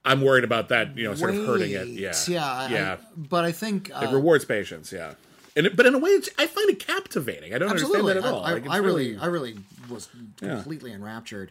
I'm 0.04 0.20
worried 0.20 0.44
about 0.44 0.68
that, 0.68 0.96
you 0.96 1.04
know, 1.04 1.14
sort 1.14 1.34
of 1.34 1.46
hurting 1.46 1.70
it. 1.72 1.88
Yeah. 1.88 2.12
yeah, 2.28 2.68
yeah. 2.68 2.92
I- 3.00 3.04
but 3.16 3.44
I 3.44 3.52
think 3.52 3.90
uh, 3.94 4.06
It 4.08 4.12
rewards 4.14 4.44
patience, 4.44 4.92
yeah. 4.92 5.14
And 5.56 5.66
it, 5.66 5.76
but 5.76 5.84
in 5.86 5.94
a 5.94 5.98
way, 5.98 6.10
it's, 6.10 6.28
I 6.38 6.46
find 6.46 6.70
it 6.70 6.78
captivating. 6.78 7.52
I 7.54 7.58
don't 7.58 7.70
absolutely. 7.70 8.12
understand 8.12 8.24
that 8.24 8.28
at 8.28 8.34
all. 8.34 8.44
I, 8.44 8.50
I, 8.50 8.52
Like, 8.54 8.68
I 8.70 8.76
really, 8.78 9.16
I 9.18 9.26
really 9.26 9.56
was 9.90 10.08
Yeah. 10.40 10.54
completely 10.56 10.92
enraptured, 10.92 11.50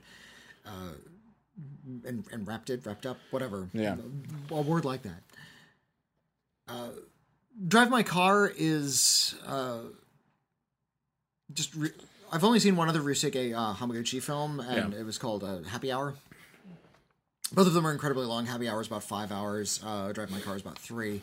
uh, 0.66 0.94
en- 2.08 2.24
enwrapped, 2.32 2.72
wrapped 2.86 3.06
up, 3.06 3.18
whatever. 3.32 3.68
Yeah. 3.74 3.98
a, 4.52 4.54
a 4.56 4.62
word 4.62 4.86
like 4.86 5.04
that. 5.04 5.22
Uh, 6.68 6.90
Drive 7.68 7.90
My 7.90 8.04
Car 8.04 8.52
is 8.56 9.36
uh, 9.46 9.80
just. 11.54 11.76
Re- 11.76 11.92
I've 12.32 12.44
only 12.44 12.60
seen 12.60 12.76
one 12.76 12.90
other 12.90 13.02
Ryusuke 13.02 13.56
uh, 13.56 13.74
Hamaguchi 13.76 14.22
film, 14.22 14.60
and 14.60 14.94
Yeah. 14.94 15.00
it 15.00 15.06
was 15.06 15.18
called 15.18 15.44
uh, 15.44 15.64
Happy 15.64 15.92
Hour. 15.92 16.14
Both 17.52 17.66
of 17.68 17.74
them 17.74 17.88
are 17.88 17.92
incredibly 17.92 18.26
long. 18.26 18.46
Happy 18.46 18.70
Hour 18.70 18.82
is 18.82 18.88
about 18.88 19.04
five 19.04 19.32
hours. 19.32 19.80
Uh, 19.84 20.12
Drive 20.12 20.30
My 20.30 20.40
Car 20.40 20.56
is 20.56 20.62
about 20.62 20.78
three. 20.78 21.22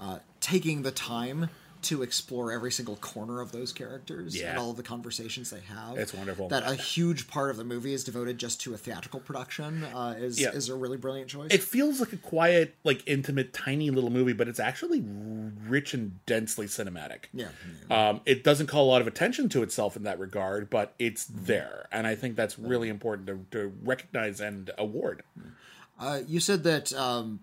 Uh, 0.00 0.18
taking 0.40 0.82
the 0.82 0.90
time 0.90 1.48
to 1.82 2.02
explore 2.02 2.52
every 2.52 2.70
single 2.72 2.96
corner 2.96 3.40
of 3.40 3.52
those 3.52 3.72
characters 3.72 4.36
Yeah. 4.36 4.50
and 4.50 4.58
all 4.58 4.70
of 4.70 4.76
the 4.76 4.82
conversations 4.82 5.50
they 5.50 5.60
have. 5.60 5.96
It's 5.98 6.12
wonderful. 6.12 6.48
That 6.48 6.62
a 6.70 6.74
huge 6.74 7.26
part 7.28 7.50
of 7.50 7.56
the 7.56 7.64
movie 7.64 7.92
is 7.94 8.04
devoted 8.04 8.38
just 8.38 8.60
to 8.62 8.74
a 8.74 8.76
theatrical 8.76 9.20
production 9.20 9.84
uh, 9.84 10.14
is 10.18 10.40
Yeah. 10.40 10.50
is 10.50 10.68
a 10.68 10.74
really 10.74 10.96
brilliant 10.96 11.28
choice. 11.30 11.50
it 11.52 11.62
feels 11.62 12.00
like 12.00 12.12
a 12.12 12.16
quiet, 12.16 12.74
like 12.84 13.02
intimate, 13.06 13.52
tiny 13.52 13.90
little 13.90 14.10
movie, 14.10 14.32
but 14.32 14.48
it's 14.48 14.60
actually 14.60 15.02
rich 15.66 15.94
and 15.94 16.24
densely 16.26 16.66
cinematic. 16.66 17.24
yeah. 17.32 17.48
Um, 17.90 18.20
it 18.26 18.44
doesn't 18.44 18.66
call 18.66 18.84
a 18.84 18.90
lot 18.90 19.00
of 19.00 19.06
attention 19.06 19.48
to 19.50 19.62
itself 19.62 19.96
in 19.96 20.02
that 20.04 20.18
regard, 20.18 20.70
but 20.70 20.94
it's 20.98 21.26
Mm-hmm. 21.26 21.44
there, 21.46 21.88
and 21.92 22.06
I 22.06 22.14
think 22.14 22.36
that's 22.36 22.58
really 22.58 22.88
important 22.88 23.26
to, 23.28 23.46
to 23.52 23.72
recognize 23.82 24.40
and 24.40 24.70
award. 24.78 25.22
Uh, 25.98 26.20
you 26.26 26.40
said 26.40 26.62
that 26.64 26.92
um, 26.94 27.40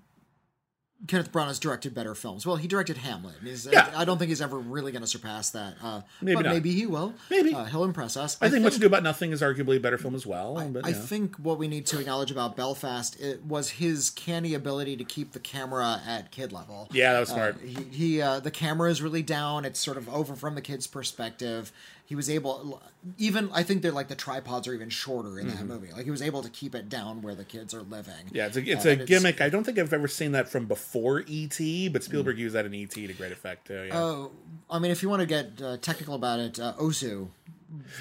Kenneth 1.06 1.32
Branagh 1.32 1.50
has 1.50 1.60
directed 1.60 1.94
better 1.94 2.16
films. 2.16 2.44
Well, 2.46 2.56
he 2.56 2.68
directed 2.68 2.98
Hamlet. 2.98 3.36
He's, 3.44 3.68
Yeah. 3.72 3.88
I 3.96 4.04
don't 4.04 4.18
think 4.18 4.30
he's 4.30 4.42
ever 4.42 4.58
really 4.58 4.92
going 4.92 5.04
to 5.04 5.08
surpass 5.08 5.52
that. 5.52 5.76
Uh, 5.82 6.02
Maybe 6.22 6.36
but 6.36 6.46
not. 6.46 6.54
maybe 6.56 6.74
he 6.74 6.88
will. 6.88 7.14
Maybe. 7.30 7.54
uh, 7.54 7.66
he'll 7.66 7.84
impress 7.84 8.18
us. 8.18 8.36
I, 8.42 8.50
think, 8.50 8.64
what 8.64 8.70
Much 8.74 8.78
Ado 8.78 8.88
About 8.88 9.04
Nothing 9.04 9.32
is 9.32 9.44
arguably 9.44 9.78
a 9.78 9.80
better 9.80 10.00
film 10.00 10.16
as 10.16 10.26
well. 10.26 10.56
but 10.72 10.84
I 10.86 10.90
yeah. 10.90 10.96
think 10.96 11.36
what 11.36 11.60
we 11.60 11.68
need 11.68 11.86
to 11.88 12.00
acknowledge 12.00 12.32
about 12.32 12.56
Belfast 12.56 13.20
it 13.20 13.46
was 13.46 13.70
his 13.70 14.10
canny 14.10 14.56
ability 14.56 14.98
to 14.98 15.04
keep 15.04 15.34
the 15.34 15.40
camera 15.40 16.02
at 16.06 16.32
kid 16.32 16.52
level. 16.52 16.88
yeah, 16.92 17.14
that 17.14 17.20
was 17.20 17.30
smart. 17.30 17.58
He, 17.62 17.84
he 17.92 18.22
uh, 18.22 18.40
the 18.40 18.52
camera 18.52 18.90
is 18.90 19.00
really 19.02 19.22
down. 19.22 19.66
It's 19.66 19.80
sort 19.80 19.98
of 19.98 20.10
over 20.10 20.36
from 20.36 20.56
the 20.56 20.62
kid's 20.62 20.88
perspective. 20.88 21.72
He 22.08 22.16
was 22.16 22.30
able, 22.30 22.82
even 23.18 23.50
I 23.54 23.64
think 23.64 23.82
they're 23.82 23.92
like 23.92 24.08
the 24.08 24.16
tripods 24.16 24.66
are 24.66 24.74
even 24.74 24.90
shorter 24.90 25.38
in 25.40 25.50
that 25.50 25.66
movie. 25.66 25.92
Like 25.92 26.06
he 26.06 26.12
was 26.12 26.22
able 26.22 26.42
to 26.42 26.50
keep 26.50 26.74
it 26.74 26.88
down 26.88 27.22
where 27.22 27.36
the 27.36 27.44
kids 27.44 27.74
are 27.74 27.82
living. 27.82 28.14
Mm-hmm. 28.28 28.36
yeah, 28.36 28.46
it's 28.48 28.56
a, 28.56 28.62
it's 28.72 28.86
Uh, 28.86 28.90
a 28.92 28.96
gimmick. 28.96 29.42
I 29.42 29.50
don't 29.50 29.66
think 29.66 29.78
I've 29.78 29.92
ever 29.92 30.08
seen 30.08 30.32
that 30.32 30.48
from 30.48 30.68
before 30.68 31.26
E.T., 31.28 31.90
but 31.90 32.04
Spielberg 32.06 32.40
used 32.40 32.56
that 32.56 32.66
in 32.66 32.74
E.T. 32.74 33.06
to 33.08 33.14
great 33.14 33.34
effect 33.34 33.68
too. 33.68 33.88
Yeah. 33.90 34.00
Oh, 34.00 34.32
I 34.70 34.80
mean, 34.80 34.92
if 34.92 35.04
you 35.04 35.10
want 35.10 35.20
to 35.20 35.26
get 35.26 35.62
uh, 35.62 35.76
technical 35.78 36.16
about 36.16 36.40
it, 36.40 36.60
uh, 36.62 36.74
Ozu 36.80 37.28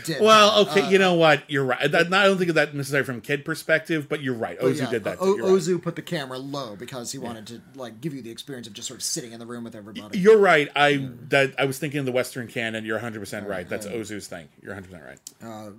did. 0.05 0.21
Well, 0.23 0.61
okay, 0.69 0.89
you 0.91 0.99
know 0.99 1.15
what? 1.15 1.49
You're 1.51 1.65
right. 1.65 1.91
That, 1.91 2.13
I 2.13 2.25
don't 2.27 2.39
think 2.39 2.51
of 2.51 2.55
that 2.55 2.75
necessarily 2.75 3.05
from 3.05 3.21
kid 3.21 3.45
perspective, 3.45 4.09
but 4.09 4.23
you're 4.23 4.35
right. 4.35 4.59
Ozu 4.61 4.79
Yeah, 4.81 4.91
did 4.91 5.05
that. 5.05 5.19
O- 5.21 5.33
too. 5.35 5.37
You're 5.39 5.47
right. 5.53 5.61
Ozu 5.61 5.83
put 5.83 5.97
the 5.97 6.03
camera 6.03 6.39
low 6.39 6.77
because 6.77 7.13
he 7.13 7.19
wanted 7.19 7.47
to 7.49 7.63
like 7.75 8.01
give 8.01 8.15
you 8.15 8.23
the 8.23 8.31
experience 8.31 8.67
of 8.67 8.73
just 8.73 8.89
sort 8.89 8.99
of 8.99 9.05
sitting 9.05 9.33
in 9.33 9.41
the 9.41 9.47
room 9.47 9.65
with 9.65 9.75
everybody. 9.75 10.19
You're 10.19 10.39
right. 10.39 10.69
I 10.77 11.09
that 11.29 11.55
I 11.59 11.65
was 11.65 11.79
thinking 11.79 12.01
of 12.01 12.07
the 12.07 12.13
Western 12.13 12.47
canon. 12.49 12.85
You're 12.85 12.97
100 12.97 13.19
percent 13.21 13.47
right. 13.49 13.69
That's 13.69 13.87
Ozu's 13.87 14.27
thing. 14.29 14.49
You're 14.63 14.75
100 14.75 14.87
percent 14.89 15.05
right. 15.43 15.73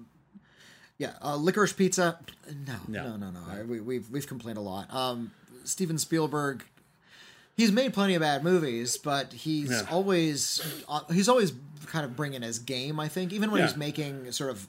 Yeah, 1.00 1.14
uh, 1.22 1.36
licorice 1.36 1.74
pizza. 1.74 2.18
No, 2.66 2.74
No. 2.88 3.04
no, 3.10 3.18
no, 3.18 3.30
no. 3.32 3.40
I, 3.48 3.62
we, 3.64 3.80
we've 3.80 4.10
we've 4.10 4.28
complained 4.28 4.58
a 4.58 4.62
lot. 4.62 4.92
Um, 4.94 5.32
Steven 5.64 5.98
Spielberg. 5.98 6.64
He's 7.58 7.72
made 7.72 7.92
plenty 7.94 8.14
of 8.14 8.22
bad 8.22 8.44
movies, 8.44 8.96
but 8.98 9.34
he's 9.34 9.72
Yeah. 9.72 9.82
always 9.90 10.62
uh, 10.88 11.02
he's 11.12 11.28
always 11.28 11.54
kind 11.88 12.06
of 12.06 12.16
bringing 12.16 12.44
his 12.44 12.60
game. 12.60 13.00
I 13.00 13.08
think 13.08 13.34
even 13.34 13.50
when 13.52 13.60
Yeah. 13.62 13.68
he's 13.68 13.76
making 13.76 14.32
sort 14.32 14.52
of 14.52 14.68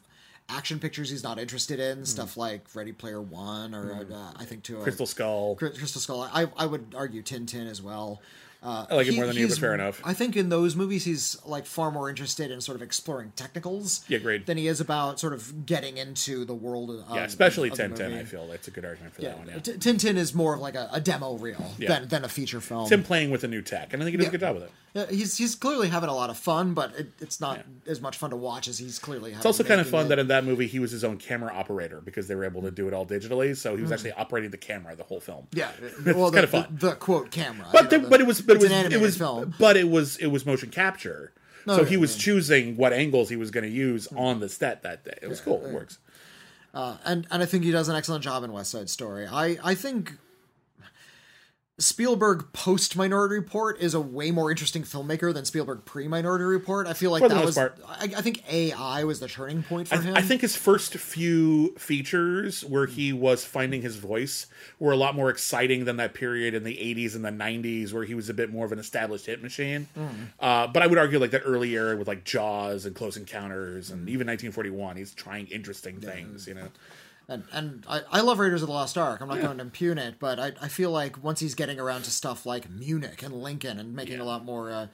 action 0.48 0.78
pictures, 0.80 1.10
he's 1.10 1.22
not 1.22 1.38
interested 1.38 1.78
in 1.78 2.06
stuff 2.06 2.38
like 2.38 2.74
Ready 2.74 2.92
Player 2.92 3.20
One 3.20 3.74
or 3.74 3.92
uh, 4.10 4.32
I 4.36 4.44
think 4.46 4.62
to 4.64 4.78
Crystal 4.78 5.06
Skull. 5.06 5.54
Crystal 5.56 6.00
Skull. 6.00 6.22
I 6.32 6.50
I 6.56 6.64
would 6.64 6.94
argue 6.96 7.22
Tintin 7.22 7.68
as 7.70 7.82
well. 7.82 8.22
Uh, 8.60 8.86
I 8.90 8.94
like 8.96 9.06
it 9.06 9.14
more 9.14 9.26
than 9.26 9.36
you, 9.36 9.46
but 9.48 9.56
fair 9.58 9.72
enough. 9.74 10.00
I 10.04 10.14
think 10.14 10.36
in 10.36 10.48
those 10.48 10.74
movies 10.74 11.04
he's 11.04 11.36
like 11.46 11.64
far 11.64 11.90
more 11.92 12.10
interested 12.10 12.50
in 12.50 12.60
sort 12.60 12.74
of 12.76 12.82
exploring 12.82 13.32
technicals. 13.36 14.04
Yeah, 14.08 14.18
great. 14.18 14.46
Than 14.46 14.56
he 14.56 14.66
is 14.66 14.80
about 14.80 15.20
sort 15.20 15.32
of 15.32 15.64
getting 15.64 15.96
into 15.96 16.44
the 16.44 16.54
world. 16.54 16.90
Of, 16.90 17.04
Yeah, 17.14 17.24
especially 17.24 17.70
of 17.70 17.76
the 17.76 17.84
Tintin. 17.84 18.18
I 18.18 18.24
feel 18.24 18.48
that's 18.48 18.66
a 18.66 18.72
good 18.72 18.84
argument 18.84 19.14
for 19.14 19.22
Yeah, 19.22 19.28
that 19.28 19.38
one. 19.38 19.46
Yeah. 19.48 19.58
Tintin 19.60 20.16
is 20.16 20.34
more 20.34 20.54
of 20.54 20.60
like 20.60 20.74
a, 20.74 20.88
a 20.92 21.00
demo 21.00 21.34
reel 21.36 21.72
Yeah. 21.78 22.00
than, 22.00 22.08
than 22.08 22.24
a 22.24 22.28
feature 22.28 22.60
film. 22.60 22.82
It's 22.82 22.92
him 22.92 23.04
playing 23.04 23.30
with 23.30 23.44
a 23.44 23.48
new 23.48 23.62
tech, 23.62 23.92
and 23.92 24.02
I 24.02 24.04
think 24.06 24.12
he 24.14 24.16
does 24.16 24.24
Yeah. 24.24 24.28
a 24.28 24.32
good 24.32 24.40
job 24.40 24.54
with 24.56 24.64
it. 24.64 24.70
Yeah, 24.94 25.06
he's 25.10 25.36
he's 25.36 25.54
clearly 25.54 25.88
having 25.90 26.08
a 26.08 26.14
lot 26.14 26.30
of 26.30 26.38
fun, 26.38 26.72
but 26.72 26.94
it, 26.98 27.12
it's 27.20 27.42
not 27.42 27.60
as 27.86 28.00
much 28.00 28.16
fun 28.16 28.30
to 28.30 28.36
watch 28.36 28.68
as 28.68 28.78
he's 28.78 28.98
clearly. 28.98 29.32
It's 29.34 29.44
also 29.44 29.62
kind 29.62 29.82
of 29.82 29.88
fun 29.88 30.08
that 30.08 30.18
in 30.18 30.28
that 30.28 30.44
movie 30.44 30.66
he 30.66 30.78
was 30.78 30.90
his 30.90 31.04
own 31.04 31.18
camera 31.18 31.52
operator 31.54 32.00
because 32.00 32.26
they 32.26 32.34
were 32.34 32.46
able 32.46 32.62
to 32.62 32.70
do 32.70 32.88
it 32.88 32.94
all 32.94 33.04
digitally. 33.04 33.54
So 33.54 33.76
he 33.76 33.82
was 33.82 33.92
actually 33.92 34.12
operating 34.12 34.50
the 34.50 34.56
camera 34.56 34.96
the 34.96 35.04
whole 35.04 35.20
film. 35.20 35.46
Yeah, 35.52 35.70
well, 36.06 36.30
the, 36.30 36.38
kinda 36.40 36.46
fun. 36.46 36.66
The, 36.80 36.88
the 36.88 36.94
quote 36.96 37.30
camera, 37.30 37.66
But 37.70 37.92
you 37.92 37.98
know, 37.98 38.04
the- 38.04 38.10
but 38.10 38.20
it 38.22 38.26
was 38.26 38.40
but 38.48 38.56
it 38.56 38.62
was 38.62 38.72
an 38.72 38.92
it 38.92 39.00
was 39.00 39.16
film. 39.16 39.54
but 39.58 39.76
it 39.76 39.88
was 39.88 40.16
it 40.16 40.26
was 40.26 40.44
motion 40.44 40.70
capture. 40.70 41.32
so 41.66 41.82
yeah, 41.82 41.88
he 41.88 41.96
was 41.96 42.16
yeah. 42.16 42.22
choosing 42.22 42.76
what 42.76 42.92
angles 42.92 43.28
he 43.28 43.36
was 43.36 43.50
going 43.50 43.64
to 43.64 43.70
use 43.70 44.08
on 44.16 44.40
the 44.40 44.48
set 44.48 44.82
that 44.82 45.04
day. 45.04 45.18
It 45.22 45.28
was 45.28 45.40
cool. 45.40 45.64
It 45.64 45.72
works. 45.72 45.98
Uh, 46.74 46.96
and 47.04 47.26
and 47.30 47.42
I 47.42 47.46
think 47.46 47.64
he 47.64 47.70
does 47.70 47.88
an 47.88 47.96
excellent 47.96 48.24
job 48.24 48.44
in 48.44 48.52
West 48.52 48.70
Side 48.70 48.90
Story. 48.90 49.26
I 49.26 49.58
I 49.62 49.74
think 49.74 50.14
Spielberg 51.80 52.52
post 52.52 52.96
Minority 52.96 53.36
Report 53.36 53.78
is 53.80 53.94
a 53.94 54.00
way 54.00 54.32
more 54.32 54.50
interesting 54.50 54.82
filmmaker 54.82 55.32
than 55.32 55.44
Spielberg 55.44 55.84
pre 55.84 56.08
Minority 56.08 56.44
Report. 56.44 56.88
I 56.88 56.92
feel 56.92 57.12
like 57.12 57.22
that 57.28 57.44
was. 57.44 57.56
I, 57.56 57.70
I 57.86 58.06
think 58.20 58.42
AI 58.52 59.04
was 59.04 59.20
the 59.20 59.28
turning 59.28 59.62
point 59.62 59.86
for 59.86 59.94
I, 59.94 60.00
him. 60.00 60.16
I 60.16 60.22
think 60.22 60.40
his 60.40 60.56
first 60.56 60.94
few 60.94 61.76
features 61.76 62.64
where 62.64 62.86
he 62.86 63.12
was 63.12 63.44
finding 63.44 63.82
his 63.82 63.94
voice 63.94 64.46
were 64.80 64.90
a 64.90 64.96
lot 64.96 65.14
more 65.14 65.30
exciting 65.30 65.84
than 65.84 65.98
that 65.98 66.14
period 66.14 66.52
in 66.52 66.64
the 66.64 66.74
80s 66.74 67.14
and 67.14 67.24
the 67.24 67.30
90s 67.30 67.92
where 67.92 68.04
he 68.04 68.14
was 68.14 68.28
a 68.28 68.34
bit 68.34 68.50
more 68.50 68.66
of 68.66 68.72
an 68.72 68.80
established 68.80 69.26
hit 69.26 69.40
machine. 69.40 69.86
Uh, 70.40 70.66
but 70.66 70.82
I 70.82 70.88
would 70.88 70.98
argue 70.98 71.20
like 71.20 71.30
that 71.30 71.42
early 71.44 71.74
era 71.74 71.96
with 71.96 72.08
like 72.08 72.24
Jaws 72.24 72.86
and 72.86 72.94
Close 72.96 73.16
Encounters 73.16 73.90
and 73.90 74.08
even 74.08 74.26
1941, 74.26 74.96
he's 74.96 75.14
trying 75.14 75.46
interesting 75.46 76.00
things, 76.00 76.48
you 76.48 76.54
know. 76.54 76.68
And 77.28 77.44
and 77.52 77.84
I, 77.88 78.00
I 78.10 78.20
love 78.22 78.38
Raiders 78.38 78.62
of 78.62 78.68
the 78.68 78.74
Lost 78.74 78.96
Ark. 78.98 79.20
I'm 79.20 79.28
not 79.28 79.40
going 79.40 79.58
to 79.58 79.62
impugn 79.62 79.98
it, 79.98 80.16
but 80.18 80.38
I, 80.38 80.52
I 80.62 80.68
feel 80.68 80.90
like 80.90 81.22
once 81.22 81.40
he's 81.40 81.54
getting 81.54 81.78
around 81.78 82.02
to 82.04 82.10
stuff 82.10 82.46
like 82.46 82.70
Munich 82.70 83.22
and 83.22 83.34
Lincoln 83.34 83.78
and 83.78 83.94
making 83.94 84.20
a 84.20 84.24
lot 84.24 84.44
more 84.44 84.70
uh, 84.70 84.86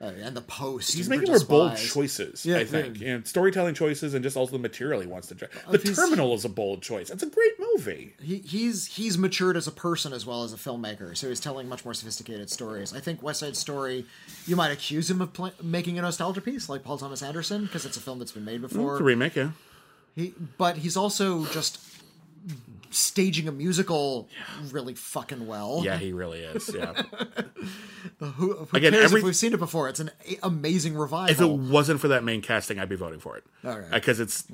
uh, 0.00 0.06
and 0.22 0.36
the 0.36 0.40
post. 0.40 0.92
He's 0.94 1.08
making 1.08 1.28
more 1.28 1.38
bold 1.44 1.76
choices, 1.76 2.44
Yeah, 2.44 2.56
I 2.56 2.64
think, 2.64 3.00
yeah. 3.00 3.10
and 3.14 3.26
storytelling 3.26 3.74
choices, 3.74 4.12
and 4.12 4.24
just 4.24 4.36
also 4.36 4.52
the 4.52 4.58
material 4.58 5.00
he 5.00 5.06
wants 5.06 5.28
to. 5.28 5.36
Try. 5.36 5.48
The 5.70 5.78
he's- 5.78 5.96
Terminal 5.96 6.34
is 6.34 6.44
a 6.44 6.48
bold 6.48 6.82
choice. 6.82 7.10
It's 7.10 7.22
a 7.22 7.26
great 7.26 7.52
movie. 7.60 8.14
He, 8.20 8.38
he's 8.38 8.86
he's 8.86 9.16
matured 9.16 9.56
as 9.56 9.66
a 9.68 9.72
person 9.72 10.12
as 10.12 10.26
well 10.26 10.42
as 10.42 10.52
a 10.52 10.56
filmmaker, 10.56 11.16
so 11.16 11.28
he's 11.28 11.38
telling 11.38 11.68
much 11.68 11.84
more 11.84 11.94
sophisticated 11.94 12.50
stories. 12.50 12.92
I 12.92 12.98
think 13.00 13.22
West 13.22 13.40
Side 13.40 13.56
Story, 13.56 14.04
you 14.46 14.56
might 14.56 14.72
accuse 14.72 15.08
him 15.10 15.20
of 15.20 15.32
pl- 15.32 15.52
making 15.62 15.98
a 15.98 16.02
nostalgia 16.02 16.40
piece 16.40 16.68
like 16.68 16.82
Paul 16.82 16.98
Thomas 16.98 17.22
Anderson 17.22 17.66
because 17.66 17.84
it's 17.86 17.96
a 17.96 18.00
film 18.00 18.18
that's 18.18 18.32
been 18.32 18.44
made 18.44 18.62
before. 18.62 18.94
It's 18.94 19.00
a 19.00 19.04
remake, 19.04 19.36
yeah. 19.36 19.50
He, 20.14 20.34
but 20.58 20.76
he's 20.76 20.96
also 20.96 21.44
just 21.46 21.80
staging 22.90 23.48
a 23.48 23.52
musical 23.52 24.28
really 24.70 24.94
fucking 24.94 25.46
well. 25.48 25.80
Yeah, 25.84 25.96
he 25.96 26.12
really 26.12 26.40
is. 26.40 26.70
Yeah. 26.72 27.02
Who, 28.18 28.54
who 28.54 28.76
Again, 28.76 28.92
cares 28.92 29.06
every- 29.06 29.20
if 29.20 29.24
we've 29.24 29.34
seen 29.36 29.52
it 29.54 29.58
before? 29.58 29.88
It's 29.88 29.98
an 30.00 30.10
amazing 30.42 30.94
revival. 30.94 31.30
if 31.30 31.40
it 31.40 31.50
wasn't 31.72 32.00
for 32.00 32.08
that 32.08 32.22
main 32.22 32.42
casting, 32.42 32.78
I'd 32.78 32.88
be 32.88 32.94
voting 32.96 33.18
for 33.18 33.36
it 33.36 33.44
All 33.64 33.78
right. 33.78 33.90
because 33.90 34.20
it's 34.20 34.44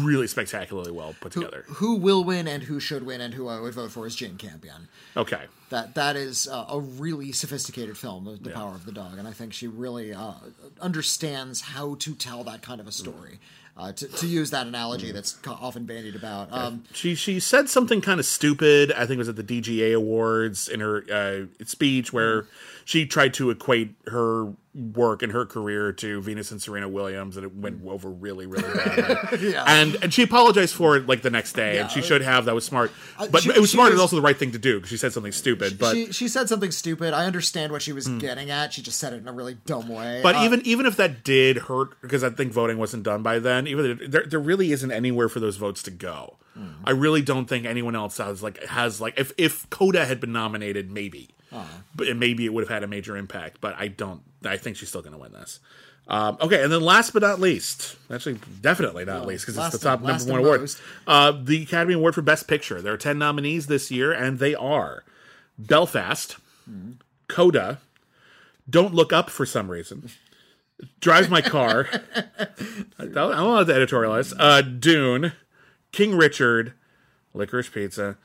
really 0.00 0.26
spectacularly 0.28 0.92
well 0.92 1.14
put 1.20 1.32
together. 1.32 1.64
who 1.66 1.96
will 1.96 2.22
win 2.24 2.46
and 2.46 2.62
who 2.62 2.78
should 2.80 3.04
win 3.04 3.20
and 3.20 3.34
who 3.34 3.48
I 3.48 3.60
would 3.60 3.74
vote 3.74 3.90
for 3.90 4.06
is 4.06 4.14
Jane 4.14 4.36
Campion. 4.36 4.88
Okay. 5.16 5.42
That 5.70 5.94
that 5.96 6.16
is 6.16 6.46
uh, 6.48 6.66
a 6.70 6.78
really 6.80 7.32
sophisticated 7.32 7.98
film, 7.98 8.24
The, 8.24 8.32
the 8.36 8.50
Power 8.50 8.74
of 8.74 8.84
the 8.86 8.92
Dog, 8.92 9.18
and 9.18 9.26
I 9.26 9.32
think 9.32 9.52
she 9.52 9.66
really 9.66 10.12
uh, 10.14 10.34
understands 10.80 11.60
how 11.62 11.96
to 11.96 12.14
tell 12.14 12.44
that 12.44 12.62
kind 12.62 12.80
of 12.80 12.86
a 12.86 12.92
story. 12.92 13.40
Uh, 13.78 13.92
to, 13.92 14.08
to 14.08 14.26
use 14.26 14.50
that 14.50 14.66
analogy 14.66 15.12
that's 15.12 15.38
often 15.46 15.84
bandied 15.84 16.16
about. 16.16 16.48
Um, 16.52 16.82
She 16.92 17.14
she 17.14 17.38
said 17.38 17.68
something 17.68 18.00
kind 18.00 18.18
of 18.18 18.26
stupid. 18.26 18.90
I 18.90 19.06
think 19.06 19.12
it 19.12 19.18
was 19.18 19.28
at 19.28 19.36
the 19.36 19.44
DGA 19.44 19.94
Awards 19.94 20.66
in 20.68 20.80
her 20.80 21.04
uh, 21.12 21.64
speech 21.64 22.12
where 22.12 22.46
she 22.88 23.04
tried 23.04 23.34
to 23.34 23.50
equate 23.50 23.94
her 24.06 24.54
work 24.74 25.22
and 25.22 25.30
her 25.32 25.44
career 25.44 25.92
to 25.92 26.22
Venus 26.22 26.50
and 26.50 26.62
Serena 26.62 26.88
Williams, 26.88 27.36
and 27.36 27.44
it 27.44 27.54
went 27.54 27.84
mm. 27.84 27.90
over 27.90 28.08
really 28.08 28.46
really 28.46 28.62
bad. 28.74 29.38
Yeah. 29.42 29.62
And 29.66 29.98
and 30.02 30.14
she 30.14 30.22
apologized 30.22 30.74
for 30.74 30.96
it 30.96 31.06
like 31.06 31.20
the 31.20 31.28
next 31.28 31.52
day, 31.52 31.76
and 31.80 31.90
she 31.90 32.00
should 32.00 32.22
have. 32.22 32.46
That 32.46 32.54
was 32.54 32.64
smart, 32.64 32.90
uh, 33.18 33.28
but 33.28 33.42
she- 33.42 33.50
it 33.50 33.60
was 33.60 33.70
smart. 33.70 33.90
was- 33.90 33.96
and 33.96 34.00
also 34.00 34.16
the 34.16 34.22
right 34.22 34.38
thing 34.38 34.52
to 34.52 34.58
do 34.58 34.76
because 34.76 34.88
she 34.88 34.96
said 34.96 35.12
something 35.12 35.32
stupid. 35.32 35.78
But 35.78 35.92
she 35.92 36.12
she 36.12 36.28
said 36.28 36.48
something 36.48 36.70
stupid. 36.70 37.12
I 37.12 37.26
understand 37.26 37.72
what 37.72 37.82
she 37.82 37.92
was 37.92 38.06
hmm. 38.06 38.16
getting 38.16 38.48
at. 38.48 38.72
She 38.72 38.80
just 38.80 38.98
said 38.98 39.12
it 39.12 39.16
in 39.16 39.28
a 39.28 39.32
really 39.32 39.58
dumb 39.66 39.90
way. 39.90 40.20
But 40.22 40.36
Uh, 40.36 40.44
even 40.44 40.62
even 40.64 40.86
if 40.86 40.96
that 40.96 41.24
did 41.24 41.58
hurt, 41.58 42.00
because 42.00 42.24
I 42.24 42.30
think 42.30 42.54
voting 42.54 42.78
wasn't 42.78 43.02
done 43.02 43.22
by 43.22 43.38
then, 43.38 43.66
even 43.66 43.98
there 44.08 44.24
there 44.24 44.40
really 44.40 44.72
isn't 44.72 44.90
anywhere 44.90 45.28
for 45.28 45.40
those 45.40 45.58
votes 45.58 45.82
to 45.82 45.90
go. 45.90 46.38
Hmm. 46.54 46.68
I 46.84 46.92
really 46.92 47.20
don't 47.20 47.44
think 47.50 47.66
anyone 47.66 47.94
else 47.94 48.16
has 48.16 48.42
like 48.42 48.64
has 48.64 48.98
like 48.98 49.18
if 49.18 49.32
if 49.36 49.68
Coda 49.68 50.06
had 50.06 50.20
been 50.20 50.32
nominated, 50.32 50.90
maybe, 50.90 51.28
but 51.94 52.16
maybe 52.16 52.44
it 52.44 52.52
would 52.52 52.62
have 52.62 52.70
had 52.70 52.82
a 52.82 52.86
major 52.86 53.16
impact. 53.16 53.60
But 53.60 53.74
I 53.78 53.88
don't. 53.88 54.22
I 54.44 54.56
think 54.56 54.76
she's 54.76 54.88
still 54.88 55.02
going 55.02 55.14
to 55.14 55.18
win 55.18 55.32
this. 55.32 55.60
Um, 56.06 56.38
okay, 56.40 56.62
and 56.62 56.72
then 56.72 56.80
last 56.80 57.12
but 57.12 57.20
not 57.20 57.38
least, 57.38 57.96
actually 58.10 58.38
definitely 58.62 59.04
not 59.04 59.26
least 59.26 59.44
because 59.44 59.58
it's 59.58 59.78
the 59.78 59.78
top 59.78 60.00
and- 60.00 60.08
number 60.08 60.32
one 60.32 60.40
award. 60.40 60.70
Uh, 61.06 61.32
the 61.32 61.62
Academy 61.62 61.92
Award 61.94 62.14
for 62.14 62.22
Best 62.22 62.48
Picture. 62.48 62.80
There 62.80 62.94
are 62.94 62.98
ten 62.98 63.18
nominees 63.18 63.66
this 63.66 63.90
year, 63.90 64.10
and 64.10 64.38
they 64.38 64.54
are 64.54 65.04
Belfast, 65.58 66.36
Coda, 67.28 67.80
Don't 68.70 68.94
Look 68.94 69.12
Up 69.12 69.28
for 69.28 69.44
some 69.44 69.70
reason, 69.70 70.08
Drive 71.00 71.28
My 71.28 71.42
Car. 71.42 71.88
I 72.98 73.04
don't, 73.04 73.46
want 73.46 73.68
to 73.68 73.74
editorialize. 73.74 74.32
Uh, 74.38 74.62
Dune, 74.62 75.32
King 75.92 76.16
Richard, 76.16 76.72
Licorice 77.34 77.70
Pizza, 77.70 78.16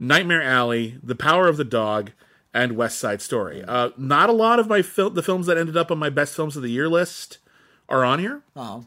Nightmare 0.00 0.42
Alley, 0.42 0.98
The 1.02 1.14
Power 1.14 1.46
of 1.46 1.58
the 1.58 1.64
Dog, 1.64 2.12
and 2.54 2.76
West 2.76 2.98
Side 2.98 3.20
Story. 3.22 3.62
Uh, 3.66 3.90
not 3.96 4.28
a 4.28 4.32
lot 4.32 4.58
of 4.58 4.66
my 4.68 4.82
fil- 4.82 5.10
the 5.10 5.22
films 5.22 5.46
that 5.46 5.56
ended 5.58 5.76
up 5.76 5.90
on 5.90 5.98
my 5.98 6.10
best 6.10 6.34
films 6.34 6.56
of 6.56 6.62
the 6.62 6.70
year 6.70 6.88
list 6.88 7.38
are 7.88 8.04
on 8.04 8.18
here, 8.18 8.42
oh, 8.56 8.84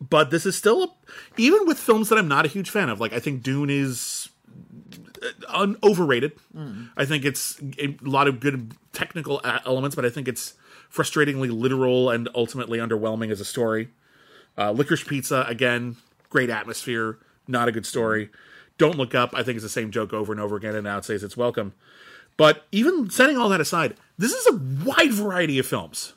but 0.00 0.30
this 0.30 0.46
is 0.46 0.56
still 0.56 0.82
a, 0.84 0.88
even 1.36 1.66
with 1.66 1.78
films 1.78 2.08
that 2.08 2.18
I'm 2.18 2.28
not 2.28 2.44
a 2.44 2.48
huge 2.48 2.70
fan 2.70 2.88
of. 2.88 3.00
Like 3.00 3.12
I 3.12 3.18
think 3.20 3.42
Dune 3.42 3.70
is 3.70 4.28
uh, 5.22 5.28
un- 5.48 5.76
overrated. 5.82 6.32
I 6.96 7.04
think 7.04 7.24
it's 7.24 7.60
a 7.78 7.96
lot 8.02 8.28
of 8.28 8.40
good 8.40 8.74
technical 8.92 9.40
a- 9.44 9.62
elements, 9.66 9.94
but 9.96 10.04
I 10.04 10.10
think 10.10 10.28
it's 10.28 10.54
frustratingly 10.92 11.50
literal 11.50 12.10
and 12.10 12.28
ultimately 12.34 12.78
underwhelming 12.78 13.30
as 13.30 13.40
a 13.40 13.44
story. 13.44 13.88
Uh, 14.58 14.70
Licorice 14.72 15.06
Pizza, 15.06 15.44
again, 15.48 15.96
great 16.28 16.50
atmosphere, 16.50 17.18
not 17.48 17.66
a 17.68 17.72
good 17.72 17.86
story. 17.86 18.28
Don't 18.76 18.96
Look 18.98 19.14
Up, 19.14 19.30
I 19.34 19.42
think 19.42 19.56
it's 19.56 19.62
the 19.64 19.68
same 19.70 19.90
joke 19.90 20.12
over 20.12 20.32
and 20.32 20.40
over 20.40 20.56
again, 20.56 20.74
and 20.74 20.84
now 20.84 20.98
it 20.98 21.04
says 21.04 21.22
it's 21.22 21.36
welcome. 21.36 21.72
But 22.36 22.64
even 22.72 23.10
setting 23.10 23.36
all 23.36 23.48
that 23.50 23.60
aside, 23.60 23.94
this 24.18 24.32
is 24.32 24.46
a 24.46 24.84
wide 24.84 25.12
variety 25.12 25.58
of 25.58 25.66
films. 25.66 26.14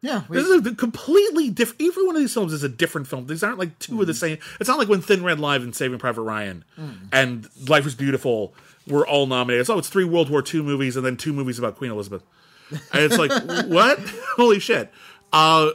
yeah. 0.00 0.22
We, 0.28 0.36
This 0.38 0.46
is 0.46 0.66
a 0.66 0.74
completely 0.74 1.50
different. 1.50 1.82
Every 1.82 2.06
one 2.06 2.16
of 2.16 2.22
these 2.22 2.32
films 2.34 2.52
is 2.52 2.62
a 2.62 2.68
different 2.68 3.06
film. 3.06 3.26
These 3.26 3.42
aren't 3.42 3.58
like 3.58 3.78
2 3.78 4.00
of 4.00 4.06
the 4.06 4.14
same. 4.14 4.38
It's 4.58 4.68
not 4.68 4.78
like 4.78 4.88
when 4.88 5.00
Thin 5.02 5.22
Red 5.22 5.38
Line 5.38 5.62
and 5.62 5.74
Saving 5.74 5.98
Private 5.98 6.22
Ryan 6.22 6.64
and 7.12 7.48
Life 7.68 7.84
Was 7.84 7.94
Beautiful 7.94 8.54
were 8.86 9.06
all 9.06 9.26
nominated. 9.26 9.66
So 9.66 9.78
it's 9.78 9.88
three 9.88 10.04
World 10.04 10.30
War 10.30 10.42
II 10.42 10.62
movies 10.62 10.96
and 10.96 11.04
then 11.04 11.16
two 11.16 11.32
movies 11.32 11.58
about 11.58 11.76
Queen 11.76 11.90
Elizabeth. 11.90 12.22
And 12.70 13.02
it's 13.04 13.18
like, 13.18 13.30
what? 13.66 13.98
Holy 14.36 14.58
shit. 14.60 14.90
Uh, 15.32 15.70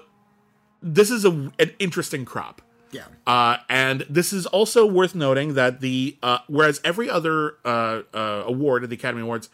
this 0.81 1.11
is 1.11 1.23
a, 1.25 1.29
an 1.31 1.71
interesting 1.79 2.25
crop. 2.25 2.61
Yeah. 2.91 3.05
Uh, 3.27 3.57
and 3.69 4.05
this 4.09 4.31
is 4.31 4.45
also 4.45 4.85
worth 4.85 5.15
noting 5.15 5.55
that 5.55 5.81
the 5.81 6.17
uh, 6.23 6.39
whereas 6.47 6.79
every 6.83 7.09
other 7.09 7.55
uh, 7.65 8.03
uh, 8.13 8.43
award 8.45 8.83
at 8.83 8.89
the 8.89 8.95
Academy 8.95 9.23
Awards 9.23 9.49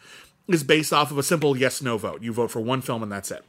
is 0.48 0.62
based 0.62 0.92
off 0.92 1.10
of 1.10 1.18
a 1.18 1.22
simple 1.22 1.56
yes 1.56 1.82
no 1.82 1.98
vote. 1.98 2.22
You 2.22 2.32
vote 2.32 2.50
for 2.50 2.60
one 2.60 2.82
film 2.82 3.02
and 3.02 3.10
that's 3.10 3.30
it. 3.30 3.44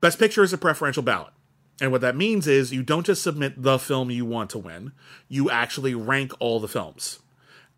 Best 0.00 0.18
Picture 0.18 0.42
is 0.42 0.52
a 0.52 0.58
preferential 0.58 1.02
ballot. 1.02 1.32
And 1.80 1.90
what 1.90 2.02
that 2.02 2.16
means 2.16 2.46
is 2.46 2.72
you 2.72 2.82
don't 2.82 3.06
just 3.06 3.22
submit 3.22 3.62
the 3.62 3.78
film 3.78 4.10
you 4.10 4.24
want 4.24 4.50
to 4.50 4.58
win, 4.58 4.92
you 5.28 5.50
actually 5.50 5.94
rank 5.94 6.32
all 6.38 6.60
the 6.60 6.68
films. 6.68 7.20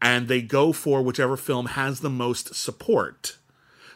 And 0.03 0.29
they 0.29 0.43
go 0.43 0.73
for 0.73 1.03
whichever 1.03 1.37
film 1.37 1.67
has 1.67 2.01
the 2.01 2.11
most 2.11 2.55
support. 2.55 3.39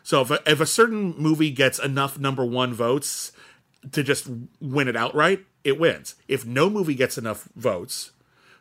So 0.02 0.22
if 0.22 0.30
a, 0.30 0.40
if 0.46 0.60
a 0.60 0.66
certain 0.66 1.14
movie 1.18 1.50
gets 1.50 1.78
enough 1.78 2.18
number 2.18 2.44
one 2.44 2.72
votes 2.72 3.32
to 3.92 4.02
just 4.02 4.28
win 4.60 4.88
it 4.88 4.96
outright, 4.96 5.44
it 5.64 5.78
wins. 5.78 6.14
If 6.28 6.46
no 6.46 6.70
movie 6.70 6.94
gets 6.94 7.18
enough 7.18 7.48
votes 7.54 8.12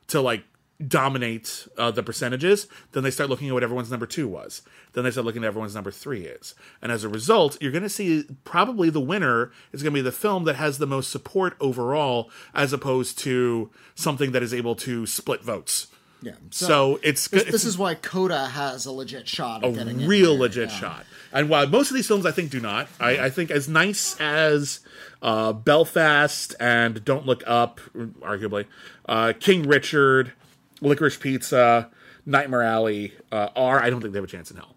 to 0.07 0.21
like 0.21 0.43
dominate 0.85 1.67
uh, 1.77 1.91
the 1.91 2.01
percentages, 2.01 2.67
then 2.93 3.03
they 3.03 3.11
start 3.11 3.29
looking 3.29 3.49
at 3.49 3.53
what 3.53 3.63
everyone's 3.63 3.91
number 3.91 4.05
two 4.05 4.27
was. 4.27 4.61
Then 4.93 5.03
they 5.03 5.11
start 5.11 5.25
looking 5.25 5.43
at 5.43 5.47
everyone's 5.47 5.75
number 5.75 5.91
three 5.91 6.25
is. 6.25 6.55
And 6.81 6.91
as 6.91 7.03
a 7.03 7.09
result, 7.09 7.61
you're 7.61 7.71
going 7.71 7.83
to 7.83 7.89
see 7.89 8.23
probably 8.45 8.89
the 8.89 9.01
winner 9.01 9.51
is 9.73 9.83
going 9.83 9.93
to 9.93 9.97
be 9.97 10.01
the 10.01 10.11
film 10.11 10.45
that 10.45 10.55
has 10.55 10.77
the 10.77 10.87
most 10.87 11.11
support 11.11 11.57
overall, 11.59 12.31
as 12.53 12.71
opposed 12.71 13.17
to 13.19 13.69
something 13.93 14.31
that 14.31 14.43
is 14.43 14.53
able 14.53 14.75
to 14.75 15.05
split 15.05 15.43
votes. 15.43 15.87
Yeah. 16.21 16.33
So, 16.51 16.99
it's 17.01 17.29
this, 17.29 17.43
it's 17.43 17.51
this 17.51 17.65
is 17.65 17.77
why 17.77 17.95
Coda 17.95 18.47
has 18.47 18.85
a 18.85 18.91
legit 18.91 19.27
shot 19.27 19.63
of 19.63 19.77
a 19.77 19.85
real 19.85 20.37
legit 20.37 20.69
yeah. 20.69 20.75
shot. 20.75 21.05
And 21.31 21.49
while 21.49 21.67
most 21.67 21.91
of 21.91 21.95
these 21.95 22.07
films 22.07 22.25
I 22.25 22.31
think 22.31 22.49
do 22.49 22.59
not, 22.59 22.87
I, 22.99 23.25
I 23.25 23.29
think 23.29 23.51
as 23.51 23.69
nice 23.69 24.19
as 24.19 24.81
uh, 25.21 25.53
Belfast 25.53 26.55
and 26.59 27.05
Don't 27.05 27.25
Look 27.25 27.43
Up, 27.45 27.79
arguably, 27.95 28.65
uh, 29.07 29.33
King 29.39 29.63
Richard, 29.63 30.33
Licorice 30.81 31.19
Pizza, 31.19 31.89
Nightmare 32.25 32.63
Alley 32.63 33.13
uh, 33.31 33.49
are, 33.55 33.81
I 33.81 33.89
don't 33.89 34.01
think 34.01 34.13
they 34.13 34.17
have 34.17 34.25
a 34.25 34.31
chance 34.31 34.51
in 34.51 34.57
hell. 34.57 34.75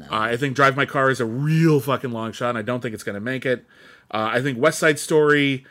Uh, 0.00 0.06
I 0.10 0.36
think 0.36 0.56
Drive 0.56 0.76
My 0.76 0.86
Car 0.86 1.10
is 1.10 1.20
a 1.20 1.26
real 1.26 1.80
fucking 1.80 2.10
long 2.10 2.32
shot, 2.32 2.50
and 2.50 2.58
I 2.58 2.62
don't 2.62 2.80
think 2.80 2.94
it's 2.94 3.04
going 3.04 3.14
to 3.14 3.20
make 3.20 3.46
it. 3.46 3.64
Uh, 4.10 4.28
I 4.32 4.42
think 4.42 4.58
West 4.58 4.78
Side 4.78 4.98
Story 4.98 5.64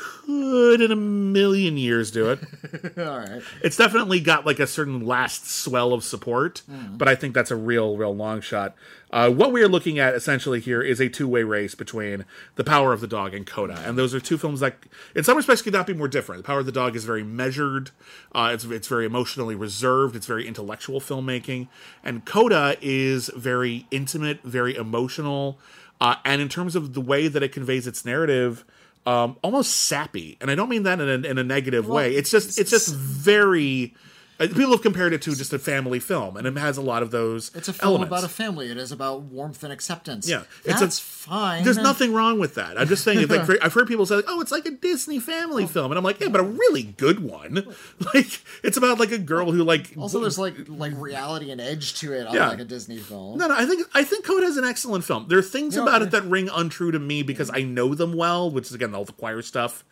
could, 0.00 0.80
in 0.80 0.90
a 0.90 0.96
million 0.96 1.76
years, 1.76 2.10
do 2.10 2.30
it. 2.30 2.40
All 2.98 3.18
right. 3.18 3.42
It's 3.62 3.76
definitely 3.76 4.20
got 4.20 4.46
like 4.46 4.58
a 4.58 4.66
certain 4.66 5.04
last 5.04 5.50
swell 5.50 5.92
of 5.92 6.04
support, 6.04 6.62
but 6.68 7.08
I 7.08 7.14
think 7.14 7.34
that's 7.34 7.50
a 7.50 7.56
real, 7.56 7.96
real 7.96 8.14
long 8.14 8.40
shot. 8.40 8.74
Uh, 9.12 9.28
what 9.28 9.52
we 9.52 9.60
are 9.62 9.68
looking 9.68 9.98
at 9.98 10.14
essentially 10.14 10.60
here 10.60 10.80
is 10.80 11.00
a 11.00 11.08
two 11.08 11.26
way 11.26 11.42
race 11.42 11.74
between 11.74 12.24
The 12.54 12.64
Power 12.64 12.92
of 12.92 13.00
the 13.00 13.08
Dog 13.08 13.34
and 13.34 13.46
Coda. 13.46 13.82
And 13.84 13.98
those 13.98 14.14
are 14.14 14.20
two 14.20 14.38
films 14.38 14.60
that, 14.60 14.76
in 15.14 15.24
some 15.24 15.36
respects, 15.36 15.62
could 15.62 15.72
not 15.72 15.86
be 15.86 15.94
more 15.94 16.08
different. 16.08 16.42
The 16.42 16.46
Power 16.46 16.60
of 16.60 16.66
the 16.66 16.72
Dog 16.72 16.94
is 16.94 17.04
very 17.04 17.24
measured, 17.24 17.90
uh, 18.32 18.50
it's, 18.54 18.64
it's 18.64 18.88
very 18.88 19.04
emotionally 19.04 19.54
reserved, 19.54 20.14
it's 20.14 20.26
very 20.26 20.46
intellectual 20.46 21.00
filmmaking. 21.00 21.68
And 22.04 22.24
Coda 22.24 22.76
is 22.80 23.30
very 23.36 23.86
intimate, 23.90 24.42
very 24.42 24.76
emotional. 24.76 25.58
Uh, 26.00 26.16
and 26.24 26.40
in 26.40 26.48
terms 26.48 26.76
of 26.76 26.94
the 26.94 27.00
way 27.00 27.28
that 27.28 27.42
it 27.42 27.52
conveys 27.52 27.86
its 27.86 28.04
narrative, 28.04 28.64
um, 29.06 29.36
almost 29.42 29.72
sappy, 29.72 30.36
and 30.40 30.50
I 30.50 30.54
don't 30.54 30.68
mean 30.68 30.82
that 30.84 31.00
in 31.00 31.08
a, 31.08 31.28
in 31.28 31.38
a 31.38 31.44
negative 31.44 31.88
way. 31.88 32.14
It's 32.14 32.30
just 32.30 32.58
it's 32.58 32.70
just 32.70 32.94
very 32.94 33.94
Uh, 34.40 34.46
people 34.46 34.70
have 34.70 34.80
compared 34.80 35.12
it 35.12 35.20
to 35.20 35.34
just 35.34 35.52
a 35.52 35.58
family 35.58 36.00
film, 36.00 36.34
and 36.34 36.46
it 36.46 36.56
has 36.56 36.78
a 36.78 36.80
lot 36.82 37.02
of 37.02 37.10
those. 37.10 37.50
It's 37.54 37.68
a 37.68 37.74
film 37.74 37.90
elements. 37.90 38.08
about 38.08 38.24
a 38.24 38.28
family. 38.28 38.70
It 38.70 38.78
is 38.78 38.90
about 38.90 39.20
warmth 39.22 39.62
and 39.62 39.70
acceptance. 39.70 40.26
Yeah, 40.26 40.44
it's 40.64 40.80
that's 40.80 40.98
a- 40.98 41.02
fine. 41.02 41.62
There's 41.62 41.76
nothing 41.76 42.14
wrong 42.14 42.38
with 42.38 42.54
that. 42.54 42.80
I'm 42.80 42.88
just 42.88 43.04
saying, 43.04 43.20
it's 43.20 43.30
like 43.30 43.62
I've 43.62 43.74
heard 43.74 43.86
people 43.86 44.06
say, 44.06 44.16
like, 44.16 44.24
"Oh, 44.28 44.40
it's 44.40 44.50
like 44.50 44.64
a 44.64 44.70
Disney 44.70 45.18
family 45.18 45.64
oh. 45.64 45.66
film," 45.66 45.92
and 45.92 45.98
I'm 45.98 46.04
like, 46.04 46.20
"Yeah, 46.20 46.28
but 46.28 46.40
a 46.40 46.44
really 46.44 46.82
good 46.82 47.20
one. 47.20 47.66
Like, 48.14 48.42
it's 48.64 48.76
about 48.76 48.98
like 48.98 49.12
a 49.12 49.18
girl 49.18 49.52
who 49.52 49.62
like 49.62 49.92
Also, 49.96 50.20
there's 50.20 50.38
like 50.38 50.54
like 50.68 50.92
reality 50.96 51.50
and 51.50 51.60
edge 51.60 51.94
to 52.00 52.12
it, 52.12 52.26
Yeah. 52.32 52.44
unlike 52.44 52.60
a 52.60 52.64
Disney 52.64 52.96
film. 52.96 53.38
No, 53.38 53.46
no, 53.46 53.54
I 53.54 53.66
think 53.66 53.86
I 53.94 54.04
think 54.04 54.24
Code 54.24 54.42
has 54.42 54.56
an 54.56 54.64
excellent 54.64 55.04
film. 55.04 55.26
There 55.28 55.38
are 55.38 55.42
things 55.42 55.76
Yeah, 55.76 55.82
about 55.82 56.00
yeah. 56.00 56.08
it 56.08 56.10
that 56.12 56.24
ring 56.24 56.48
untrue 56.52 56.90
to 56.90 56.98
me 56.98 57.22
because 57.22 57.50
I 57.52 57.62
know 57.62 57.94
them 57.94 58.14
well, 58.14 58.50
which 58.50 58.66
is 58.66 58.74
again 58.74 58.94
all 58.94 59.04
the 59.04 59.12
choir 59.12 59.42
stuff 59.42 59.84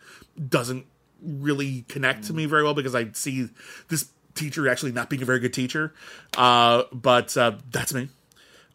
doesn't 0.49 0.85
really 1.21 1.85
connect 1.87 2.25
to 2.25 2.33
me 2.33 2.45
mm. 2.45 2.49
very 2.49 2.63
well 2.63 2.73
because 2.73 2.95
I 2.95 3.11
see 3.11 3.49
this 3.89 4.09
teacher 4.35 4.67
actually 4.69 4.91
not 4.91 5.09
being 5.09 5.21
a 5.21 5.25
very 5.25 5.39
good 5.39 5.53
teacher. 5.53 5.93
Uh, 6.37 6.83
but 6.91 7.35
uh, 7.37 7.53
that's 7.71 7.93
me. 7.93 8.09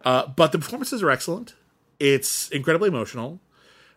Uh, 0.04 0.26
but 0.26 0.52
the 0.52 0.58
performances 0.58 1.02
are 1.02 1.10
excellent. 1.10 1.54
It's 1.98 2.48
incredibly 2.50 2.88
emotional. 2.88 3.40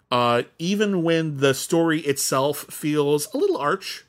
Uh, 0.09 0.43
even 0.57 1.03
when 1.03 1.37
the 1.37 1.53
story 1.53 1.99
itself 2.01 2.59
feels 2.69 3.33
a 3.33 3.37
little 3.37 3.57
arch, 3.57 4.05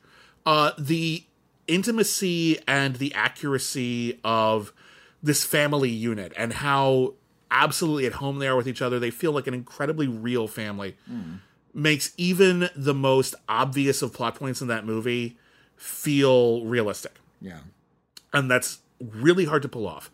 uh, 0.47 0.71
the 0.79 1.25
intimacy 1.67 2.59
and 2.69 2.97
the 2.97 3.13
accuracy 3.15 4.21
of 4.23 4.73
this 5.23 5.45
family 5.45 5.91
unit 5.91 6.33
and 6.37 6.53
how 6.53 7.15
absolutely 7.51 8.07
at 8.07 8.15
home 8.15 8.39
they 8.39 8.47
are 8.47 8.57
with 8.57 8.69
each 8.69 8.81
other, 8.81 9.01
they 9.01 9.11
feel 9.11 9.33
like 9.33 9.49
an 9.49 9.55
incredibly 9.55 10.07
real 10.07 10.47
family, 10.47 10.97
makes 11.75 12.13
even 12.17 12.71
the 12.77 12.95
most 12.95 13.35
obvious 13.49 14.01
of 14.01 14.13
plot 14.13 14.37
points 14.37 14.61
in 14.61 14.69
that 14.69 14.87
movie 14.87 15.37
feel 15.77 16.65
realistic 16.65 17.19
Yeah. 17.41 17.61
and 18.33 18.51
that's 18.51 18.79
really 19.01 19.45
hard 19.45 19.63
to 19.63 19.69
pull 19.69 19.87
off. 19.87 20.11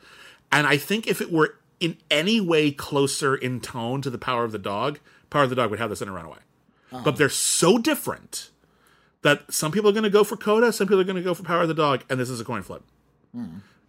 And 0.53 0.67
I 0.67 0.77
think 0.77 1.07
if 1.07 1.21
it 1.21 1.33
were 1.33 1.57
in 1.81 1.97
any 2.11 2.41
way 2.41 2.71
closer 2.71 3.35
in 3.35 3.61
tone 3.61 4.03
to 4.03 4.11
the 4.11 4.19
Power 4.19 4.45
of 4.45 4.53
the 4.53 4.59
Dog, 4.59 5.01
Power 5.31 5.45
of 5.45 5.51
the 5.51 5.57
Dog 5.57 5.71
would 5.71 5.79
have 5.79 5.91
this 5.91 6.03
in 6.03 6.09
a 6.09 6.13
runaway. 6.13 6.39
But 7.03 7.17
they're 7.17 7.29
so 7.29 7.79
different 7.79 8.51
that 9.23 9.53
some 9.53 9.73
people 9.73 9.91
are 9.91 9.93
going 9.93 10.05
to 10.05 10.11
go 10.11 10.23
for 10.23 10.37
Coda, 10.37 10.73
some 10.73 10.87
people 10.87 11.01
are 11.01 11.05
going 11.05 11.17
to 11.17 11.23
go 11.23 11.35
for 11.35 11.43
Power 11.43 11.63
of 11.63 11.69
the 11.69 11.75
Dog, 11.75 12.05
and 12.09 12.21
this 12.21 12.31
is 12.31 12.41
a 12.41 12.45
coin 12.45 12.63
flip. 12.63 12.85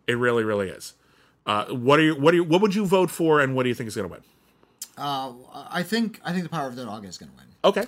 It 0.08 0.14
really, 0.18 0.44
really 0.44 0.70
is. 0.70 0.94
Uh, 1.46 1.66
what 1.66 2.00
are 2.00 2.04
you? 2.04 2.16
What 2.16 2.34
are 2.34 2.38
you? 2.38 2.44
What 2.44 2.62
would 2.62 2.74
you 2.74 2.86
vote 2.86 3.12
for, 3.12 3.40
and 3.40 3.56
what 3.56 3.62
do 3.64 3.70
you 3.70 3.76
think 3.76 3.88
is 3.88 3.96
going 3.96 4.10
to 4.10 4.12
win? 4.14 4.24
Uh, 4.98 5.34
I 5.70 5.84
think 5.84 6.20
I 6.24 6.32
think 6.32 6.44
the 6.44 6.50
Power 6.50 6.68
of 6.68 6.76
the 6.76 6.86
Dog 6.86 7.06
is 7.06 7.20
going 7.20 7.30
to 7.32 7.38
win. 7.38 7.46
Okay, 7.64 7.86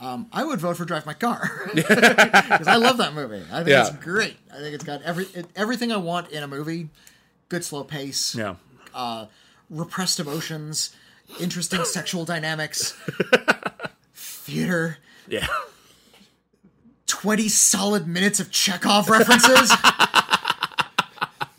Um, 0.00 0.28
I 0.32 0.44
would 0.44 0.60
vote 0.60 0.76
for 0.78 0.84
Drive 0.86 1.04
My 1.04 1.12
Car 1.12 1.68
because 1.74 2.66
I 2.66 2.76
love 2.76 2.96
that 2.98 3.12
movie. 3.14 3.42
I 3.52 3.58
think 3.58 3.68
Yeah. 3.68 3.86
it's 3.88 3.96
great. 3.96 4.36
I 4.52 4.56
think 4.58 4.74
it's 4.74 4.84
got 4.84 5.02
every 5.02 5.26
it, 5.34 5.46
everything 5.54 5.92
I 5.92 5.98
want 5.98 6.30
in 6.30 6.42
a 6.42 6.48
movie: 6.48 6.88
good 7.50 7.64
slow 7.64 7.84
pace, 7.84 8.34
yeah, 8.34 8.54
uh, 8.94 9.26
repressed 9.68 10.18
emotions, 10.18 10.94
interesting 11.38 11.84
sexual 11.84 12.24
dynamics, 12.24 12.96
theater, 14.14 14.96
yeah. 15.28 15.46
twenty 17.06 17.48
solid 17.48 18.06
minutes 18.06 18.40
of 18.40 18.50
Chekhov 18.50 19.08
references. 19.10 19.70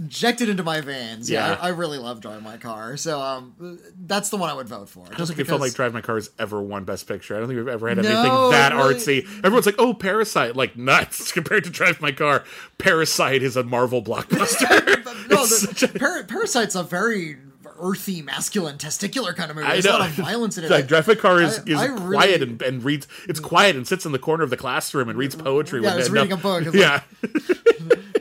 Injected 0.02 0.50
into 0.50 0.64
my 0.64 0.82
veins. 0.82 1.30
Yeah. 1.30 1.58
I, 1.62 1.68
I 1.68 1.70
really 1.70 2.00
love 2.00 2.22
Drive 2.22 2.42
My 2.42 2.58
Car. 2.58 2.98
So 2.98 3.20
um, 3.22 3.80
that's 4.06 4.30
the 4.30 4.38
one 4.38 4.50
I 4.50 4.54
would 4.54 4.68
vote 4.68 4.90
for. 4.90 5.06
I 5.06 5.16
don't 5.16 5.28
think 5.28 5.38
it 5.40 5.46
felt 5.48 5.62
like 5.62 5.74
Drive 5.76 5.94
My 5.94 6.02
Car 6.02 6.16
has 6.16 6.32
ever 6.40 6.60
won 6.62 6.86
Best 6.86 7.08
Picture. 7.08 7.36
I 7.36 7.40
don't 7.40 7.48
think 7.48 7.58
we've 7.60 7.68
ever 7.68 7.88
had 7.88 7.98
No, 7.98 8.04
anything 8.10 8.52
that 8.52 8.74
really- 8.74 8.96
artsy. 8.96 9.26
Everyone's 9.44 9.68
like, 9.68 9.76
"Oh, 9.78 9.94
Parasite!" 9.94 10.56
Like 10.56 10.76
nuts 10.76 11.32
compared 11.34 11.66
to 11.66 11.70
Drive 11.70 12.02
My 12.02 12.12
Car. 12.12 12.44
Parasite 12.80 13.44
is 13.44 13.56
a 13.56 13.64
Marvel 13.64 14.02
blockbuster. 14.02 14.68
no, 15.30 15.46
the, 15.46 15.92
a- 15.96 16.00
Par- 16.00 16.24
Parasite's 16.24 16.76
a 16.76 16.82
very 16.84 17.38
earthy, 17.80 18.22
masculine, 18.22 18.78
testicular 18.78 19.36
kind 19.36 19.50
of 19.50 19.56
movie. 19.58 19.68
I 19.68 19.72
There's 19.74 19.86
know. 19.86 19.98
a 19.98 20.00
lot 20.00 20.10
of 20.10 20.16
violence 20.16 20.56
in 20.58 20.64
it. 20.66 20.70
Like, 20.70 20.88
Drive 20.88 21.08
My 21.08 21.16
Car 21.16 21.42
is, 21.42 21.60
I- 21.60 21.64
is 21.66 21.80
I 21.80 21.88
quiet 21.88 22.40
really- 22.40 22.42
and, 22.44 22.62
and 22.62 22.84
reads. 22.84 23.08
It's 23.28 23.40
quiet 23.40 23.76
and 23.76 23.88
sits 23.88 24.06
in 24.06 24.12
the 24.12 24.20
corner 24.20 24.44
of 24.44 24.50
the 24.52 24.58
classroom 24.58 25.10
and 25.10 25.18
reads 25.18 25.36
poetry. 25.36 25.82
Yeah, 25.84 25.96
no- 25.98 26.08
reading 26.10 26.32
a 26.32 26.38
book. 26.38 26.64
It's 26.66 26.76
yeah, 26.76 27.02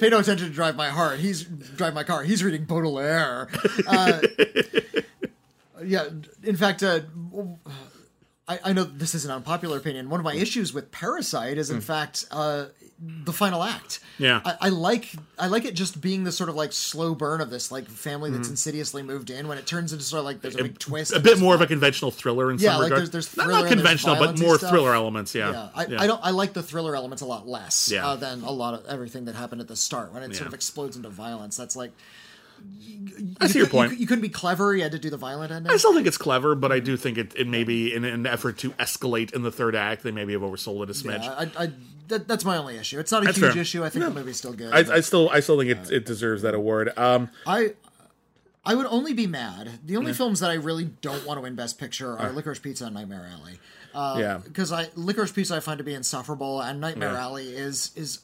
Pay 0.01 0.09
no 0.09 0.19
attention 0.19 0.49
to 0.49 0.55
Drive 0.55 0.77
My 0.77 0.89
Heart. 0.89 1.19
He's 1.19 1.43
Drive 1.45 1.93
My 1.93 2.05
Car. 2.05 2.23
He's 2.23 2.43
reading 2.43 2.65
Baudelaire. 2.65 3.49
Uh, 3.87 4.21
yeah, 5.85 6.07
in 6.43 6.57
fact, 6.57 6.83
uh, 6.83 7.01
I, 8.49 8.61
I 8.65 8.73
know 8.73 8.85
this 8.85 9.15
is 9.15 9.27
an 9.27 9.31
unpopular 9.31 9.77
opinion. 9.77 10.09
One 10.09 10.19
of 10.19 10.25
my 10.25 10.35
issues 10.35 10.73
with 10.73 10.91
Parasite 10.91 11.59
is, 11.59 11.71
in 11.71 11.83
fact, 11.83 12.25
uh, 12.31 12.67
the 13.03 13.33
final 13.33 13.63
act. 13.63 14.01
Yeah. 14.19 14.43
I, 14.45 14.57
I 14.61 14.69
like 14.69 15.11
I 15.39 15.47
like 15.47 15.65
it 15.65 15.75
just 15.75 16.01
being 16.03 16.25
the 16.25 16.33
sort 16.33 16.51
of 16.51 16.55
like 16.55 16.73
slow 16.73 17.15
burn 17.15 17.41
of 17.41 17.49
this 17.49 17.73
like 17.73 17.87
family 17.89 18.31
that's 18.31 18.51
insidiously 18.51 19.03
moved 19.03 19.31
in 19.31 19.49
when 19.49 19.57
it 19.57 19.67
turns 19.67 19.93
into 19.95 20.05
sort 20.05 20.19
of 20.21 20.27
like 20.27 20.43
there's 20.43 20.57
a 20.57 20.63
big 20.65 20.79
twist. 20.79 21.13
A 21.15 21.21
bit 21.21 21.39
more 21.39 21.55
of 21.55 21.63
a 21.63 21.67
conventional 21.67 22.11
thriller 22.11 22.51
in 22.51 22.59
Yeah, 22.59 22.73
some 22.73 22.81
like 22.83 22.91
regards. 22.91 23.11
there's- 23.11 23.27
there's 23.29 23.37
not, 23.39 23.45
thriller 23.45 23.63
not 23.63 23.73
and 23.73 23.81
there's 23.81 24.03
conventional, 24.03 24.17
but 24.17 24.39
more 24.39 24.59
thriller 24.59 24.95
elements. 24.95 25.35
Yeah, 25.35 25.51
Yeah, 25.51 25.69
I, 25.75 25.83
I 26.05 26.07
don't. 26.07 26.21
I 26.23 26.31
like 26.31 26.53
the 26.53 26.63
thriller 26.63 26.95
elements 26.95 27.23
a 27.23 27.27
lot 27.27 27.49
less 27.49 27.91
Yeah. 27.91 28.07
uh, 28.07 28.17
than 28.17 28.43
a 28.43 28.51
lot 28.51 28.75
of 28.75 28.85
everything 28.87 29.25
that 29.25 29.35
happened 29.35 29.63
at 29.63 29.69
the 29.69 29.77
start 29.77 30.13
when 30.13 30.23
it 30.23 30.37
sort 30.37 30.49
of 30.49 30.53
explodes 30.55 30.97
into 30.97 31.09
violence. 31.09 31.57
That's 31.57 31.77
like 31.77 31.93
I 33.41 33.47
see 33.47 33.59
your 33.59 33.69
point. 33.69 33.99
You, 33.99 34.07
couldn't 34.07 34.21
be 34.21 34.29
clever. 34.29 34.75
You 34.77 34.83
had 34.83 34.93
to 34.93 34.99
do 34.99 35.09
the 35.09 35.17
violent 35.17 35.51
ending. 35.53 35.73
I 35.73 35.77
still 35.79 35.95
think 35.95 36.07
it's 36.07 36.19
clever, 36.19 36.55
but 36.55 36.71
I 36.73 36.81
do 36.81 36.97
think 36.99 37.17
it, 37.17 37.33
it 37.35 37.47
may 37.47 37.65
be 37.65 37.95
in 37.95 38.05
an 38.05 38.27
effort 38.27 38.59
to 38.59 38.71
escalate 38.73 39.33
in 39.33 39.41
the 39.43 39.51
third 39.51 39.75
act. 39.75 40.03
They 40.03 40.11
maybe 40.11 40.35
have 40.35 40.43
oversold 40.43 40.83
it 40.83 40.91
a 40.91 40.93
smidge. 40.93 41.25
Yeah, 41.25 41.49
I, 41.57 41.65
I, 41.65 41.73
that, 42.11 42.29
that's 42.29 42.45
my 42.45 42.57
only 42.59 42.77
issue. 42.77 42.99
It's 43.01 43.11
not 43.11 43.23
a 43.23 43.27
That's 43.27 43.39
huge 43.39 43.53
fair. 43.55 43.63
issue. 43.63 43.83
I 43.85 43.89
think 43.89 44.03
Yeah. 44.05 44.11
the 44.11 44.15
movie's 44.15 44.37
still 44.37 44.53
good. 44.53 44.73
I, 44.73 44.97
I 44.97 45.01
still 45.01 45.29
I 45.31 45.41
still 45.41 45.59
think 45.59 45.71
it, 45.71 45.91
it 45.91 46.05
deserves 46.05 46.43
that 46.43 46.55
award. 46.55 46.93
Um, 46.99 47.31
I 47.47 47.75
I 48.65 48.75
would 48.75 48.87
only 48.87 49.15
be 49.15 49.27
mad. 49.27 49.81
The 49.87 49.97
only 49.97 50.13
films 50.13 50.41
that 50.41 50.51
I 50.51 50.55
really 50.55 50.85
don't 51.01 51.25
want 51.27 51.39
to 51.39 51.43
win 51.43 51.55
Best 51.55 51.79
Picture 51.79 52.19
are 52.19 52.31
Licorice 52.31 52.61
Pizza 52.63 52.85
and 52.85 52.95
Nightmare 52.95 53.27
Alley. 53.33 53.59
Uh, 53.95 54.17
Yeah. 54.21 54.39
because 54.45 54.71
I 54.71 54.85
Licorice 54.95 55.33
Pizza 55.35 55.57
I 55.57 55.61
find 55.61 55.79
to 55.79 55.85
be 55.85 55.95
insufferable, 55.95 56.61
and 56.61 56.81
Nightmare 56.81 57.13
Yeah. 57.13 57.23
Alley 57.23 57.49
is 57.49 57.91
is 57.97 58.21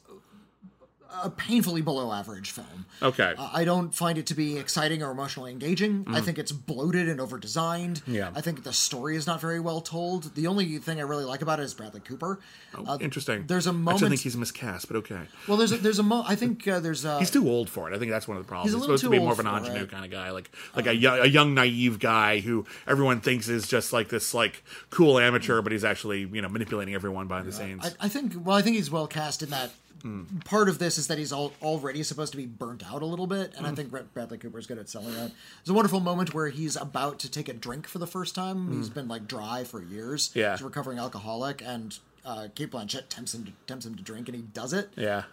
a 1.22 1.30
painfully 1.30 1.82
below 1.82 2.12
average 2.12 2.51
film. 2.51 2.86
okay, 3.02 3.34
Uh, 3.38 3.51
I 3.52 3.64
don't 3.64 3.94
find 3.94 4.18
it 4.18 4.26
to 4.26 4.34
be 4.34 4.59
exciting 4.59 5.02
or 5.02 5.10
emotionally 5.10 5.52
engaging. 5.52 6.05
I 6.09 6.20
think 6.20 6.38
it's 6.38 6.52
bloated 6.52 7.09
and 7.09 7.20
over 7.20 7.38
designed. 7.38 8.02
Mm. 8.06 8.14
Yeah. 8.14 8.30
I 8.34 8.40
think 8.40 8.64
the 8.64 8.72
story 8.72 9.16
is 9.16 9.26
not 9.26 9.40
very 9.40 9.60
well 9.60 9.80
told. 9.80 10.34
The 10.34 10.47
only 10.47 10.78
thing 10.78 10.98
I 10.98 11.02
really 11.02 11.24
like 11.24 11.43
about 11.43 11.60
it 11.60 11.64
is 11.64 11.74
Bradley 11.74 12.01
Cooper. 12.01 12.38
Uh, 12.74 12.98
interesting. 13.01 13.44
there's 13.47 13.66
a 13.66 13.70
I 13.70 13.72
moment- 13.72 14.09
think 14.10 14.20
he's 14.20 14.36
miscast, 14.36 14.88
but 14.88 14.97
okay. 14.98 15.20
well, 15.48 15.56
there's 15.56 15.72
a, 15.72 15.76
there's 15.78 15.98
a 15.98 16.02
mo. 16.02 16.24
I 16.26 16.34
think 16.34 16.66
uh, 16.68 16.80
there's 16.80 17.05
a. 17.05 17.18
He's 17.18 17.30
too 17.30 17.48
old 17.48 17.70
for 17.70 17.90
it. 17.90 17.94
I 17.94 17.98
think 17.98 18.10
that's 18.10 18.28
one 18.28 18.36
of 18.36 18.43
the 18.44 18.48
problems. 18.48 18.70
He's 18.70 18.74
a 18.74 18.76
He's, 18.76 18.80
little 18.82 18.98
supposed 18.98 19.12
to 19.12 19.18
be 19.18 19.24
more 19.24 19.32
of 19.32 19.38
an 19.40 19.47
ingenue 19.47 19.82
it. 19.84 19.90
kind 19.90 20.05
of 20.05 20.10
guy, 20.10 20.30
like 20.30 20.51
like 20.74 20.86
a, 20.86 20.94
young, 20.94 21.18
a 21.20 21.26
young 21.26 21.55
naive 21.55 21.98
guy 21.98 22.40
who 22.40 22.66
everyone 22.86 23.20
thinks 23.20 23.48
is 23.48 23.66
just 23.66 23.93
like 23.93 24.09
this 24.09 24.34
like 24.34 24.62
cool 24.90 25.18
amateur, 25.18 25.62
but 25.62 25.72
he's 25.72 25.84
actually 25.84 26.20
you 26.30 26.43
know 26.43 26.48
manipulating 26.48 26.94
everyone 26.94 27.26
behind 27.28 27.47
the 27.47 27.52
scenes. 27.52 27.86
I, 28.01 28.06
I 28.06 28.09
think. 28.09 28.34
Well, 28.44 28.56
I 28.56 28.62
think 28.62 28.76
he's 28.76 28.90
well 28.90 29.06
cast 29.06 29.43
in 29.43 29.51
that. 29.51 29.70
Hmm. 30.02 30.24
Part 30.44 30.68
of 30.68 30.78
this 30.78 30.98
is 30.98 31.06
that 31.09 31.18
he's 31.18 31.32
all, 31.32 31.52
already 31.62 32.02
supposed 32.02 32.32
to 32.32 32.36
be 32.36 32.47
burnt 32.47 32.85
out 32.90 33.02
a 33.02 33.06
little 33.06 33.27
bit, 33.27 33.55
and 33.56 33.66
I 33.66 33.70
Hmm. 33.70 33.74
think 33.77 33.90
Brad- 33.90 34.12
Bradley 34.14 34.39
Cooper's 34.39 34.66
good 34.66 34.78
at 34.78 34.89
selling 34.89 35.14
that. 35.14 35.32
There's 35.64 35.68
a 35.70 35.74
wonderful 35.74 36.01
moment 36.01 36.35
where 36.35 36.48
he's 36.48 36.77
about 36.77 37.18
to 37.20 37.31
take 37.31 37.48
a 37.48 37.52
drink 37.55 37.86
for 37.86 37.98
the 37.98 38.06
first 38.06 38.35
time. 38.35 38.73
He's 38.77 38.89
been 38.90 39.09
like 39.09 39.27
dry 39.27 39.64
for 39.64 39.82
years. 39.82 40.31
Yeah. 40.35 40.52
he's 40.52 40.60
a 40.60 40.64
recovering 40.64 40.98
alcoholic, 40.98 41.62
and 41.62 41.98
uh, 42.24 42.48
Cate 42.55 42.70
Blanchett 42.73 43.05
tempts 43.09 43.35
him 43.35 43.44
to, 43.44 43.52
tempts 43.66 43.86
him 43.86 43.94
to 43.94 44.02
drink, 44.02 44.28
and 44.28 44.36
he 44.36 44.43
does 44.43 44.73
it. 44.73 44.90
yeah, 44.97 45.24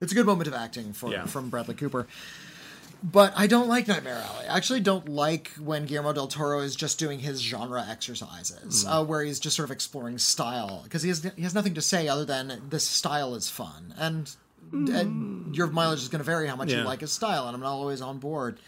It's 0.00 0.12
a 0.12 0.14
good 0.14 0.26
moment 0.26 0.48
of 0.48 0.54
acting 0.54 0.92
for 0.92 1.10
Yeah. 1.10 1.26
from 1.26 1.48
Bradley 1.50 1.74
Cooper. 1.74 2.06
But 3.04 3.34
I 3.36 3.48
don't 3.48 3.68
like 3.68 3.86
Nightmare 3.86 4.16
Alley. 4.16 4.46
I 4.48 4.56
actually 4.56 4.80
don't 4.80 5.10
like 5.10 5.50
when 5.60 5.84
Guillermo 5.84 6.14
del 6.14 6.26
Toro 6.26 6.60
is 6.60 6.74
just 6.74 6.98
doing 6.98 7.18
his 7.18 7.38
genre 7.42 7.84
exercises, 7.86 8.82
hmm. 8.82 8.88
uh, 8.88 9.02
where 9.04 9.22
he's 9.22 9.38
just 9.38 9.56
sort 9.56 9.68
of 9.68 9.72
exploring 9.72 10.16
style 10.16 10.80
because 10.84 11.02
he 11.02 11.10
has 11.10 11.22
he 11.36 11.42
has 11.42 11.54
nothing 11.54 11.74
to 11.74 11.82
say 11.82 12.08
other 12.08 12.24
than 12.24 12.62
this 12.70 12.88
style 12.88 13.34
is 13.34 13.50
fun, 13.50 13.92
and, 13.98 14.34
and 14.72 14.88
hmm. 14.88 15.52
your 15.52 15.66
mileage 15.66 15.98
is 15.98 16.08
going 16.08 16.20
to 16.20 16.24
vary 16.24 16.48
how 16.48 16.56
much 16.56 16.72
you 16.72 16.78
like 16.78 17.02
his 17.02 17.12
style, 17.12 17.46
and 17.46 17.54
I'm 17.54 17.60
not 17.60 17.72
always 17.72 18.00
on 18.00 18.20
board. 18.20 18.58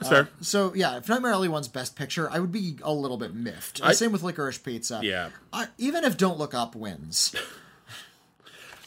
that's 0.00 0.10
fair. 0.10 0.22
Uh, 0.22 0.26
so 0.40 0.74
yeah, 0.74 0.96
if 0.96 1.08
Nightmare 1.08 1.30
Alley 1.30 1.48
won's 1.48 1.68
Best 1.68 1.94
Picture, 1.94 2.28
I 2.28 2.40
would 2.40 2.50
be 2.50 2.78
a 2.82 2.92
little 2.92 3.18
bit 3.18 3.34
miffed. 3.34 3.80
I- 3.84 3.92
Same 3.92 4.10
with 4.10 4.24
Licorice 4.24 4.58
Pizza. 4.58 4.98
Yeah. 5.04 5.30
I, 5.52 5.68
even 5.78 6.02
if 6.02 6.16
Don't 6.16 6.38
Look 6.38 6.54
Up 6.54 6.74
wins, 6.74 7.36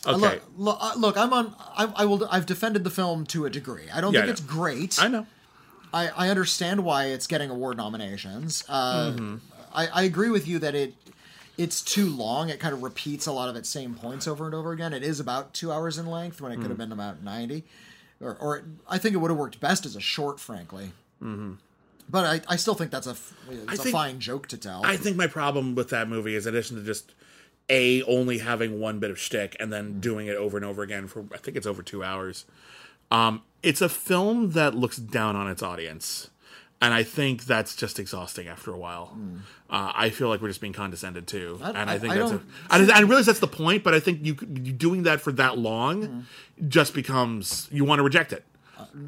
Okay, 0.08 0.18
Look, 0.18 0.42
look, 0.58 0.78
uh, 0.80 0.94
look, 0.98 1.18
I'm 1.18 1.34
on. 1.34 1.54
I, 1.78 1.92
I 1.98 2.06
will. 2.06 2.26
I've 2.32 2.46
defended 2.46 2.84
the 2.86 2.90
film 2.90 3.26
to 3.28 3.46
a 3.46 3.50
degree. 3.50 3.86
I 3.94 4.00
don't 4.02 4.14
Yeah, 4.14 4.22
think 4.22 4.30
I 4.30 4.32
it's 4.32 4.42
great. 4.42 5.02
I 5.02 5.08
know. 5.10 5.28
I, 5.94 6.08
I 6.10 6.30
understand 6.30 6.84
why 6.86 7.06
it's 7.08 7.28
getting 7.28 7.50
award 7.50 7.78
nominations. 7.78 8.64
Uh, 8.70 9.12
Mm-hmm. 9.12 9.36
I, 9.74 9.88
I 9.88 10.04
agree 10.04 10.30
with 10.30 10.48
you 10.48 10.58
that 10.60 10.74
it 10.74 10.94
it's 11.58 11.82
too 11.82 12.10
long. 12.10 12.50
It 12.50 12.60
kind 12.60 12.74
of 12.74 12.82
repeats 12.82 13.28
a 13.28 13.32
lot 13.34 13.50
of 13.50 13.56
its 13.56 13.68
same 13.70 13.94
points 13.94 14.28
over 14.28 14.46
and 14.46 14.56
over 14.56 14.72
again. 14.72 14.94
It 14.94 15.04
is 15.04 15.20
about 15.20 15.54
two 15.54 15.72
hours 15.72 15.98
in 15.98 16.06
length 16.08 16.40
when 16.42 16.52
it 16.52 16.58
Mm. 16.58 16.62
could 16.62 16.70
have 16.72 16.78
been 16.78 16.92
about 16.94 17.22
ninety, 17.22 17.66
or, 18.22 18.36
or 18.40 18.58
it, 18.58 18.64
I 18.90 18.98
think 18.98 19.14
it 19.16 19.18
would 19.18 19.30
have 19.32 19.38
worked 19.38 19.60
best 19.60 19.86
as 19.86 19.96
a 19.96 20.00
short, 20.02 20.40
frankly. 20.40 20.92
Mm-hmm. 21.22 21.54
But 22.10 22.26
I, 22.48 22.54
I 22.54 22.56
still 22.56 22.74
think 22.74 22.90
that's 22.92 23.06
a 23.08 23.16
it's 23.52 23.80
a 23.80 23.84
think- 23.84 23.92
fine 23.92 24.20
joke 24.20 24.48
to 24.48 24.58
tell. 24.58 24.82
I 24.86 24.96
think 24.98 25.18
my 25.18 25.28
problem 25.28 25.76
with 25.76 25.90
that 25.90 26.08
movie 26.08 26.34
is, 26.36 26.48
in 26.48 26.56
addition 26.56 26.78
to 26.78 26.84
just 26.84 27.12
a 27.70 28.02
only 28.04 28.40
having 28.40 28.80
one 28.80 29.00
bit 29.00 29.12
of 29.12 29.20
shtick 29.20 29.56
and 29.60 29.70
Mm. 29.70 29.72
then 29.72 30.00
doing 30.00 30.28
it 30.28 30.36
over 30.36 30.58
and 30.58 30.66
over 30.66 30.82
again 30.84 31.08
for 31.08 31.26
I 31.34 31.38
think 31.38 31.56
it's 31.58 31.68
over 31.68 31.82
two 31.84 32.04
hours. 32.04 32.46
Um, 33.12 33.42
it's 33.64 33.82
a 33.82 33.90
film 33.90 34.52
that 34.52 34.76
looks 34.76 34.98
down 34.98 35.36
on 35.36 35.50
its 35.50 35.62
audience, 35.64 36.30
and 36.82 36.94
I 36.94 37.04
think 37.04 37.46
that's 37.46 37.76
just 37.76 38.00
exhausting 38.00 38.48
after 38.48 38.72
a 38.72 38.78
while. 38.78 39.18
Uh, 39.70 39.92
I 39.96 40.10
feel 40.10 40.30
like 40.30 40.42
we're 40.42 40.48
just 40.48 40.62
being 40.62 40.74
condescended 40.74 41.28
to, 41.28 41.60
I- 41.62 41.70
and 41.72 41.90
I, 41.90 41.94
I- 41.96 42.00
think 42.00 42.14
I 42.14 42.18
that's. 42.18 42.32
A, 42.32 42.42
and 42.72 42.92
I, 42.92 43.02
realize 43.02 43.26
that's 43.26 43.40
the 43.40 43.48
point, 43.48 43.84
but 43.84 43.94
I 43.94 44.00
think 44.00 44.26
you 44.26 44.36
you 44.64 44.72
doing 44.74 45.04
that 45.04 45.22
for 45.22 45.32
that 45.34 45.58
long 45.58 46.26
just 46.68 46.94
becomes 46.94 47.68
you 47.72 47.84
want 47.86 48.00
to 48.00 48.04
reject 48.04 48.32
it. 48.34 48.46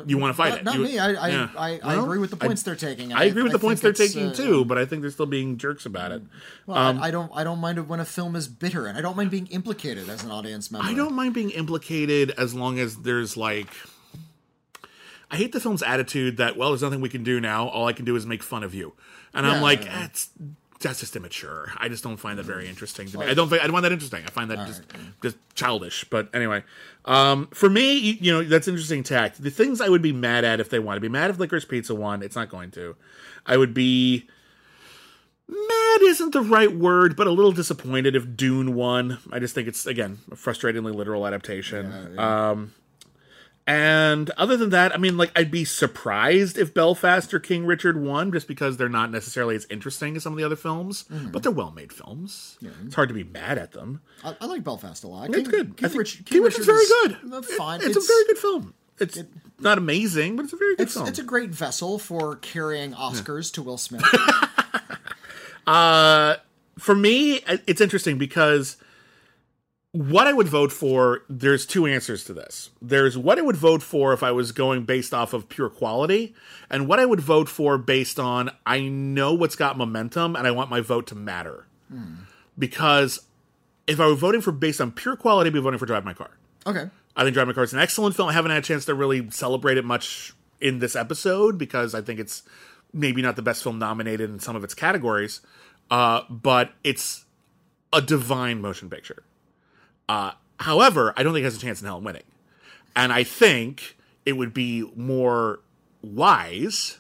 You 0.06 0.18
want 0.20 0.32
to 0.32 0.38
fight 0.38 0.50
Not, 0.50 0.60
it. 0.60 0.64
not 0.64 0.76
You- 0.76 0.84
me. 0.84 1.00
I 1.00 1.12
I, 1.14 1.28
yeah. 1.30 1.50
I, 1.58 1.80
I 1.84 1.96
Well, 1.96 2.04
agree 2.06 2.20
with 2.20 2.30
the 2.30 2.38
I- 2.40 2.48
points 2.48 2.64
they're 2.64 2.76
taking. 2.76 3.14
I 3.14 3.24
agree 3.26 3.44
with 3.44 3.52
the 3.52 3.60
points 3.60 3.82
they're 3.82 3.94
taking 3.94 4.28
uh, 4.28 4.34
too, 4.34 4.64
but 4.66 4.78
I 4.78 4.86
think 4.86 5.02
they're 5.02 5.12
still 5.12 5.26
being 5.26 5.58
jerks 5.58 5.86
about 5.86 6.12
it. 6.12 6.22
Well, 6.68 6.78
I, 6.78 7.08
I 7.08 7.12
don't. 7.12 7.32
I 7.36 7.44
don't 7.44 7.60
mind 7.60 7.88
when 7.90 8.00
a 8.00 8.06
film 8.06 8.36
is 8.36 8.48
bitter, 8.48 8.86
and 8.88 8.98
I 8.98 9.02
don't 9.02 9.18
mind 9.18 9.32
being 9.32 9.48
implicated 9.48 10.08
as 10.10 10.24
an 10.24 10.32
audience 10.32 10.70
member. 10.72 10.88
I 10.88 10.94
don't 10.94 11.14
mind 11.14 11.34
being 11.34 11.50
implicated 11.52 12.32
as 12.38 12.54
long 12.54 12.78
as 12.80 12.98
there's 12.98 13.36
like. 13.38 13.70
I 15.30 15.38
hate 15.38 15.54
the 15.54 15.60
film's 15.62 15.82
attitude 15.82 16.38
that 16.38 16.58
well, 16.58 16.70
there's 16.70 16.82
nothing 16.82 17.02
we 17.02 17.10
can 17.10 17.24
do 17.24 17.40
now. 17.40 17.68
All 17.70 17.88
I 17.88 17.94
can 17.94 18.06
do 18.06 18.16
is 18.16 18.26
make 18.26 18.44
fun 18.44 18.64
of 18.64 18.74
you, 18.76 18.94
and 19.34 19.46
I'm 19.48 19.62
like, 19.62 19.86
yeah. 19.86 20.02
that's 20.02 20.30
that's 20.82 21.00
just 21.00 21.16
immature. 21.16 21.72
I 21.78 21.88
just 21.90 22.04
don't 22.04 22.18
find 22.18 22.38
that 22.40 22.46
very 22.46 22.68
interesting 22.68 23.08
to 23.08 23.18
me. 23.20 23.26
I 23.26 23.34
don't. 23.34 23.50
think- 23.50 23.62
I 23.62 23.66
don't 23.66 23.74
find 23.74 23.86
that 23.86 23.92
interesting. 23.92 24.24
I 24.26 24.30
find 24.30 24.52
that 24.52 24.68
just 24.68 24.82
just 25.22 25.38
childish. 25.56 26.06
But 26.10 26.30
anyway, 26.34 26.64
um, 27.06 27.48
for 27.54 27.70
me, 27.70 27.98
you, 27.98 28.14
you 28.20 28.32
know, 28.32 28.44
that's 28.44 28.68
interesting 28.68 29.04
tact. 29.04 29.42
The 29.42 29.50
things 29.52 29.82
I 29.82 29.90
would 29.90 30.02
be 30.02 30.12
mad 30.14 30.44
at 30.44 30.60
if 30.60 30.70
they 30.70 30.80
want 30.80 30.98
to 30.98 31.02
be 31.02 31.10
mad 31.10 31.30
if 31.30 31.38
Licorice 31.38 31.66
Pizza 31.68 31.94
won, 31.96 32.22
it's 32.24 32.36
not 32.36 32.50
going 32.50 32.72
to. 32.72 32.96
I 33.46 33.58
would 33.58 33.74
be 33.74 34.28
mad 35.48 36.02
isn't 36.04 36.32
the 36.34 36.42
right 36.42 36.74
word, 36.76 37.16
but 37.16 37.28
a 37.28 37.32
little 37.32 37.52
disappointed 37.52 38.16
if 38.16 38.36
Dune 38.38 38.74
won. 38.76 39.18
I 39.32 39.40
just 39.40 39.54
think 39.56 39.68
it's 39.68 39.86
again 39.86 40.20
a 40.32 40.36
frustratingly 40.36 40.94
literal 40.94 41.28
adaptation. 41.28 41.92
Um, 42.20 42.74
and 43.68 44.30
other 44.32 44.58
than 44.58 44.72
that, 44.72 44.94
I 44.94 44.98
mean, 44.98 45.18
like 45.18 45.32
I'd 45.36 45.52
be 45.52 45.64
surprised 45.66 46.58
if 46.58 46.74
Belfast 46.74 47.34
or 47.34 47.40
King 47.40 47.66
Richard 47.66 48.02
won, 48.02 48.32
just 48.32 48.48
because 48.48 48.78
they're 48.78 48.90
not 48.90 49.12
necessarily 49.12 49.56
as 49.56 49.66
interesting 49.70 50.16
as 50.16 50.24
some 50.24 50.34
of 50.34 50.38
the 50.38 50.44
other 50.44 50.56
films, 50.56 51.06
but 51.32 51.44
they're 51.44 51.52
well-made 51.52 51.94
films. 51.94 52.58
It's 52.86 52.96
hard 52.96 53.10
to 53.10 53.16
be 53.16 53.24
mad 53.24 53.58
at 53.58 53.72
them. 53.72 54.02
I, 54.24 54.36
I 54.42 54.46
like 54.48 54.64
Belfast 54.64 55.04
a 55.04 55.08
lot. 55.08 55.28
It's 55.30 55.36
King, 55.36 55.44
good. 55.46 55.78
King, 55.78 55.86
I 55.86 55.88
think 55.90 56.00
Rich, 56.00 56.26
King, 56.26 56.42
Richard's 56.44 56.66
very 56.66 56.86
good. 57.04 57.18
uh, 57.34 57.38
It- 57.38 57.46
Fine. 57.46 57.82
it's, 57.84 57.96
a 57.96 58.02
very 58.02 58.26
good 58.26 58.38
film. 58.40 58.74
It's 59.00 59.20
not 59.60 59.78
amazing, 59.78 60.36
but 60.36 60.44
it's 60.46 60.54
a 60.54 60.58
very 60.58 60.76
good 60.76 60.84
It's, 60.84 60.94
film. 60.94 61.08
it's 61.08 61.20
a 61.20 61.24
great 61.24 61.50
vessel 61.52 61.98
for 62.00 62.36
carrying 62.38 62.94
Oscars 62.94 63.52
to 63.54 63.62
Will 63.64 63.78
Smith. 63.78 64.04
for 65.66 66.96
me, 66.96 67.42
it's 67.68 67.82
interesting 67.82 68.18
because 68.18 68.78
what 69.94 70.26
I 70.26 70.34
would 70.34 70.48
vote 70.48 70.72
for, 70.72 71.24
there's 71.30 71.66
two 71.66 71.86
answers 71.86 72.24
to 72.26 72.34
this. 72.34 72.70
There's 72.82 73.18
what 73.18 73.38
I 73.38 73.42
would 73.42 73.58
vote 73.58 73.84
for 73.84 74.14
if 74.14 74.24
I 74.24 74.32
was 74.32 74.52
going 74.52 74.84
based 74.86 75.14
off 75.14 75.34
of 75.34 75.50
pure 75.50 75.70
quality, 75.70 76.34
and 76.70 76.88
what 76.88 77.00
I 77.00 77.06
would 77.06 77.20
vote 77.20 77.50
for 77.50 77.78
based 77.78 78.20
on 78.20 78.52
I 78.66 78.82
know 78.82 79.34
what's 79.34 79.56
got 79.56 79.78
momentum 79.78 80.36
and 80.36 80.48
I 80.48 80.52
want 80.52 80.70
my 80.70 80.80
vote 80.80 81.08
to 81.08 81.16
matter. 81.16 81.68
Because 82.58 83.22
if 83.86 84.00
I 84.00 84.08
were 84.08 84.16
voting 84.16 84.40
for 84.40 84.54
based 84.54 84.80
on 84.80 84.92
pure 84.92 85.18
quality, 85.18 85.50
I'd 85.50 85.54
be 85.54 85.60
voting 85.60 85.80
for 85.80 85.86
Drive 85.86 86.06
My 86.06 86.14
Car. 86.14 86.32
okay. 86.66 86.90
I 87.14 87.24
think 87.24 87.34
Drive 87.34 87.48
My 87.48 87.54
Car 87.54 87.66
is 87.66 87.74
an 87.74 87.80
excellent 87.80 88.16
film. 88.16 88.30
I 88.30 88.34
haven't 88.34 88.52
had 88.52 88.64
a 88.64 88.66
chance 88.66 88.86
to 88.86 88.96
really 88.96 89.30
celebrate 89.32 89.78
it 89.78 89.84
much 89.84 90.34
in 90.62 90.80
this 90.80 90.96
episode 90.96 91.58
because 91.58 91.94
I 91.94 92.00
think 92.02 92.22
it's 92.22 92.44
maybe 92.94 93.22
not 93.22 93.36
the 93.36 93.42
best 93.42 93.64
film 93.64 93.78
nominated 93.78 94.30
in 94.30 94.40
some 94.40 94.56
of 94.56 94.64
its 94.64 94.74
categories, 94.74 95.42
uh, 95.90 96.22
but 96.30 96.72
it's 96.86 97.26
a 97.92 98.02
divine 98.02 98.62
motion 98.62 98.90
picture. 98.90 99.24
Uh, 100.12 100.32
however, 100.60 101.14
I 101.16 101.24
don't 101.24 101.32
think 101.34 101.44
it 101.44 101.46
has 101.46 101.56
a 101.58 101.60
chance 101.60 101.80
in 101.82 101.88
hell 101.88 102.00
in 102.00 102.04
winning. 102.04 102.24
And 102.96 103.14
I 103.14 103.24
think 103.24 103.98
it 104.26 104.34
would 104.34 104.54
be 104.54 104.92
more 104.96 105.62
wise 106.02 106.98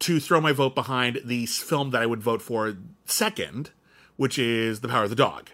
to 0.00 0.18
throw 0.18 0.40
my 0.40 0.52
vote 0.52 0.74
behind 0.74 1.20
the 1.24 1.46
film 1.46 1.90
that 1.90 2.02
I 2.02 2.06
would 2.06 2.22
vote 2.22 2.42
for 2.42 2.76
second, 3.04 3.70
which 4.16 4.38
is 4.38 4.80
The 4.80 4.88
Power 4.88 5.04
of 5.04 5.10
the 5.10 5.16
Dog, 5.16 5.50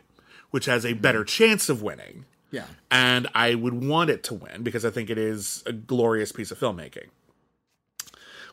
which 0.50 0.64
has 0.66 0.86
a 0.86 0.94
better 0.94 1.22
chance 1.24 1.68
of 1.68 1.82
winning 1.82 2.24
Yeah. 2.50 2.64
and 2.90 3.26
I 3.34 3.54
would 3.56 3.74
want 3.74 4.08
it 4.08 4.22
to 4.24 4.34
win 4.34 4.62
because 4.62 4.84
I 4.84 4.90
think 4.90 5.10
it 5.10 5.18
is 5.18 5.62
a 5.66 5.72
glorious 5.72 6.32
piece 6.32 6.50
of 6.50 6.58
filmmaking. 6.58 7.08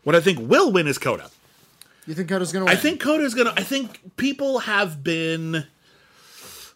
What 0.03 0.15
I 0.15 0.19
think 0.19 0.39
will 0.49 0.71
win 0.71 0.87
is 0.87 0.97
Coda. 0.97 1.29
You 2.05 2.13
think 2.15 2.27
Coda's 2.27 2.51
going 2.51 2.65
to 2.65 2.69
win? 2.69 2.77
I 2.77 2.81
think 2.81 2.99
Coda 2.99 3.23
is 3.23 3.33
gonna. 3.33 3.53
I 3.55 3.63
think 3.63 4.17
people 4.17 4.59
have 4.59 5.01
been 5.03 5.65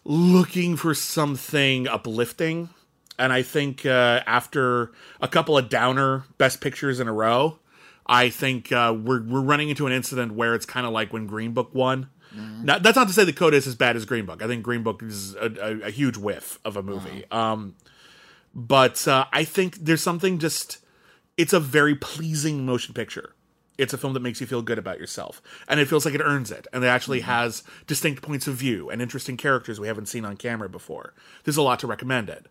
looking 0.08 0.74
for 0.76 0.94
something 0.94 1.86
uplifting, 1.86 2.70
and 3.18 3.30
I 3.32 3.42
think 3.42 3.84
uh, 3.84 4.22
after 4.26 4.90
a 5.20 5.28
couple 5.28 5.56
of 5.56 5.68
downer 5.68 6.24
Best 6.38 6.60
Pictures 6.62 6.98
in 6.98 7.06
a 7.06 7.12
row, 7.12 7.58
I 8.06 8.30
think 8.30 8.72
uh, 8.72 8.96
we're 8.98 9.22
we're 9.22 9.42
running 9.42 9.68
into 9.68 9.86
an 9.86 9.92
incident 9.92 10.32
where 10.32 10.54
it's 10.54 10.66
kind 10.66 10.86
of 10.86 10.92
like 10.92 11.12
when 11.12 11.26
Green 11.26 11.52
Book 11.52 11.74
won. 11.74 12.08
Now, 12.64 12.78
that's 12.78 12.96
not 12.96 13.08
to 13.08 13.14
say 13.14 13.24
the 13.24 13.32
code 13.32 13.54
is 13.54 13.66
as 13.66 13.74
bad 13.74 13.96
as 13.96 14.04
Green 14.04 14.24
Book. 14.24 14.42
I 14.42 14.46
think 14.46 14.62
Green 14.62 14.82
Book 14.82 15.02
is 15.02 15.34
a, 15.34 15.50
a, 15.60 15.86
a 15.86 15.90
huge 15.90 16.16
whiff 16.16 16.58
of 16.64 16.76
a 16.76 16.82
movie. 16.82 17.24
Um, 17.30 17.74
but 18.54 19.08
uh, 19.08 19.24
I 19.32 19.44
think 19.44 19.76
there's 19.76 20.02
something 20.02 20.38
just. 20.38 20.78
It's 21.36 21.52
a 21.52 21.60
very 21.60 21.94
pleasing 21.94 22.66
motion 22.66 22.94
picture. 22.94 23.34
It's 23.78 23.94
a 23.94 23.98
film 23.98 24.12
that 24.14 24.20
makes 24.20 24.40
you 24.40 24.46
feel 24.46 24.60
good 24.60 24.78
about 24.78 24.98
yourself, 24.98 25.40
and 25.68 25.78
it 25.78 25.86
feels 25.86 26.04
like 26.04 26.14
it 26.14 26.20
earns 26.20 26.50
it, 26.50 26.66
and 26.72 26.82
it 26.84 26.88
actually 26.88 27.20
has 27.20 27.62
distinct 27.86 28.22
points 28.22 28.46
of 28.48 28.56
view 28.56 28.90
and 28.90 29.00
interesting 29.00 29.36
characters 29.36 29.78
we 29.78 29.86
haven't 29.86 30.06
seen 30.06 30.24
on 30.24 30.36
camera 30.36 30.68
before. 30.68 31.14
There's 31.44 31.56
a 31.56 31.62
lot 31.62 31.78
to 31.80 31.86
recommend 31.86 32.28
it. 32.28 32.46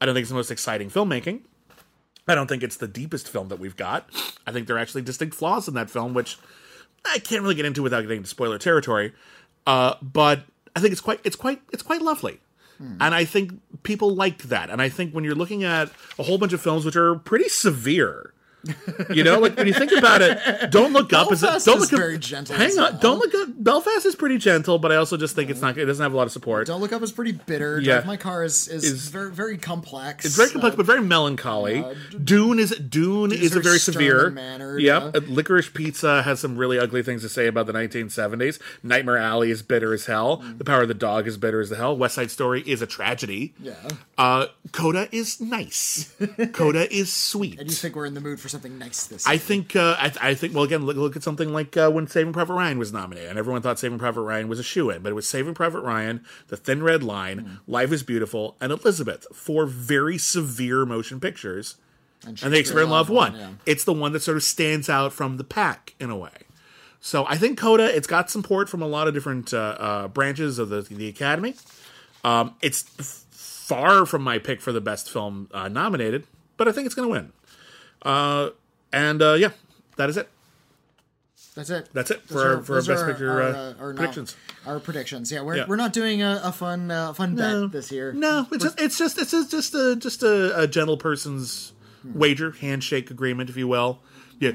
I 0.00 0.06
don't 0.06 0.14
think 0.14 0.22
it's 0.22 0.30
the 0.30 0.36
most 0.36 0.52
exciting 0.52 0.88
filmmaking. 0.88 1.40
I 2.28 2.34
don't 2.34 2.46
think 2.46 2.62
it's 2.62 2.76
the 2.76 2.86
deepest 2.86 3.28
film 3.28 3.48
that 3.48 3.58
we've 3.58 3.76
got. 3.76 4.08
I 4.46 4.52
think 4.52 4.66
there 4.66 4.76
are 4.76 4.78
actually 4.78 5.02
distinct 5.02 5.34
flaws 5.34 5.66
in 5.66 5.74
that 5.74 5.90
film, 5.90 6.14
which 6.14 6.38
I 7.04 7.18
can't 7.18 7.42
really 7.42 7.54
get 7.54 7.64
into 7.64 7.82
without 7.82 8.02
getting 8.02 8.18
into 8.18 8.28
spoiler 8.28 8.58
territory. 8.58 9.14
Uh, 9.66 9.94
but 10.02 10.42
I 10.76 10.80
think 10.80 10.92
it's 10.92 11.00
quite 11.00 11.20
it's 11.24 11.36
quite 11.36 11.60
it's 11.72 11.82
quite 11.82 12.02
lovely. 12.02 12.40
And 13.00 13.12
I 13.14 13.24
think 13.24 13.54
people 13.82 14.14
liked 14.14 14.50
that. 14.50 14.70
And 14.70 14.80
I 14.80 14.88
think 14.88 15.12
when 15.12 15.24
you're 15.24 15.34
looking 15.34 15.64
at 15.64 15.90
a 16.16 16.22
whole 16.22 16.38
bunch 16.38 16.52
of 16.52 16.60
films 16.60 16.84
which 16.84 16.94
are 16.94 17.16
pretty 17.16 17.48
severe, 17.48 18.32
you 19.10 19.24
know, 19.24 19.38
like 19.40 19.56
when 19.56 19.66
you 19.66 19.72
think 19.74 19.92
about 19.92 20.22
it, 20.22 20.70
don't 20.70 20.92
look 20.92 21.12
up. 21.12 21.30
Is 21.32 21.42
it, 21.42 21.46
don't 21.46 21.56
is 21.58 21.66
look 21.66 21.92
up, 21.92 21.98
very 21.98 22.18
gentle 22.18 22.56
Hang 22.56 22.70
on, 22.72 22.76
well. 22.92 22.98
don't 23.00 23.18
look 23.18 23.34
up. 23.34 23.48
Belfast 23.56 24.06
is 24.06 24.14
pretty 24.16 24.38
gentle, 24.38 24.78
but 24.78 24.92
I 24.92 24.96
also 24.96 25.16
just 25.16 25.34
think 25.34 25.50
it's 25.50 25.60
not. 25.60 25.76
It 25.78 25.84
doesn't 25.86 26.02
have 26.02 26.12
a 26.12 26.16
lot 26.16 26.26
of 26.26 26.32
support. 26.32 26.66
Don't 26.66 26.80
Look 26.80 26.92
Up 26.92 27.02
is 27.02 27.12
pretty 27.12 27.32
bitter. 27.32 27.80
Yeah. 27.80 27.94
Drive 27.94 28.06
My 28.06 28.16
Car 28.16 28.44
is, 28.44 28.68
is, 28.68 28.84
Is- 28.84 29.08
very 29.08 29.30
very 29.32 29.58
complex. 29.58 30.24
It's 30.24 30.36
very 30.36 30.50
complex, 30.50 30.76
but 30.76 30.86
very 30.86 31.02
melancholy. 31.02 31.84
Dune 32.24 32.58
is 32.58 32.70
Dune 32.70 33.32
is 33.32 33.54
a 33.56 33.60
very 33.60 33.78
severe. 33.78 34.30
mannered, 34.30 34.80
Yep. 34.82 35.02
yeah. 35.02 35.08
Uh, 35.08 35.20
Licorice 35.22 35.72
Pizza 35.72 36.22
has 36.22 36.40
some 36.40 36.56
really 36.56 36.78
ugly 36.78 37.02
things 37.02 37.22
to 37.22 37.28
say 37.28 37.46
about 37.46 37.66
the 37.66 37.72
1970s. 37.72 38.58
Nightmare 38.82 39.16
Alley 39.18 39.50
is 39.50 39.62
bitter 39.62 39.92
as 39.92 40.06
hell. 40.06 40.36
The 40.58 40.64
Power 40.64 40.82
of 40.82 40.88
the 40.88 40.94
Dog 40.94 41.26
is 41.26 41.36
bitter 41.36 41.60
as 41.60 41.70
the 41.70 41.76
hell. 41.76 41.96
West 41.96 42.14
Side 42.14 42.30
Story 42.30 42.62
is 42.66 42.82
a 42.82 42.86
tragedy. 42.86 43.54
Yeah. 43.60 43.74
Uh, 44.16 44.46
Coda 44.72 45.08
is 45.12 45.40
nice. 45.40 46.14
Coda 46.52 46.92
is 46.94 47.12
sweet. 47.12 47.58
And 47.58 47.68
you 47.68 47.74
think 47.74 47.94
we're 47.96 48.06
in 48.06 48.14
the 48.14 48.20
mood 48.20 48.40
for 48.40 48.48
something 48.58 48.78
nice 48.78 49.06
this 49.06 49.26
I 49.26 49.38
think 49.38 49.74
uh, 49.76 49.96
I, 49.98 50.12
I 50.20 50.34
think 50.34 50.54
well 50.54 50.64
again 50.64 50.84
look, 50.84 50.96
look 50.96 51.16
at 51.16 51.22
something 51.22 51.52
like 51.52 51.76
uh, 51.76 51.90
when 51.90 52.06
Saving 52.06 52.32
Private 52.32 52.54
Ryan 52.54 52.78
was 52.78 52.92
nominated 52.92 53.30
and 53.30 53.38
everyone 53.38 53.62
thought 53.62 53.78
Saving 53.78 53.98
Private 53.98 54.22
Ryan 54.22 54.48
was 54.48 54.58
a 54.58 54.62
shoe 54.62 54.90
in 54.90 55.02
but 55.02 55.10
it 55.10 55.14
was 55.14 55.28
Saving 55.28 55.54
Private 55.54 55.80
Ryan, 55.80 56.24
The 56.48 56.56
Thin 56.56 56.82
Red 56.82 57.02
Line, 57.02 57.38
Hmm. 57.38 57.54
Life 57.72 57.92
is 57.92 58.02
Beautiful, 58.02 58.56
and 58.60 58.72
Elizabeth 58.72 59.26
four 59.34 59.66
very 59.66 60.18
severe 60.18 60.84
motion 60.86 61.20
pictures 61.20 61.76
and 62.26 62.36
Shakespeare 62.38 62.50
the 62.50 62.56
Shakespeare 62.56 62.82
in 62.82 62.90
Love 62.90 63.08
won, 63.10 63.32
won. 63.32 63.40
yeah. 63.40 63.50
It's 63.64 63.84
the 63.84 63.92
one 63.92 64.12
that 64.12 64.20
sort 64.20 64.36
of 64.36 64.42
stands 64.42 64.88
out 64.88 65.12
from 65.12 65.36
the 65.36 65.44
pack 65.44 65.94
in 66.00 66.10
a 66.10 66.16
way. 66.16 66.30
So 67.00 67.24
I 67.26 67.36
think 67.36 67.58
Coda 67.58 67.84
it's 67.96 68.08
got 68.08 68.28
support 68.28 68.68
from 68.68 68.82
a 68.82 68.88
lot 68.88 69.06
of 69.06 69.14
different 69.14 69.54
uh, 69.54 69.58
uh, 69.78 70.08
branches 70.08 70.58
of 70.58 70.68
the 70.68 70.82
the 70.82 71.06
Academy. 71.08 71.54
Um, 72.24 72.56
it's 72.60 72.84
f- 72.98 73.24
far 73.30 74.04
from 74.04 74.22
my 74.22 74.38
pick 74.38 74.60
for 74.60 74.72
the 74.72 74.80
best 74.80 75.08
film 75.10 75.48
uh, 75.52 75.68
nominated, 75.68 76.26
but 76.56 76.66
I 76.66 76.72
think 76.72 76.86
it's 76.86 76.94
going 76.96 77.08
to 77.08 77.12
win. 77.12 77.32
Uh, 78.02 78.50
and 78.92 79.20
uh, 79.22 79.34
yeah, 79.34 79.50
that 79.96 80.08
is 80.08 80.16
it. 80.16 80.28
That's 81.54 81.70
it. 81.70 81.88
That's 81.92 82.10
it 82.12 82.22
for 82.22 82.56
our, 82.56 82.62
for 82.62 82.76
our 82.76 82.82
best 82.82 83.04
picture 83.04 83.30
our, 83.32 83.42
uh, 83.42 83.52
uh, 83.52 83.74
our 83.80 83.92
no- 83.92 83.98
predictions. 83.98 84.36
Our 84.64 84.78
predictions. 84.78 85.32
Yeah, 85.32 85.42
we're, 85.42 85.56
Yeah. 85.56 85.64
we're 85.66 85.76
not 85.76 85.92
doing 85.92 86.22
a, 86.22 86.40
a 86.44 86.52
fun 86.52 86.90
uh, 86.90 87.12
fun 87.14 87.34
bet 87.34 87.72
this 87.72 87.90
year. 87.90 88.12
No, 88.12 88.46
it's 88.52 88.62
just 88.64 88.80
it's 88.80 88.98
just 88.98 89.18
it's 89.18 89.30
just 89.32 89.50
just 89.50 89.74
a 89.74 89.96
just 89.96 90.22
a, 90.22 90.60
a 90.60 90.66
gentle 90.68 90.96
person's 90.96 91.72
wager, 92.04 92.52
handshake 92.52 93.10
agreement, 93.10 93.50
if 93.50 93.56
you 93.56 93.66
will. 93.66 93.98
Yeah, 94.38 94.52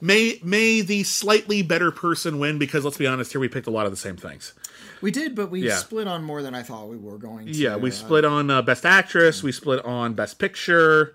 may 0.00 0.38
may 0.44 0.80
the 0.80 1.02
slightly 1.02 1.62
better 1.62 1.90
person 1.90 2.38
win 2.38 2.56
because 2.58 2.84
let's 2.84 2.98
be 2.98 3.06
honest, 3.08 3.32
here 3.32 3.40
we 3.40 3.48
picked 3.48 3.66
a 3.66 3.70
lot 3.72 3.84
of 3.86 3.90
the 3.90 3.96
same 3.96 4.16
things. 4.16 4.52
We 5.00 5.10
did, 5.10 5.34
but 5.34 5.50
we 5.50 5.60
Yeah. 5.66 5.76
split 5.78 6.06
on 6.06 6.22
more 6.22 6.40
than 6.40 6.54
I 6.54 6.62
thought 6.62 6.88
we 6.88 6.96
were 6.96 7.18
going 7.18 7.46
to. 7.46 7.52
Yeah, 7.52 7.74
we 7.76 7.90
Uh, 7.90 7.92
split 7.92 8.24
on 8.24 8.48
uh, 8.48 8.62
best 8.62 8.86
actress, 8.86 9.42
we 9.42 9.50
split 9.50 9.84
on 9.84 10.14
best 10.14 10.38
picture, 10.38 11.14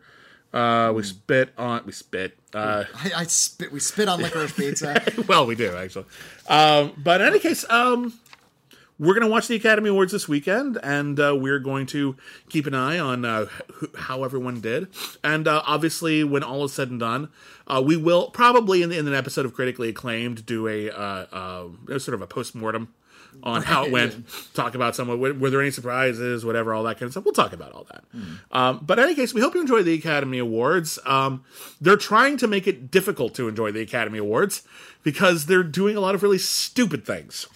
uh, 0.54 0.92
we 0.96 1.04
spit 1.04 1.54
on 1.58 1.84
we 1.86 1.92
spit. 1.92 2.38
Uh, 2.54 2.86
I, 2.96 3.12
I 3.18 3.24
spit. 3.26 3.72
We 3.72 3.80
spit 3.80 4.08
on 4.08 4.22
licorice 4.22 4.54
pizza. 4.54 5.02
well, 5.28 5.46
we 5.46 5.56
do 5.56 5.76
actually. 5.76 6.06
Um, 6.48 6.94
but 6.98 7.22
in 7.22 7.28
any 7.28 7.40
case, 7.40 7.70
um, 7.70 8.20
we're 9.00 9.14
going 9.14 9.26
to 9.26 9.30
watch 9.30 9.48
the 9.48 9.56
Academy 9.56 9.90
Awards 9.90 10.12
this 10.12 10.28
weekend, 10.28 10.78
and 10.84 11.20
uh, 11.20 11.34
we're 11.40 11.60
going 11.60 11.86
to 11.88 12.18
keep 12.50 12.66
an 12.68 12.74
eye 12.74 13.00
on 13.00 13.24
uh, 13.24 13.46
how 13.98 14.24
everyone 14.24 14.60
did. 14.60 14.88
And 15.24 15.48
uh, 15.48 15.62
obviously, 15.66 16.24
when 16.24 16.44
all 16.44 16.66
is 16.66 16.74
said 16.74 16.90
and 16.90 17.00
done, 17.00 17.30
uh, 17.66 17.82
we 17.86 17.96
will 17.96 18.30
probably 18.30 18.82
in, 18.82 18.90
the, 18.90 18.98
in 18.98 19.08
an 19.08 19.14
episode 19.14 19.46
of 19.46 19.54
Critically 19.54 19.90
Acclaimed 19.90 20.46
do 20.46 20.68
a 20.68 20.90
uh, 20.90 21.26
uh, 21.32 22.00
sort 22.00 22.14
of 22.16 22.22
a 22.22 22.28
post 22.28 22.54
mortem 22.56 22.94
on 23.44 23.62
how 23.62 23.86
it 23.86 23.92
went. 23.92 24.26
Talk 24.54 24.76
about 24.76 24.96
some 24.96 25.08
were, 25.08 25.34
were 25.34 25.50
there 25.50 25.62
any 25.62 25.72
surprises, 25.72 26.46
whatever, 26.46 26.74
all 26.74 26.84
that 26.84 26.96
kind 26.96 27.04
of 27.04 27.12
stuff. 27.12 27.26
We'll 27.26 27.34
talk 27.34 27.54
about 27.54 27.72
all 27.72 27.86
that. 27.92 28.04
Um, 28.52 28.80
but 28.86 29.00
in 29.00 29.06
any 29.06 29.16
case, 29.16 29.34
we 29.34 29.42
hope 29.42 29.56
you 29.56 29.62
enjoy 29.62 29.84
the 29.84 29.94
Academy 29.94 30.40
Awards. 30.40 31.00
Um, 31.06 31.44
they're 31.80 31.98
trying 31.98 32.38
to 32.38 32.48
make 32.48 32.68
it 32.68 32.92
difficult 32.92 33.34
to 33.36 33.48
enjoy 33.48 33.72
the 33.72 33.82
Academy 33.82 34.20
Awards 34.20 34.64
because 35.04 35.46
they're 35.46 35.64
doing 35.64 35.96
a 35.96 36.00
lot 36.00 36.16
of 36.16 36.24
really 36.24 36.38
stupid 36.38 37.06
things. 37.06 37.48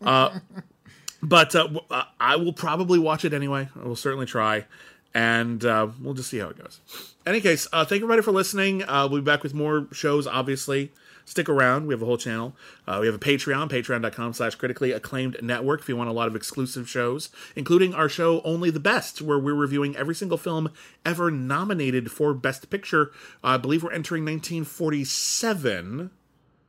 Uh, 0.00 0.38
but 1.22 1.54
uh, 1.54 1.68
uh, 1.90 2.04
I 2.18 2.36
will 2.36 2.52
probably 2.52 2.98
watch 2.98 3.24
it 3.24 3.32
anyway. 3.32 3.68
I 3.80 3.86
will 3.86 3.96
certainly 3.96 4.26
try, 4.26 4.66
and 5.14 5.64
uh, 5.64 5.88
we'll 6.00 6.14
just 6.14 6.30
see 6.30 6.38
how 6.38 6.48
it 6.48 6.58
goes. 6.58 6.80
Any 7.26 7.40
case, 7.40 7.68
uh, 7.72 7.84
thank 7.84 8.02
everybody 8.02 8.22
for 8.22 8.32
listening. 8.32 8.82
Uh, 8.82 9.08
we'll 9.10 9.20
be 9.20 9.24
back 9.24 9.42
with 9.42 9.54
more 9.54 9.86
shows. 9.92 10.26
Obviously, 10.26 10.90
stick 11.24 11.48
around. 11.48 11.86
We 11.86 11.94
have 11.94 12.02
a 12.02 12.06
whole 12.06 12.16
channel. 12.16 12.56
Uh, 12.86 12.98
we 13.00 13.06
have 13.06 13.14
a 13.14 13.18
Patreon, 13.18 13.70
Patreon.com/slash 13.70 14.54
Critically 14.56 14.92
Acclaimed 14.92 15.36
Network. 15.42 15.80
If 15.80 15.88
you 15.88 15.96
want 15.96 16.10
a 16.10 16.12
lot 16.14 16.28
of 16.28 16.36
exclusive 16.36 16.88
shows, 16.88 17.30
including 17.56 17.94
our 17.94 18.08
show 18.08 18.40
Only 18.42 18.70
the 18.70 18.80
Best, 18.80 19.22
where 19.22 19.38
we're 19.38 19.54
reviewing 19.54 19.96
every 19.96 20.14
single 20.14 20.38
film 20.38 20.70
ever 21.04 21.30
nominated 21.30 22.10
for 22.10 22.34
Best 22.34 22.70
Picture. 22.70 23.10
I 23.42 23.56
believe 23.56 23.82
we're 23.82 23.92
entering 23.92 24.24
1947. 24.24 26.10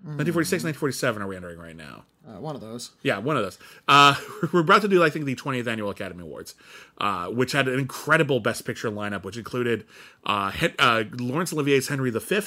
1946, 0.03 0.63
1947 0.63 1.21
are 1.21 1.27
we 1.27 1.35
entering 1.35 1.59
right 1.59 1.75
now? 1.75 2.05
Uh, 2.27 2.39
one 2.39 2.55
of 2.55 2.61
those. 2.61 2.91
Yeah, 3.01 3.17
one 3.17 3.35
of 3.35 3.43
those. 3.43 3.57
Uh, 3.87 4.15
we're 4.53 4.61
about 4.61 4.81
to 4.83 4.87
do, 4.87 5.03
I 5.03 5.09
think, 5.09 5.25
the 5.25 5.35
20th 5.35 5.67
Annual 5.67 5.89
Academy 5.89 6.23
Awards, 6.23 6.55
uh, 6.99 7.27
which 7.27 7.51
had 7.51 7.67
an 7.67 7.79
incredible 7.79 8.39
Best 8.39 8.65
Picture 8.65 8.91
lineup, 8.91 9.23
which 9.23 9.37
included 9.37 9.85
uh, 10.25 10.51
Hen- 10.51 10.75
uh, 10.77 11.03
Laurence 11.13 11.51
Olivier's 11.51 11.87
Henry 11.87 12.11
V, 12.11 12.41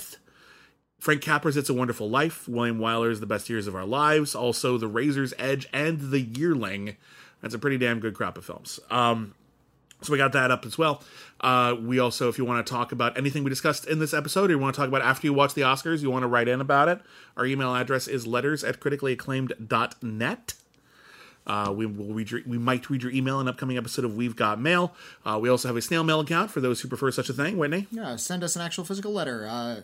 Frank 1.05 1.21
Capra's 1.21 1.59
It's 1.59 1.69
a 1.69 1.75
Wonderful 1.75 2.09
Life, 2.09 2.49
William 2.49 2.79
Wyler's 2.79 3.21
The 3.21 3.27
Best 3.27 3.51
Years 3.51 3.67
of 3.67 3.75
Our 3.75 3.85
Lives, 3.85 4.35
also 4.35 4.79
The 4.79 4.89
Razor's 4.89 5.35
Edge 5.39 5.69
and 5.71 6.01
The 6.11 6.23
Yearling. 6.23 6.97
That's 7.43 7.53
a 7.53 7.59
pretty 7.59 7.77
damn 7.77 8.01
good 8.01 8.15
crop 8.15 8.39
of 8.39 8.47
films. 8.47 8.81
Um, 8.91 9.35
so 10.01 10.13
we 10.13 10.17
got 10.17 10.33
that 10.33 10.51
up 10.51 10.65
as 10.65 10.79
well. 10.79 11.03
Uh, 11.43 11.77
we 11.79 11.99
also, 11.99 12.31
if 12.31 12.39
you 12.39 12.47
want 12.47 12.67
to 12.67 12.73
talk 12.73 12.91
about 12.91 13.19
anything 13.19 13.45
we 13.45 13.51
discussed 13.51 13.87
in 13.87 13.99
this 13.99 14.15
episode, 14.15 14.49
or 14.49 14.55
you 14.55 14.59
want 14.59 14.75
to 14.75 14.81
talk 14.81 14.89
about 14.89 15.03
after 15.03 15.27
you 15.27 15.35
watch 15.35 15.53
the 15.53 15.61
Oscars, 15.61 16.01
you 16.01 16.11
want 16.11 16.23
to 16.23 16.27
write 16.27 16.49
in 16.49 16.63
about 16.63 16.89
it, 16.89 17.01
our 17.37 17.45
email 17.45 17.75
address 17.75 18.09
is 18.09 18.27
letters 18.27 18.65
at 18.65 18.81
criticallyacclaimed.net. 18.81 20.55
Uh, 21.47 21.71
we 21.77 21.85
will 21.85 22.15
read 22.15 22.31
your, 22.31 22.41
we 22.47 22.57
might 22.57 22.89
read 22.89 23.03
your 23.03 23.13
email 23.13 23.41
in 23.41 23.47
an 23.47 23.53
upcoming 23.53 23.77
episode 23.77 24.07
of 24.07 24.17
We've 24.17 24.35
Got 24.35 24.59
Mail. 24.59 24.95
Uh, 25.23 25.39
we 25.39 25.51
also 25.51 25.69
have 25.69 25.77
a 25.77 25.83
snail 25.83 26.03
mail 26.03 26.21
account 26.21 26.51
for 26.51 26.63
those 26.63 26.81
who 26.81 26.89
prefer 26.89 27.11
such 27.11 27.29
a 27.29 27.35
thing. 27.35 27.59
Whitney, 27.59 27.89
Yeah, 27.91 28.17
send 28.17 28.43
us 28.43 28.57
an 28.57 28.63
actual 28.63 28.85
physical 28.85 29.13
letter. 29.13 29.47
Uh, 29.47 29.83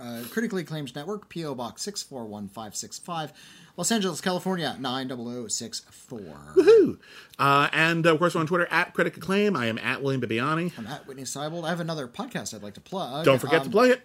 uh, 0.00 0.22
Critically 0.30 0.62
Acclaimed 0.62 0.94
Network, 0.94 1.28
P.O. 1.28 1.54
Box 1.54 1.82
641565, 1.82 3.32
Los 3.76 3.90
Angeles, 3.92 4.20
California, 4.20 4.76
90064. 4.80 6.52
Woo! 6.56 6.98
Uh, 7.38 7.68
and 7.72 8.06
of 8.06 8.18
course, 8.18 8.34
we're 8.34 8.40
on 8.40 8.46
Twitter 8.46 8.66
at 8.70 8.94
Critic 8.94 9.16
Acclaim. 9.16 9.56
I 9.56 9.66
am 9.66 9.78
at 9.78 10.02
William 10.02 10.20
Bibbiani. 10.20 10.72
I'm 10.78 10.86
at 10.86 11.06
Whitney 11.06 11.24
Seibold. 11.24 11.64
I 11.64 11.68
have 11.70 11.80
another 11.80 12.06
podcast 12.08 12.54
I'd 12.54 12.62
like 12.62 12.74
to 12.74 12.80
plug. 12.80 13.24
Don't 13.24 13.38
forget 13.38 13.60
Um, 13.60 13.64
to 13.66 13.70
plug 13.70 13.90
it. 13.90 14.02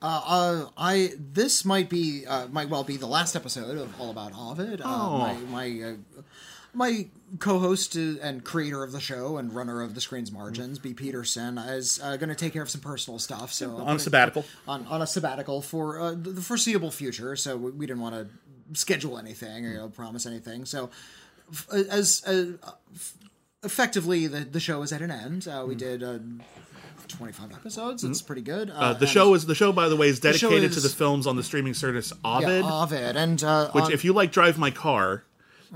Uh, 0.00 0.66
I 0.76 1.10
this 1.18 1.64
might 1.64 1.88
be 1.90 2.24
uh, 2.24 2.46
might 2.48 2.68
well 2.68 2.84
be 2.84 2.96
the 2.96 3.08
last 3.08 3.34
episode 3.34 3.76
of 3.76 4.00
All 4.00 4.10
About 4.12 4.30
Ovid. 4.36 4.80
Uh, 4.80 4.84
Oh. 4.86 5.18
My 5.18 5.34
my 5.50 5.82
uh, 5.82 6.22
my 6.72 7.06
co-host 7.38 7.96
uh, 7.96 8.14
and 8.22 8.44
creator 8.44 8.82
of 8.82 8.92
the 8.92 9.00
show 9.00 9.36
and 9.36 9.52
runner 9.54 9.82
of 9.82 9.94
the 9.94 10.00
Screen's 10.00 10.32
Margins, 10.32 10.78
B. 10.78 10.94
Peterson, 10.94 11.58
is 11.58 12.00
uh, 12.02 12.16
going 12.16 12.28
to 12.30 12.34
take 12.34 12.52
care 12.52 12.62
of 12.62 12.70
some 12.70 12.80
personal 12.80 13.18
stuff. 13.18 13.52
So 13.52 13.76
On 13.76 13.96
a 13.96 13.98
sabbatical. 13.98 14.44
on 14.66 14.86
on 14.86 15.02
a 15.02 15.06
sabbatical 15.06 15.62
for 15.62 16.00
uh, 16.00 16.14
the 16.16 16.40
foreseeable 16.40 16.90
future. 16.90 17.36
So 17.36 17.56
we, 17.56 17.70
we 17.72 17.86
didn't 17.86 18.02
want 18.02 18.14
to 18.14 18.78
schedule 18.78 19.18
anything 19.18 19.66
or 19.66 19.70
you 19.70 19.76
know, 19.76 19.88
promise 19.88 20.26
anything. 20.26 20.64
So 20.64 20.90
f- 21.52 21.68
as 21.72 22.22
uh, 22.26 22.52
f- 22.94 23.14
effectively, 23.62 24.26
the 24.26 24.40
the 24.40 24.60
show 24.60 24.82
is 24.82 24.92
at 24.92 25.02
an 25.02 25.10
end. 25.10 25.46
Uh, 25.48 25.64
we 25.66 25.74
did. 25.74 26.02
Uh, 26.02 26.18
25 27.08 27.52
episodes. 27.52 28.04
It's 28.04 28.20
pretty 28.20 28.42
good. 28.42 28.68
Uh, 28.68 28.92
the 28.92 29.06
show 29.06 29.32
is 29.32 29.46
the 29.46 29.54
show, 29.54 29.72
by 29.72 29.88
the 29.88 29.96
way, 29.96 30.08
is 30.08 30.20
dedicated 30.20 30.72
to 30.72 30.76
is- 30.76 30.82
the 30.82 30.90
films 30.90 31.26
on 31.26 31.36
the 31.36 31.42
streaming 31.42 31.72
service 31.72 32.12
Ovid. 32.22 32.62
Yeah, 32.66 32.82
Ovid. 32.82 33.16
And 33.16 33.42
uh, 33.42 33.70
which, 33.70 33.84
on- 33.84 33.92
if 33.92 34.04
you 34.04 34.12
like 34.12 34.30
Drive 34.30 34.58
My 34.58 34.70
Car, 34.70 35.24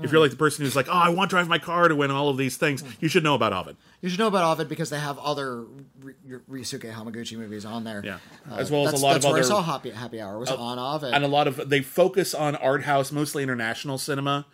if 0.01 0.11
you're 0.11 0.19
like 0.21 0.31
the 0.31 0.37
person 0.37 0.65
who's 0.65 0.75
like, 0.75 0.87
oh, 0.87 0.91
I 0.93 1.09
want 1.09 1.29
to 1.29 1.35
Drive 1.35 1.47
My 1.47 1.59
Car 1.59 1.87
to 1.87 1.95
win 1.95 2.09
all 2.11 2.29
of 2.29 2.37
these 2.37 2.57
things, 2.57 2.83
you 2.99 3.07
should 3.07 3.23
know 3.23 3.35
about 3.35 3.53
Ovid. 3.53 3.77
you 4.01 4.09
should 4.09 4.19
know 4.19 4.27
about 4.27 4.43
Ovid 4.51 4.67
because 4.69 4.89
they 4.89 4.99
have 4.99 5.19
other 5.19 5.61
Ry- 6.01 6.13
Ryusuke 6.49 6.91
Hamaguchi 6.93 7.37
movies 7.37 7.65
on 7.65 7.83
there. 7.83 8.01
Yeah. 8.03 8.17
Uh, 8.49 8.55
As 8.55 8.71
well 8.71 8.87
as 8.87 8.89
a 8.89 8.91
that's- 8.97 9.01
lot 9.03 9.13
that's 9.13 9.25
of 9.25 9.31
where 9.31 9.41
other- 9.41 9.47
I 9.47 9.55
saw 9.55 9.61
Happy, 9.61 9.89
Happy 9.91 10.19
Hour 10.21 10.39
was 10.39 10.49
on 10.51 10.79
Ovid. 10.79 11.13
and 11.13 11.23
a 11.23 11.27
lot 11.27 11.47
of 11.47 11.69
they 11.69 11.81
focus 11.81 12.33
on 12.33 12.55
art 12.55 12.83
house, 12.83 13.11
mostly 13.11 13.43
international 13.43 13.97
cinema, 13.97 14.45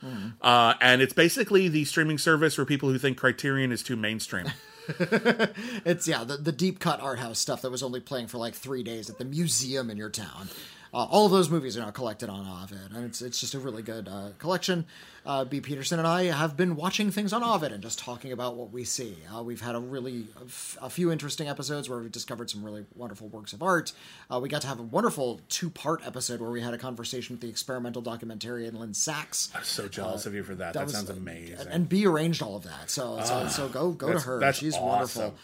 uh, 0.41 0.73
and 0.81 1.01
it's 1.01 1.13
basically 1.13 1.67
the 1.67 1.85
streaming 1.85 2.17
service 2.17 2.55
for 2.55 2.65
people 2.65 2.89
who 2.89 2.97
think 2.97 3.17
Criterion 3.17 3.71
is 3.71 3.81
too 3.83 3.95
mainstream. 3.95 4.45
It's 5.85 6.07
yeah, 6.07 6.23
the, 6.23 6.37
the 6.37 6.51
deep 6.51 6.79
cut 6.79 6.99
art 6.99 7.19
house 7.19 7.37
stuff 7.39 7.61
that 7.61 7.69
was 7.71 7.83
only 7.83 7.99
playing 7.99 8.27
for 8.27 8.37
like 8.37 8.55
three 8.55 8.83
days 8.83 9.09
at 9.09 9.17
the 9.17 9.25
museum 9.25 9.89
in 9.89 9.97
your 9.97 10.09
town. 10.09 10.49
Uh, 10.93 11.03
all 11.03 11.25
of 11.25 11.31
those 11.31 11.49
movies 11.49 11.77
are 11.77 11.81
now 11.81 11.91
collected 11.91 12.29
on 12.29 12.47
Ovid, 12.63 12.91
and 12.95 13.05
it's 13.05 13.21
it's 13.21 13.39
just 13.39 13.53
a 13.53 13.59
really 13.59 13.83
good 13.83 14.07
uh, 14.07 14.29
collection. 14.39 14.85
Uh, 15.25 15.45
B. 15.45 15.61
Peterson 15.61 15.99
and 15.99 16.07
I 16.07 16.23
have 16.23 16.57
been 16.57 16.75
watching 16.75 17.11
things 17.11 17.33
on 17.33 17.43
Ovid 17.43 17.71
and 17.71 17.83
just 17.83 17.99
talking 17.99 18.31
about 18.31 18.55
what 18.55 18.71
we 18.71 18.83
see. 18.83 19.15
Uh, 19.35 19.43
we've 19.43 19.61
had 19.61 19.75
a 19.75 19.79
really 19.79 20.25
a, 20.41 20.45
f- 20.45 20.77
a 20.81 20.89
few 20.89 21.11
interesting 21.11 21.47
episodes 21.47 21.87
where 21.89 21.99
we 21.99 22.09
discovered 22.09 22.49
some 22.49 22.63
really 22.63 22.85
wonderful 22.95 23.27
works 23.27 23.53
of 23.53 23.61
art. 23.61 23.91
Uh, 24.31 24.39
we 24.41 24.49
got 24.49 24.61
to 24.61 24.67
have 24.67 24.79
a 24.79 24.83
wonderful 24.83 25.41
two 25.49 25.69
part 25.69 26.01
episode 26.07 26.39
where 26.41 26.49
we 26.49 26.61
had 26.61 26.73
a 26.73 26.77
conversation 26.79 27.35
with 27.35 27.41
the 27.41 27.49
experimental 27.49 28.01
documentarian 28.01 28.73
Lynn 28.73 28.95
Sachs. 28.95 29.49
I'm 29.53 29.63
so 29.63 29.87
jealous 29.87 30.25
of 30.25 30.33
you 30.33 30.41
for 30.41 30.55
that. 30.55 30.73
That, 30.73 30.85
was- 30.85 30.93
sounds 30.93 31.09
amazing. 31.11 31.59
And, 31.59 31.69
and 31.69 31.89
B 31.89 32.07
arranged 32.07 32.41
all 32.41 32.55
of 32.55 32.63
that, 32.63 32.89
so 32.89 33.19
so, 33.23 33.47
so 33.49 33.67
go 33.67 33.91
go 33.91 34.13
to 34.13 34.19
her. 34.19 34.39
that's 34.39 34.57
She's 34.57 34.73
awesome. 34.75 34.87
wonderful. 34.87 35.35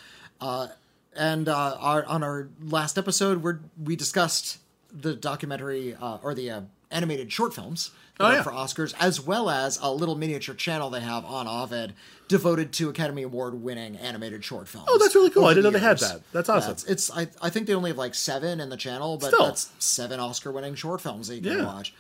Uh, 0.42 0.68
and 1.16 1.48
uh, 1.48 1.78
our, 1.80 2.06
on 2.06 2.24
our 2.24 2.48
last 2.64 2.98
episode, 2.98 3.44
we 3.44 3.52
we 3.84 3.96
discussed 3.96 4.58
the 4.96 5.16
documentary 5.16 5.94
uh, 5.96 6.18
or 6.24 6.34
the 6.34 6.50
uh, 6.50 6.62
animated 6.92 7.32
short 7.32 7.54
films 7.54 7.92
Oh, 8.18 8.32
yeah. 8.32 8.44
for 8.44 8.52
Oscars, 8.52 8.94
as 8.98 9.20
well 9.20 9.50
as 9.50 9.78
a 9.82 9.92
little 9.92 10.16
miniature 10.16 10.56
channel 10.56 10.90
they 10.90 11.02
have 11.02 11.26
on 11.26 11.50
Ovid 11.50 11.94
devoted 12.30 12.72
to 12.74 12.88
Academy 12.88 13.24
Award 13.24 13.62
winning 13.62 13.98
animated 13.98 14.46
short 14.46 14.70
films. 14.70 14.88
Oh, 14.90 14.98
that's 14.98 15.14
really 15.16 15.30
cool. 15.32 15.44
I 15.46 15.50
didn't 15.50 15.66
know 15.66 15.72
the 15.72 15.80
they 15.80 15.84
had 15.84 16.00
that. 16.00 16.22
That's 16.32 16.48
awesome. 16.48 16.72
it's, 16.72 16.86
it's 16.86 17.12
I, 17.12 17.28
I 17.42 17.50
think 17.50 17.68
they 17.68 17.74
only 17.76 17.90
have 17.90 17.98
like 17.98 18.16
seven 18.16 18.62
in 18.62 18.70
the 18.70 18.78
channel, 18.78 19.18
but 19.18 19.28
Still. 19.34 19.46
that's 19.48 19.70
seven 19.80 20.22
Oscar 20.22 20.54
winning 20.54 20.76
short 20.76 21.02
films 21.02 21.28
that 21.28 21.36
you 21.36 21.42
can 21.42 21.58
Yeah. 21.60 21.66
watch. 21.66 21.94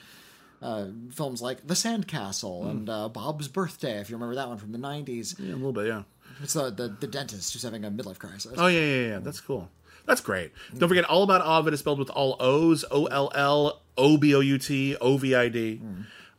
Uh, 0.62 0.86
films 1.12 1.42
like 1.42 1.68
The 1.68 1.74
Sandcastle 1.74 2.64
Hmm. 2.64 2.70
and 2.70 2.90
uh, 2.90 3.10
Bob's 3.10 3.50
Birthday, 3.50 4.00
if 4.00 4.10
you 4.10 4.16
remember 4.16 4.36
that 4.36 4.48
one 4.48 4.58
from 4.58 4.72
the 4.72 4.78
'90s. 4.80 5.36
Yeah, 5.38 5.54
a 5.54 5.58
little 5.58 5.74
bit, 5.74 5.88
yeah. 5.88 6.04
It's 6.42 6.54
the, 6.54 6.70
the 6.72 6.96
the 6.98 7.08
dentist 7.08 7.52
who's 7.54 7.64
having 7.64 7.84
a 7.84 7.92
midlife 7.92 8.20
crisis. 8.20 8.54
Oh 8.58 8.68
yeah, 8.68 8.80
yeah, 8.80 9.08
yeah. 9.10 9.20
That's 9.20 9.42
cool. 9.42 9.70
That's 10.06 10.22
great. 10.22 10.52
Don't 10.78 10.88
forget, 10.90 11.06
all 11.06 11.24
about 11.24 11.42
Ovid 11.42 11.74
is 11.74 11.80
spelled 11.80 12.00
with 12.00 12.10
all 12.12 12.36
O's, 12.40 12.86
O 12.92 13.06
L 13.06 13.32
L 13.34 13.82
O 13.98 14.18
B 14.18 14.36
O 14.36 14.40
U 14.40 14.58
T 14.58 14.96
O 15.02 15.18
V 15.18 15.36
I 15.36 15.50
D. 15.50 15.82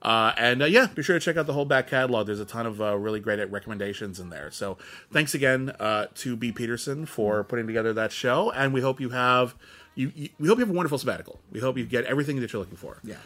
Uh, 0.02 0.32
and 0.36 0.62
uh, 0.62 0.66
yeah, 0.66 0.86
be 0.94 1.02
sure 1.02 1.18
to 1.18 1.24
check 1.24 1.36
out 1.36 1.46
the 1.46 1.52
whole 1.52 1.64
back 1.64 1.88
catalog. 1.88 2.26
There's 2.26 2.38
a 2.38 2.44
ton 2.44 2.66
of 2.66 2.80
uh, 2.80 2.96
really 2.96 3.18
great 3.18 3.42
recommendations 3.50 4.20
in 4.20 4.30
there. 4.30 4.50
So 4.52 4.78
thanks 5.10 5.34
again 5.34 5.70
uh, 5.80 6.06
to 6.16 6.36
B 6.36 6.52
Peterson 6.52 7.06
for 7.06 7.42
putting 7.42 7.66
together 7.66 7.92
that 7.94 8.12
show, 8.12 8.52
and 8.52 8.72
we 8.72 8.82
hope 8.82 9.00
you 9.00 9.10
have 9.10 9.56
you, 9.96 10.12
you. 10.14 10.28
We 10.38 10.46
hope 10.48 10.58
you 10.58 10.64
have 10.64 10.70
a 10.70 10.76
wonderful 10.76 10.98
sabbatical. 10.98 11.40
We 11.50 11.60
hope 11.60 11.76
you 11.76 11.84
get 11.84 12.04
everything 12.04 12.40
that 12.40 12.52
you're 12.52 12.60
looking 12.60 12.76
for. 12.76 13.00
Yeah. 13.02 13.16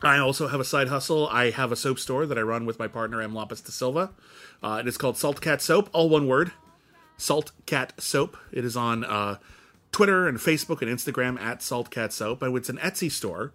I 0.00 0.18
also 0.18 0.46
have 0.48 0.60
a 0.60 0.64
side 0.64 0.88
hustle. 0.88 1.28
I 1.28 1.50
have 1.50 1.72
a 1.72 1.76
soap 1.76 1.98
store 1.98 2.24
that 2.26 2.38
I 2.38 2.42
run 2.42 2.66
with 2.66 2.78
my 2.78 2.86
partner 2.86 3.20
M. 3.20 3.34
Lopez 3.34 3.60
de 3.60 3.72
Silva. 3.72 4.10
Uh, 4.62 4.76
and 4.78 4.88
it's 4.88 4.96
called 4.96 5.16
Salt 5.16 5.40
Cat 5.40 5.60
Soap, 5.60 5.90
all 5.92 6.08
one 6.08 6.26
word. 6.28 6.52
Salt 7.18 7.52
Cat 7.66 7.92
Soap. 7.98 8.38
It 8.50 8.64
is 8.64 8.76
on 8.76 9.04
uh, 9.04 9.36
Twitter 9.92 10.26
and 10.26 10.38
Facebook 10.38 10.80
and 10.80 10.90
Instagram 10.90 11.38
at 11.38 11.62
Salt 11.62 11.90
Cat 11.90 12.12
Soap. 12.14 12.40
And 12.40 12.56
it's 12.56 12.70
an 12.70 12.78
Etsy 12.78 13.12
store 13.12 13.52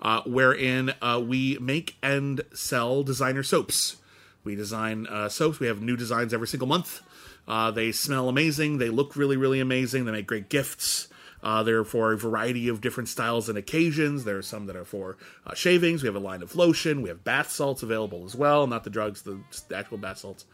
uh, 0.00 0.22
wherein 0.24 0.94
uh, 1.02 1.20
we 1.26 1.58
make 1.58 1.96
and 2.02 2.42
sell 2.54 3.02
designer 3.02 3.42
soaps. 3.42 3.96
We 4.44 4.54
design 4.54 5.08
uh, 5.08 5.28
soaps. 5.28 5.58
We 5.58 5.66
have 5.66 5.82
new 5.82 5.96
designs 5.96 6.32
every 6.32 6.46
single 6.46 6.68
month. 6.68 7.02
Uh, 7.48 7.70
they 7.70 7.90
smell 7.90 8.28
amazing. 8.28 8.78
They 8.78 8.90
look 8.90 9.16
really, 9.16 9.36
really 9.36 9.60
amazing. 9.60 10.04
They 10.04 10.12
make 10.12 10.26
great 10.26 10.48
gifts. 10.48 11.08
Uh, 11.42 11.62
they're 11.62 11.84
for 11.84 12.12
a 12.12 12.16
variety 12.16 12.68
of 12.68 12.80
different 12.80 13.08
styles 13.08 13.48
and 13.48 13.56
occasions. 13.56 14.24
There 14.24 14.38
are 14.38 14.42
some 14.42 14.66
that 14.66 14.76
are 14.76 14.84
for 14.84 15.16
uh, 15.46 15.54
shavings. 15.54 16.02
We 16.02 16.08
have 16.08 16.16
a 16.16 16.20
line 16.20 16.42
of 16.42 16.56
lotion. 16.56 17.02
We 17.02 17.08
have 17.08 17.24
bath 17.24 17.50
salts 17.50 17.82
available 17.82 18.24
as 18.24 18.34
well, 18.34 18.66
not 18.66 18.84
the 18.84 18.90
drugs, 18.90 19.22
the, 19.22 19.40
the 19.68 19.76
actual 19.76 19.98
bath 19.98 20.18
salts. 20.18 20.44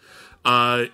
Uh, 0.44 0.86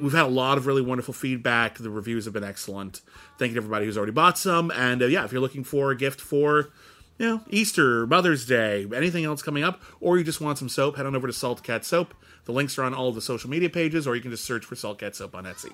we've 0.00 0.12
had 0.12 0.24
a 0.24 0.28
lot 0.28 0.58
of 0.58 0.66
really 0.66 0.82
wonderful 0.82 1.14
feedback. 1.14 1.78
The 1.78 1.90
reviews 1.90 2.24
have 2.24 2.34
been 2.34 2.44
excellent. 2.44 3.00
Thank 3.38 3.50
you 3.50 3.54
to 3.54 3.60
everybody 3.60 3.86
who's 3.86 3.96
already 3.96 4.12
bought 4.12 4.38
some. 4.38 4.70
And 4.70 5.02
uh, 5.02 5.06
yeah, 5.06 5.24
if 5.24 5.32
you're 5.32 5.40
looking 5.40 5.64
for 5.64 5.90
a 5.90 5.96
gift 5.96 6.20
for 6.20 6.70
you 7.18 7.26
know, 7.26 7.40
Easter, 7.50 8.06
Mother's 8.06 8.46
Day, 8.46 8.86
anything 8.94 9.24
else 9.24 9.42
coming 9.42 9.62
up, 9.62 9.82
or 10.00 10.16
you 10.16 10.24
just 10.24 10.40
want 10.40 10.58
some 10.58 10.68
soap, 10.68 10.96
head 10.96 11.06
on 11.06 11.14
over 11.14 11.26
to 11.26 11.32
Salt 11.32 11.62
Cat 11.62 11.84
Soap. 11.84 12.14
The 12.46 12.52
links 12.52 12.78
are 12.78 12.84
on 12.84 12.94
all 12.94 13.12
the 13.12 13.20
social 13.20 13.50
media 13.50 13.68
pages, 13.68 14.06
or 14.06 14.16
you 14.16 14.22
can 14.22 14.30
just 14.30 14.44
search 14.44 14.64
for 14.64 14.74
Salt 14.74 14.98
Cat 14.98 15.14
Soap 15.14 15.34
on 15.34 15.44
Etsy. 15.44 15.72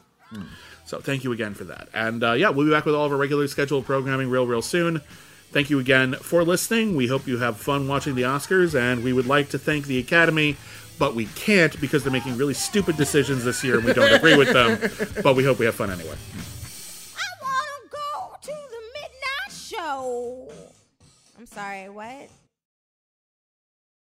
So 0.85 1.01
thank 1.01 1.23
you 1.25 1.33
again 1.33 1.55
for 1.55 1.65
that. 1.65 1.89
And 1.95 2.25
uh, 2.25 2.33
yeah, 2.33 2.49
we'll 2.49 2.67
be 2.67 2.73
back 2.73 2.85
with 2.85 2.95
all 2.95 3.07
of 3.07 3.13
our 3.13 3.19
regular 3.19 3.47
scheduled 3.47 3.87
programming 3.87 4.29
real, 4.29 4.47
real 4.47 4.63
soon. 4.63 5.01
Thank 5.53 5.71
you 5.71 5.79
again 5.79 6.15
for 6.15 6.45
listening. 6.45 6.97
We 6.97 7.07
hope 7.07 7.27
you 7.27 7.39
have 7.39 7.57
fun 7.57 7.87
watching 7.87 8.17
the 8.17 8.23
Oscars, 8.23 8.79
and 8.79 9.05
we 9.05 9.13
would 9.13 9.27
like 9.27 9.51
to 9.51 9.59
thank 9.59 9.87
the 9.87 9.99
Academy, 9.99 10.57
but 10.99 11.15
we 11.15 11.27
can't 11.35 11.79
because 11.81 12.03
they're 12.03 12.13
making 12.13 12.37
really 12.37 12.55
stupid 12.55 12.97
decisions 12.97 13.45
this 13.45 13.63
year 13.63 13.77
and 13.77 13.85
we 13.85 13.93
don't 13.93 14.13
agree 14.13 14.37
with 14.37 14.53
them. 14.53 14.79
But 15.23 15.35
we 15.35 15.45
hope 15.45 15.59
we 15.59 15.67
have 15.67 15.75
fun 15.75 15.91
anyway. 15.91 16.17
I 17.17 17.29
wanna 17.43 17.91
go 17.91 18.37
to 18.43 18.47
the 18.47 18.83
midnight 18.95 19.53
show. 19.53 20.49
I'm 21.39 21.47
sorry, 21.47 21.89
what? 21.89 22.29